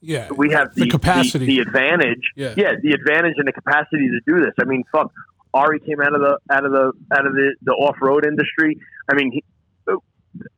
Yeah. 0.00 0.28
we 0.30 0.50
have 0.52 0.74
the, 0.74 0.82
The 0.84 0.90
capacity. 0.90 1.46
the, 1.46 1.56
the 1.56 1.60
advantage. 1.60 2.22
Yeah. 2.36 2.54
the 2.54 2.92
advantage 2.92 3.34
and 3.36 3.48
the 3.48 3.52
capacity 3.52 4.08
to 4.08 4.20
do 4.26 4.40
this. 4.40 4.54
I 4.60 4.64
mean, 4.64 4.84
fuck. 4.92 5.12
Ari 5.54 5.80
came 5.80 6.00
out 6.00 6.14
of 6.14 6.20
the 6.20 6.38
out 6.52 6.64
of 6.66 6.72
the 6.72 6.92
out 7.12 7.26
of 7.26 7.32
the, 7.32 7.54
the 7.62 7.72
off 7.72 7.96
road 8.02 8.26
industry. 8.26 8.78
I 9.10 9.14
mean, 9.14 9.32
he, 9.32 9.42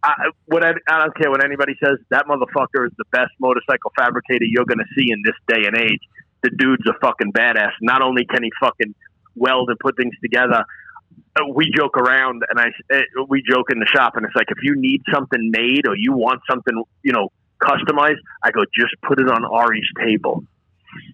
I, 0.03 0.13
what 0.47 0.65
I, 0.65 0.73
I 0.89 0.99
don't 0.99 1.17
care 1.17 1.31
what 1.31 1.45
anybody 1.45 1.75
says. 1.83 1.99
That 2.11 2.27
motherfucker 2.27 2.87
is 2.87 2.93
the 2.99 3.05
best 3.13 3.31
motorcycle 3.39 3.93
fabricator 3.97 4.45
you're 4.45 4.65
going 4.65 4.79
to 4.79 4.91
see 4.97 5.11
in 5.11 5.23
this 5.25 5.37
day 5.47 5.67
and 5.67 5.77
age. 5.79 6.01
The 6.43 6.51
dude's 6.51 6.83
a 6.89 6.95
fucking 7.01 7.33
badass. 7.33 7.71
Not 7.81 8.03
only 8.03 8.25
can 8.25 8.43
he 8.43 8.51
fucking 8.61 8.95
weld 9.37 9.69
and 9.71 9.79
put 9.79 9.97
things 9.97 10.15
together, 10.23 10.65
uh, 11.37 11.45
we 11.55 11.71
joke 11.75 11.97
around 11.97 12.43
and 12.51 12.59
I 12.59 12.69
uh, 12.93 13.25
we 13.29 13.43
joke 13.49 13.71
in 13.71 13.79
the 13.79 13.87
shop 13.87 14.17
and 14.17 14.27
it's 14.27 14.35
like 14.35 14.49
if 14.51 14.59
you 14.63 14.75
need 14.77 15.03
something 15.13 15.51
made 15.51 15.87
or 15.87 15.95
you 15.97 16.13
want 16.13 16.41
something 16.51 16.83
you 17.05 17.13
know 17.13 17.31
customized, 17.63 18.21
I 18.43 18.51
go 18.51 18.63
just 18.75 18.95
put 19.07 19.21
it 19.21 19.29
on 19.29 19.45
Ari's 19.45 19.89
table. 19.99 20.45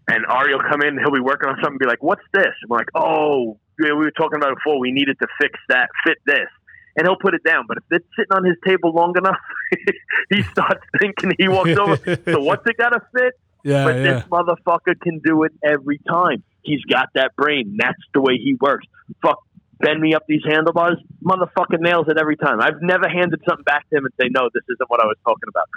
And 0.08 0.24
Ari 0.26 0.54
will 0.54 0.62
come 0.62 0.82
in, 0.82 0.98
he'll 0.98 1.10
be 1.10 1.20
working 1.20 1.48
on 1.48 1.56
something, 1.56 1.72
and 1.74 1.78
be 1.78 1.86
like, 1.86 2.02
"What's 2.02 2.24
this?" 2.32 2.54
I'm 2.64 2.70
like, 2.70 2.88
"Oh, 2.94 3.58
we 3.78 3.92
were 3.92 4.10
talking 4.10 4.36
about 4.36 4.52
it 4.52 4.58
before. 4.64 4.80
We 4.80 4.92
needed 4.92 5.18
to 5.20 5.28
fix 5.40 5.58
that, 5.68 5.90
fit 6.06 6.18
this." 6.24 6.48
And 6.96 7.06
he'll 7.06 7.18
put 7.20 7.34
it 7.34 7.42
down. 7.44 7.66
But 7.68 7.78
if 7.78 7.84
it's 7.90 8.06
sitting 8.16 8.32
on 8.32 8.44
his 8.44 8.56
table 8.66 8.94
long 8.94 9.14
enough, 9.18 9.36
he 10.30 10.42
starts 10.44 10.82
thinking 11.00 11.32
he 11.38 11.48
walks 11.48 11.76
over. 11.76 11.96
so 12.24 12.40
what's 12.40 12.66
it 12.66 12.78
got 12.78 12.90
to 12.90 13.00
fit? 13.14 13.34
Yeah. 13.64 13.84
but 13.84 13.96
yeah. 13.96 14.02
this 14.02 14.22
motherfucker 14.24 14.98
can 15.02 15.20
do 15.24 15.42
it 15.42 15.52
every 15.62 15.98
time. 16.08 16.44
He's 16.62 16.82
got 16.84 17.08
that 17.14 17.34
brain. 17.36 17.76
That's 17.78 17.98
the 18.14 18.20
way 18.20 18.38
he 18.38 18.54
works. 18.60 18.86
Fuck, 19.22 19.42
bend 19.80 20.00
me 20.00 20.14
up 20.14 20.22
these 20.28 20.42
handlebars. 20.48 20.98
Motherfucker 21.22 21.80
nails 21.80 22.06
it 22.08 22.16
every 22.18 22.36
time. 22.36 22.60
I've 22.60 22.80
never 22.80 23.08
handed 23.08 23.40
something 23.46 23.64
back 23.64 23.88
to 23.90 23.96
him 23.96 24.04
and 24.04 24.14
say, 24.20 24.28
no, 24.30 24.48
this 24.54 24.62
isn't 24.68 24.88
what 24.88 25.00
I 25.00 25.06
was 25.06 25.16
talking 25.24 25.48
about. 25.48 25.68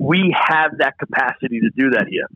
We 0.00 0.34
have 0.48 0.78
that 0.78 0.98
capacity 0.98 1.60
to 1.60 1.70
do 1.76 1.90
that 1.90 2.06
here. 2.08 2.26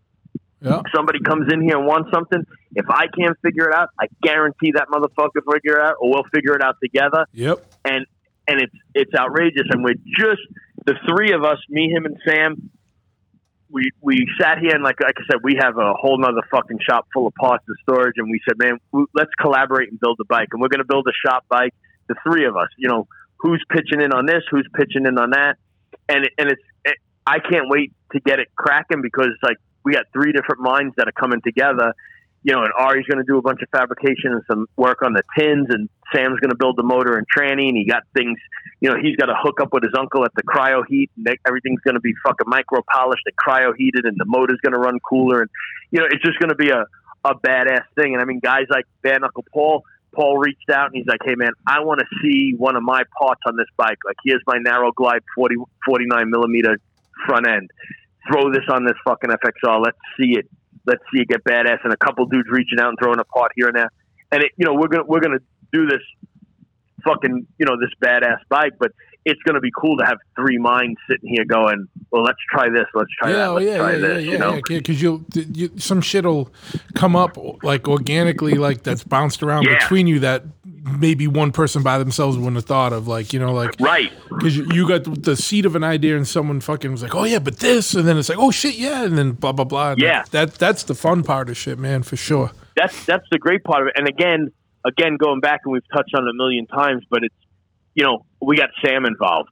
Yeah. 0.60 0.81
If 0.81 0.93
somebody 0.94 1.18
comes 1.20 1.51
in 1.52 1.62
here 1.62 1.78
and 1.78 1.86
wants 1.86 2.10
something, 2.12 2.44
if 2.75 2.84
I 2.91 3.07
can't 3.07 3.36
figure 3.41 3.70
it 3.70 3.75
out, 3.75 3.89
I 3.99 4.07
guarantee 4.23 4.73
that 4.75 4.89
motherfucker 4.93 5.41
will 5.44 5.55
figure 5.55 5.78
it 5.78 5.83
out, 5.83 5.97
or 5.99 6.10
we'll 6.10 6.28
figure 6.34 6.55
it 6.55 6.62
out 6.62 6.76
together 6.83 7.26
Yep. 7.33 7.65
and 7.84 8.07
and 8.47 8.60
it's 8.60 8.75
it's 8.94 9.15
outrageous. 9.15 9.67
And 9.70 9.83
we're 9.83 9.94
just 10.18 10.43
the 10.84 10.94
three 11.09 11.33
of 11.33 11.43
us, 11.43 11.59
me, 11.70 11.91
him, 11.91 12.05
and 12.05 12.18
Sam. 12.26 12.70
We 13.70 13.91
we 14.02 14.26
sat 14.41 14.59
here 14.59 14.75
and 14.75 14.84
like 14.84 15.01
like 15.01 15.17
I 15.18 15.23
said, 15.31 15.41
we 15.43 15.57
have 15.59 15.78
a 15.78 15.94
whole 15.94 16.18
nother 16.18 16.43
fucking 16.51 16.78
shop 16.86 17.09
full 17.12 17.26
of 17.26 17.34
parts 17.34 17.65
and 17.67 17.76
storage, 17.83 18.15
and 18.18 18.31
we 18.31 18.41
said, 18.47 18.57
man, 18.59 18.78
let's 19.15 19.33
collaborate 19.41 19.91
and 19.91 19.99
build 19.99 20.18
a 20.20 20.25
bike, 20.26 20.49
and 20.52 20.60
we're 20.60 20.68
going 20.68 20.84
to 20.84 20.93
build 20.93 21.07
a 21.09 21.28
shop 21.28 21.44
bike. 21.49 21.75
The 22.09 22.15
three 22.23 22.44
of 22.44 22.57
us, 22.57 22.68
you 22.76 22.89
know, 22.89 23.09
who's 23.39 23.65
pitching 23.70 24.01
in 24.02 24.12
on 24.12 24.26
this, 24.26 24.44
who's 24.51 24.68
pitching 24.75 25.07
in 25.07 25.18
on 25.18 25.31
that, 25.31 25.57
and 26.09 26.25
it, 26.26 26.33
and 26.39 26.51
it's 26.51 26.62
it, 26.62 26.73
I 27.26 27.38
can't 27.38 27.68
wait 27.68 27.92
to 28.12 28.20
get 28.20 28.38
it 28.38 28.48
cracking 28.56 29.02
because 29.02 29.30
like 29.42 29.56
we 29.84 29.92
got 29.92 30.06
three 30.12 30.32
different 30.32 30.60
minds 30.62 30.94
that 30.96 31.08
are 31.08 31.12
coming 31.12 31.40
together 31.42 31.94
you 32.44 32.52
know, 32.52 32.62
and 32.62 32.72
Ari's 32.78 33.06
going 33.06 33.18
to 33.18 33.24
do 33.24 33.38
a 33.38 33.42
bunch 33.42 33.62
of 33.62 33.68
fabrication 33.70 34.32
and 34.32 34.42
some 34.48 34.66
work 34.76 35.00
on 35.02 35.14
the 35.14 35.22
tins, 35.36 35.66
and 35.70 35.88
Sam's 36.14 36.38
going 36.40 36.50
to 36.50 36.56
build 36.56 36.76
the 36.76 36.82
motor 36.82 37.16
and 37.16 37.26
tranny, 37.26 37.68
and 37.68 37.76
he 37.76 37.86
got 37.86 38.02
things, 38.14 38.38
you 38.80 38.90
know, 38.90 38.96
he's 39.00 39.16
got 39.16 39.26
to 39.26 39.34
hook 39.34 39.62
up 39.62 39.72
with 39.72 39.82
his 39.82 39.94
uncle 39.98 40.24
at 40.26 40.30
the 40.36 40.42
cryo 40.42 40.82
heat, 40.86 41.10
and 41.16 41.24
they- 41.24 41.38
everything's 41.46 41.80
going 41.80 41.94
to 41.94 42.00
be 42.00 42.12
fucking 42.22 42.46
micro 42.46 42.82
polished 42.92 43.22
and 43.24 43.34
cryo 43.34 43.74
heated, 43.74 44.04
and 44.04 44.18
the 44.18 44.26
motor's 44.26 44.60
going 44.62 44.74
to 44.74 44.78
run 44.78 45.00
cooler, 45.00 45.40
and 45.40 45.50
you 45.90 46.00
know, 46.00 46.06
it's 46.10 46.22
just 46.22 46.38
going 46.38 46.50
to 46.50 46.54
be 46.54 46.68
a 46.68 46.84
a 47.26 47.34
badass 47.34 47.84
thing. 47.94 48.12
And 48.12 48.20
I 48.20 48.26
mean, 48.26 48.38
guys 48.38 48.66
like 48.68 48.84
Bare 49.00 49.24
Uncle 49.24 49.46
Paul, 49.50 49.82
Paul 50.14 50.36
reached 50.36 50.68
out 50.70 50.88
and 50.88 50.94
he's 50.94 51.06
like, 51.06 51.20
hey 51.24 51.34
man, 51.36 51.52
I 51.66 51.80
want 51.80 52.00
to 52.00 52.06
see 52.20 52.52
one 52.54 52.76
of 52.76 52.82
my 52.82 53.02
parts 53.18 53.40
on 53.46 53.56
this 53.56 53.66
bike. 53.78 53.96
Like, 54.04 54.16
here's 54.22 54.42
my 54.46 54.58
narrow 54.58 54.92
glide 54.92 55.22
40, 55.34 55.56
49 55.86 56.28
millimeter 56.28 56.76
front 57.26 57.47
end. 57.47 57.70
Throw 58.31 58.51
this 58.51 58.65
on 58.70 58.84
this 58.84 58.97
fucking 59.05 59.31
FXR. 59.31 59.84
Let's 59.84 59.99
see 60.18 60.39
it 60.39 60.49
let's 60.86 61.02
see 61.12 61.20
it 61.20 61.28
get 61.28 61.44
badass 61.44 61.78
and 61.84 61.93
a 61.93 61.97
couple 61.97 62.26
dudes 62.26 62.49
reaching 62.51 62.78
out 62.78 62.89
and 62.89 62.99
throwing 63.01 63.18
a 63.18 63.25
pot 63.25 63.51
here 63.57 63.68
and 63.68 63.76
there. 63.76 63.91
And 64.33 64.43
it, 64.43 64.52
you 64.57 64.65
know, 64.65 64.75
we're 64.75 64.89
gonna 64.89 65.05
we're 65.05 65.20
gonna 65.20 65.41
do 65.73 65.86
this 65.86 66.02
fucking 67.05 67.47
you 67.59 67.67
know 67.67 67.76
this 67.81 67.91
badass 68.02 68.39
bike, 68.49 68.73
but 68.78 68.93
it's 69.25 69.41
gonna 69.43 69.60
be 69.60 69.70
cool 69.78 69.97
to 69.99 70.05
have 70.05 70.18
three 70.36 70.59
minds 70.59 70.99
sitting 71.09 71.31
here 71.31 71.44
going, 71.44 71.86
well, 72.10 72.23
let's 72.23 72.39
try 72.51 72.68
this, 72.68 72.86
let's 72.94 73.10
try 73.18 73.31
yeah, 73.31 73.36
that, 73.36 73.49
oh, 73.49 73.55
let's 73.55 73.67
yeah, 73.67 73.76
try 73.76 73.93
yeah, 73.93 73.99
this. 73.99 74.25
yeah, 74.25 74.33
you 74.33 74.39
know, 74.39 74.55
yeah, 74.55 74.60
because 74.78 75.02
you'll 75.02 75.25
you, 75.34 75.70
some 75.76 76.01
shit'll 76.01 76.51
come 76.94 77.17
up 77.17 77.36
like 77.62 77.89
organically, 77.89 78.55
like 78.55 78.83
that's 78.83 79.05
bounced 79.05 79.43
around 79.43 79.67
between 79.67 80.07
you 80.07 80.18
that 80.20 80.44
maybe 80.84 81.26
one 81.26 81.52
person 81.52 81.82
by 81.82 81.98
themselves 81.98 82.36
wouldn't 82.36 82.56
have 82.56 82.64
thought 82.64 82.92
of, 82.92 83.08
like 83.08 83.32
you 83.32 83.40
know, 83.40 83.52
like 83.52 83.74
right? 83.80 84.12
because 84.28 84.56
you, 84.56 84.66
you 84.72 84.88
got 84.88 85.04
the, 85.04 85.10
the 85.10 85.36
seed 85.36 85.66
of 85.66 85.74
an 85.76 85.84
idea 85.84 86.16
and 86.16 86.26
someone 86.28 86.60
fucking 86.60 86.92
was 86.92 87.02
like, 87.02 87.14
oh 87.14 87.24
yeah, 87.24 87.38
but 87.38 87.58
this, 87.58 87.94
and 87.94 88.06
then 88.06 88.18
it's 88.18 88.28
like, 88.28 88.38
oh 88.38 88.50
shit, 88.50 88.76
yeah, 88.76 89.04
and 89.04 89.16
then 89.16 89.32
blah 89.32 89.52
blah 89.52 89.64
blah. 89.64 89.94
Yeah. 89.96 90.24
that 90.30 90.54
that's 90.54 90.82
the 90.84 90.94
fun 90.94 91.22
part 91.22 91.48
of 91.48 91.56
shit, 91.56 91.78
man, 91.78 92.02
for 92.02 92.16
sure. 92.16 92.52
that's 92.76 93.04
that's 93.06 93.26
the 93.30 93.38
great 93.38 93.64
part 93.64 93.82
of 93.82 93.88
it. 93.88 93.94
And 93.96 94.08
again, 94.08 94.50
again, 94.84 95.16
going 95.16 95.40
back 95.40 95.60
and 95.64 95.72
we've 95.72 95.88
touched 95.94 96.14
on 96.14 96.24
it 96.24 96.30
a 96.30 96.34
million 96.34 96.66
times, 96.66 97.04
but 97.10 97.24
it's 97.24 97.34
you 97.94 98.04
know 98.04 98.26
we 98.40 98.56
got 98.56 98.70
Sam 98.84 99.06
involved. 99.06 99.50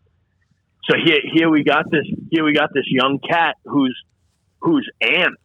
So 0.91 0.97
here 1.03 1.21
here 1.33 1.51
we 1.51 1.65
got 1.65 1.91
this 1.91 2.07
here 2.31 2.45
we 2.45 2.55
got 2.55 2.71
this 2.75 2.87
young 2.89 3.19
cat 3.19 3.57
who's 3.65 3.97
who's 4.61 4.89
amped. 5.03 5.37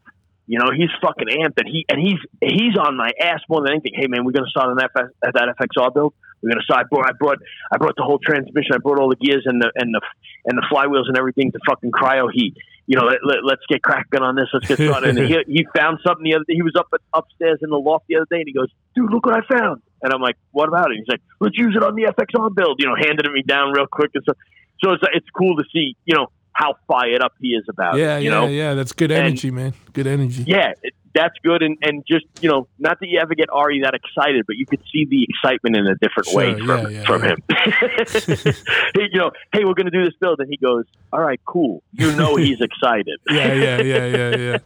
You 0.48 0.59
know, 0.59 0.72
he's 0.74 0.90
fucking 1.01 1.27
amped, 1.27 1.59
and 1.59 1.67
he 1.67 1.85
and 1.90 2.00
he's 2.00 2.19
he's 2.42 2.77
on 2.80 2.95
my 2.95 3.11
ass 3.22 3.42
more 3.50 3.61
than 3.61 3.74
anything. 3.74 3.92
Hey 3.93 4.08
man, 4.08 4.24
we're 4.24 4.32
gonna 4.32 4.48
start 4.48 4.72
an 4.72 4.80
FS, 4.80 5.11
at 5.22 5.34
that 5.34 5.53
FXR 5.59 5.93
build. 5.93 6.14
We're 6.42 6.51
gonna 6.51 6.64
start. 6.64 6.85
I 6.85 6.88
brought, 6.88 7.06
I 7.06 7.11
brought 7.19 7.38
I 7.74 7.77
brought 7.77 7.95
the 7.98 8.03
whole 8.03 8.17
transmission. 8.17 8.72
I 8.74 8.77
brought 8.77 8.98
all 8.98 9.09
the 9.09 9.17
gears 9.17 9.43
and 9.45 9.61
the 9.61 9.69
and 9.76 9.93
the 9.93 10.00
and 10.45 10.58
the 10.58 10.66
flywheels 10.72 11.09
and 11.09 11.17
everything 11.17 11.51
to 11.51 11.59
fucking 11.67 11.92
cryo 11.92 12.30
heat. 12.32 12.56
You 12.85 12.98
know, 12.98 13.03
let, 13.03 13.19
let, 13.26 13.43
let's 13.43 13.61
get 13.67 13.84
cracking 13.84 14.22
on 14.22 14.38
this. 14.38 14.48
Let's 14.53 14.66
get 14.69 14.80
started. 14.80 15.17
and 15.17 15.27
he, 15.27 15.38
he 15.48 15.67
found 15.76 16.00
something 16.08 16.24
the 16.24 16.35
other 16.35 16.45
day. 16.48 16.56
He 16.56 16.64
was 16.64 16.77
up 16.77 16.88
upstairs 17.14 17.59
in 17.61 17.69
the 17.69 17.77
loft 17.77 18.06
the 18.08 18.16
other 18.16 18.27
day, 18.32 18.40
and 18.40 18.48
he 18.48 18.53
goes, 18.53 18.72
"Dude, 18.95 19.11
look 19.11 19.26
what 19.26 19.35
I 19.35 19.43
found." 19.51 19.82
And 20.01 20.14
I'm 20.14 20.22
like, 20.22 20.38
"What 20.51 20.69
about 20.69 20.92
it?" 20.92 20.98
He's 21.03 21.11
like, 21.11 21.22
"Let's 21.42 21.58
use 21.58 21.76
it 21.76 21.84
on 21.84 21.95
the 21.95 22.03
FXR 22.03 22.56
build." 22.56 22.80
You 22.80 22.88
know, 22.88 22.95
handed 22.95 23.26
it 23.26 23.32
me 23.34 23.43
down 23.43 23.74
real 23.74 23.88
quick 23.88 24.11
and 24.14 24.24
so. 24.26 24.34
So 24.82 24.92
it's 24.93 25.03
it's 25.11 25.27
cool 25.35 25.58
to 25.58 25.64
see. 25.74 25.98
You 26.06 26.16
know 26.16 26.27
how 26.58 26.74
fired 26.88 27.22
up 27.22 27.34
he 27.40 27.50
is 27.50 27.64
about 27.69 27.98
Yeah, 27.98 28.18
it. 28.18 28.24
You 28.24 28.32
yeah, 28.32 28.40
know, 28.40 28.48
yeah. 28.48 28.74
That's 28.74 28.92
good 28.92 29.11
energy, 29.11 29.52
man. 29.52 29.74
Good 29.94 30.08
energy. 30.08 30.44
yeah, 30.48 30.74
it, 30.82 30.94
that's 31.14 31.36
good. 31.44 31.61
And, 31.61 31.77
and 31.84 32.03
just, 32.08 32.26
you 32.42 32.50
know, 32.50 32.68
not 32.80 33.00
that 33.00 33.08
you 33.08 33.19
ever 33.19 33.36
get 33.36 33.50
Ari 33.52 33.82
that 33.84 33.94
excited, 33.94 34.44
but 34.48 34.56
you 34.56 34.66
could 34.66 34.82
see 34.92 35.06
the 35.06 35.26
excitement 35.30 35.76
in 35.76 35.86
a 35.88 35.95
different 35.95 36.27
Sure, 36.27 36.38
way 36.38 36.53
from, 36.58 36.68
yeah, 36.68 36.88
yeah, 36.90 37.06
from 37.06 37.24
yeah. 37.24 37.30
him. 37.30 38.53
You 38.95 39.19
know, 39.19 39.32
hey, 39.53 39.64
we're 39.66 39.74
going 39.74 39.86
to 39.86 39.92
do 39.92 40.03
this 40.03 40.14
build. 40.19 40.40
And 40.40 40.50
he 40.50 40.58
goes, 40.58 40.86
all 41.14 41.19
right, 41.19 41.40
cool. 41.45 41.82
You 41.94 42.11
know, 42.16 42.36
he's 42.36 42.60
excited. 42.69 43.19
Yeah, 43.30 43.53
yeah, 43.53 43.82
yeah, 43.82 44.06
yeah, 44.06 44.36
yeah. 44.36 44.58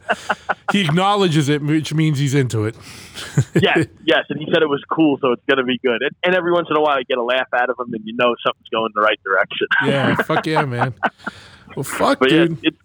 he 0.72 0.80
acknowledges 0.84 1.48
it, 1.48 1.62
which 1.62 1.92
means 1.94 2.18
he's 2.18 2.34
into 2.34 2.64
it. 2.64 2.74
yes, 3.54 3.86
yes. 4.04 4.24
And 4.30 4.38
he 4.40 4.46
said 4.52 4.62
it 4.62 4.68
was 4.68 4.82
cool, 4.90 5.18
so 5.20 5.32
it's 5.32 5.44
going 5.46 5.58
to 5.58 5.64
be 5.64 5.78
good. 5.78 6.02
And, 6.02 6.10
and 6.24 6.34
every 6.34 6.52
once 6.52 6.68
in 6.70 6.76
a 6.76 6.80
while, 6.80 6.98
you 6.98 7.04
get 7.04 7.18
a 7.18 7.22
laugh 7.22 7.48
out 7.54 7.68
of 7.70 7.76
him, 7.78 7.92
and 7.94 8.02
you 8.04 8.14
know 8.16 8.34
something's 8.44 8.68
going 8.70 8.90
the 8.94 9.00
right 9.02 9.20
direction. 9.22 9.66
Yeah, 9.84 10.16
fuck 10.16 10.46
yeah, 10.46 10.64
man. 10.64 10.94
Well, 11.76 11.84
fuck, 11.84 12.20
But 12.20 12.30
yeah, 12.30 12.46
dude. 12.46 12.58
it's 12.62 12.78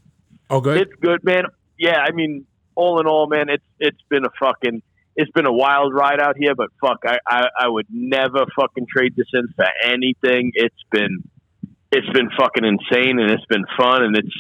oh, 0.50 0.62
good. 0.62 0.78
it's 0.82 0.94
good, 1.02 1.24
man. 1.24 1.44
Yeah, 1.78 1.98
I 1.98 2.12
mean, 2.12 2.46
all 2.76 3.00
in 3.00 3.08
all, 3.08 3.28
man, 3.28 3.50
it's 3.50 3.64
it's 3.80 4.02
been 4.10 4.26
a 4.26 4.30
fucking 4.40 4.82
it's 5.16 5.32
been 5.32 5.48
a 5.48 5.54
wild 5.54 5.94
ride 5.94 6.20
out 6.22 6.38
here. 6.38 6.56
But 6.56 6.70
fuck, 6.80 7.00
I 7.06 7.18
I, 7.28 7.44
I 7.62 7.68
would 7.68 7.88
never 7.90 8.46
fucking 8.56 8.88
trade 8.90 9.16
this 9.16 9.28
in 9.34 9.48
for 9.56 9.66
anything. 9.84 10.52
It's 10.56 10.84
been 10.92 11.24
it's 11.92 12.10
been 12.10 12.30
fucking 12.38 12.66
insane, 12.66 13.20
and 13.20 13.32
it's 13.32 13.46
been 13.46 13.66
fun, 13.78 14.04
and 14.04 14.16
it's 14.16 14.36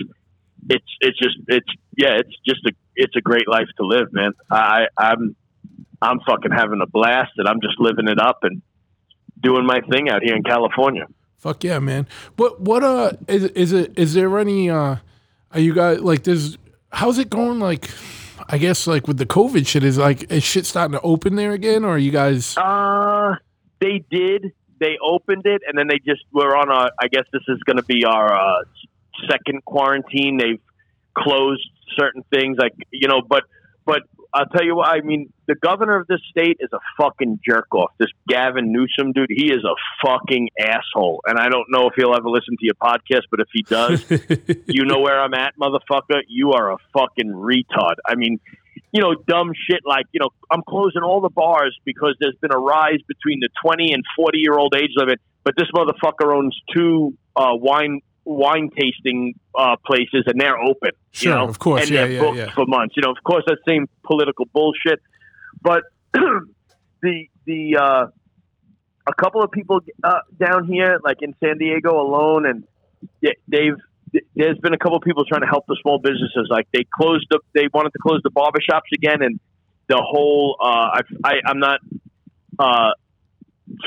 it's 0.69 0.85
it's 1.01 1.17
just 1.17 1.37
it's 1.47 1.69
yeah, 1.97 2.17
it's 2.19 2.35
just 2.47 2.65
a 2.65 2.71
it's 2.95 3.15
a 3.15 3.21
great 3.21 3.47
life 3.47 3.67
to 3.77 3.85
live, 3.85 4.11
man. 4.13 4.31
I 4.51 4.87
I'm 4.97 5.35
I'm 6.01 6.19
fucking 6.27 6.51
having 6.51 6.81
a 6.81 6.87
blast, 6.87 7.31
and 7.37 7.47
I'm 7.47 7.61
just 7.61 7.79
living 7.79 8.07
it 8.07 8.19
up 8.19 8.39
and 8.43 8.61
doing 9.41 9.65
my 9.65 9.81
thing 9.81 10.09
out 10.09 10.21
here 10.23 10.35
in 10.35 10.43
California. 10.43 11.07
Fuck 11.47 11.63
yeah, 11.63 11.79
man. 11.79 12.07
What 12.35 12.59
what 12.59 12.83
uh 12.83 13.13
is 13.29 13.45
is 13.45 13.71
it 13.71 13.97
is 13.97 14.13
there 14.13 14.37
any 14.37 14.69
uh 14.69 14.97
are 15.53 15.59
you 15.61 15.73
guys 15.73 16.01
like 16.01 16.23
there's 16.23 16.57
how's 16.91 17.17
it 17.19 17.29
going 17.29 17.61
like 17.61 17.89
I 18.49 18.57
guess 18.57 18.85
like 18.85 19.07
with 19.07 19.17
the 19.17 19.25
COVID 19.25 19.65
shit 19.65 19.85
is 19.85 19.97
like 19.97 20.29
is 20.29 20.43
shit 20.43 20.65
starting 20.65 20.91
to 20.91 21.01
open 21.01 21.35
there 21.35 21.53
again 21.53 21.85
or 21.85 21.91
are 21.91 21.97
you 21.97 22.11
guys 22.11 22.57
Uh, 22.57 23.35
they 23.79 24.03
did. 24.11 24.51
They 24.81 24.97
opened 25.01 25.45
it, 25.45 25.61
and 25.65 25.77
then 25.77 25.87
they 25.87 25.99
just 25.99 26.25
were 26.33 26.53
on 26.57 26.69
a. 26.69 26.91
I 27.01 27.07
guess 27.07 27.23
this 27.31 27.43
is 27.47 27.63
going 27.63 27.77
to 27.77 27.83
be 27.83 28.03
our 28.03 28.33
uh, 28.33 28.63
second 29.29 29.63
quarantine. 29.63 30.37
They've 30.37 30.59
closed 31.17 31.69
certain 31.97 32.23
things, 32.29 32.57
like 32.59 32.73
you 32.91 33.07
know. 33.07 33.21
But 33.21 33.43
but 33.85 34.01
I'll 34.37 34.45
tell 34.45 34.63
you 34.63 34.75
what. 34.75 34.87
I 34.87 35.01
mean, 35.01 35.33
the 35.47 35.55
governor 35.55 35.99
of 35.99 36.05
this 36.05 36.19
state 36.29 36.57
is 36.59 36.69
a 36.71 36.77
fucking 37.01 37.39
jerk 37.43 37.73
off. 37.73 37.91
This 37.97 38.09
Gavin 38.29 38.71
Newsom 38.71 39.11
dude, 39.13 39.29
he 39.29 39.51
is 39.51 39.63
a 39.63 39.73
fucking 40.05 40.49
asshole. 40.59 41.21
And 41.25 41.39
I 41.39 41.49
don't 41.49 41.65
know 41.69 41.87
if 41.87 41.93
he'll 41.95 42.13
ever 42.13 42.29
listen 42.29 42.55
to 42.59 42.65
your 42.65 42.75
podcast, 42.75 43.23
but 43.31 43.39
if 43.39 43.47
he 43.51 43.63
does, 43.63 44.05
you 44.67 44.85
know 44.85 44.99
where 44.99 45.19
I'm 45.19 45.33
at, 45.33 45.55
motherfucker. 45.59 46.21
You 46.27 46.51
are 46.51 46.71
a 46.71 46.77
fucking 46.93 47.31
retard. 47.31 47.95
I 48.05 48.13
mean, 48.13 48.39
you 48.91 49.01
know, 49.01 49.15
dumb 49.27 49.53
shit 49.67 49.81
like, 49.85 50.05
you 50.11 50.19
know, 50.19 50.29
I'm 50.51 50.61
closing 50.69 51.01
all 51.01 51.19
the 51.21 51.29
bars 51.29 51.75
because 51.83 52.15
there's 52.19 52.37
been 52.39 52.53
a 52.53 52.59
rise 52.59 52.99
between 53.07 53.39
the 53.39 53.49
20 53.65 53.93
and 53.93 54.03
40 54.15 54.37
year 54.37 54.53
old 54.53 54.75
age 54.75 54.91
limit, 54.95 55.19
but 55.43 55.55
this 55.57 55.67
motherfucker 55.73 56.35
owns 56.35 56.55
two 56.75 57.17
uh, 57.35 57.53
wine 57.53 58.01
wine 58.27 58.69
tasting 58.77 59.33
uh, 59.57 59.75
places 59.85 60.23
and 60.27 60.39
they're 60.39 60.59
open. 60.59 60.91
Sure, 61.11 61.31
you 61.31 61.37
know, 61.37 61.47
of 61.47 61.59
course. 61.59 61.83
and 61.83 61.91
Yeah, 61.91 62.01
they're 62.01 62.11
yeah, 62.11 62.19
booked 62.19 62.37
yeah. 62.37 62.53
for 62.53 62.65
months. 62.65 62.95
You 62.97 63.03
know, 63.03 63.11
of 63.11 63.23
course, 63.23 63.43
that 63.47 63.59
same 63.67 63.87
political 64.03 64.45
bullshit. 64.53 64.99
But 65.61 65.83
the 66.13 67.27
the 67.45 67.77
uh, 67.77 68.07
a 69.07 69.13
couple 69.21 69.41
of 69.41 69.51
people 69.51 69.79
uh, 70.03 70.19
down 70.37 70.67
here, 70.67 70.99
like 71.03 71.17
in 71.21 71.33
San 71.43 71.57
Diego 71.57 71.91
alone, 71.99 72.45
and 72.45 72.63
they- 73.21 73.37
they've 73.47 73.77
there's 74.35 74.57
been 74.59 74.73
a 74.73 74.77
couple 74.77 74.97
of 74.97 75.03
people 75.03 75.25
trying 75.25 75.41
to 75.41 75.47
help 75.47 75.65
the 75.67 75.77
small 75.81 75.99
businesses. 75.99 76.47
Like 76.49 76.67
they 76.73 76.85
closed 76.93 77.27
up, 77.33 77.41
they 77.53 77.67
wanted 77.73 77.91
to 77.93 77.99
close 77.99 78.21
the 78.23 78.31
barbershops 78.31 78.91
again, 78.93 79.21
and 79.21 79.39
the 79.87 79.97
whole. 80.01 80.57
Uh, 80.61 80.65
I, 80.65 81.01
I 81.23 81.33
I'm 81.45 81.59
not 81.59 81.79
uh, 82.59 82.91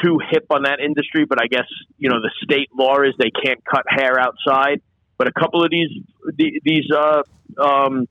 too 0.02 0.18
hip 0.30 0.46
on 0.50 0.62
that 0.64 0.80
industry, 0.80 1.24
but 1.24 1.40
I 1.42 1.46
guess 1.46 1.66
you 1.98 2.08
know 2.10 2.20
the 2.20 2.30
state 2.42 2.68
law 2.76 3.00
is 3.00 3.14
they 3.18 3.30
can't 3.30 3.60
cut 3.64 3.84
hair 3.88 4.18
outside. 4.18 4.82
But 5.18 5.28
a 5.28 5.32
couple 5.32 5.64
of 5.64 5.70
these 5.70 5.90
these 6.36 6.90
uh, 6.94 7.22
um, 7.60 8.06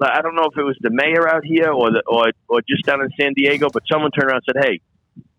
I 0.00 0.22
don't 0.22 0.34
know 0.34 0.48
if 0.50 0.58
it 0.58 0.62
was 0.62 0.76
the 0.80 0.90
mayor 0.90 1.28
out 1.28 1.44
here 1.44 1.70
or 1.70 1.90
the, 1.90 2.02
or 2.06 2.32
or 2.48 2.60
just 2.68 2.84
down 2.86 3.02
in 3.02 3.10
San 3.20 3.34
Diego, 3.34 3.70
but 3.72 3.82
someone 3.90 4.10
turned 4.10 4.30
around 4.30 4.42
and 4.46 4.56
said, 4.62 4.64
"Hey, 4.64 4.80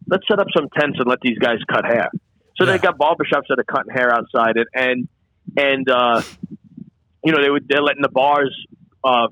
let's 0.07 0.23
set 0.29 0.39
up 0.39 0.47
some 0.55 0.67
tents 0.77 0.99
and 0.99 1.07
let 1.07 1.19
these 1.21 1.37
guys 1.37 1.57
cut 1.69 1.85
hair." 1.85 2.09
So 2.57 2.65
Yeah. 2.65 2.73
they 2.73 2.77
got 2.79 2.97
barbershops 2.97 3.47
that 3.49 3.57
are 3.59 3.63
cutting 3.63 3.93
hair 3.93 4.13
outside 4.13 4.57
and 4.57 4.67
and 4.75 5.07
and 5.57 5.89
uh, 5.89 6.21
you 7.23 7.31
know 7.31 7.41
they 7.41 7.49
would 7.49 7.67
they're 7.67 7.81
letting 7.81 8.03
the 8.03 8.09
bars 8.09 8.55
uh, 9.03 9.27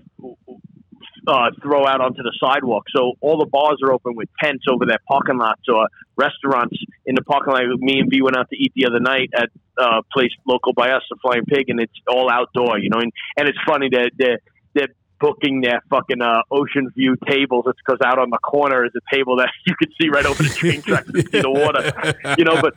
uh, 1.27 1.51
throw 1.61 1.85
out 1.85 2.01
onto 2.01 2.23
the 2.23 2.33
sidewalk. 2.39 2.85
So 2.95 3.13
all 3.21 3.37
the 3.37 3.45
bars 3.45 3.79
are 3.83 3.91
open 3.91 4.15
with 4.15 4.29
tents 4.41 4.65
over 4.69 4.85
their 4.85 4.99
parking 5.07 5.37
lots 5.37 5.61
or 5.67 5.87
restaurants 6.15 6.77
in 7.05 7.15
the 7.15 7.21
parking 7.21 7.53
lot. 7.53 7.63
Me 7.79 7.99
and 7.99 8.09
B 8.09 8.21
went 8.21 8.37
out 8.37 8.49
to 8.49 8.55
eat 8.55 8.73
the 8.75 8.85
other 8.85 8.99
night 8.99 9.29
at 9.35 9.49
uh, 9.77 9.99
a 9.99 10.03
place 10.11 10.31
local 10.47 10.73
by 10.73 10.91
us, 10.91 11.03
the 11.09 11.17
Flying 11.21 11.45
Pig, 11.45 11.69
and 11.69 11.79
it's 11.79 11.93
all 12.07 12.29
outdoor. 12.29 12.79
You 12.79 12.89
know, 12.89 12.99
and, 12.99 13.11
and 13.37 13.47
it's 13.47 13.57
funny 13.65 13.89
that 13.89 14.11
they're, 14.17 14.39
they're 14.73 14.89
booking 15.19 15.61
their 15.61 15.81
fucking 15.89 16.21
uh, 16.21 16.41
ocean 16.51 16.89
view 16.95 17.15
tables. 17.27 17.65
It's 17.67 17.79
because 17.85 17.99
out 18.03 18.19
on 18.19 18.29
the 18.29 18.39
corner 18.39 18.85
is 18.85 18.91
a 18.95 19.15
table 19.15 19.37
that 19.37 19.49
you 19.65 19.75
can 19.75 19.89
see 20.01 20.09
right 20.09 20.25
over 20.25 20.41
the 20.41 20.49
train 20.49 20.81
tracks 20.81 21.09
and 21.09 21.29
see 21.29 21.41
the 21.41 21.49
water. 21.49 21.91
You 22.37 22.45
know, 22.45 22.61
but 22.61 22.75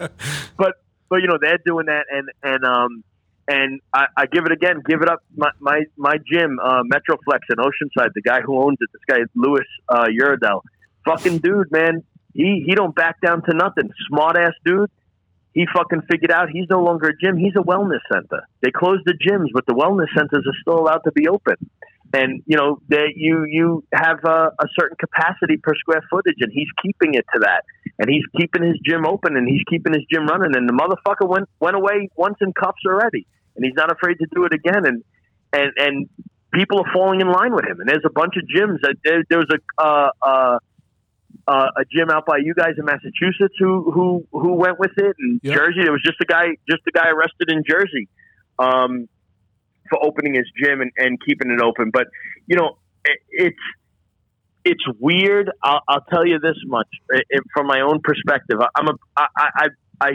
but 0.57 0.75
but 1.09 1.21
you 1.21 1.29
know 1.29 1.39
they're 1.41 1.59
doing 1.65 1.87
that, 1.87 2.07
and 2.11 2.31
and 2.43 2.65
um 2.65 3.05
and 3.49 3.81
I, 3.93 4.07
I 4.17 4.27
give 4.27 4.45
it 4.47 4.53
again, 4.53 4.83
give 4.87 5.03
it 5.03 5.09
up. 5.09 5.21
My 5.37 5.51
my, 5.61 5.81
my 5.97 6.17
gym, 6.31 6.59
uh, 6.63 6.83
Metroflex 6.83 7.41
in 7.51 7.57
Oceanside, 7.57 8.13
the 8.15 8.23
guy 8.23 8.41
who 8.41 8.63
owns 8.63 8.79
it, 8.81 8.89
this 8.93 9.03
guy 9.09 9.23
is 9.23 9.29
Louis 9.35 9.67
uh, 9.89 10.07
Uridel, 10.07 10.61
fucking 11.05 11.39
dude, 11.39 11.71
man. 11.71 12.05
He 12.35 12.65
he 12.67 12.75
don't 12.75 12.95
back 12.95 13.21
down 13.21 13.43
to 13.43 13.55
nothing. 13.55 13.91
Smart 14.09 14.37
ass 14.37 14.55
dude. 14.65 14.91
He 15.55 15.67
fucking 15.75 16.03
figured 16.11 16.31
out 16.31 16.49
he's 16.49 16.69
no 16.71 16.83
longer 16.83 17.09
a 17.09 17.17
gym. 17.17 17.37
He's 17.37 17.53
a 17.57 17.63
wellness 17.63 18.01
center. 18.11 18.49
They 18.63 18.71
closed 18.71 19.03
the 19.05 19.13
gyms, 19.13 19.49
but 19.53 19.67
the 19.67 19.75
wellness 19.75 20.09
centers 20.17 20.47
are 20.47 20.57
still 20.63 20.81
allowed 20.81 21.01
to 21.05 21.13
be 21.13 21.29
open. 21.29 21.57
And 22.15 22.43
you 22.47 22.57
know, 22.57 22.81
they, 22.89 23.13
you 23.17 23.45
you 23.45 23.85
have 23.93 24.25
a, 24.25 24.53
a 24.59 24.67
certain 24.79 24.97
capacity 24.99 25.59
per 25.63 25.75
square 25.75 26.03
footage, 26.11 26.37
and 26.41 26.51
he's 26.53 26.69
keeping 26.83 27.15
it 27.15 27.27
to 27.35 27.41
that 27.41 27.65
and 27.99 28.09
he's 28.09 28.25
keeping 28.39 28.63
his 28.63 28.77
gym 28.85 29.07
open 29.07 29.37
and 29.37 29.47
he's 29.49 29.63
keeping 29.69 29.93
his 29.93 30.03
gym 30.11 30.27
running. 30.27 30.57
And 30.57 30.69
the 30.69 30.73
motherfucker 30.73 31.29
went 31.29 31.49
went 31.61 31.77
away 31.77 32.09
once 32.17 32.37
in 32.41 32.53
cuffs 32.53 32.83
already, 32.87 33.27
and 33.57 33.65
he's 33.65 33.75
not 33.75 33.93
afraid 33.93 34.19
to 34.19 34.27
do 34.35 34.45
it 34.45 34.53
again. 34.53 34.87
And 34.87 35.05
and 35.53 35.73
and 35.77 36.09
people 36.53 36.79
are 36.79 36.93
falling 36.93 37.21
in 37.21 37.31
line 37.31 37.55
with 37.55 37.65
him. 37.65 37.81
And 37.81 37.89
there's 37.89 38.05
a 38.05 38.11
bunch 38.13 38.35
of 38.37 38.45
gyms. 38.45 38.79
That, 38.83 38.97
there, 39.05 39.25
there 39.29 39.39
was 39.39 39.51
a 39.53 39.83
uh, 39.83 40.11
uh, 40.23 40.59
uh, 41.47 41.69
a 41.77 41.85
gym 41.91 42.11
out 42.11 42.27
by 42.27 42.39
you 42.39 42.55
guys 42.55 42.75
in 42.79 42.85
Massachusetts 42.85 43.55
who 43.59 43.91
who 43.91 44.27
who 44.33 44.55
went 44.55 44.79
with 44.79 44.93
it. 44.97 45.17
And 45.19 45.41
Yep. 45.43 45.55
Jersey, 45.55 45.83
there 45.83 45.93
was 45.93 46.03
just 46.05 46.21
a 46.21 46.27
guy 46.27 46.49
just 46.69 46.83
a 46.89 46.93
guy 46.93 47.09
arrested 47.09 47.51
in 47.51 47.63
Jersey. 47.69 48.09
Um, 48.59 49.09
for 49.91 50.03
opening 50.05 50.35
his 50.35 50.47
gym 50.57 50.81
and, 50.81 50.91
and 50.97 51.19
keeping 51.27 51.51
it 51.51 51.61
open, 51.61 51.91
but 51.93 52.07
you 52.47 52.57
know, 52.57 52.79
it, 53.05 53.19
it's 53.31 53.57
it's 54.65 54.85
weird. 55.01 55.51
I'll, 55.63 55.81
I'll 55.89 56.05
tell 56.13 56.27
you 56.27 56.39
this 56.39 56.57
much 56.67 56.89
it, 57.11 57.25
it- 57.31 57.43
from 57.55 57.67
my 57.67 57.81
own 57.81 58.01
perspective. 58.03 58.59
I- 58.61 58.69
I'm 58.77 58.89
a 58.89 58.93
I, 59.17 59.27
I 59.37 59.67
I 60.01 60.11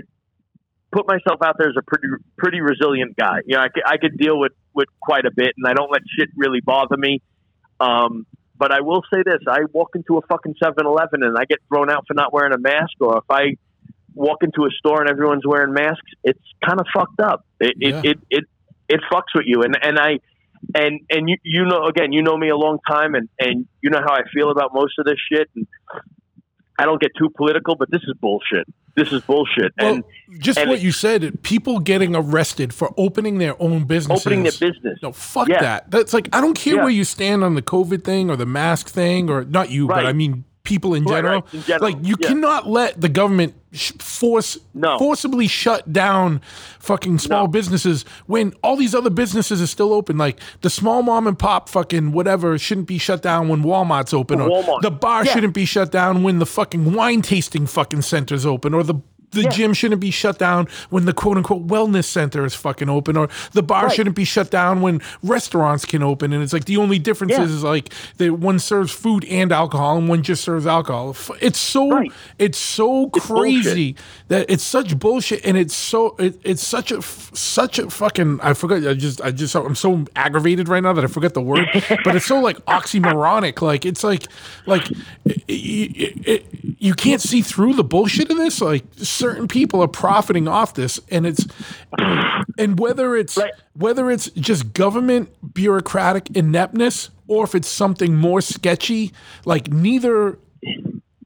put 0.92 1.08
myself 1.08 1.42
out 1.44 1.56
there 1.60 1.70
as 1.70 1.76
a 1.78 1.82
pretty 1.84 2.08
pretty 2.38 2.62
resilient 2.62 3.16
guy. 3.18 3.40
You 3.46 3.58
know, 3.58 3.64
I 3.64 3.70
could, 3.70 3.84
I 3.86 3.98
could 3.98 4.18
deal 4.18 4.40
with 4.40 4.54
with 4.74 4.88
quite 5.02 5.26
a 5.26 5.32
bit, 5.36 5.54
and 5.58 5.68
I 5.68 5.74
don't 5.74 5.92
let 5.92 6.02
shit 6.18 6.30
really 6.36 6.62
bother 6.62 6.98
me. 6.98 7.22
Um, 7.80 8.26
but 8.58 8.72
I 8.72 8.82
will 8.82 9.04
say 9.14 9.22
this: 9.26 9.40
I 9.48 9.60
walk 9.72 9.90
into 9.96 10.18
a 10.18 10.22
fucking 10.28 10.56
7-Eleven 10.64 11.22
and 11.24 11.38
I 11.38 11.46
get 11.46 11.60
thrown 11.68 11.90
out 11.92 12.06
for 12.08 12.14
not 12.16 12.34
wearing 12.34 12.54
a 12.54 12.58
mask, 12.58 12.94
or 13.02 13.18
if 13.20 13.24
I 13.30 13.56
walk 14.16 14.42
into 14.42 14.66
a 14.66 14.70
store 14.80 15.00
and 15.02 15.10
everyone's 15.10 15.44
wearing 15.46 15.74
masks, 15.74 16.10
it's 16.24 16.42
kind 16.66 16.80
of 16.80 16.88
fucked 16.96 17.20
up. 17.20 17.46
It, 17.60 17.76
Yeah. 17.78 18.00
it, 18.00 18.06
it 18.06 18.18
it 18.32 18.44
it 18.90 19.00
fucks 19.12 19.36
with 19.36 19.44
you, 19.46 19.62
and 19.64 19.78
and 19.82 20.00
I 20.00 20.20
and 20.76 21.00
and 21.10 21.30
you 21.30 21.38
you 21.44 21.66
know 21.66 21.86
again 21.86 22.12
you 22.12 22.22
know 22.22 22.38
me 22.38 22.50
a 22.50 22.56
long 22.58 22.78
time 22.90 23.16
and 23.16 23.30
and 23.40 23.66
you 23.82 23.90
know 23.90 24.00
how 24.00 24.14
I 24.14 24.24
feel 24.34 24.50
about 24.52 24.74
most 24.74 24.94
of 25.00 25.06
this 25.06 25.18
shit 25.32 25.50
and 25.56 25.68
I 26.80 26.86
don't 26.86 27.02
get 27.02 27.12
too 27.18 27.30
political 27.36 27.76
but 27.76 27.90
this 27.92 28.02
is 28.04 28.14
bullshit 28.22 28.68
this 28.96 29.12
is 29.12 29.22
bullshit 29.22 29.74
Well, 29.80 29.96
and 29.96 30.04
just 30.40 30.58
and 30.60 30.70
what 30.70 30.80
it- 30.80 30.84
you 30.84 30.92
said, 30.92 31.42
people 31.44 31.80
getting 31.80 32.16
arrested 32.16 32.74
for 32.74 32.94
opening 32.98 33.38
their 33.38 33.56
own 33.62 33.84
businesses. 33.86 34.26
opening 34.26 34.44
their 34.44 34.52
business 34.54 34.98
No, 35.04 35.12
fuck 35.12 35.48
Yeah. 35.48 35.62
that. 35.62 35.92
That's 35.92 36.14
like 36.16 36.30
I 36.34 36.42
don't 36.42 36.56
care 36.58 36.76
Yeah. 36.76 36.82
where 36.82 36.90
you 36.92 37.04
stand 37.04 37.44
on 37.44 37.54
the 37.56 37.62
COVID 37.62 38.04
thing 38.04 38.30
or 38.32 38.36
the 38.36 38.48
mask 38.48 38.88
thing, 38.88 39.30
or 39.30 39.46
not 39.46 39.70
you, 39.70 39.88
but 39.88 40.06
I 40.08 40.14
mean 40.14 40.46
people 40.68 40.94
in 40.94 41.04
Right, 41.06 41.16
general. 41.16 41.42
right, 41.42 41.54
in 41.54 41.64
general, 41.64 41.92
Like 41.94 42.06
you 42.06 42.16
yeah. 42.20 42.28
cannot 42.28 42.68
let 42.68 43.00
the 43.00 43.08
government 43.08 43.54
sh- 43.72 43.94
force 44.00 44.58
No. 44.74 44.98
forcibly 45.00 45.48
shut 45.48 45.92
down 45.94 46.42
fucking 46.80 47.20
small 47.20 47.44
No. 47.46 47.48
businesses 47.48 48.04
when 48.26 48.54
all 48.62 48.76
these 48.76 48.94
other 48.94 49.10
businesses 49.10 49.62
are 49.62 49.68
still 49.68 49.94
open. 49.94 50.18
Like 50.18 50.40
the 50.62 50.70
small 50.70 51.02
mom 51.04 51.26
and 51.26 51.40
pop 51.40 51.70
fucking 51.70 52.12
whatever 52.12 52.58
shouldn't 52.58 52.88
be 52.88 52.98
shut 52.98 53.22
down 53.22 53.48
when 53.48 53.64
Walmart's 53.64 54.14
open, 54.14 54.42
or 54.42 54.50
Walmart. 54.50 54.82
the 54.82 54.92
bar 54.92 55.24
Yeah. 55.26 55.34
shouldn't 55.34 55.54
be 55.54 55.64
shut 55.66 55.90
down 55.92 56.22
when 56.22 56.40
the 56.40 56.46
fucking 56.46 56.92
wine 56.94 57.22
tasting 57.22 57.66
fucking 57.66 58.02
center's 58.02 58.46
open, 58.46 58.74
or 58.74 58.84
the 58.84 58.96
the 59.32 59.44
gym 59.50 59.74
shouldn't 59.74 60.02
be 60.02 60.10
shut 60.12 60.40
down 60.40 60.68
when 60.90 61.06
the 61.06 61.14
quote 61.14 61.38
unquote 61.38 61.68
wellness 61.68 62.06
center 62.06 62.46
is 62.46 62.56
fucking 62.56 62.90
open, 62.90 63.18
or 63.18 63.28
the 63.52 63.62
bar 63.64 63.86
Right. 63.88 63.96
shouldn't 63.96 64.16
be 64.16 64.24
shut 64.26 64.50
down 64.50 64.82
when 64.82 65.02
restaurants 65.22 65.86
can 65.86 66.02
open. 66.02 66.34
And 66.34 66.42
it's 66.42 66.54
like 66.54 66.66
the 66.66 66.78
only 66.78 66.98
difference 67.00 67.34
Yeah. 67.34 67.44
is, 67.44 67.52
is 67.52 67.64
like 67.64 67.94
that 68.18 68.34
one 68.34 68.58
serves 68.60 68.92
food 68.92 69.26
and 69.26 69.52
alcohol, 69.52 69.98
and 69.98 70.08
one 70.10 70.24
just 70.24 70.44
serves 70.44 70.66
alcohol. 70.66 71.16
It's 71.42 71.60
so 71.60 71.90
Right. 71.92 72.12
it's 72.40 72.58
so 72.58 73.10
It's 73.16 73.26
crazy 73.26 73.96
that 74.30 74.50
it's 74.50 74.64
such 74.64 74.98
bullshit, 74.98 75.46
and 75.46 75.58
it's 75.58 75.76
so 75.76 76.16
it, 76.20 76.40
it's 76.44 76.66
such 76.66 76.92
a 76.92 76.98
f- 76.98 77.32
such 77.34 77.80
a 77.80 77.90
fucking 77.90 78.40
I 78.42 78.54
forgot. 78.54 78.86
I 78.88 78.94
just 78.94 79.22
I 79.22 79.32
just 79.32 79.56
I'm 79.56 79.76
so 79.76 80.06
aggravated 80.16 80.68
right 80.70 80.82
now 80.82 80.94
that 80.94 81.04
I 81.04 81.08
forget 81.08 81.34
the 81.34 81.42
word, 81.42 81.68
but 82.04 82.16
it's 82.16 82.26
so 82.26 82.40
like 82.40 82.58
oxymoronic. 82.66 83.62
Like 83.62 83.86
it's 83.86 84.04
like 84.04 84.24
like 84.66 84.90
it, 85.26 85.44
it, 85.48 86.28
it, 86.28 86.46
you 86.80 86.94
can't 86.94 87.22
see 87.22 87.42
through 87.42 87.74
the 87.74 87.84
bullshit 87.84 88.30
of 88.32 88.38
this. 88.38 88.62
Like 88.62 88.84
certain 89.18 89.48
people 89.48 89.82
are 89.82 89.88
profiting 89.88 90.48
off 90.48 90.74
this, 90.74 91.00
and 91.10 91.26
it's 91.26 91.46
and 92.58 92.80
whether 92.80 93.16
it's 93.16 93.38
Right. 93.38 93.52
whether 93.74 94.10
it's 94.12 94.30
just 94.32 94.74
government 94.74 95.30
bureaucratic 95.54 96.30
ineptness 96.36 97.10
or 97.28 97.44
if 97.44 97.56
it's 97.56 97.68
something 97.68 98.16
more 98.16 98.42
sketchy, 98.42 99.12
like 99.46 99.72
neither 99.72 100.38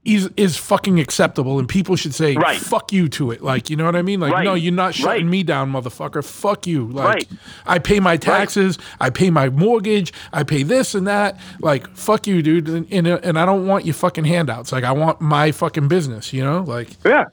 is 0.04 0.32
is 0.36 0.58
fucking 0.58 1.00
acceptable, 1.00 1.60
and 1.60 1.70
people 1.70 1.96
should 1.96 2.16
say 2.16 2.36
Right. 2.36 2.58
"fuck 2.58 2.92
you" 2.92 3.08
to 3.10 3.30
it. 3.30 3.44
Like, 3.44 3.70
you 3.70 3.76
know 3.76 3.86
what 3.86 3.96
I 3.96 4.02
mean? 4.02 4.20
Like, 4.20 4.34
Right. 4.34 4.44
no, 4.44 4.56
you're 4.56 4.74
not 4.74 4.96
shutting 4.96 5.26
Right. 5.26 5.32
me 5.32 5.44
down, 5.44 5.72
motherfucker. 5.72 6.24
Fuck 6.26 6.66
you. 6.66 6.88
Like. 6.88 7.28
I 7.68 7.78
pay 7.78 8.00
my 8.00 8.18
taxes, 8.18 8.80
I 9.00 9.12
pay 9.12 9.30
my 9.30 9.50
mortgage, 9.50 10.12
I 10.34 10.42
pay 10.42 10.64
this 10.64 10.96
and 10.96 11.06
that. 11.06 11.40
Like, 11.60 11.88
fuck 11.96 12.26
you, 12.26 12.42
dude. 12.42 12.68
And 12.68 12.88
and, 12.92 13.06
and 13.08 13.38
I 13.38 13.46
don't 13.46 13.68
want 13.68 13.86
your 13.86 13.94
fucking 13.94 14.26
handouts. 14.26 14.72
Like, 14.72 14.84
I 14.84 14.92
want 14.92 15.22
my 15.22 15.52
fucking 15.52 15.88
business. 15.88 16.34
You 16.34 16.44
know, 16.44 16.64
like 16.66 16.90
Yeah. 17.06 17.26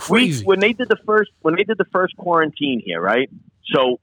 Crazy. 0.00 0.44
We, 0.44 0.46
when 0.46 0.60
they 0.60 0.72
did 0.72 0.88
the 0.88 0.98
first 1.06 1.30
when 1.40 1.56
they 1.56 1.64
did 1.64 1.78
the 1.78 1.86
first 1.92 2.16
quarantine 2.16 2.82
here, 2.84 3.00
right? 3.00 3.30
So 3.72 4.00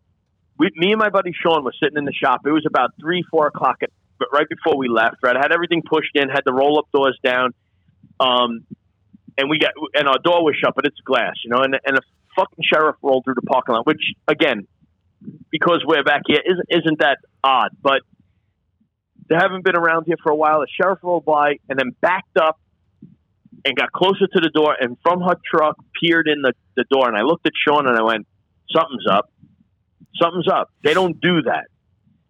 we, 0.58 0.72
me 0.76 0.92
and 0.92 1.00
my 1.00 1.10
buddy 1.10 1.34
Sean 1.34 1.64
was 1.64 1.76
sitting 1.82 1.98
in 1.98 2.06
the 2.06 2.14
shop. 2.14 2.42
It 2.46 2.52
was 2.52 2.66
about 2.68 2.92
three, 3.00 3.24
four 3.30 3.48
o'clock, 3.48 3.78
at, 3.84 3.90
but 4.18 4.30
right 4.34 4.48
before 4.50 4.78
we 4.78 4.88
left. 4.88 5.18
Right, 5.24 5.36
I 5.36 5.40
had 5.40 5.52
everything 5.52 5.84
pushed 5.88 6.16
in, 6.16 6.30
had 6.30 6.42
the 6.46 6.54
roll 6.54 6.80
up 6.80 6.86
doors 6.92 7.18
down, 7.24 7.54
um, 8.20 8.66
and 9.38 9.50
we 9.50 9.60
got 9.60 9.72
and 9.94 10.08
our 10.08 10.20
door 10.20 10.44
was 10.44 10.56
shut, 10.62 10.74
but 10.76 10.86
it's 10.86 11.00
glass, 11.02 11.36
you 11.44 11.50
know. 11.50 11.62
And 11.62 11.78
and 11.86 11.98
a 11.98 12.02
fucking 12.36 12.64
sheriff 12.72 12.96
rolled 13.02 13.26
through 13.26 13.36
the 13.36 13.42
parking 13.42 13.76
lot, 13.76 13.86
which 13.86 14.02
again, 14.28 14.68
because 15.52 15.84
we're 15.86 16.04
back 16.04 16.22
here, 16.28 16.42
isn't 16.46 16.68
isn't 16.70 17.00
that 17.00 17.20
odd? 17.44 17.72
But 17.82 18.02
they 19.30 19.36
haven't 19.36 19.64
been 19.64 19.76
around 19.76 20.06
here 20.06 20.18
for 20.24 20.32
a 20.32 20.36
while. 20.36 20.62
The 20.62 20.68
sheriff 20.82 21.00
rolled 21.04 21.26
by 21.26 21.58
and 21.70 21.78
then 21.78 21.92
backed 22.02 22.38
up 22.38 22.60
and 23.68 23.76
got 23.76 23.92
closer 23.92 24.26
to 24.28 24.40
the 24.42 24.50
door 24.54 24.76
and 24.80 24.98
from 25.04 25.22
her 25.22 25.36
truck 25.54 25.76
peered 26.02 26.28
in 26.28 26.42
the, 26.42 26.54
the 26.76 26.86
door 26.90 27.08
and 27.08 27.18
I 27.18 27.22
looked 27.22 27.46
at 27.46 27.54
Sean 27.68 27.88
and 27.88 27.98
I 27.98 28.04
went, 28.04 28.26
Something's 28.72 29.06
up. 29.10 29.30
Something's 30.22 30.48
up. 30.48 30.70
They 30.84 30.94
don't 30.94 31.20
do 31.22 31.42
that. 31.44 31.66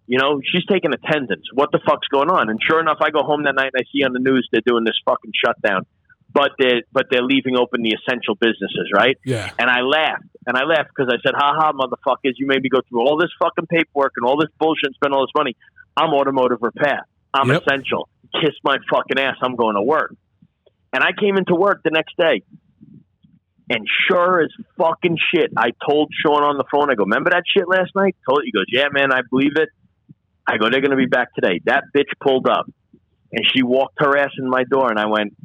You 0.08 0.18
know, 0.20 0.40
she's 0.44 0.66
taking 0.66 0.92
attendance. 0.94 1.44
What 1.54 1.72
the 1.72 1.80
fuck's 1.86 2.08
going 2.08 2.30
on? 2.30 2.50
And 2.50 2.60
sure 2.66 2.80
enough 2.80 2.98
I 3.02 3.10
go 3.10 3.24
home 3.24 3.44
that 3.44 3.56
night 3.56 3.72
and 3.74 3.80
I 3.82 3.84
see 3.92 4.04
on 4.04 4.14
the 4.14 4.20
news 4.20 4.48
they're 4.52 4.62
doing 4.66 4.84
this 4.84 4.96
fucking 5.06 5.32
shutdown. 5.44 5.86
But 6.34 6.52
they're 6.60 6.82
but 6.92 7.06
they're 7.10 7.24
leaving 7.24 7.58
open 7.58 7.82
the 7.82 7.96
essential 7.96 8.36
businesses, 8.36 8.92
right? 8.94 9.18
yeah, 9.26 9.52
And 9.58 9.70
I 9.70 9.82
laughed. 9.82 10.24
And 10.46 10.56
I 10.58 10.64
laughed 10.64 10.90
because 10.96 11.12
I 11.12 11.18
said, 11.26 11.34
ha 11.36 11.54
ha, 11.58 11.72
motherfuckers, 11.74 12.34
you 12.38 12.48
made 12.48 12.62
me 12.62 12.70
go 12.70 12.80
through 12.88 13.02
all 13.02 13.18
this 13.18 13.32
fucking 13.42 13.68
paperwork 13.68 14.14
and 14.18 14.26
all 14.26 14.38
this 14.38 14.50
bullshit 14.60 14.88
and 14.88 14.96
spend 14.96 15.14
all 15.14 15.22
this 15.26 15.34
money. 15.36 15.56
I'm 15.96 16.14
automotive 16.14 16.60
repair. 16.62 17.02
I'm 17.34 17.50
Yep. 17.50 17.64
essential. 17.68 18.08
Kiss 18.42 18.54
my 18.64 18.78
fucking 18.90 19.18
ass. 19.20 19.36
I'm 19.42 19.56
going 19.56 19.76
to 19.76 19.82
work. 19.82 20.14
And 20.98 21.04
I 21.04 21.12
came 21.14 21.38
into 21.38 21.54
work 21.54 21.82
the 21.84 21.92
next 21.92 22.18
day. 22.18 22.42
And 23.70 23.86
sure 24.10 24.42
as 24.42 24.50
fucking 24.80 25.16
shit, 25.32 25.52
I 25.56 25.70
told 25.88 26.10
Sean 26.26 26.42
on 26.42 26.58
the 26.58 26.64
phone, 26.72 26.90
I 26.90 26.96
go, 26.96 27.04
remember 27.04 27.30
that 27.30 27.44
shit 27.46 27.68
last 27.68 27.92
night? 27.94 28.16
Told 28.28 28.42
He 28.44 28.52
goes, 28.52 28.66
yeah, 28.68 28.88
man, 28.92 29.14
I 29.14 29.20
believe 29.30 29.58
it. 29.58 29.70
I 30.48 30.58
go, 30.58 30.72
they're 30.72 30.82
going 30.82 30.98
to 30.98 30.98
be 30.98 31.06
back 31.06 31.36
today. 31.36 31.62
That 31.66 31.84
bitch 31.96 32.10
pulled 32.20 32.48
up. 32.48 32.66
And 33.32 33.46
she 33.54 33.62
walked 33.62 34.00
her 34.00 34.18
ass 34.18 34.32
in 34.40 34.50
my 34.50 34.64
door. 34.64 34.90
And 34.90 34.98
I 34.98 35.06
went, 35.06 35.38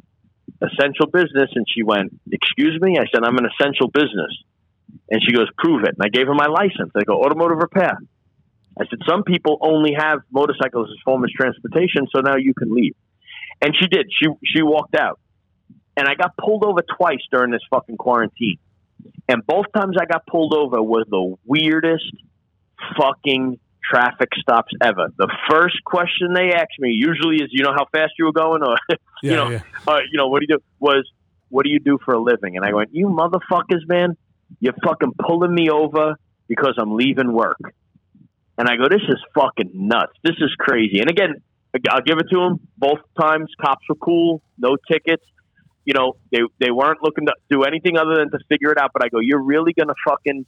essential 0.59 1.05
business. 1.05 1.51
And 1.53 1.67
she 1.69 1.83
went, 1.83 2.19
excuse 2.31 2.81
me? 2.81 2.97
I 2.97 3.05
said, 3.13 3.23
I'm 3.23 3.37
an 3.37 3.45
essential 3.45 3.89
business. 3.89 4.33
And 5.11 5.21
she 5.23 5.33
goes, 5.33 5.49
prove 5.59 5.83
it. 5.83 5.93
And 5.99 6.01
I 6.01 6.09
gave 6.09 6.25
her 6.25 6.33
my 6.33 6.47
license. 6.47 6.89
I 6.95 7.03
go, 7.03 7.21
automotive 7.21 7.59
repair. 7.59 7.99
I 8.81 8.85
said, 8.89 9.05
some 9.07 9.21
people 9.21 9.59
only 9.61 9.93
have 9.95 10.21
motorcycles 10.31 10.89
as 10.89 10.97
form 11.05 11.23
of 11.23 11.29
transportation, 11.29 12.07
so 12.09 12.21
now 12.21 12.37
you 12.37 12.55
can 12.55 12.73
leave. 12.73 12.95
And 13.61 13.75
she 13.79 13.85
did. 13.87 14.07
She 14.09 14.29
she 14.43 14.63
walked 14.63 14.95
out. 14.95 15.19
And 15.95 16.07
I 16.07 16.15
got 16.15 16.35
pulled 16.37 16.65
over 16.65 16.81
twice 16.97 17.21
during 17.31 17.51
this 17.51 17.61
fucking 17.69 17.97
quarantine. 17.97 18.57
And 19.27 19.45
both 19.45 19.65
times 19.75 19.95
I 19.99 20.05
got 20.05 20.25
pulled 20.25 20.53
over 20.53 20.81
was 20.81 21.05
the 21.09 21.35
weirdest 21.45 22.11
fucking 22.97 23.59
traffic 23.83 24.29
stops 24.39 24.73
ever. 24.81 25.09
The 25.17 25.29
first 25.49 25.75
question 25.85 26.33
they 26.33 26.53
asked 26.53 26.79
me 26.79 26.91
usually 26.91 27.37
is, 27.37 27.49
you 27.51 27.63
know 27.63 27.73
how 27.73 27.85
fast 27.91 28.13
you 28.17 28.25
were 28.25 28.33
going, 28.33 28.63
or 28.63 28.77
yeah, 28.89 28.97
you 29.21 29.35
know, 29.35 29.49
yeah. 29.49 29.61
uh, 29.87 29.99
you 30.09 30.17
know, 30.17 30.27
what 30.27 30.39
do 30.39 30.45
you 30.49 30.57
do? 30.57 30.63
Was 30.79 31.09
what 31.49 31.65
do 31.65 31.71
you 31.71 31.79
do 31.79 31.99
for 32.03 32.13
a 32.15 32.21
living? 32.21 32.57
And 32.57 32.65
I 32.65 32.73
went, 32.73 32.89
you 32.93 33.07
motherfuckers, 33.07 33.87
man, 33.87 34.17
you're 34.59 34.73
fucking 34.83 35.13
pulling 35.19 35.53
me 35.53 35.69
over 35.69 36.15
because 36.47 36.75
I'm 36.79 36.95
leaving 36.95 37.31
work. 37.31 37.59
And 38.57 38.67
I 38.67 38.75
go, 38.75 38.87
this 38.89 39.01
is 39.07 39.17
fucking 39.35 39.71
nuts. 39.73 40.13
This 40.23 40.35
is 40.39 40.51
crazy. 40.57 40.99
And 40.99 41.09
again, 41.09 41.35
I'll 41.89 42.01
give 42.01 42.17
it 42.19 42.27
to 42.31 42.39
them. 42.39 42.59
Both 42.77 42.99
times, 43.19 43.49
cops 43.59 43.85
were 43.89 43.95
cool, 43.95 44.41
no 44.57 44.77
tickets. 44.91 45.23
You 45.85 45.93
know, 45.93 46.13
they 46.31 46.39
they 46.59 46.71
weren't 46.71 46.99
looking 47.03 47.25
to 47.25 47.33
do 47.49 47.63
anything 47.63 47.97
other 47.97 48.15
than 48.15 48.31
to 48.31 48.39
figure 48.49 48.71
it 48.71 48.77
out. 48.77 48.91
But 48.93 49.03
I 49.05 49.09
go, 49.09 49.19
you're 49.19 49.41
really 49.41 49.73
gonna 49.73 49.95
fucking 50.07 50.45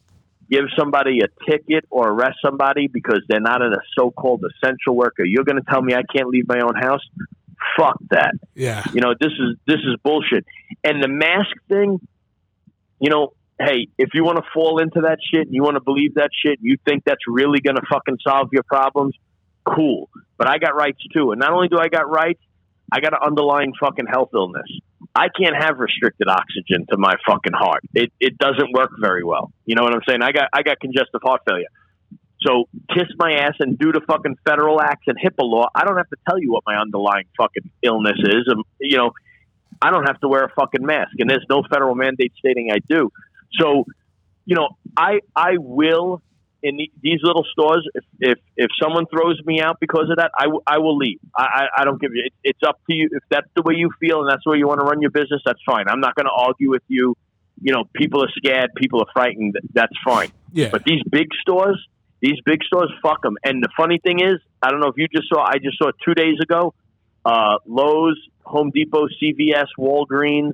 give 0.49 0.65
somebody 0.77 1.19
a 1.21 1.27
ticket 1.49 1.85
or 1.89 2.09
arrest 2.09 2.37
somebody 2.43 2.87
because 2.87 3.21
they're 3.27 3.39
not 3.39 3.61
a 3.61 3.77
so-called 3.97 4.43
essential 4.45 4.95
worker? 4.95 5.23
You're 5.23 5.43
gonna 5.43 5.63
tell 5.69 5.81
me 5.81 5.93
I 5.93 6.03
can't 6.03 6.29
leave 6.29 6.47
my 6.47 6.59
own 6.59 6.75
house? 6.75 7.01
Fuck 7.77 7.97
that. 8.11 8.35
yeah. 8.53 8.83
You 8.93 9.01
know, 9.01 9.13
this 9.19 9.31
is 9.31 9.57
this 9.65 9.77
is 9.77 9.95
bullshit. 10.03 10.45
And 10.83 11.01
the 11.01 11.07
mask 11.07 11.55
thing, 11.67 11.99
you 12.99 13.09
know, 13.09 13.33
hey, 13.59 13.87
if 13.97 14.09
you 14.13 14.23
want 14.23 14.37
to 14.37 14.43
fall 14.53 14.79
into 14.79 15.01
that 15.01 15.17
shit 15.31 15.45
and 15.45 15.53
you 15.53 15.63
want 15.63 15.75
to 15.75 15.81
believe 15.81 16.15
that 16.15 16.29
shit, 16.33 16.59
you 16.61 16.77
think 16.85 17.03
that's 17.05 17.21
really 17.27 17.61
going 17.61 17.75
to 17.75 17.81
fucking 17.89 18.17
solve 18.25 18.49
your 18.51 18.63
problems, 18.63 19.15
cool. 19.63 20.09
But 20.37 20.49
I 20.49 20.57
got 20.57 20.75
rights 20.75 21.01
too. 21.13 21.31
And 21.31 21.39
not 21.39 21.53
only 21.53 21.67
do 21.67 21.77
I 21.77 21.87
got 21.87 22.09
rights, 22.09 22.41
I 22.91 22.99
got 22.99 23.13
an 23.13 23.19
underlying 23.25 23.73
fucking 23.79 24.05
health 24.07 24.29
illness. 24.33 24.67
I 25.15 25.27
can't 25.29 25.55
have 25.57 25.79
restricted 25.79 26.27
oxygen 26.27 26.85
to 26.91 26.97
my 26.97 27.13
fucking 27.25 27.53
heart. 27.53 27.83
It 27.93 28.11
it 28.19 28.37
doesn't 28.37 28.73
work 28.73 28.91
very 28.99 29.23
well. 29.23 29.51
You 29.65 29.75
know 29.75 29.83
what 29.83 29.93
I'm 29.93 30.01
saying? 30.07 30.21
I 30.21 30.31
got 30.31 30.49
I 30.51 30.61
got 30.61 30.79
congestive 30.79 31.21
heart 31.23 31.41
failure. 31.47 31.67
So 32.45 32.65
kiss 32.93 33.07
my 33.17 33.31
ass 33.33 33.53
and 33.59 33.77
do 33.79 33.91
the 33.91 34.01
fucking 34.01 34.37
federal 34.45 34.81
acts 34.81 35.05
and 35.07 35.17
HIPAA 35.17 35.43
law. 35.43 35.67
I 35.73 35.83
don't 35.85 35.97
have 35.97 36.09
to 36.09 36.17
tell 36.29 36.39
you 36.39 36.51
what 36.51 36.63
my 36.67 36.75
underlying 36.75 37.25
fucking 37.37 37.71
illness 37.81 38.19
is. 38.19 38.43
And, 38.47 38.63
you 38.79 38.97
know, 38.97 39.11
I 39.81 39.89
don't 39.89 40.05
have 40.05 40.19
to 40.19 40.27
wear 40.27 40.43
a 40.43 40.49
fucking 40.49 40.85
mask, 40.85 41.13
and 41.17 41.29
there's 41.29 41.45
no 41.49 41.63
federal 41.69 41.95
mandate 41.95 42.33
stating 42.37 42.69
I 42.71 42.77
do. 42.87 43.11
So, 43.59 43.85
you 44.45 44.55
know, 44.55 44.69
I 44.95 45.19
I 45.35 45.57
will 45.57 46.21
in 46.65 46.77
the, 46.77 46.91
these 47.01 47.19
little 47.21 47.45
stores. 47.51 47.87
If, 47.93 48.03
if 48.19 48.39
if 48.57 48.69
someone 48.81 49.05
throws 49.05 49.39
me 49.45 49.61
out 49.61 49.79
because 49.79 50.09
of 50.09 50.17
that, 50.17 50.31
I, 50.37 50.45
w- 50.45 50.63
I 50.65 50.79
will 50.79 50.97
leave. 50.97 51.19
I, 51.35 51.43
I, 51.43 51.81
I 51.81 51.85
don't 51.85 52.01
give 52.01 52.13
you. 52.13 52.23
It, 52.25 52.33
it's 52.43 52.63
up 52.67 52.79
to 52.89 52.93
you. 52.93 53.09
If 53.11 53.23
that's 53.29 53.47
the 53.55 53.61
way 53.61 53.75
you 53.77 53.91
feel 53.99 54.21
and 54.21 54.29
that's 54.29 54.43
the 54.43 54.51
way 54.51 54.57
you 54.57 54.67
want 54.67 54.79
to 54.79 54.85
run 54.85 54.99
your 54.99 55.11
business, 55.11 55.41
that's 55.45 55.59
fine. 55.65 55.87
I'm 55.87 55.99
not 55.99 56.15
going 56.15 56.25
to 56.25 56.31
argue 56.31 56.71
with 56.71 56.81
you. 56.87 57.15
You 57.61 57.71
know, 57.71 57.83
people 57.93 58.23
are 58.23 58.31
scared, 58.35 58.71
people 58.75 58.99
are 59.01 59.11
frightened. 59.13 59.55
That's 59.73 59.93
fine. 60.03 60.31
Yeah. 60.51 60.69
But 60.71 60.83
these 60.83 61.03
big 61.09 61.27
stores, 61.39 61.79
these 62.19 62.39
big 62.43 62.63
stores, 62.63 62.91
fuck 63.03 63.21
them. 63.21 63.37
And 63.43 63.63
the 63.63 63.69
funny 63.77 63.99
thing 63.99 64.19
is, 64.19 64.41
I 64.61 64.71
don't 64.71 64.79
know 64.79 64.87
if 64.87 64.97
you 64.97 65.07
just 65.07 65.29
saw. 65.29 65.45
I 65.45 65.59
just 65.59 65.77
saw 65.77 65.91
two 66.03 66.15
days 66.15 66.39
ago. 66.41 66.73
Uh, 67.23 67.57
Lowe's, 67.65 68.19
Home 68.43 68.71
Depot, 68.73 69.07
CVS, 69.21 69.67
Walgreens, 69.79 70.53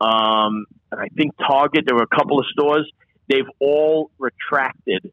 um, 0.00 0.66
and 0.90 1.00
I 1.00 1.08
think 1.16 1.32
Target. 1.38 1.84
There 1.86 1.96
were 1.96 2.08
a 2.10 2.16
couple 2.16 2.38
of 2.40 2.46
stores. 2.52 2.90
They've 3.28 3.48
all 3.60 4.10
retracted 4.18 5.12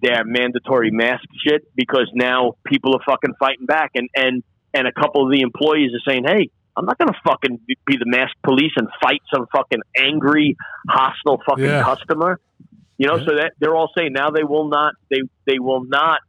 their 0.00 0.24
mandatory 0.24 0.90
mask 0.90 1.24
shit 1.46 1.62
because 1.74 2.10
now 2.14 2.52
people 2.66 2.94
are 2.94 3.00
fucking 3.06 3.34
fighting 3.38 3.66
back, 3.66 3.90
and 3.94 4.08
and 4.14 4.42
and 4.74 4.86
a 4.86 4.92
couple 4.92 5.24
of 5.26 5.32
the 5.32 5.40
employees 5.40 5.90
are 5.94 6.10
saying, 6.10 6.24
"Hey, 6.26 6.48
I'm 6.76 6.84
not 6.84 6.98
going 6.98 7.08
to 7.12 7.18
fucking 7.26 7.58
be 7.66 7.96
the 7.96 8.06
mask 8.06 8.34
police 8.44 8.72
and 8.76 8.88
fight 9.02 9.20
some 9.34 9.46
fucking 9.54 9.80
angry, 9.98 10.56
hostile 10.88 11.40
fucking 11.48 11.64
Yeah. 11.64 11.82
customer." 11.84 12.38
You 12.98 13.06
know, 13.08 13.16
Yeah. 13.18 13.24
so 13.26 13.34
that 13.36 13.52
they're 13.60 13.74
all 13.76 13.90
saying 13.96 14.12
now 14.12 14.30
they 14.30 14.44
will 14.44 14.68
not 14.68 14.94
they 15.10 15.20
they 15.46 15.58
will 15.58 15.84
not 15.84 16.20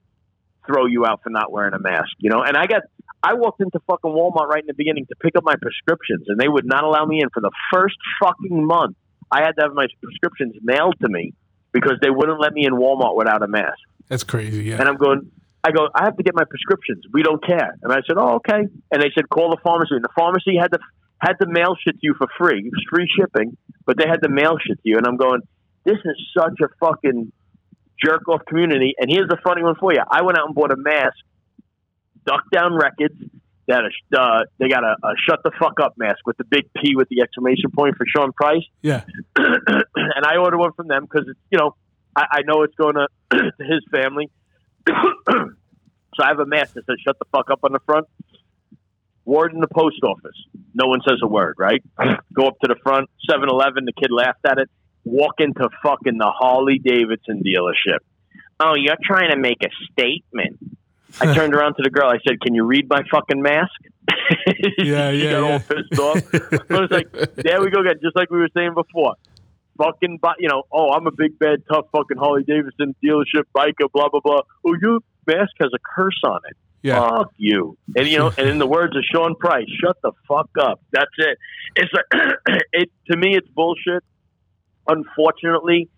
throw 0.68 0.86
you 0.86 1.06
out 1.06 1.22
for 1.24 1.30
not 1.30 1.52
wearing 1.52 1.74
a 1.74 1.80
mask. 1.80 2.12
You 2.20 2.30
know, 2.30 2.44
and 2.44 2.56
I 2.56 2.68
got 2.68 2.84
I 3.22 3.34
walked 3.34 3.60
into 3.62 3.80
fucking 3.88 4.12
Walmart 4.12 4.48
right 4.48 4.62
in 4.62 4.68
the 4.68 4.74
beginning 4.74 5.06
to 5.08 5.16
pick 5.22 5.36
up 5.36 5.44
my 5.44 5.56
prescriptions, 5.62 6.26
and 6.28 6.40
they 6.40 6.48
would 6.48 6.66
not 6.66 6.84
allow 6.84 7.06
me 7.06 7.22
in 7.22 7.30
for 7.34 7.42
the 7.42 7.52
first 7.74 7.98
fucking 8.24 8.66
month. 8.66 8.96
I 9.32 9.42
had 9.44 9.52
to 9.58 9.64
have 9.64 9.74
my 9.74 9.88
prescriptions 10.02 10.56
mailed 10.64 10.96
to 11.02 11.10
me 11.10 11.34
because 11.72 11.98
they 12.02 12.10
wouldn't 12.10 12.40
let 12.40 12.54
me 12.54 12.66
in 12.66 12.74
Walmart 12.74 13.16
without 13.16 13.44
a 13.44 13.48
mask. 13.48 13.80
That's 14.08 14.24
crazy. 14.24 14.64
Yeah. 14.66 14.80
And 14.80 14.90
I'm 14.90 14.98
going, 14.98 15.32
I 15.64 15.72
go, 15.72 15.90
I 15.94 16.06
have 16.06 16.18
to 16.18 16.24
get 16.24 16.36
my 16.36 16.46
prescriptions. 16.46 17.04
We 17.12 17.24
don't 17.24 17.46
care. 17.46 17.78
And 17.84 17.92
I 17.92 17.98
said, 18.08 18.18
oh, 18.18 18.36
okay. 18.36 18.68
And 18.92 19.02
they 19.02 19.12
said, 19.14 19.30
call 19.30 19.52
the 19.52 19.58
pharmacy. 19.64 19.96
And 19.96 20.04
the 20.04 20.10
pharmacy 20.16 20.56
had 20.60 20.72
to 20.72 20.80
had 21.22 21.34
to 21.34 21.48
mail 21.48 21.76
shit 21.84 21.96
to 21.96 22.00
you 22.02 22.16
for 22.18 22.28
free. 22.38 22.60
It 22.60 22.72
was 22.72 22.86
free 22.90 23.08
shipping, 23.20 23.58
but 23.86 23.98
they 23.98 24.08
had 24.08 24.22
to 24.24 24.30
mail 24.30 24.56
shit 24.66 24.82
to 24.82 24.90
you. 24.90 24.98
And 24.98 25.06
I'm 25.06 25.18
going, 25.18 25.42
this 25.84 25.98
is 25.98 26.16
such 26.38 26.60
a 26.64 26.68
fucking 26.80 27.32
jerk 28.02 28.28
off 28.30 28.46
community. 28.46 28.94
And 28.98 29.12
here's 29.12 29.28
the 29.28 29.38
funny 29.44 29.62
one 29.62 29.76
for 29.76 29.94
you. 29.94 30.02
I 30.10 30.22
went 30.22 30.38
out 30.38 30.46
and 30.46 30.56
bought 30.56 30.72
a 30.72 30.78
mask, 30.78 31.18
Duck 32.26 32.44
Down 32.54 32.74
Records. 32.74 33.16
They, 33.70 33.76
had 33.76 33.84
a, 33.84 34.20
uh, 34.20 34.46
they 34.58 34.68
got 34.68 34.84
a, 34.84 34.96
a 35.04 35.14
shut 35.30 35.42
the 35.44 35.52
fuck 35.60 35.80
up 35.80 35.94
mask 35.96 36.26
with 36.26 36.38
the 36.38 36.44
big 36.44 36.64
P 36.74 36.96
with 36.96 37.08
the 37.10 37.22
exclamation 37.22 37.70
point 37.70 37.96
for 37.98 38.06
Sean 38.08 38.32
Price. 38.32 38.64
Yeah. 38.82 39.04
and 39.36 40.26
I 40.26 40.38
ordered 40.38 40.58
one 40.58 40.74
from 40.74 40.88
them 40.88 41.04
because, 41.04 41.30
you 41.52 41.60
know, 41.60 41.76
I, 42.16 42.26
I 42.32 42.42
know 42.48 42.64
it's 42.64 42.74
going 42.74 42.96
to, 42.96 43.08
to 43.30 43.64
his 43.64 43.86
family. 43.92 44.32
so 44.88 44.94
I 46.20 46.30
have 46.30 46.40
a 46.40 46.48
mask 46.48 46.74
that 46.74 46.88
says 46.88 46.96
shut 47.06 47.20
the 47.20 47.26
fuck 47.32 47.52
up 47.52 47.60
on 47.62 47.72
the 47.72 47.80
front. 47.86 48.08
Wore 49.24 49.46
it 49.46 49.54
in 49.54 49.60
the 49.60 49.68
post 49.68 50.02
office. 50.04 50.38
No 50.74 50.88
one 50.88 51.02
says 51.08 51.20
a 51.22 51.28
word, 51.28 51.54
right? 51.60 51.84
Go 52.34 52.48
up 52.48 52.58
to 52.64 52.68
the 52.68 52.76
front, 52.82 53.12
7 53.30 53.48
Eleven, 53.48 53.86
the 53.86 53.94
kid 53.94 54.10
laughed 54.10 54.46
at 54.50 54.58
it. 54.58 54.68
Walk 55.04 55.36
into 55.38 55.70
fucking 55.84 56.18
the 56.18 56.32
Harley 56.36 56.80
Davidson 56.84 57.44
dealership. 57.46 58.00
Oh, 58.60 58.74
you're 58.76 58.98
trying 59.04 59.30
to 59.30 59.38
make 59.38 59.58
a 59.62 59.70
statement. 59.92 60.58
I 61.22 61.34
turned 61.34 61.54
around 61.54 61.76
to 61.76 61.84
the 61.84 61.90
girl. 61.90 62.08
I 62.10 62.20
said, 62.28 62.40
"Can 62.42 62.54
you 62.56 62.64
read 62.66 62.88
my 62.90 63.02
fucking 63.12 63.42
mask?" 63.42 63.72
Yeah, 64.78 65.12
she 65.12 65.24
yeah, 65.24 65.32
got 65.32 65.48
yeah. 65.48 65.52
all 65.54 65.60
pissed 65.60 66.00
off. 66.00 66.70
I 66.70 66.80
was 66.80 66.92
like, 66.92 67.12
"There 67.36 67.62
we 67.62 67.70
go 67.70 67.82
again." 67.82 67.96
Just 68.02 68.16
like 68.16 68.30
we 68.30 68.40
were 68.40 68.50
saying 68.56 68.74
before. 68.74 69.16
Fucking, 69.78 70.20
you 70.40 70.50
know, 70.50 70.64
oh, 70.72 70.92
I'm 70.92 71.08
a 71.08 71.12
big 71.12 71.40
bad 71.40 71.64
tough 71.72 71.86
fucking 71.94 72.18
Harley 72.18 72.44
Davidson 72.44 72.96
dealership 73.04 73.44
biker. 73.56 73.90
Blah 73.94 74.10
blah 74.10 74.20
blah. 74.20 74.42
Oh, 74.66 74.76
your 74.82 75.00
mask 75.26 75.54
has 75.60 75.72
a 75.74 75.80
curse 75.96 76.20
on 76.26 76.40
it. 76.50 76.58
Yeah. 76.82 77.00
Fuck 77.00 77.32
you. 77.38 77.78
And 77.96 78.08
you 78.08 78.18
know, 78.20 78.32
and 78.38 78.50
in 78.50 78.58
the 78.60 78.68
words 78.68 78.96
of 78.96 79.04
Sean 79.12 79.36
Price, 79.36 79.68
shut 79.84 79.98
the 80.02 80.12
fuck 80.28 80.50
up. 80.60 80.82
That's 80.92 81.12
it. 81.18 81.38
It's 81.76 81.92
like, 81.94 82.38
it 82.74 82.92
to 83.12 83.18
me, 83.18 83.36
it's 83.36 83.48
bullshit. 83.50 84.04
Unfortunately, 84.88 85.90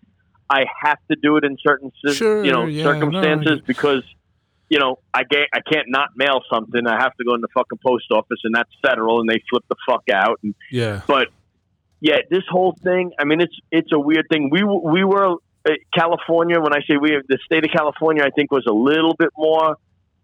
I 0.50 0.64
have 0.82 0.98
to 1.10 1.16
do 1.16 1.36
it 1.36 1.44
in 1.44 1.56
certain 1.66 1.92
Sure, 2.12 2.44
you 2.44 2.52
know 2.52 2.66
yeah, 2.66 2.84
circumstances 2.84 3.58
you- 3.58 3.62
because 3.66 4.02
you 4.72 4.78
know 4.78 4.98
I 5.12 5.24
can't 5.24 5.48
I 5.52 5.60
can't 5.60 5.88
not 5.88 6.16
mail 6.16 6.40
something. 6.50 6.86
I 6.86 6.98
have 6.98 7.14
to 7.16 7.24
go 7.24 7.34
in 7.34 7.42
the 7.42 7.52
fucking 7.52 7.78
post 7.86 8.06
office, 8.10 8.38
and 8.42 8.54
that's 8.54 8.70
federal, 8.80 9.20
and 9.20 9.28
they 9.28 9.42
flip 9.50 9.64
the 9.68 9.76
fuck 9.86 10.04
out. 10.10 10.40
And 10.42 10.54
Yeah. 10.70 11.02
but 11.06 11.28
yeah, 12.00 12.20
this 12.30 12.44
whole 12.48 12.74
thing. 12.82 13.12
I 13.18 13.24
mean, 13.24 13.42
it's 13.42 13.54
it's 13.70 13.92
a 13.92 13.98
weird 13.98 14.26
thing. 14.30 14.48
We 14.50 14.64
we 14.64 15.04
were 15.04 15.34
uh, 15.68 15.72
California. 15.94 16.58
When 16.58 16.72
I 16.72 16.80
say 16.88 16.96
we, 16.96 17.20
the 17.28 17.38
state 17.44 17.66
of 17.66 17.70
California, 17.70 18.24
I 18.24 18.30
think 18.30 18.50
was 18.50 18.64
a 18.66 18.72
little 18.72 19.14
bit 19.14 19.28
more 19.36 19.76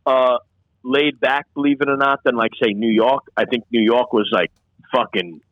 uh, 0.07 0.39
laid 0.83 1.21
back, 1.21 1.45
believe 1.53 1.83
it 1.83 1.91
or 1.91 1.99
not, 1.99 2.21
than 2.25 2.35
like 2.35 2.53
say 2.63 2.73
New 2.73 2.91
York. 2.91 3.25
I 3.37 3.45
think 3.45 3.65
New 3.71 3.83
York 3.83 4.15
was 4.15 4.31
like 4.33 4.51
fucking 4.91 5.43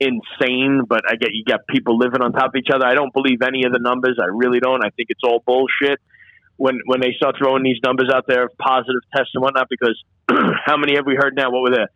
insane. 0.00 0.84
But 0.88 1.02
I 1.06 1.16
get 1.16 1.34
you 1.34 1.44
got 1.44 1.66
people 1.68 1.98
living 1.98 2.22
on 2.22 2.32
top 2.32 2.54
of 2.54 2.56
each 2.56 2.70
other. 2.74 2.86
I 2.86 2.94
don't 2.94 3.12
believe 3.12 3.42
any 3.42 3.64
of 3.64 3.72
the 3.72 3.80
numbers. 3.80 4.18
I 4.18 4.28
really 4.28 4.60
don't. 4.60 4.82
I 4.82 4.88
think 4.96 5.10
it's 5.10 5.22
all 5.22 5.42
bullshit. 5.44 6.00
When 6.58 6.80
when 6.86 7.00
they 7.00 7.12
start 7.16 7.36
throwing 7.38 7.62
these 7.62 7.78
numbers 7.84 8.08
out 8.12 8.26
there 8.26 8.44
of 8.46 8.56
positive 8.58 9.02
tests 9.14 9.32
and 9.34 9.42
whatnot, 9.42 9.68
because 9.68 10.02
how 10.64 10.76
many 10.76 10.94
have 10.96 11.04
we 11.06 11.14
heard 11.14 11.34
now? 11.36 11.50
What 11.50 11.62
were 11.62 11.70
there? 11.76 11.88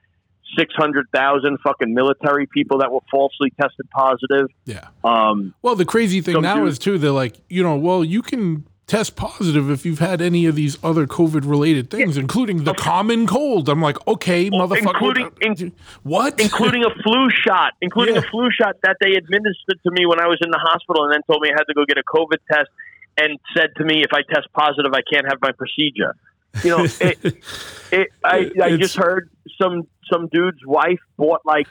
Six 0.59 0.75
hundred 0.75 1.07
thousand 1.15 1.59
fucking 1.65 1.95
military 1.95 2.47
people 2.47 2.79
that 2.79 2.91
were 2.93 3.01
falsely 3.11 3.51
tested 3.61 3.89
positive. 3.91 4.49
Yeah. 4.67 4.89
Um, 5.05 5.55
Well, 5.63 5.77
the 5.77 5.85
crazy 5.85 6.21
thing 6.21 6.41
now 6.43 6.57
dude- 6.57 6.69
is 6.69 6.79
too, 6.79 6.99
they're 6.99 7.11
like, 7.11 7.37
you 7.49 7.63
know, 7.63 7.77
well, 7.77 8.05
you 8.05 8.21
can 8.21 8.67
test 8.89 9.15
positive 9.15 9.71
if 9.71 9.87
you've 9.87 10.01
had 10.01 10.21
any 10.21 10.47
of 10.47 10.57
these 10.57 10.77
other 10.83 11.07
COVID 11.07 11.49
related 11.49 11.89
things, 11.89 12.17
including 12.17 12.65
the 12.65 12.75
common 12.75 13.29
cold. 13.29 13.69
I'm 13.69 13.81
like, 13.81 14.05
okay, 14.09 14.51
motherfucker. 14.51 14.79
including- 14.79 15.31
in- 15.41 15.73
what? 16.03 16.41
including 16.41 16.85
a 16.85 16.91
flu 17.05 17.31
shot, 17.31 17.75
including 17.81 18.17
Yeah. 18.17 18.23
a 18.23 18.31
flu 18.31 18.51
shot 18.51 18.75
that 18.83 18.97
they 19.01 19.13
administered 19.15 19.81
to 19.85 19.91
me 19.93 20.05
when 20.07 20.19
I 20.21 20.27
was 20.27 20.39
in 20.43 20.51
the 20.51 20.59
hospital, 20.59 21.05
and 21.05 21.15
then 21.15 21.21
told 21.31 21.41
me 21.43 21.51
I 21.51 21.53
had 21.57 21.65
to 21.69 21.75
go 21.75 21.85
get 21.87 21.99
a 21.99 22.03
COVID 22.03 22.39
test, 22.53 22.69
and 23.21 23.39
said 23.57 23.71
to 23.77 23.85
me 23.85 24.03
if 24.03 24.11
I 24.13 24.23
test 24.33 24.49
positive, 24.53 24.93
I 24.95 25.03
can't 25.13 25.27
have 25.29 25.39
my 25.41 25.53
procedure. 25.53 26.17
You 26.65 26.71
know, 26.71 26.85
it, 26.85 27.19
it, 27.93 28.09
I, 28.25 28.51
I 28.63 28.77
just 28.77 28.97
heard 28.97 29.31
some 29.61 29.87
some 30.13 30.29
dude's 30.29 30.65
wife 30.67 31.01
bought 31.17 31.43
like 31.45 31.69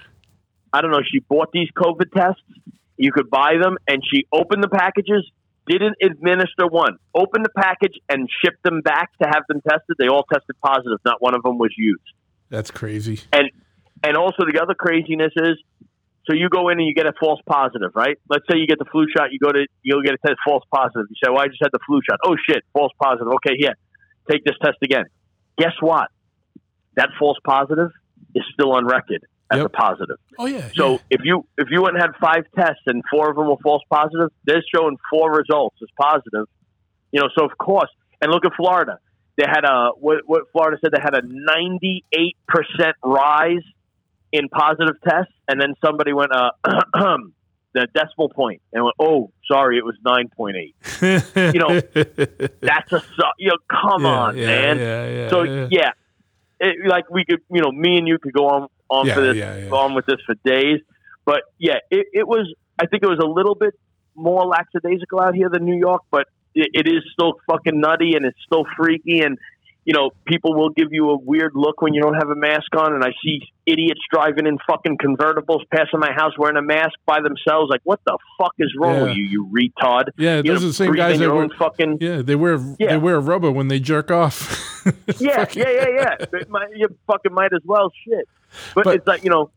I 0.71 0.81
don't 0.81 0.91
know. 0.91 1.01
She 1.09 1.19
bought 1.19 1.51
these 1.51 1.69
COVID 1.75 2.11
tests. 2.15 2.41
You 2.97 3.11
could 3.11 3.29
buy 3.29 3.55
them, 3.61 3.77
and 3.87 4.03
she 4.05 4.25
opened 4.31 4.63
the 4.63 4.69
packages. 4.69 5.29
Didn't 5.67 5.97
administer 6.01 6.67
one. 6.67 6.97
Opened 7.13 7.45
the 7.45 7.61
package 7.61 7.93
and 8.09 8.27
shipped 8.43 8.63
them 8.63 8.81
back 8.81 9.11
to 9.21 9.27
have 9.27 9.43
them 9.47 9.61
tested. 9.61 9.97
They 9.99 10.07
all 10.07 10.23
tested 10.23 10.55
positive. 10.63 10.97
Not 11.05 11.21
one 11.21 11.35
of 11.35 11.43
them 11.43 11.59
was 11.59 11.71
used 11.77 12.01
That's 12.49 12.71
crazy. 12.71 13.21
and 13.31 13.51
and 14.03 14.17
also 14.17 14.45
the 14.51 14.59
other 14.61 14.73
craziness 14.73 15.33
is 15.35 15.57
so 16.29 16.35
you 16.35 16.47
go 16.49 16.69
in 16.69 16.77
and 16.77 16.87
you 16.87 16.93
get 16.93 17.07
a 17.07 17.13
false 17.19 17.39
positive, 17.47 17.91
right? 17.95 18.17
Let's 18.29 18.45
say 18.49 18.59
you 18.59 18.67
get 18.67 18.77
the 18.77 18.85
flu 18.85 19.07
shot, 19.15 19.31
you 19.31 19.39
go 19.39 19.51
to 19.51 19.65
you'll 19.81 20.03
get 20.03 20.13
a 20.13 20.17
test 20.17 20.37
false 20.45 20.63
positive. 20.71 21.07
You 21.09 21.15
say, 21.23 21.31
"Well, 21.31 21.41
I 21.41 21.47
just 21.47 21.59
had 21.61 21.71
the 21.73 21.79
flu 21.87 22.01
shot." 22.07 22.19
Oh 22.23 22.35
shit, 22.47 22.63
false 22.73 22.91
positive. 23.01 23.27
Okay, 23.35 23.55
here, 23.57 23.73
take 24.29 24.43
this 24.43 24.55
test 24.63 24.77
again. 24.83 25.05
Guess 25.57 25.73
what? 25.79 26.09
That 26.95 27.09
false 27.17 27.37
positive 27.43 27.89
is 28.35 28.43
still 28.53 28.73
on 28.73 28.85
record 28.85 29.25
as 29.51 29.57
Yep. 29.57 29.65
a 29.65 29.69
positive. 29.69 30.17
Oh 30.37 30.45
yeah. 30.45 30.69
So 30.75 30.91
yeah. 30.93 30.97
if 31.09 31.21
you 31.23 31.45
if 31.57 31.69
you 31.71 31.81
went 31.81 31.95
and 31.95 32.01
had 32.03 32.15
five 32.21 32.45
tests 32.55 32.83
and 32.85 33.01
four 33.09 33.31
of 33.31 33.35
them 33.35 33.47
were 33.47 33.57
false 33.63 33.81
positive, 33.89 34.29
they're 34.45 34.63
showing 34.73 34.97
four 35.09 35.31
results 35.31 35.77
as 35.81 35.89
positive. 35.99 36.45
You 37.11 37.21
know, 37.21 37.29
so 37.35 37.43
of 37.43 37.57
course, 37.57 37.89
and 38.21 38.31
look 38.31 38.45
at 38.45 38.51
Florida. 38.55 38.99
They 39.35 39.45
had 39.47 39.63
a 39.63 39.91
what, 39.97 40.17
what 40.27 40.43
Florida 40.51 40.77
said 40.81 40.91
they 40.91 41.01
had 41.01 41.15
a 41.15 41.21
ninety 41.25 42.03
eight 42.11 42.37
percent 42.47 42.97
rise 43.03 43.63
in 44.31 44.49
positive 44.49 44.95
tests, 45.07 45.33
and 45.47 45.59
then 45.61 45.73
somebody 45.83 46.13
went 46.13 46.31
uh, 46.33 46.51
the 47.73 47.87
decimal 47.93 48.29
point 48.29 48.61
and 48.73 48.83
went, 48.83 48.95
oh, 48.99 49.31
sorry, 49.49 49.77
it 49.77 49.85
was 49.85 49.95
nine 50.05 50.29
point 50.35 50.57
eight. 50.57 50.75
You 51.53 51.59
know, 51.59 51.79
That's 52.61 52.91
a 52.91 52.99
su- 52.99 53.37
you 53.37 53.49
know, 53.49 53.57
come 53.69 54.03
Yeah, 54.03 54.09
on, 54.09 54.37
yeah, 54.37 54.45
man. 54.47 54.77
Yeah, 54.79 55.29
So 55.29 55.43
yeah. 55.43 55.91
it, 56.59 56.75
like 56.87 57.09
we 57.09 57.25
could, 57.25 57.39
you 57.51 57.61
know, 57.61 57.71
me 57.71 57.97
and 57.97 58.07
you 58.07 58.17
could 58.19 58.33
go 58.33 58.47
on 58.47 58.67
on 58.89 59.05
for 59.15 59.21
this, 59.21 59.37
on 59.71 59.93
with 59.95 60.05
this 60.07 60.17
for 60.25 60.35
days. 60.43 60.79
But 61.25 61.41
yeah, 61.59 61.77
it, 61.91 62.07
it 62.13 62.27
was. 62.27 62.51
I 62.81 62.85
think 62.87 63.03
it 63.03 63.07
was 63.09 63.19
a 63.21 63.27
little 63.27 63.55
bit 63.55 63.73
more 64.15 64.45
lackadaisical 64.45 65.19
out 65.19 65.35
here 65.35 65.49
than 65.49 65.63
New 65.65 65.77
York, 65.77 66.01
but 66.11 66.25
it, 66.55 66.69
it 66.73 66.87
is 66.87 67.03
still 67.13 67.33
fucking 67.49 67.79
nutty 67.79 68.15
and 68.15 68.25
it's 68.25 68.37
still 68.45 68.65
freaky. 68.77 69.19
And 69.19 69.37
you 69.89 69.93
know, 69.95 70.11
people 70.27 70.53
will 70.53 70.69
give 70.69 70.89
you 70.91 71.09
a 71.09 71.17
weird 71.17 71.53
look 71.55 71.81
when 71.81 71.95
you 71.95 72.01
don't 72.03 72.13
have 72.13 72.29
a 72.29 72.35
mask 72.35 72.75
on. 72.77 72.93
And 72.93 73.03
I 73.03 73.09
see 73.23 73.41
idiots 73.65 74.01
driving 74.13 74.45
in 74.45 74.59
fucking 74.69 74.99
convertibles 74.99 75.61
passing 75.73 75.99
my 75.99 76.11
house 76.11 76.33
wearing 76.37 76.57
a 76.57 76.61
mask 76.61 76.93
by 77.07 77.21
themselves. 77.21 77.71
Like, 77.71 77.81
what 77.85 77.99
the 78.05 78.15
fuck 78.37 78.53
is 78.59 78.71
wrong 78.79 78.97
Yeah. 78.97 79.03
with 79.05 79.13
you, 79.17 79.23
you 79.23 79.45
retard? 79.51 80.09
Yeah, 80.15 80.37
You 80.37 80.43
those 80.43 80.61
know, 80.61 80.65
are 80.67 80.69
the 80.69 80.73
same 80.73 80.93
guys 80.93 81.17
that 81.17 81.31
own 81.31 81.49
fucking 81.57 81.97
Yeah, 82.01 82.21
they 82.21 82.35
wear 82.35 82.59
Yeah. 82.77 82.89
they 82.91 82.97
wear 82.97 83.19
rubber 83.19 83.49
when 83.49 83.67
they 83.67 83.79
jerk 83.79 84.11
off. 84.11 84.83
yeah, 85.19 85.47
yeah, 85.53 85.69
yeah, 85.71 85.87
yeah. 85.89 86.41
Might- 86.49 86.75
you 86.75 86.87
fucking 87.07 87.33
might 87.33 87.51
as 87.51 87.61
well 87.65 87.91
shit. 88.07 88.27
But, 88.75 88.83
But- 88.83 88.95
it's 88.97 89.07
like 89.07 89.23
you 89.23 89.31
know, 89.31 89.49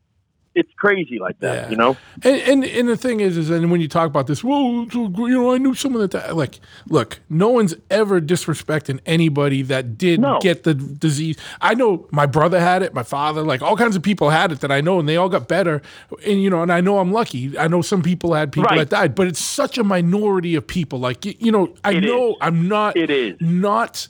it's 0.54 0.70
crazy 0.76 1.18
like 1.18 1.38
that. 1.40 1.64
Yeah. 1.64 1.70
You 1.70 1.76
know, 1.76 1.96
And, 2.22 2.36
and 2.42 2.64
and 2.64 2.88
the 2.88 2.96
thing 2.96 3.20
is, 3.20 3.36
is 3.36 3.48
and 3.50 3.70
when 3.70 3.80
you 3.80 3.88
talk 3.88 4.06
about 4.06 4.26
this, 4.26 4.44
well, 4.44 4.86
you 4.92 5.08
know, 5.28 5.54
I 5.54 5.58
knew 5.58 5.74
someone 5.74 6.02
that 6.02 6.10
died. 6.10 6.32
like, 6.32 6.60
look, 6.88 7.20
no 7.30 7.48
one's 7.48 7.74
ever 7.90 8.20
disrespecting 8.20 9.00
anybody 9.06 9.62
that 9.62 9.96
did 9.96 10.20
No. 10.20 10.38
get 10.40 10.64
the 10.64 10.74
disease. 10.74 11.36
I 11.60 11.74
know 11.74 12.06
my 12.10 12.26
brother 12.26 12.60
had 12.60 12.82
it, 12.82 12.92
my 12.94 13.02
father, 13.02 13.42
like 13.42 13.62
all 13.62 13.76
kinds 13.76 13.96
of 13.96 14.02
people 14.02 14.30
had 14.30 14.52
it 14.52 14.60
that 14.60 14.70
I 14.70 14.80
know, 14.80 14.98
and 14.98 15.08
they 15.08 15.16
all 15.16 15.28
got 15.28 15.48
better. 15.48 15.80
And 16.26 16.42
you 16.42 16.50
know, 16.50 16.62
and 16.62 16.72
I 16.72 16.80
know 16.80 16.98
I'm 16.98 17.12
lucky. 17.12 17.56
I 17.58 17.68
know 17.68 17.82
some 17.82 18.02
people 18.02 18.34
had 18.34 18.52
people 18.52 18.68
Right. 18.70 18.78
that 18.78 18.90
died, 18.90 19.14
but 19.14 19.26
it's 19.26 19.40
such 19.40 19.78
a 19.78 19.84
minority 19.84 20.54
of 20.54 20.66
people. 20.66 20.98
Like, 20.98 21.24
y- 21.24 21.34
you 21.38 21.50
know, 21.52 21.74
I 21.84 21.92
It 21.92 22.00
know 22.04 22.30
is. 22.30 22.36
I'm 22.40 22.68
not. 22.68 22.96
It 22.96 23.10
is. 23.10 23.36
not 23.40 24.08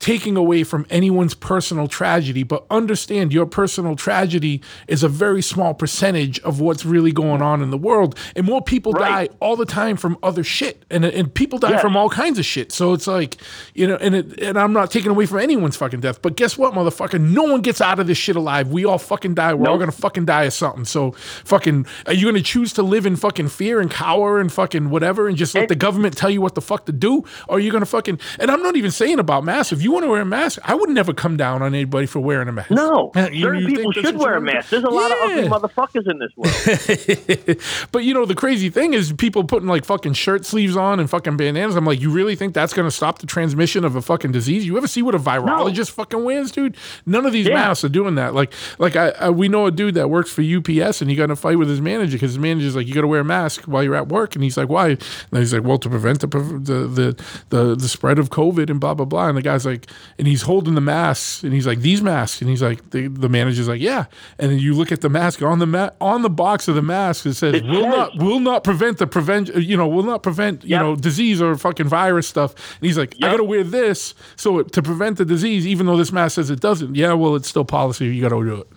taking 0.00 0.36
away 0.36 0.62
from 0.62 0.86
anyone's 0.90 1.34
personal 1.34 1.88
tragedy, 1.88 2.44
but 2.44 2.64
understand 2.70 3.32
your 3.32 3.46
personal 3.46 3.96
tragedy 3.96 4.62
is 4.86 5.02
a 5.02 5.08
very 5.08 5.42
small 5.42 5.74
percentage 5.74 6.38
of 6.40 6.60
what's 6.60 6.84
really 6.84 7.10
going 7.10 7.42
on 7.42 7.60
in 7.62 7.70
the 7.70 7.76
world. 7.76 8.16
And 8.36 8.46
more 8.46 8.62
people 8.62 8.92
Right. 8.92 9.28
die 9.28 9.36
all 9.40 9.56
the 9.56 9.66
time 9.66 9.96
from 9.96 10.16
other 10.22 10.44
shit. 10.44 10.84
And 10.90 11.04
and 11.04 11.34
people 11.34 11.58
die 11.58 11.78
from 11.78 11.96
all 11.96 12.08
kinds 12.08 12.38
of 12.38 12.44
shit. 12.44 12.70
So 12.70 12.92
it's 12.92 13.06
like, 13.08 13.38
you 13.74 13.86
know, 13.88 13.96
and 13.96 14.14
it, 14.14 14.40
and 14.40 14.56
I'm 14.58 14.72
not 14.72 14.90
taking 14.92 15.10
away 15.10 15.26
from 15.26 15.40
anyone's 15.40 15.76
fucking 15.76 16.00
death. 16.00 16.22
But 16.22 16.36
guess 16.36 16.56
what, 16.56 16.74
motherfucker? 16.74 17.20
No 17.20 17.42
one 17.42 17.60
gets 17.60 17.80
out 17.80 17.98
of 17.98 18.06
this 18.06 18.18
shit 18.18 18.36
alive. 18.36 18.68
We 18.68 18.84
all 18.84 18.98
fucking 18.98 19.34
die. 19.34 19.52
We're 19.54 19.68
all 19.68 19.78
gonna 19.78 19.90
fucking 19.92 20.26
die 20.26 20.44
of 20.44 20.52
something. 20.52 20.84
So 20.84 21.10
fucking 21.44 21.86
are 22.06 22.12
you 22.14 22.26
gonna 22.26 22.40
choose 22.42 22.72
to 22.74 22.82
live 22.84 23.04
in 23.04 23.16
fucking 23.16 23.48
fear 23.48 23.80
and 23.80 23.90
cower 23.90 24.38
and 24.38 24.52
fucking 24.52 24.90
whatever 24.90 25.26
and 25.26 25.36
just 25.36 25.54
let 25.56 25.68
the 25.68 25.74
government 25.74 26.16
tell 26.16 26.30
you 26.30 26.40
what 26.40 26.54
the 26.54 26.60
fuck 26.62 26.86
to 26.86 26.92
do? 26.92 27.24
Or 27.48 27.56
are 27.56 27.60
you 27.60 27.72
gonna 27.72 27.84
fucking 27.84 28.20
and 28.38 28.50
I'm 28.50 28.62
not 28.62 28.76
even 28.76 28.92
saying 28.92 29.18
about 29.18 29.42
mass. 29.44 29.72
If 29.72 29.82
you 29.82 29.87
you 29.88 29.92
want 29.94 30.04
to 30.04 30.10
wear 30.10 30.20
a 30.20 30.26
mask, 30.26 30.58
I 30.64 30.74
would 30.74 30.90
never 30.90 31.14
come 31.14 31.38
down 31.38 31.62
on 31.62 31.74
anybody 31.74 32.04
for 32.06 32.20
wearing 32.20 32.46
a 32.48 32.52
mask. 32.52 32.70
No, 32.70 33.10
you- 33.32 33.42
certain 33.42 33.62
you 33.62 33.66
people 33.68 33.92
should 33.92 34.18
wear 34.18 34.34
a 34.34 34.40
mask. 34.40 34.68
There's 34.68 34.84
a 34.84 34.90
lot 34.90 35.10
of 35.10 35.16
ugly 35.22 35.48
motherfuckers 35.48 36.10
in 36.10 36.18
this 36.18 36.30
world. 36.36 37.88
but 37.92 38.04
you 38.04 38.12
know 38.12 38.26
the 38.26 38.34
crazy 38.34 38.68
thing 38.68 38.92
is 38.92 39.12
people 39.14 39.44
putting 39.44 39.66
like 39.68 39.84
fucking 39.86 40.12
shirt 40.12 40.44
sleeves 40.44 40.76
on 40.76 41.00
and 41.00 41.08
fucking 41.08 41.36
bandanas. 41.38 41.74
I'm 41.74 41.86
like, 41.86 42.00
you 42.00 42.10
really 42.10 42.36
think 42.36 42.52
that's 42.52 42.74
gonna 42.74 42.90
stop 42.90 43.20
the 43.20 43.26
transmission 43.26 43.84
of 43.84 43.96
a 43.96 44.02
fucking 44.02 44.32
disease? 44.32 44.66
You 44.66 44.76
ever 44.76 44.86
see 44.88 45.00
what 45.00 45.14
a 45.14 45.18
virologist 45.18 45.90
fucking 45.92 46.22
wears, 46.22 46.50
dude? 46.50 46.76
None 47.06 47.24
of 47.24 47.32
these 47.32 47.46
Yeah. 47.46 47.54
masks 47.54 47.84
are 47.84 47.88
doing 47.88 48.16
that. 48.16 48.34
Like, 48.34 48.52
like 48.78 48.96
I, 48.96 49.08
I 49.10 49.30
we 49.30 49.48
know 49.48 49.66
a 49.66 49.70
dude 49.70 49.94
that 49.94 50.08
works 50.10 50.30
for 50.30 50.42
UPS 50.42 51.00
and 51.00 51.08
he 51.10 51.16
got 51.16 51.24
in 51.24 51.30
a 51.30 51.36
fight 51.36 51.58
with 51.58 51.68
his 51.68 51.80
manager 51.80 52.12
because 52.16 52.32
his 52.32 52.38
manager's 52.38 52.76
like, 52.76 52.86
you 52.86 52.94
got 52.94 53.02
to 53.02 53.06
wear 53.08 53.20
a 53.20 53.24
mask 53.24 53.62
while 53.64 53.82
you're 53.82 53.94
at 53.94 54.08
work, 54.08 54.34
and 54.34 54.42
he's 54.44 54.56
like, 54.56 54.68
why? 54.68 54.88
And 54.90 54.98
he's 55.32 55.52
like, 55.54 55.62
well, 55.64 55.78
to 55.78 55.88
prevent 55.88 56.20
the 56.20 56.26
the 56.26 56.86
the 56.88 57.24
the, 57.50 57.74
the 57.76 57.88
spread 57.88 58.18
of 58.18 58.30
COVID 58.30 58.70
and 58.70 58.80
blah 58.80 58.94
blah 58.94 59.04
blah. 59.06 59.28
And 59.28 59.36
the 59.38 59.42
guy's 59.42 59.64
like, 59.66 59.77
and 60.18 60.26
he's 60.26 60.42
holding 60.42 60.74
the 60.74 60.80
masks, 60.80 61.42
and 61.42 61.52
he's 61.52 61.66
like, 61.66 61.80
these 61.80 62.02
masks, 62.02 62.40
and 62.40 62.50
he's 62.50 62.62
like, 62.62 62.90
the, 62.90 63.08
the 63.08 63.28
manager's 63.28 63.68
like, 63.68 63.80
yeah. 63.80 64.06
And 64.38 64.50
then 64.50 64.58
you 64.58 64.74
look 64.74 64.90
at 64.92 65.00
the 65.00 65.08
mask 65.08 65.42
on 65.42 65.58
the 65.58 65.66
ma- 65.66 65.90
on 66.00 66.22
the 66.22 66.30
box 66.30 66.68
of 66.68 66.74
the 66.74 66.82
mask, 66.82 67.26
it 67.26 67.34
says, 67.34 67.54
It 67.54 67.64
will 67.64 67.82
says- 67.82 67.90
not 67.96 68.16
will 68.18 68.40
not 68.40 68.64
prevent 68.64 68.98
the 68.98 69.06
prevent 69.06 69.48
you 69.56 69.76
know 69.76 69.86
will 69.88 70.02
not 70.02 70.22
prevent 70.22 70.64
you 70.64 70.70
Yep. 70.70 70.80
know 70.82 70.96
disease 70.96 71.40
or 71.42 71.54
fucking 71.56 71.88
virus 71.88 72.26
stuff. 72.28 72.54
And 72.80 72.86
he's 72.86 72.98
like, 72.98 73.14
I 73.22 73.28
got 73.30 73.36
to 73.38 73.44
wear 73.44 73.64
this 73.64 74.14
so 74.36 74.58
it, 74.60 74.72
to 74.72 74.82
prevent 74.82 75.18
the 75.18 75.24
disease, 75.24 75.66
even 75.66 75.86
though 75.86 75.96
this 75.96 76.12
mask 76.12 76.36
says 76.36 76.50
it 76.50 76.60
doesn't. 76.60 76.94
Yeah, 76.96 77.12
well, 77.14 77.34
it's 77.36 77.48
still 77.48 77.64
policy. 77.64 78.06
You 78.06 78.22
got 78.22 78.30
to 78.36 78.44
do 78.44 78.54
it. 78.62 78.68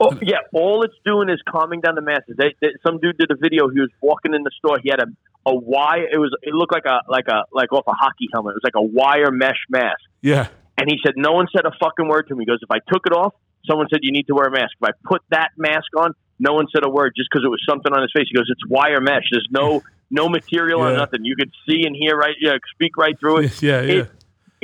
Oh, 0.00 0.18
yeah, 0.20 0.38
all 0.52 0.82
it's 0.82 0.96
doing 1.04 1.28
is 1.28 1.40
calming 1.48 1.80
down 1.80 1.94
the 1.94 2.00
masses. 2.02 2.34
They, 2.36 2.56
they, 2.60 2.70
some 2.84 2.98
dude 2.98 3.18
did 3.18 3.30
a 3.30 3.36
video. 3.36 3.68
He 3.68 3.78
was 3.78 3.90
walking 4.00 4.34
in 4.34 4.42
the 4.42 4.50
store. 4.58 4.78
He 4.82 4.90
had 4.90 4.98
a, 5.00 5.06
a 5.48 5.54
wire. 5.54 6.08
It 6.12 6.18
was 6.18 6.34
it 6.42 6.52
looked 6.54 6.72
like 6.72 6.86
a 6.86 7.00
like 7.08 7.28
a 7.28 7.44
like 7.52 7.72
off 7.72 7.84
a 7.86 7.92
hockey 7.92 8.28
helmet. 8.32 8.52
It 8.56 8.60
was 8.64 8.64
like 8.64 8.74
a 8.74 8.82
wire 8.82 9.30
mesh 9.30 9.60
mask. 9.70 10.00
Yeah. 10.22 10.48
And 10.78 10.88
he 10.88 10.98
said, 11.04 11.14
no 11.16 11.32
one 11.32 11.46
said 11.54 11.64
a 11.66 11.72
fucking 11.78 12.08
word 12.08 12.28
to 12.28 12.34
me. 12.34 12.42
He 12.44 12.46
goes, 12.46 12.60
if 12.62 12.70
I 12.70 12.78
took 12.92 13.06
it 13.06 13.12
off, 13.12 13.34
someone 13.66 13.86
said 13.90 14.00
you 14.02 14.12
need 14.12 14.26
to 14.28 14.34
wear 14.34 14.46
a 14.46 14.50
mask. 14.50 14.72
If 14.80 14.88
I 14.88 14.92
put 15.04 15.22
that 15.30 15.50
mask 15.56 15.88
on, 15.96 16.14
no 16.38 16.54
one 16.54 16.66
said 16.74 16.84
a 16.84 16.88
word 16.88 17.12
just 17.16 17.28
because 17.30 17.44
it 17.44 17.48
was 17.48 17.62
something 17.68 17.92
on 17.92 18.02
his 18.02 18.10
face. 18.14 18.26
He 18.30 18.34
goes, 18.34 18.48
it's 18.50 18.66
wire 18.68 19.00
mesh. 19.00 19.24
There's 19.30 19.48
no 19.50 19.82
no 20.10 20.28
material 20.28 20.80
or 20.80 20.92
nothing. 20.96 21.24
You 21.24 21.36
could 21.36 21.50
see 21.68 21.84
and 21.86 21.94
hear 21.94 22.16
right, 22.16 22.34
yeah, 22.40 22.54
speak 22.74 22.96
right 22.96 23.18
through 23.18 23.38
it. 23.38 23.52
Yeah, 23.62 23.80
yeah. 23.82 23.92
It, 24.02 24.10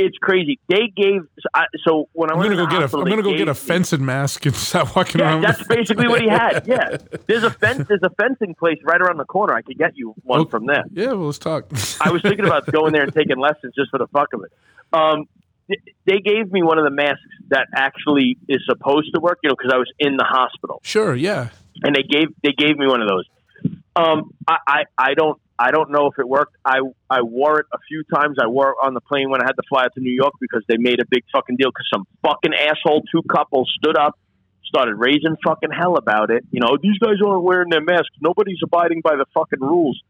it's 0.01 0.17
crazy. 0.19 0.61
They 0.69 0.93
gave 0.97 1.23
so, 1.41 1.49
I, 1.53 1.65
so 1.85 2.09
when 2.13 2.31
I 2.31 2.35
I'm 2.35 2.39
went 2.39 2.53
gonna 2.53 2.63
to 2.63 2.67
go 2.71 2.81
the 2.83 2.87
get 2.87 2.95
a. 2.95 2.99
I'm 2.99 3.05
gonna 3.09 3.23
go 3.23 3.37
get 3.37 3.49
a 3.49 3.55
fencing 3.55 4.05
mask 4.05 4.47
and 4.47 4.55
start 4.71 4.95
walking 4.95 5.21
yeah, 5.21 5.27
around. 5.33 5.41
that's 5.43 5.67
basically 5.67 6.07
what 6.07 6.21
he 6.21 6.29
had. 6.29 6.69
Yeah, 6.69 6.99
there's 7.27 7.43
a 7.43 7.51
fence. 7.51 7.89
There's 7.89 8.03
a 8.05 8.11
fencing 8.11 8.55
place 8.55 8.79
right 8.85 9.01
around 9.01 9.17
the 9.19 9.25
corner. 9.25 9.55
I 9.55 9.63
could 9.63 9.77
get 9.77 9.97
you 9.97 10.15
one 10.23 10.43
Okay. 10.43 10.51
from 10.51 10.67
there. 10.67 10.85
Yeah, 10.93 11.09
well, 11.15 11.27
let's 11.27 11.39
talk. 11.39 11.65
I 12.01 12.11
was 12.11 12.23
thinking 12.23 12.45
about 12.47 12.67
going 12.71 12.93
there 12.93 13.03
and 13.03 13.13
taking 13.13 13.39
lessons 13.39 13.75
just 13.77 13.91
for 13.91 13.99
the 13.99 14.07
fuck 14.07 14.33
of 14.35 14.45
it. 14.45 14.53
Um, 14.93 15.27
they 16.07 16.19
gave 16.19 16.51
me 16.51 16.63
one 16.63 16.79
of 16.79 16.85
the 16.85 16.91
masks 16.91 17.21
that 17.51 17.67
actually 17.75 18.39
is 18.49 18.63
supposed 18.67 19.11
to 19.15 19.21
work. 19.21 19.39
You 19.43 19.51
know, 19.51 19.57
because 19.59 19.73
I 19.73 19.79
was 19.79 19.91
in 19.99 20.17
the 20.17 20.25
hospital, 20.25 20.81
sure. 20.83 21.15
Yeah. 21.15 21.51
and 21.83 21.95
they 21.95 22.03
gave 22.03 22.29
they 22.43 22.53
gave 22.53 22.77
me 22.79 22.87
one 22.87 23.03
of 23.03 23.09
those. 23.09 23.25
Um, 23.97 24.33
I, 24.47 24.57
I 24.67 24.83
I 24.97 25.15
don't 25.15 25.41
I 25.59 25.71
don't 25.73 25.91
know 25.91 26.07
if 26.07 26.19
it 26.19 26.29
worked. 26.29 26.57
I 26.65 26.79
I 27.11 27.23
wore 27.23 27.61
it 27.61 27.67
a 27.73 27.79
few 27.89 28.05
times. 28.15 28.37
I 28.41 28.47
wore 28.47 28.71
it 28.71 28.77
on 28.83 28.95
the 28.95 29.01
plane 29.01 29.29
when 29.31 29.43
I 29.43 29.45
had 29.45 29.57
to 29.57 29.63
fly 29.69 29.85
out 29.85 29.95
to 29.95 30.01
New 30.01 30.13
York 30.15 30.35
because 30.41 30.63
they 30.69 30.77
made 30.79 31.01
a 31.01 31.07
big 31.11 31.25
fucking 31.33 31.57
deal 31.57 31.71
because 31.71 31.89
some 31.93 32.05
fucking 32.23 32.53
asshole 32.55 33.03
two 33.11 33.23
couples 33.29 33.69
stood 33.77 33.97
up, 33.99 34.17
started 34.65 34.95
raising 34.95 35.37
fucking 35.45 35.71
hell 35.77 35.97
about 35.97 36.31
it. 36.31 36.45
You 36.53 36.61
know, 36.61 36.79
these 36.81 36.99
guys 36.99 37.17
aren't 37.27 37.43
wearing 37.43 37.71
their 37.71 37.83
masks. 37.83 38.15
Nobody's 38.21 38.61
abiding 38.63 39.01
by 39.03 39.17
the 39.17 39.27
fucking 39.35 39.61
rules. 39.61 40.01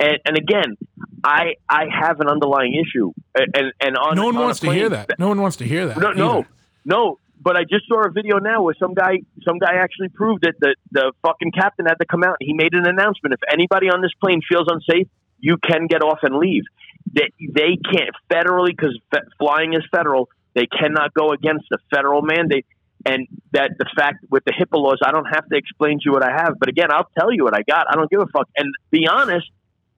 And, 0.00 0.18
and 0.26 0.36
again, 0.36 0.76
I 1.22 1.54
I 1.68 1.84
have 1.92 2.20
an 2.20 2.28
underlying 2.28 2.74
issue, 2.74 3.12
and 3.34 3.72
and 3.80 3.96
on 3.96 4.16
No 4.16 4.26
one 4.26 4.36
on 4.36 4.42
wants 4.44 4.60
to 4.60 4.72
hear 4.72 4.88
that. 4.88 5.18
No 5.18 5.28
one 5.28 5.40
wants 5.40 5.56
to 5.58 5.64
hear 5.64 5.86
that. 5.86 5.98
no, 5.98 6.12
no, 6.12 6.38
either. 6.40 6.48
no. 6.84 7.18
But 7.40 7.56
I 7.58 7.64
just 7.64 7.86
saw 7.86 8.02
a 8.06 8.10
video 8.10 8.38
now 8.38 8.62
where 8.62 8.74
some 8.78 8.94
guy, 8.94 9.18
some 9.44 9.58
guy 9.58 9.74
actually 9.74 10.08
proved 10.08 10.46
it. 10.46 10.56
That 10.60 10.76
the 10.90 11.12
fucking 11.22 11.52
captain 11.52 11.84
had 11.86 11.96
to 11.96 12.06
come 12.06 12.22
out. 12.24 12.36
and 12.40 12.46
He 12.46 12.54
made 12.54 12.72
an 12.72 12.86
announcement. 12.86 13.34
If 13.34 13.40
anybody 13.52 13.88
on 13.88 14.00
this 14.00 14.12
plane 14.20 14.40
feels 14.48 14.66
unsafe, 14.68 15.08
you 15.40 15.58
can 15.58 15.86
get 15.86 16.02
off 16.02 16.20
and 16.22 16.36
leave. 16.36 16.64
They 17.12 17.30
they 17.52 17.76
can't 17.76 18.14
federally 18.30 18.68
because 18.76 18.98
fe- 19.12 19.28
flying 19.38 19.74
is 19.74 19.82
federal. 19.94 20.30
They 20.54 20.66
cannot 20.66 21.12
go 21.14 21.32
against 21.32 21.66
the 21.70 21.78
federal 21.94 22.22
mandate. 22.22 22.66
And 23.06 23.26
that 23.52 23.72
the 23.78 23.84
fact 23.94 24.24
with 24.30 24.44
the 24.46 24.52
HIPAA 24.52 24.78
laws, 24.78 25.00
I 25.04 25.12
don't 25.12 25.26
have 25.26 25.46
to 25.50 25.56
explain 25.56 25.98
to 25.98 26.02
you 26.06 26.12
what 26.12 26.24
I 26.24 26.32
have. 26.32 26.54
But 26.58 26.70
again, 26.70 26.90
I'll 26.90 27.08
tell 27.18 27.30
you 27.30 27.44
what 27.44 27.54
I 27.54 27.62
got. 27.62 27.86
I 27.90 27.96
don't 27.96 28.10
give 28.10 28.20
a 28.20 28.26
fuck. 28.26 28.48
And 28.56 28.72
be 28.90 29.06
honest, 29.06 29.50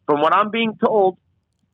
from 0.07 0.21
what 0.21 0.35
I'm 0.35 0.51
being 0.51 0.77
told, 0.83 1.19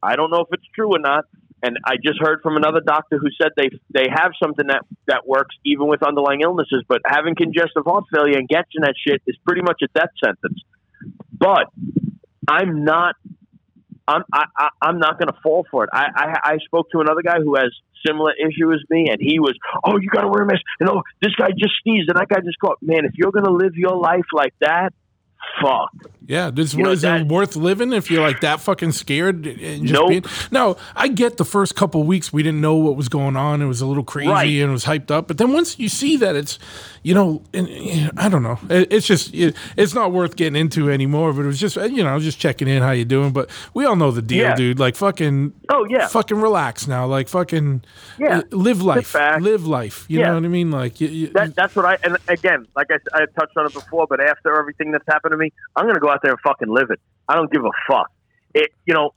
I 0.02 0.17
don't 0.17 0.31
know 0.31 0.41
if 0.41 0.49
it's 0.52 0.67
true 0.75 0.94
or 0.94 0.99
not. 0.99 1.25
And 1.65 1.78
I 1.85 1.94
just 2.05 2.19
heard 2.20 2.41
from 2.43 2.57
another 2.57 2.81
doctor 2.85 3.19
who 3.19 3.28
said 3.41 3.52
they 3.57 3.69
they 3.94 4.09
have 4.12 4.33
something 4.43 4.67
that 4.67 4.83
that 5.07 5.28
works 5.28 5.55
even 5.65 5.86
with 5.86 6.02
underlying 6.02 6.41
illnesses. 6.41 6.83
But 6.89 7.02
having 7.07 7.36
congestive 7.36 7.85
heart 7.86 8.05
failure 8.12 8.36
and 8.36 8.49
getting 8.49 8.83
that 8.83 8.94
shit 9.07 9.23
is 9.28 9.36
pretty 9.47 9.62
much 9.62 9.81
a 9.83 9.86
death 9.97 10.11
sentence. 10.23 10.61
But 11.33 11.67
I'm 12.49 12.85
not. 12.85 13.15
I'm 14.09 14.25
I, 14.33 14.44
I, 14.59 14.69
I'm 14.83 14.99
not 14.99 15.20
going 15.20 15.28
to 15.28 15.39
fall 15.41 15.65
for 15.70 15.85
it. 15.85 15.91
I, 15.93 16.07
I 16.17 16.55
I 16.55 16.57
spoke 16.65 16.91
to 16.91 17.01
another 17.01 17.23
guy 17.23 17.39
who 17.39 17.55
has 17.55 17.70
similar 18.05 18.33
issue 18.33 18.73
as 18.73 18.81
me, 18.91 19.09
and 19.11 19.19
he 19.20 19.39
was, 19.39 19.55
oh, 19.85 19.99
you 19.99 20.09
got 20.09 20.23
to 20.23 20.28
wear 20.28 20.43
a 20.43 20.47
mask. 20.47 20.62
You 20.81 20.86
know, 20.86 21.02
this 21.20 21.33
guy 21.36 21.51
just 21.57 21.75
sneezed, 21.85 22.09
and 22.11 22.19
that 22.19 22.28
guy 22.28 22.41
just 22.44 22.59
caught. 22.59 22.78
Man, 22.83 23.05
if 23.05 23.12
you're 23.15 23.31
going 23.31 23.44
to 23.44 23.52
live 23.52 23.75
your 23.77 23.97
life 23.97 24.27
like 24.33 24.55
that, 24.61 24.93
fuck. 25.61 25.91
Yeah, 26.25 26.51
this 26.51 26.73
You 26.73 26.85
know, 26.85 26.91
was 26.91 27.03
that- 27.03 27.23
it 27.23 27.27
worth 27.29 27.57
living 27.57 27.93
if 27.93 28.09
you're 28.11 28.23
like 28.23 28.41
that 28.43 28.61
fucking 28.61 28.93
scared 28.93 29.45
and 29.45 29.83
just 29.87 29.93
Nope. 29.93 30.09
being. 30.09 30.25
No, 30.53 30.77
I 30.95 31.09
get 31.09 31.37
the 31.37 31.45
first 31.45 31.75
couple 31.75 32.05
weeks 32.05 32.33
we 32.33 32.45
didn't 32.45 32.61
know 32.61 32.77
what 32.77 32.97
was 32.97 33.09
going 33.09 33.37
on. 33.37 33.61
It 33.61 33.67
was 33.67 33.81
a 33.81 33.87
little 33.87 34.05
crazy 34.05 34.31
Right. 34.31 34.45
and 34.49 34.71
it 34.71 34.73
was 34.73 34.85
hyped 34.85 35.11
up. 35.11 35.27
But 35.27 35.39
then 35.39 35.53
once 35.53 35.79
you 35.81 35.89
see 35.89 36.17
that 36.19 36.37
it's, 36.37 36.61
you 37.03 37.12
know, 37.12 37.43
and, 37.53 37.69
I 38.17 38.29
don't 38.29 38.45
know, 38.45 38.59
it, 38.71 38.93
it's 38.93 39.07
just 39.07 39.35
it, 39.35 39.57
it's 39.77 39.95
not 39.95 40.12
worth 40.12 40.37
getting 40.37 40.55
into 40.59 40.91
anymore. 40.91 41.33
But 41.33 41.43
it 41.43 41.47
was 41.49 41.59
just 41.61 41.75
you 41.77 42.05
know, 42.05 42.11
I 42.11 42.15
was 42.15 42.25
just 42.25 42.39
checking 42.39 42.69
in 42.69 42.83
how 42.83 42.93
you 42.93 43.05
doing. 43.05 43.33
But 43.33 43.51
we 43.75 43.85
all 43.85 43.97
know 43.97 44.12
the 44.12 44.23
deal, 44.23 44.45
Yeah. 44.45 44.55
dude. 44.55 44.79
Like 44.79 44.95
fucking. 44.95 45.53
Oh 45.71 45.85
yeah, 45.91 46.07
Fucking 46.07 46.41
relax 46.41 46.87
now, 46.87 47.05
like 47.07 47.29
fucking, 47.29 47.83
Yeah. 48.19 48.39
uh, 48.39 48.43
live 48.53 48.81
life, 48.81 49.15
live 49.41 49.67
life. 49.67 50.05
You 50.09 50.21
Yeah. 50.21 50.29
know 50.29 50.35
what 50.35 50.45
I 50.45 50.49
mean? 50.49 50.71
Like, 50.71 51.01
you, 51.01 51.09
you, 51.09 51.27
that, 51.35 51.57
that's 51.57 51.75
what 51.75 51.85
I 51.85 51.99
and 52.05 52.17
again, 52.29 52.67
like 52.77 52.89
I, 52.91 52.99
I 53.12 53.27
touched 53.39 53.57
on 53.57 53.67
it 53.67 53.73
before, 53.75 54.07
but 54.09 54.21
after 54.21 54.57
everything 54.59 54.93
that's 54.93 55.05
happened 55.09 55.32
to 55.33 55.39
me, 55.39 55.52
I'm 55.77 55.86
gonna 55.86 56.01
go 56.01 56.11
out 56.11 56.20
there 56.23 56.33
and 56.33 56.41
fucking 56.41 56.69
live 56.69 56.91
it. 56.91 57.01
I 57.28 57.35
don't 57.35 57.51
give 57.51 57.65
a 57.65 57.70
fuck. 57.89 58.11
It, 58.55 58.70
you 58.86 58.94
know, 58.94 59.11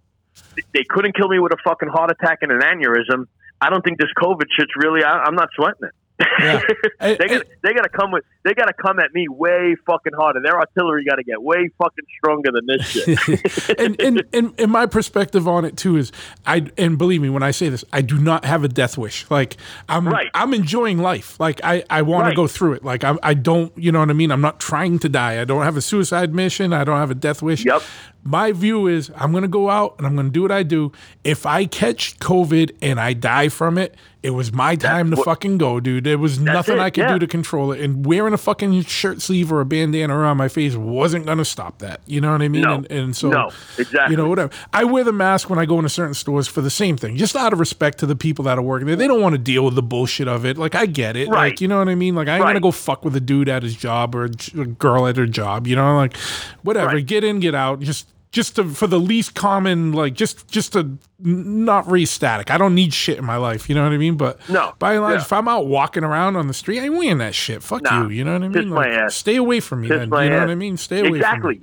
they 0.73 0.83
couldn't 0.87 1.15
kill 1.15 1.27
me 1.27 1.39
with 1.39 1.53
a 1.53 1.57
fucking 1.63 1.89
heart 1.89 2.11
attack 2.11 2.39
and 2.41 2.51
an 2.51 2.61
aneurysm. 2.61 3.27
I 3.61 3.69
don't 3.69 3.83
think 3.83 3.99
this 3.99 4.09
COVID 4.17 4.45
shit's 4.57 4.71
really. 4.75 5.03
I, 5.03 5.23
I'm 5.23 5.35
not 5.35 5.49
sweating 5.55 5.83
it. 5.83 5.91
Yeah. 6.19 6.61
they 6.99 7.17
got 7.17 7.45
they 7.61 7.73
got 7.73 7.81
to 7.83 7.89
come 7.89 8.11
with 8.11 8.23
they 8.43 8.53
got 8.53 8.65
to 8.65 8.73
come 8.73 8.99
at 8.99 9.13
me 9.13 9.27
way 9.27 9.75
fucking 9.85 10.13
harder. 10.13 10.41
Their 10.41 10.57
artillery 10.57 11.03
got 11.03 11.15
to 11.15 11.23
get 11.23 11.41
way 11.41 11.69
fucking 11.77 12.05
stronger 12.17 12.51
than 12.53 12.65
this 12.67 12.87
shit. 12.87 13.69
and, 13.79 13.99
and, 13.99 14.23
and 14.33 14.53
and 14.59 14.71
my 14.71 14.85
perspective 14.85 15.47
on 15.47 15.65
it 15.65 15.75
too 15.75 15.97
is 15.97 16.11
I 16.45 16.67
and 16.77 16.97
believe 16.97 17.21
me 17.21 17.29
when 17.29 17.43
I 17.43 17.51
say 17.51 17.67
this 17.69 17.83
I 17.91 18.01
do 18.01 18.17
not 18.17 18.45
have 18.45 18.63
a 18.63 18.69
death 18.69 18.97
wish 18.97 19.29
like 19.29 19.57
I'm 19.89 20.07
Right. 20.07 20.29
I'm 20.33 20.53
enjoying 20.53 20.99
life 20.99 21.37
like 21.39 21.59
I 21.63 21.83
I 21.89 22.01
want 22.03 22.29
to 22.29 22.35
go 22.35 22.47
through 22.47 22.73
it 22.73 22.85
like 22.85 23.03
I 23.03 23.15
I 23.21 23.33
don't 23.33 23.73
you 23.77 23.91
know 23.91 23.99
what 23.99 24.09
I 24.09 24.13
mean 24.13 24.31
I'm 24.31 24.41
not 24.41 24.59
trying 24.59 24.99
to 24.99 25.09
die 25.09 25.41
I 25.41 25.45
don't 25.45 25.63
have 25.63 25.75
a 25.75 25.81
suicide 25.81 26.33
mission 26.33 26.71
I 26.71 26.83
don't 26.85 26.97
have 26.97 27.11
a 27.11 27.15
death 27.15 27.41
wish 27.41 27.65
Yep. 27.65 27.81
my 28.23 28.51
view 28.53 28.87
is 28.87 29.11
I'm 29.17 29.31
going 29.31 29.41
to 29.41 29.47
go 29.49 29.69
out 29.69 29.95
and 29.97 30.07
I'm 30.07 30.15
going 30.15 30.27
to 30.27 30.31
do 30.31 30.43
what 30.43 30.51
I 30.51 30.63
do 30.63 30.91
if 31.25 31.45
I 31.45 31.65
catch 31.65 32.17
covid 32.19 32.73
and 32.81 32.99
I 33.01 33.13
die 33.13 33.49
from 33.49 33.77
it 33.77 33.95
it 34.25 34.31
was 34.31 34.51
my 34.51 34.75
time 34.75 35.11
to 35.11 35.15
what- 35.17 35.25
fucking 35.25 35.57
go 35.57 35.79
dude. 35.79 36.03
There 36.03 36.17
was 36.17 36.39
nothing 36.39 36.77
it, 36.77 36.81
I 36.81 36.89
could 36.89 37.01
yeah. 37.01 37.13
do 37.13 37.19
to 37.19 37.27
control 37.27 37.71
it. 37.71 37.79
And 37.81 38.05
wearing 38.05 38.33
a 38.33 38.37
fucking 38.37 38.81
shirt 38.83 39.21
sleeve 39.21 39.51
or 39.51 39.61
a 39.61 39.65
bandana 39.65 40.17
around 40.17 40.37
my 40.37 40.47
face 40.47 40.75
wasn't 40.75 41.25
going 41.25 41.37
to 41.37 41.45
stop 41.45 41.79
that. 41.79 42.01
You 42.05 42.21
know 42.21 42.31
what 42.31 42.41
I 42.41 42.47
mean? 42.47 42.61
No. 42.63 42.73
and, 42.75 42.91
and 42.91 43.15
so 43.15 43.29
No, 43.29 43.51
exactly. 43.77 44.11
you 44.13 44.17
know 44.17 44.27
whatever. 44.27 44.51
I 44.73 44.83
wear 44.83 45.03
the 45.03 45.11
mask 45.13 45.49
when 45.49 45.59
I 45.59 45.65
go 45.65 45.77
into 45.77 45.89
certain 45.89 46.13
stores 46.13 46.47
for 46.47 46.61
the 46.61 46.69
same 46.69 46.97
thing 46.97 47.17
just 47.17 47.35
out 47.35 47.53
of 47.53 47.59
respect 47.59 47.99
to 47.99 48.05
the 48.05 48.15
people 48.15 48.43
that 48.45 48.57
are 48.57 48.61
working 48.63 48.87
there. 48.87 48.95
They 48.95 49.07
don't 49.07 49.21
want 49.21 49.33
to 49.33 49.39
deal 49.39 49.63
with 49.63 49.75
the 49.75 49.83
bullshit 49.83 50.27
of 50.27 50.45
it. 50.45 50.57
Like 50.57 50.75
I 50.75 50.85
get 50.87 51.15
it. 51.15 51.29
Right. 51.29 51.49
like 51.51 51.61
you 51.61 51.67
know 51.67 51.77
what 51.79 51.89
I 51.89 51.95
mean? 51.95 52.15
Like 52.15 52.27
I 52.27 52.35
ain't 52.35 52.43
Right. 52.43 52.49
gonna 52.49 52.59
go 52.61 52.71
fuck 52.71 53.05
with 53.05 53.15
a 53.15 53.21
dude 53.21 53.47
at 53.49 53.63
his 53.63 53.75
job 53.75 54.15
or 54.15 54.25
a 54.25 54.65
girl 54.65 55.07
at 55.07 55.17
her 55.17 55.25
job 55.27 55.67
you 55.67 55.75
know? 55.75 55.95
Like 55.95 56.17
whatever. 56.63 56.95
Right. 56.95 57.05
get 57.05 57.23
in 57.23 57.39
get 57.39 57.53
out. 57.55 57.79
Just 57.81 58.07
just 58.35 58.57
to, 58.57 58.65
for 58.69 58.85
the 58.85 58.99
least 58.99 59.33
common 59.33 59.93
like 59.93 60.13
just 60.13 60.47
just 60.49 60.73
to 60.73 60.97
not 61.19 61.89
raise 61.89 62.11
static 62.11 62.51
I 62.51 62.57
don't 62.57 62.75
need 62.75 62.93
shit 62.93 63.17
in 63.17 63.23
my 63.23 63.37
life 63.37 63.69
you 63.69 63.75
know 63.75 63.83
what 63.83 63.93
I 63.93 63.97
mean 63.97 64.17
but 64.17 64.37
No. 64.49 64.73
by 64.77 64.93
and 64.95 65.01
large 65.03 65.19
Yeah. 65.19 65.21
if 65.21 65.31
I'm 65.31 65.47
out 65.47 65.67
walking 65.67 66.03
around 66.03 66.35
on 66.35 66.47
the 66.47 66.53
street 66.53 66.81
I 66.81 66.85
ain't 66.85 66.95
wearing 66.97 67.19
that 67.19 67.33
shit 67.33 67.63
fuck 67.63 67.83
Nah. 67.83 68.03
you 68.03 68.09
you 68.09 68.23
know 68.25 68.33
what 68.33 68.43
I 68.43 68.47
mean 68.49 68.67
my 68.69 68.75
Like, 68.89 68.91
ass. 68.91 69.15
stay 69.15 69.37
away 69.37 69.61
from 69.61 69.81
me 69.81 69.87
then 69.87 70.01
you 70.01 70.05
know 70.07 70.17
ass. 70.17 70.39
what 70.41 70.49
I 70.49 70.55
mean 70.55 70.75
stay 70.75 70.99
away 70.99 71.07
from 71.07 71.13
me 71.13 71.19
exactly. 71.19 71.61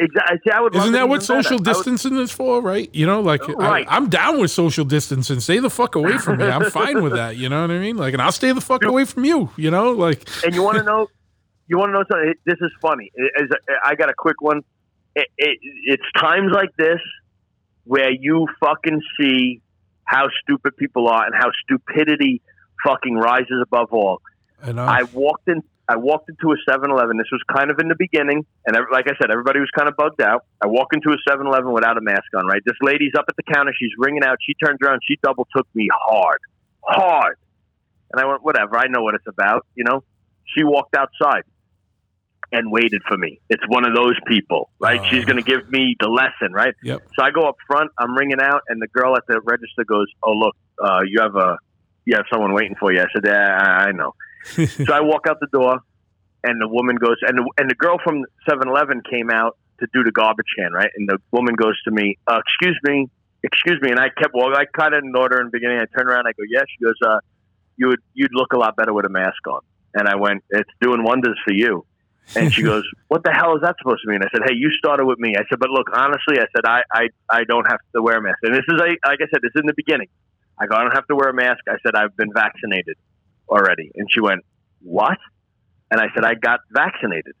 Exactly. 0.00 0.38
See, 0.44 0.50
I 0.52 0.60
would 0.60 0.76
isn't 0.76 0.92
that 0.92 1.08
what 1.08 1.22
even 1.24 1.26
better. 1.36 1.42
social 1.42 1.56
would- 1.58 1.64
distancing 1.64 2.16
is 2.18 2.30
for, 2.30 2.60
right? 2.62 2.88
You 2.94 3.04
know, 3.04 3.20
like 3.20 3.46
Right. 3.48 3.84
I, 3.88 3.96
am 3.96 4.08
down 4.08 4.40
with 4.40 4.52
social 4.52 4.84
distancing. 4.84 5.40
Stay 5.40 5.58
the 5.58 5.70
fuck 5.70 5.96
away 5.96 6.18
from 6.18 6.36
me. 6.38 6.44
I'm 6.44 6.70
fine 6.80 7.02
with 7.02 7.14
that. 7.14 7.36
You 7.36 7.48
know 7.48 7.62
what 7.62 7.72
I 7.72 7.78
mean? 7.80 7.96
Like, 7.96 8.12
and 8.12 8.22
I'll 8.22 8.30
stay 8.30 8.52
the 8.52 8.60
fuck 8.60 8.84
away 8.84 9.04
from 9.06 9.24
you. 9.24 9.50
You 9.56 9.72
know, 9.72 9.90
like 9.90 10.28
and 10.44 10.54
you 10.54 10.62
want 10.62 10.76
to 10.78 10.84
know, 10.90 11.08
you 11.66 11.78
want 11.78 11.88
to 11.88 11.94
know 11.94 12.04
something? 12.08 12.32
This 12.46 12.58
is 12.60 12.70
funny. 12.80 13.10
Is- 13.40 13.50
I 13.84 13.96
got 13.96 14.08
a 14.08 14.14
quick 14.16 14.40
one. 14.40 14.60
It, 15.18 15.28
it, 15.36 15.58
it's 15.62 16.04
times 16.16 16.52
like 16.52 16.76
this 16.76 17.00
where 17.84 18.10
you 18.10 18.46
fucking 18.60 19.00
see 19.18 19.60
how 20.04 20.28
stupid 20.42 20.76
people 20.76 21.08
are 21.08 21.24
and 21.24 21.34
how 21.34 21.50
stupidity 21.64 22.40
fucking 22.86 23.16
rises 23.16 23.62
above 23.62 23.92
all. 23.92 24.20
I. 24.62 25.00
I 25.00 25.02
walked 25.04 25.48
in. 25.48 25.62
I 25.90 25.96
walked 25.96 26.28
into 26.28 26.52
a 26.52 26.70
7-Eleven. 26.70 27.16
This 27.16 27.32
was 27.32 27.40
kind 27.50 27.70
of 27.70 27.78
in 27.78 27.88
the 27.88 27.96
beginning, 27.98 28.44
and 28.66 28.76
like 28.92 29.06
I 29.08 29.12
said, 29.18 29.30
everybody 29.30 29.58
was 29.58 29.70
kind 29.74 29.88
of 29.88 29.96
bugged 29.96 30.20
out. 30.20 30.44
I 30.62 30.66
walk 30.66 30.88
into 30.92 31.08
a 31.08 31.30
7-Eleven 31.30 31.72
without 31.72 31.96
a 31.96 32.02
mask 32.02 32.26
on. 32.36 32.46
Right, 32.46 32.60
this 32.64 32.76
lady's 32.82 33.12
up 33.18 33.24
at 33.28 33.36
the 33.36 33.42
counter. 33.42 33.72
She's 33.78 33.92
ringing 33.96 34.22
out. 34.22 34.36
She 34.46 34.52
turns 34.54 34.78
around. 34.84 35.00
She 35.08 35.18
double 35.22 35.48
took 35.56 35.66
me 35.74 35.88
hard, 35.90 36.40
hard, 36.82 37.38
and 38.12 38.20
I 38.20 38.26
went, 38.26 38.44
whatever. 38.44 38.76
I 38.76 38.88
know 38.88 39.02
what 39.02 39.14
it's 39.14 39.26
about. 39.26 39.66
You 39.74 39.84
know. 39.84 40.04
She 40.56 40.64
walked 40.64 40.96
outside 40.96 41.44
and 42.52 42.70
waited 42.70 43.02
for 43.06 43.16
me. 43.16 43.40
It's 43.50 43.62
one 43.68 43.84
of 43.84 43.94
those 43.94 44.16
people, 44.26 44.70
right? 44.78 45.00
Oh. 45.00 45.04
She's 45.10 45.24
going 45.24 45.36
to 45.36 45.42
give 45.42 45.70
me 45.70 45.96
the 46.00 46.08
lesson, 46.08 46.52
right? 46.52 46.74
Yep. 46.82 47.02
So 47.16 47.24
I 47.24 47.30
go 47.30 47.48
up 47.48 47.56
front. 47.66 47.90
I'm 47.98 48.16
ringing 48.16 48.40
out, 48.40 48.62
and 48.68 48.80
the 48.80 48.86
girl 48.88 49.16
at 49.16 49.24
the 49.26 49.40
register 49.40 49.84
goes, 49.84 50.06
"Oh, 50.22 50.32
look, 50.32 50.56
uh, 50.82 51.00
you 51.06 51.20
have 51.20 51.36
a 51.36 51.58
you 52.04 52.16
have 52.16 52.24
someone 52.32 52.52
waiting 52.54 52.76
for 52.78 52.92
you." 52.92 53.00
I 53.00 53.06
said, 53.14 53.24
"Yeah, 53.24 53.58
I 53.60 53.88
I 53.88 53.92
know." 53.92 54.14
so 54.44 54.92
I 54.92 55.00
walk 55.00 55.26
out 55.28 55.40
the 55.40 55.48
door, 55.52 55.80
and 56.44 56.60
the 56.60 56.68
woman 56.68 56.96
goes, 56.96 57.16
and 57.22 57.38
the, 57.38 57.50
and 57.58 57.68
the 57.68 57.74
girl 57.74 57.98
from 58.02 58.24
7-Eleven 58.48 59.02
came 59.10 59.30
out 59.30 59.58
to 59.80 59.86
do 59.92 60.04
the 60.04 60.12
garbage 60.12 60.46
can, 60.56 60.72
right? 60.72 60.90
And 60.96 61.08
the 61.08 61.18
woman 61.32 61.54
goes 61.54 61.80
to 61.84 61.90
me, 61.90 62.16
uh, 62.26 62.40
"Excuse 62.46 62.78
me, 62.84 63.08
excuse 63.42 63.80
me," 63.82 63.90
and 63.90 64.00
I 64.00 64.08
kept 64.08 64.32
well, 64.32 64.54
I 64.54 64.64
kind 64.64 64.94
of 64.94 65.04
ignored 65.04 65.32
her 65.32 65.40
in 65.40 65.46
the 65.46 65.52
beginning. 65.52 65.78
I 65.78 65.86
turn 65.98 66.08
around, 66.08 66.26
I 66.26 66.32
go, 66.32 66.44
"Yeah." 66.48 66.62
She 66.66 66.82
goes, 66.82 66.96
uh, 67.04 67.18
"You 67.76 67.88
would 67.88 68.00
you'd 68.14 68.34
look 68.34 68.54
a 68.54 68.58
lot 68.58 68.74
better 68.76 68.94
with 68.94 69.04
a 69.04 69.10
mask 69.10 69.46
on." 69.46 69.60
And 69.94 70.08
I 70.08 70.16
went, 70.16 70.44
"It's 70.50 70.70
doing 70.80 71.02
wonders 71.02 71.38
for 71.44 71.52
you." 71.52 71.84
And 72.36 72.52
she 72.52 72.62
goes, 72.70 72.84
"What 73.08 73.24
the 73.24 73.32
hell 73.32 73.54
is 73.56 73.62
that 73.62 73.76
supposed 73.78 74.02
to 74.04 74.10
mean?" 74.10 74.20
I 74.22 74.28
said, 74.30 74.42
"Hey, 74.46 74.54
you 74.54 74.70
started 74.78 75.06
with 75.06 75.18
me." 75.18 75.34
I 75.36 75.42
said, 75.48 75.58
"But 75.58 75.70
look, 75.70 75.88
honestly, 75.92 76.38
I 76.38 76.46
said 76.54 76.64
I 76.64 76.82
I, 76.92 77.08
I 77.30 77.44
don't 77.44 77.66
have 77.66 77.80
to 77.94 78.02
wear 78.02 78.18
a 78.18 78.22
mask." 78.22 78.38
And 78.42 78.54
this 78.54 78.64
is 78.68 78.80
a, 78.80 78.88
like 79.08 79.20
I 79.20 79.28
said, 79.30 79.40
this 79.42 79.52
is 79.54 79.60
in 79.60 79.66
the 79.66 79.74
beginning. 79.76 80.08
I 80.58 80.66
go, 80.66 80.76
"I 80.76 80.82
don't 80.82 80.94
have 80.94 81.06
to 81.08 81.16
wear 81.16 81.30
a 81.30 81.34
mask." 81.34 81.60
I 81.68 81.76
said, 81.82 81.94
"I've 81.94 82.16
been 82.16 82.32
vaccinated 82.32 82.96
already." 83.48 83.90
And 83.94 84.08
she 84.12 84.20
went, 84.20 84.44
"What?" 84.80 85.18
And 85.90 86.00
I 86.00 86.06
said, 86.14 86.24
"I 86.24 86.34
got 86.34 86.60
vaccinated." 86.70 87.34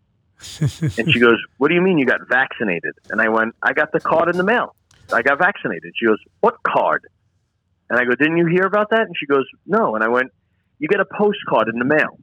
and 0.98 1.12
she 1.12 1.18
goes, 1.18 1.42
"What 1.58 1.68
do 1.68 1.74
you 1.74 1.82
mean 1.82 1.98
you 1.98 2.06
got 2.06 2.20
vaccinated?" 2.28 2.94
And 3.10 3.20
I 3.20 3.28
went, 3.28 3.54
"I 3.62 3.72
got 3.72 3.92
the 3.92 4.00
card 4.00 4.28
in 4.28 4.36
the 4.36 4.44
mail. 4.44 4.74
I 5.12 5.22
got 5.22 5.38
vaccinated." 5.38 5.94
She 5.96 6.06
goes, 6.06 6.18
"What 6.40 6.56
card?" 6.62 7.06
And 7.90 7.98
I 7.98 8.04
go, 8.04 8.14
"Didn't 8.14 8.36
you 8.36 8.46
hear 8.46 8.64
about 8.64 8.90
that?" 8.90 9.02
And 9.02 9.14
she 9.18 9.26
goes, 9.26 9.46
"No." 9.66 9.94
And 9.94 10.04
I 10.04 10.08
went, 10.08 10.30
"You 10.78 10.88
get 10.88 11.00
a 11.00 11.06
postcard 11.06 11.68
in 11.68 11.78
the 11.78 11.84
mail." 11.84 12.18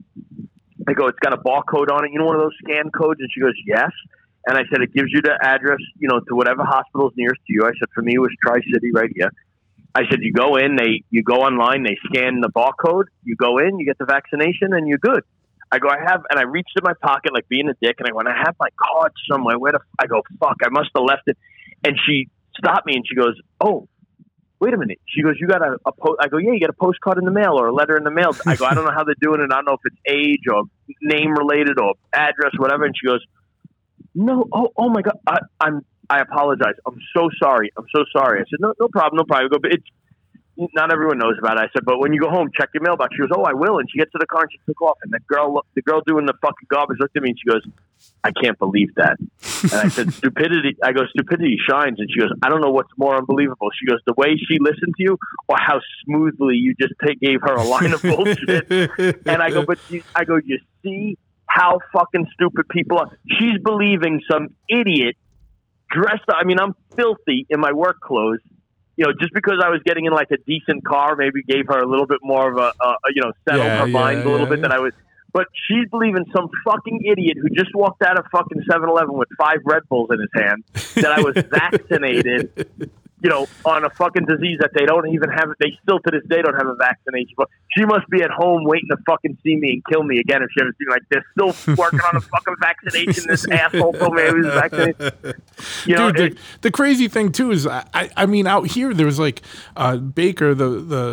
I 0.87 0.93
go, 0.93 1.07
"It's 1.07 1.19
got 1.19 1.33
a 1.33 1.37
barcode 1.37 1.91
on 1.91 2.05
it. 2.05 2.11
You 2.11 2.19
know 2.19 2.25
one 2.25 2.35
of 2.35 2.41
those 2.41 2.57
scan 2.63 2.91
codes?" 2.91 3.19
And 3.19 3.29
she 3.33 3.41
goes, 3.41 3.53
"Yes." 3.65 3.91
And 4.47 4.57
I 4.57 4.63
said, 4.69 4.81
"It 4.81 4.93
gives 4.93 5.11
you 5.11 5.21
the 5.21 5.37
address, 5.41 5.79
you 5.97 6.07
know, 6.07 6.19
to 6.19 6.35
whatever 6.35 6.63
hospital 6.63 7.09
is 7.09 7.17
nearest 7.17 7.41
to 7.47 7.53
you." 7.53 7.63
I 7.63 7.73
said, 7.79 7.89
"For 7.93 8.01
me, 8.01 8.13
it 8.15 8.19
was 8.19 8.31
Tri 8.43 8.59
City 8.73 8.91
right 8.93 9.11
here." 9.15 9.31
I 9.95 10.01
said, 10.09 10.19
"You 10.21 10.33
go 10.33 10.57
in, 10.57 10.75
they 10.75 11.03
you 11.09 11.23
go 11.23 11.41
online, 11.41 11.83
they 11.83 11.97
scan 12.05 12.41
the 12.41 12.49
barcode. 12.49 13.05
You 13.23 13.35
go 13.35 13.57
in, 13.57 13.79
you 13.79 13.85
get 13.85 13.97
the 13.97 14.05
vaccination, 14.05 14.73
and 14.73 14.87
you're 14.87 14.99
good." 14.99 15.23
I 15.71 15.79
go, 15.79 15.89
I 15.89 15.97
have, 15.99 16.21
and 16.29 16.39
I 16.39 16.43
reached 16.43 16.73
in 16.77 16.83
my 16.83 16.93
pocket 17.01 17.33
like 17.33 17.47
being 17.49 17.67
a 17.67 17.73
dick, 17.81 17.95
and 17.99 18.07
I 18.07 18.13
went, 18.13 18.27
I 18.27 18.37
have 18.37 18.55
my 18.59 18.69
card 18.79 19.11
somewhere. 19.29 19.57
Where 19.57 19.71
the? 19.71 19.79
F-? 19.79 19.95
I 19.99 20.07
go, 20.07 20.21
fuck, 20.39 20.57
I 20.63 20.69
must 20.69 20.91
have 20.95 21.03
left 21.03 21.23
it. 21.25 21.37
And 21.83 21.97
she 22.05 22.29
stopped 22.57 22.85
me, 22.85 22.95
and 22.95 23.05
she 23.07 23.15
goes, 23.15 23.35
Oh, 23.59 23.87
wait 24.65 24.73
a 24.73 24.77
minute. 24.77 24.99
She 25.07 25.21
goes, 25.21 25.35
You 25.39 25.47
got 25.47 25.61
a, 25.61 25.77
a 25.85 25.91
post? 25.91 26.17
I 26.19 26.27
go, 26.27 26.37
Yeah, 26.37 26.51
you 26.53 26.59
got 26.59 26.71
a 26.71 26.73
postcard 26.73 27.17
in 27.19 27.25
the 27.25 27.31
mail 27.31 27.53
or 27.59 27.67
a 27.67 27.73
letter 27.73 27.95
in 27.95 28.03
the 28.03 28.11
mail. 28.11 28.31
I 28.45 28.55
go, 28.55 28.65
I 28.65 28.73
don't 28.73 28.85
know 28.85 28.91
how 28.91 29.03
they're 29.03 29.21
doing 29.21 29.41
it. 29.41 29.49
I 29.51 29.57
don't 29.57 29.65
know 29.65 29.73
if 29.73 29.85
it's 29.85 30.01
age 30.09 30.43
or 30.51 30.63
name 31.01 31.33
related 31.33 31.79
or 31.79 31.93
address, 32.13 32.51
whatever. 32.57 32.85
And 32.85 32.95
she 32.99 33.07
goes, 33.07 33.23
No, 34.15 34.45
oh, 34.51 34.69
oh 34.75 34.89
my 34.89 35.01
god, 35.01 35.17
I, 35.27 35.37
I'm. 35.61 35.85
I 36.07 36.19
apologize. 36.19 36.75
I'm 36.85 36.99
so 37.17 37.31
sorry. 37.41 37.71
I'm 37.75 37.87
so 37.95 38.05
sorry. 38.15 38.39
I 38.39 38.43
said, 38.43 38.59
no, 38.59 38.73
no 38.79 38.87
problem, 38.89 39.17
no 39.17 39.23
problem. 39.23 39.47
I 39.47 39.49
go, 39.49 39.59
but 39.59 39.73
it's 39.73 39.87
not 40.57 40.91
everyone 40.91 41.17
knows 41.17 41.35
about 41.37 41.57
it. 41.57 41.61
I 41.61 41.67
said, 41.73 41.83
but 41.85 41.99
when 41.99 42.13
you 42.13 42.21
go 42.21 42.29
home, 42.29 42.49
check 42.57 42.69
your 42.73 42.83
mailbox. 42.83 43.15
She 43.15 43.21
goes, 43.21 43.29
oh, 43.35 43.43
I 43.43 43.53
will. 43.53 43.77
And 43.77 43.89
she 43.91 43.99
gets 43.99 44.11
to 44.13 44.17
the 44.19 44.25
car 44.25 44.43
and 44.43 44.51
she 44.51 44.59
took 44.65 44.81
off. 44.81 44.97
And 45.03 45.11
the 45.11 45.19
girl, 45.27 45.65
the 45.75 45.81
girl 45.81 46.01
doing 46.05 46.25
the 46.25 46.33
fucking 46.41 46.67
garbage 46.69 46.97
looked 46.99 47.15
at 47.17 47.23
me 47.23 47.29
and 47.29 47.39
she 47.39 47.49
goes, 47.49 47.61
I 48.23 48.31
can't 48.31 48.57
believe 48.57 48.95
that. 48.95 49.17
And 49.19 49.73
I 49.73 49.87
said, 49.89 50.13
stupidity. 50.13 50.77
I 50.83 50.93
go, 50.93 51.01
stupidity 51.07 51.57
shines. 51.67 51.99
And 51.99 52.09
she 52.11 52.19
goes, 52.19 52.31
I 52.41 52.49
don't 52.49 52.61
know 52.61 52.71
what's 52.71 52.91
more 52.97 53.17
unbelievable. 53.17 53.69
She 53.77 53.85
goes, 53.85 53.99
the 54.05 54.13
way 54.17 54.37
she 54.37 54.57
listened 54.59 54.93
to 54.97 55.03
you, 55.03 55.17
or 55.47 55.57
how 55.59 55.81
smoothly 56.05 56.55
you 56.55 56.73
just 56.79 56.93
take, 57.05 57.19
gave 57.19 57.41
her 57.41 57.53
a 57.53 57.63
line 57.63 57.93
of 57.93 58.01
bullshit. 58.01 58.69
and 59.27 59.41
I 59.41 59.49
go, 59.49 59.65
but 59.65 59.79
you, 59.89 60.03
I 60.15 60.23
go, 60.23 60.39
you 60.43 60.59
see 60.83 61.17
how 61.47 61.79
fucking 61.93 62.27
stupid 62.33 62.67
people 62.69 62.99
are. 62.99 63.17
She's 63.39 63.59
believing 63.63 64.21
some 64.29 64.49
idiot 64.69 65.15
dressed. 65.89 66.25
I 66.29 66.43
mean, 66.43 66.59
I'm 66.59 66.75
filthy 66.95 67.45
in 67.49 67.59
my 67.59 67.71
work 67.71 67.99
clothes. 67.99 68.39
You 68.97 69.05
know, 69.05 69.13
just 69.19 69.33
because 69.33 69.61
I 69.63 69.69
was 69.69 69.81
getting 69.83 70.05
in 70.05 70.13
like 70.13 70.31
a 70.31 70.37
decent 70.37 70.85
car, 70.85 71.15
maybe 71.15 71.43
gave 71.43 71.67
her 71.67 71.79
a 71.79 71.87
little 71.87 72.07
bit 72.07 72.19
more 72.23 72.49
of 72.49 72.57
a, 72.57 72.73
a 72.83 72.95
you 73.13 73.21
know, 73.21 73.31
settled 73.47 73.65
Yeah, 73.65 73.79
her 73.79 73.87
mind 73.87 74.19
yeah, 74.19 74.27
a 74.27 74.31
little 74.31 74.47
bit 74.47 74.61
than 74.61 74.71
I 74.71 74.79
was. 74.79 74.93
But 75.33 75.47
she's 75.67 75.89
believing 75.89 76.25
some 76.33 76.49
fucking 76.63 77.01
idiot 77.03 77.35
who 77.41 77.49
just 77.49 77.75
walked 77.75 78.01
out 78.03 78.17
of 78.17 78.25
fucking 78.31 78.61
7-Eleven 78.71 79.13
with 79.17 79.27
five 79.37 79.57
Red 79.65 79.83
Bulls 79.89 80.09
in 80.09 80.19
his 80.21 80.29
hand 80.33 80.63
that 80.95 81.11
I 81.11 81.21
was 81.21 81.35
vaccinated. 81.49 82.69
You 83.21 83.29
know, 83.29 83.47
on 83.63 83.83
a 83.85 83.89
fucking 83.91 84.25
disease 84.25 84.57
that 84.59 84.71
they 84.77 84.85
don't 84.85 85.07
even 85.09 85.29
have. 85.29 85.49
They 85.59 85.77
still 85.81 85.99
to 85.99 86.11
this 86.11 86.21
day 86.29 86.41
don't 86.41 86.53
have 86.53 86.67
a 86.67 86.75
vaccination. 86.75 87.33
But 87.37 87.49
she 87.75 87.85
must 87.85 88.07
be 88.09 88.21
at 88.21 88.29
home 88.29 88.65
waiting 88.65 88.89
to 88.91 88.97
fucking 89.05 89.37
see 89.41 89.55
me 89.55 89.71
and 89.71 89.85
kill 89.89 90.03
me 90.03 90.19
again 90.19 90.43
if 90.43 90.49
she 90.51 90.61
ever 90.61 90.75
seen 90.77 90.89
like 90.89 91.01
they're 91.09 91.25
still 91.31 91.75
working 91.77 92.01
on 92.01 92.17
a 92.17 92.21
fucking 92.21 92.55
vaccination. 92.59 93.23
This 93.29 93.47
asshole 93.51 93.93
told 93.93 94.13
me 94.15 94.23
he 94.25 94.31
was 94.33 94.45
vaccinated. 94.47 95.35
You 95.85 95.95
know, 95.95 96.11
Dude, 96.11 96.33
the, 96.33 96.39
the 96.61 96.71
crazy 96.71 97.07
thing 97.07 97.31
too 97.31 97.51
is, 97.51 97.65
I, 97.65 97.85
I- 97.93 98.09
I 98.17 98.25
mean, 98.25 98.47
out 98.47 98.67
here 98.67 98.93
there 98.93 99.05
was 99.05 99.17
like 99.17 99.41
uh, 99.77 99.95
Baker, 99.97 100.53
the 100.53 100.69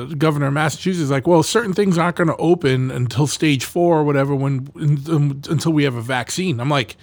the 0.08 0.14
governor 0.18 0.48
of 0.48 0.52
Massachusetts, 0.54 1.08
like, 1.10 1.26
well, 1.28 1.42
certain 1.44 1.72
things 1.72 1.96
aren't 1.98 2.16
going 2.16 2.28
to 2.28 2.36
open 2.36 2.90
until 2.90 3.26
stage 3.28 3.64
four 3.64 3.98
or 3.98 4.04
whatever, 4.04 4.34
when 4.34 4.68
un, 4.76 5.40
until 5.48 5.72
we 5.72 5.84
have 5.84 5.94
a 5.94 6.02
vaccine. 6.02 6.60
I'm 6.60 6.68
like, 6.68 6.96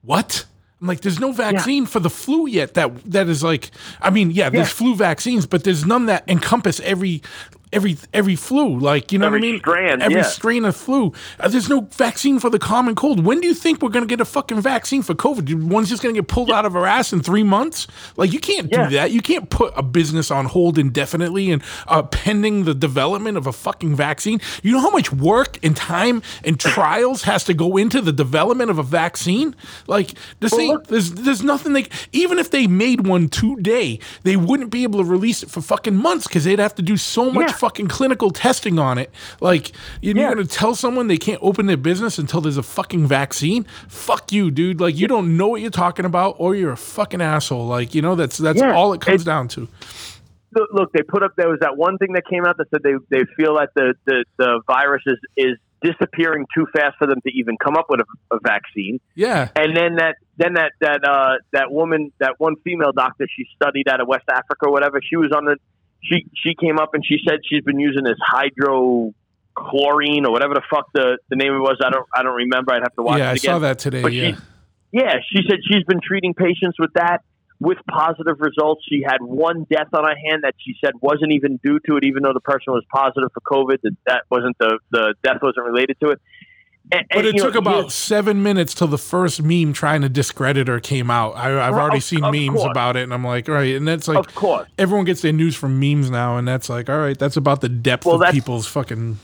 what? 0.00 0.46
Like, 0.82 1.00
there's 1.02 1.20
no 1.20 1.32
vaccine 1.32 1.86
for 1.86 2.00
the 2.00 2.10
flu 2.10 2.46
yet. 2.48 2.74
That 2.74 2.90
that 3.10 3.28
is 3.28 3.42
like, 3.44 3.70
I 4.00 4.10
mean, 4.10 4.30
yeah, 4.32 4.50
there's 4.50 4.68
Yeah. 4.68 4.74
flu 4.74 4.94
vaccines, 4.96 5.46
but 5.46 5.62
there's 5.64 5.86
none 5.86 6.06
that 6.06 6.24
encompass 6.28 6.80
every. 6.80 7.22
Every 7.72 7.96
every 8.12 8.36
flu, 8.36 8.78
like 8.78 9.12
you 9.12 9.18
know 9.18 9.26
Every 9.28 9.40
what 9.40 9.46
I 9.46 9.50
mean, 9.52 9.60
strand, 9.60 10.02
every 10.02 10.16
yeah. 10.16 10.22
strain 10.24 10.64
of 10.66 10.76
flu. 10.76 11.12
Uh, 11.40 11.48
there's 11.48 11.70
no 11.70 11.80
vaccine 11.92 12.38
for 12.38 12.50
the 12.50 12.58
common 12.58 12.94
cold. 12.94 13.24
When 13.24 13.40
do 13.40 13.46
you 13.48 13.54
think 13.54 13.80
we're 13.80 13.88
going 13.88 14.04
to 14.06 14.08
get 14.08 14.20
a 14.20 14.26
fucking 14.26 14.60
vaccine 14.60 15.00
for 15.00 15.14
COVID? 15.14 15.64
One's 15.68 15.88
just 15.88 16.02
going 16.02 16.14
to 16.14 16.20
get 16.20 16.28
pulled 16.28 16.50
out 16.50 16.66
of 16.66 16.76
our 16.76 16.84
ass 16.86 17.14
in 17.14 17.22
three 17.22 17.42
months. 17.42 17.86
Like 18.16 18.30
you 18.32 18.40
can't 18.40 18.70
Yeah. 18.70 18.88
do 18.90 18.96
that. 18.96 19.10
You 19.12 19.22
can't 19.22 19.48
put 19.48 19.72
a 19.74 19.82
business 19.82 20.30
on 20.30 20.44
hold 20.44 20.76
indefinitely 20.78 21.50
and 21.50 21.62
uh, 21.86 22.02
pending 22.02 22.64
the 22.64 22.74
development 22.74 23.38
of 23.38 23.46
a 23.46 23.52
fucking 23.52 23.96
vaccine. 23.96 24.38
You 24.62 24.72
know 24.72 24.80
how 24.80 24.90
much 24.90 25.10
work 25.10 25.58
and 25.64 25.74
time 25.74 26.22
and 26.44 26.60
trials 26.74 27.22
has 27.22 27.42
to 27.44 27.54
go 27.54 27.78
into 27.78 28.02
the 28.02 28.12
development 28.12 28.70
of 28.70 28.78
a 28.78 28.82
vaccine? 28.82 29.56
Like 29.86 30.12
this 30.40 30.52
ain't. 30.52 30.74
look- 30.74 30.86
There's 30.88 31.10
there's 31.12 31.42
nothing 31.42 31.72
they. 31.72 31.86
Even 32.12 32.38
if 32.38 32.50
they 32.50 32.66
made 32.66 33.06
one 33.06 33.30
today, 33.30 33.98
they 34.24 34.36
wouldn't 34.36 34.70
be 34.70 34.82
able 34.82 34.98
to 35.02 35.06
release 35.08 35.42
it 35.42 35.50
for 35.50 35.62
fucking 35.62 35.96
months 35.96 36.26
because 36.26 36.44
they'd 36.44 36.58
have 36.58 36.74
to 36.74 36.82
do 36.82 36.98
so 36.98 37.30
much 37.30 37.48
Yeah. 37.48 37.52
Fucking 37.62 37.86
clinical 37.86 38.30
testing 38.30 38.78
on 38.78 38.98
it. 38.98 39.10
Like 39.40 39.72
you're 40.00 40.16
Yeah. 40.16 40.30
gonna 40.34 40.44
tell 40.46 40.74
someone 40.74 41.06
they 41.06 41.16
can't 41.16 41.38
open 41.42 41.66
their 41.66 41.76
business 41.76 42.18
until 42.18 42.40
there's 42.40 42.56
a 42.56 42.62
fucking 42.62 43.06
vaccine? 43.06 43.64
Fuck 43.88 44.32
you, 44.32 44.50
dude. 44.50 44.80
Like 44.80 44.98
you 44.98 45.06
don't 45.06 45.36
know 45.36 45.48
what 45.48 45.60
you're 45.60 45.70
talking 45.70 46.04
about, 46.04 46.34
or 46.38 46.54
you're 46.56 46.72
a 46.72 46.76
fucking 46.76 47.20
asshole. 47.22 47.66
Like 47.66 47.94
you 47.94 48.02
know 48.02 48.14
that's 48.16 48.36
that's 48.38 48.60
Yeah. 48.60 48.74
all 48.74 48.92
it 48.92 49.00
comes 49.00 49.22
It- 49.22 49.26
down 49.26 49.46
to. 49.48 49.68
look, 50.54 50.68
look, 50.72 50.92
they 50.92 51.02
put 51.02 51.22
up 51.22 51.32
there 51.36 51.48
was 51.48 51.60
that 51.60 51.76
one 51.76 51.96
thing 51.98 52.12
that 52.14 52.24
came 52.28 52.44
out 52.44 52.56
that 52.58 52.68
said 52.70 52.82
they 52.82 52.94
they 53.10 53.24
feel 53.36 53.54
that 53.56 53.70
the 53.76 53.94
the, 54.06 54.24
the 54.38 54.60
virus 54.66 55.02
is 55.06 55.18
is 55.36 55.56
disappearing 55.82 56.46
too 56.54 56.64
fast 56.76 56.96
for 56.96 57.06
them 57.08 57.20
to 57.26 57.30
even 57.36 57.56
come 57.64 57.74
up 57.76 57.86
with 57.88 58.00
a, 58.00 58.36
a 58.36 58.38
vaccine. 58.44 59.00
Yeah. 59.16 59.48
And 59.56 59.76
then 59.76 59.96
that 59.96 60.14
then 60.36 60.54
that 60.54 60.72
that 60.80 61.00
uh, 61.04 61.38
that 61.52 61.72
woman 61.72 62.12
that 62.20 62.34
one 62.38 62.54
female 62.64 62.92
doctor 62.92 63.26
she 63.34 63.46
studied 63.56 63.88
out 63.88 64.00
of 64.00 64.06
West 64.08 64.28
Africa 64.30 64.66
or 64.66 64.72
whatever 64.72 65.00
she 65.02 65.16
was 65.16 65.32
on 65.32 65.44
the 65.46 65.56
she 66.02 66.26
she 66.36 66.54
came 66.54 66.78
up 66.78 66.90
and 66.94 67.04
she 67.04 67.18
said 67.26 67.40
she's 67.48 67.62
been 67.62 67.78
using 67.78 68.04
this 68.04 68.18
hydrochlorine 69.56 70.26
or 70.26 70.30
whatever 70.32 70.54
the 70.54 70.62
fuck 70.70 70.86
the, 70.94 71.18
the 71.30 71.36
name 71.36 71.52
it 71.54 71.58
was 71.60 71.78
I 71.84 71.90
don't 71.90 72.06
I 72.14 72.22
don't 72.22 72.34
remember 72.34 72.72
I'd 72.72 72.82
have 72.82 72.94
to 72.94 73.02
watch 73.02 73.18
Yeah, 73.18 73.28
I 73.30 73.32
again. 73.32 73.38
saw 73.54 73.58
that 73.60 73.78
today. 73.78 74.02
But 74.02 74.12
Yeah. 74.12 74.32
she, 74.32 74.36
yeah, 74.92 75.14
she 75.30 75.40
said 75.48 75.58
she's 75.66 75.84
been 75.84 76.00
treating 76.06 76.34
patients 76.34 76.78
with 76.78 76.92
that 76.94 77.22
with 77.60 77.78
positive 77.88 78.36
results. 78.40 78.82
She 78.88 79.02
had 79.06 79.22
one 79.22 79.66
death 79.70 79.86
on 79.94 80.04
her 80.04 80.14
hand 80.28 80.42
that 80.42 80.54
she 80.58 80.74
said 80.84 80.94
wasn't 81.00 81.32
even 81.32 81.58
due 81.62 81.78
to 81.86 81.96
it, 81.96 82.04
even 82.04 82.22
though 82.24 82.32
the 82.34 82.40
person 82.40 82.72
was 82.72 82.84
positive 82.92 83.30
for 83.32 83.40
COVID. 83.40 83.78
That 83.82 83.94
that 84.06 84.22
wasn't 84.30 84.56
the 84.58 84.78
the 84.90 85.14
death 85.22 85.38
wasn't 85.40 85.66
related 85.66 85.96
to 86.02 86.10
it. 86.10 86.20
And, 86.92 87.06
But 87.10 87.24
it 87.24 87.34
you 87.36 87.40
know, 87.42 87.46
took 87.48 87.54
about 87.54 87.90
seven 87.90 88.42
minutes 88.42 88.74
till 88.74 88.86
the 88.86 88.98
first 88.98 89.42
meme 89.42 89.72
trying 89.72 90.02
to 90.02 90.10
discredit 90.10 90.68
her 90.68 90.78
came 90.78 91.10
out. 91.10 91.30
I, 91.36 91.66
I've 91.66 91.72
already 91.72 91.96
of- 91.98 92.04
seen 92.04 92.22
of 92.22 92.34
memes 92.34 92.58
course. 92.58 92.70
about 92.70 92.96
it, 92.96 93.02
and 93.04 93.14
I'm 93.14 93.24
like, 93.24 93.48
all 93.48 93.54
right. 93.54 93.74
And 93.74 93.88
that's 93.88 94.08
like, 94.08 94.18
of 94.18 94.34
course. 94.34 94.68
everyone 94.76 95.06
gets 95.06 95.22
their 95.22 95.32
news 95.32 95.56
from 95.56 95.80
memes 95.80 96.10
now, 96.10 96.36
and 96.36 96.46
that's 96.46 96.68
like, 96.68 96.90
all 96.90 96.98
right, 96.98 97.18
that's 97.18 97.38
about 97.38 97.62
the 97.62 97.70
depth 97.70 98.04
Well, 98.04 98.22
of 98.22 98.30
people's 98.34 98.66
fucking, 98.66 99.18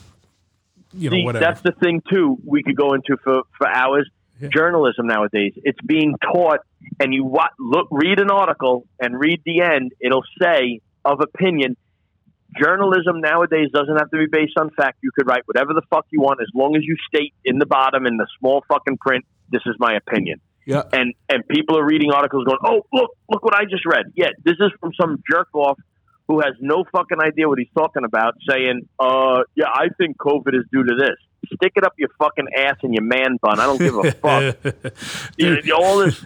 you 0.94 1.10
know, 1.10 1.16
See, 1.16 1.24
whatever. 1.24 1.44
that's 1.44 1.60
the 1.60 1.72
thing 1.72 2.02
too. 2.10 2.38
We 2.44 2.62
could 2.62 2.76
go 2.76 2.94
into 2.94 3.16
for 3.22 3.42
for 3.58 3.68
hours. 3.68 4.08
Yeah. 4.40 4.48
Journalism 4.54 5.08
nowadays, 5.08 5.52
it's 5.56 5.80
being 5.84 6.14
taught, 6.22 6.60
and 7.00 7.12
you 7.12 7.24
wa- 7.24 7.48
look, 7.58 7.88
read 7.90 8.20
an 8.20 8.30
article 8.30 8.86
and 9.00 9.18
read 9.18 9.42
the 9.44 9.60
end. 9.62 9.92
It'll 10.00 10.22
say 10.40 10.80
of 11.04 11.20
opinion. 11.20 11.76
Journalism 12.56 13.20
nowadays 13.20 13.68
doesn't 13.72 13.96
have 13.96 14.10
to 14.10 14.18
be 14.18 14.26
based 14.30 14.54
on 14.58 14.70
fact. 14.70 14.98
You 15.02 15.10
could 15.16 15.26
write 15.26 15.42
whatever 15.46 15.74
the 15.74 15.82
fuck 15.90 16.06
you 16.10 16.20
want 16.20 16.40
as 16.40 16.48
long 16.54 16.76
as 16.76 16.82
you 16.84 16.96
state 17.12 17.34
in 17.44 17.58
the 17.58 17.66
bottom 17.66 18.06
in 18.06 18.16
the 18.16 18.26
small 18.38 18.64
fucking 18.68 18.98
print, 18.98 19.24
this 19.50 19.62
is 19.66 19.74
my 19.78 19.94
opinion. 19.94 20.40
Yeah. 20.66 20.82
And 20.92 21.14
and 21.30 21.46
people 21.48 21.78
are 21.78 21.84
reading 21.84 22.12
articles 22.12 22.44
going, 22.44 22.58
"Oh, 22.64 22.84
look, 22.92 23.10
look 23.30 23.42
what 23.42 23.54
I 23.54 23.64
just 23.64 23.86
read." 23.86 24.12
Yeah, 24.14 24.28
this 24.44 24.56
is 24.60 24.70
from 24.80 24.92
some 25.00 25.22
jerk 25.30 25.48
off 25.54 25.78
who 26.26 26.40
has 26.40 26.52
no 26.60 26.84
fucking 26.92 27.18
idea 27.22 27.48
what 27.48 27.58
he's 27.58 27.70
talking 27.76 28.04
about 28.04 28.34
saying, 28.48 28.86
"Uh, 29.00 29.44
yeah, 29.54 29.68
I 29.72 29.88
think 29.96 30.18
COVID 30.18 30.54
is 30.54 30.64
due 30.70 30.84
to 30.84 30.94
this." 30.94 31.16
Stick 31.56 31.72
it 31.76 31.84
up 31.84 31.94
your 31.96 32.10
fucking 32.18 32.48
ass 32.54 32.76
and 32.82 32.92
your 32.92 33.04
man 33.04 33.38
bun. 33.40 33.58
I 33.60 33.64
don't 33.64 33.78
give 33.78 33.94
a 33.96 34.12
fuck. 34.82 34.94
You 35.38 35.62
know, 35.62 35.76
all 35.76 35.98
this 35.98 36.22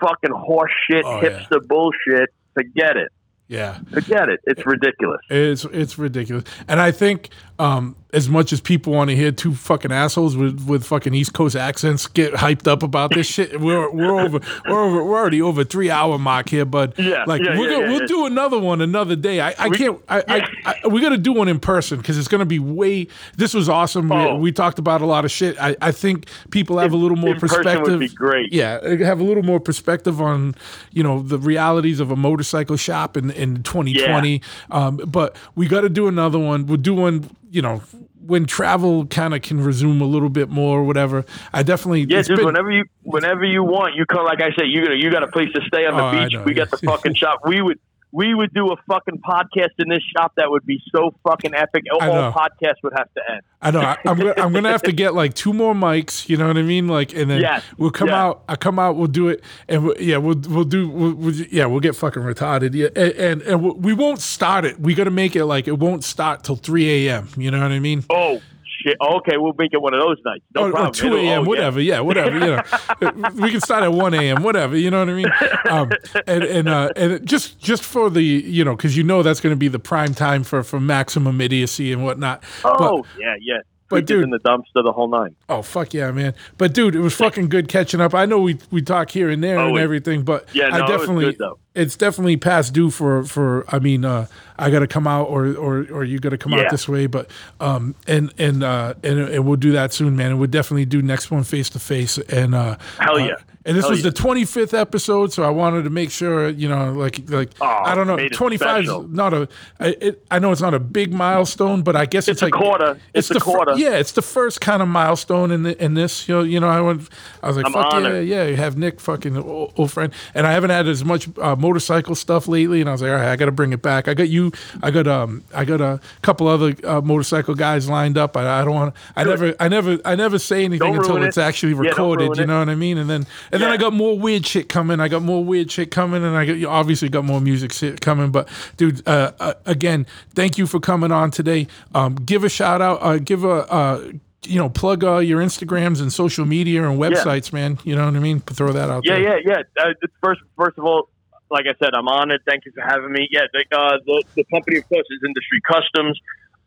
fucking 0.00 0.30
horse 0.32 0.70
shit, 0.88 1.04
Oh, 1.04 1.20
yeah. 1.20 1.28
hipster 1.40 1.66
bullshit. 1.66 2.28
Forget 2.54 2.96
it. 2.96 3.10
Yeah. 3.48 3.78
Forget 3.90 4.28
it. 4.28 4.40
It's 4.44 4.64
ridiculous. 4.66 5.20
It's 5.30 5.64
it's 5.66 5.98
ridiculous, 5.98 6.44
and 6.68 6.80
I 6.80 6.90
think 6.90 7.30
um, 7.58 7.96
as 8.12 8.26
much 8.28 8.54
as 8.54 8.60
people 8.60 8.94
want 8.94 9.10
to 9.10 9.16
hear 9.16 9.30
two 9.30 9.54
fucking 9.54 9.92
assholes 9.92 10.34
with, 10.34 10.66
with 10.66 10.84
fucking 10.84 11.12
East 11.12 11.34
Coast 11.34 11.54
accents 11.54 12.06
get 12.06 12.32
hyped 12.32 12.66
up 12.66 12.82
about 12.82 13.12
this 13.12 13.26
shit, 13.26 13.60
we're 13.60 13.90
we're 13.90 14.18
over 14.18 14.40
we're 14.66 14.82
over 14.82 15.04
we're 15.04 15.18
already 15.18 15.42
over 15.42 15.62
three 15.62 15.90
hour 15.90 16.18
mark 16.18 16.48
here, 16.48 16.64
but 16.64 16.98
Yeah, 16.98 17.24
like 17.26 17.42
yeah, 17.42 17.58
we're 17.58 17.70
yeah, 17.70 17.80
gonna, 17.80 17.92
we'll 17.92 18.06
do 18.06 18.24
another 18.24 18.58
one 18.58 18.80
another 18.80 19.14
day. 19.14 19.40
I, 19.40 19.54
I 19.58 19.68
can't. 19.68 20.00
I, 20.08 20.22
I, 20.26 20.74
I 20.82 20.88
we 20.88 21.02
got 21.02 21.10
to 21.10 21.18
do 21.18 21.32
one 21.34 21.48
in 21.48 21.60
person 21.60 21.98
because 21.98 22.16
it's 22.16 22.28
gonna 22.28 22.46
be 22.46 22.58
way. 22.58 23.08
This 23.36 23.52
was 23.52 23.68
awesome. 23.68 24.10
Oh. 24.10 24.36
We, 24.36 24.40
we 24.42 24.52
talked 24.52 24.78
about 24.78 25.02
a 25.02 25.06
lot 25.06 25.26
of 25.26 25.30
shit. 25.30 25.60
I, 25.60 25.76
I 25.82 25.92
think 25.92 26.28
people 26.50 26.78
have 26.78 26.92
a 26.92 26.96
little 26.96 27.16
more 27.16 27.34
in 27.34 27.40
perspective. 27.40 28.00
be 28.00 28.08
great. 28.08 28.52
Yeah, 28.52 28.86
have 29.04 29.20
a 29.20 29.24
little 29.24 29.42
more 29.42 29.60
perspective 29.60 30.20
on 30.20 30.54
you 30.92 31.02
know 31.02 31.20
the 31.20 31.38
realities 31.38 32.00
of 32.00 32.10
a 32.10 32.16
motorcycle 32.16 32.76
shop 32.76 33.18
in 33.18 33.30
in 33.32 33.62
2020. 33.62 34.40
Um, 34.70 34.96
but 34.96 35.36
we 35.54 35.68
got 35.68 35.82
to 35.82 35.90
do 35.90 36.08
another 36.08 36.38
one. 36.38 36.64
We'll 36.66 36.78
do 36.78 36.94
one. 36.94 37.28
You 37.50 37.62
know. 37.62 37.82
When 38.26 38.44
travel 38.44 39.06
kind 39.06 39.32
of 39.34 39.40
can 39.40 39.64
resume 39.64 40.02
a 40.02 40.04
little 40.04 40.28
bit 40.28 40.50
more, 40.50 40.80
or 40.80 40.84
whatever, 40.84 41.24
I 41.54 41.62
definitely 41.62 42.00
Yeah, 42.10 42.20
dude. 42.20 42.36
been- 42.36 42.44
whenever 42.44 42.70
you, 42.70 42.84
whenever 43.04 43.42
you 43.42 43.62
want, 43.64 43.94
you 43.94 44.04
come. 44.04 44.26
Like 44.26 44.42
I 44.42 44.50
said, 44.54 44.66
you 44.66 44.84
got 44.84 44.98
you 44.98 45.10
got 45.10 45.22
a 45.22 45.28
place 45.28 45.48
to 45.54 45.62
stay 45.66 45.86
on 45.86 45.96
the 45.96 46.04
Oh, 46.04 46.28
beach. 46.28 46.36
we 46.44 46.52
got 46.52 46.70
the 46.70 46.76
fucking 46.76 47.14
shop. 47.14 47.40
We 47.46 47.62
would 47.62 47.78
we 48.10 48.34
would 48.34 48.54
do 48.54 48.72
a 48.72 48.76
fucking 48.88 49.18
podcast 49.18 49.70
in 49.78 49.88
this 49.88 50.02
shop 50.16 50.32
that 50.36 50.50
would 50.50 50.64
be 50.64 50.82
so 50.94 51.14
fucking 51.26 51.54
epic. 51.54 51.84
All 51.92 52.00
podcasts 52.32 52.82
would 52.82 52.94
have 52.96 53.12
to 53.14 53.20
end. 53.30 53.42
I 53.60 53.70
know. 53.70 53.80
I, 53.80 53.98
I'm 54.06 54.16
gonna, 54.16 54.34
I'm 54.36 54.52
gonna 54.52 54.70
have 54.70 54.82
to 54.82 54.92
get 54.92 55.14
like 55.14 55.34
two 55.34 55.52
more 55.52 55.74
mics. 55.74 56.28
You 56.28 56.36
know 56.36 56.46
what 56.46 56.56
I 56.56 56.62
mean? 56.62 56.88
Like, 56.88 57.14
and 57.14 57.30
then 57.30 57.40
Yes, 57.40 57.62
we'll 57.76 57.90
come 57.90 58.08
yeah. 58.08 58.24
out. 58.24 58.44
I 58.48 58.56
come 58.56 58.78
out. 58.78 58.96
We'll 58.96 59.08
do 59.08 59.28
it, 59.28 59.42
and 59.68 59.84
we 59.86 59.94
yeah, 60.00 60.16
we'll 60.16 60.40
we'll 60.48 60.64
do. 60.64 60.88
We'll, 60.88 61.14
we'll, 61.14 61.34
yeah, 61.34 61.66
we'll 61.66 61.80
get 61.80 61.96
fucking 61.96 62.22
retarded. 62.22 62.74
Yeah, 62.74 62.88
and 62.96 63.12
and, 63.14 63.42
and 63.42 63.62
we- 63.62 63.72
we 63.72 63.92
won't 63.92 64.20
start 64.20 64.64
it. 64.64 64.80
We 64.80 64.94
got 64.94 65.04
to 65.04 65.10
make 65.10 65.34
it 65.36 65.44
like 65.44 65.68
it 65.68 65.78
won't 65.78 66.04
start 66.04 66.44
till 66.44 66.56
3 66.56 67.08
a.m. 67.08 67.28
You 67.36 67.50
know 67.50 67.60
what 67.60 67.72
I 67.72 67.78
mean? 67.78 68.04
Oh 68.10 68.40
shit. 68.82 68.96
Okay, 69.00 69.36
we'll 69.36 69.54
make 69.58 69.72
it 69.72 69.80
one 69.80 69.94
of 69.94 70.00
those 70.00 70.18
nights. 70.24 70.44
No 70.54 70.70
or, 70.70 70.86
or 70.86 70.90
2 70.90 71.16
a.m. 71.16 71.42
oh, 71.42 71.44
whatever. 71.44 71.80
Yeah. 71.80 72.00
whatever. 72.00 72.38
You 72.38 72.56
know, 72.56 73.30
we 73.34 73.50
can 73.50 73.60
start 73.60 73.82
at 73.82 73.92
1 73.92 74.14
a.m. 74.14 74.42
Whatever. 74.42 74.76
You 74.76 74.90
know 74.90 75.00
what 75.00 75.10
I 75.10 75.14
mean? 75.14 75.30
Um, 75.68 75.90
and 76.26 76.44
and 76.44 76.68
uh, 76.68 76.90
and 76.96 77.26
just 77.26 77.58
just 77.58 77.82
for 77.82 78.10
the 78.10 78.22
you 78.22 78.64
know 78.64 78.76
because 78.76 78.96
you 78.96 79.02
know 79.02 79.22
that's 79.22 79.40
going 79.40 79.52
to 79.52 79.58
be 79.58 79.68
the 79.68 79.78
prime 79.78 80.14
time 80.14 80.44
for 80.44 80.62
for 80.62 80.80
maximum 80.80 81.40
idiocy 81.40 81.92
and 81.92 82.04
whatnot. 82.04 82.42
Oh 82.64 83.04
yeah, 83.18 83.34
yeah. 83.40 83.58
But 83.88 84.06
dude- 84.06 84.24
in 84.24 84.30
the 84.30 84.38
dumpster, 84.40 84.82
the 84.84 84.92
whole 84.92 85.08
nine. 85.08 85.34
Oh 85.48 85.62
fuck 85.62 85.94
yeah, 85.94 86.10
man! 86.10 86.34
But 86.58 86.74
dude, 86.74 86.94
it 86.94 87.00
was 87.00 87.14
fucking 87.14 87.48
good 87.48 87.68
catching 87.68 88.00
up. 88.00 88.14
I 88.14 88.26
know 88.26 88.38
we 88.38 88.58
we 88.70 88.82
talk 88.82 89.10
here 89.10 89.28
and 89.30 89.42
there 89.42 89.58
Oh, 89.58 89.68
and 89.68 89.78
it- 89.78 89.80
everything, 89.82 90.22
but 90.22 90.48
Yeah, 90.52 90.66
I 90.66 90.70
no, 90.70 90.76
it 90.76 90.80
was 90.82 90.90
definitely 91.00 91.24
good, 91.26 91.38
though. 91.38 91.58
it's 91.74 91.96
definitely 91.96 92.36
past 92.36 92.72
due 92.74 92.90
for 92.90 93.24
for. 93.24 93.64
I 93.68 93.78
mean, 93.78 94.04
uh, 94.04 94.26
I 94.58 94.70
got 94.70 94.80
to 94.80 94.86
come 94.86 95.06
out 95.06 95.24
or 95.28 95.54
or 95.56 95.86
or 95.90 96.04
you 96.04 96.18
got 96.18 96.30
to 96.30 96.38
come 96.38 96.52
out 96.54 96.70
this 96.70 96.88
way, 96.88 97.06
but 97.06 97.30
um 97.60 97.94
and 98.06 98.32
and 98.38 98.62
uh 98.62 98.94
and, 99.02 99.18
and 99.20 99.46
we'll 99.46 99.56
do 99.56 99.72
that 99.72 99.92
soon, 99.92 100.16
man. 100.16 100.30
And 100.32 100.38
we'll 100.38 100.50
definitely 100.50 100.84
do 100.84 101.00
next 101.02 101.30
one 101.30 101.44
face 101.44 101.70
to 101.70 101.78
face 101.78 102.18
and 102.18 102.54
uh 102.54 102.76
Hell 102.98 103.16
uh, 103.16 103.18
yeah. 103.18 103.34
And 103.68 103.76
this 103.76 103.84
Hell 103.84 103.90
was 103.92 104.02
yeah. 104.04 104.10
the 104.10 104.16
25th 104.16 104.72
episode, 104.76 105.32
so 105.32 105.44
I 105.44 105.50
wanted 105.50 105.84
to 105.84 105.90
make 105.90 106.10
sure, 106.10 106.48
you 106.48 106.68
know, 106.68 106.92
like 106.92 107.28
like 107.30 107.50
Oh, 107.60 107.66
I 107.66 107.94
don't 107.94 108.06
know, 108.08 108.16
made 108.16 108.32
it 108.32 108.34
25 108.34 108.84
is 108.84 108.90
not 109.10 109.32
a. 109.34 109.48
I, 109.78 109.88
it, 110.00 110.26
I 110.30 110.38
know 110.40 110.50
it's 110.50 110.60
not 110.60 110.74
a 110.74 110.80
big 110.80 111.12
milestone, 111.12 111.82
but 111.82 111.94
I 111.94 112.06
guess 112.06 112.26
it's, 112.28 112.40
It's 112.40 112.42
a 112.42 112.46
like 112.46 112.54
quarter. 112.54 112.98
It's 113.14 113.30
a 113.30 113.34
the 113.34 113.40
fir- 113.40 113.44
quarter. 113.44 113.74
yeah, 113.76 113.96
it's 113.96 114.12
the 114.12 114.22
first 114.22 114.60
kind 114.60 114.82
of 114.82 114.88
milestone 114.88 115.50
in 115.50 115.62
the, 115.62 115.84
in 115.84 115.94
this. 115.94 116.26
You 116.28 116.34
know, 116.36 116.42
you 116.42 116.58
know, 116.60 116.68
I 116.68 116.80
went. 116.80 117.08
I 117.42 117.48
was 117.48 117.56
like, 117.56 117.66
I'm 117.66 117.72
fuck 117.72 117.92
honored. 117.94 118.26
yeah, 118.26 118.42
yeah. 118.42 118.48
You 118.50 118.56
have 118.56 118.76
Nick, 118.76 119.00
fucking 119.00 119.36
old, 119.36 119.72
old 119.76 119.92
friend, 119.92 120.12
and 120.34 120.46
I 120.46 120.52
haven't 120.52 120.70
had 120.70 120.88
as 120.88 121.04
much 121.04 121.28
uh, 121.38 121.54
motorcycle 121.54 122.14
stuff 122.14 122.48
lately. 122.48 122.80
And 122.80 122.88
I 122.88 122.92
was 122.92 123.02
like, 123.02 123.10
all 123.10 123.16
right, 123.18 123.28
I 123.28 123.36
got 123.36 123.46
to 123.46 123.52
bring 123.52 123.72
it 123.74 123.82
back. 123.82 124.08
I 124.08 124.14
got 124.14 124.28
you. 124.30 124.50
I 124.82 124.90
got 124.90 125.06
um, 125.06 125.44
I 125.54 125.64
got 125.64 125.80
a 125.80 126.00
couple 126.22 126.48
other 126.48 126.74
uh, 126.84 127.00
motorcycle 127.02 127.54
guys 127.54 127.88
lined 127.88 128.16
up. 128.16 128.36
I, 128.36 128.60
I 128.60 128.64
don't 128.64 128.74
want. 128.74 128.94
I 129.14 129.24
never, 129.24 129.54
I 129.60 129.68
never, 129.68 129.98
I 130.04 130.14
never 130.14 130.38
say 130.38 130.64
anything 130.64 130.92
Don't 130.94 130.98
until 131.04 131.22
it's 131.22 131.36
it. 131.36 131.42
actually 131.42 131.74
recorded. 131.74 132.24
ruin 132.24 132.38
you 132.38 132.44
it. 132.44 132.46
know 132.46 132.58
what 132.60 132.68
I 132.70 132.74
mean? 132.74 132.96
And 132.98 133.10
then, 133.10 133.26
and 133.52 133.57
then 133.60 133.70
I 133.70 133.76
got 133.76 133.92
more 133.92 134.18
weird 134.18 134.46
shit 134.46 134.68
coming. 134.68 135.00
I 135.00 135.08
got 135.08 135.22
more 135.22 135.44
weird 135.44 135.70
shit 135.70 135.90
coming, 135.90 136.24
and 136.24 136.36
I 136.36 136.44
got 136.46 136.56
you 136.56 136.68
obviously 136.68 137.08
got 137.08 137.24
more 137.24 137.40
music 137.40 137.72
shit 137.72 138.00
coming. 138.00 138.30
But 138.30 138.48
dude, 138.76 139.06
uh, 139.06 139.32
uh, 139.40 139.54
again, 139.66 140.06
thank 140.34 140.58
you 140.58 140.66
for 140.66 140.80
coming 140.80 141.12
on 141.12 141.30
today. 141.30 141.66
Um, 141.94 142.14
give 142.14 142.44
a 142.44 142.48
shout 142.48 142.80
out. 142.82 142.98
Uh, 143.02 143.18
give 143.18 143.44
a. 143.44 143.70
Uh, 143.70 144.12
you 144.44 144.56
know, 144.58 144.70
plug 144.70 145.02
uh, 145.02 145.18
your 145.18 145.40
Instagrams 145.42 146.00
and 146.00 146.12
social 146.12 146.46
media 146.46 146.88
and 146.88 146.98
websites, 146.98 147.52
man. 147.52 147.76
You 147.82 147.96
know 147.96 148.04
what 148.06 148.14
I 148.14 148.20
mean? 148.20 148.38
Throw 148.40 148.72
that 148.72 148.88
out 148.88 149.04
Yeah, 149.04 149.14
there. 149.18 149.40
yeah, 149.46 149.56
yeah. 149.76 149.82
Uh, 149.84 149.92
first, 150.22 150.40
first 150.56 150.78
of 150.78 150.84
all, 150.84 151.10
like 151.50 151.66
I 151.66 151.74
said, 151.84 151.90
I'm 151.92 152.06
honored. 152.06 152.42
Thank 152.46 152.64
you 152.64 152.72
for 152.72 152.80
having 152.82 153.10
me. 153.12 153.28
Yeah, 153.32 153.42
the, 153.52 153.64
uh, 153.76 153.98
the 154.06 154.22
the 154.36 154.44
company, 154.44 154.78
of 154.78 154.88
course, 154.88 155.06
is 155.10 155.20
Industry 155.26 155.60
Customs. 155.68 156.18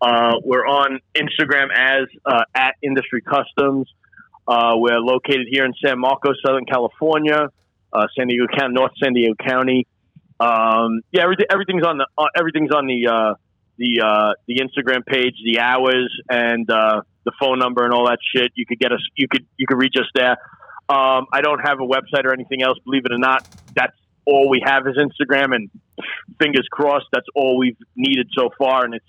Uh, 0.02 0.34
we're 0.44 0.68
on 0.68 1.00
Instagram 1.16 1.70
as 1.74 2.08
uh, 2.26 2.44
at 2.54 2.76
Industry 2.84 3.22
Customs. 3.22 3.88
Uh, 4.52 4.76
we're 4.76 5.00
located 5.00 5.48
here 5.50 5.64
in 5.64 5.74
San 5.84 5.98
Marcos, 5.98 6.36
Southern 6.46 6.66
California, 6.66 7.48
uh, 7.94 8.08
San 8.18 8.28
Diego 8.28 8.48
County, 8.48 8.74
North 8.74 8.92
San 9.02 9.14
Diego 9.14 9.34
County. 9.36 9.88
Um, 10.42 11.00
yeah, 11.14 11.24
everything, 11.24 11.46
everything's 11.50 11.86
on 11.86 12.00
the 12.00 12.08
uh, 12.18 12.26
everything's 12.36 12.72
on 12.72 12.86
the 12.86 13.08
uh, 13.08 13.34
the 13.78 14.02
uh, 14.06 14.34
the 14.48 14.56
Instagram 14.56 15.06
page, 15.06 15.36
the 15.46 15.62
hours, 15.62 16.12
and 16.30 16.70
uh, 16.70 17.02
the 17.24 17.32
phone 17.40 17.60
number, 17.60 17.86
and 17.86 17.94
all 17.94 18.08
that 18.08 18.18
shit. 18.36 18.52
You 18.56 18.66
could 18.66 18.80
get 18.80 18.92
us. 18.92 19.00
You 19.16 19.30
could 19.30 19.46
you 19.56 19.68
could 19.68 19.78
reach 19.78 19.96
us 19.98 20.10
there. 20.14 20.36
Um, 20.90 21.28
I 21.32 21.40
don't 21.42 21.60
have 21.60 21.80
a 21.80 21.86
website 21.86 22.26
or 22.26 22.34
anything 22.34 22.62
else. 22.62 22.78
Believe 22.84 23.06
it 23.06 23.14
or 23.14 23.20
not, 23.20 23.48
that's 23.74 23.96
all 24.26 24.50
we 24.50 24.62
have 24.66 24.86
is 24.86 24.98
Instagram, 24.98 25.56
and 25.56 25.70
fingers 26.40 26.68
crossed, 26.70 27.08
that's 27.14 27.28
all 27.36 27.58
we've 27.58 27.78
needed 27.96 28.28
so 28.38 28.50
far. 28.58 28.84
And 28.84 28.96
it's 28.96 29.06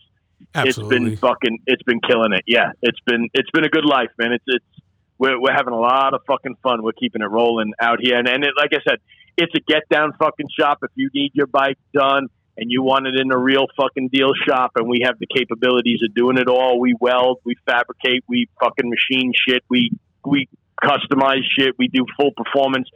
Absolutely. 0.54 0.96
it's 0.96 1.04
been 1.04 1.16
fucking 1.16 1.58
it's 1.66 1.82
been 1.82 2.00
killing 2.00 2.32
it. 2.32 2.44
Yeah, 2.46 2.72
it's 2.80 3.00
been 3.06 3.28
it's 3.34 3.50
been 3.50 3.64
a 3.64 3.68
good 3.68 3.84
life, 3.84 4.10
man. 4.18 4.32
It's 4.32 4.44
it's 4.46 4.81
we're 5.22 5.40
we're 5.40 5.54
having 5.54 5.72
a 5.72 5.78
lot 5.78 6.14
of 6.14 6.22
fucking 6.26 6.56
fun. 6.64 6.82
We're 6.82 6.98
keeping 6.98 7.22
it 7.22 7.30
rolling 7.30 7.72
out 7.80 7.98
here, 8.02 8.18
and 8.18 8.28
and 8.28 8.42
it, 8.42 8.54
like 8.58 8.70
I 8.72 8.82
said, 8.86 8.98
it's 9.36 9.52
a 9.54 9.60
get 9.60 9.88
down 9.88 10.12
fucking 10.18 10.48
shop. 10.58 10.78
If 10.82 10.90
you 10.96 11.10
need 11.14 11.30
your 11.34 11.46
bike 11.46 11.78
done 11.94 12.26
and 12.56 12.70
you 12.70 12.82
want 12.82 13.06
it 13.06 13.14
in 13.18 13.30
a 13.30 13.38
real 13.38 13.66
fucking 13.76 14.08
deal 14.12 14.32
shop, 14.46 14.72
and 14.74 14.88
we 14.88 15.02
have 15.04 15.20
the 15.20 15.28
capabilities 15.32 16.00
of 16.04 16.12
doing 16.12 16.38
it 16.38 16.48
all. 16.48 16.80
We 16.80 16.96
weld, 17.00 17.38
we 17.44 17.54
fabricate, 17.64 18.24
we 18.28 18.48
fucking 18.60 18.90
machine 18.90 19.32
shit, 19.48 19.62
we 19.70 19.92
we 20.26 20.48
customize 20.82 21.42
shit, 21.56 21.76
we 21.78 21.86
do 21.86 22.04
full 22.18 22.32
performance 22.36 22.88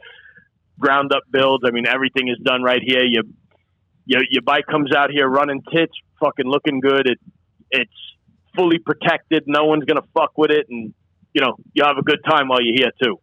ground 0.77 1.13
up 1.13 1.23
builds. 1.31 1.63
I 1.65 1.71
mean, 1.71 1.87
everything 1.87 2.27
is 2.27 2.37
done 2.43 2.61
right 2.61 2.81
here. 2.85 3.05
You 3.05 3.23
your, 4.05 4.21
your 4.29 4.41
bike 4.41 4.65
comes 4.69 4.93
out 4.93 5.11
here 5.11 5.27
running 5.29 5.63
tits, 5.73 5.93
fucking 6.19 6.45
looking 6.45 6.81
good. 6.81 7.07
It 7.07 7.19
it's 7.71 7.99
fully 8.57 8.79
protected. 8.79 9.43
No 9.47 9.63
one's 9.63 9.85
gonna 9.85 10.07
fuck 10.13 10.37
with 10.37 10.51
it, 10.51 10.67
and 10.69 10.93
you 11.37 11.41
know 11.41 11.55
you 11.73 11.83
have 11.83 11.97
a 11.97 12.01
good 12.01 12.19
time 12.27 12.47
while 12.47 12.59
you're 12.61 12.75
here 12.75 12.91
too. 13.01 13.19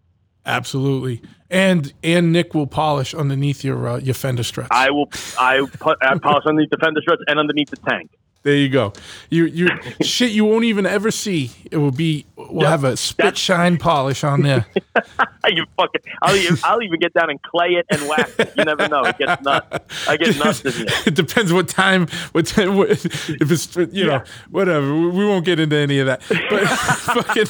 Absolutely. 0.47 1.21
And 1.51 1.93
and 2.05 2.33
Nick 2.33 2.55
will 2.55 2.69
polish 2.69 3.13
underneath 3.13 3.65
your 3.65 3.89
uh, 3.89 3.99
your 3.99 4.15
fender 4.15 4.45
struts. 4.45 4.69
I 4.71 4.91
will 4.91 5.11
I 5.39 5.67
put 5.81 5.99
I 6.01 6.17
polish 6.19 6.45
underneath 6.47 6.71
the 6.71 6.79
fender 6.79 7.01
struts 7.01 7.23
and 7.27 7.41
underneath 7.41 7.71
the 7.71 7.77
tank. 7.89 8.11
There 8.45 8.57
you 8.57 8.69
go. 8.69 8.93
You 9.31 9.47
you 9.47 9.69
shit 10.03 10.31
you 10.33 10.45
won't 10.45 10.65
even 10.65 10.85
ever 10.85 11.11
see. 11.11 11.51
It 11.71 11.79
will 11.79 11.91
be 11.91 12.27
we'll 12.37 12.61
Yep. 12.61 12.71
have 12.71 12.85
a 12.85 12.97
spit 12.97 13.39
shine 13.39 13.79
polish 13.79 14.23
on 14.23 14.43
there. 14.43 14.67
you 15.49 15.65
fucking 15.79 16.03
I'll 16.21 16.37
even, 16.37 16.59
I'll 16.63 16.83
even 16.83 17.01
get 17.01 17.15
down 17.15 17.31
and 17.31 17.43
clay 17.43 17.71
it 17.71 17.87
and 17.89 18.07
wax 18.07 18.39
it. 18.39 18.53
You 18.55 18.65
never 18.65 18.87
know. 18.87 19.03
It 19.05 19.17
gets 19.17 19.43
nuts. 19.43 20.09
I 20.09 20.19
get 20.19 20.37
nuts 20.37 20.63
in 20.63 20.73
here. 20.73 20.87
it 21.07 21.15
depends 21.15 21.55
what 21.55 21.69
time. 21.69 22.07
What 22.33 22.47
time? 22.47 22.77
What, 22.77 22.91
if 22.91 23.51
it's 23.51 23.75
you 23.93 24.07
know 24.07 24.23
whatever. 24.51 24.95
We, 24.95 25.25
won't 25.25 25.47
get 25.47 25.59
into 25.59 25.77
any 25.77 26.01
of 26.01 26.07
that. 26.07 26.21
But 26.29 26.67
fucking 27.25 27.47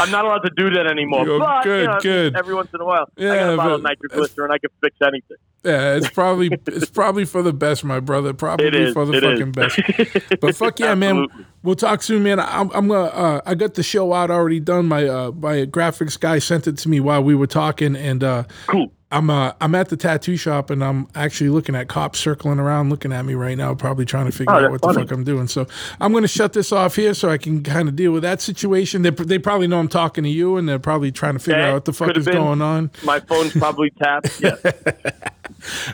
I'm 0.00 0.10
not 0.10 0.24
allowed 0.24 0.44
to 0.44 0.50
do 0.56 0.70
that 0.70 0.86
anymore. 0.86 1.26
Yo, 1.26 1.38
but 1.38 1.64
good, 1.64 1.80
you 1.82 1.86
know, 1.88 2.00
good. 2.00 2.36
every 2.36 2.54
once 2.54 2.70
in 2.72 2.80
a 2.80 2.84
while, 2.86 3.06
I 3.18 3.22
got 3.22 3.52
a 3.52 3.56
bottle 3.58 3.74
of 3.74 3.82
nitroglycerin. 3.82 4.50
I 4.50 4.56
can 4.56 4.70
fix 4.80 4.96
anything. 5.02 5.36
Yeah, 5.64 5.94
it's 5.94 6.08
probably 6.10 6.50
it's 6.66 6.90
probably 6.90 7.24
for 7.24 7.42
the 7.42 7.52
best, 7.52 7.84
my 7.84 8.00
brother. 8.00 8.32
Probably 8.32 8.66
is. 8.68 8.92
for 8.94 9.04
the 9.04 9.12
It 9.14 9.24
is. 9.24 9.38
fucking 9.38 9.52
best. 9.52 10.30
But 10.40 10.56
fuck 10.56 10.78
yeah, 10.78 10.94
man. 10.94 11.26
We'll 11.62 11.74
talk 11.76 12.02
soon, 12.02 12.22
man. 12.22 12.40
I'm, 12.40 12.70
I'm 12.72 12.88
gonna. 12.88 13.04
Uh, 13.08 13.40
I 13.44 13.54
got 13.54 13.74
the 13.74 13.82
show 13.82 14.12
out 14.14 14.30
already 14.30 14.60
done. 14.60 14.86
My 14.86 15.06
uh, 15.06 15.32
my 15.32 15.66
graphics 15.66 16.18
guy 16.18 16.38
sent 16.38 16.66
it 16.66 16.78
to 16.78 16.88
me 16.88 17.00
while 17.00 17.22
we 17.22 17.34
were 17.34 17.46
talking, 17.46 17.94
and 17.96 18.24
uh, 18.24 18.44
Cool. 18.68 18.90
I'm 19.12 19.28
uh, 19.28 19.52
I'm 19.60 19.74
at 19.74 19.88
the 19.88 19.96
tattoo 19.96 20.36
shop 20.36 20.70
and 20.70 20.84
I'm 20.84 21.08
actually 21.16 21.50
looking 21.50 21.74
at 21.74 21.88
cops 21.88 22.20
circling 22.20 22.60
around, 22.60 22.90
looking 22.90 23.12
at 23.12 23.24
me 23.24 23.34
right 23.34 23.58
now, 23.58 23.74
probably 23.74 24.04
trying 24.04 24.26
to 24.26 24.32
figure 24.32 24.54
Oh, 24.54 24.64
out 24.66 24.70
what 24.70 24.82
the 24.82 24.92
fuck 24.94 25.10
I'm 25.10 25.24
doing. 25.24 25.48
So 25.48 25.66
I'm 26.00 26.12
going 26.12 26.22
to 26.22 26.28
shut 26.28 26.52
this 26.52 26.70
off 26.70 26.94
here 26.94 27.12
so 27.14 27.28
I 27.28 27.36
can 27.36 27.62
kind 27.64 27.88
of 27.88 27.96
deal 27.96 28.12
with 28.12 28.22
that 28.22 28.40
situation. 28.40 29.02
They, 29.02 29.10
they 29.10 29.38
probably 29.40 29.66
know 29.66 29.80
I'm 29.80 29.88
talking 29.88 30.22
to 30.24 30.30
you 30.30 30.56
and 30.56 30.68
they're 30.68 30.78
probably 30.78 31.10
trying 31.10 31.34
to 31.34 31.40
figure 31.40 31.60
Yeah, 31.60 31.68
out 31.70 31.74
what 31.74 31.84
the 31.86 31.92
fuck 31.92 32.06
could've 32.08 32.28
is 32.28 32.32
going 32.34 32.62
on. 32.62 32.90
My 33.04 33.18
phone's 33.20 33.52
probably 33.52 33.90
tapped. 33.90 34.40
Yeah. 34.40 34.54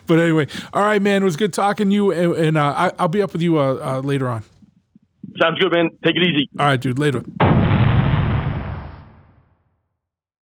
But 0.07 0.20
anyway, 0.20 0.47
all 0.73 0.83
right, 0.85 1.03
man, 1.03 1.23
it 1.23 1.25
was 1.25 1.36
good 1.36 1.53
talking 1.53 1.89
to 1.89 1.95
you, 1.95 2.12
and, 2.12 2.35
and 2.36 2.57
uh, 2.59 2.73
I, 2.77 2.93
I'll 3.01 3.09
be 3.09 3.20
up 3.20 3.33
with 3.33 3.43
you 3.43 3.59
uh, 3.59 3.97
uh, 3.97 4.01
later 4.01 4.28
on. 4.28 4.45
Sounds 5.41 5.59
good, 5.59 5.73
man. 5.73 5.91
Take 6.05 6.15
it 6.17 6.23
easy. 6.23 6.49
All 6.59 6.67
right, 6.67 6.81
dude, 6.81 6.99
later. 7.01 7.25